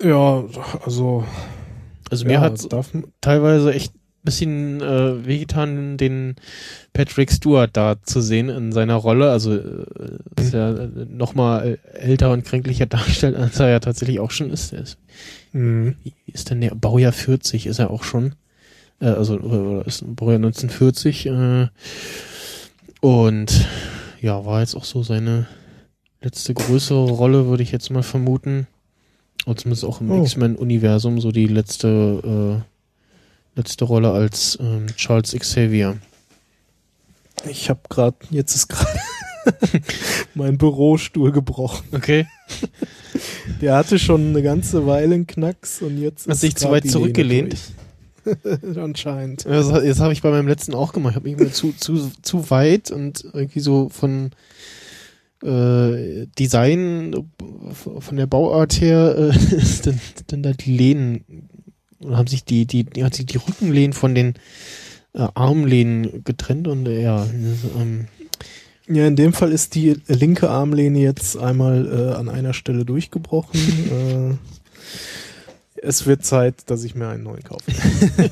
Ja, 0.01 0.43
also 0.85 1.23
Also 2.09 2.25
mir 2.25 2.33
ja, 2.33 2.41
hat 2.41 2.67
teilweise 3.21 3.73
echt 3.73 3.93
bisschen 4.23 4.81
äh, 4.81 5.25
wehgetan, 5.25 5.97
den 5.97 6.35
Patrick 6.93 7.31
Stewart 7.31 7.69
da 7.73 7.95
zu 8.01 8.21
sehen 8.21 8.49
in 8.49 8.71
seiner 8.71 8.95
Rolle. 8.95 9.31
Also 9.31 9.53
äh, 9.55 9.85
ist 10.39 10.53
ja 10.53 10.71
äh, 10.73 10.89
noch 11.09 11.35
mal 11.35 11.77
älter 11.93 12.31
und 12.31 12.45
kränklicher 12.45 12.85
darstellt, 12.87 13.35
als 13.35 13.59
er 13.59 13.69
ja 13.69 13.79
tatsächlich 13.79 14.19
auch 14.19 14.31
schon 14.31 14.49
ist. 14.49 14.73
Ist 14.73 14.97
mh. 15.51 15.93
wie 16.03 16.13
ist 16.27 16.49
denn 16.49 16.61
der 16.61 16.75
Baujahr 16.75 17.11
40 17.11 17.67
ist 17.67 17.79
er 17.79 17.91
auch 17.91 18.03
schon. 18.03 18.33
Äh, 18.99 19.07
also 19.07 19.39
oder 19.39 19.85
ist 19.85 20.01
ein 20.01 20.15
Baujahr 20.15 20.37
1940 20.37 21.25
äh, 21.27 21.67
und 23.01 23.67
ja, 24.21 24.45
war 24.45 24.61
jetzt 24.61 24.75
auch 24.75 24.85
so 24.85 25.03
seine 25.03 25.47
letzte 26.21 26.53
größere 26.53 27.09
Rolle, 27.11 27.47
würde 27.47 27.63
ich 27.63 27.71
jetzt 27.71 27.89
mal 27.89 28.03
vermuten. 28.03 28.67
Und 29.45 29.59
zumindest 29.59 29.83
auch 29.83 29.99
im 29.99 30.09
Oh. 30.09 30.21
X-Men-Universum 30.23 31.19
so 31.19 31.33
die 31.33 31.47
letzte 31.47 32.61
äh, 32.63 32.72
letzte 33.55 33.85
Rolle 33.85 34.11
als 34.11 34.57
ähm, 34.59 34.87
Charles 34.95 35.31
Xavier. 35.31 35.97
Ich 37.49 37.69
habe 37.69 37.81
gerade, 37.89 38.17
jetzt 38.29 38.55
ist 38.55 38.67
gerade 38.67 38.99
mein 40.35 40.57
Bürostuhl 40.57 41.31
gebrochen. 41.31 41.87
Okay. 41.91 42.27
Der 43.61 43.75
hatte 43.75 43.99
schon 43.99 44.29
eine 44.29 44.41
ganze 44.41 44.85
Weile 44.87 45.15
einen 45.15 45.27
Knacks 45.27 45.81
und 45.81 45.97
jetzt 45.99 46.27
Hast 46.27 46.35
ist 46.35 46.43
dich 46.43 46.55
zu 46.55 46.69
weit 46.69 46.89
zurückgelehnt? 46.89 47.57
Anscheinend. 48.75 49.45
Das, 49.45 49.67
das 49.67 49.99
habe 49.99 50.13
ich 50.13 50.21
bei 50.21 50.31
meinem 50.31 50.47
letzten 50.47 50.73
auch 50.73 50.93
gemacht. 50.93 51.11
Ich 51.11 51.15
habe 51.17 51.29
mich 51.29 51.39
immer 51.39 51.51
zu, 51.51 51.73
zu, 51.73 52.09
zu 52.21 52.49
weit 52.49 52.91
und 52.91 53.25
irgendwie 53.33 53.59
so 53.59 53.89
von 53.89 54.31
äh, 55.43 56.27
Design, 56.39 57.13
von 57.99 58.15
der 58.15 58.27
Bauart 58.27 58.79
her, 58.79 59.15
äh, 59.17 59.55
ist 59.55 59.87
dann, 59.87 59.99
dann 60.27 60.43
da 60.43 60.53
die 60.53 60.75
Lehnen, 60.77 61.49
oder 62.05 62.17
haben 62.17 62.27
sich 62.27 62.43
die, 62.45 62.65
die, 62.65 62.83
die, 62.83 63.03
hat 63.03 63.13
sich 63.15 63.25
die 63.25 63.37
Rückenlehnen 63.37 63.93
von 63.93 64.15
den 64.15 64.35
äh, 65.13 65.27
Armlehnen 65.33 66.23
getrennt 66.23 66.67
und 66.67 66.87
äh, 66.87 67.01
ja, 67.01 67.19
das, 67.25 67.71
ähm, 67.81 68.07
Ja, 68.87 69.07
in 69.07 69.15
dem 69.15 69.33
Fall 69.33 69.51
ist 69.51 69.75
die 69.75 69.95
linke 70.07 70.49
Armlehne 70.49 70.99
jetzt 70.99 71.37
einmal 71.37 71.85
äh, 71.87 72.15
an 72.15 72.29
einer 72.29 72.53
Stelle 72.53 72.85
durchgebrochen. 72.85 73.59
äh, 75.81 75.85
es 75.85 76.05
wird 76.05 76.23
Zeit, 76.25 76.69
dass 76.69 76.83
ich 76.83 76.95
mir 76.95 77.09
einen 77.09 77.23
neuen 77.23 77.43
kaufe. 77.43 77.63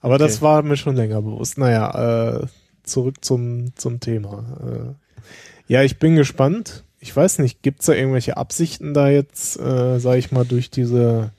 Aber 0.00 0.18
das 0.18 0.36
Okay. 0.36 0.42
war 0.42 0.62
mir 0.62 0.76
schon 0.76 0.96
länger 0.96 1.22
bewusst. 1.22 1.56
Naja, 1.58 2.40
äh, 2.42 2.46
zurück 2.82 3.24
zum, 3.24 3.72
zum 3.76 4.00
Thema. 4.00 4.44
Äh, 4.60 5.72
ja, 5.72 5.82
ich 5.82 5.98
bin 5.98 6.16
gespannt. 6.16 6.84
Ich 7.00 7.14
weiß 7.14 7.38
nicht, 7.38 7.62
gibt's 7.62 7.86
da 7.86 7.92
irgendwelche 7.92 8.36
Absichten 8.36 8.92
da 8.94 9.08
jetzt, 9.08 9.58
äh, 9.58 9.98
sag 10.00 10.16
ich 10.18 10.32
mal, 10.32 10.44
durch 10.44 10.70
diese 10.70 11.32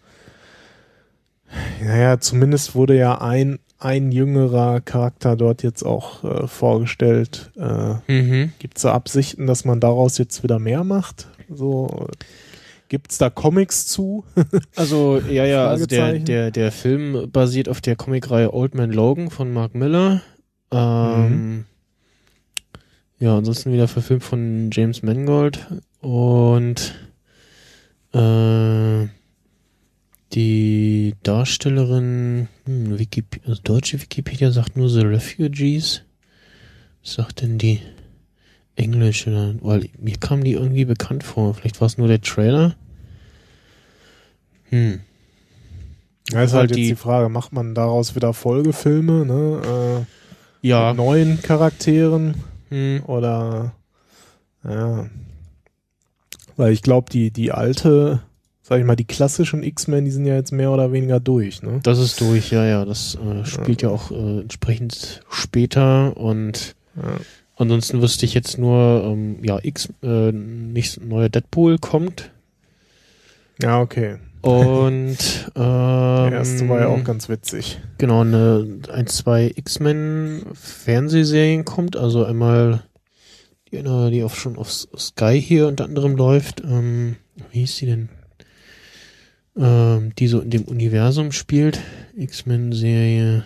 Naja, 1.83 2.19
zumindest 2.19 2.75
wurde 2.75 2.97
ja 2.97 3.21
ein, 3.21 3.59
ein 3.77 4.11
jüngerer 4.11 4.81
Charakter 4.81 5.35
dort 5.35 5.63
jetzt 5.63 5.83
auch 5.83 6.23
äh, 6.23 6.47
vorgestellt. 6.47 7.51
Äh, 7.57 7.95
Mhm. 8.11 8.53
Gibt 8.59 8.77
es 8.77 8.83
da 8.83 8.93
Absichten, 8.93 9.47
dass 9.47 9.65
man 9.65 9.79
daraus 9.79 10.17
jetzt 10.17 10.43
wieder 10.43 10.59
mehr 10.59 10.83
macht? 10.83 11.27
So, 11.49 12.07
gibt 12.89 13.11
es 13.11 13.17
da 13.17 13.29
Comics 13.29 13.85
zu? 13.87 14.23
Also, 14.75 15.19
ja, 15.29 15.45
ja, 15.45 15.67
also 15.67 15.85
der, 15.85 16.19
der, 16.19 16.51
der 16.51 16.71
Film 16.71 17.29
basiert 17.31 17.69
auf 17.69 17.81
der 17.81 17.95
Comicreihe 17.95 18.53
Old 18.53 18.75
Man 18.75 18.91
Logan 18.91 19.29
von 19.29 19.51
Mark 19.53 19.75
Miller. 19.75 20.21
Ähm, 20.71 21.65
Ja, 23.19 23.37
ansonsten 23.37 23.71
wieder 23.71 23.87
verfilmt 23.87 24.23
von 24.23 24.69
James 24.73 25.01
Mangold 25.03 25.65
und 26.01 26.95
äh, 28.13 29.07
die 30.33 31.15
Darstellerin, 31.23 32.47
hm, 32.65 32.97
Wikip 32.99 33.39
also 33.47 33.61
deutsche 33.63 34.01
Wikipedia 34.01 34.51
sagt 34.51 34.75
nur 34.75 34.89
The 34.89 35.01
Refugees. 35.01 36.01
Was 37.03 37.13
sagt 37.13 37.41
denn 37.41 37.57
die 37.57 37.79
englische? 38.75 39.55
Weil 39.61 39.89
mir 39.99 40.17
kam 40.17 40.43
die 40.43 40.53
irgendwie 40.53 40.85
bekannt 40.85 41.23
vor. 41.23 41.53
Vielleicht 41.53 41.79
war 41.79 41.85
es 41.87 41.97
nur 41.97 42.07
der 42.07 42.21
Trailer. 42.21 42.75
Hm. 44.69 44.99
Ja, 46.31 46.41
ist 46.43 46.53
Halt 46.53 46.69
halt 46.69 46.69
jetzt 46.71 46.77
die- 46.89 46.95
Frage, 46.95 47.29
macht 47.29 47.53
man 47.53 47.75
daraus 47.75 48.15
wieder 48.15 48.33
Folgefilme, 48.33 49.25
ne? 49.25 50.05
Äh, 50.63 50.67
Ja. 50.67 50.89
mit 50.89 50.97
neuen 50.97 51.41
Charakteren 51.41 52.35
Hm. 52.69 53.03
oder 53.05 53.75
ja. 54.63 55.07
Weil 56.57 56.73
ich 56.73 56.81
glaube, 56.81 57.11
die, 57.11 57.29
die 57.31 57.51
alte, 57.51 58.23
sag 58.67 58.79
ich 58.79 58.85
mal, 58.85 58.95
die 58.95 59.05
klassischen 59.05 59.61
X-Men, 59.61 60.05
die 60.05 60.11
sind 60.11 60.25
ja 60.25 60.33
jetzt 60.33 60.51
mehr 60.51 60.71
oder 60.71 60.91
weniger 60.91 61.19
durch, 61.19 61.61
ne? 61.61 61.79
Das 61.83 61.99
ist 61.99 62.19
durch, 62.19 62.51
ja, 62.51 62.65
ja. 62.65 62.83
Das 62.83 63.15
äh, 63.15 63.45
spielt 63.45 63.83
ja 63.83 63.89
auch 63.89 64.09
äh, 64.09 64.39
entsprechend 64.41 65.21
später 65.29 66.17
und 66.17 66.75
Ja. 66.95 67.03
ansonsten 67.57 68.01
wüsste 68.01 68.25
ich 68.25 68.33
jetzt 68.33 68.57
nur, 68.57 69.03
ähm, 69.05 69.37
ja, 69.43 69.59
X, 69.61 69.89
äh, 70.01 70.31
nicht 70.31 70.99
neuer 71.05 71.29
Deadpool 71.29 71.77
kommt 71.77 72.31
Ja, 73.61 73.81
okay. 73.81 74.15
und 74.41 75.17
ähm, 75.55 75.61
Der 76.25 76.31
erste 76.31 76.67
war 76.67 76.79
ja 76.79 76.87
auch 76.87 77.03
ganz 77.03 77.29
witzig. 77.29 77.79
genau 77.99 78.21
eine 78.21 78.79
ein 78.91 79.05
zwei 79.05 79.51
X-Men 79.55 80.41
Fernsehserien 80.55 81.65
kommt, 81.65 81.95
also 81.97 82.25
einmal 82.25 82.81
die 83.71 83.83
die 84.11 84.23
auf 84.23 84.39
schon 84.39 84.57
auf 84.57 84.71
Sky 84.71 85.39
hier 85.39 85.67
unter 85.67 85.83
anderem 85.85 86.15
läuft. 86.15 86.61
Ähm, 86.61 87.17
wie 87.51 87.59
hieß 87.59 87.75
die 87.77 87.85
denn? 87.85 88.09
Ähm, 89.57 90.13
die 90.19 90.27
so 90.27 90.41
in 90.41 90.49
dem 90.49 90.63
Universum 90.63 91.31
spielt. 91.31 91.79
X-Men-Serie. 92.17 93.43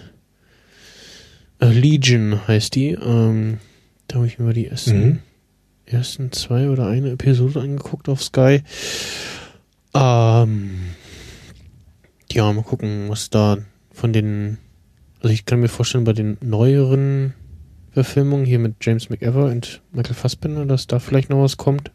Äh, 1.59 1.65
Legion 1.71 2.47
heißt 2.47 2.73
die. 2.75 2.89
Ähm, 2.91 3.59
da 4.07 4.15
habe 4.15 4.27
ich 4.27 4.39
mir 4.39 4.45
mal 4.45 4.53
die 4.53 4.65
ersten, 4.67 4.99
Mhm. 5.05 5.19
ersten 5.85 6.31
zwei 6.31 6.69
oder 6.69 6.87
eine 6.87 7.11
Episode 7.11 7.61
angeguckt 7.61 8.09
auf 8.09 8.23
Sky. 8.23 8.61
Ähm, 9.93 10.71
ja, 12.31 12.51
mal 12.53 12.63
gucken, 12.63 13.09
was 13.09 13.29
da 13.29 13.57
von 13.91 14.13
den. 14.13 14.57
Also 15.21 15.33
ich 15.33 15.45
kann 15.45 15.59
mir 15.59 15.67
vorstellen, 15.67 16.05
bei 16.05 16.13
den 16.13 16.37
neueren 16.41 17.33
Verfilmungen 17.91 18.45
hier 18.45 18.59
mit 18.59 18.75
James 18.81 19.09
McEver 19.09 19.45
und 19.45 19.81
Michael 19.91 20.15
Fassbender, 20.15 20.65
dass 20.65 20.87
da 20.87 20.99
vielleicht 20.99 21.29
noch 21.29 21.41
was 21.43 21.57
kommt. 21.57 21.91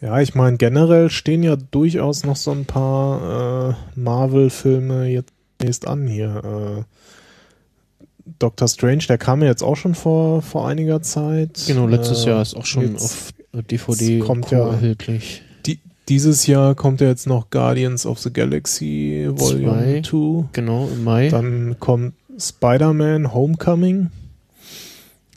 Ja, 0.00 0.20
ich 0.20 0.34
meine, 0.34 0.56
generell 0.56 1.10
stehen 1.10 1.42
ja 1.42 1.56
durchaus 1.56 2.24
noch 2.24 2.36
so 2.36 2.52
ein 2.52 2.64
paar 2.66 3.70
äh, 3.70 3.74
Marvel-Filme 3.98 5.06
jetzt 5.08 5.32
nächst 5.60 5.88
an 5.88 6.06
hier. 6.06 6.84
Äh, 6.86 8.04
Doctor 8.38 8.68
Strange, 8.68 9.04
der 9.08 9.18
kam 9.18 9.40
ja 9.42 9.48
jetzt 9.48 9.62
auch 9.62 9.74
schon 9.76 9.94
vor, 9.96 10.42
vor 10.42 10.68
einiger 10.68 11.02
Zeit. 11.02 11.64
Genau, 11.66 11.86
letztes 11.86 12.24
Äh, 12.24 12.28
Jahr 12.30 12.42
ist 12.42 12.54
auch 12.56 12.66
schon 12.66 12.94
auf 12.96 13.32
DVD 13.52 14.20
kommt 14.20 14.50
ja- 14.52 14.68
erhältlich. 14.70 15.42
Die, 15.66 15.80
dieses 16.08 16.46
Jahr 16.46 16.74
kommt 16.76 17.00
ja 17.00 17.08
jetzt 17.08 17.26
noch 17.26 17.50
Guardians 17.50 18.06
of 18.06 18.20
the 18.20 18.32
Galaxy 18.32 19.26
Volume 19.32 19.72
Zwei. 19.72 20.02
2. 20.02 20.48
Genau, 20.52 20.86
im 20.88 21.02
Mai. 21.02 21.28
Dann 21.30 21.76
kommt 21.80 22.14
Spider-Man 22.38 23.34
Homecoming. 23.34 24.10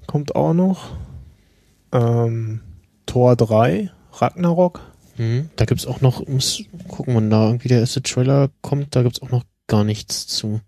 Kommt 0.06 0.36
auch 0.36 0.54
noch. 0.54 0.92
Ähm, 1.94 2.60
Tor 3.08 3.36
3, 3.36 3.90
Ragnarok. 4.14 4.80
Mhm. 5.18 5.50
Da 5.56 5.66
gibt's 5.66 5.86
auch 5.86 6.02
noch, 6.02 6.28
muss 6.28 6.64
gucken, 6.88 7.16
wann 7.16 7.30
da 7.30 7.48
irgendwie 7.48 7.68
der 7.70 7.80
erste 7.80 8.02
Trailer 8.02 8.50
kommt, 8.62 8.96
da 8.96 9.04
gibt's 9.04 9.22
auch 9.22 9.30
noch 9.30 9.44
gar 9.68 9.84
nichts 9.84 10.28
zu. 10.28 10.62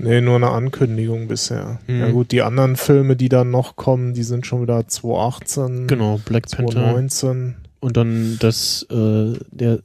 Nee, 0.00 0.20
nur 0.20 0.36
eine 0.36 0.50
Ankündigung 0.50 1.26
bisher. 1.26 1.80
Mhm. 1.88 2.00
Ja 2.00 2.10
gut, 2.10 2.30
die 2.30 2.42
anderen 2.42 2.76
Filme, 2.76 3.16
die 3.16 3.28
dann 3.28 3.50
noch 3.50 3.74
kommen, 3.76 4.14
die 4.14 4.22
sind 4.22 4.46
schon 4.46 4.62
wieder 4.62 4.86
2018, 4.86 5.86
Genau, 5.88 6.20
Black 6.24 6.48
Panther 6.48 6.72
2019. 6.74 7.56
und 7.80 7.96
dann 7.96 8.36
das 8.40 8.86
äh, 8.90 9.32
der 9.50 9.80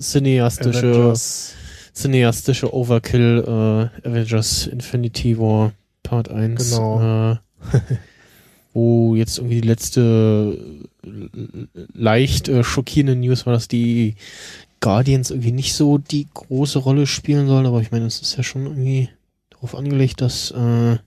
cineastische 0.00 0.86
Avengers. 0.88 1.52
cineastische 1.94 2.72
Overkill 2.72 3.44
äh, 3.46 4.08
Avengers 4.08 4.66
Infinity 4.68 5.38
War 5.38 5.72
Part 6.02 6.30
1. 6.30 6.70
Genau. 6.70 7.32
Äh, 7.32 7.36
wo 8.72 9.14
jetzt 9.14 9.38
irgendwie 9.38 9.60
die 9.60 9.68
letzte 9.68 10.80
äh, 11.04 11.08
leicht 11.92 12.48
äh, 12.48 12.62
schockierende 12.62 13.16
News 13.16 13.46
war, 13.46 13.52
dass 13.52 13.68
die 13.68 14.14
Guardians 14.80 15.30
irgendwie 15.30 15.52
nicht 15.52 15.74
so 15.74 15.98
die 15.98 16.28
große 16.32 16.78
Rolle 16.78 17.06
spielen 17.06 17.48
sollen, 17.48 17.66
aber 17.66 17.80
ich 17.80 17.90
meine, 17.90 18.06
es 18.06 18.20
ist 18.20 18.36
ja 18.36 18.42
schon 18.42 18.66
irgendwie 18.66 19.08
darauf 19.50 19.74
angelegt, 19.74 20.20
dass 20.20 20.50
äh, 20.52 20.98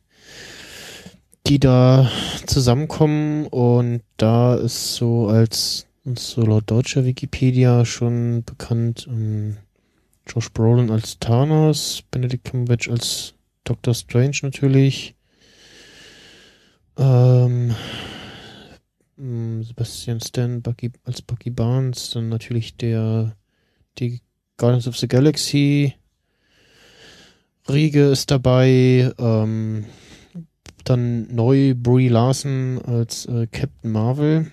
die 1.47 1.59
da 1.59 2.09
zusammenkommen. 2.45 3.47
Und 3.47 4.01
da 4.17 4.55
ist 4.55 4.95
so 4.95 5.27
als 5.27 5.87
so 6.15 6.41
laut 6.41 6.69
deutscher 6.69 7.05
Wikipedia 7.05 7.85
schon 7.85 8.43
bekannt 8.43 9.07
ähm, 9.09 9.57
Josh 10.27 10.51
Brolin 10.51 10.91
als 10.91 11.19
Thanos, 11.19 12.03
Benedict 12.11 12.49
Cumberbatch 12.49 12.89
als 12.89 13.33
Doctor 13.63 13.93
Strange 13.93 14.37
natürlich, 14.41 15.15
ähm, 17.01 17.75
mh, 19.17 19.63
Sebastian 19.63 20.19
Stan 20.21 20.61
Bucky, 20.61 20.91
als 21.03 21.21
Bucky 21.21 21.49
Barnes, 21.49 22.11
dann 22.11 22.29
natürlich 22.29 22.77
der 22.77 23.35
die 23.99 24.21
Guardians 24.57 24.87
of 24.87 24.97
the 24.97 25.07
Galaxy 25.07 25.93
Riege 27.69 28.05
ist 28.09 28.31
dabei, 28.31 29.11
ähm, 29.17 29.85
dann 30.83 31.27
neu 31.33 31.73
Brie 31.75 32.07
Larson 32.09 32.79
als 32.85 33.25
äh, 33.27 33.47
Captain 33.47 33.91
Marvel. 33.91 34.51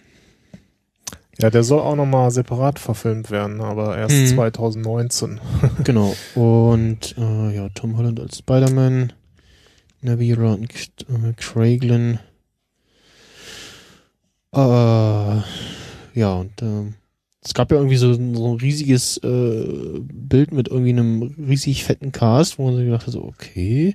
Ja, 1.41 1.51
der 1.51 1.62
soll 1.62 1.81
auch 1.81 1.94
nochmal 1.94 2.31
separat 2.31 2.78
verfilmt 2.78 3.31
werden, 3.31 3.60
aber 3.60 3.97
erst 3.97 4.17
Mhm. 4.17 4.27
2019. 4.27 5.41
Genau. 5.85 6.15
Und 6.35 7.17
äh, 7.17 7.55
ja, 7.55 7.68
Tom 7.70 7.97
Holland 7.97 8.18
als 8.20 8.39
Spider-Man, 8.39 9.12
Nebula 10.01 10.55
und 10.55 10.65
äh, 10.73 11.33
Craiglin. 11.36 12.18
Äh, 14.55 14.59
ja, 16.18 16.33
und 16.35 16.62
äh, 16.62 16.93
es 17.44 17.55
gab 17.55 17.70
ja 17.70 17.77
irgendwie 17.77 17.97
so, 17.97 18.10
ein- 18.12 18.35
so 18.35 18.52
ein 18.52 18.57
riesiges 18.60 19.18
äh, 19.18 20.01
Bild 20.01 20.52
mit 20.52 20.68
irgendwie 20.68 20.91
einem 20.91 21.23
riesig 21.39 21.85
fetten 21.85 22.12
Cast, 22.12 22.59
wo 22.59 22.65
man 22.67 22.77
sich 22.77 22.85
gedacht 22.86 23.07
hat, 23.07 23.12
so, 23.12 23.23
okay. 23.25 23.94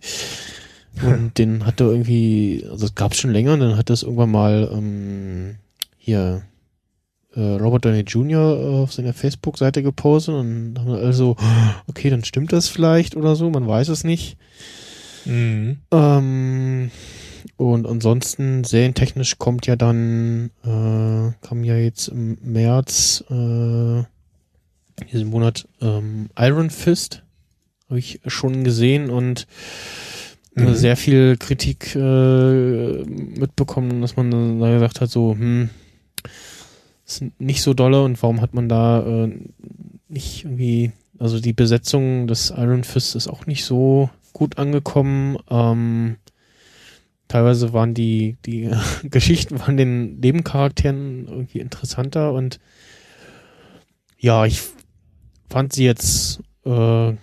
Und 1.02 1.38
den 1.38 1.66
hat 1.66 1.82
er 1.82 1.88
irgendwie, 1.88 2.66
also 2.70 2.86
es 2.86 2.96
gab 2.96 3.14
es 3.14 3.20
schon 3.20 3.32
länger, 3.32 3.54
und 3.54 3.60
dann 3.62 3.78
hat 3.78 3.90
das 3.90 4.04
irgendwann 4.04 4.32
mal 4.32 4.70
ähm, 4.72 5.56
hier 5.98 6.44
äh, 7.36 7.42
Robert 7.42 7.84
Downey 7.86 8.02
Jr. 8.02 8.40
äh, 8.60 8.76
auf 8.84 8.94
seiner 8.94 9.14
Facebook-Seite 9.14 9.82
gepostet 9.82 10.36
und 10.36 10.76
haben 10.78 10.88
wir 10.92 11.00
also, 11.00 11.36
okay, 11.88 12.12
dann 12.12 12.24
stimmt 12.24 12.54
das 12.54 12.68
vielleicht 12.68 13.16
oder 13.16 13.36
so, 13.36 13.50
man 13.50 13.68
weiß 13.68 13.90
es 13.90 14.04
nicht. 14.04 14.38
Mhm. 15.26 15.78
Ähm, 15.92 16.92
und 17.58 17.88
ansonsten 17.88 18.64
serientechnisch 18.64 19.38
kommt 19.38 19.66
ja 19.68 19.76
dann, 19.76 20.52
äh, 20.64 21.46
kam 21.46 21.64
ja 21.64 21.76
jetzt 21.76 22.08
im 22.08 22.38
März 22.42 23.24
äh, 23.30 24.04
diesen 25.12 25.30
Monat 25.30 25.68
ähm, 25.82 26.30
Iron 26.38 26.70
Fist, 26.70 27.24
habe 27.90 28.00
ich 28.00 28.22
schon 28.28 28.64
gesehen 28.64 29.10
und 29.10 29.48
äh, 30.56 30.62
Mhm. 30.62 30.76
sehr 30.76 30.96
viel 30.98 31.38
Kritik 31.38 31.96
äh, 31.96 33.04
mitbekommen, 33.04 34.02
dass 34.02 34.16
man 34.16 34.60
da 34.60 34.72
gesagt 34.72 35.02
hat, 35.02 35.10
so, 35.10 35.32
hm, 35.34 35.70
ist 37.06 37.24
nicht 37.40 37.62
so 37.64 37.74
dolle 37.74 38.04
und 38.04 38.22
warum 38.22 38.40
hat 38.40 38.54
man 38.54 38.70
da 38.70 39.02
äh, 39.26 39.32
nicht 40.10 40.46
irgendwie, 40.46 40.92
also 41.20 41.40
die 41.40 41.54
Besetzung 41.54 42.28
des 42.28 42.54
Iron 42.56 42.84
Fist 42.84 43.16
ist 43.16 43.28
auch 43.28 43.46
nicht 43.46 43.66
so 43.66 44.10
gut 44.32 44.58
angekommen. 44.58 45.38
Ähm, 45.50 46.18
teilweise 47.34 47.74
waren 47.74 47.96
die, 47.96 48.38
die 48.46 48.70
Geschichten 49.10 49.58
von 49.58 49.76
den 49.76 50.20
Nebencharakteren 50.20 51.28
irgendwie 51.28 51.60
interessanter 51.60 52.32
und 52.32 52.60
ja, 54.20 54.46
ich 54.46 54.62
fand 55.50 55.74
sie 55.74 55.84
jetzt 55.84 56.42
äh, 56.64 57.14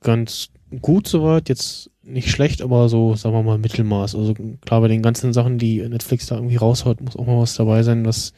ganz 0.00 0.50
gut 0.80 1.08
soweit, 1.08 1.48
jetzt 1.48 1.90
nicht 2.04 2.30
schlecht, 2.30 2.62
aber 2.62 2.88
so, 2.88 3.16
sagen 3.16 3.34
wir 3.34 3.42
mal, 3.42 3.58
Mittelmaß. 3.58 4.14
Also 4.14 4.34
klar, 4.60 4.80
bei 4.80 4.88
den 4.88 5.02
ganzen 5.02 5.32
Sachen, 5.32 5.58
die 5.58 5.86
Netflix 5.86 6.26
da 6.26 6.36
irgendwie 6.36 6.56
raushaut, 6.56 7.00
muss 7.00 7.16
auch 7.16 7.26
mal 7.26 7.40
was 7.40 7.54
dabei 7.54 7.82
sein, 7.82 8.06
was 8.06 8.32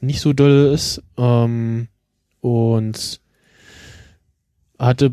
nicht 0.00 0.20
so 0.20 0.32
doll 0.32 0.70
ist. 0.72 1.02
Ähm, 1.18 1.88
und 2.40 3.20
hatte, 4.86 5.12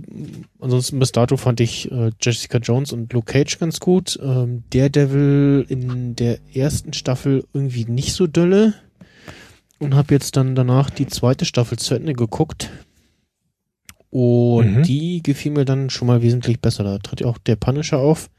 ansonsten 0.59 0.97
bis 0.99 1.11
dato 1.11 1.35
fand 1.37 1.59
ich 1.59 1.91
äh, 1.91 2.11
Jessica 2.21 2.57
Jones 2.57 2.93
und 2.93 3.11
Luke 3.11 3.31
Cage 3.31 3.59
ganz 3.59 3.79
gut. 3.79 4.17
Ähm, 4.21 4.63
Daredevil 4.69 5.65
in 5.67 6.15
der 6.15 6.39
ersten 6.55 6.93
Staffel 6.93 7.45
irgendwie 7.53 7.85
nicht 7.85 8.13
so 8.13 8.27
dolle. 8.27 8.73
Und 9.79 9.93
habe 9.93 10.13
jetzt 10.13 10.37
dann 10.37 10.55
danach 10.55 10.89
die 10.89 11.05
zweite 11.05 11.45
Staffel 11.45 11.77
zu 11.77 11.93
Ende 11.93 12.13
geguckt. 12.13 12.71
Und 14.09 14.77
Mhm. 14.77 14.83
die 14.83 15.21
gefiel 15.21 15.51
mir 15.51 15.65
dann 15.65 15.89
schon 15.89 16.07
mal 16.07 16.21
wesentlich 16.21 16.59
besser. 16.61 16.83
Da 16.83 16.97
tritt 16.97 17.19
ja 17.19 17.27
auch 17.27 17.37
der 17.37 17.57
Punisher 17.57 17.99
auf. 17.99 18.29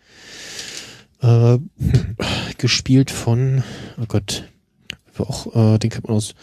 Äh, 1.21 1.59
gespielt 2.59 3.11
von, 3.11 3.63
oh 4.01 4.05
Gott, 4.09 4.45
auch, 5.19 5.47
äh, 5.55 5.79
den 5.79 5.91
kennt 5.91 6.07
man 6.09 6.17
aus 6.17 6.35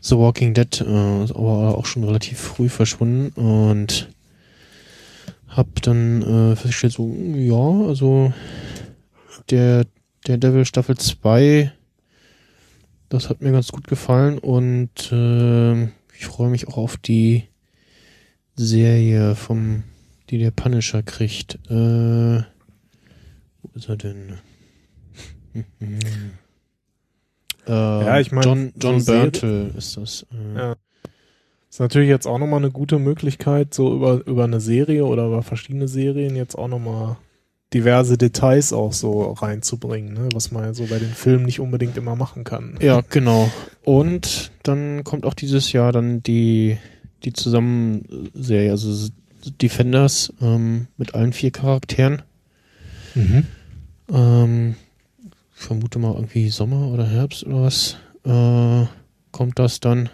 The 0.00 0.16
Walking 0.16 0.54
Dead, 0.54 0.80
äh, 0.80 1.24
ist 1.24 1.32
aber 1.32 1.76
auch 1.76 1.86
schon 1.86 2.04
relativ 2.04 2.38
früh 2.38 2.68
verschwunden 2.68 3.28
und 3.38 4.08
hab 5.56 5.80
dann 5.82 6.22
äh, 6.22 6.56
festgestellt, 6.56 6.92
so, 6.92 7.14
ja, 7.34 7.88
also 7.88 8.32
der, 9.50 9.86
der 10.26 10.38
Devil 10.38 10.64
Staffel 10.64 10.96
2, 10.96 11.72
das 13.08 13.30
hat 13.30 13.40
mir 13.40 13.52
ganz 13.52 13.72
gut 13.72 13.86
gefallen 13.86 14.38
und 14.38 15.10
äh, 15.12 15.84
ich 15.84 16.26
freue 16.26 16.50
mich 16.50 16.68
auch 16.68 16.76
auf 16.76 16.96
die 16.96 17.44
Serie 18.54 19.34
vom, 19.34 19.84
die 20.30 20.38
der 20.38 20.50
Punisher 20.50 21.02
kriegt. 21.02 21.56
Äh, 21.70 22.42
wo 23.62 23.70
ist 23.74 23.88
er 23.88 23.96
denn? 23.96 24.38
äh, 25.54 25.62
Ja, 27.68 28.20
ich 28.20 28.30
mein, 28.32 28.44
John, 28.44 28.72
John 28.76 29.00
so 29.00 29.12
Berntal 29.12 29.72
ist 29.76 29.96
das. 29.96 30.26
Äh, 30.32 30.58
Ja. 30.58 30.76
Ist 31.76 31.80
natürlich 31.80 32.08
jetzt 32.08 32.26
auch 32.26 32.38
nochmal 32.38 32.60
eine 32.60 32.70
gute 32.70 32.98
Möglichkeit, 32.98 33.74
so 33.74 33.94
über, 33.94 34.26
über 34.26 34.44
eine 34.44 34.60
Serie 34.60 35.04
oder 35.04 35.26
über 35.26 35.42
verschiedene 35.42 35.88
Serien 35.88 36.34
jetzt 36.34 36.54
auch 36.54 36.68
nochmal 36.68 37.18
diverse 37.74 38.16
Details 38.16 38.72
auch 38.72 38.94
so 38.94 39.32
reinzubringen, 39.32 40.14
ne? 40.14 40.30
was 40.32 40.50
man 40.50 40.64
ja 40.64 40.72
so 40.72 40.86
bei 40.86 40.98
den 40.98 41.10
Filmen 41.10 41.44
nicht 41.44 41.60
unbedingt 41.60 41.98
immer 41.98 42.16
machen 42.16 42.44
kann. 42.44 42.78
Ja, 42.80 43.02
genau. 43.10 43.50
Und 43.84 44.52
dann 44.62 45.04
kommt 45.04 45.26
auch 45.26 45.34
dieses 45.34 45.70
Jahr 45.72 45.92
dann 45.92 46.22
die, 46.22 46.78
die 47.24 47.34
Zusammenserie, 47.34 48.70
also 48.70 49.10
Defenders 49.60 50.32
ähm, 50.40 50.86
mit 50.96 51.14
allen 51.14 51.34
vier 51.34 51.50
Charakteren. 51.50 52.22
Mhm. 53.14 53.44
Ähm, 54.10 54.76
ich 55.54 55.62
vermute 55.62 55.98
mal 55.98 56.14
irgendwie 56.14 56.48
Sommer 56.48 56.88
oder 56.88 57.06
Herbst 57.06 57.44
oder 57.44 57.64
was 57.64 57.98
äh, 58.24 58.86
kommt 59.30 59.58
das 59.58 59.80
dann. 59.80 60.08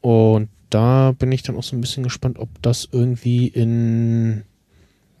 Und 0.00 0.48
da 0.70 1.12
bin 1.12 1.32
ich 1.32 1.42
dann 1.42 1.56
auch 1.56 1.62
so 1.62 1.76
ein 1.76 1.80
bisschen 1.80 2.02
gespannt, 2.02 2.38
ob 2.38 2.48
das 2.62 2.88
irgendwie 2.90 3.48
in 3.48 4.44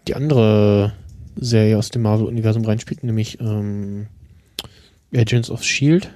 die 0.06 0.14
andere 0.14 0.92
Serie 1.36 1.78
aus 1.78 1.90
dem 1.90 2.02
Marvel-Universum 2.02 2.64
reinspielt, 2.64 3.04
nämlich 3.04 3.40
ähm, 3.40 4.06
Agents 5.14 5.50
of 5.50 5.64
Shield. 5.64 6.10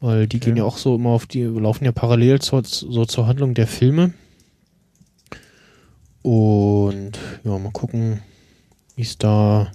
Weil 0.00 0.26
die 0.26 0.36
Okay. 0.36 0.46
gehen 0.46 0.56
ja 0.56 0.64
auch 0.64 0.78
so 0.78 0.94
immer 0.94 1.10
auf 1.10 1.26
die, 1.26 1.42
laufen 1.42 1.84
ja 1.84 1.92
parallel 1.92 2.40
zur, 2.40 2.62
so 2.64 3.04
zur 3.04 3.26
Handlung 3.26 3.54
der 3.54 3.66
Filme. 3.66 4.12
Und 6.22 7.18
ja, 7.44 7.58
mal 7.58 7.72
gucken, 7.72 8.20
wie 8.96 9.02
es 9.02 9.18
da 9.18 9.72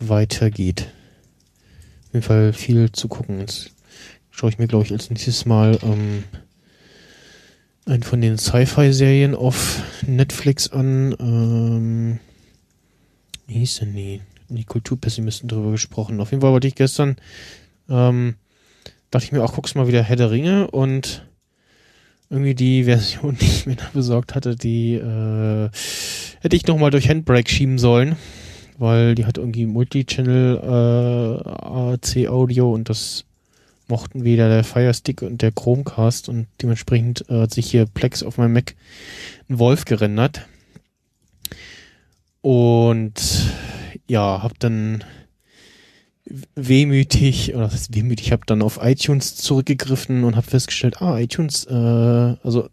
weitergeht. 0.00 0.92
Auf 2.08 2.14
jeden 2.14 2.24
Fall 2.24 2.52
viel 2.52 2.90
zu 2.92 3.08
gucken. 3.08 3.40
Jetzt 3.40 3.70
schaue 4.38 4.50
ich 4.50 4.58
mir, 4.58 4.68
glaube 4.68 4.84
ich, 4.84 4.92
als 4.92 5.10
nächstes 5.10 5.46
Mal 5.46 5.80
ähm, 5.82 6.22
einen 7.86 8.04
von 8.04 8.20
den 8.20 8.38
Sci-Fi-Serien 8.38 9.34
auf 9.34 9.82
Netflix 10.06 10.70
an. 10.70 11.16
Ähm, 11.18 12.20
wie 13.48 13.54
hieß 13.54 13.80
denn 13.80 13.96
die? 13.96 14.20
Die 14.48 14.64
Kulturpessimisten 14.64 15.48
drüber 15.48 15.72
gesprochen. 15.72 16.20
Auf 16.20 16.30
jeden 16.30 16.40
Fall 16.40 16.52
wollte 16.52 16.68
ich 16.68 16.76
gestern, 16.76 17.16
ähm, 17.88 18.36
dachte 19.10 19.24
ich 19.24 19.32
mir, 19.32 19.42
auch 19.42 19.54
guckst 19.54 19.74
mal 19.74 19.88
wieder 19.88 20.04
Herr 20.04 20.16
der 20.16 20.30
Ringe 20.30 20.70
und 20.70 21.26
irgendwie 22.30 22.54
die 22.54 22.84
Version, 22.84 23.36
die 23.40 23.44
ich 23.44 23.66
mir 23.66 23.74
da 23.74 23.90
besorgt 23.92 24.36
hatte, 24.36 24.54
die 24.54 24.94
äh, 24.94 25.68
hätte 26.40 26.54
ich 26.54 26.64
nochmal 26.68 26.92
durch 26.92 27.08
Handbrake 27.08 27.50
schieben 27.50 27.78
sollen, 27.78 28.14
weil 28.78 29.16
die 29.16 29.26
hat 29.26 29.36
irgendwie 29.36 29.66
Multichannel 29.66 30.58
äh, 30.62 31.48
AC 31.48 32.28
Audio 32.28 32.72
und 32.72 32.88
das 32.88 33.24
mochten 33.88 34.24
weder 34.24 34.48
der 34.48 34.64
Fire 34.64 34.92
Stick 34.94 35.22
und 35.22 35.42
der 35.42 35.52
Chromecast 35.52 36.28
und 36.28 36.46
dementsprechend 36.62 37.28
äh, 37.28 37.42
hat 37.42 37.54
sich 37.54 37.70
hier 37.70 37.86
Plex 37.86 38.22
auf 38.22 38.38
meinem 38.38 38.52
Mac 38.52 38.74
ein 39.48 39.58
Wolf 39.58 39.84
gerendert. 39.84 40.46
Und 42.40 43.20
ja, 44.06 44.42
hab 44.42 44.58
dann 44.58 45.04
wehmütig, 46.54 47.54
oder 47.54 47.64
was 47.64 47.72
heißt 47.74 47.94
wehmütig, 47.94 48.32
habe 48.32 48.42
dann 48.46 48.62
auf 48.62 48.78
iTunes 48.82 49.36
zurückgegriffen 49.36 50.24
und 50.24 50.36
habe 50.36 50.46
festgestellt, 50.46 51.00
ah, 51.00 51.18
iTunes, 51.18 51.64
äh, 51.64 51.74
also 51.74 52.68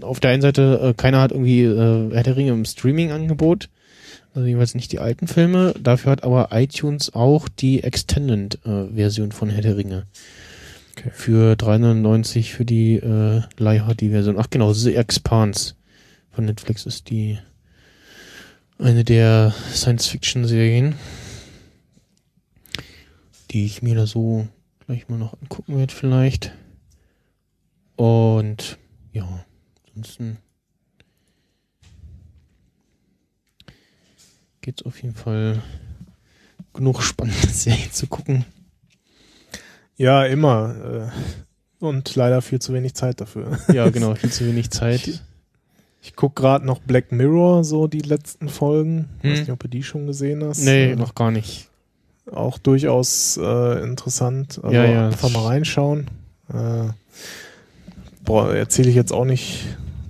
auf 0.00 0.20
der 0.20 0.30
einen 0.30 0.42
Seite, 0.42 0.80
äh, 0.82 0.94
keiner 0.94 1.20
hat 1.20 1.32
irgendwie 1.32 1.62
äh, 1.62 2.12
Herr 2.12 2.22
der 2.22 2.36
Ringe 2.36 2.52
im 2.52 2.64
Streaming-Angebot, 2.64 3.68
also 4.34 4.46
jeweils 4.46 4.74
nicht 4.74 4.92
die 4.92 4.98
alten 4.98 5.26
Filme, 5.26 5.74
dafür 5.80 6.12
hat 6.12 6.24
aber 6.24 6.48
iTunes 6.52 7.14
auch 7.14 7.48
die 7.48 7.82
Extended-Version 7.82 9.32
von 9.32 9.50
Herr 9.50 9.62
der 9.62 9.76
Ringe. 9.76 10.06
Okay. 10.92 11.10
Für 11.12 11.54
3,99 11.54 12.52
für 12.52 12.64
die 12.64 12.96
äh, 12.96 13.42
Leih-HD-Version. 13.58 14.38
Ach 14.38 14.50
genau, 14.50 14.72
The 14.72 14.94
Expanse 14.96 15.74
von 16.30 16.44
Netflix 16.44 16.86
ist 16.86 17.10
die 17.10 17.38
eine 18.78 19.04
der 19.04 19.54
Science-Fiction-Serien 19.72 20.94
die 23.50 23.64
ich 23.64 23.82
mir 23.82 23.94
da 23.94 24.06
so 24.06 24.48
gleich 24.86 25.08
mal 25.08 25.18
noch 25.18 25.34
angucken 25.40 25.76
werde 25.76 25.94
vielleicht. 25.94 26.52
Und 27.96 28.78
ja, 29.12 29.44
ansonsten 29.88 30.38
geht's 34.60 34.82
auf 34.82 35.02
jeden 35.02 35.14
Fall 35.14 35.62
genug 36.72 37.02
spannende 37.02 37.48
Serien 37.48 37.92
zu 37.92 38.06
gucken. 38.06 38.44
Ja, 40.00 40.24
immer. 40.24 40.74
Äh, 40.82 41.84
und 41.84 42.16
leider 42.16 42.40
viel 42.40 42.58
zu 42.58 42.72
wenig 42.72 42.94
Zeit 42.94 43.20
dafür. 43.20 43.58
Ja, 43.72 43.90
genau, 43.90 44.14
viel 44.14 44.30
zu 44.32 44.46
wenig 44.46 44.70
Zeit. 44.70 45.22
Ich 46.00 46.16
guck 46.16 46.34
gerade 46.36 46.64
noch 46.64 46.78
Black 46.78 47.12
Mirror, 47.12 47.64
so 47.64 47.86
die 47.86 48.00
letzten 48.00 48.48
Folgen. 48.48 49.10
Hm. 49.20 49.30
Weiß 49.30 49.40
nicht, 49.40 49.50
ob 49.50 49.60
du 49.60 49.68
die 49.68 49.82
schon 49.82 50.06
gesehen 50.06 50.42
hast. 50.42 50.64
Nee, 50.64 50.92
Äh, 50.92 50.96
noch 50.96 51.14
gar 51.14 51.30
nicht. 51.30 51.68
Auch 52.32 52.56
durchaus 52.56 53.36
äh, 53.36 53.82
interessant. 53.82 54.58
Also 54.62 54.74
Ja, 54.74 54.86
ja. 54.86 55.06
einfach 55.08 55.28
mal 55.30 55.44
reinschauen. 55.46 56.06
Äh, 56.48 56.88
boah, 58.24 58.54
erzähle 58.54 58.88
ich 58.88 58.96
jetzt 58.96 59.12
auch 59.12 59.26
nicht 59.26 59.66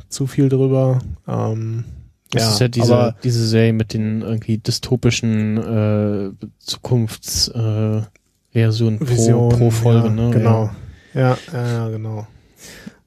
zu 0.08 0.28
viel 0.28 0.48
drüber. 0.48 1.00
Ähm, 1.26 1.84
Das 2.30 2.42
ja, 2.42 2.50
ist 2.52 2.60
ja 2.60 2.68
diese, 2.68 3.16
diese 3.24 3.44
Serie 3.48 3.72
mit 3.72 3.92
den 3.92 4.22
irgendwie 4.22 4.58
dystopischen 4.58 5.56
äh, 5.58 6.46
Zukunftsversionen 6.60 8.04
äh, 8.04 8.19
Versionen 8.52 8.98
pro, 8.98 9.08
Vision, 9.08 9.48
pro 9.50 9.70
Folge, 9.70 10.08
ja, 10.08 10.12
ne? 10.14 10.30
Genau. 10.30 10.70
Ja, 11.14 11.38
ja, 11.52 11.66
ja 11.72 11.88
genau. 11.88 12.26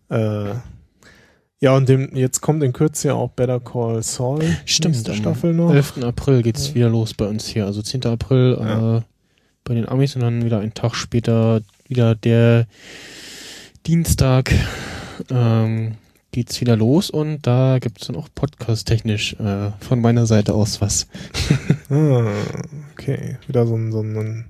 Äh, 0.09 0.55
ja, 1.59 1.75
und 1.77 1.88
dem, 1.88 2.13
jetzt 2.13 2.41
kommt 2.41 2.61
in 2.63 2.73
Kürze 2.73 3.09
ja 3.09 3.13
auch 3.13 3.30
Better 3.30 3.59
Call 3.59 4.03
Saul. 4.03 4.43
Stimmt, 4.65 5.07
am 5.09 5.15
Staffel 5.15 5.53
noch. 5.53 5.73
11. 5.73 6.03
April 6.03 6.41
geht's 6.43 6.69
Ja. 6.69 6.75
wieder 6.75 6.89
los 6.89 7.13
bei 7.13 7.25
uns 7.25 7.47
hier. 7.47 7.65
Also 7.65 7.81
10. 7.81 8.05
April 8.05 8.57
Ja. 8.59 8.97
äh, 8.97 9.01
bei 9.63 9.73
den 9.73 9.88
Amis 9.88 10.15
und 10.15 10.22
dann 10.22 10.43
wieder 10.43 10.59
einen 10.59 10.73
Tag 10.73 10.93
später 10.95 11.61
wieder 11.88 12.15
der 12.15 12.67
Dienstag 13.88 14.53
ähm, 15.30 15.93
geht's 16.31 16.59
wieder 16.59 16.75
los 16.75 17.09
und 17.09 17.45
da 17.47 17.80
gibt's 17.80 18.07
dann 18.07 18.15
auch 18.15 18.27
podcast-technisch 18.33 19.33
äh, 19.39 19.72
von 19.80 20.01
meiner 20.01 20.25
Seite 20.25 20.53
aus 20.53 20.81
was. 20.81 21.07
Ah, 21.89 22.25
okay. 22.93 23.38
Wieder 23.47 23.67
so, 23.67 23.75
ein, 23.75 23.91
so, 23.91 23.99
ein, 24.01 24.45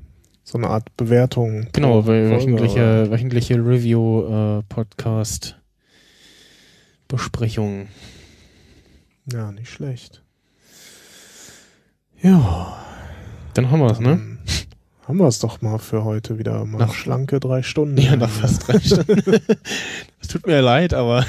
so 0.54 0.60
eine 0.60 0.70
Art 0.70 0.96
Bewertung. 0.98 1.66
Genau, 1.74 2.06
wöchentliche, 2.06 3.10
wöchentliche 3.10 3.56
Review-Podcast 3.56 5.58
Besprechung. 7.08 7.88
Ja, 9.32 9.52
nicht 9.52 9.72
schlecht. 9.72 10.22
Ja. 12.22 12.78
Dann 13.56 13.72
haben 13.72 13.80
wir's, 13.80 14.00
ne? 14.00 14.10
dann 14.10 14.38
haben 15.08 15.18
wir 15.18 15.26
es 15.28 15.40
doch 15.40 15.64
mal 15.64 15.80
für 15.80 16.04
heute 16.04 16.38
wieder. 16.38 16.64
Mal 16.66 16.78
Nach- 16.78 16.94
schlanke 16.94 17.40
drei 17.40 17.64
Stunden. 17.64 17.98
Ja, 17.98 18.16
nach 18.16 18.30
fast 18.30 18.68
drei 18.68 18.80
Stunden. 18.80 19.24
Es 20.22 20.28
tut 20.28 20.46
mir 20.46 20.62
leid, 20.62 20.94
aber. 20.94 21.26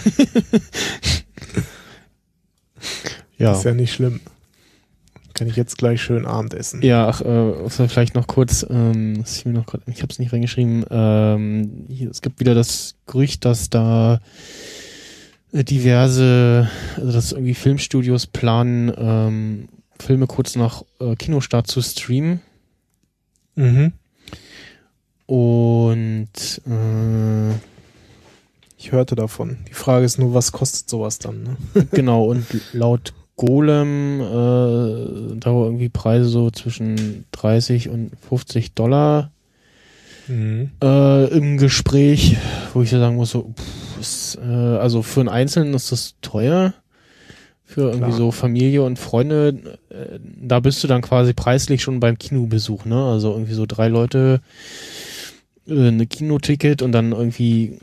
ja. 3.38 3.52
Ist 3.52 3.64
ja 3.64 3.72
nicht 3.72 3.94
schlimm. 3.94 4.20
Kann 5.34 5.48
ich 5.48 5.56
jetzt 5.56 5.78
gleich 5.78 6.00
schön 6.00 6.26
Abend 6.26 6.54
essen. 6.54 6.80
Ja, 6.82 7.08
ach, 7.08 7.20
äh, 7.20 7.68
vielleicht 7.88 8.14
noch 8.14 8.26
kurz, 8.28 8.64
ähm, 8.70 9.20
was 9.20 9.36
ich 9.36 9.44
mir 9.44 9.52
noch 9.52 9.66
grad, 9.66 9.82
ich 9.86 10.00
habe 10.02 10.12
es 10.12 10.18
nicht 10.20 10.32
reingeschrieben, 10.32 10.84
ähm, 10.90 11.84
hier, 11.88 12.08
es 12.10 12.22
gibt 12.22 12.38
wieder 12.40 12.54
das 12.54 12.94
Gerücht, 13.06 13.44
dass 13.44 13.68
da 13.68 14.20
äh, 15.52 15.64
diverse, 15.64 16.70
also 16.96 17.12
dass 17.12 17.32
irgendwie 17.32 17.54
Filmstudios 17.54 18.26
planen, 18.28 18.92
ähm, 18.96 19.68
Filme 19.98 20.26
kurz 20.26 20.54
nach 20.56 20.82
äh, 21.00 21.14
Kinostart 21.16 21.66
zu 21.66 21.82
streamen 21.82 22.40
Mhm. 23.56 23.92
und 25.26 26.28
äh, 26.66 27.50
Ich 28.76 28.92
hörte 28.92 29.14
davon. 29.14 29.58
Die 29.68 29.74
Frage 29.74 30.04
ist 30.04 30.18
nur, 30.18 30.34
was 30.34 30.52
kostet 30.52 30.88
sowas 30.90 31.18
dann? 31.18 31.42
Ne? 31.42 31.56
genau 31.92 32.24
und 32.26 32.44
laut 32.72 33.14
Golem 33.36 34.20
äh, 34.20 35.36
da 35.40 35.54
war 35.54 35.64
irgendwie 35.64 35.88
Preise 35.88 36.26
so 36.26 36.50
zwischen 36.50 37.24
30 37.32 37.88
und 37.88 38.12
50 38.28 38.74
Dollar 38.74 39.30
Mhm. 40.26 40.70
äh, 40.82 41.26
im 41.36 41.58
Gespräch, 41.58 42.38
wo 42.72 42.80
ich 42.80 42.88
so 42.88 42.98
sagen 42.98 43.16
muss, 43.16 43.30
so, 43.32 43.52
pff, 43.54 44.00
ist, 44.00 44.38
äh, 44.42 44.46
also 44.46 45.02
für 45.02 45.20
einen 45.20 45.28
Einzelnen 45.28 45.74
ist 45.74 45.92
das 45.92 46.14
teuer. 46.22 46.72
Für 47.66 47.88
irgendwie 47.88 48.06
Klar. 48.06 48.18
so 48.18 48.30
Familie 48.30 48.82
und 48.82 48.98
Freunde, 48.98 49.78
äh, 49.90 50.18
da 50.40 50.60
bist 50.60 50.82
du 50.84 50.88
dann 50.88 51.02
quasi 51.02 51.32
preislich 51.34 51.82
schon 51.82 52.00
beim 52.00 52.16
Kinobesuch, 52.18 52.84
ne? 52.84 53.04
Also 53.04 53.32
irgendwie 53.32 53.54
so 53.54 53.66
drei 53.66 53.88
Leute, 53.88 54.40
äh, 55.66 55.88
eine 55.88 56.06
Kinoticket 56.06 56.82
und 56.82 56.92
dann 56.92 57.12
irgendwie 57.12 57.78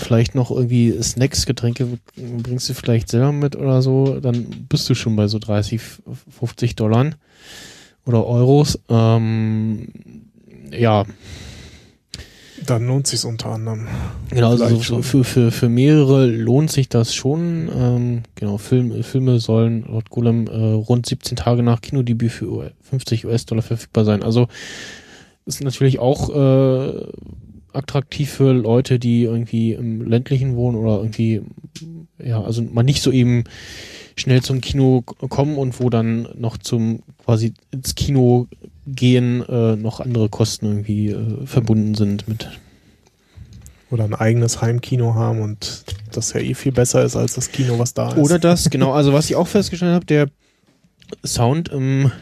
vielleicht 0.00 0.34
noch 0.34 0.50
irgendwie 0.50 1.00
Snacks, 1.02 1.46
Getränke 1.46 1.86
bringst 2.16 2.68
du 2.68 2.74
vielleicht 2.74 3.08
selber 3.08 3.32
mit 3.32 3.56
oder 3.56 3.82
so, 3.82 4.20
dann 4.20 4.46
bist 4.68 4.88
du 4.88 4.94
schon 4.94 5.16
bei 5.16 5.26
so 5.28 5.38
30, 5.38 5.80
50 6.38 6.76
Dollar 6.76 7.10
oder 8.06 8.26
Euros. 8.26 8.78
Ähm, 8.88 9.88
ja, 10.70 11.04
Dann 12.66 12.86
lohnt 12.86 13.06
sich 13.06 13.24
unter 13.24 13.50
anderem. 13.50 13.86
Genau, 14.30 14.50
also 14.50 14.76
so, 14.80 15.02
für, 15.02 15.24
für, 15.24 15.50
für 15.50 15.68
mehrere 15.68 16.26
lohnt 16.26 16.70
sich 16.70 16.88
das 16.88 17.14
schon. 17.14 17.68
Ähm, 17.74 18.22
genau, 18.34 18.58
Film, 18.58 19.02
Filme 19.02 19.38
sollen 19.40 19.84
laut 19.88 20.10
Golem 20.10 20.46
äh, 20.46 20.50
rund 20.56 21.06
17 21.06 21.36
Tage 21.36 21.62
nach 21.62 21.80
Kinodebüt 21.80 22.32
für 22.32 22.50
U- 22.50 22.64
50 22.82 23.26
US-Dollar 23.26 23.62
verfügbar 23.62 24.04
sein. 24.04 24.22
Also 24.22 24.48
ist 25.46 25.62
natürlich 25.62 25.98
auch 25.98 26.30
äh, 26.30 27.06
attraktiv 27.74 28.30
für 28.30 28.52
Leute, 28.52 28.98
die 28.98 29.24
irgendwie 29.24 29.72
im 29.72 30.02
ländlichen 30.02 30.56
wohnen 30.56 30.76
oder 30.76 30.98
irgendwie, 30.98 31.42
ja, 32.18 32.42
also 32.42 32.62
man 32.62 32.86
nicht 32.86 33.02
so 33.02 33.10
eben 33.10 33.44
schnell 34.16 34.42
zum 34.42 34.60
Kino 34.60 35.02
kommen 35.02 35.56
und 35.56 35.80
wo 35.80 35.90
dann 35.90 36.28
noch 36.36 36.56
zum 36.56 37.02
quasi 37.24 37.52
ins 37.70 37.94
Kino 37.94 38.46
gehen 38.86 39.42
äh, 39.48 39.76
noch 39.76 40.00
andere 40.00 40.28
Kosten 40.28 40.66
irgendwie 40.66 41.10
äh, 41.10 41.46
verbunden 41.46 41.94
sind 41.94 42.28
mit 42.28 42.48
Oder 43.90 44.04
ein 44.04 44.14
eigenes 44.14 44.60
Heimkino 44.60 45.14
haben 45.14 45.40
und 45.40 45.84
das 46.12 46.32
ja 46.32 46.40
eh 46.40 46.54
viel 46.54 46.72
besser 46.72 47.04
ist 47.04 47.16
als 47.16 47.34
das 47.34 47.50
Kino, 47.50 47.78
was 47.78 47.94
da 47.94 48.10
ist. 48.10 48.18
Oder 48.18 48.38
das, 48.38 48.70
genau. 48.70 48.92
Also 48.92 49.12
was 49.12 49.30
ich 49.30 49.36
auch 49.36 49.48
festgestellt 49.48 49.94
habe, 49.94 50.06
der 50.06 50.28
Sound 51.24 51.70
im 51.70 52.12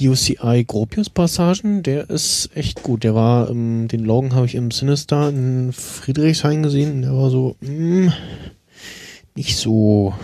UCI 0.00 0.64
Gropius 0.66 1.10
Passagen, 1.10 1.82
der 1.82 2.08
ist 2.10 2.50
echt 2.54 2.82
gut. 2.82 3.04
Der 3.04 3.14
war, 3.14 3.50
ähm, 3.50 3.88
den 3.88 4.04
Logan 4.04 4.34
habe 4.34 4.46
ich 4.46 4.54
im 4.54 4.70
Sinister 4.70 5.28
in 5.28 5.72
Friedrichshain 5.72 6.62
gesehen. 6.62 7.02
Der 7.02 7.14
war 7.14 7.30
so 7.30 7.56
mh, 7.60 8.12
nicht 9.34 9.56
so 9.56 10.14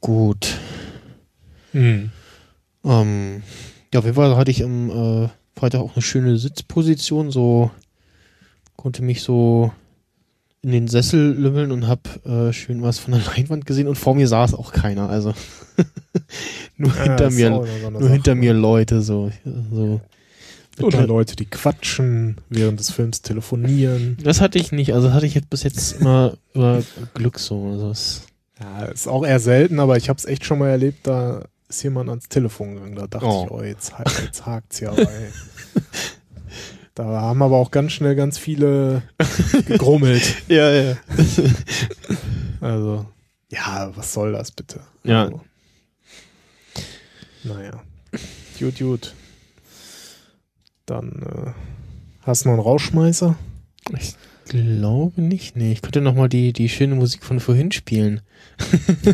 gut. 0.00 0.58
Mhm. 1.72 2.10
Ähm, 2.84 3.42
ja, 3.92 4.00
auf 4.00 4.04
jeden 4.04 4.16
Fall 4.16 4.36
hatte 4.36 4.50
ich 4.50 4.62
am 4.62 4.90
äh, 4.90 5.28
Freitag 5.56 5.80
auch 5.80 5.94
eine 5.94 6.02
schöne 6.02 6.36
Sitzposition, 6.36 7.30
so 7.30 7.70
konnte 8.76 9.02
mich 9.02 9.22
so 9.22 9.72
in 10.64 10.72
den 10.72 10.88
Sessel 10.88 11.32
lümmeln 11.34 11.70
und 11.72 11.86
hab 11.86 12.08
äh, 12.26 12.52
schön 12.52 12.82
was 12.82 12.98
von 12.98 13.12
der 13.12 13.20
Leinwand 13.36 13.66
gesehen 13.66 13.86
und 13.86 13.96
vor 13.96 14.14
mir 14.14 14.26
saß 14.26 14.54
auch 14.54 14.72
keiner, 14.72 15.08
also 15.10 15.34
nur 16.76 16.90
Ja, 16.96 17.02
hinter 17.04 17.30
mir, 17.30 17.48
so 17.50 17.90
nur 17.90 18.00
Sache. 18.02 18.12
hinter 18.12 18.34
mir 18.34 18.54
Leute 18.54 19.02
so, 19.02 19.30
so. 19.72 20.00
Oder 20.80 21.06
Leute, 21.06 21.36
die 21.36 21.44
quatschen, 21.46 22.38
während 22.48 22.80
des 22.80 22.90
Films 22.90 23.22
telefonieren. 23.22 24.16
Das 24.24 24.40
hatte 24.40 24.58
ich 24.58 24.72
nicht, 24.72 24.92
also 24.92 25.12
hatte 25.12 25.26
ich 25.26 25.34
jetzt 25.34 25.48
bis 25.50 25.62
jetzt 25.62 26.00
immer 26.00 26.34
über 26.54 26.82
Glück 27.14 27.38
so, 27.38 27.68
also 27.70 27.90
es, 27.90 28.22
Ja, 28.60 28.86
ist 28.86 29.06
auch 29.06 29.24
eher 29.24 29.38
selten, 29.38 29.78
aber 29.78 29.96
ich 29.96 30.08
habe 30.08 30.18
es 30.18 30.24
echt 30.24 30.44
schon 30.44 30.58
mal 30.58 30.70
erlebt, 30.70 31.06
da 31.06 31.44
ist 31.68 31.82
jemand 31.84 32.08
ans 32.10 32.28
Telefon 32.28 32.74
gegangen. 32.74 32.96
Da 32.96 33.06
dachte 33.06 33.26
Oh. 33.26 33.44
ich, 33.44 33.50
oh, 33.52 33.62
jetzt, 33.62 33.92
jetzt 34.24 34.46
hakt's 34.46 34.80
ja. 34.80 34.92
Da 36.94 37.04
haben 37.04 37.42
aber 37.42 37.56
auch 37.56 37.70
ganz 37.72 37.92
schnell 37.92 38.14
ganz 38.14 38.38
viele 38.38 39.02
gegrummelt. 39.66 40.42
ja, 40.48 40.70
ja. 40.70 40.96
Also, 42.60 43.06
ja, 43.50 43.90
was 43.96 44.12
soll 44.12 44.32
das 44.32 44.52
bitte? 44.52 44.80
Ja. 45.02 45.24
Also, 45.24 45.40
naja. 47.42 47.82
Gut, 48.58 48.78
gut. 48.78 49.14
Dann 50.86 51.22
äh, 51.22 51.50
hast 52.22 52.44
du 52.44 52.48
noch 52.48 52.54
einen 52.54 52.62
Rausschmeißer? 52.62 53.36
Ich 53.98 54.14
glaube 54.46 55.20
nicht, 55.20 55.56
nee. 55.56 55.72
Ich 55.72 55.82
könnte 55.82 56.00
noch 56.00 56.14
mal 56.14 56.28
die, 56.28 56.52
die 56.52 56.68
schöne 56.68 56.94
Musik 56.94 57.24
von 57.24 57.40
vorhin 57.40 57.72
spielen. 57.72 58.20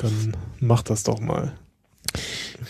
Dann 0.00 0.36
mach 0.60 0.82
das 0.82 1.02
doch 1.02 1.20
mal. 1.20 1.52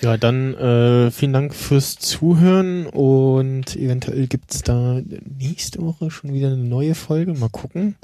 Ja, 0.02 0.16
dann 0.16 0.54
äh, 0.54 1.10
vielen 1.10 1.32
Dank 1.32 1.54
fürs 1.54 1.96
Zuhören 1.96 2.86
und 2.86 3.76
eventuell 3.76 4.26
gibt's 4.28 4.62
da 4.62 5.00
nächste 5.38 5.82
Woche 5.82 6.10
schon 6.10 6.32
wieder 6.32 6.48
eine 6.48 6.56
neue 6.56 6.94
Folge. 6.94 7.34
Mal 7.34 7.50
gucken. 7.50 7.96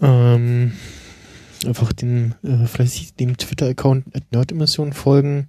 Ähm, 0.00 0.72
einfach 1.66 1.92
den, 1.92 2.34
äh, 2.42 2.66
vielleicht 2.66 3.18
dem 3.20 3.36
Twitter-Account 3.36 4.14
at 4.14 4.24
Nerdemission 4.32 4.92
folgen. 4.92 5.48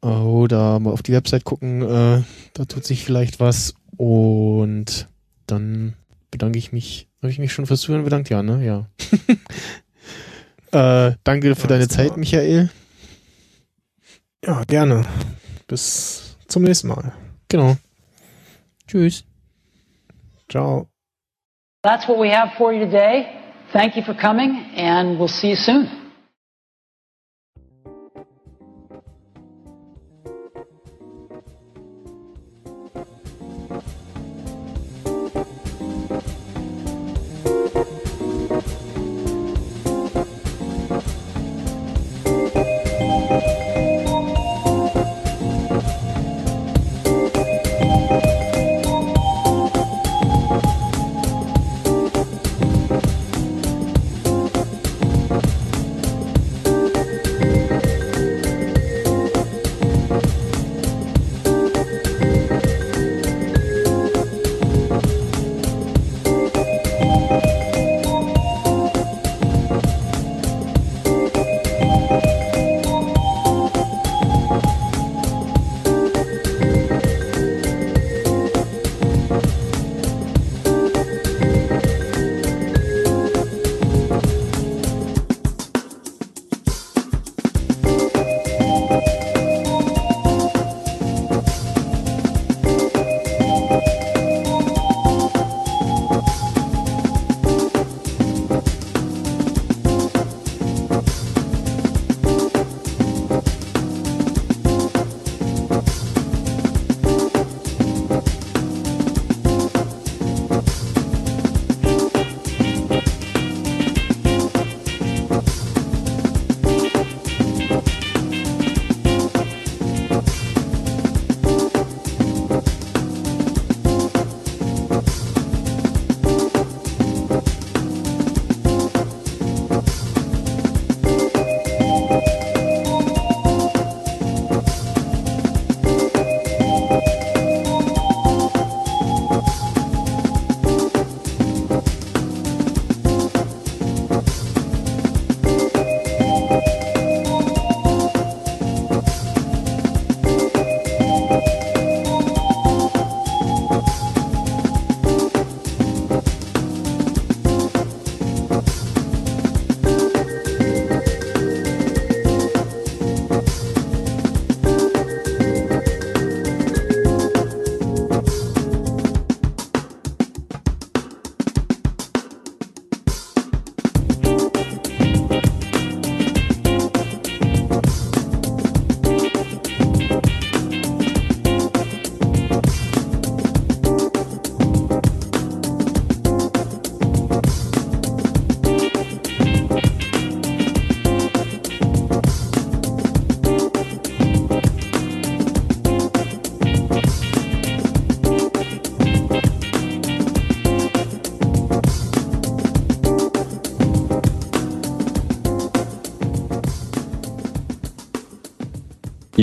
Oder 0.00 0.78
mal 0.78 0.92
auf 0.92 1.02
die 1.02 1.12
Website 1.12 1.44
gucken, 1.44 1.82
äh, 1.82 2.22
da 2.54 2.64
tut 2.66 2.84
sich 2.84 3.04
vielleicht 3.04 3.40
was. 3.40 3.74
Und 3.96 5.08
dann 5.46 5.94
bedanke 6.30 6.58
ich 6.58 6.72
mich. 6.72 7.08
Habe 7.20 7.32
ich 7.32 7.38
mich 7.40 7.52
schon 7.52 7.66
fürs 7.66 7.80
Zuhören 7.80 8.04
bedankt? 8.04 8.28
Ja, 8.28 8.44
ne? 8.44 8.64
Ja. 8.64 8.86
äh, 11.10 11.16
danke 11.24 11.56
für 11.56 11.66
deine 11.66 11.82
Alles 11.82 11.88
klar. 11.88 12.08
Zeit, 12.08 12.16
Michael. 12.16 12.70
Ja, 14.44 14.62
gerne. 14.64 15.04
Bis 15.66 16.36
zum 16.46 16.62
nächsten 16.62 16.88
Mal. 16.88 17.12
Genau. 17.48 17.76
Tschüss. 18.86 19.24
Ciao. 20.48 20.88
That's 21.82 22.08
what 22.08 22.18
we 22.18 22.30
have 22.30 22.52
for 22.56 22.72
you 22.72 22.84
today. 22.84 23.26
Thank 23.72 23.96
you 23.96 24.02
for 24.02 24.14
coming, 24.14 24.64
and 24.76 25.18
we'll 25.18 25.28
see 25.28 25.50
you 25.50 25.56
soon. 25.56 25.97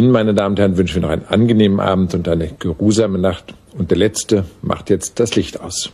Ihnen, 0.06 0.12
meine 0.12 0.36
Damen 0.36 0.54
und 0.54 0.60
Herren, 0.60 0.78
wünschen 0.78 0.96
wir 0.96 1.02
noch 1.02 1.10
einen 1.10 1.26
angenehmen 1.26 1.80
Abend 1.80 2.14
und 2.14 2.28
eine 2.28 2.52
geruhsame 2.60 3.18
Nacht. 3.18 3.56
Und 3.76 3.90
der 3.90 3.98
Letzte 3.98 4.46
macht 4.62 4.92
jetzt 4.92 5.20
das 5.20 5.36
Licht 5.36 5.60
aus. 5.60 5.92